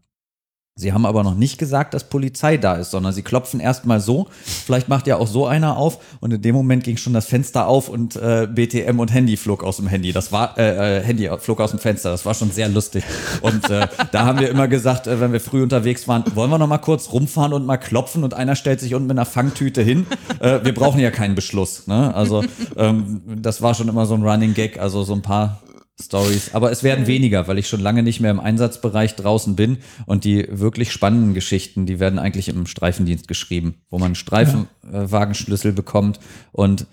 Sie 0.81 0.94
haben 0.94 1.05
aber 1.05 1.23
noch 1.23 1.35
nicht 1.35 1.59
gesagt, 1.59 1.93
dass 1.93 2.05
Polizei 2.05 2.57
da 2.57 2.77
ist, 2.77 2.90
sondern 2.90 3.12
sie 3.12 3.23
klopfen 3.23 3.61
erstmal 3.61 4.01
so. 4.01 4.28
Vielleicht 4.43 4.89
macht 4.89 5.07
ja 5.07 5.16
auch 5.16 5.27
so 5.27 5.47
einer 5.47 5.77
auf 5.77 5.98
und 6.20 6.32
in 6.32 6.40
dem 6.40 6.55
Moment 6.55 6.85
ging 6.85 6.97
schon 6.97 7.12
das 7.12 7.27
Fenster 7.27 7.66
auf 7.66 7.90
und 7.90 8.16
äh, 8.16 8.48
BTM 8.51 8.98
und 8.98 9.12
Handy 9.12 9.36
flog 9.36 9.62
aus 9.62 9.77
dem 9.77 9.89
Handy. 9.89 10.12
Das 10.12 10.32
war 10.32 10.57
äh, 10.57 10.98
äh, 10.98 11.02
Handy 11.02 11.28
flog 11.39 11.61
aus 11.61 11.70
dem 11.70 11.78
Fenster. 11.78 12.11
Das 12.11 12.24
war 12.24 12.32
schon 12.32 12.51
sehr 12.51 12.70
lustig. 12.70 13.05
Und 13.43 13.69
äh, 13.69 13.89
da 14.12 14.24
haben 14.24 14.40
wir 14.40 14.48
immer 14.48 14.69
gesagt, 14.69 15.07
äh, 15.07 15.20
wenn 15.20 15.32
wir 15.32 15.40
früh 15.40 15.62
unterwegs 15.62 16.09
waren, 16.09 16.24
wollen 16.35 16.51
wir 16.51 16.59
noch 16.59 16.66
mal 16.66 16.78
kurz 16.78 17.12
rumfahren 17.12 17.52
und 17.52 17.66
mal 17.66 17.77
klopfen 17.77 18.24
und 18.24 18.32
einer 18.32 18.57
stellt 18.57 18.81
sich 18.81 18.94
unten 18.94 19.09
mit 19.09 19.19
einer 19.19 19.27
Fangtüte 19.27 19.82
hin. 19.82 20.07
Äh, 20.40 20.61
wir 20.65 20.73
brauchen 20.74 21.01
ja 21.01 21.11
keinen 21.11 21.35
Beschluss. 21.35 21.86
Ne? 21.86 22.15
Also 22.15 22.43
ähm, 22.78 23.20
das 23.27 23.61
war 23.61 23.74
schon 23.74 23.89
immer 23.89 24.07
so 24.07 24.15
ein 24.15 24.23
Running 24.23 24.55
Gag. 24.55 24.81
Also 24.81 25.02
so 25.02 25.12
ein 25.12 25.23
paar 25.23 25.61
Stories. 26.01 26.55
Aber 26.55 26.70
es 26.70 26.82
werden 26.82 27.06
weniger, 27.06 27.48
weil 27.48 27.59
ich 27.59 27.68
schon 27.68 27.81
lange 27.81 28.02
nicht 28.02 28.20
mehr 28.20 28.31
im 28.31 28.40
Einsatzbereich 28.40 29.16
draußen 29.16 29.56
bin. 29.56 29.78
Und 30.06 30.24
die 30.24 30.47
wirklich 30.51 30.93
spannenden 30.93 31.35
Geschichten, 31.35 31.86
die 31.86 32.01
werden 32.01 32.18
eigentlich 32.18 32.48
im 32.48 32.66
Streifendienst 32.66 33.28
geschrieben, 33.28 33.77
wo 33.90 33.98
man 33.98 34.14
Streifenwagenschlüssel 34.14 35.72
bekommt 35.72 36.20
und 36.52 36.86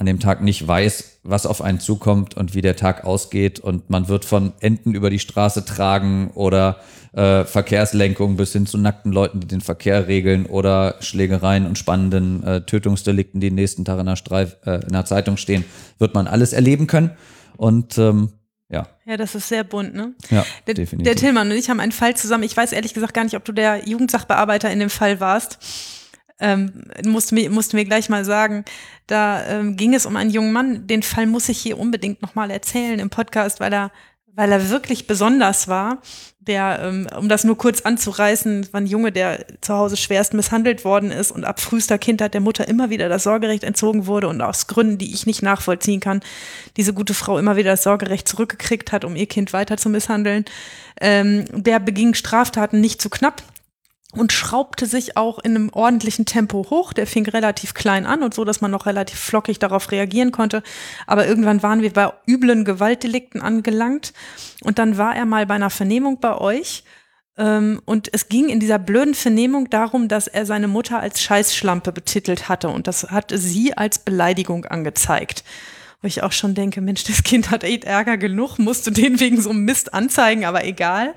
an 0.00 0.06
dem 0.06 0.18
Tag 0.18 0.40
nicht 0.40 0.66
weiß, 0.66 1.20
was 1.24 1.44
auf 1.44 1.60
einen 1.60 1.78
zukommt 1.78 2.34
und 2.34 2.54
wie 2.54 2.62
der 2.62 2.74
Tag 2.74 3.04
ausgeht. 3.04 3.60
Und 3.60 3.90
man 3.90 4.08
wird 4.08 4.24
von 4.24 4.54
Enten 4.60 4.94
über 4.94 5.10
die 5.10 5.18
Straße 5.18 5.66
tragen 5.66 6.30
oder 6.34 6.78
äh, 7.12 7.44
Verkehrslenkung 7.44 8.36
bis 8.36 8.52
hin 8.52 8.64
zu 8.64 8.78
nackten 8.78 9.12
Leuten, 9.12 9.40
die 9.40 9.46
den 9.46 9.60
Verkehr 9.60 10.08
regeln 10.08 10.46
oder 10.46 10.94
Schlägereien 11.00 11.66
und 11.66 11.76
spannenden 11.76 12.42
äh, 12.44 12.60
Tötungsdelikten, 12.62 13.40
die 13.40 13.48
den 13.48 13.56
nächsten 13.56 13.84
Tag 13.84 14.00
in 14.00 14.06
der, 14.06 14.16
Streif, 14.16 14.56
äh, 14.64 14.80
in 14.86 14.92
der 14.92 15.04
Zeitung 15.04 15.36
stehen, 15.36 15.66
wird 15.98 16.14
man 16.14 16.26
alles 16.26 16.54
erleben 16.54 16.86
können. 16.86 17.10
Und 17.58 17.98
ähm, 17.98 18.30
ja. 18.70 18.86
Ja, 19.04 19.16
das 19.16 19.34
ist 19.34 19.48
sehr 19.48 19.64
bunt, 19.64 19.94
ne? 19.94 20.14
Ja, 20.30 20.46
der, 20.66 20.74
definitiv. 20.74 21.04
Der 21.04 21.16
Tillmann 21.16 21.50
und 21.50 21.56
ich 21.56 21.68
haben 21.68 21.80
einen 21.80 21.92
Fall 21.92 22.16
zusammen. 22.16 22.44
Ich 22.44 22.56
weiß 22.56 22.72
ehrlich 22.72 22.94
gesagt 22.94 23.14
gar 23.14 23.24
nicht, 23.24 23.36
ob 23.36 23.44
du 23.44 23.52
der 23.52 23.88
Jugendsachbearbeiter 23.88 24.70
in 24.70 24.78
dem 24.78 24.90
Fall 24.90 25.20
warst. 25.20 25.58
Ähm, 26.38 26.84
musst, 27.04 27.32
mir, 27.32 27.50
musst 27.50 27.74
mir 27.74 27.84
gleich 27.84 28.08
mal 28.08 28.24
sagen, 28.24 28.64
da 29.06 29.44
ähm, 29.46 29.76
ging 29.76 29.92
es 29.92 30.06
um 30.06 30.16
einen 30.16 30.30
jungen 30.30 30.52
Mann. 30.52 30.86
Den 30.86 31.02
Fall 31.02 31.26
muss 31.26 31.48
ich 31.48 31.58
hier 31.58 31.78
unbedingt 31.78 32.22
nochmal 32.22 32.50
erzählen 32.50 32.98
im 32.98 33.10
Podcast, 33.10 33.60
weil 33.60 33.72
er, 33.72 33.90
weil 34.32 34.50
er 34.50 34.70
wirklich 34.70 35.06
besonders 35.06 35.68
war 35.68 36.00
der, 36.50 36.80
ähm, 36.82 37.06
um 37.16 37.28
das 37.28 37.44
nur 37.44 37.56
kurz 37.56 37.82
anzureißen, 37.82 38.72
war 38.72 38.80
ein 38.80 38.86
Junge, 38.86 39.12
der 39.12 39.46
zu 39.60 39.72
Hause 39.74 39.96
schwerst 39.96 40.34
misshandelt 40.34 40.84
worden 40.84 41.12
ist 41.12 41.30
und 41.30 41.44
ab 41.44 41.60
frühester 41.60 41.96
Kindheit 41.96 42.34
der 42.34 42.40
Mutter 42.40 42.66
immer 42.66 42.90
wieder 42.90 43.08
das 43.08 43.22
Sorgerecht 43.22 43.62
entzogen 43.62 44.06
wurde 44.06 44.26
und 44.26 44.42
aus 44.42 44.66
Gründen, 44.66 44.98
die 44.98 45.14
ich 45.14 45.26
nicht 45.26 45.42
nachvollziehen 45.42 46.00
kann, 46.00 46.22
diese 46.76 46.92
gute 46.92 47.14
Frau 47.14 47.38
immer 47.38 47.54
wieder 47.54 47.70
das 47.70 47.84
Sorgerecht 47.84 48.26
zurückgekriegt 48.26 48.90
hat, 48.90 49.04
um 49.04 49.14
ihr 49.14 49.26
Kind 49.26 49.52
weiter 49.52 49.76
zu 49.76 49.88
misshandeln. 49.88 50.44
Ähm, 51.00 51.44
der 51.52 51.78
beging 51.78 52.14
Straftaten 52.14 52.80
nicht 52.80 53.00
zu 53.00 53.10
knapp 53.10 53.44
und 54.16 54.32
schraubte 54.32 54.86
sich 54.86 55.16
auch 55.16 55.38
in 55.38 55.54
einem 55.54 55.70
ordentlichen 55.72 56.26
Tempo 56.26 56.66
hoch. 56.70 56.92
Der 56.92 57.06
fing 57.06 57.26
relativ 57.28 57.74
klein 57.74 58.06
an 58.06 58.22
und 58.22 58.34
so, 58.34 58.44
dass 58.44 58.60
man 58.60 58.70
noch 58.70 58.86
relativ 58.86 59.18
flockig 59.18 59.58
darauf 59.58 59.92
reagieren 59.92 60.32
konnte. 60.32 60.62
Aber 61.06 61.26
irgendwann 61.26 61.62
waren 61.62 61.82
wir 61.82 61.92
bei 61.92 62.12
üblen 62.26 62.64
Gewaltdelikten 62.64 63.40
angelangt 63.40 64.12
und 64.62 64.78
dann 64.78 64.98
war 64.98 65.14
er 65.14 65.26
mal 65.26 65.46
bei 65.46 65.54
einer 65.54 65.70
Vernehmung 65.70 66.18
bei 66.20 66.36
euch. 66.36 66.84
Ähm, 67.38 67.80
und 67.84 68.08
es 68.12 68.28
ging 68.28 68.48
in 68.48 68.58
dieser 68.58 68.80
blöden 68.80 69.14
Vernehmung 69.14 69.70
darum, 69.70 70.08
dass 70.08 70.26
er 70.26 70.44
seine 70.44 70.66
Mutter 70.68 70.98
als 70.98 71.22
Scheißschlampe 71.22 71.92
betitelt 71.92 72.48
hatte 72.48 72.68
und 72.68 72.88
das 72.88 73.10
hatte 73.10 73.38
sie 73.38 73.76
als 73.76 74.00
Beleidigung 74.00 74.64
angezeigt 74.64 75.44
wo 76.02 76.06
ich 76.06 76.22
auch 76.22 76.32
schon 76.32 76.54
denke, 76.54 76.80
Mensch, 76.80 77.04
das 77.04 77.22
Kind 77.22 77.50
hat 77.50 77.64
echt 77.64 77.84
Ärger 77.84 78.16
genug, 78.16 78.58
musst 78.58 78.86
du 78.86 78.90
den 78.90 79.20
wegen 79.20 79.40
so 79.40 79.50
einem 79.50 79.64
Mist 79.64 79.92
anzeigen, 79.92 80.44
aber 80.44 80.64
egal. 80.64 81.14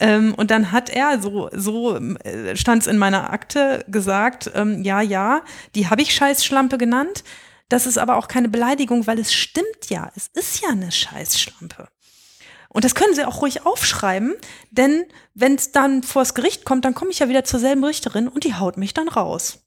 Ähm, 0.00 0.34
und 0.34 0.50
dann 0.50 0.72
hat 0.72 0.88
er, 0.88 1.20
so, 1.20 1.50
so 1.52 1.96
äh, 1.96 2.56
stand 2.56 2.82
es 2.82 2.88
in 2.88 2.98
meiner 2.98 3.30
Akte, 3.30 3.84
gesagt, 3.88 4.50
ähm, 4.54 4.82
ja, 4.82 5.02
ja, 5.02 5.42
die 5.74 5.88
habe 5.88 6.02
ich 6.02 6.14
Scheißschlampe 6.14 6.78
genannt. 6.78 7.22
das 7.68 7.86
ist 7.86 7.98
aber 7.98 8.16
auch 8.16 8.26
keine 8.26 8.48
Beleidigung, 8.48 9.06
weil 9.06 9.18
es 9.20 9.32
stimmt 9.32 9.90
ja. 9.90 10.10
Es 10.16 10.26
ist 10.28 10.60
ja 10.62 10.70
eine 10.70 10.90
Scheißschlampe. 10.90 11.88
Und 12.68 12.84
das 12.84 12.94
können 12.94 13.14
Sie 13.14 13.24
auch 13.24 13.42
ruhig 13.42 13.66
aufschreiben, 13.66 14.34
denn 14.70 15.04
wenn 15.34 15.56
es 15.56 15.72
dann 15.72 16.02
vors 16.02 16.34
Gericht 16.34 16.64
kommt, 16.64 16.84
dann 16.84 16.94
komme 16.94 17.10
ich 17.10 17.18
ja 17.18 17.28
wieder 17.28 17.44
zur 17.44 17.60
selben 17.60 17.84
Richterin 17.84 18.28
und 18.28 18.44
die 18.44 18.54
haut 18.54 18.76
mich 18.76 18.94
dann 18.94 19.08
raus. 19.08 19.58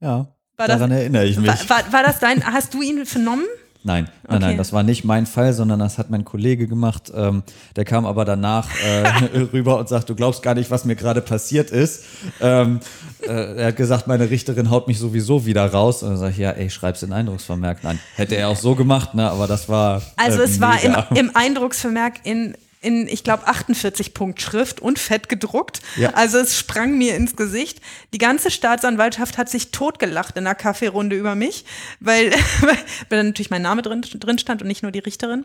Ja, 0.00 0.34
war 0.56 0.66
daran 0.66 0.90
das, 0.90 1.00
erinnere 1.00 1.26
ich 1.26 1.38
mich. 1.38 1.46
War, 1.46 1.84
war, 1.84 1.92
war 1.92 2.02
das 2.02 2.20
dein, 2.20 2.44
hast 2.44 2.74
du 2.74 2.82
ihn 2.82 3.06
vernommen? 3.06 3.46
Nein, 3.88 4.04
nein, 4.04 4.36
okay. 4.36 4.38
nein, 4.40 4.56
das 4.58 4.74
war 4.74 4.82
nicht 4.82 5.04
mein 5.04 5.24
Fall, 5.24 5.54
sondern 5.54 5.78
das 5.78 5.96
hat 5.96 6.10
mein 6.10 6.22
Kollege 6.22 6.68
gemacht. 6.68 7.10
Ähm, 7.14 7.42
der 7.74 7.86
kam 7.86 8.04
aber 8.04 8.26
danach 8.26 8.68
äh, 8.84 9.38
rüber 9.52 9.78
und 9.78 9.88
sagt, 9.88 10.10
du 10.10 10.14
glaubst 10.14 10.42
gar 10.42 10.54
nicht, 10.54 10.70
was 10.70 10.84
mir 10.84 10.94
gerade 10.94 11.22
passiert 11.22 11.70
ist. 11.70 12.04
Ähm, 12.42 12.80
äh, 13.26 13.30
er 13.30 13.66
hat 13.68 13.76
gesagt, 13.76 14.06
meine 14.06 14.28
Richterin 14.28 14.68
haut 14.68 14.88
mich 14.88 14.98
sowieso 14.98 15.46
wieder 15.46 15.64
raus. 15.64 16.02
Und 16.02 16.10
dann 16.10 16.18
sage 16.18 16.32
ich, 16.32 16.38
ja, 16.38 16.50
ey, 16.50 16.68
schreib's 16.68 17.02
in 17.02 17.14
Eindrucksvermerk. 17.14 17.82
Nein, 17.82 17.98
hätte 18.16 18.36
er 18.36 18.48
auch 18.48 18.56
so 18.56 18.74
gemacht, 18.74 19.14
ne? 19.14 19.30
aber 19.30 19.46
das 19.46 19.70
war. 19.70 20.02
Also 20.16 20.42
äh, 20.42 20.44
es 20.44 20.60
war 20.60 20.82
im, 20.84 20.94
im 21.16 21.30
Eindrucksvermerk 21.34 22.16
in 22.24 22.54
in, 22.80 23.08
ich 23.08 23.24
glaube, 23.24 23.46
48 23.46 24.14
Punkt 24.14 24.40
Schrift 24.40 24.80
und 24.80 24.98
fett 24.98 25.28
gedruckt. 25.28 25.80
Ja. 25.96 26.10
Also 26.14 26.38
es 26.38 26.58
sprang 26.58 26.96
mir 26.96 27.16
ins 27.16 27.36
Gesicht. 27.36 27.80
Die 28.12 28.18
ganze 28.18 28.50
Staatsanwaltschaft 28.50 29.38
hat 29.38 29.48
sich 29.48 29.70
totgelacht 29.70 30.36
in 30.36 30.46
einer 30.46 30.54
Kaffeerunde 30.54 31.16
über 31.16 31.34
mich, 31.34 31.64
weil, 32.00 32.30
weil 32.60 32.78
da 33.08 33.22
natürlich 33.22 33.50
mein 33.50 33.62
Name 33.62 33.82
drin, 33.82 34.02
drin 34.02 34.38
stand 34.38 34.62
und 34.62 34.68
nicht 34.68 34.82
nur 34.82 34.92
die 34.92 35.00
Richterin. 35.00 35.44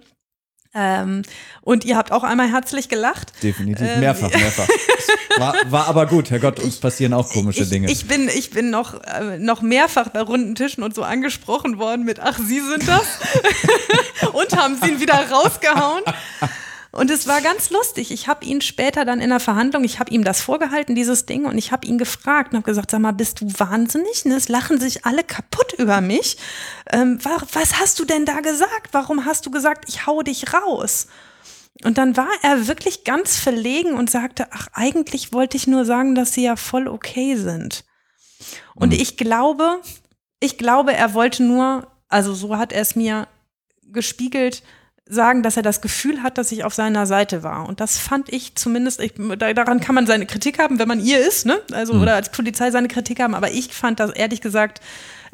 Ähm, 0.75 1.21
und 1.61 1.85
ihr 1.85 1.95
habt 1.97 2.11
auch 2.11 2.23
einmal 2.23 2.51
herzlich 2.51 2.89
gelacht. 2.89 3.31
Definitiv, 3.43 3.87
ähm, 3.87 3.99
mehrfach, 3.99 4.31
mehrfach. 4.31 4.67
war, 5.37 5.55
war 5.65 5.87
aber 5.87 6.07
gut, 6.07 6.31
Herr 6.31 6.39
Gott, 6.39 6.59
uns 6.59 6.77
passieren 6.77 7.13
auch 7.13 7.29
komische 7.29 7.61
ich, 7.61 7.69
Dinge. 7.69 7.91
Ich 7.91 8.07
bin, 8.07 8.27
ich 8.27 8.49
bin 8.49 8.71
noch, 8.71 8.99
äh, 9.03 9.37
noch 9.37 9.61
mehrfach 9.61 10.09
bei 10.09 10.21
runden 10.21 10.55
Tischen 10.55 10.81
und 10.81 10.95
so 10.95 11.03
angesprochen 11.03 11.77
worden 11.77 12.05
mit, 12.05 12.19
ach, 12.19 12.39
Sie 12.39 12.59
sind 12.59 12.87
das? 12.87 13.19
und 14.33 14.57
haben 14.57 14.77
sie 14.81 14.89
ihn 14.89 14.99
wieder 14.99 15.29
rausgehauen. 15.29 16.01
Und 16.93 17.09
es 17.09 17.25
war 17.25 17.41
ganz 17.41 17.71
lustig. 17.71 18.11
Ich 18.11 18.27
habe 18.27 18.45
ihn 18.45 18.61
später 18.61 19.03
dann 19.03 19.19
in 19.19 19.31
der 19.31 19.39
Verhandlung, 19.39 19.83
ich 19.83 19.99
habe 19.99 20.11
ihm 20.11 20.23
das 20.23 20.41
vorgehalten, 20.41 20.93
dieses 20.93 21.25
Ding, 21.25 21.45
und 21.45 21.57
ich 21.57 21.71
habe 21.71 21.87
ihn 21.87 21.97
gefragt 21.97 22.51
und 22.51 22.57
habe 22.57 22.69
gesagt, 22.69 22.91
sag 22.91 22.99
mal, 22.99 23.13
bist 23.13 23.41
du 23.41 23.47
wahnsinnig? 23.57 24.25
Ne? 24.25 24.35
Es 24.35 24.47
lachen 24.47 24.79
sich 24.79 25.03
alle 25.03 25.23
kaputt 25.23 25.73
über 25.79 26.01
mich. 26.01 26.37
Ähm, 26.91 27.17
was 27.23 27.79
hast 27.79 27.99
du 27.99 28.05
denn 28.05 28.25
da 28.27 28.41
gesagt? 28.41 28.89
Warum 28.91 29.25
hast 29.25 29.47
du 29.47 29.49
gesagt, 29.49 29.85
ich 29.87 30.05
hau 30.05 30.21
dich 30.21 30.53
raus? 30.53 31.07
Und 31.83 31.97
dann 31.97 32.15
war 32.15 32.29
er 32.43 32.67
wirklich 32.67 33.03
ganz 33.03 33.37
verlegen 33.37 33.95
und 33.95 34.11
sagte, 34.11 34.49
ach, 34.51 34.67
eigentlich 34.73 35.33
wollte 35.33 35.57
ich 35.57 35.65
nur 35.65 35.85
sagen, 35.85 36.13
dass 36.13 36.33
sie 36.33 36.43
ja 36.43 36.55
voll 36.55 36.87
okay 36.87 37.35
sind. 37.37 37.85
Und 38.75 38.93
mhm. 38.93 38.99
ich 38.99 39.17
glaube, 39.17 39.81
ich 40.39 40.59
glaube, 40.59 40.93
er 40.93 41.15
wollte 41.15 41.41
nur, 41.41 41.87
also 42.07 42.35
so 42.35 42.55
hat 42.55 42.71
er 42.71 42.81
es 42.81 42.95
mir 42.95 43.27
gespiegelt, 43.81 44.61
sagen, 45.09 45.43
dass 45.43 45.57
er 45.57 45.63
das 45.63 45.81
Gefühl 45.81 46.23
hat, 46.23 46.37
dass 46.37 46.51
ich 46.51 46.63
auf 46.63 46.73
seiner 46.73 47.05
Seite 47.05 47.43
war. 47.43 47.67
Und 47.67 47.81
das 47.81 47.97
fand 47.97 48.31
ich 48.31 48.55
zumindest, 48.55 49.01
ich, 49.01 49.13
daran 49.37 49.81
kann 49.81 49.95
man 49.95 50.07
seine 50.07 50.25
Kritik 50.25 50.59
haben, 50.59 50.79
wenn 50.79 50.87
man 50.87 51.01
ihr 51.01 51.19
ist, 51.19 51.45
ne? 51.45 51.59
Also, 51.71 51.93
mhm. 51.93 52.01
oder 52.01 52.15
als 52.15 52.29
Polizei 52.29 52.71
seine 52.71 52.87
Kritik 52.87 53.19
haben. 53.19 53.35
Aber 53.35 53.51
ich 53.51 53.73
fand 53.73 53.99
das 53.99 54.11
ehrlich 54.11 54.39
gesagt, 54.39 54.79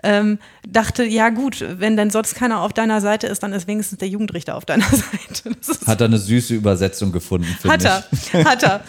ähm, 0.01 0.39
dachte, 0.67 1.03
ja 1.03 1.29
gut, 1.29 1.63
wenn 1.77 1.97
denn 1.97 2.09
sonst 2.09 2.33
keiner 2.33 2.61
auf 2.61 2.73
deiner 2.73 3.01
Seite 3.01 3.27
ist, 3.27 3.43
dann 3.43 3.53
ist 3.53 3.67
wenigstens 3.67 3.99
der 3.99 4.07
Jugendrichter 4.07 4.55
auf 4.55 4.65
deiner 4.65 4.85
Seite. 4.89 5.55
Hat 5.85 6.01
er 6.01 6.05
eine 6.05 6.17
süße 6.17 6.55
Übersetzung 6.55 7.11
gefunden, 7.11 7.47
Hat 7.67 7.83
er, 7.83 8.03
ich. 8.11 8.33
hat 8.33 8.63
er. 8.63 8.81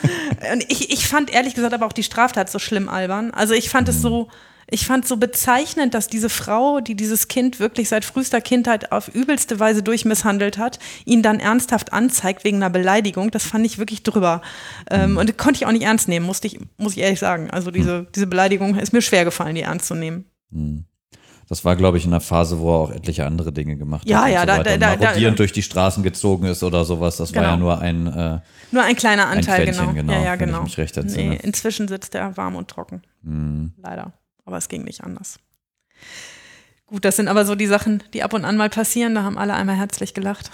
Und 0.53 0.65
ich, 0.69 0.93
ich 0.93 1.07
fand 1.07 1.31
ehrlich 1.31 1.55
gesagt 1.55 1.75
aber 1.75 1.87
auch 1.87 1.93
die 1.93 2.05
Straftat 2.05 2.51
so 2.51 2.59
schlimm 2.59 2.89
albern. 2.89 3.33
Also 3.33 3.55
ich 3.55 3.71
fand 3.71 3.89
mhm. 3.89 3.95
es 3.95 4.03
so, 4.03 4.29
ich 4.71 4.87
fand 4.87 5.07
so 5.07 5.17
bezeichnend, 5.17 5.95
dass 5.95 6.09
diese 6.09 6.29
Frau, 6.29 6.81
die 6.81 6.95
dieses 6.95 7.29
Kind 7.29 7.61
wirklich 7.61 7.89
seit 7.89 8.05
frühester 8.05 8.41
Kindheit 8.41 8.93
auf 8.93 9.09
übelste 9.09 9.59
Weise 9.59 9.83
durchmisshandelt 9.83 10.59
hat, 10.59 10.79
ihn 11.05 11.23
dann 11.23 11.41
ernsthaft 11.41 11.93
anzeigt 11.93 12.45
wegen 12.45 12.59
einer 12.59 12.71
Beleidigung. 12.71 13.31
Das 13.31 13.45
fand 13.45 13.67
ich 13.67 13.79
wirklich 13.79 14.03
drüber. 14.03 14.43
Ähm, 14.91 15.17
und 15.17 15.29
das 15.29 15.37
konnte 15.37 15.59
ich 15.59 15.67
auch 15.67 15.73
nicht 15.73 15.85
ernst 15.85 16.09
nehmen, 16.09 16.27
musste 16.27 16.47
ich, 16.47 16.59
muss 16.77 16.93
ich 16.93 16.99
ehrlich 16.99 17.19
sagen. 17.19 17.51
Also 17.51 17.71
diese, 17.71 18.07
diese 18.15 18.27
Beleidigung 18.27 18.77
ist 18.77 18.93
mir 18.93 19.03
schwer 19.03 19.25
gefallen, 19.25 19.55
die 19.55 19.63
ernst 19.63 19.87
zu 19.87 19.95
nehmen. 19.95 20.25
Hm. 20.53 20.85
Das 21.49 21.65
war, 21.65 21.75
glaube 21.75 21.99
ich, 21.99 22.05
in 22.05 22.13
einer 22.13 22.21
Phase, 22.21 22.61
wo 22.61 22.71
er 22.71 22.79
auch 22.79 22.91
etliche 22.93 23.27
andere 23.27 23.53
Dinge 23.53 23.77
gemacht 23.77 24.09
ja, 24.09 24.23
hat. 24.23 24.31
Ja, 24.31 24.41
so 24.43 24.47
da, 24.47 24.63
da, 24.63 24.77
da, 24.77 24.97
Marodierend 24.97 25.37
durch 25.37 25.53
die 25.53 25.63
Straßen 25.63 26.05
gezogen 26.05 26.47
ist 26.47 26.63
oder 26.63 26.85
sowas. 26.85 27.17
Das 27.17 27.33
genau. 27.33 27.43
war 27.43 27.51
ja 27.51 27.57
genau. 27.57 27.67
nur 27.67 27.81
ein 27.81 28.07
äh, 28.07 28.41
Nur 28.71 28.85
ein 28.85 28.95
kleiner 28.95 29.27
Anteil, 29.27 29.67
ein 29.67 29.75
genau. 29.75 29.93
genau. 29.93 30.13
Ja, 30.13 30.23
ja, 30.23 30.37
genau. 30.37 30.59
Ich 30.59 30.65
mich 30.65 30.79
recht 30.79 30.97
entsinne. 30.97 31.31
nee, 31.31 31.41
inzwischen 31.43 31.89
sitzt 31.89 32.15
er 32.15 32.37
warm 32.37 32.55
und 32.55 32.69
trocken. 32.69 33.03
Hm. 33.25 33.73
Leider. 33.83 34.13
Aber 34.51 34.59
es 34.59 34.67
ging 34.67 34.83
nicht 34.83 35.05
anders. 35.05 35.39
Gut, 36.87 37.05
das 37.05 37.15
sind 37.15 37.29
aber 37.29 37.45
so 37.45 37.55
die 37.55 37.69
Sachen, 37.69 38.03
die 38.15 38.25
ab 38.25 38.35
und 38.35 38.45
an 38.45 38.57
mal 38.57 38.69
passieren. 38.69 39.15
Da 39.15 39.23
haben 39.23 39.39
alle 39.39 39.55
einmal 39.55 39.77
herzlich 39.77 40.13
gelacht. 40.13 40.51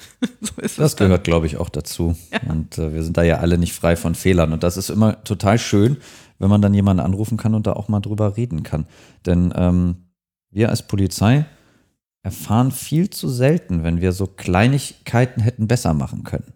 so 0.40 0.82
das 0.82 0.96
gehört, 0.96 1.22
glaube 1.22 1.46
ich, 1.46 1.56
auch 1.56 1.68
dazu. 1.68 2.16
Ja. 2.32 2.40
Und 2.50 2.78
äh, 2.78 2.92
wir 2.92 3.04
sind 3.04 3.16
da 3.16 3.22
ja 3.22 3.38
alle 3.38 3.56
nicht 3.56 3.74
frei 3.74 3.94
von 3.94 4.16
Fehlern. 4.16 4.52
Und 4.52 4.64
das 4.64 4.76
ist 4.76 4.90
immer 4.90 5.22
total 5.22 5.56
schön, 5.56 5.98
wenn 6.40 6.50
man 6.50 6.60
dann 6.60 6.74
jemanden 6.74 7.00
anrufen 7.00 7.36
kann 7.36 7.54
und 7.54 7.68
da 7.68 7.74
auch 7.74 7.86
mal 7.86 8.00
drüber 8.00 8.36
reden 8.36 8.64
kann. 8.64 8.88
Denn 9.24 9.54
ähm, 9.54 10.08
wir 10.50 10.70
als 10.70 10.84
Polizei 10.84 11.46
erfahren 12.24 12.72
viel 12.72 13.08
zu 13.10 13.28
selten, 13.28 13.84
wenn 13.84 14.00
wir 14.00 14.10
so 14.10 14.26
Kleinigkeiten 14.26 15.40
hätten 15.40 15.68
besser 15.68 15.94
machen 15.94 16.24
können. 16.24 16.54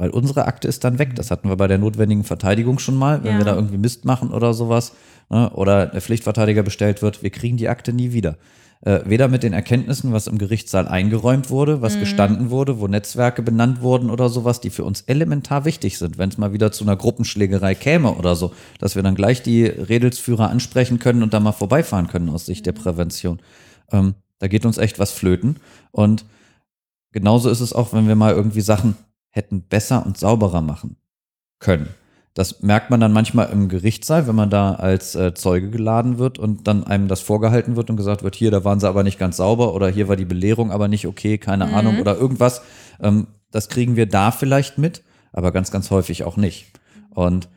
Weil 0.00 0.08
unsere 0.08 0.46
Akte 0.46 0.66
ist 0.66 0.82
dann 0.82 0.98
weg. 0.98 1.14
Das 1.14 1.30
hatten 1.30 1.50
wir 1.50 1.56
bei 1.56 1.66
der 1.66 1.76
notwendigen 1.76 2.24
Verteidigung 2.24 2.78
schon 2.78 2.96
mal, 2.96 3.22
wenn 3.22 3.32
ja. 3.32 3.38
wir 3.38 3.44
da 3.44 3.54
irgendwie 3.54 3.76
Mist 3.76 4.06
machen 4.06 4.30
oder 4.30 4.54
sowas 4.54 4.92
ne, 5.28 5.50
oder 5.50 5.84
der 5.84 6.00
Pflichtverteidiger 6.00 6.62
bestellt 6.62 7.02
wird, 7.02 7.22
wir 7.22 7.28
kriegen 7.28 7.58
die 7.58 7.68
Akte 7.68 7.92
nie 7.92 8.14
wieder. 8.14 8.38
Äh, 8.80 9.00
weder 9.04 9.28
mit 9.28 9.42
den 9.42 9.52
Erkenntnissen, 9.52 10.10
was 10.14 10.26
im 10.26 10.38
Gerichtssaal 10.38 10.88
eingeräumt 10.88 11.50
wurde, 11.50 11.82
was 11.82 11.96
mhm. 11.96 12.00
gestanden 12.00 12.48
wurde, 12.48 12.80
wo 12.80 12.88
Netzwerke 12.88 13.42
benannt 13.42 13.82
wurden 13.82 14.08
oder 14.08 14.30
sowas, 14.30 14.62
die 14.62 14.70
für 14.70 14.84
uns 14.84 15.02
elementar 15.02 15.66
wichtig 15.66 15.98
sind, 15.98 16.16
wenn 16.16 16.30
es 16.30 16.38
mal 16.38 16.54
wieder 16.54 16.72
zu 16.72 16.84
einer 16.84 16.96
Gruppenschlägerei 16.96 17.74
käme 17.74 18.14
oder 18.14 18.36
so, 18.36 18.54
dass 18.78 18.96
wir 18.96 19.02
dann 19.02 19.14
gleich 19.14 19.42
die 19.42 19.66
Redelsführer 19.66 20.48
ansprechen 20.48 20.98
können 20.98 21.22
und 21.22 21.34
da 21.34 21.40
mal 21.40 21.52
vorbeifahren 21.52 22.08
können 22.08 22.30
aus 22.30 22.46
Sicht 22.46 22.62
mhm. 22.62 22.72
der 22.72 22.72
Prävention. 22.72 23.40
Ähm, 23.92 24.14
da 24.38 24.48
geht 24.48 24.64
uns 24.64 24.78
echt 24.78 24.98
was 24.98 25.12
flöten. 25.12 25.56
Und 25.90 26.24
genauso 27.12 27.50
ist 27.50 27.60
es 27.60 27.74
auch, 27.74 27.92
wenn 27.92 28.08
wir 28.08 28.16
mal 28.16 28.32
irgendwie 28.32 28.62
Sachen 28.62 28.96
hätten 29.30 29.62
besser 29.62 30.04
und 30.04 30.18
sauberer 30.18 30.60
machen 30.60 30.96
können. 31.58 31.88
Das 32.34 32.62
merkt 32.62 32.90
man 32.90 33.00
dann 33.00 33.12
manchmal 33.12 33.50
im 33.50 33.68
Gerichtssaal, 33.68 34.28
wenn 34.28 34.36
man 34.36 34.50
da 34.50 34.74
als 34.74 35.16
äh, 35.16 35.34
Zeuge 35.34 35.68
geladen 35.68 36.18
wird 36.18 36.38
und 36.38 36.68
dann 36.68 36.84
einem 36.84 37.08
das 37.08 37.20
vorgehalten 37.20 37.74
wird 37.74 37.90
und 37.90 37.96
gesagt 37.96 38.22
wird, 38.22 38.36
hier, 38.36 38.52
da 38.52 38.64
waren 38.64 38.78
sie 38.78 38.88
aber 38.88 39.02
nicht 39.02 39.18
ganz 39.18 39.38
sauber 39.38 39.74
oder 39.74 39.88
hier 39.88 40.08
war 40.08 40.16
die 40.16 40.24
Belehrung 40.24 40.70
aber 40.70 40.86
nicht 40.86 41.06
okay, 41.06 41.38
keine 41.38 41.66
mhm. 41.66 41.74
Ahnung 41.74 42.00
oder 42.00 42.16
irgendwas. 42.16 42.62
Ähm, 43.00 43.26
das 43.50 43.68
kriegen 43.68 43.96
wir 43.96 44.06
da 44.06 44.30
vielleicht 44.30 44.78
mit, 44.78 45.02
aber 45.32 45.50
ganz, 45.50 45.72
ganz 45.72 45.90
häufig 45.90 46.22
auch 46.22 46.36
nicht. 46.36 46.66
Und 47.10 47.48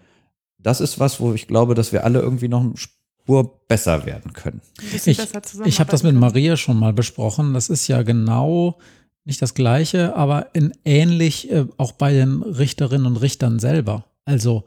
das 0.58 0.82
ist 0.82 1.00
was, 1.00 1.20
wo 1.20 1.34
ich 1.34 1.48
glaube, 1.48 1.76
dass 1.76 1.92
wir 1.92 2.04
alle 2.04 2.20
irgendwie 2.20 2.48
noch 2.48 2.62
eine 2.62 2.74
Spur 2.76 3.66
besser 3.68 4.06
werden 4.08 4.34
können. 4.34 4.62
Ich, 4.94 5.08
ich 5.08 5.80
habe 5.80 5.92
das 5.92 6.04
mit 6.04 6.16
Maria 6.16 6.58
schon 6.58 6.80
mal 6.80 6.94
besprochen. 6.94 7.54
Das 7.54 7.70
ist 7.70 7.88
ja 7.88 8.02
genau 8.02 8.80
nicht 9.26 9.42
das 9.42 9.54
Gleiche, 9.54 10.16
aber 10.16 10.48
in 10.54 10.74
ähnlich 10.86 11.52
äh, 11.52 11.66
auch 11.78 11.94
bei 11.94 12.14
den 12.14 12.42
Richterinnen 12.42 13.08
und 13.08 13.18
Richtern 13.18 13.60
selber. 13.60 14.06
Also 14.26 14.64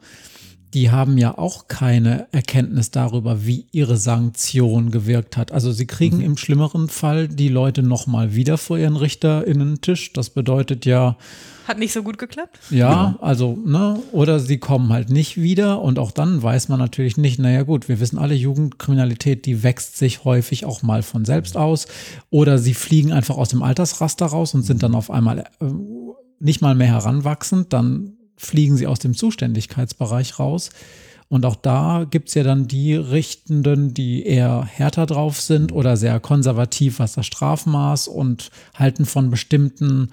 die 0.73 0.91
haben 0.91 1.17
ja 1.17 1.37
auch 1.37 1.67
keine 1.67 2.27
Erkenntnis 2.31 2.91
darüber, 2.91 3.45
wie 3.45 3.67
ihre 3.71 3.95
Sanktion 3.95 4.91
gewirkt 4.91 5.37
hat. 5.37 5.51
Also 5.51 5.71
sie 5.71 5.87
kriegen 5.87 6.17
mhm. 6.17 6.23
im 6.23 6.37
schlimmeren 6.37 6.89
Fall 6.89 7.29
die 7.29 7.47
Leute 7.47 7.83
nochmal 7.83 8.35
wieder 8.35 8.57
vor 8.57 8.77
ihren 8.77 8.97
Richterinnen-Tisch. 8.97 10.11
Das 10.13 10.29
bedeutet 10.29 10.85
ja. 10.85 11.17
Hat 11.67 11.79
nicht 11.79 11.93
so 11.93 12.03
gut 12.03 12.17
geklappt? 12.17 12.59
Ja, 12.69 13.11
genau. 13.11 13.23
also, 13.23 13.57
ne, 13.65 13.99
oder 14.11 14.39
sie 14.39 14.57
kommen 14.57 14.91
halt 14.91 15.09
nicht 15.09 15.37
wieder 15.37 15.81
und 15.81 15.99
auch 15.99 16.11
dann 16.11 16.41
weiß 16.41 16.69
man 16.69 16.79
natürlich 16.79 17.17
nicht, 17.17 17.39
naja 17.39 17.63
gut, 17.63 17.89
wir 17.89 17.99
wissen 17.99 18.17
alle, 18.17 18.35
Jugendkriminalität, 18.35 19.45
die 19.45 19.63
wächst 19.63 19.97
sich 19.97 20.25
häufig 20.25 20.65
auch 20.65 20.81
mal 20.81 21.01
von 21.01 21.25
selbst 21.25 21.57
aus. 21.57 21.87
Oder 22.29 22.57
sie 22.57 22.73
fliegen 22.73 23.13
einfach 23.13 23.37
aus 23.37 23.49
dem 23.49 23.63
Altersraster 23.63 24.25
raus 24.25 24.53
und 24.53 24.63
sind 24.63 24.83
dann 24.83 24.95
auf 24.95 25.11
einmal 25.11 25.39
äh, 25.39 25.65
nicht 26.39 26.61
mal 26.61 26.75
mehr 26.75 26.87
heranwachsend, 26.87 27.71
dann 27.73 28.16
fliegen 28.37 28.77
sie 28.77 28.87
aus 28.87 28.99
dem 28.99 29.15
Zuständigkeitsbereich 29.15 30.39
raus. 30.39 30.69
Und 31.29 31.45
auch 31.45 31.55
da 31.55 32.05
gibt 32.09 32.29
es 32.29 32.35
ja 32.35 32.43
dann 32.43 32.67
die 32.67 32.95
Richtenden, 32.95 33.93
die 33.93 34.25
eher 34.25 34.63
härter 34.63 35.05
drauf 35.05 35.41
sind 35.41 35.73
oder 35.73 35.97
sehr 35.97 36.19
konservativ, 36.21 36.99
was 36.99 37.13
das 37.13 37.25
Strafmaß 37.25 38.07
und 38.07 38.49
halten 38.75 39.05
von 39.05 39.29
bestimmten 39.29 40.09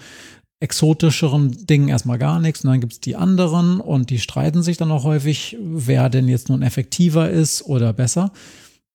exotischeren 0.59 1.67
Dingen 1.67 1.89
erstmal 1.89 2.19
gar 2.19 2.41
nichts. 2.41 2.65
Und 2.65 2.71
dann 2.71 2.81
gibt 2.81 2.95
es 2.95 3.01
die 3.01 3.17
anderen 3.17 3.81
und 3.81 4.11
die 4.11 4.19
streiten 4.19 4.63
sich 4.63 4.77
dann 4.77 4.91
auch 4.91 5.05
häufig, 5.05 5.57
wer 5.61 6.09
denn 6.09 6.27
jetzt 6.27 6.49
nun 6.49 6.63
effektiver 6.63 7.31
ist 7.31 7.63
oder 7.63 7.93
besser. 7.93 8.33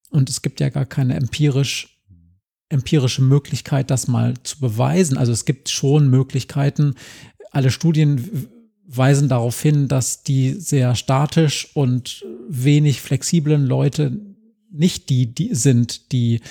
Und 0.10 0.30
es 0.30 0.42
gibt 0.42 0.60
ja 0.60 0.70
gar 0.70 0.86
keine 0.86 1.16
empirisch, 1.16 2.00
empirische 2.70 3.22
Möglichkeit, 3.22 3.92
das 3.92 4.08
mal 4.08 4.34
zu 4.44 4.60
beweisen. 4.60 5.18
Also 5.18 5.32
es 5.32 5.46
gibt 5.46 5.70
schon 5.70 6.10
Möglichkeiten. 6.10 6.96
Alle 7.52 7.72
Studien 7.72 8.50
weisen 8.92 9.30
darauf 9.30 9.62
hin, 9.62 9.88
dass 9.88 10.24
die 10.24 10.54
sehr 10.54 10.96
statisch 10.96 11.70
und 11.76 12.26
wenig 12.48 13.02
flexiblen 13.02 13.66
Leute 13.66 14.20
nicht 14.72 15.10
die, 15.10 15.28
die 15.34 15.54
sind, 15.54 16.12
die 16.12 16.42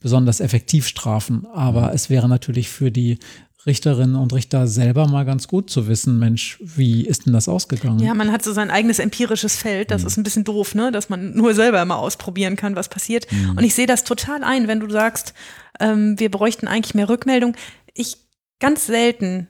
besonders 0.00 0.40
effektiv 0.40 0.86
strafen. 0.86 1.46
Aber 1.52 1.92
es 1.92 2.08
wäre 2.08 2.28
natürlich 2.28 2.70
für 2.70 2.90
die 2.90 3.18
Richterinnen 3.66 4.16
und 4.16 4.32
Richter 4.32 4.66
selber 4.66 5.06
mal 5.06 5.24
ganz 5.24 5.46
gut 5.46 5.70
zu 5.70 5.86
wissen, 5.86 6.18
Mensch, 6.18 6.58
wie 6.60 7.06
ist 7.06 7.26
denn 7.26 7.32
das 7.32 7.48
ausgegangen? 7.48 8.00
Ja, 8.00 8.14
man 8.14 8.32
hat 8.32 8.42
so 8.42 8.52
sein 8.52 8.70
eigenes 8.70 8.98
empirisches 8.98 9.56
Feld. 9.56 9.90
Das 9.90 10.02
mhm. 10.02 10.06
ist 10.08 10.16
ein 10.16 10.22
bisschen 10.24 10.44
doof, 10.44 10.74
ne? 10.74 10.90
dass 10.90 11.10
man 11.10 11.34
nur 11.34 11.54
selber 11.54 11.80
immer 11.80 11.98
ausprobieren 11.98 12.56
kann, 12.56 12.74
was 12.74 12.88
passiert. 12.88 13.30
Mhm. 13.30 13.50
Und 13.50 13.64
ich 13.64 13.74
sehe 13.74 13.86
das 13.86 14.02
total 14.02 14.42
ein, 14.42 14.66
wenn 14.66 14.80
du 14.80 14.90
sagst, 14.90 15.34
ähm, 15.78 16.18
wir 16.18 16.30
bräuchten 16.30 16.66
eigentlich 16.66 16.94
mehr 16.94 17.08
Rückmeldung. 17.08 17.54
Ich 17.94 18.16
ganz 18.58 18.86
selten, 18.86 19.48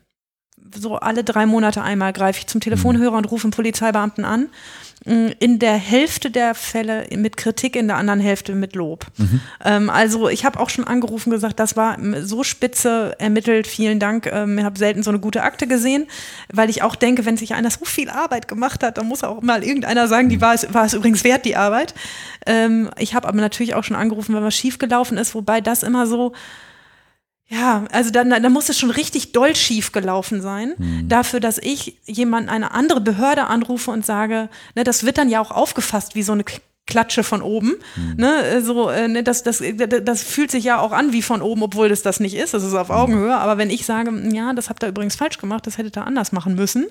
so 0.74 0.97
alle 0.97 1.24
drei 1.24 1.47
Monate 1.47 1.82
einmal, 1.82 2.12
greife 2.12 2.40
ich 2.40 2.47
zum 2.47 2.60
Telefonhörer 2.60 3.16
und 3.16 3.30
rufe 3.30 3.44
einen 3.44 3.52
Polizeibeamten 3.52 4.24
an 4.24 4.48
in 5.05 5.59
der 5.59 5.74
Hälfte 5.74 6.30
der 6.30 6.55
Fälle 6.55 7.09
mit 7.16 7.36
Kritik, 7.36 7.74
in 7.74 7.89
der 7.89 7.97
anderen 7.97 8.20
Hälfte 8.20 8.55
mit 8.55 8.76
Lob. 8.76 9.06
Mhm. 9.16 9.40
Ähm, 9.64 9.90
also 9.90 10.28
ich 10.28 10.44
habe 10.44 10.60
auch 10.60 10.70
schon 10.70 10.86
angerufen 10.86 11.30
gesagt, 11.30 11.59
das 11.59 11.76
war 11.76 11.98
so 12.20 12.44
spitze 12.44 13.16
ermittelt, 13.18 13.66
vielen 13.66 13.98
Dank. 13.98 14.26
Ähm, 14.26 14.59
ich 14.59 14.64
habe 14.64 14.78
selten 14.78 15.02
so 15.02 15.10
eine 15.10 15.18
gute 15.18 15.43
Akte 15.43 15.66
gesehen, 15.66 16.06
weil 16.52 16.70
ich 16.70 16.82
auch 16.82 16.94
denke, 16.94 17.26
wenn 17.26 17.36
sich 17.36 17.55
einer 17.55 17.70
so 17.70 17.84
viel 17.84 18.10
Arbeit 18.10 18.47
gemacht 18.47 18.84
hat, 18.84 18.97
dann 18.97 19.09
muss 19.09 19.24
auch 19.24 19.43
mal 19.43 19.64
irgendeiner 19.64 20.06
sagen, 20.06 20.28
die 20.28 20.40
war 20.40 20.55
es, 20.55 20.72
war 20.72 20.84
es 20.84 20.94
übrigens 20.94 21.24
wert, 21.24 21.44
die 21.47 21.56
Arbeit. 21.56 21.94
Ähm, 22.47 22.89
ich 22.97 23.16
habe 23.16 23.26
aber 23.26 23.40
natürlich 23.40 23.74
auch 23.74 23.84
schon 23.84 23.97
angerufen, 23.97 24.36
wenn 24.36 24.44
was 24.44 24.55
schief 24.55 24.78
gelaufen 24.78 25.18
ist, 25.18 25.34
wobei 25.34 25.60
das 25.60 25.82
immer 25.82 26.06
so 26.06 26.32
ja, 27.52 27.84
also 27.92 28.10
dann, 28.10 28.30
dann 28.30 28.52
muss 28.52 28.70
es 28.70 28.78
schon 28.78 28.90
richtig 28.90 29.32
doll 29.32 29.54
schief 29.54 29.92
gelaufen 29.92 30.40
sein, 30.40 30.72
mhm. 30.78 31.08
dafür, 31.08 31.38
dass 31.38 31.58
ich 31.58 31.98
jemand, 32.06 32.48
eine 32.48 32.70
andere 32.70 33.02
Behörde 33.02 33.44
anrufe 33.44 33.90
und 33.90 34.06
sage, 34.06 34.48
ne, 34.74 34.84
das 34.84 35.04
wird 35.04 35.18
dann 35.18 35.28
ja 35.28 35.38
auch 35.38 35.50
aufgefasst 35.50 36.14
wie 36.14 36.22
so 36.22 36.32
eine 36.32 36.44
Klatsche 36.86 37.22
von 37.22 37.42
oben. 37.42 37.74
Mhm. 37.94 38.14
Ne, 38.16 38.62
so, 38.62 38.88
äh, 38.88 39.06
ne, 39.06 39.22
das, 39.22 39.42
das, 39.42 39.62
das 40.02 40.22
fühlt 40.22 40.50
sich 40.50 40.64
ja 40.64 40.80
auch 40.80 40.92
an 40.92 41.12
wie 41.12 41.20
von 41.20 41.42
oben, 41.42 41.62
obwohl 41.62 41.90
das 41.90 42.00
das 42.00 42.20
nicht 42.20 42.34
ist. 42.34 42.54
Das 42.54 42.62
ist 42.62 42.72
auf 42.72 42.88
hm. 42.88 42.96
Augenhöhe. 42.96 43.36
Aber 43.36 43.58
wenn 43.58 43.68
ich 43.68 43.84
sage, 43.84 44.10
ja, 44.32 44.54
das 44.54 44.70
habt 44.70 44.82
ihr 44.82 44.88
übrigens 44.88 45.16
falsch 45.16 45.36
gemacht, 45.36 45.66
das 45.66 45.76
hättet 45.76 45.98
ihr 45.98 46.06
anders 46.06 46.32
machen 46.32 46.54
müssen, 46.54 46.86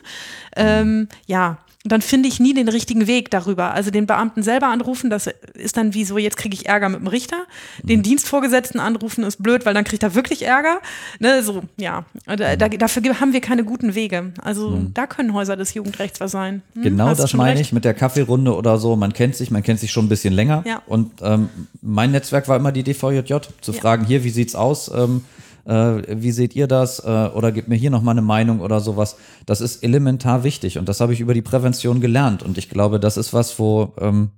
ähm, 0.56 1.10
ja, 1.26 1.58
dann 1.84 2.02
finde 2.02 2.30
ich 2.30 2.40
nie 2.40 2.54
den 2.54 2.68
richtigen 2.68 3.08
Weg 3.08 3.32
darüber. 3.32 3.74
Also 3.74 3.90
den 3.90 4.06
Beamten 4.06 4.44
selber 4.44 4.68
anrufen, 4.68 5.10
das 5.10 5.28
ist 5.56 5.78
dann 5.78 5.96
wie 5.96 6.06
so, 6.06 6.18
jetzt 6.20 6.38
kriege 6.38 6.54
ich 6.54 6.68
Ärger 6.68 6.90
mit 6.90 7.00
dem 7.00 7.08
Richter. 7.08 7.44
Den 7.82 8.00
mhm. 8.00 8.04
Dienstvorgesetzten 8.04 8.80
anrufen 8.80 9.24
ist 9.24 9.42
blöd, 9.42 9.66
weil 9.66 9.74
dann 9.74 9.84
kriegt 9.84 10.04
er 10.04 10.14
wirklich 10.14 10.44
Ärger. 10.44 10.80
Ne, 11.20 11.42
so, 11.42 11.64
ja. 11.78 12.06
Da, 12.28 12.56
da, 12.56 12.70
dafür 12.70 13.20
haben 13.20 13.34
wir 13.34 13.42
keine 13.42 13.64
guten 13.64 13.96
Wege. 13.96 14.32
Also 14.44 14.70
mhm. 14.70 14.94
da 14.94 15.08
können 15.08 15.34
Häuser 15.34 15.56
des 15.58 15.74
Jugendrechts 15.74 16.20
was 16.20 16.32
sein. 16.32 16.62
Hm, 16.76 16.84
genau 16.84 17.16
das 17.16 17.34
meine 17.34 17.52
recht? 17.52 17.62
ich 17.62 17.74
mit 17.74 17.84
der 17.84 17.96
Kaffeerunde 17.96 18.56
oder 18.56 18.78
so. 18.78 18.96
Man 18.96 19.14
kennt 19.14 19.36
sich, 19.36 19.50
man 19.50 19.64
kennt 19.64 19.80
sich 19.80 19.92
schon 19.92 20.06
ein 20.06 20.10
bisschen 20.10 20.34
länger. 20.34 20.64
Ja. 20.68 20.84
Und 20.86 21.14
ähm, 21.24 21.50
mein 21.82 22.12
Netzwerk 22.12 22.48
war 22.48 22.58
immer 22.58 22.72
die 22.72 22.84
DVJJ, 22.84 23.34
zu 23.62 23.72
ja. 23.72 23.80
fragen, 23.80 24.06
hier, 24.06 24.24
wie 24.24 24.30
sieht's 24.30 24.54
aus? 24.54 24.92
Ähm, 24.94 25.24
äh, 25.66 26.02
wie 26.22 26.32
seht 26.32 26.56
ihr 26.56 26.68
das? 26.68 27.00
Äh, 27.00 27.30
oder 27.34 27.52
gebt 27.52 27.68
mir 27.68 27.76
hier 27.76 27.92
nochmal 27.92 28.14
eine 28.14 28.22
Meinung 28.22 28.60
oder 28.60 28.80
sowas. 28.80 29.16
Das 29.46 29.62
ist 29.62 29.84
elementar 29.84 30.44
wichtig 30.44 30.78
und 30.78 30.90
das 30.90 31.02
habe 31.02 31.14
ich 31.14 31.20
über 31.20 31.34
die 31.34 31.42
Prävention 31.42 32.02
gelernt. 32.02 32.44
Und 32.44 32.58
ich 32.58 32.70
glaube, 32.70 33.00
das 33.00 33.18
ist 33.18 33.34
was, 33.34 33.58
wo 33.60 33.94
ähm, 34.00 34.32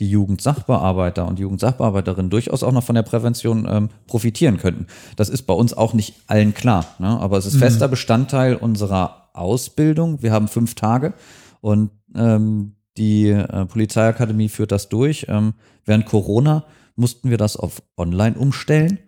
die 0.00 0.10
Jugendsachbearbeiter 0.10 1.26
und 1.26 1.38
Jugendsachbearbeiterinnen 1.38 2.30
durchaus 2.30 2.62
auch 2.62 2.72
noch 2.72 2.82
von 2.82 2.96
der 2.96 3.02
Prävention 3.02 3.66
ähm, 3.70 3.90
profitieren 4.06 4.58
könnten. 4.58 4.86
Das 5.16 5.28
ist 5.28 5.42
bei 5.42 5.54
uns 5.54 5.72
auch 5.74 5.94
nicht 5.94 6.14
allen 6.26 6.52
klar, 6.54 6.86
ne? 6.98 7.08
aber 7.20 7.38
es 7.38 7.46
ist 7.46 7.54
mhm. 7.54 7.60
fester 7.60 7.88
Bestandteil 7.88 8.56
unserer 8.56 9.30
Ausbildung. 9.34 10.22
Wir 10.22 10.32
haben 10.32 10.48
fünf 10.48 10.74
Tage 10.74 11.14
und 11.60 11.90
ähm, 12.14 12.74
die 12.96 13.28
äh, 13.28 13.66
Polizeiakademie 13.66 14.48
führt 14.48 14.72
das 14.72 14.88
durch. 14.88 15.26
Ähm, 15.28 15.54
während 15.84 16.06
Corona 16.06 16.64
mussten 16.96 17.30
wir 17.30 17.38
das 17.38 17.56
auf 17.56 17.82
Online 17.96 18.36
umstellen. 18.36 18.98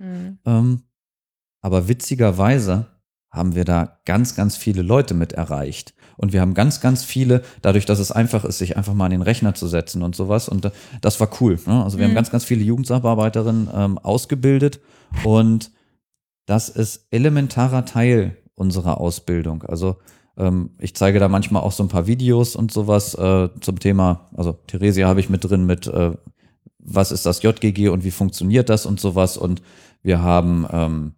Mhm. 0.44 0.82
Aber 1.66 1.88
witzigerweise 1.88 2.86
haben 3.32 3.56
wir 3.56 3.64
da 3.64 3.98
ganz, 4.05 4.36
ganz 4.36 4.56
viele 4.56 4.82
Leute 4.82 5.14
mit 5.14 5.32
erreicht. 5.32 5.94
Und 6.16 6.32
wir 6.32 6.40
haben 6.40 6.55
ganz, 6.55 6.80
ganz 6.80 7.02
viele, 7.02 7.43
dadurch, 7.60 7.84
dass 7.86 7.98
es 7.98 8.12
einfach 8.12 8.44
ist, 8.44 8.59
sich 8.59 8.76
einfach 8.76 8.94
mal 8.94 9.06
an 9.06 9.10
den 9.10 9.22
Rechner 9.22 9.52
zu 9.52 9.66
setzen 9.66 10.05
und 10.05 10.14
sowas. 10.14 10.48
Und 10.48 10.66
äh, 10.66 10.70
das 11.01 11.18
war 11.18 11.28
cool. 11.40 11.59
Ne? 11.66 11.82
Also 11.82 11.98
wir 11.98 12.05
mhm. 12.05 12.10
haben 12.10 12.14
ganz, 12.14 12.30
ganz 12.30 12.44
viele 12.44 12.62
Jugendsachbearbeiterinnen 12.62 13.68
ähm, 13.74 13.98
ausgebildet. 13.98 14.78
Und 15.24 15.72
das 16.47 16.68
ist 16.68 17.09
elementarer 17.10 17.84
Teil 17.84 18.36
unserer 18.55 19.01
Ausbildung. 19.01 19.64
Also 19.64 19.97
ähm, 20.36 20.70
ich 20.78 20.94
zeige 20.94 21.18
da 21.18 21.26
manchmal 21.26 21.64
auch 21.64 21.72
so 21.72 21.82
ein 21.82 21.88
paar 21.88 22.06
Videos 22.06 22.55
und 22.55 22.70
sowas 22.70 23.14
äh, 23.14 23.48
zum 23.60 23.80
Thema, 23.80 24.28
also 24.36 24.52
Theresia 24.52 25.09
habe 25.09 25.18
ich 25.18 25.30
mit 25.30 25.43
drin 25.43 25.66
mit, 25.66 25.88
äh, 25.88 26.12
was 26.78 27.10
ist 27.10 27.26
das 27.26 27.43
JGG 27.43 27.88
und 27.88 28.05
wie 28.05 28.12
funktioniert 28.12 28.68
das 28.68 28.86
und 28.86 29.01
sowas. 29.01 29.36
Und 29.36 29.62
wir 30.05 30.22
haben 30.22 30.64
ähm, 30.70 31.12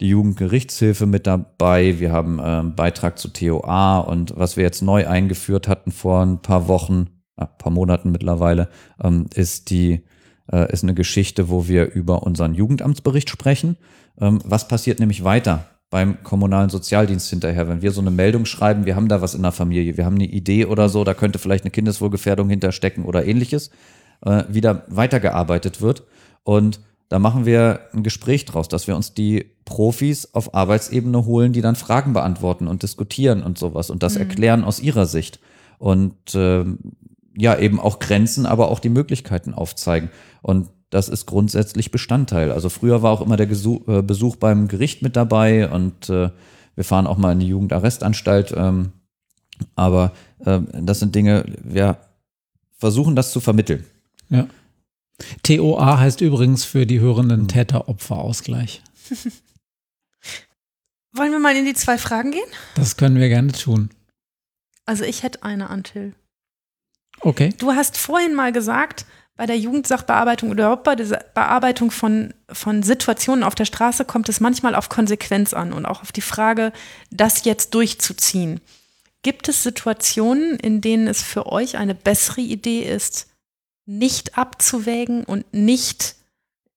die 0.00 0.08
Jugendgerichtshilfe 0.08 1.06
mit 1.06 1.26
dabei. 1.26 2.00
Wir 2.00 2.12
haben 2.12 2.40
einen 2.40 2.68
ähm, 2.68 2.74
Beitrag 2.74 3.18
zu 3.18 3.28
TOA 3.28 3.98
und 3.98 4.36
was 4.36 4.56
wir 4.56 4.64
jetzt 4.64 4.82
neu 4.82 5.06
eingeführt 5.06 5.68
hatten 5.68 5.92
vor 5.92 6.22
ein 6.22 6.42
paar 6.42 6.68
Wochen, 6.68 7.08
ein 7.36 7.48
paar 7.58 7.72
Monaten 7.72 8.10
mittlerweile, 8.10 8.68
ähm, 9.02 9.26
ist 9.34 9.70
die 9.70 10.04
äh, 10.52 10.70
ist 10.72 10.82
eine 10.82 10.94
Geschichte, 10.94 11.48
wo 11.48 11.68
wir 11.68 11.92
über 11.92 12.22
unseren 12.22 12.54
Jugendamtsbericht 12.54 13.30
sprechen. 13.30 13.76
Ähm, 14.20 14.40
was 14.44 14.68
passiert 14.68 15.00
nämlich 15.00 15.24
weiter 15.24 15.66
beim 15.90 16.22
kommunalen 16.24 16.70
Sozialdienst 16.70 17.30
hinterher, 17.30 17.68
wenn 17.68 17.82
wir 17.82 17.92
so 17.92 18.00
eine 18.00 18.10
Meldung 18.10 18.46
schreiben, 18.46 18.84
wir 18.84 18.96
haben 18.96 19.08
da 19.08 19.22
was 19.22 19.34
in 19.34 19.42
der 19.42 19.52
Familie, 19.52 19.96
wir 19.96 20.04
haben 20.04 20.16
eine 20.16 20.26
Idee 20.26 20.64
oder 20.64 20.88
so, 20.88 21.04
da 21.04 21.14
könnte 21.14 21.38
vielleicht 21.38 21.64
eine 21.64 21.70
Kindeswohlgefährdung 21.70 22.48
hinterstecken 22.48 23.04
oder 23.04 23.24
ähnliches, 23.24 23.70
äh, 24.26 24.42
wieder 24.48 24.84
weitergearbeitet 24.88 25.80
wird 25.80 26.02
und 26.42 26.80
da 27.08 27.18
machen 27.18 27.46
wir 27.46 27.80
ein 27.92 28.02
Gespräch 28.02 28.44
draus, 28.44 28.68
dass 28.68 28.86
wir 28.86 28.96
uns 28.96 29.14
die 29.14 29.46
Profis 29.64 30.34
auf 30.34 30.54
Arbeitsebene 30.54 31.24
holen, 31.26 31.52
die 31.52 31.60
dann 31.60 31.76
Fragen 31.76 32.12
beantworten 32.12 32.66
und 32.66 32.82
diskutieren 32.82 33.42
und 33.42 33.58
sowas 33.58 33.90
und 33.90 34.02
das 34.02 34.14
mhm. 34.14 34.20
erklären 34.20 34.64
aus 34.64 34.80
ihrer 34.80 35.06
Sicht. 35.06 35.40
Und 35.78 36.34
äh, 36.34 36.64
ja, 37.36 37.58
eben 37.58 37.80
auch 37.80 37.98
Grenzen, 37.98 38.46
aber 38.46 38.70
auch 38.70 38.78
die 38.78 38.88
Möglichkeiten 38.88 39.54
aufzeigen. 39.54 40.10
Und 40.40 40.68
das 40.90 41.08
ist 41.08 41.26
grundsätzlich 41.26 41.90
Bestandteil. 41.90 42.52
Also 42.52 42.68
früher 42.68 43.02
war 43.02 43.10
auch 43.10 43.20
immer 43.20 43.36
der 43.36 43.46
Gesuch, 43.46 43.86
äh, 43.88 44.02
Besuch 44.02 44.36
beim 44.36 44.68
Gericht 44.68 45.02
mit 45.02 45.16
dabei 45.16 45.68
und 45.68 46.08
äh, 46.08 46.30
wir 46.76 46.84
fahren 46.84 47.06
auch 47.06 47.18
mal 47.18 47.32
in 47.32 47.40
die 47.40 47.48
Jugendarrestanstalt. 47.48 48.54
Ähm, 48.56 48.92
aber 49.74 50.12
äh, 50.44 50.60
das 50.80 51.00
sind 51.00 51.14
Dinge, 51.14 51.44
wir 51.62 51.98
versuchen 52.76 53.16
das 53.16 53.32
zu 53.32 53.40
vermitteln. 53.40 53.84
Ja. 54.28 54.46
TOA 55.42 55.98
heißt 55.98 56.20
übrigens 56.20 56.64
für 56.64 56.86
die 56.86 57.00
hörenden. 57.00 57.48
Täter-Opfer-Ausgleich. 57.48 58.82
Wollen 61.12 61.30
wir 61.30 61.38
mal 61.38 61.54
in 61.56 61.64
die 61.64 61.74
zwei 61.74 61.98
Fragen 61.98 62.32
gehen? 62.32 62.50
Das 62.74 62.96
können 62.96 63.16
wir 63.16 63.28
gerne 63.28 63.52
tun. 63.52 63.90
Also 64.86 65.04
ich 65.04 65.22
hätte 65.22 65.44
eine 65.44 65.70
an 65.70 65.84
Till. 65.84 66.14
Okay. 67.20 67.54
Du 67.58 67.72
hast 67.72 67.96
vorhin 67.96 68.34
mal 68.34 68.52
gesagt, 68.52 69.06
bei 69.36 69.46
der 69.46 69.58
Jugendsachbearbeitung 69.58 70.50
oder 70.50 70.64
überhaupt 70.64 70.84
bei 70.84 70.94
der 70.94 71.24
Bearbeitung 71.34 71.90
von, 71.90 72.34
von 72.50 72.82
Situationen 72.82 73.42
auf 73.42 73.54
der 73.54 73.64
Straße 73.64 74.04
kommt 74.04 74.28
es 74.28 74.40
manchmal 74.40 74.74
auf 74.74 74.88
Konsequenz 74.88 75.54
an 75.54 75.72
und 75.72 75.86
auch 75.86 76.02
auf 76.02 76.12
die 76.12 76.20
Frage, 76.20 76.72
das 77.10 77.44
jetzt 77.44 77.74
durchzuziehen. 77.74 78.60
Gibt 79.22 79.48
es 79.48 79.62
Situationen, 79.62 80.56
in 80.58 80.80
denen 80.80 81.08
es 81.08 81.22
für 81.22 81.46
euch 81.46 81.76
eine 81.76 81.94
bessere 81.94 82.42
Idee 82.42 82.82
ist, 82.82 83.28
nicht 83.86 84.38
abzuwägen 84.38 85.24
und 85.24 85.52
nicht 85.52 86.16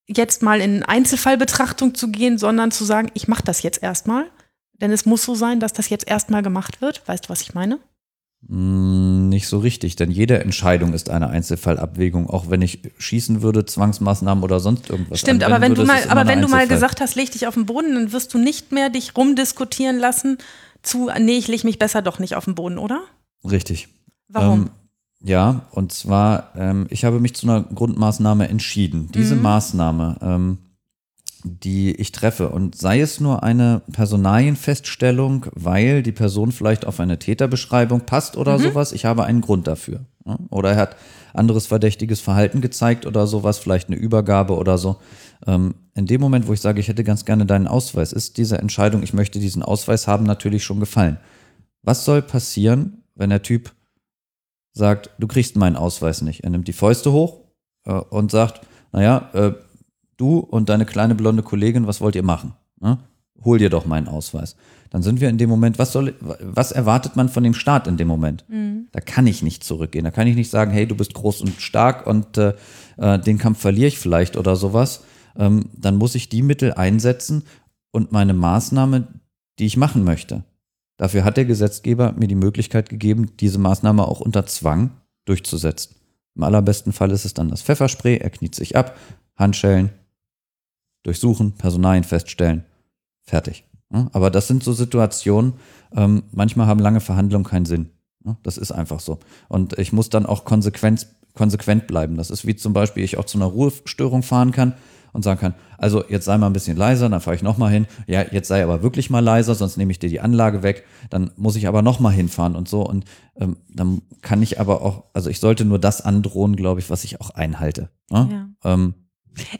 jetzt 0.07 0.41
mal 0.41 0.61
in 0.61 0.83
Einzelfallbetrachtung 0.83 1.95
zu 1.95 2.09
gehen, 2.09 2.37
sondern 2.37 2.71
zu 2.71 2.85
sagen, 2.85 3.09
ich 3.13 3.27
mache 3.27 3.43
das 3.43 3.61
jetzt 3.61 3.83
erstmal. 3.83 4.25
Denn 4.73 4.91
es 4.91 5.05
muss 5.05 5.23
so 5.23 5.35
sein, 5.35 5.59
dass 5.59 5.73
das 5.73 5.89
jetzt 5.89 6.07
erstmal 6.07 6.43
gemacht 6.43 6.81
wird. 6.81 7.07
Weißt 7.07 7.25
du, 7.25 7.29
was 7.29 7.41
ich 7.41 7.53
meine? 7.53 7.79
Mm, 8.41 9.29
nicht 9.29 9.47
so 9.47 9.57
richtig, 9.57 9.95
denn 9.95 10.11
jede 10.11 10.39
Entscheidung 10.39 10.93
ist 10.93 11.09
eine 11.09 11.29
Einzelfallabwägung, 11.29 12.29
auch 12.29 12.49
wenn 12.49 12.61
ich 12.61 12.81
schießen 12.97 13.41
würde, 13.41 13.65
Zwangsmaßnahmen 13.65 14.43
oder 14.43 14.59
sonst 14.59 14.89
irgendwas. 14.89 15.19
Stimmt, 15.19 15.43
aber 15.43 15.59
wenn 15.59 15.71
würde, 15.71 15.81
du 15.81 15.87
mal, 15.87 16.03
aber 16.09 16.27
wenn 16.27 16.41
du 16.41 16.47
mal 16.47 16.67
gesagt 16.67 17.01
hast, 17.01 17.15
leg 17.15 17.31
dich 17.31 17.47
auf 17.47 17.55
den 17.55 17.65
Boden, 17.65 17.95
dann 17.95 18.11
wirst 18.11 18.33
du 18.33 18.37
nicht 18.37 18.71
mehr 18.71 18.89
dich 18.91 19.17
rumdiskutieren 19.17 19.97
lassen 19.97 20.37
zu, 20.83 21.09
nee, 21.19 21.37
ich 21.37 21.47
leg 21.47 21.63
mich 21.63 21.79
besser 21.79 22.03
doch 22.03 22.19
nicht 22.19 22.35
auf 22.35 22.45
den 22.45 22.53
Boden, 22.53 22.77
oder? 22.77 23.01
Richtig. 23.43 23.89
Warum? 24.27 24.61
Ähm, 24.61 24.69
ja, 25.23 25.65
und 25.71 25.91
zwar, 25.91 26.51
ähm, 26.55 26.87
ich 26.89 27.03
habe 27.03 27.19
mich 27.19 27.35
zu 27.35 27.47
einer 27.47 27.63
Grundmaßnahme 27.63 28.47
entschieden. 28.49 29.09
Diese 29.13 29.35
mhm. 29.35 29.41
Maßnahme, 29.41 30.17
ähm, 30.21 30.57
die 31.43 31.95
ich 31.95 32.11
treffe, 32.11 32.49
und 32.49 32.75
sei 32.75 32.99
es 32.99 33.19
nur 33.19 33.43
eine 33.43 33.81
Personalienfeststellung, 33.91 35.47
weil 35.53 36.03
die 36.03 36.11
Person 36.11 36.51
vielleicht 36.51 36.85
auf 36.85 36.99
eine 36.99 37.17
Täterbeschreibung 37.17 38.01
passt 38.01 38.37
oder 38.37 38.57
mhm. 38.57 38.63
sowas, 38.63 38.91
ich 38.91 39.05
habe 39.05 39.23
einen 39.23 39.41
Grund 39.41 39.67
dafür. 39.67 40.05
Ja? 40.25 40.37
Oder 40.49 40.71
er 40.71 40.77
hat 40.77 40.95
anderes 41.33 41.67
verdächtiges 41.67 42.21
Verhalten 42.21 42.61
gezeigt 42.61 43.05
oder 43.05 43.25
sowas, 43.27 43.57
vielleicht 43.57 43.89
eine 43.89 43.97
Übergabe 43.97 44.55
oder 44.55 44.77
so. 44.77 44.97
Ähm, 45.45 45.75
in 45.95 46.05
dem 46.05 46.21
Moment, 46.21 46.47
wo 46.47 46.53
ich 46.53 46.61
sage, 46.61 46.79
ich 46.79 46.89
hätte 46.89 47.03
ganz 47.03 47.25
gerne 47.25 47.45
deinen 47.45 47.67
Ausweis, 47.67 48.13
ist 48.13 48.37
diese 48.37 48.59
Entscheidung, 48.59 49.01
ich 49.01 49.13
möchte 49.13 49.39
diesen 49.39 49.63
Ausweis 49.63 50.07
haben, 50.07 50.25
natürlich 50.25 50.63
schon 50.63 50.79
gefallen. 50.79 51.17
Was 51.81 52.05
soll 52.05 52.21
passieren, 52.21 53.03
wenn 53.15 53.29
der 53.29 53.41
Typ 53.41 53.71
sagt, 54.77 55.09
du 55.19 55.27
kriegst 55.27 55.55
meinen 55.55 55.75
Ausweis 55.75 56.21
nicht. 56.21 56.43
Er 56.43 56.49
nimmt 56.49 56.67
die 56.67 56.73
Fäuste 56.73 57.11
hoch 57.11 57.41
äh, 57.85 57.93
und 57.93 58.31
sagt, 58.31 58.61
naja, 58.91 59.29
äh, 59.33 59.51
du 60.17 60.39
und 60.39 60.69
deine 60.69 60.85
kleine 60.85 61.15
blonde 61.15 61.43
Kollegin, 61.43 61.87
was 61.87 62.01
wollt 62.01 62.15
ihr 62.15 62.23
machen? 62.23 62.53
Ne? 62.79 62.99
Hol 63.43 63.59
dir 63.59 63.69
doch 63.69 63.85
meinen 63.85 64.07
Ausweis. 64.07 64.55
Dann 64.89 65.03
sind 65.03 65.19
wir 65.19 65.29
in 65.29 65.37
dem 65.37 65.49
Moment, 65.49 65.79
was 65.79 65.91
soll, 65.91 66.15
was 66.19 66.71
erwartet 66.71 67.15
man 67.15 67.29
von 67.29 67.43
dem 67.43 67.53
Staat 67.53 67.87
in 67.87 67.97
dem 67.97 68.07
Moment? 68.07 68.45
Mhm. 68.47 68.87
Da 68.91 68.99
kann 68.99 69.27
ich 69.27 69.43
nicht 69.43 69.63
zurückgehen. 69.63 70.05
Da 70.05 70.11
kann 70.11 70.27
ich 70.27 70.35
nicht 70.35 70.49
sagen, 70.49 70.71
hey, 70.71 70.87
du 70.87 70.95
bist 70.95 71.13
groß 71.13 71.41
und 71.41 71.59
stark 71.61 72.07
und 72.07 72.37
äh, 72.37 72.53
äh, 72.97 73.19
den 73.19 73.37
Kampf 73.37 73.59
verliere 73.59 73.87
ich 73.87 73.99
vielleicht 73.99 74.37
oder 74.37 74.55
sowas. 74.55 75.03
Ähm, 75.35 75.69
dann 75.75 75.97
muss 75.97 76.15
ich 76.15 76.29
die 76.29 76.41
Mittel 76.41 76.73
einsetzen 76.73 77.43
und 77.91 78.11
meine 78.11 78.33
Maßnahme, 78.33 79.07
die 79.59 79.65
ich 79.65 79.77
machen 79.77 80.03
möchte. 80.03 80.43
Dafür 80.97 81.23
hat 81.23 81.37
der 81.37 81.45
Gesetzgeber 81.45 82.13
mir 82.13 82.27
die 82.27 82.35
Möglichkeit 82.35 82.89
gegeben, 82.89 83.37
diese 83.39 83.59
Maßnahme 83.59 84.07
auch 84.07 84.19
unter 84.19 84.45
Zwang 84.45 84.91
durchzusetzen. 85.25 85.95
Im 86.35 86.43
allerbesten 86.43 86.91
Fall 86.91 87.11
ist 87.11 87.25
es 87.25 87.33
dann 87.33 87.49
das 87.49 87.61
Pfefferspray, 87.61 88.17
er 88.17 88.29
kniet 88.29 88.55
sich 88.55 88.75
ab, 88.75 88.97
Handschellen, 89.35 89.91
durchsuchen, 91.03 91.53
Personalien 91.53 92.03
feststellen, 92.03 92.65
fertig. 93.23 93.63
Aber 93.89 94.29
das 94.29 94.47
sind 94.47 94.63
so 94.63 94.73
Situationen, 94.73 95.53
ähm, 95.95 96.23
manchmal 96.31 96.67
haben 96.67 96.79
lange 96.79 96.99
Verhandlungen 96.99 97.45
keinen 97.45 97.65
Sinn. 97.65 97.91
Das 98.43 98.57
ist 98.57 98.71
einfach 98.71 98.99
so. 98.99 99.19
Und 99.47 99.79
ich 99.79 99.93
muss 99.93 100.09
dann 100.09 100.25
auch 100.25 100.43
konsequent, 100.43 101.07
konsequent 101.33 101.87
bleiben. 101.87 102.17
Das 102.17 102.29
ist 102.29 102.45
wie 102.45 102.57
zum 102.57 102.73
Beispiel, 102.73 103.03
ich 103.03 103.17
auch 103.17 103.23
zu 103.23 103.37
einer 103.37 103.45
Ruhestörung 103.45 104.21
fahren 104.21 104.51
kann 104.51 104.73
und 105.13 105.23
sagen 105.23 105.39
kann, 105.39 105.53
also 105.77 106.03
jetzt 106.07 106.25
sei 106.25 106.37
mal 106.37 106.47
ein 106.47 106.53
bisschen 106.53 106.77
leiser, 106.77 107.09
dann 107.09 107.21
fahre 107.21 107.35
ich 107.35 107.43
nochmal 107.43 107.71
hin. 107.71 107.87
Ja, 108.07 108.23
jetzt 108.31 108.47
sei 108.47 108.63
aber 108.63 108.83
wirklich 108.83 109.09
mal 109.09 109.19
leiser, 109.19 109.55
sonst 109.55 109.77
nehme 109.77 109.91
ich 109.91 109.99
dir 109.99 110.09
die 110.09 110.19
Anlage 110.19 110.63
weg. 110.63 110.85
Dann 111.09 111.31
muss 111.35 111.55
ich 111.55 111.67
aber 111.67 111.81
nochmal 111.81 112.13
hinfahren 112.13 112.55
und 112.55 112.67
so. 112.67 112.81
Und 112.81 113.05
ähm, 113.35 113.57
dann 113.69 114.01
kann 114.21 114.41
ich 114.41 114.59
aber 114.59 114.81
auch, 114.81 115.05
also 115.13 115.29
ich 115.29 115.39
sollte 115.39 115.65
nur 115.65 115.79
das 115.79 116.01
androhen, 116.01 116.55
glaube 116.55 116.79
ich, 116.79 116.89
was 116.89 117.03
ich 117.03 117.21
auch 117.21 117.31
einhalte. 117.31 117.89
Ne? 118.09 118.29
Ja. 118.63 118.73
Ähm, 118.73 118.93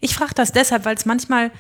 ich 0.02 0.16
frage 0.16 0.34
das 0.34 0.52
deshalb, 0.52 0.86
weil 0.86 0.96
es 0.96 1.06
manchmal 1.06 1.52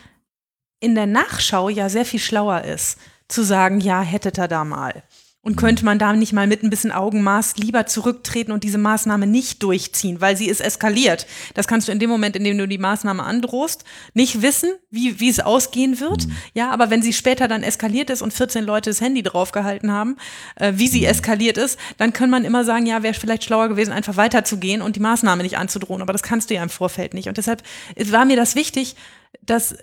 in 0.80 0.95
der 0.95 1.07
Nachschau 1.07 1.69
ja 1.69 1.89
sehr 1.89 2.05
viel 2.05 2.19
schlauer 2.19 2.64
ist, 2.64 2.97
zu 3.27 3.43
sagen, 3.43 3.80
ja, 3.80 4.01
hättet 4.01 4.39
ihr 4.39 4.47
da 4.47 4.64
mal. 4.64 5.03
Und 5.48 5.56
mhm. 5.56 5.60
könnte 5.60 5.86
man 5.86 5.98
da 5.98 6.11
nicht 6.11 6.34
mal 6.34 6.45
mit 6.45 6.61
ein 6.61 6.69
bisschen 6.69 6.91
Augenmaß 6.91 7.56
lieber 7.56 7.86
zurücktreten 7.86 8.52
und 8.52 8.65
diese 8.65 8.78
Maßnahme 8.78 9.28
nicht 9.28 9.64
durchziehen, 9.64 10.19
weil 10.19 10.36
sie 10.36 10.49
ist 10.49 10.60
eskaliert. 10.60 11.26
Das 11.53 11.68
kannst 11.68 11.88
du 11.88 11.94
in 11.94 11.99
dem 11.99 12.10
Moment, 12.10 12.36
in 12.36 12.44
dem 12.44 12.57
du 12.57 12.68
die 12.68 12.78
Maßnahme 12.78 13.24
androhst, 13.24 13.86
nicht 14.14 14.41
wissen, 14.41 14.72
wie, 14.91 15.22
wie 15.22 15.30
es 15.30 15.40
ausgehen 15.40 16.02
wird. 16.02 16.28
Mhm. 16.28 16.36
Ja, 16.53 16.69
aber 16.72 16.90
wenn 16.90 17.02
sie 17.02 17.14
später 17.14 17.48
dann 17.48 17.64
eskaliert 17.64 18.10
ist 18.10 18.22
und 18.22 18.34
14 18.34 18.65
Leute 18.65 18.90
das 18.90 18.99
Handy 18.99 19.24
draufgehalten 19.24 19.90
haben, 19.90 20.18
äh, 20.57 20.74
wie 20.76 20.90
sie 20.90 20.99
mhm. 20.99 21.07
eskaliert 21.07 21.57
ist, 21.57 21.80
dann 21.95 22.11
kann 22.11 22.30
man 22.30 22.44
immer 22.44 22.65
sagen, 22.65 22.86
ja, 22.86 23.02
wäre 23.02 23.14
vielleicht 23.14 23.45
schlauer 23.45 23.69
gewesen, 23.69 23.94
einfach 23.94 24.18
weiterzugehen 24.18 24.82
und 24.82 24.98
die 24.98 24.99
Maßnahme 24.99 25.44
nicht 25.44 25.57
anzudrohen. 25.57 26.02
Aber 26.02 26.11
das 26.11 26.24
kannst 26.24 26.49
du 26.49 26.56
ja 26.56 26.64
im 26.64 26.69
Vorfeld 26.69 27.14
nicht. 27.14 27.30
Und 27.30 27.38
deshalb 27.38 27.64
war 27.95 28.26
mir 28.26 28.36
das 28.36 28.56
wichtig, 28.56 28.98
dass 29.44 29.78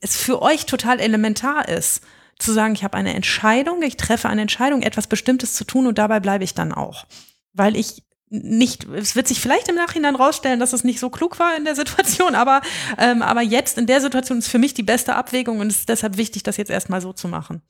es 0.00 0.16
für 0.16 0.40
euch 0.40 0.64
total 0.64 0.98
elementar 0.98 1.68
ist, 1.68 2.00
zu 2.38 2.52
sagen, 2.52 2.74
ich 2.74 2.84
habe 2.84 2.96
eine 2.96 3.14
Entscheidung, 3.14 3.82
ich 3.82 3.96
treffe 3.96 4.28
eine 4.28 4.42
Entscheidung, 4.42 4.82
etwas 4.82 5.06
Bestimmtes 5.06 5.54
zu 5.54 5.64
tun 5.64 5.86
und 5.86 5.98
dabei 5.98 6.20
bleibe 6.20 6.44
ich 6.44 6.54
dann 6.54 6.72
auch. 6.72 7.06
Weil 7.52 7.76
ich 7.76 8.02
nicht, 8.30 8.84
es 8.84 9.14
wird 9.14 9.28
sich 9.28 9.40
vielleicht 9.40 9.68
im 9.68 9.76
Nachhinein 9.76 10.16
rausstellen, 10.16 10.58
dass 10.58 10.72
es 10.72 10.82
nicht 10.82 10.98
so 10.98 11.10
klug 11.10 11.38
war 11.38 11.56
in 11.56 11.64
der 11.64 11.74
Situation, 11.74 12.34
aber, 12.34 12.62
ähm, 12.98 13.22
aber 13.22 13.42
jetzt 13.42 13.78
in 13.78 13.86
der 13.86 14.00
Situation 14.00 14.38
ist 14.38 14.48
für 14.48 14.58
mich 14.58 14.74
die 14.74 14.82
beste 14.82 15.14
Abwägung 15.14 15.60
und 15.60 15.68
es 15.68 15.80
ist 15.80 15.88
deshalb 15.88 16.16
wichtig, 16.16 16.42
das 16.42 16.56
jetzt 16.56 16.70
erstmal 16.70 17.00
so 17.00 17.12
zu 17.12 17.28
machen. 17.28 17.62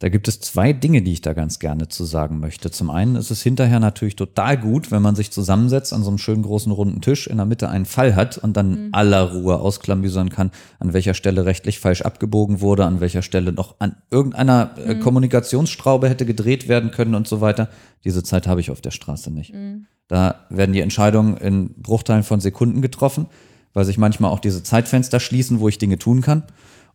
Da 0.00 0.08
gibt 0.08 0.28
es 0.28 0.38
zwei 0.38 0.72
Dinge, 0.72 1.02
die 1.02 1.12
ich 1.12 1.22
da 1.22 1.32
ganz 1.32 1.58
gerne 1.58 1.88
zu 1.88 2.04
sagen 2.04 2.38
möchte. 2.38 2.70
Zum 2.70 2.88
einen 2.88 3.16
ist 3.16 3.32
es 3.32 3.42
hinterher 3.42 3.80
natürlich 3.80 4.14
total 4.14 4.56
gut, 4.56 4.92
wenn 4.92 5.02
man 5.02 5.16
sich 5.16 5.32
zusammensetzt 5.32 5.92
an 5.92 6.04
so 6.04 6.08
einem 6.10 6.18
schönen 6.18 6.42
großen 6.42 6.70
runden 6.70 7.00
Tisch, 7.00 7.26
in 7.26 7.38
der 7.38 7.46
Mitte 7.46 7.68
einen 7.68 7.84
Fall 7.84 8.14
hat 8.14 8.38
und 8.38 8.56
dann 8.56 8.86
mhm. 8.86 8.88
aller 8.92 9.32
Ruhe 9.32 9.58
ausklamüsern 9.58 10.30
kann, 10.30 10.52
an 10.78 10.92
welcher 10.92 11.14
Stelle 11.14 11.46
rechtlich 11.46 11.80
falsch 11.80 12.02
abgebogen 12.02 12.60
wurde, 12.60 12.86
an 12.86 13.00
welcher 13.00 13.22
Stelle 13.22 13.52
noch 13.52 13.80
an 13.80 13.96
irgendeiner 14.08 14.70
äh, 14.78 14.94
mhm. 14.94 15.00
Kommunikationsstraube 15.00 16.08
hätte 16.08 16.26
gedreht 16.26 16.68
werden 16.68 16.92
können 16.92 17.16
und 17.16 17.26
so 17.26 17.40
weiter. 17.40 17.68
Diese 18.04 18.22
Zeit 18.22 18.46
habe 18.46 18.60
ich 18.60 18.70
auf 18.70 18.80
der 18.80 18.92
Straße 18.92 19.32
nicht. 19.32 19.52
Mhm. 19.52 19.86
Da 20.06 20.46
werden 20.48 20.72
die 20.72 20.80
Entscheidungen 20.80 21.36
in 21.38 21.74
Bruchteilen 21.74 22.22
von 22.22 22.38
Sekunden 22.38 22.82
getroffen, 22.82 23.26
weil 23.74 23.84
sich 23.84 23.98
manchmal 23.98 24.30
auch 24.30 24.40
diese 24.40 24.62
Zeitfenster 24.62 25.18
schließen, 25.18 25.58
wo 25.58 25.68
ich 25.68 25.78
Dinge 25.78 25.98
tun 25.98 26.20
kann. 26.20 26.44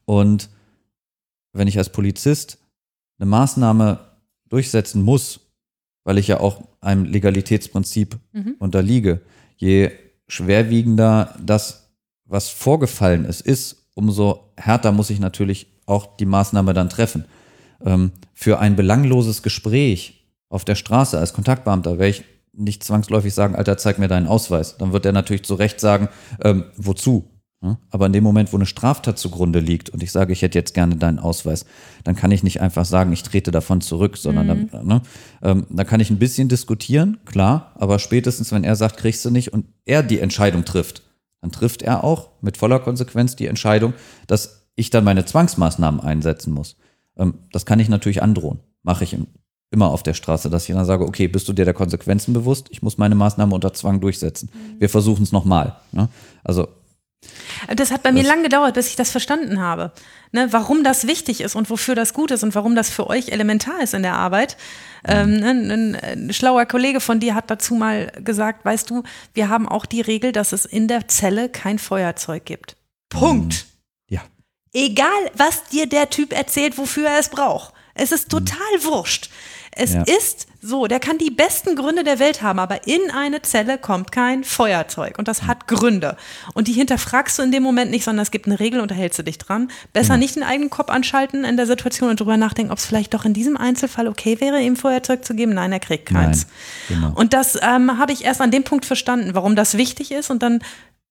Und 0.05 0.49
wenn 1.51 1.67
ich 1.67 1.77
als 1.77 1.89
Polizist 1.89 2.59
eine 3.19 3.29
Maßnahme 3.29 3.99
durchsetzen 4.49 5.01
muss, 5.01 5.39
weil 6.03 6.17
ich 6.17 6.27
ja 6.27 6.39
auch 6.39 6.63
einem 6.81 7.05
Legalitätsprinzip 7.05 8.17
mhm. 8.33 8.55
unterliege, 8.59 9.21
je 9.57 9.91
schwerwiegender 10.27 11.35
das, 11.43 11.93
was 12.25 12.49
vorgefallen 12.49 13.25
ist, 13.25 13.41
ist, 13.41 13.89
umso 13.95 14.51
härter 14.57 14.91
muss 14.91 15.09
ich 15.09 15.19
natürlich 15.19 15.67
auch 15.85 16.17
die 16.17 16.25
Maßnahme 16.25 16.73
dann 16.73 16.89
treffen. 16.89 17.25
Ähm, 17.83 18.11
für 18.33 18.59
ein 18.59 18.75
belangloses 18.75 19.43
Gespräch 19.43 20.27
auf 20.49 20.65
der 20.65 20.75
Straße 20.75 21.17
als 21.17 21.33
Kontaktbeamter 21.33 21.97
wäre 21.97 22.09
ich 22.09 22.23
nicht 22.53 22.83
zwangsläufig 22.83 23.33
sagen, 23.33 23.55
Alter, 23.55 23.77
zeig 23.77 23.97
mir 23.97 24.07
deinen 24.07 24.27
Ausweis. 24.27 24.77
Dann 24.77 24.93
wird 24.93 25.05
er 25.05 25.11
natürlich 25.11 25.43
zu 25.43 25.55
Recht 25.55 25.79
sagen, 25.79 26.09
ähm, 26.43 26.65
wozu? 26.77 27.32
Aber 27.89 28.05
in 28.05 28.13
dem 28.13 28.23
Moment, 28.23 28.51
wo 28.51 28.57
eine 28.57 28.65
Straftat 28.65 29.17
zugrunde 29.17 29.59
liegt 29.59 29.89
und 29.89 30.03
ich 30.03 30.11
sage, 30.11 30.33
ich 30.33 30.41
hätte 30.41 30.57
jetzt 30.57 30.73
gerne 30.73 30.97
deinen 30.97 31.19
Ausweis, 31.19 31.65
dann 32.03 32.15
kann 32.15 32.31
ich 32.31 32.43
nicht 32.43 32.61
einfach 32.61 32.85
sagen, 32.85 33.13
ich 33.13 33.23
trete 33.23 33.51
davon 33.51 33.81
zurück, 33.81 34.17
sondern 34.17 34.47
mhm. 34.47 34.69
dann, 34.69 34.85
ne, 34.85 35.01
ähm, 35.41 35.65
da 35.69 35.83
kann 35.83 35.99
ich 35.99 36.09
ein 36.09 36.19
bisschen 36.19 36.49
diskutieren, 36.49 37.19
klar, 37.25 37.71
aber 37.75 37.99
spätestens, 37.99 38.51
wenn 38.51 38.63
er 38.63 38.75
sagt, 38.75 38.97
kriegst 38.97 39.23
du 39.23 39.29
nicht 39.29 39.53
und 39.53 39.65
er 39.85 40.03
die 40.03 40.19
Entscheidung 40.19 40.65
trifft, 40.65 41.03
dann 41.41 41.51
trifft 41.51 41.81
er 41.81 42.03
auch 42.03 42.29
mit 42.41 42.57
voller 42.57 42.79
Konsequenz 42.79 43.35
die 43.35 43.47
Entscheidung, 43.47 43.93
dass 44.27 44.67
ich 44.75 44.89
dann 44.89 45.03
meine 45.03 45.25
Zwangsmaßnahmen 45.25 46.01
einsetzen 46.01 46.53
muss. 46.53 46.75
Ähm, 47.17 47.35
das 47.51 47.65
kann 47.65 47.79
ich 47.79 47.89
natürlich 47.89 48.21
androhen. 48.21 48.59
Mache 48.81 49.03
ich 49.05 49.17
immer 49.71 49.89
auf 49.89 50.03
der 50.03 50.13
Straße, 50.13 50.49
dass 50.49 50.67
ich 50.67 50.75
dann 50.75 50.85
sage, 50.85 51.05
okay, 51.05 51.27
bist 51.27 51.47
du 51.47 51.53
dir 51.53 51.65
der 51.65 51.73
Konsequenzen 51.73 52.33
bewusst? 52.33 52.67
Ich 52.69 52.81
muss 52.81 52.97
meine 52.97 53.15
Maßnahme 53.15 53.55
unter 53.55 53.73
Zwang 53.73 54.01
durchsetzen. 54.01 54.49
Mhm. 54.53 54.79
Wir 54.79 54.89
versuchen 54.89 55.23
es 55.23 55.31
nochmal. 55.31 55.77
Ne? 55.91 56.09
Also 56.43 56.67
das 57.75 57.91
hat 57.91 58.03
bei 58.03 58.11
mir 58.11 58.23
lang 58.23 58.43
gedauert, 58.43 58.73
bis 58.73 58.89
ich 58.89 58.95
das 58.95 59.11
verstanden 59.11 59.59
habe. 59.59 59.91
Ne, 60.31 60.51
warum 60.51 60.83
das 60.83 61.05
wichtig 61.05 61.41
ist 61.41 61.55
und 61.55 61.69
wofür 61.69 61.93
das 61.93 62.13
gut 62.13 62.31
ist 62.31 62.41
und 62.43 62.55
warum 62.55 62.75
das 62.75 62.89
für 62.89 63.07
euch 63.07 63.29
elementar 63.29 63.81
ist 63.83 63.93
in 63.93 64.01
der 64.01 64.15
Arbeit. 64.15 64.57
Ähm, 65.05 65.39
ne, 65.39 65.49
ein, 65.51 65.95
ein, 65.95 66.33
schlauer 66.33 66.65
Kollege 66.65 66.99
von 66.99 67.19
dir 67.19 67.35
hat 67.35 67.51
dazu 67.51 67.75
mal 67.75 68.11
gesagt, 68.23 68.65
weißt 68.65 68.89
du, 68.89 69.03
wir 69.33 69.49
haben 69.49 69.69
auch 69.69 69.85
die 69.85 70.01
Regel, 70.01 70.31
dass 70.31 70.51
es 70.51 70.65
in 70.65 70.87
der 70.87 71.07
Zelle 71.07 71.49
kein 71.49 71.77
Feuerzeug 71.77 72.45
gibt. 72.45 72.77
Punkt. 73.09 73.67
Ja. 74.09 74.21
Egal, 74.73 75.07
was 75.35 75.65
dir 75.65 75.87
der 75.87 76.09
Typ 76.09 76.33
erzählt, 76.33 76.79
wofür 76.79 77.09
er 77.09 77.19
es 77.19 77.29
braucht. 77.29 77.73
Es 77.93 78.11
ist 78.11 78.29
total 78.29 78.57
mhm. 78.79 78.85
wurscht. 78.85 79.29
Es 79.75 79.93
ja. 79.93 80.03
ist 80.03 80.47
so, 80.61 80.87
der 80.87 80.99
kann 80.99 81.17
die 81.17 81.29
besten 81.29 81.75
Gründe 81.75 82.03
der 82.03 82.19
Welt 82.19 82.41
haben, 82.41 82.57
aber 82.59 82.87
in 82.87 83.01
eine 83.11 83.41
Zelle 83.41 83.77
kommt 83.77 84.11
kein 84.11 84.43
Feuerzeug 84.43 85.19
und 85.19 85.27
das 85.27 85.43
hat 85.43 85.67
Gründe. 85.67 86.15
Und 86.53 86.67
die 86.67 86.73
hinterfragst 86.73 87.37
du 87.37 87.43
in 87.43 87.51
dem 87.51 87.63
Moment 87.63 87.91
nicht, 87.91 88.05
sondern 88.05 88.23
es 88.23 88.31
gibt 88.31 88.45
eine 88.45 88.59
Regel 88.59 88.79
und 88.79 88.89
da 88.89 88.95
hältst 88.95 89.19
du 89.19 89.23
dich 89.23 89.37
dran. 89.37 89.69
Besser 89.91 90.13
ja. 90.13 90.17
nicht 90.17 90.35
den 90.35 90.43
eigenen 90.43 90.69
Kopf 90.69 90.89
anschalten 90.89 91.43
in 91.43 91.57
der 91.57 91.67
Situation 91.67 92.09
und 92.09 92.19
drüber 92.19 92.37
nachdenken, 92.37 92.71
ob 92.71 92.77
es 92.77 92.85
vielleicht 92.85 93.13
doch 93.13 93.25
in 93.25 93.33
diesem 93.33 93.57
Einzelfall 93.57 94.07
okay 94.07 94.39
wäre, 94.39 94.61
ihm 94.61 94.77
Feuerzeug 94.77 95.25
zu 95.25 95.35
geben. 95.35 95.53
Nein, 95.53 95.73
er 95.73 95.79
kriegt 95.79 96.05
keins. 96.07 96.47
Nein, 96.89 97.01
genau. 97.01 97.19
Und 97.19 97.33
das 97.33 97.59
ähm, 97.61 97.97
habe 97.97 98.13
ich 98.13 98.23
erst 98.23 98.39
an 98.39 98.51
dem 98.51 98.63
Punkt 98.63 98.85
verstanden, 98.85 99.31
warum 99.33 99.55
das 99.55 99.77
wichtig 99.77 100.11
ist 100.11 100.29
und 100.29 100.41
dann 100.41 100.59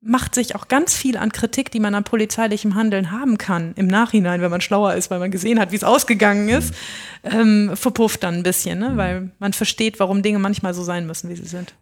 macht 0.02 0.34
sich 0.34 0.56
auch 0.56 0.68
ganz 0.68 0.94
viel 0.94 1.16
an 1.16 1.30
Kritik, 1.30 1.70
die 1.70 1.80
man 1.80 1.94
an 1.94 2.04
polizeilichem 2.04 2.74
Handeln 2.74 3.12
haben 3.12 3.38
kann, 3.38 3.72
im 3.76 3.86
Nachhinein, 3.86 4.40
wenn 4.42 4.50
man 4.50 4.60
schlauer 4.60 4.94
ist, 4.94 5.10
weil 5.10 5.20
man 5.20 5.30
gesehen 5.30 5.60
hat, 5.60 5.70
wie 5.70 5.76
es 5.76 5.84
ausgegangen 5.84 6.48
ist, 6.48 6.74
ähm, 7.22 7.70
verpufft 7.74 8.24
dann 8.24 8.34
ein 8.34 8.42
bisschen, 8.42 8.80
ne? 8.80 8.92
weil 8.96 9.30
man 9.38 9.52
versteht, 9.52 10.00
warum 10.00 10.22
Dinge 10.22 10.40
manchmal 10.40 10.74
so 10.74 10.82
sein 10.82 11.06
müssen, 11.06 11.30
wie 11.30 11.36
sie 11.36 11.46
sind. 11.46 11.74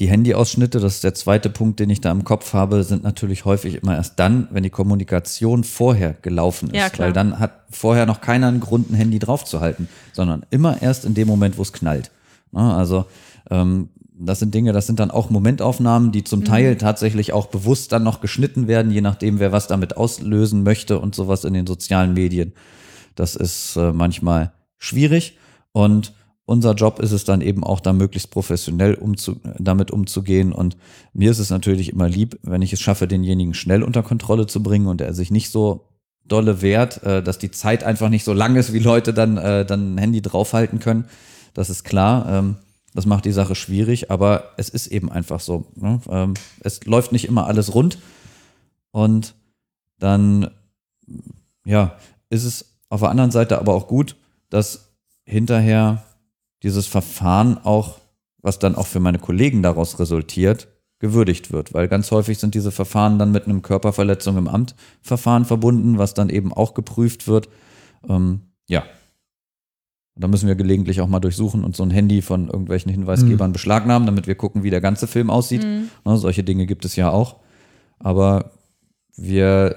Die 0.00 0.08
Handyausschnitte, 0.08 0.78
das 0.78 0.96
ist 0.96 1.04
der 1.04 1.14
zweite 1.14 1.50
Punkt, 1.50 1.80
den 1.80 1.90
ich 1.90 2.00
da 2.00 2.12
im 2.12 2.22
Kopf 2.22 2.52
habe, 2.52 2.84
sind 2.84 3.02
natürlich 3.02 3.44
häufig 3.44 3.82
immer 3.82 3.96
erst 3.96 4.18
dann, 4.18 4.46
wenn 4.52 4.62
die 4.62 4.70
Kommunikation 4.70 5.64
vorher 5.64 6.14
gelaufen 6.22 6.70
ist. 6.70 6.76
Ja. 6.76 6.98
Weil 6.98 7.12
dann 7.12 7.40
hat 7.40 7.64
vorher 7.70 8.06
noch 8.06 8.20
keiner 8.20 8.46
einen 8.46 8.60
Grund, 8.60 8.90
ein 8.90 8.94
Handy 8.94 9.18
draufzuhalten, 9.18 9.88
sondern 10.12 10.46
immer 10.50 10.80
erst 10.82 11.04
in 11.04 11.14
dem 11.14 11.26
Moment, 11.26 11.58
wo 11.58 11.62
es 11.62 11.72
knallt. 11.72 12.12
Ne? 12.52 12.60
Also 12.60 13.06
ähm, 13.50 13.88
das 14.20 14.40
sind 14.40 14.54
Dinge, 14.54 14.72
das 14.72 14.86
sind 14.86 15.00
dann 15.00 15.10
auch 15.10 15.30
Momentaufnahmen, 15.30 16.12
die 16.12 16.24
zum 16.24 16.44
Teil 16.44 16.74
mhm. 16.74 16.78
tatsächlich 16.78 17.32
auch 17.32 17.46
bewusst 17.46 17.92
dann 17.92 18.02
noch 18.02 18.20
geschnitten 18.20 18.66
werden, 18.66 18.90
je 18.90 19.00
nachdem, 19.00 19.38
wer 19.38 19.52
was 19.52 19.66
damit 19.66 19.96
auslösen 19.96 20.62
möchte 20.62 20.98
und 20.98 21.14
sowas 21.14 21.44
in 21.44 21.54
den 21.54 21.66
sozialen 21.66 22.14
Medien. 22.14 22.52
Das 23.14 23.36
ist 23.36 23.76
äh, 23.76 23.92
manchmal 23.92 24.52
schwierig 24.76 25.38
und 25.72 26.12
unser 26.44 26.72
Job 26.74 26.98
ist 26.98 27.12
es 27.12 27.24
dann 27.24 27.42
eben 27.42 27.62
auch 27.62 27.78
da 27.78 27.92
möglichst 27.92 28.30
professionell 28.30 28.94
umzu 28.94 29.36
damit 29.58 29.90
umzugehen. 29.90 30.52
Und 30.52 30.78
mir 31.12 31.30
ist 31.30 31.40
es 31.40 31.50
natürlich 31.50 31.92
immer 31.92 32.08
lieb, 32.08 32.38
wenn 32.42 32.62
ich 32.62 32.72
es 32.72 32.80
schaffe, 32.80 33.06
denjenigen 33.06 33.52
schnell 33.52 33.82
unter 33.82 34.02
Kontrolle 34.02 34.46
zu 34.46 34.62
bringen 34.62 34.86
und 34.86 35.02
er 35.02 35.12
sich 35.12 35.30
nicht 35.30 35.50
so 35.50 35.88
dolle 36.24 36.62
wehrt, 36.62 37.02
äh, 37.02 37.22
dass 37.22 37.38
die 37.38 37.50
Zeit 37.50 37.84
einfach 37.84 38.08
nicht 38.08 38.24
so 38.24 38.32
lang 38.32 38.56
ist, 38.56 38.72
wie 38.72 38.78
Leute 38.78 39.12
dann, 39.12 39.36
äh, 39.36 39.66
dann 39.66 39.94
ein 39.94 39.98
Handy 39.98 40.22
draufhalten 40.22 40.78
können. 40.78 41.04
Das 41.52 41.68
ist 41.68 41.84
klar. 41.84 42.26
Ähm, 42.30 42.56
das 42.98 43.06
macht 43.06 43.26
die 43.26 43.32
Sache 43.32 43.54
schwierig, 43.54 44.10
aber 44.10 44.54
es 44.56 44.70
ist 44.70 44.88
eben 44.88 45.08
einfach 45.08 45.38
so. 45.38 45.66
Ne? 45.76 46.00
Ähm, 46.10 46.34
es 46.58 46.84
läuft 46.84 47.12
nicht 47.12 47.26
immer 47.26 47.46
alles 47.46 47.72
rund. 47.72 47.98
Und 48.90 49.36
dann 50.00 50.50
ja, 51.64 51.96
ist 52.28 52.42
es 52.42 52.74
auf 52.88 52.98
der 52.98 53.10
anderen 53.10 53.30
Seite 53.30 53.60
aber 53.60 53.74
auch 53.74 53.86
gut, 53.86 54.16
dass 54.50 54.94
hinterher 55.22 56.02
dieses 56.64 56.88
Verfahren 56.88 57.58
auch, 57.58 58.00
was 58.38 58.58
dann 58.58 58.74
auch 58.74 58.88
für 58.88 58.98
meine 58.98 59.20
Kollegen 59.20 59.62
daraus 59.62 60.00
resultiert, 60.00 60.66
gewürdigt 60.98 61.52
wird, 61.52 61.74
weil 61.74 61.86
ganz 61.86 62.10
häufig 62.10 62.38
sind 62.38 62.56
diese 62.56 62.72
Verfahren 62.72 63.20
dann 63.20 63.30
mit 63.30 63.44
einem 63.44 63.62
Körperverletzung 63.62 64.36
im 64.38 64.48
Amt 64.48 64.74
Verfahren 65.02 65.44
verbunden, 65.44 65.98
was 65.98 66.14
dann 66.14 66.30
eben 66.30 66.52
auch 66.52 66.74
geprüft 66.74 67.28
wird. 67.28 67.48
Ähm, 68.08 68.40
ja. 68.66 68.82
Da 70.18 70.28
müssen 70.28 70.48
wir 70.48 70.56
gelegentlich 70.56 71.00
auch 71.00 71.06
mal 71.06 71.20
durchsuchen 71.20 71.64
und 71.64 71.76
so 71.76 71.82
ein 71.82 71.90
Handy 71.90 72.22
von 72.22 72.48
irgendwelchen 72.48 72.90
Hinweisgebern 72.90 73.50
mhm. 73.50 73.52
beschlagnahmen, 73.52 74.06
damit 74.06 74.26
wir 74.26 74.34
gucken, 74.34 74.62
wie 74.62 74.70
der 74.70 74.80
ganze 74.80 75.06
Film 75.06 75.30
aussieht. 75.30 75.64
Mhm. 75.64 75.90
Na, 76.04 76.16
solche 76.16 76.44
Dinge 76.44 76.66
gibt 76.66 76.84
es 76.84 76.96
ja 76.96 77.10
auch. 77.10 77.36
Aber 77.98 78.52
wir 79.16 79.76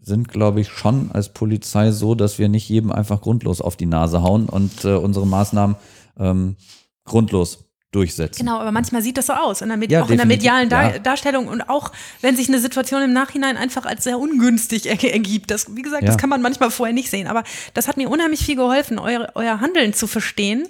sind, 0.00 0.28
glaube 0.28 0.60
ich, 0.60 0.68
schon 0.68 1.10
als 1.12 1.28
Polizei 1.30 1.90
so, 1.90 2.14
dass 2.14 2.38
wir 2.38 2.48
nicht 2.48 2.68
jedem 2.68 2.90
einfach 2.92 3.20
grundlos 3.20 3.60
auf 3.60 3.76
die 3.76 3.86
Nase 3.86 4.22
hauen 4.22 4.48
und 4.48 4.84
äh, 4.84 4.94
unsere 4.94 5.26
Maßnahmen 5.26 5.76
ähm, 6.18 6.56
grundlos 7.04 7.67
durchsetzen. 7.90 8.40
Genau, 8.44 8.58
aber 8.58 8.70
manchmal 8.70 9.00
sieht 9.00 9.16
das 9.16 9.26
so 9.26 9.32
aus, 9.32 9.62
in 9.62 9.68
der 9.68 9.78
ja, 9.88 10.02
auch 10.02 10.10
in 10.10 10.18
der 10.18 10.26
medialen 10.26 10.68
Dar 10.68 10.94
ja. 10.94 10.98
Darstellung 10.98 11.48
und 11.48 11.62
auch 11.62 11.90
wenn 12.20 12.36
sich 12.36 12.48
eine 12.48 12.58
Situation 12.58 13.02
im 13.02 13.12
Nachhinein 13.14 13.56
einfach 13.56 13.86
als 13.86 14.04
sehr 14.04 14.18
ungünstig 14.18 14.86
er 14.86 15.02
ergibt. 15.12 15.50
Das, 15.50 15.74
wie 15.74 15.82
gesagt, 15.82 16.02
ja. 16.02 16.08
das 16.08 16.18
kann 16.18 16.28
man 16.28 16.42
manchmal 16.42 16.70
vorher 16.70 16.92
nicht 16.92 17.10
sehen, 17.10 17.26
aber 17.26 17.44
das 17.72 17.88
hat 17.88 17.96
mir 17.96 18.10
unheimlich 18.10 18.44
viel 18.44 18.56
geholfen, 18.56 18.98
euer, 18.98 19.30
euer 19.34 19.60
Handeln 19.60 19.94
zu 19.94 20.06
verstehen. 20.06 20.68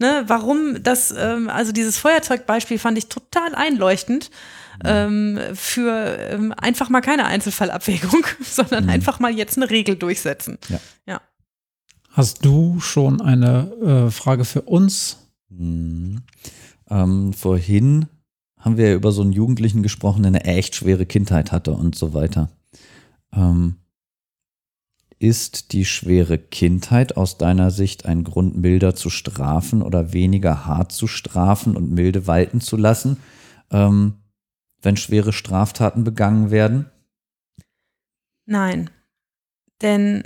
Ne, 0.00 0.24
warum 0.26 0.82
das, 0.82 1.14
ähm, 1.16 1.48
also 1.48 1.70
dieses 1.70 1.98
Feuerzeugbeispiel 1.98 2.80
fand 2.80 2.98
ich 2.98 3.06
total 3.06 3.54
einleuchtend 3.54 4.32
ähm, 4.84 5.38
für 5.54 6.18
ähm, 6.18 6.52
einfach 6.56 6.88
mal 6.88 7.00
keine 7.00 7.26
Einzelfallabwägung, 7.26 8.26
sondern 8.42 8.84
mhm. 8.84 8.90
einfach 8.90 9.20
mal 9.20 9.32
jetzt 9.32 9.56
eine 9.56 9.70
Regel 9.70 9.94
durchsetzen. 9.94 10.58
Ja. 10.68 10.80
ja. 11.06 11.20
Hast 12.10 12.44
du 12.44 12.80
schon 12.80 13.20
eine 13.20 14.06
äh, 14.08 14.10
Frage 14.10 14.44
für 14.44 14.62
uns? 14.62 15.23
Mhm. 15.58 16.22
Ähm, 16.88 17.32
vorhin 17.32 18.06
haben 18.58 18.76
wir 18.76 18.88
ja 18.88 18.94
über 18.94 19.12
so 19.12 19.22
einen 19.22 19.32
Jugendlichen 19.32 19.82
gesprochen, 19.82 20.22
der 20.22 20.30
eine 20.30 20.44
echt 20.44 20.74
schwere 20.74 21.06
Kindheit 21.06 21.52
hatte 21.52 21.72
und 21.72 21.94
so 21.94 22.14
weiter. 22.14 22.50
Ähm, 23.32 23.76
ist 25.18 25.72
die 25.72 25.84
schwere 25.84 26.38
Kindheit 26.38 27.16
aus 27.16 27.38
deiner 27.38 27.70
Sicht 27.70 28.04
ein 28.04 28.24
Grund, 28.24 28.56
milder 28.56 28.94
zu 28.94 29.10
strafen 29.10 29.82
oder 29.82 30.12
weniger 30.12 30.66
hart 30.66 30.92
zu 30.92 31.06
strafen 31.06 31.76
und 31.76 31.90
milde 31.90 32.26
walten 32.26 32.60
zu 32.60 32.76
lassen? 32.76 33.18
Ähm, 33.70 34.14
wenn 34.82 34.96
schwere 34.96 35.32
Straftaten 35.32 36.04
begangen 36.04 36.50
werden? 36.50 36.90
Nein. 38.46 38.90
Denn 39.80 40.24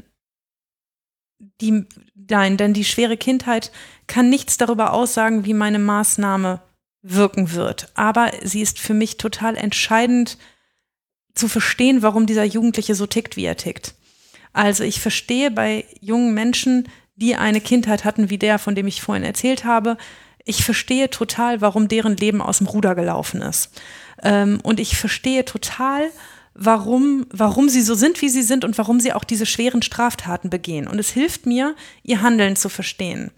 die, 1.61 1.85
nein, 2.31 2.57
denn 2.57 2.75
die 2.75 2.85
schwere 2.85 3.17
Kindheit 3.17 3.71
kann 4.07 4.31
nichts 4.31 4.57
darüber 4.57 4.93
aussagen, 4.93 5.45
wie 5.45 5.55
meine 5.55 5.79
Maßnahme 5.79 6.61
wirken 7.03 7.53
wird. 7.53 7.91
Aber 7.95 8.31
sie 8.43 8.61
ist 8.61 8.79
für 8.79 8.95
mich 8.95 9.17
total 9.17 9.57
entscheidend 9.57 10.39
zu 11.35 11.49
verstehen, 11.49 12.03
warum 12.03 12.27
dieser 12.27 12.45
Jugendliche 12.45 12.95
so 12.95 13.07
tickt, 13.07 13.37
wie 13.37 13.45
er 13.45 13.57
tickt. 13.57 13.95
Also 14.53 14.83
ich 14.85 15.01
verstehe 15.01 15.51
bei 15.51 15.85
jungen 16.01 16.35
Menschen, 16.35 16.89
die 17.17 17.37
eine 17.37 17.61
Kindheit 17.61 18.05
hatten 18.05 18.31
wie 18.31 18.39
der, 18.39 18.59
von 18.59 18.75
dem 18.75 18.87
ich 18.87 19.03
vorhin 19.03 19.25
erzählt 19.25 19.65
habe, 19.65 19.97
ich 20.45 20.65
verstehe 20.65 21.11
total, 21.11 21.61
warum 21.61 21.89
deren 21.89 22.17
Leben 22.17 22.41
aus 22.41 22.59
dem 22.59 22.69
Ruder 22.69 22.95
gelaufen 22.95 23.43
ist. 23.43 23.71
Ähm, 24.23 24.61
und 24.63 24.81
ich 24.81 24.97
verstehe 24.97 25.45
total, 25.45 26.09
warum, 26.59 27.27
warum 27.31 27.69
sie 27.69 27.83
so 27.83 27.95
sind, 27.95 28.21
wie 28.21 28.29
sie 28.29 28.43
sind 28.43 28.65
und 28.65 28.77
warum 28.79 28.99
sie 29.01 29.13
auch 29.13 29.25
diese 29.25 29.47
schweren 29.47 29.81
Straftaten 29.81 30.51
begehen. 30.51 30.89
Und 30.89 30.99
es 30.99 31.11
hilft 31.11 31.47
mir, 31.47 31.77
ihr 32.03 32.21
Handeln 32.21 32.57
zu 32.57 32.69
verstehen. 32.69 33.31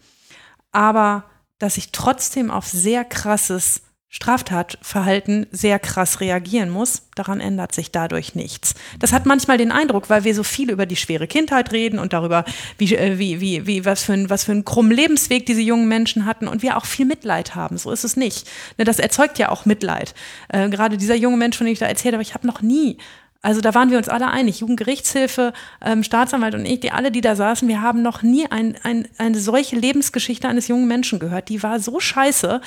Aber 0.71 1.25
dass 1.59 1.77
ich 1.77 1.91
trotzdem 1.91 2.49
auf 2.49 2.67
sehr 2.67 3.05
krasses 3.05 3.83
Straftatverhalten 4.13 5.47
sehr 5.51 5.79
krass 5.79 6.19
reagieren 6.19 6.69
muss, 6.69 7.03
daran 7.15 7.39
ändert 7.39 7.73
sich 7.73 7.91
dadurch 7.91 8.35
nichts. 8.35 8.75
Das 8.99 9.13
hat 9.13 9.25
manchmal 9.25 9.57
den 9.57 9.71
Eindruck, 9.71 10.09
weil 10.09 10.25
wir 10.25 10.35
so 10.35 10.43
viel 10.43 10.69
über 10.69 10.85
die 10.85 10.97
schwere 10.97 11.27
Kindheit 11.27 11.71
reden 11.71 11.97
und 11.97 12.11
darüber, 12.11 12.43
wie, 12.77 12.93
äh, 12.93 13.17
wie, 13.17 13.39
wie, 13.39 13.65
wie, 13.67 13.85
was 13.85 14.03
für 14.03 14.11
ein, 14.11 14.29
was 14.29 14.43
für 14.43 14.51
einen 14.51 14.65
krummen 14.65 14.91
Lebensweg 14.91 15.45
diese 15.45 15.61
jungen 15.61 15.87
Menschen 15.87 16.25
hatten 16.25 16.49
und 16.49 16.61
wir 16.61 16.75
auch 16.75 16.85
viel 16.85 17.05
Mitleid 17.05 17.55
haben. 17.55 17.77
So 17.77 17.89
ist 17.89 18.03
es 18.03 18.17
nicht. 18.17 18.49
Ne, 18.77 18.83
das 18.83 18.99
erzeugt 18.99 19.39
ja 19.39 19.47
auch 19.47 19.65
Mitleid. 19.65 20.13
Äh, 20.49 20.67
gerade 20.67 20.97
dieser 20.97 21.15
junge 21.15 21.37
Mensch, 21.37 21.57
von 21.57 21.65
dem 21.65 21.71
ich 21.71 21.79
da 21.79 21.85
erzählt 21.85 22.13
habe, 22.13 22.21
ich 22.21 22.33
habe 22.33 22.45
noch 22.45 22.61
nie 22.61 22.97
also 23.43 23.59
da 23.59 23.73
waren 23.73 23.89
wir 23.89 23.97
uns 23.97 24.07
alle 24.07 24.29
einig, 24.29 24.59
Jugendgerichtshilfe, 24.59 25.53
ähm, 25.83 26.03
Staatsanwalt 26.03 26.53
und 26.53 26.65
ich, 26.65 26.79
die 26.79 26.91
alle, 26.91 27.11
die 27.11 27.21
da 27.21 27.35
saßen, 27.35 27.67
wir 27.67 27.81
haben 27.81 28.03
noch 28.03 28.21
nie 28.21 28.45
ein, 28.45 28.75
ein, 28.83 29.07
eine 29.17 29.39
solche 29.39 29.75
Lebensgeschichte 29.75 30.47
eines 30.47 30.67
jungen 30.67 30.87
Menschen 30.87 31.17
gehört. 31.17 31.49
Die 31.49 31.63
war 31.63 31.79
so 31.79 31.99
scheiße. 31.99 32.61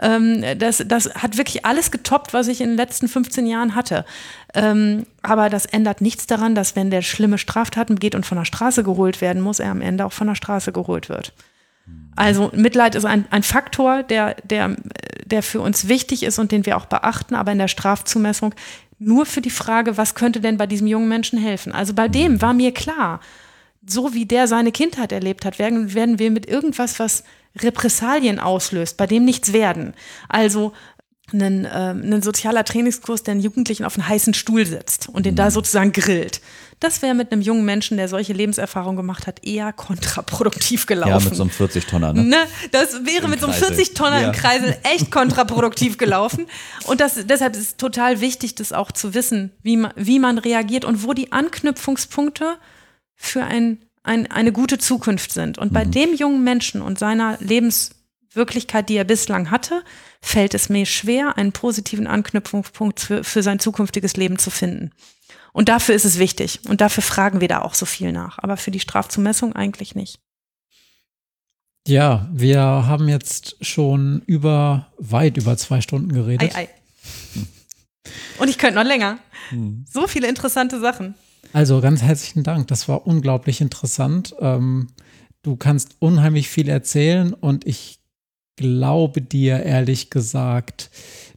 Ähm, 0.00 0.44
das, 0.58 0.84
das 0.86 1.12
hat 1.16 1.36
wirklich 1.36 1.64
alles 1.64 1.90
getoppt, 1.90 2.32
was 2.32 2.46
ich 2.46 2.60
in 2.60 2.68
den 2.68 2.76
letzten 2.76 3.08
15 3.08 3.44
Jahren 3.44 3.74
hatte. 3.74 4.04
Ähm, 4.54 5.04
aber 5.22 5.50
das 5.50 5.66
ändert 5.66 6.00
nichts 6.00 6.28
daran, 6.28 6.54
dass 6.54 6.76
wenn 6.76 6.90
der 6.90 7.02
schlimme 7.02 7.38
Straftaten 7.38 7.96
begeht 7.96 8.14
und 8.14 8.24
von 8.24 8.38
der 8.38 8.44
Straße 8.44 8.84
geholt 8.84 9.20
werden 9.20 9.42
muss, 9.42 9.58
er 9.58 9.72
am 9.72 9.80
Ende 9.80 10.06
auch 10.06 10.12
von 10.12 10.28
der 10.28 10.36
Straße 10.36 10.70
geholt 10.70 11.08
wird. 11.08 11.32
Also 12.14 12.52
Mitleid 12.54 12.94
ist 12.94 13.04
ein, 13.04 13.24
ein 13.30 13.42
Faktor, 13.42 14.04
der, 14.04 14.36
der, 14.44 14.76
der 15.24 15.42
für 15.42 15.60
uns 15.60 15.88
wichtig 15.88 16.22
ist 16.22 16.38
und 16.38 16.52
den 16.52 16.66
wir 16.66 16.76
auch 16.76 16.86
beachten, 16.86 17.34
aber 17.34 17.50
in 17.50 17.58
der 17.58 17.68
Strafzumessung 17.68 18.54
nur 19.00 19.26
für 19.26 19.40
die 19.40 19.50
Frage, 19.50 19.96
was 19.96 20.14
könnte 20.14 20.40
denn 20.40 20.58
bei 20.58 20.66
diesem 20.66 20.86
jungen 20.86 21.08
Menschen 21.08 21.38
helfen. 21.38 21.72
Also 21.72 21.94
bei 21.94 22.06
dem 22.06 22.40
war 22.42 22.52
mir 22.52 22.72
klar, 22.72 23.20
so 23.84 24.12
wie 24.12 24.26
der 24.26 24.46
seine 24.46 24.72
Kindheit 24.72 25.10
erlebt 25.10 25.44
hat, 25.44 25.58
werden, 25.58 25.94
werden 25.94 26.18
wir 26.18 26.30
mit 26.30 26.46
irgendwas, 26.46 27.00
was 27.00 27.24
Repressalien 27.58 28.38
auslöst, 28.38 28.98
bei 28.98 29.06
dem 29.06 29.24
nichts 29.24 29.52
werden. 29.52 29.94
Also 30.28 30.72
ein, 31.32 31.64
äh, 31.64 31.90
ein 31.90 32.22
sozialer 32.22 32.64
Trainingskurs, 32.64 33.22
der 33.22 33.32
einen 33.32 33.40
Jugendlichen 33.40 33.84
auf 33.84 33.96
einen 33.96 34.08
heißen 34.08 34.34
Stuhl 34.34 34.66
setzt 34.66 35.08
und 35.08 35.26
den 35.26 35.36
da 35.36 35.46
mhm. 35.46 35.50
sozusagen 35.50 35.92
grillt. 35.92 36.40
Das 36.80 37.02
wäre 37.02 37.14
mit 37.14 37.30
einem 37.30 37.42
jungen 37.42 37.66
Menschen, 37.66 37.98
der 37.98 38.08
solche 38.08 38.32
Lebenserfahrung 38.32 38.96
gemacht 38.96 39.26
hat, 39.26 39.44
eher 39.44 39.70
kontraproduktiv 39.72 40.86
gelaufen. 40.86 41.10
Ja, 41.10 41.20
mit 41.20 41.36
so 41.36 41.42
einem 41.42 41.52
40-Tonner, 41.52 42.14
ne? 42.14 42.24
ne? 42.24 42.36
Das 42.72 43.04
wäre 43.04 43.24
Im 43.24 43.30
mit 43.30 43.40
Kreisel. 43.40 43.60
so 43.60 43.66
einem 43.66 43.76
40-Tonner 43.76 44.20
ja. 44.22 44.26
im 44.28 44.32
Kreisel 44.32 44.76
echt 44.94 45.10
kontraproduktiv 45.10 45.98
gelaufen. 45.98 46.46
Und 46.84 47.02
das, 47.02 47.26
deshalb 47.26 47.54
ist 47.54 47.62
es 47.62 47.76
total 47.76 48.22
wichtig, 48.22 48.54
das 48.54 48.72
auch 48.72 48.92
zu 48.92 49.12
wissen, 49.12 49.52
wie 49.62 49.76
man, 49.76 49.92
wie 49.94 50.18
man 50.18 50.38
reagiert 50.38 50.86
und 50.86 51.04
wo 51.04 51.12
die 51.12 51.32
Anknüpfungspunkte 51.32 52.56
für 53.14 53.44
ein, 53.44 53.84
ein, 54.02 54.30
eine 54.30 54.50
gute 54.50 54.78
Zukunft 54.78 55.32
sind. 55.32 55.58
Und 55.58 55.74
bei 55.74 55.84
mhm. 55.84 55.90
dem 55.90 56.14
jungen 56.14 56.42
Menschen 56.44 56.80
und 56.80 56.98
seiner 56.98 57.36
Lebenswirklichkeit, 58.30 58.88
die 58.88 58.96
er 58.96 59.04
bislang 59.04 59.50
hatte, 59.50 59.82
fällt 60.20 60.54
es 60.54 60.68
mir 60.68 60.86
schwer, 60.86 61.36
einen 61.36 61.52
positiven 61.52 62.06
Anknüpfungspunkt 62.06 63.00
für, 63.00 63.24
für 63.24 63.42
sein 63.42 63.58
zukünftiges 63.58 64.16
Leben 64.16 64.38
zu 64.38 64.50
finden. 64.50 64.92
Und 65.52 65.68
dafür 65.68 65.96
ist 65.96 66.04
es 66.04 66.18
wichtig. 66.18 66.60
Und 66.68 66.80
dafür 66.80 67.02
fragen 67.02 67.40
wir 67.40 67.48
da 67.48 67.62
auch 67.62 67.74
so 67.74 67.86
viel 67.86 68.12
nach. 68.12 68.38
Aber 68.38 68.56
für 68.56 68.70
die 68.70 68.78
Strafzumessung 68.78 69.54
eigentlich 69.54 69.96
nicht. 69.96 70.20
Ja, 71.88 72.28
wir 72.32 72.60
haben 72.60 73.08
jetzt 73.08 73.56
schon 73.60 74.22
über, 74.26 74.92
weit 74.98 75.36
über 75.36 75.56
zwei 75.56 75.80
Stunden 75.80 76.12
geredet. 76.12 76.54
Ei, 76.54 76.62
ei. 76.62 76.68
Und 78.38 78.48
ich 78.48 78.58
könnte 78.58 78.76
noch 78.76 78.84
länger. 78.84 79.18
Hm. 79.48 79.84
So 79.90 80.06
viele 80.06 80.28
interessante 80.28 80.78
Sachen. 80.78 81.14
Also 81.52 81.80
ganz 81.80 82.02
herzlichen 82.02 82.44
Dank. 82.44 82.68
Das 82.68 82.88
war 82.88 83.08
unglaublich 83.08 83.60
interessant. 83.60 84.36
Ähm, 84.38 84.88
du 85.42 85.56
kannst 85.56 85.96
unheimlich 85.98 86.48
viel 86.48 86.68
erzählen 86.68 87.34
und 87.34 87.66
ich 87.66 87.99
glaube 88.60 89.22
dir 89.22 89.62
ehrlich 89.62 90.10
gesagt, 90.10 90.90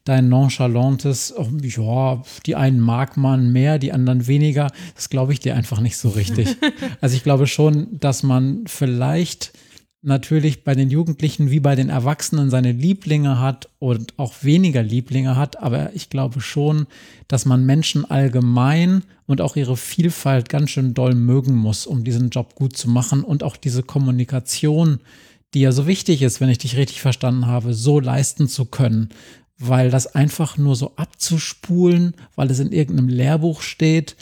dein 0.04 0.28
nonchalantes, 0.28 1.34
oh, 1.38 1.48
ja, 1.62 2.22
die 2.46 2.58
einen 2.58 2.82
mag 2.82 3.16
man 3.16 3.54
mehr, 3.54 3.80
die 3.80 3.94
anderen 3.94 4.28
weniger, 4.28 4.70
das 4.96 5.10
glaube 5.10 5.32
ich 5.32 5.40
dir 5.40 5.56
einfach 5.56 5.80
nicht 5.80 5.96
so 5.98 6.10
richtig. 6.10 6.58
also 7.02 7.16
ich 7.16 7.24
glaube 7.24 7.48
schon, 7.48 7.88
dass 8.00 8.24
man 8.24 8.66
vielleicht 8.68 9.54
natürlich 10.02 10.66
bei 10.66 10.76
den 10.76 10.90
Jugendlichen 10.90 11.50
wie 11.50 11.62
bei 11.62 11.76
den 11.76 11.88
Erwachsenen 11.88 12.50
seine 12.50 12.74
Lieblinge 12.74 13.40
hat 13.40 13.70
und 13.80 14.20
auch 14.20 14.34
weniger 14.42 14.84
Lieblinge 14.84 15.38
hat, 15.38 15.64
aber 15.64 15.96
ich 15.96 16.10
glaube 16.10 16.42
schon, 16.42 16.88
dass 17.30 17.46
man 17.46 17.66
Menschen 17.66 18.04
allgemein 18.04 19.04
und 19.28 19.40
auch 19.40 19.56
ihre 19.56 19.78
Vielfalt 19.78 20.50
ganz 20.50 20.72
schön 20.72 20.94
doll 20.94 21.16
mögen 21.16 21.56
muss, 21.56 21.88
um 21.88 22.04
diesen 22.04 22.30
Job 22.32 22.56
gut 22.56 22.76
zu 22.76 22.90
machen 22.90 23.24
und 23.24 23.44
auch 23.44 23.56
diese 23.56 23.82
Kommunikation, 23.82 25.00
die 25.54 25.62
ja 25.62 25.72
so 25.72 25.88
wichtig 25.88 26.22
ist, 26.22 26.42
wenn 26.42 26.50
ich 26.50 26.58
dich 26.58 26.78
richtig 26.78 27.02
verstanden 27.02 27.48
habe, 27.48 27.74
so 27.74 28.00
leisten 28.00 28.48
zu 28.48 28.66
können 28.66 29.10
weil 29.58 29.90
das 29.90 30.16
einfach 30.16 30.58
nur 30.58 30.76
so 30.76 30.94
abzuspulen, 30.96 32.16
weil 32.36 32.50
es 32.52 32.60
in 32.60 32.72
irgendeinem 32.72 33.10
Lehrbuch 33.10 33.62
steht, 33.62 34.16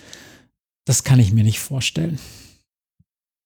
das 0.85 1.03
kann 1.03 1.19
ich 1.19 1.33
mir 1.33 1.43
nicht 1.43 1.59
vorstellen. 1.59 2.19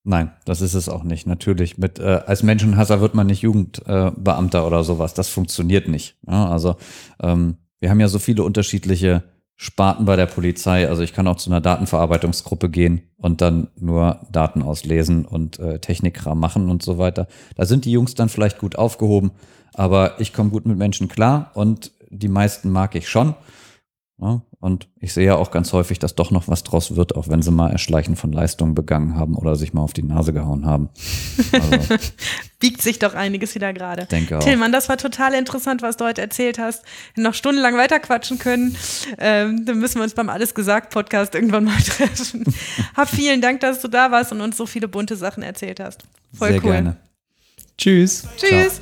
Nein, 0.03 0.31
das 0.45 0.61
ist 0.61 0.75
es 0.75 0.87
auch 0.87 1.03
nicht. 1.03 1.25
Natürlich, 1.25 1.77
mit 1.77 1.99
äh, 1.99 2.21
als 2.25 2.43
Menschenhasser 2.43 3.01
wird 3.01 3.15
man 3.15 3.27
nicht 3.27 3.41
Jugendbeamter 3.41 4.59
äh, 4.59 4.65
oder 4.65 4.83
sowas. 4.83 5.15
Das 5.15 5.29
funktioniert 5.29 5.87
nicht. 5.87 6.15
Ja, 6.27 6.49
also 6.49 6.75
ähm, 7.19 7.57
wir 7.79 7.89
haben 7.89 7.99
ja 7.99 8.07
so 8.07 8.19
viele 8.19 8.43
unterschiedliche 8.43 9.23
Sparten 9.57 10.05
bei 10.05 10.15
der 10.15 10.25
Polizei. 10.25 10.87
Also 10.87 11.01
ich 11.01 11.13
kann 11.13 11.27
auch 11.27 11.37
zu 11.37 11.49
einer 11.49 11.61
Datenverarbeitungsgruppe 11.61 12.69
gehen 12.69 13.03
und 13.17 13.41
dann 13.41 13.69
nur 13.79 14.19
Daten 14.31 14.61
auslesen 14.61 15.25
und 15.25 15.59
äh, 15.59 15.79
Technikkram 15.79 16.39
machen 16.39 16.69
und 16.69 16.83
so 16.83 16.97
weiter. 16.97 17.27
Da 17.55 17.65
sind 17.65 17.85
die 17.85 17.91
Jungs 17.91 18.15
dann 18.15 18.29
vielleicht 18.29 18.57
gut 18.57 18.75
aufgehoben, 18.75 19.31
aber 19.73 20.19
ich 20.19 20.33
komme 20.33 20.49
gut 20.49 20.65
mit 20.65 20.77
Menschen 20.77 21.07
klar 21.07 21.51
und 21.53 21.91
die 22.09 22.27
meisten 22.27 22.69
mag 22.69 22.95
ich 22.95 23.07
schon. 23.09 23.35
Ja, 24.17 24.41
und 24.61 24.87
ich 25.01 25.13
sehe 25.13 25.25
ja 25.25 25.35
auch 25.35 25.51
ganz 25.51 25.73
häufig, 25.73 25.99
dass 25.99 26.15
doch 26.15 26.31
noch 26.31 26.47
was 26.47 26.63
draus 26.63 26.95
wird, 26.95 27.15
auch 27.17 27.27
wenn 27.27 27.41
sie 27.41 27.51
mal 27.51 27.69
Erschleichen 27.69 28.15
von 28.15 28.31
Leistungen 28.31 28.73
begangen 28.73 29.15
haben 29.15 29.35
oder 29.35 29.57
sich 29.57 29.73
mal 29.73 29.81
auf 29.81 29.91
die 29.91 30.03
Nase 30.03 30.31
gehauen 30.31 30.65
haben. 30.65 30.89
Also, 31.51 31.95
Biegt 32.59 32.81
sich 32.81 32.97
doch 32.97 33.13
einiges 33.13 33.53
wieder 33.55 33.73
gerade. 33.73 34.05
Denke 34.05 34.37
auch. 34.37 34.43
Tillmann, 34.43 34.71
das 34.71 34.87
war 34.87 34.95
total 34.95 35.33
interessant, 35.33 35.81
was 35.81 35.97
du 35.97 36.05
heute 36.05 36.21
erzählt 36.21 36.57
hast. 36.59 36.85
Noch 37.17 37.33
stundenlang 37.33 37.75
weiterquatschen 37.75 38.39
können. 38.39 38.77
Ähm, 39.17 39.65
dann 39.65 39.79
müssen 39.79 39.95
wir 39.95 40.03
uns 40.03 40.13
beim 40.13 40.29
Alles 40.29 40.55
gesagt 40.55 40.93
Podcast 40.93 41.35
irgendwann 41.35 41.65
mal 41.65 41.77
treffen. 41.85 42.45
Hab 42.95 43.09
vielen 43.09 43.41
Dank, 43.41 43.59
dass 43.59 43.81
du 43.81 43.89
da 43.89 44.11
warst 44.11 44.31
und 44.31 44.39
uns 44.39 44.55
so 44.55 44.65
viele 44.65 44.87
bunte 44.87 45.17
Sachen 45.17 45.43
erzählt 45.43 45.81
hast. 45.81 46.05
Voll 46.33 46.51
Sehr 46.51 46.63
cool. 46.63 46.71
gerne. 46.71 46.97
Tschüss. 47.77 48.25
Tschüss. 48.37 48.79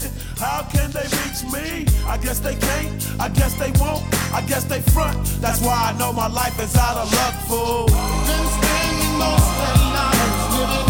to 0.00 0.27
how 0.38 0.62
can 0.72 0.90
they 0.90 1.06
reach 1.20 1.42
me? 1.52 1.86
I 2.06 2.16
guess 2.16 2.38
they 2.38 2.54
can't, 2.54 3.20
I 3.20 3.28
guess 3.28 3.54
they 3.54 3.72
won't, 3.80 4.04
I 4.32 4.42
guess 4.42 4.64
they 4.64 4.80
front. 4.80 5.24
That's 5.40 5.60
why 5.60 5.92
I 5.92 5.98
know 5.98 6.12
my 6.12 6.28
life 6.28 6.58
is 6.60 6.74
out 6.76 6.96
of 6.96 7.12
luck, 7.12 7.34
fool. 7.48 7.86
Been 7.86 8.46
staying 8.58 9.18
most 9.18 9.50
of 9.68 9.80
night. 9.92 10.87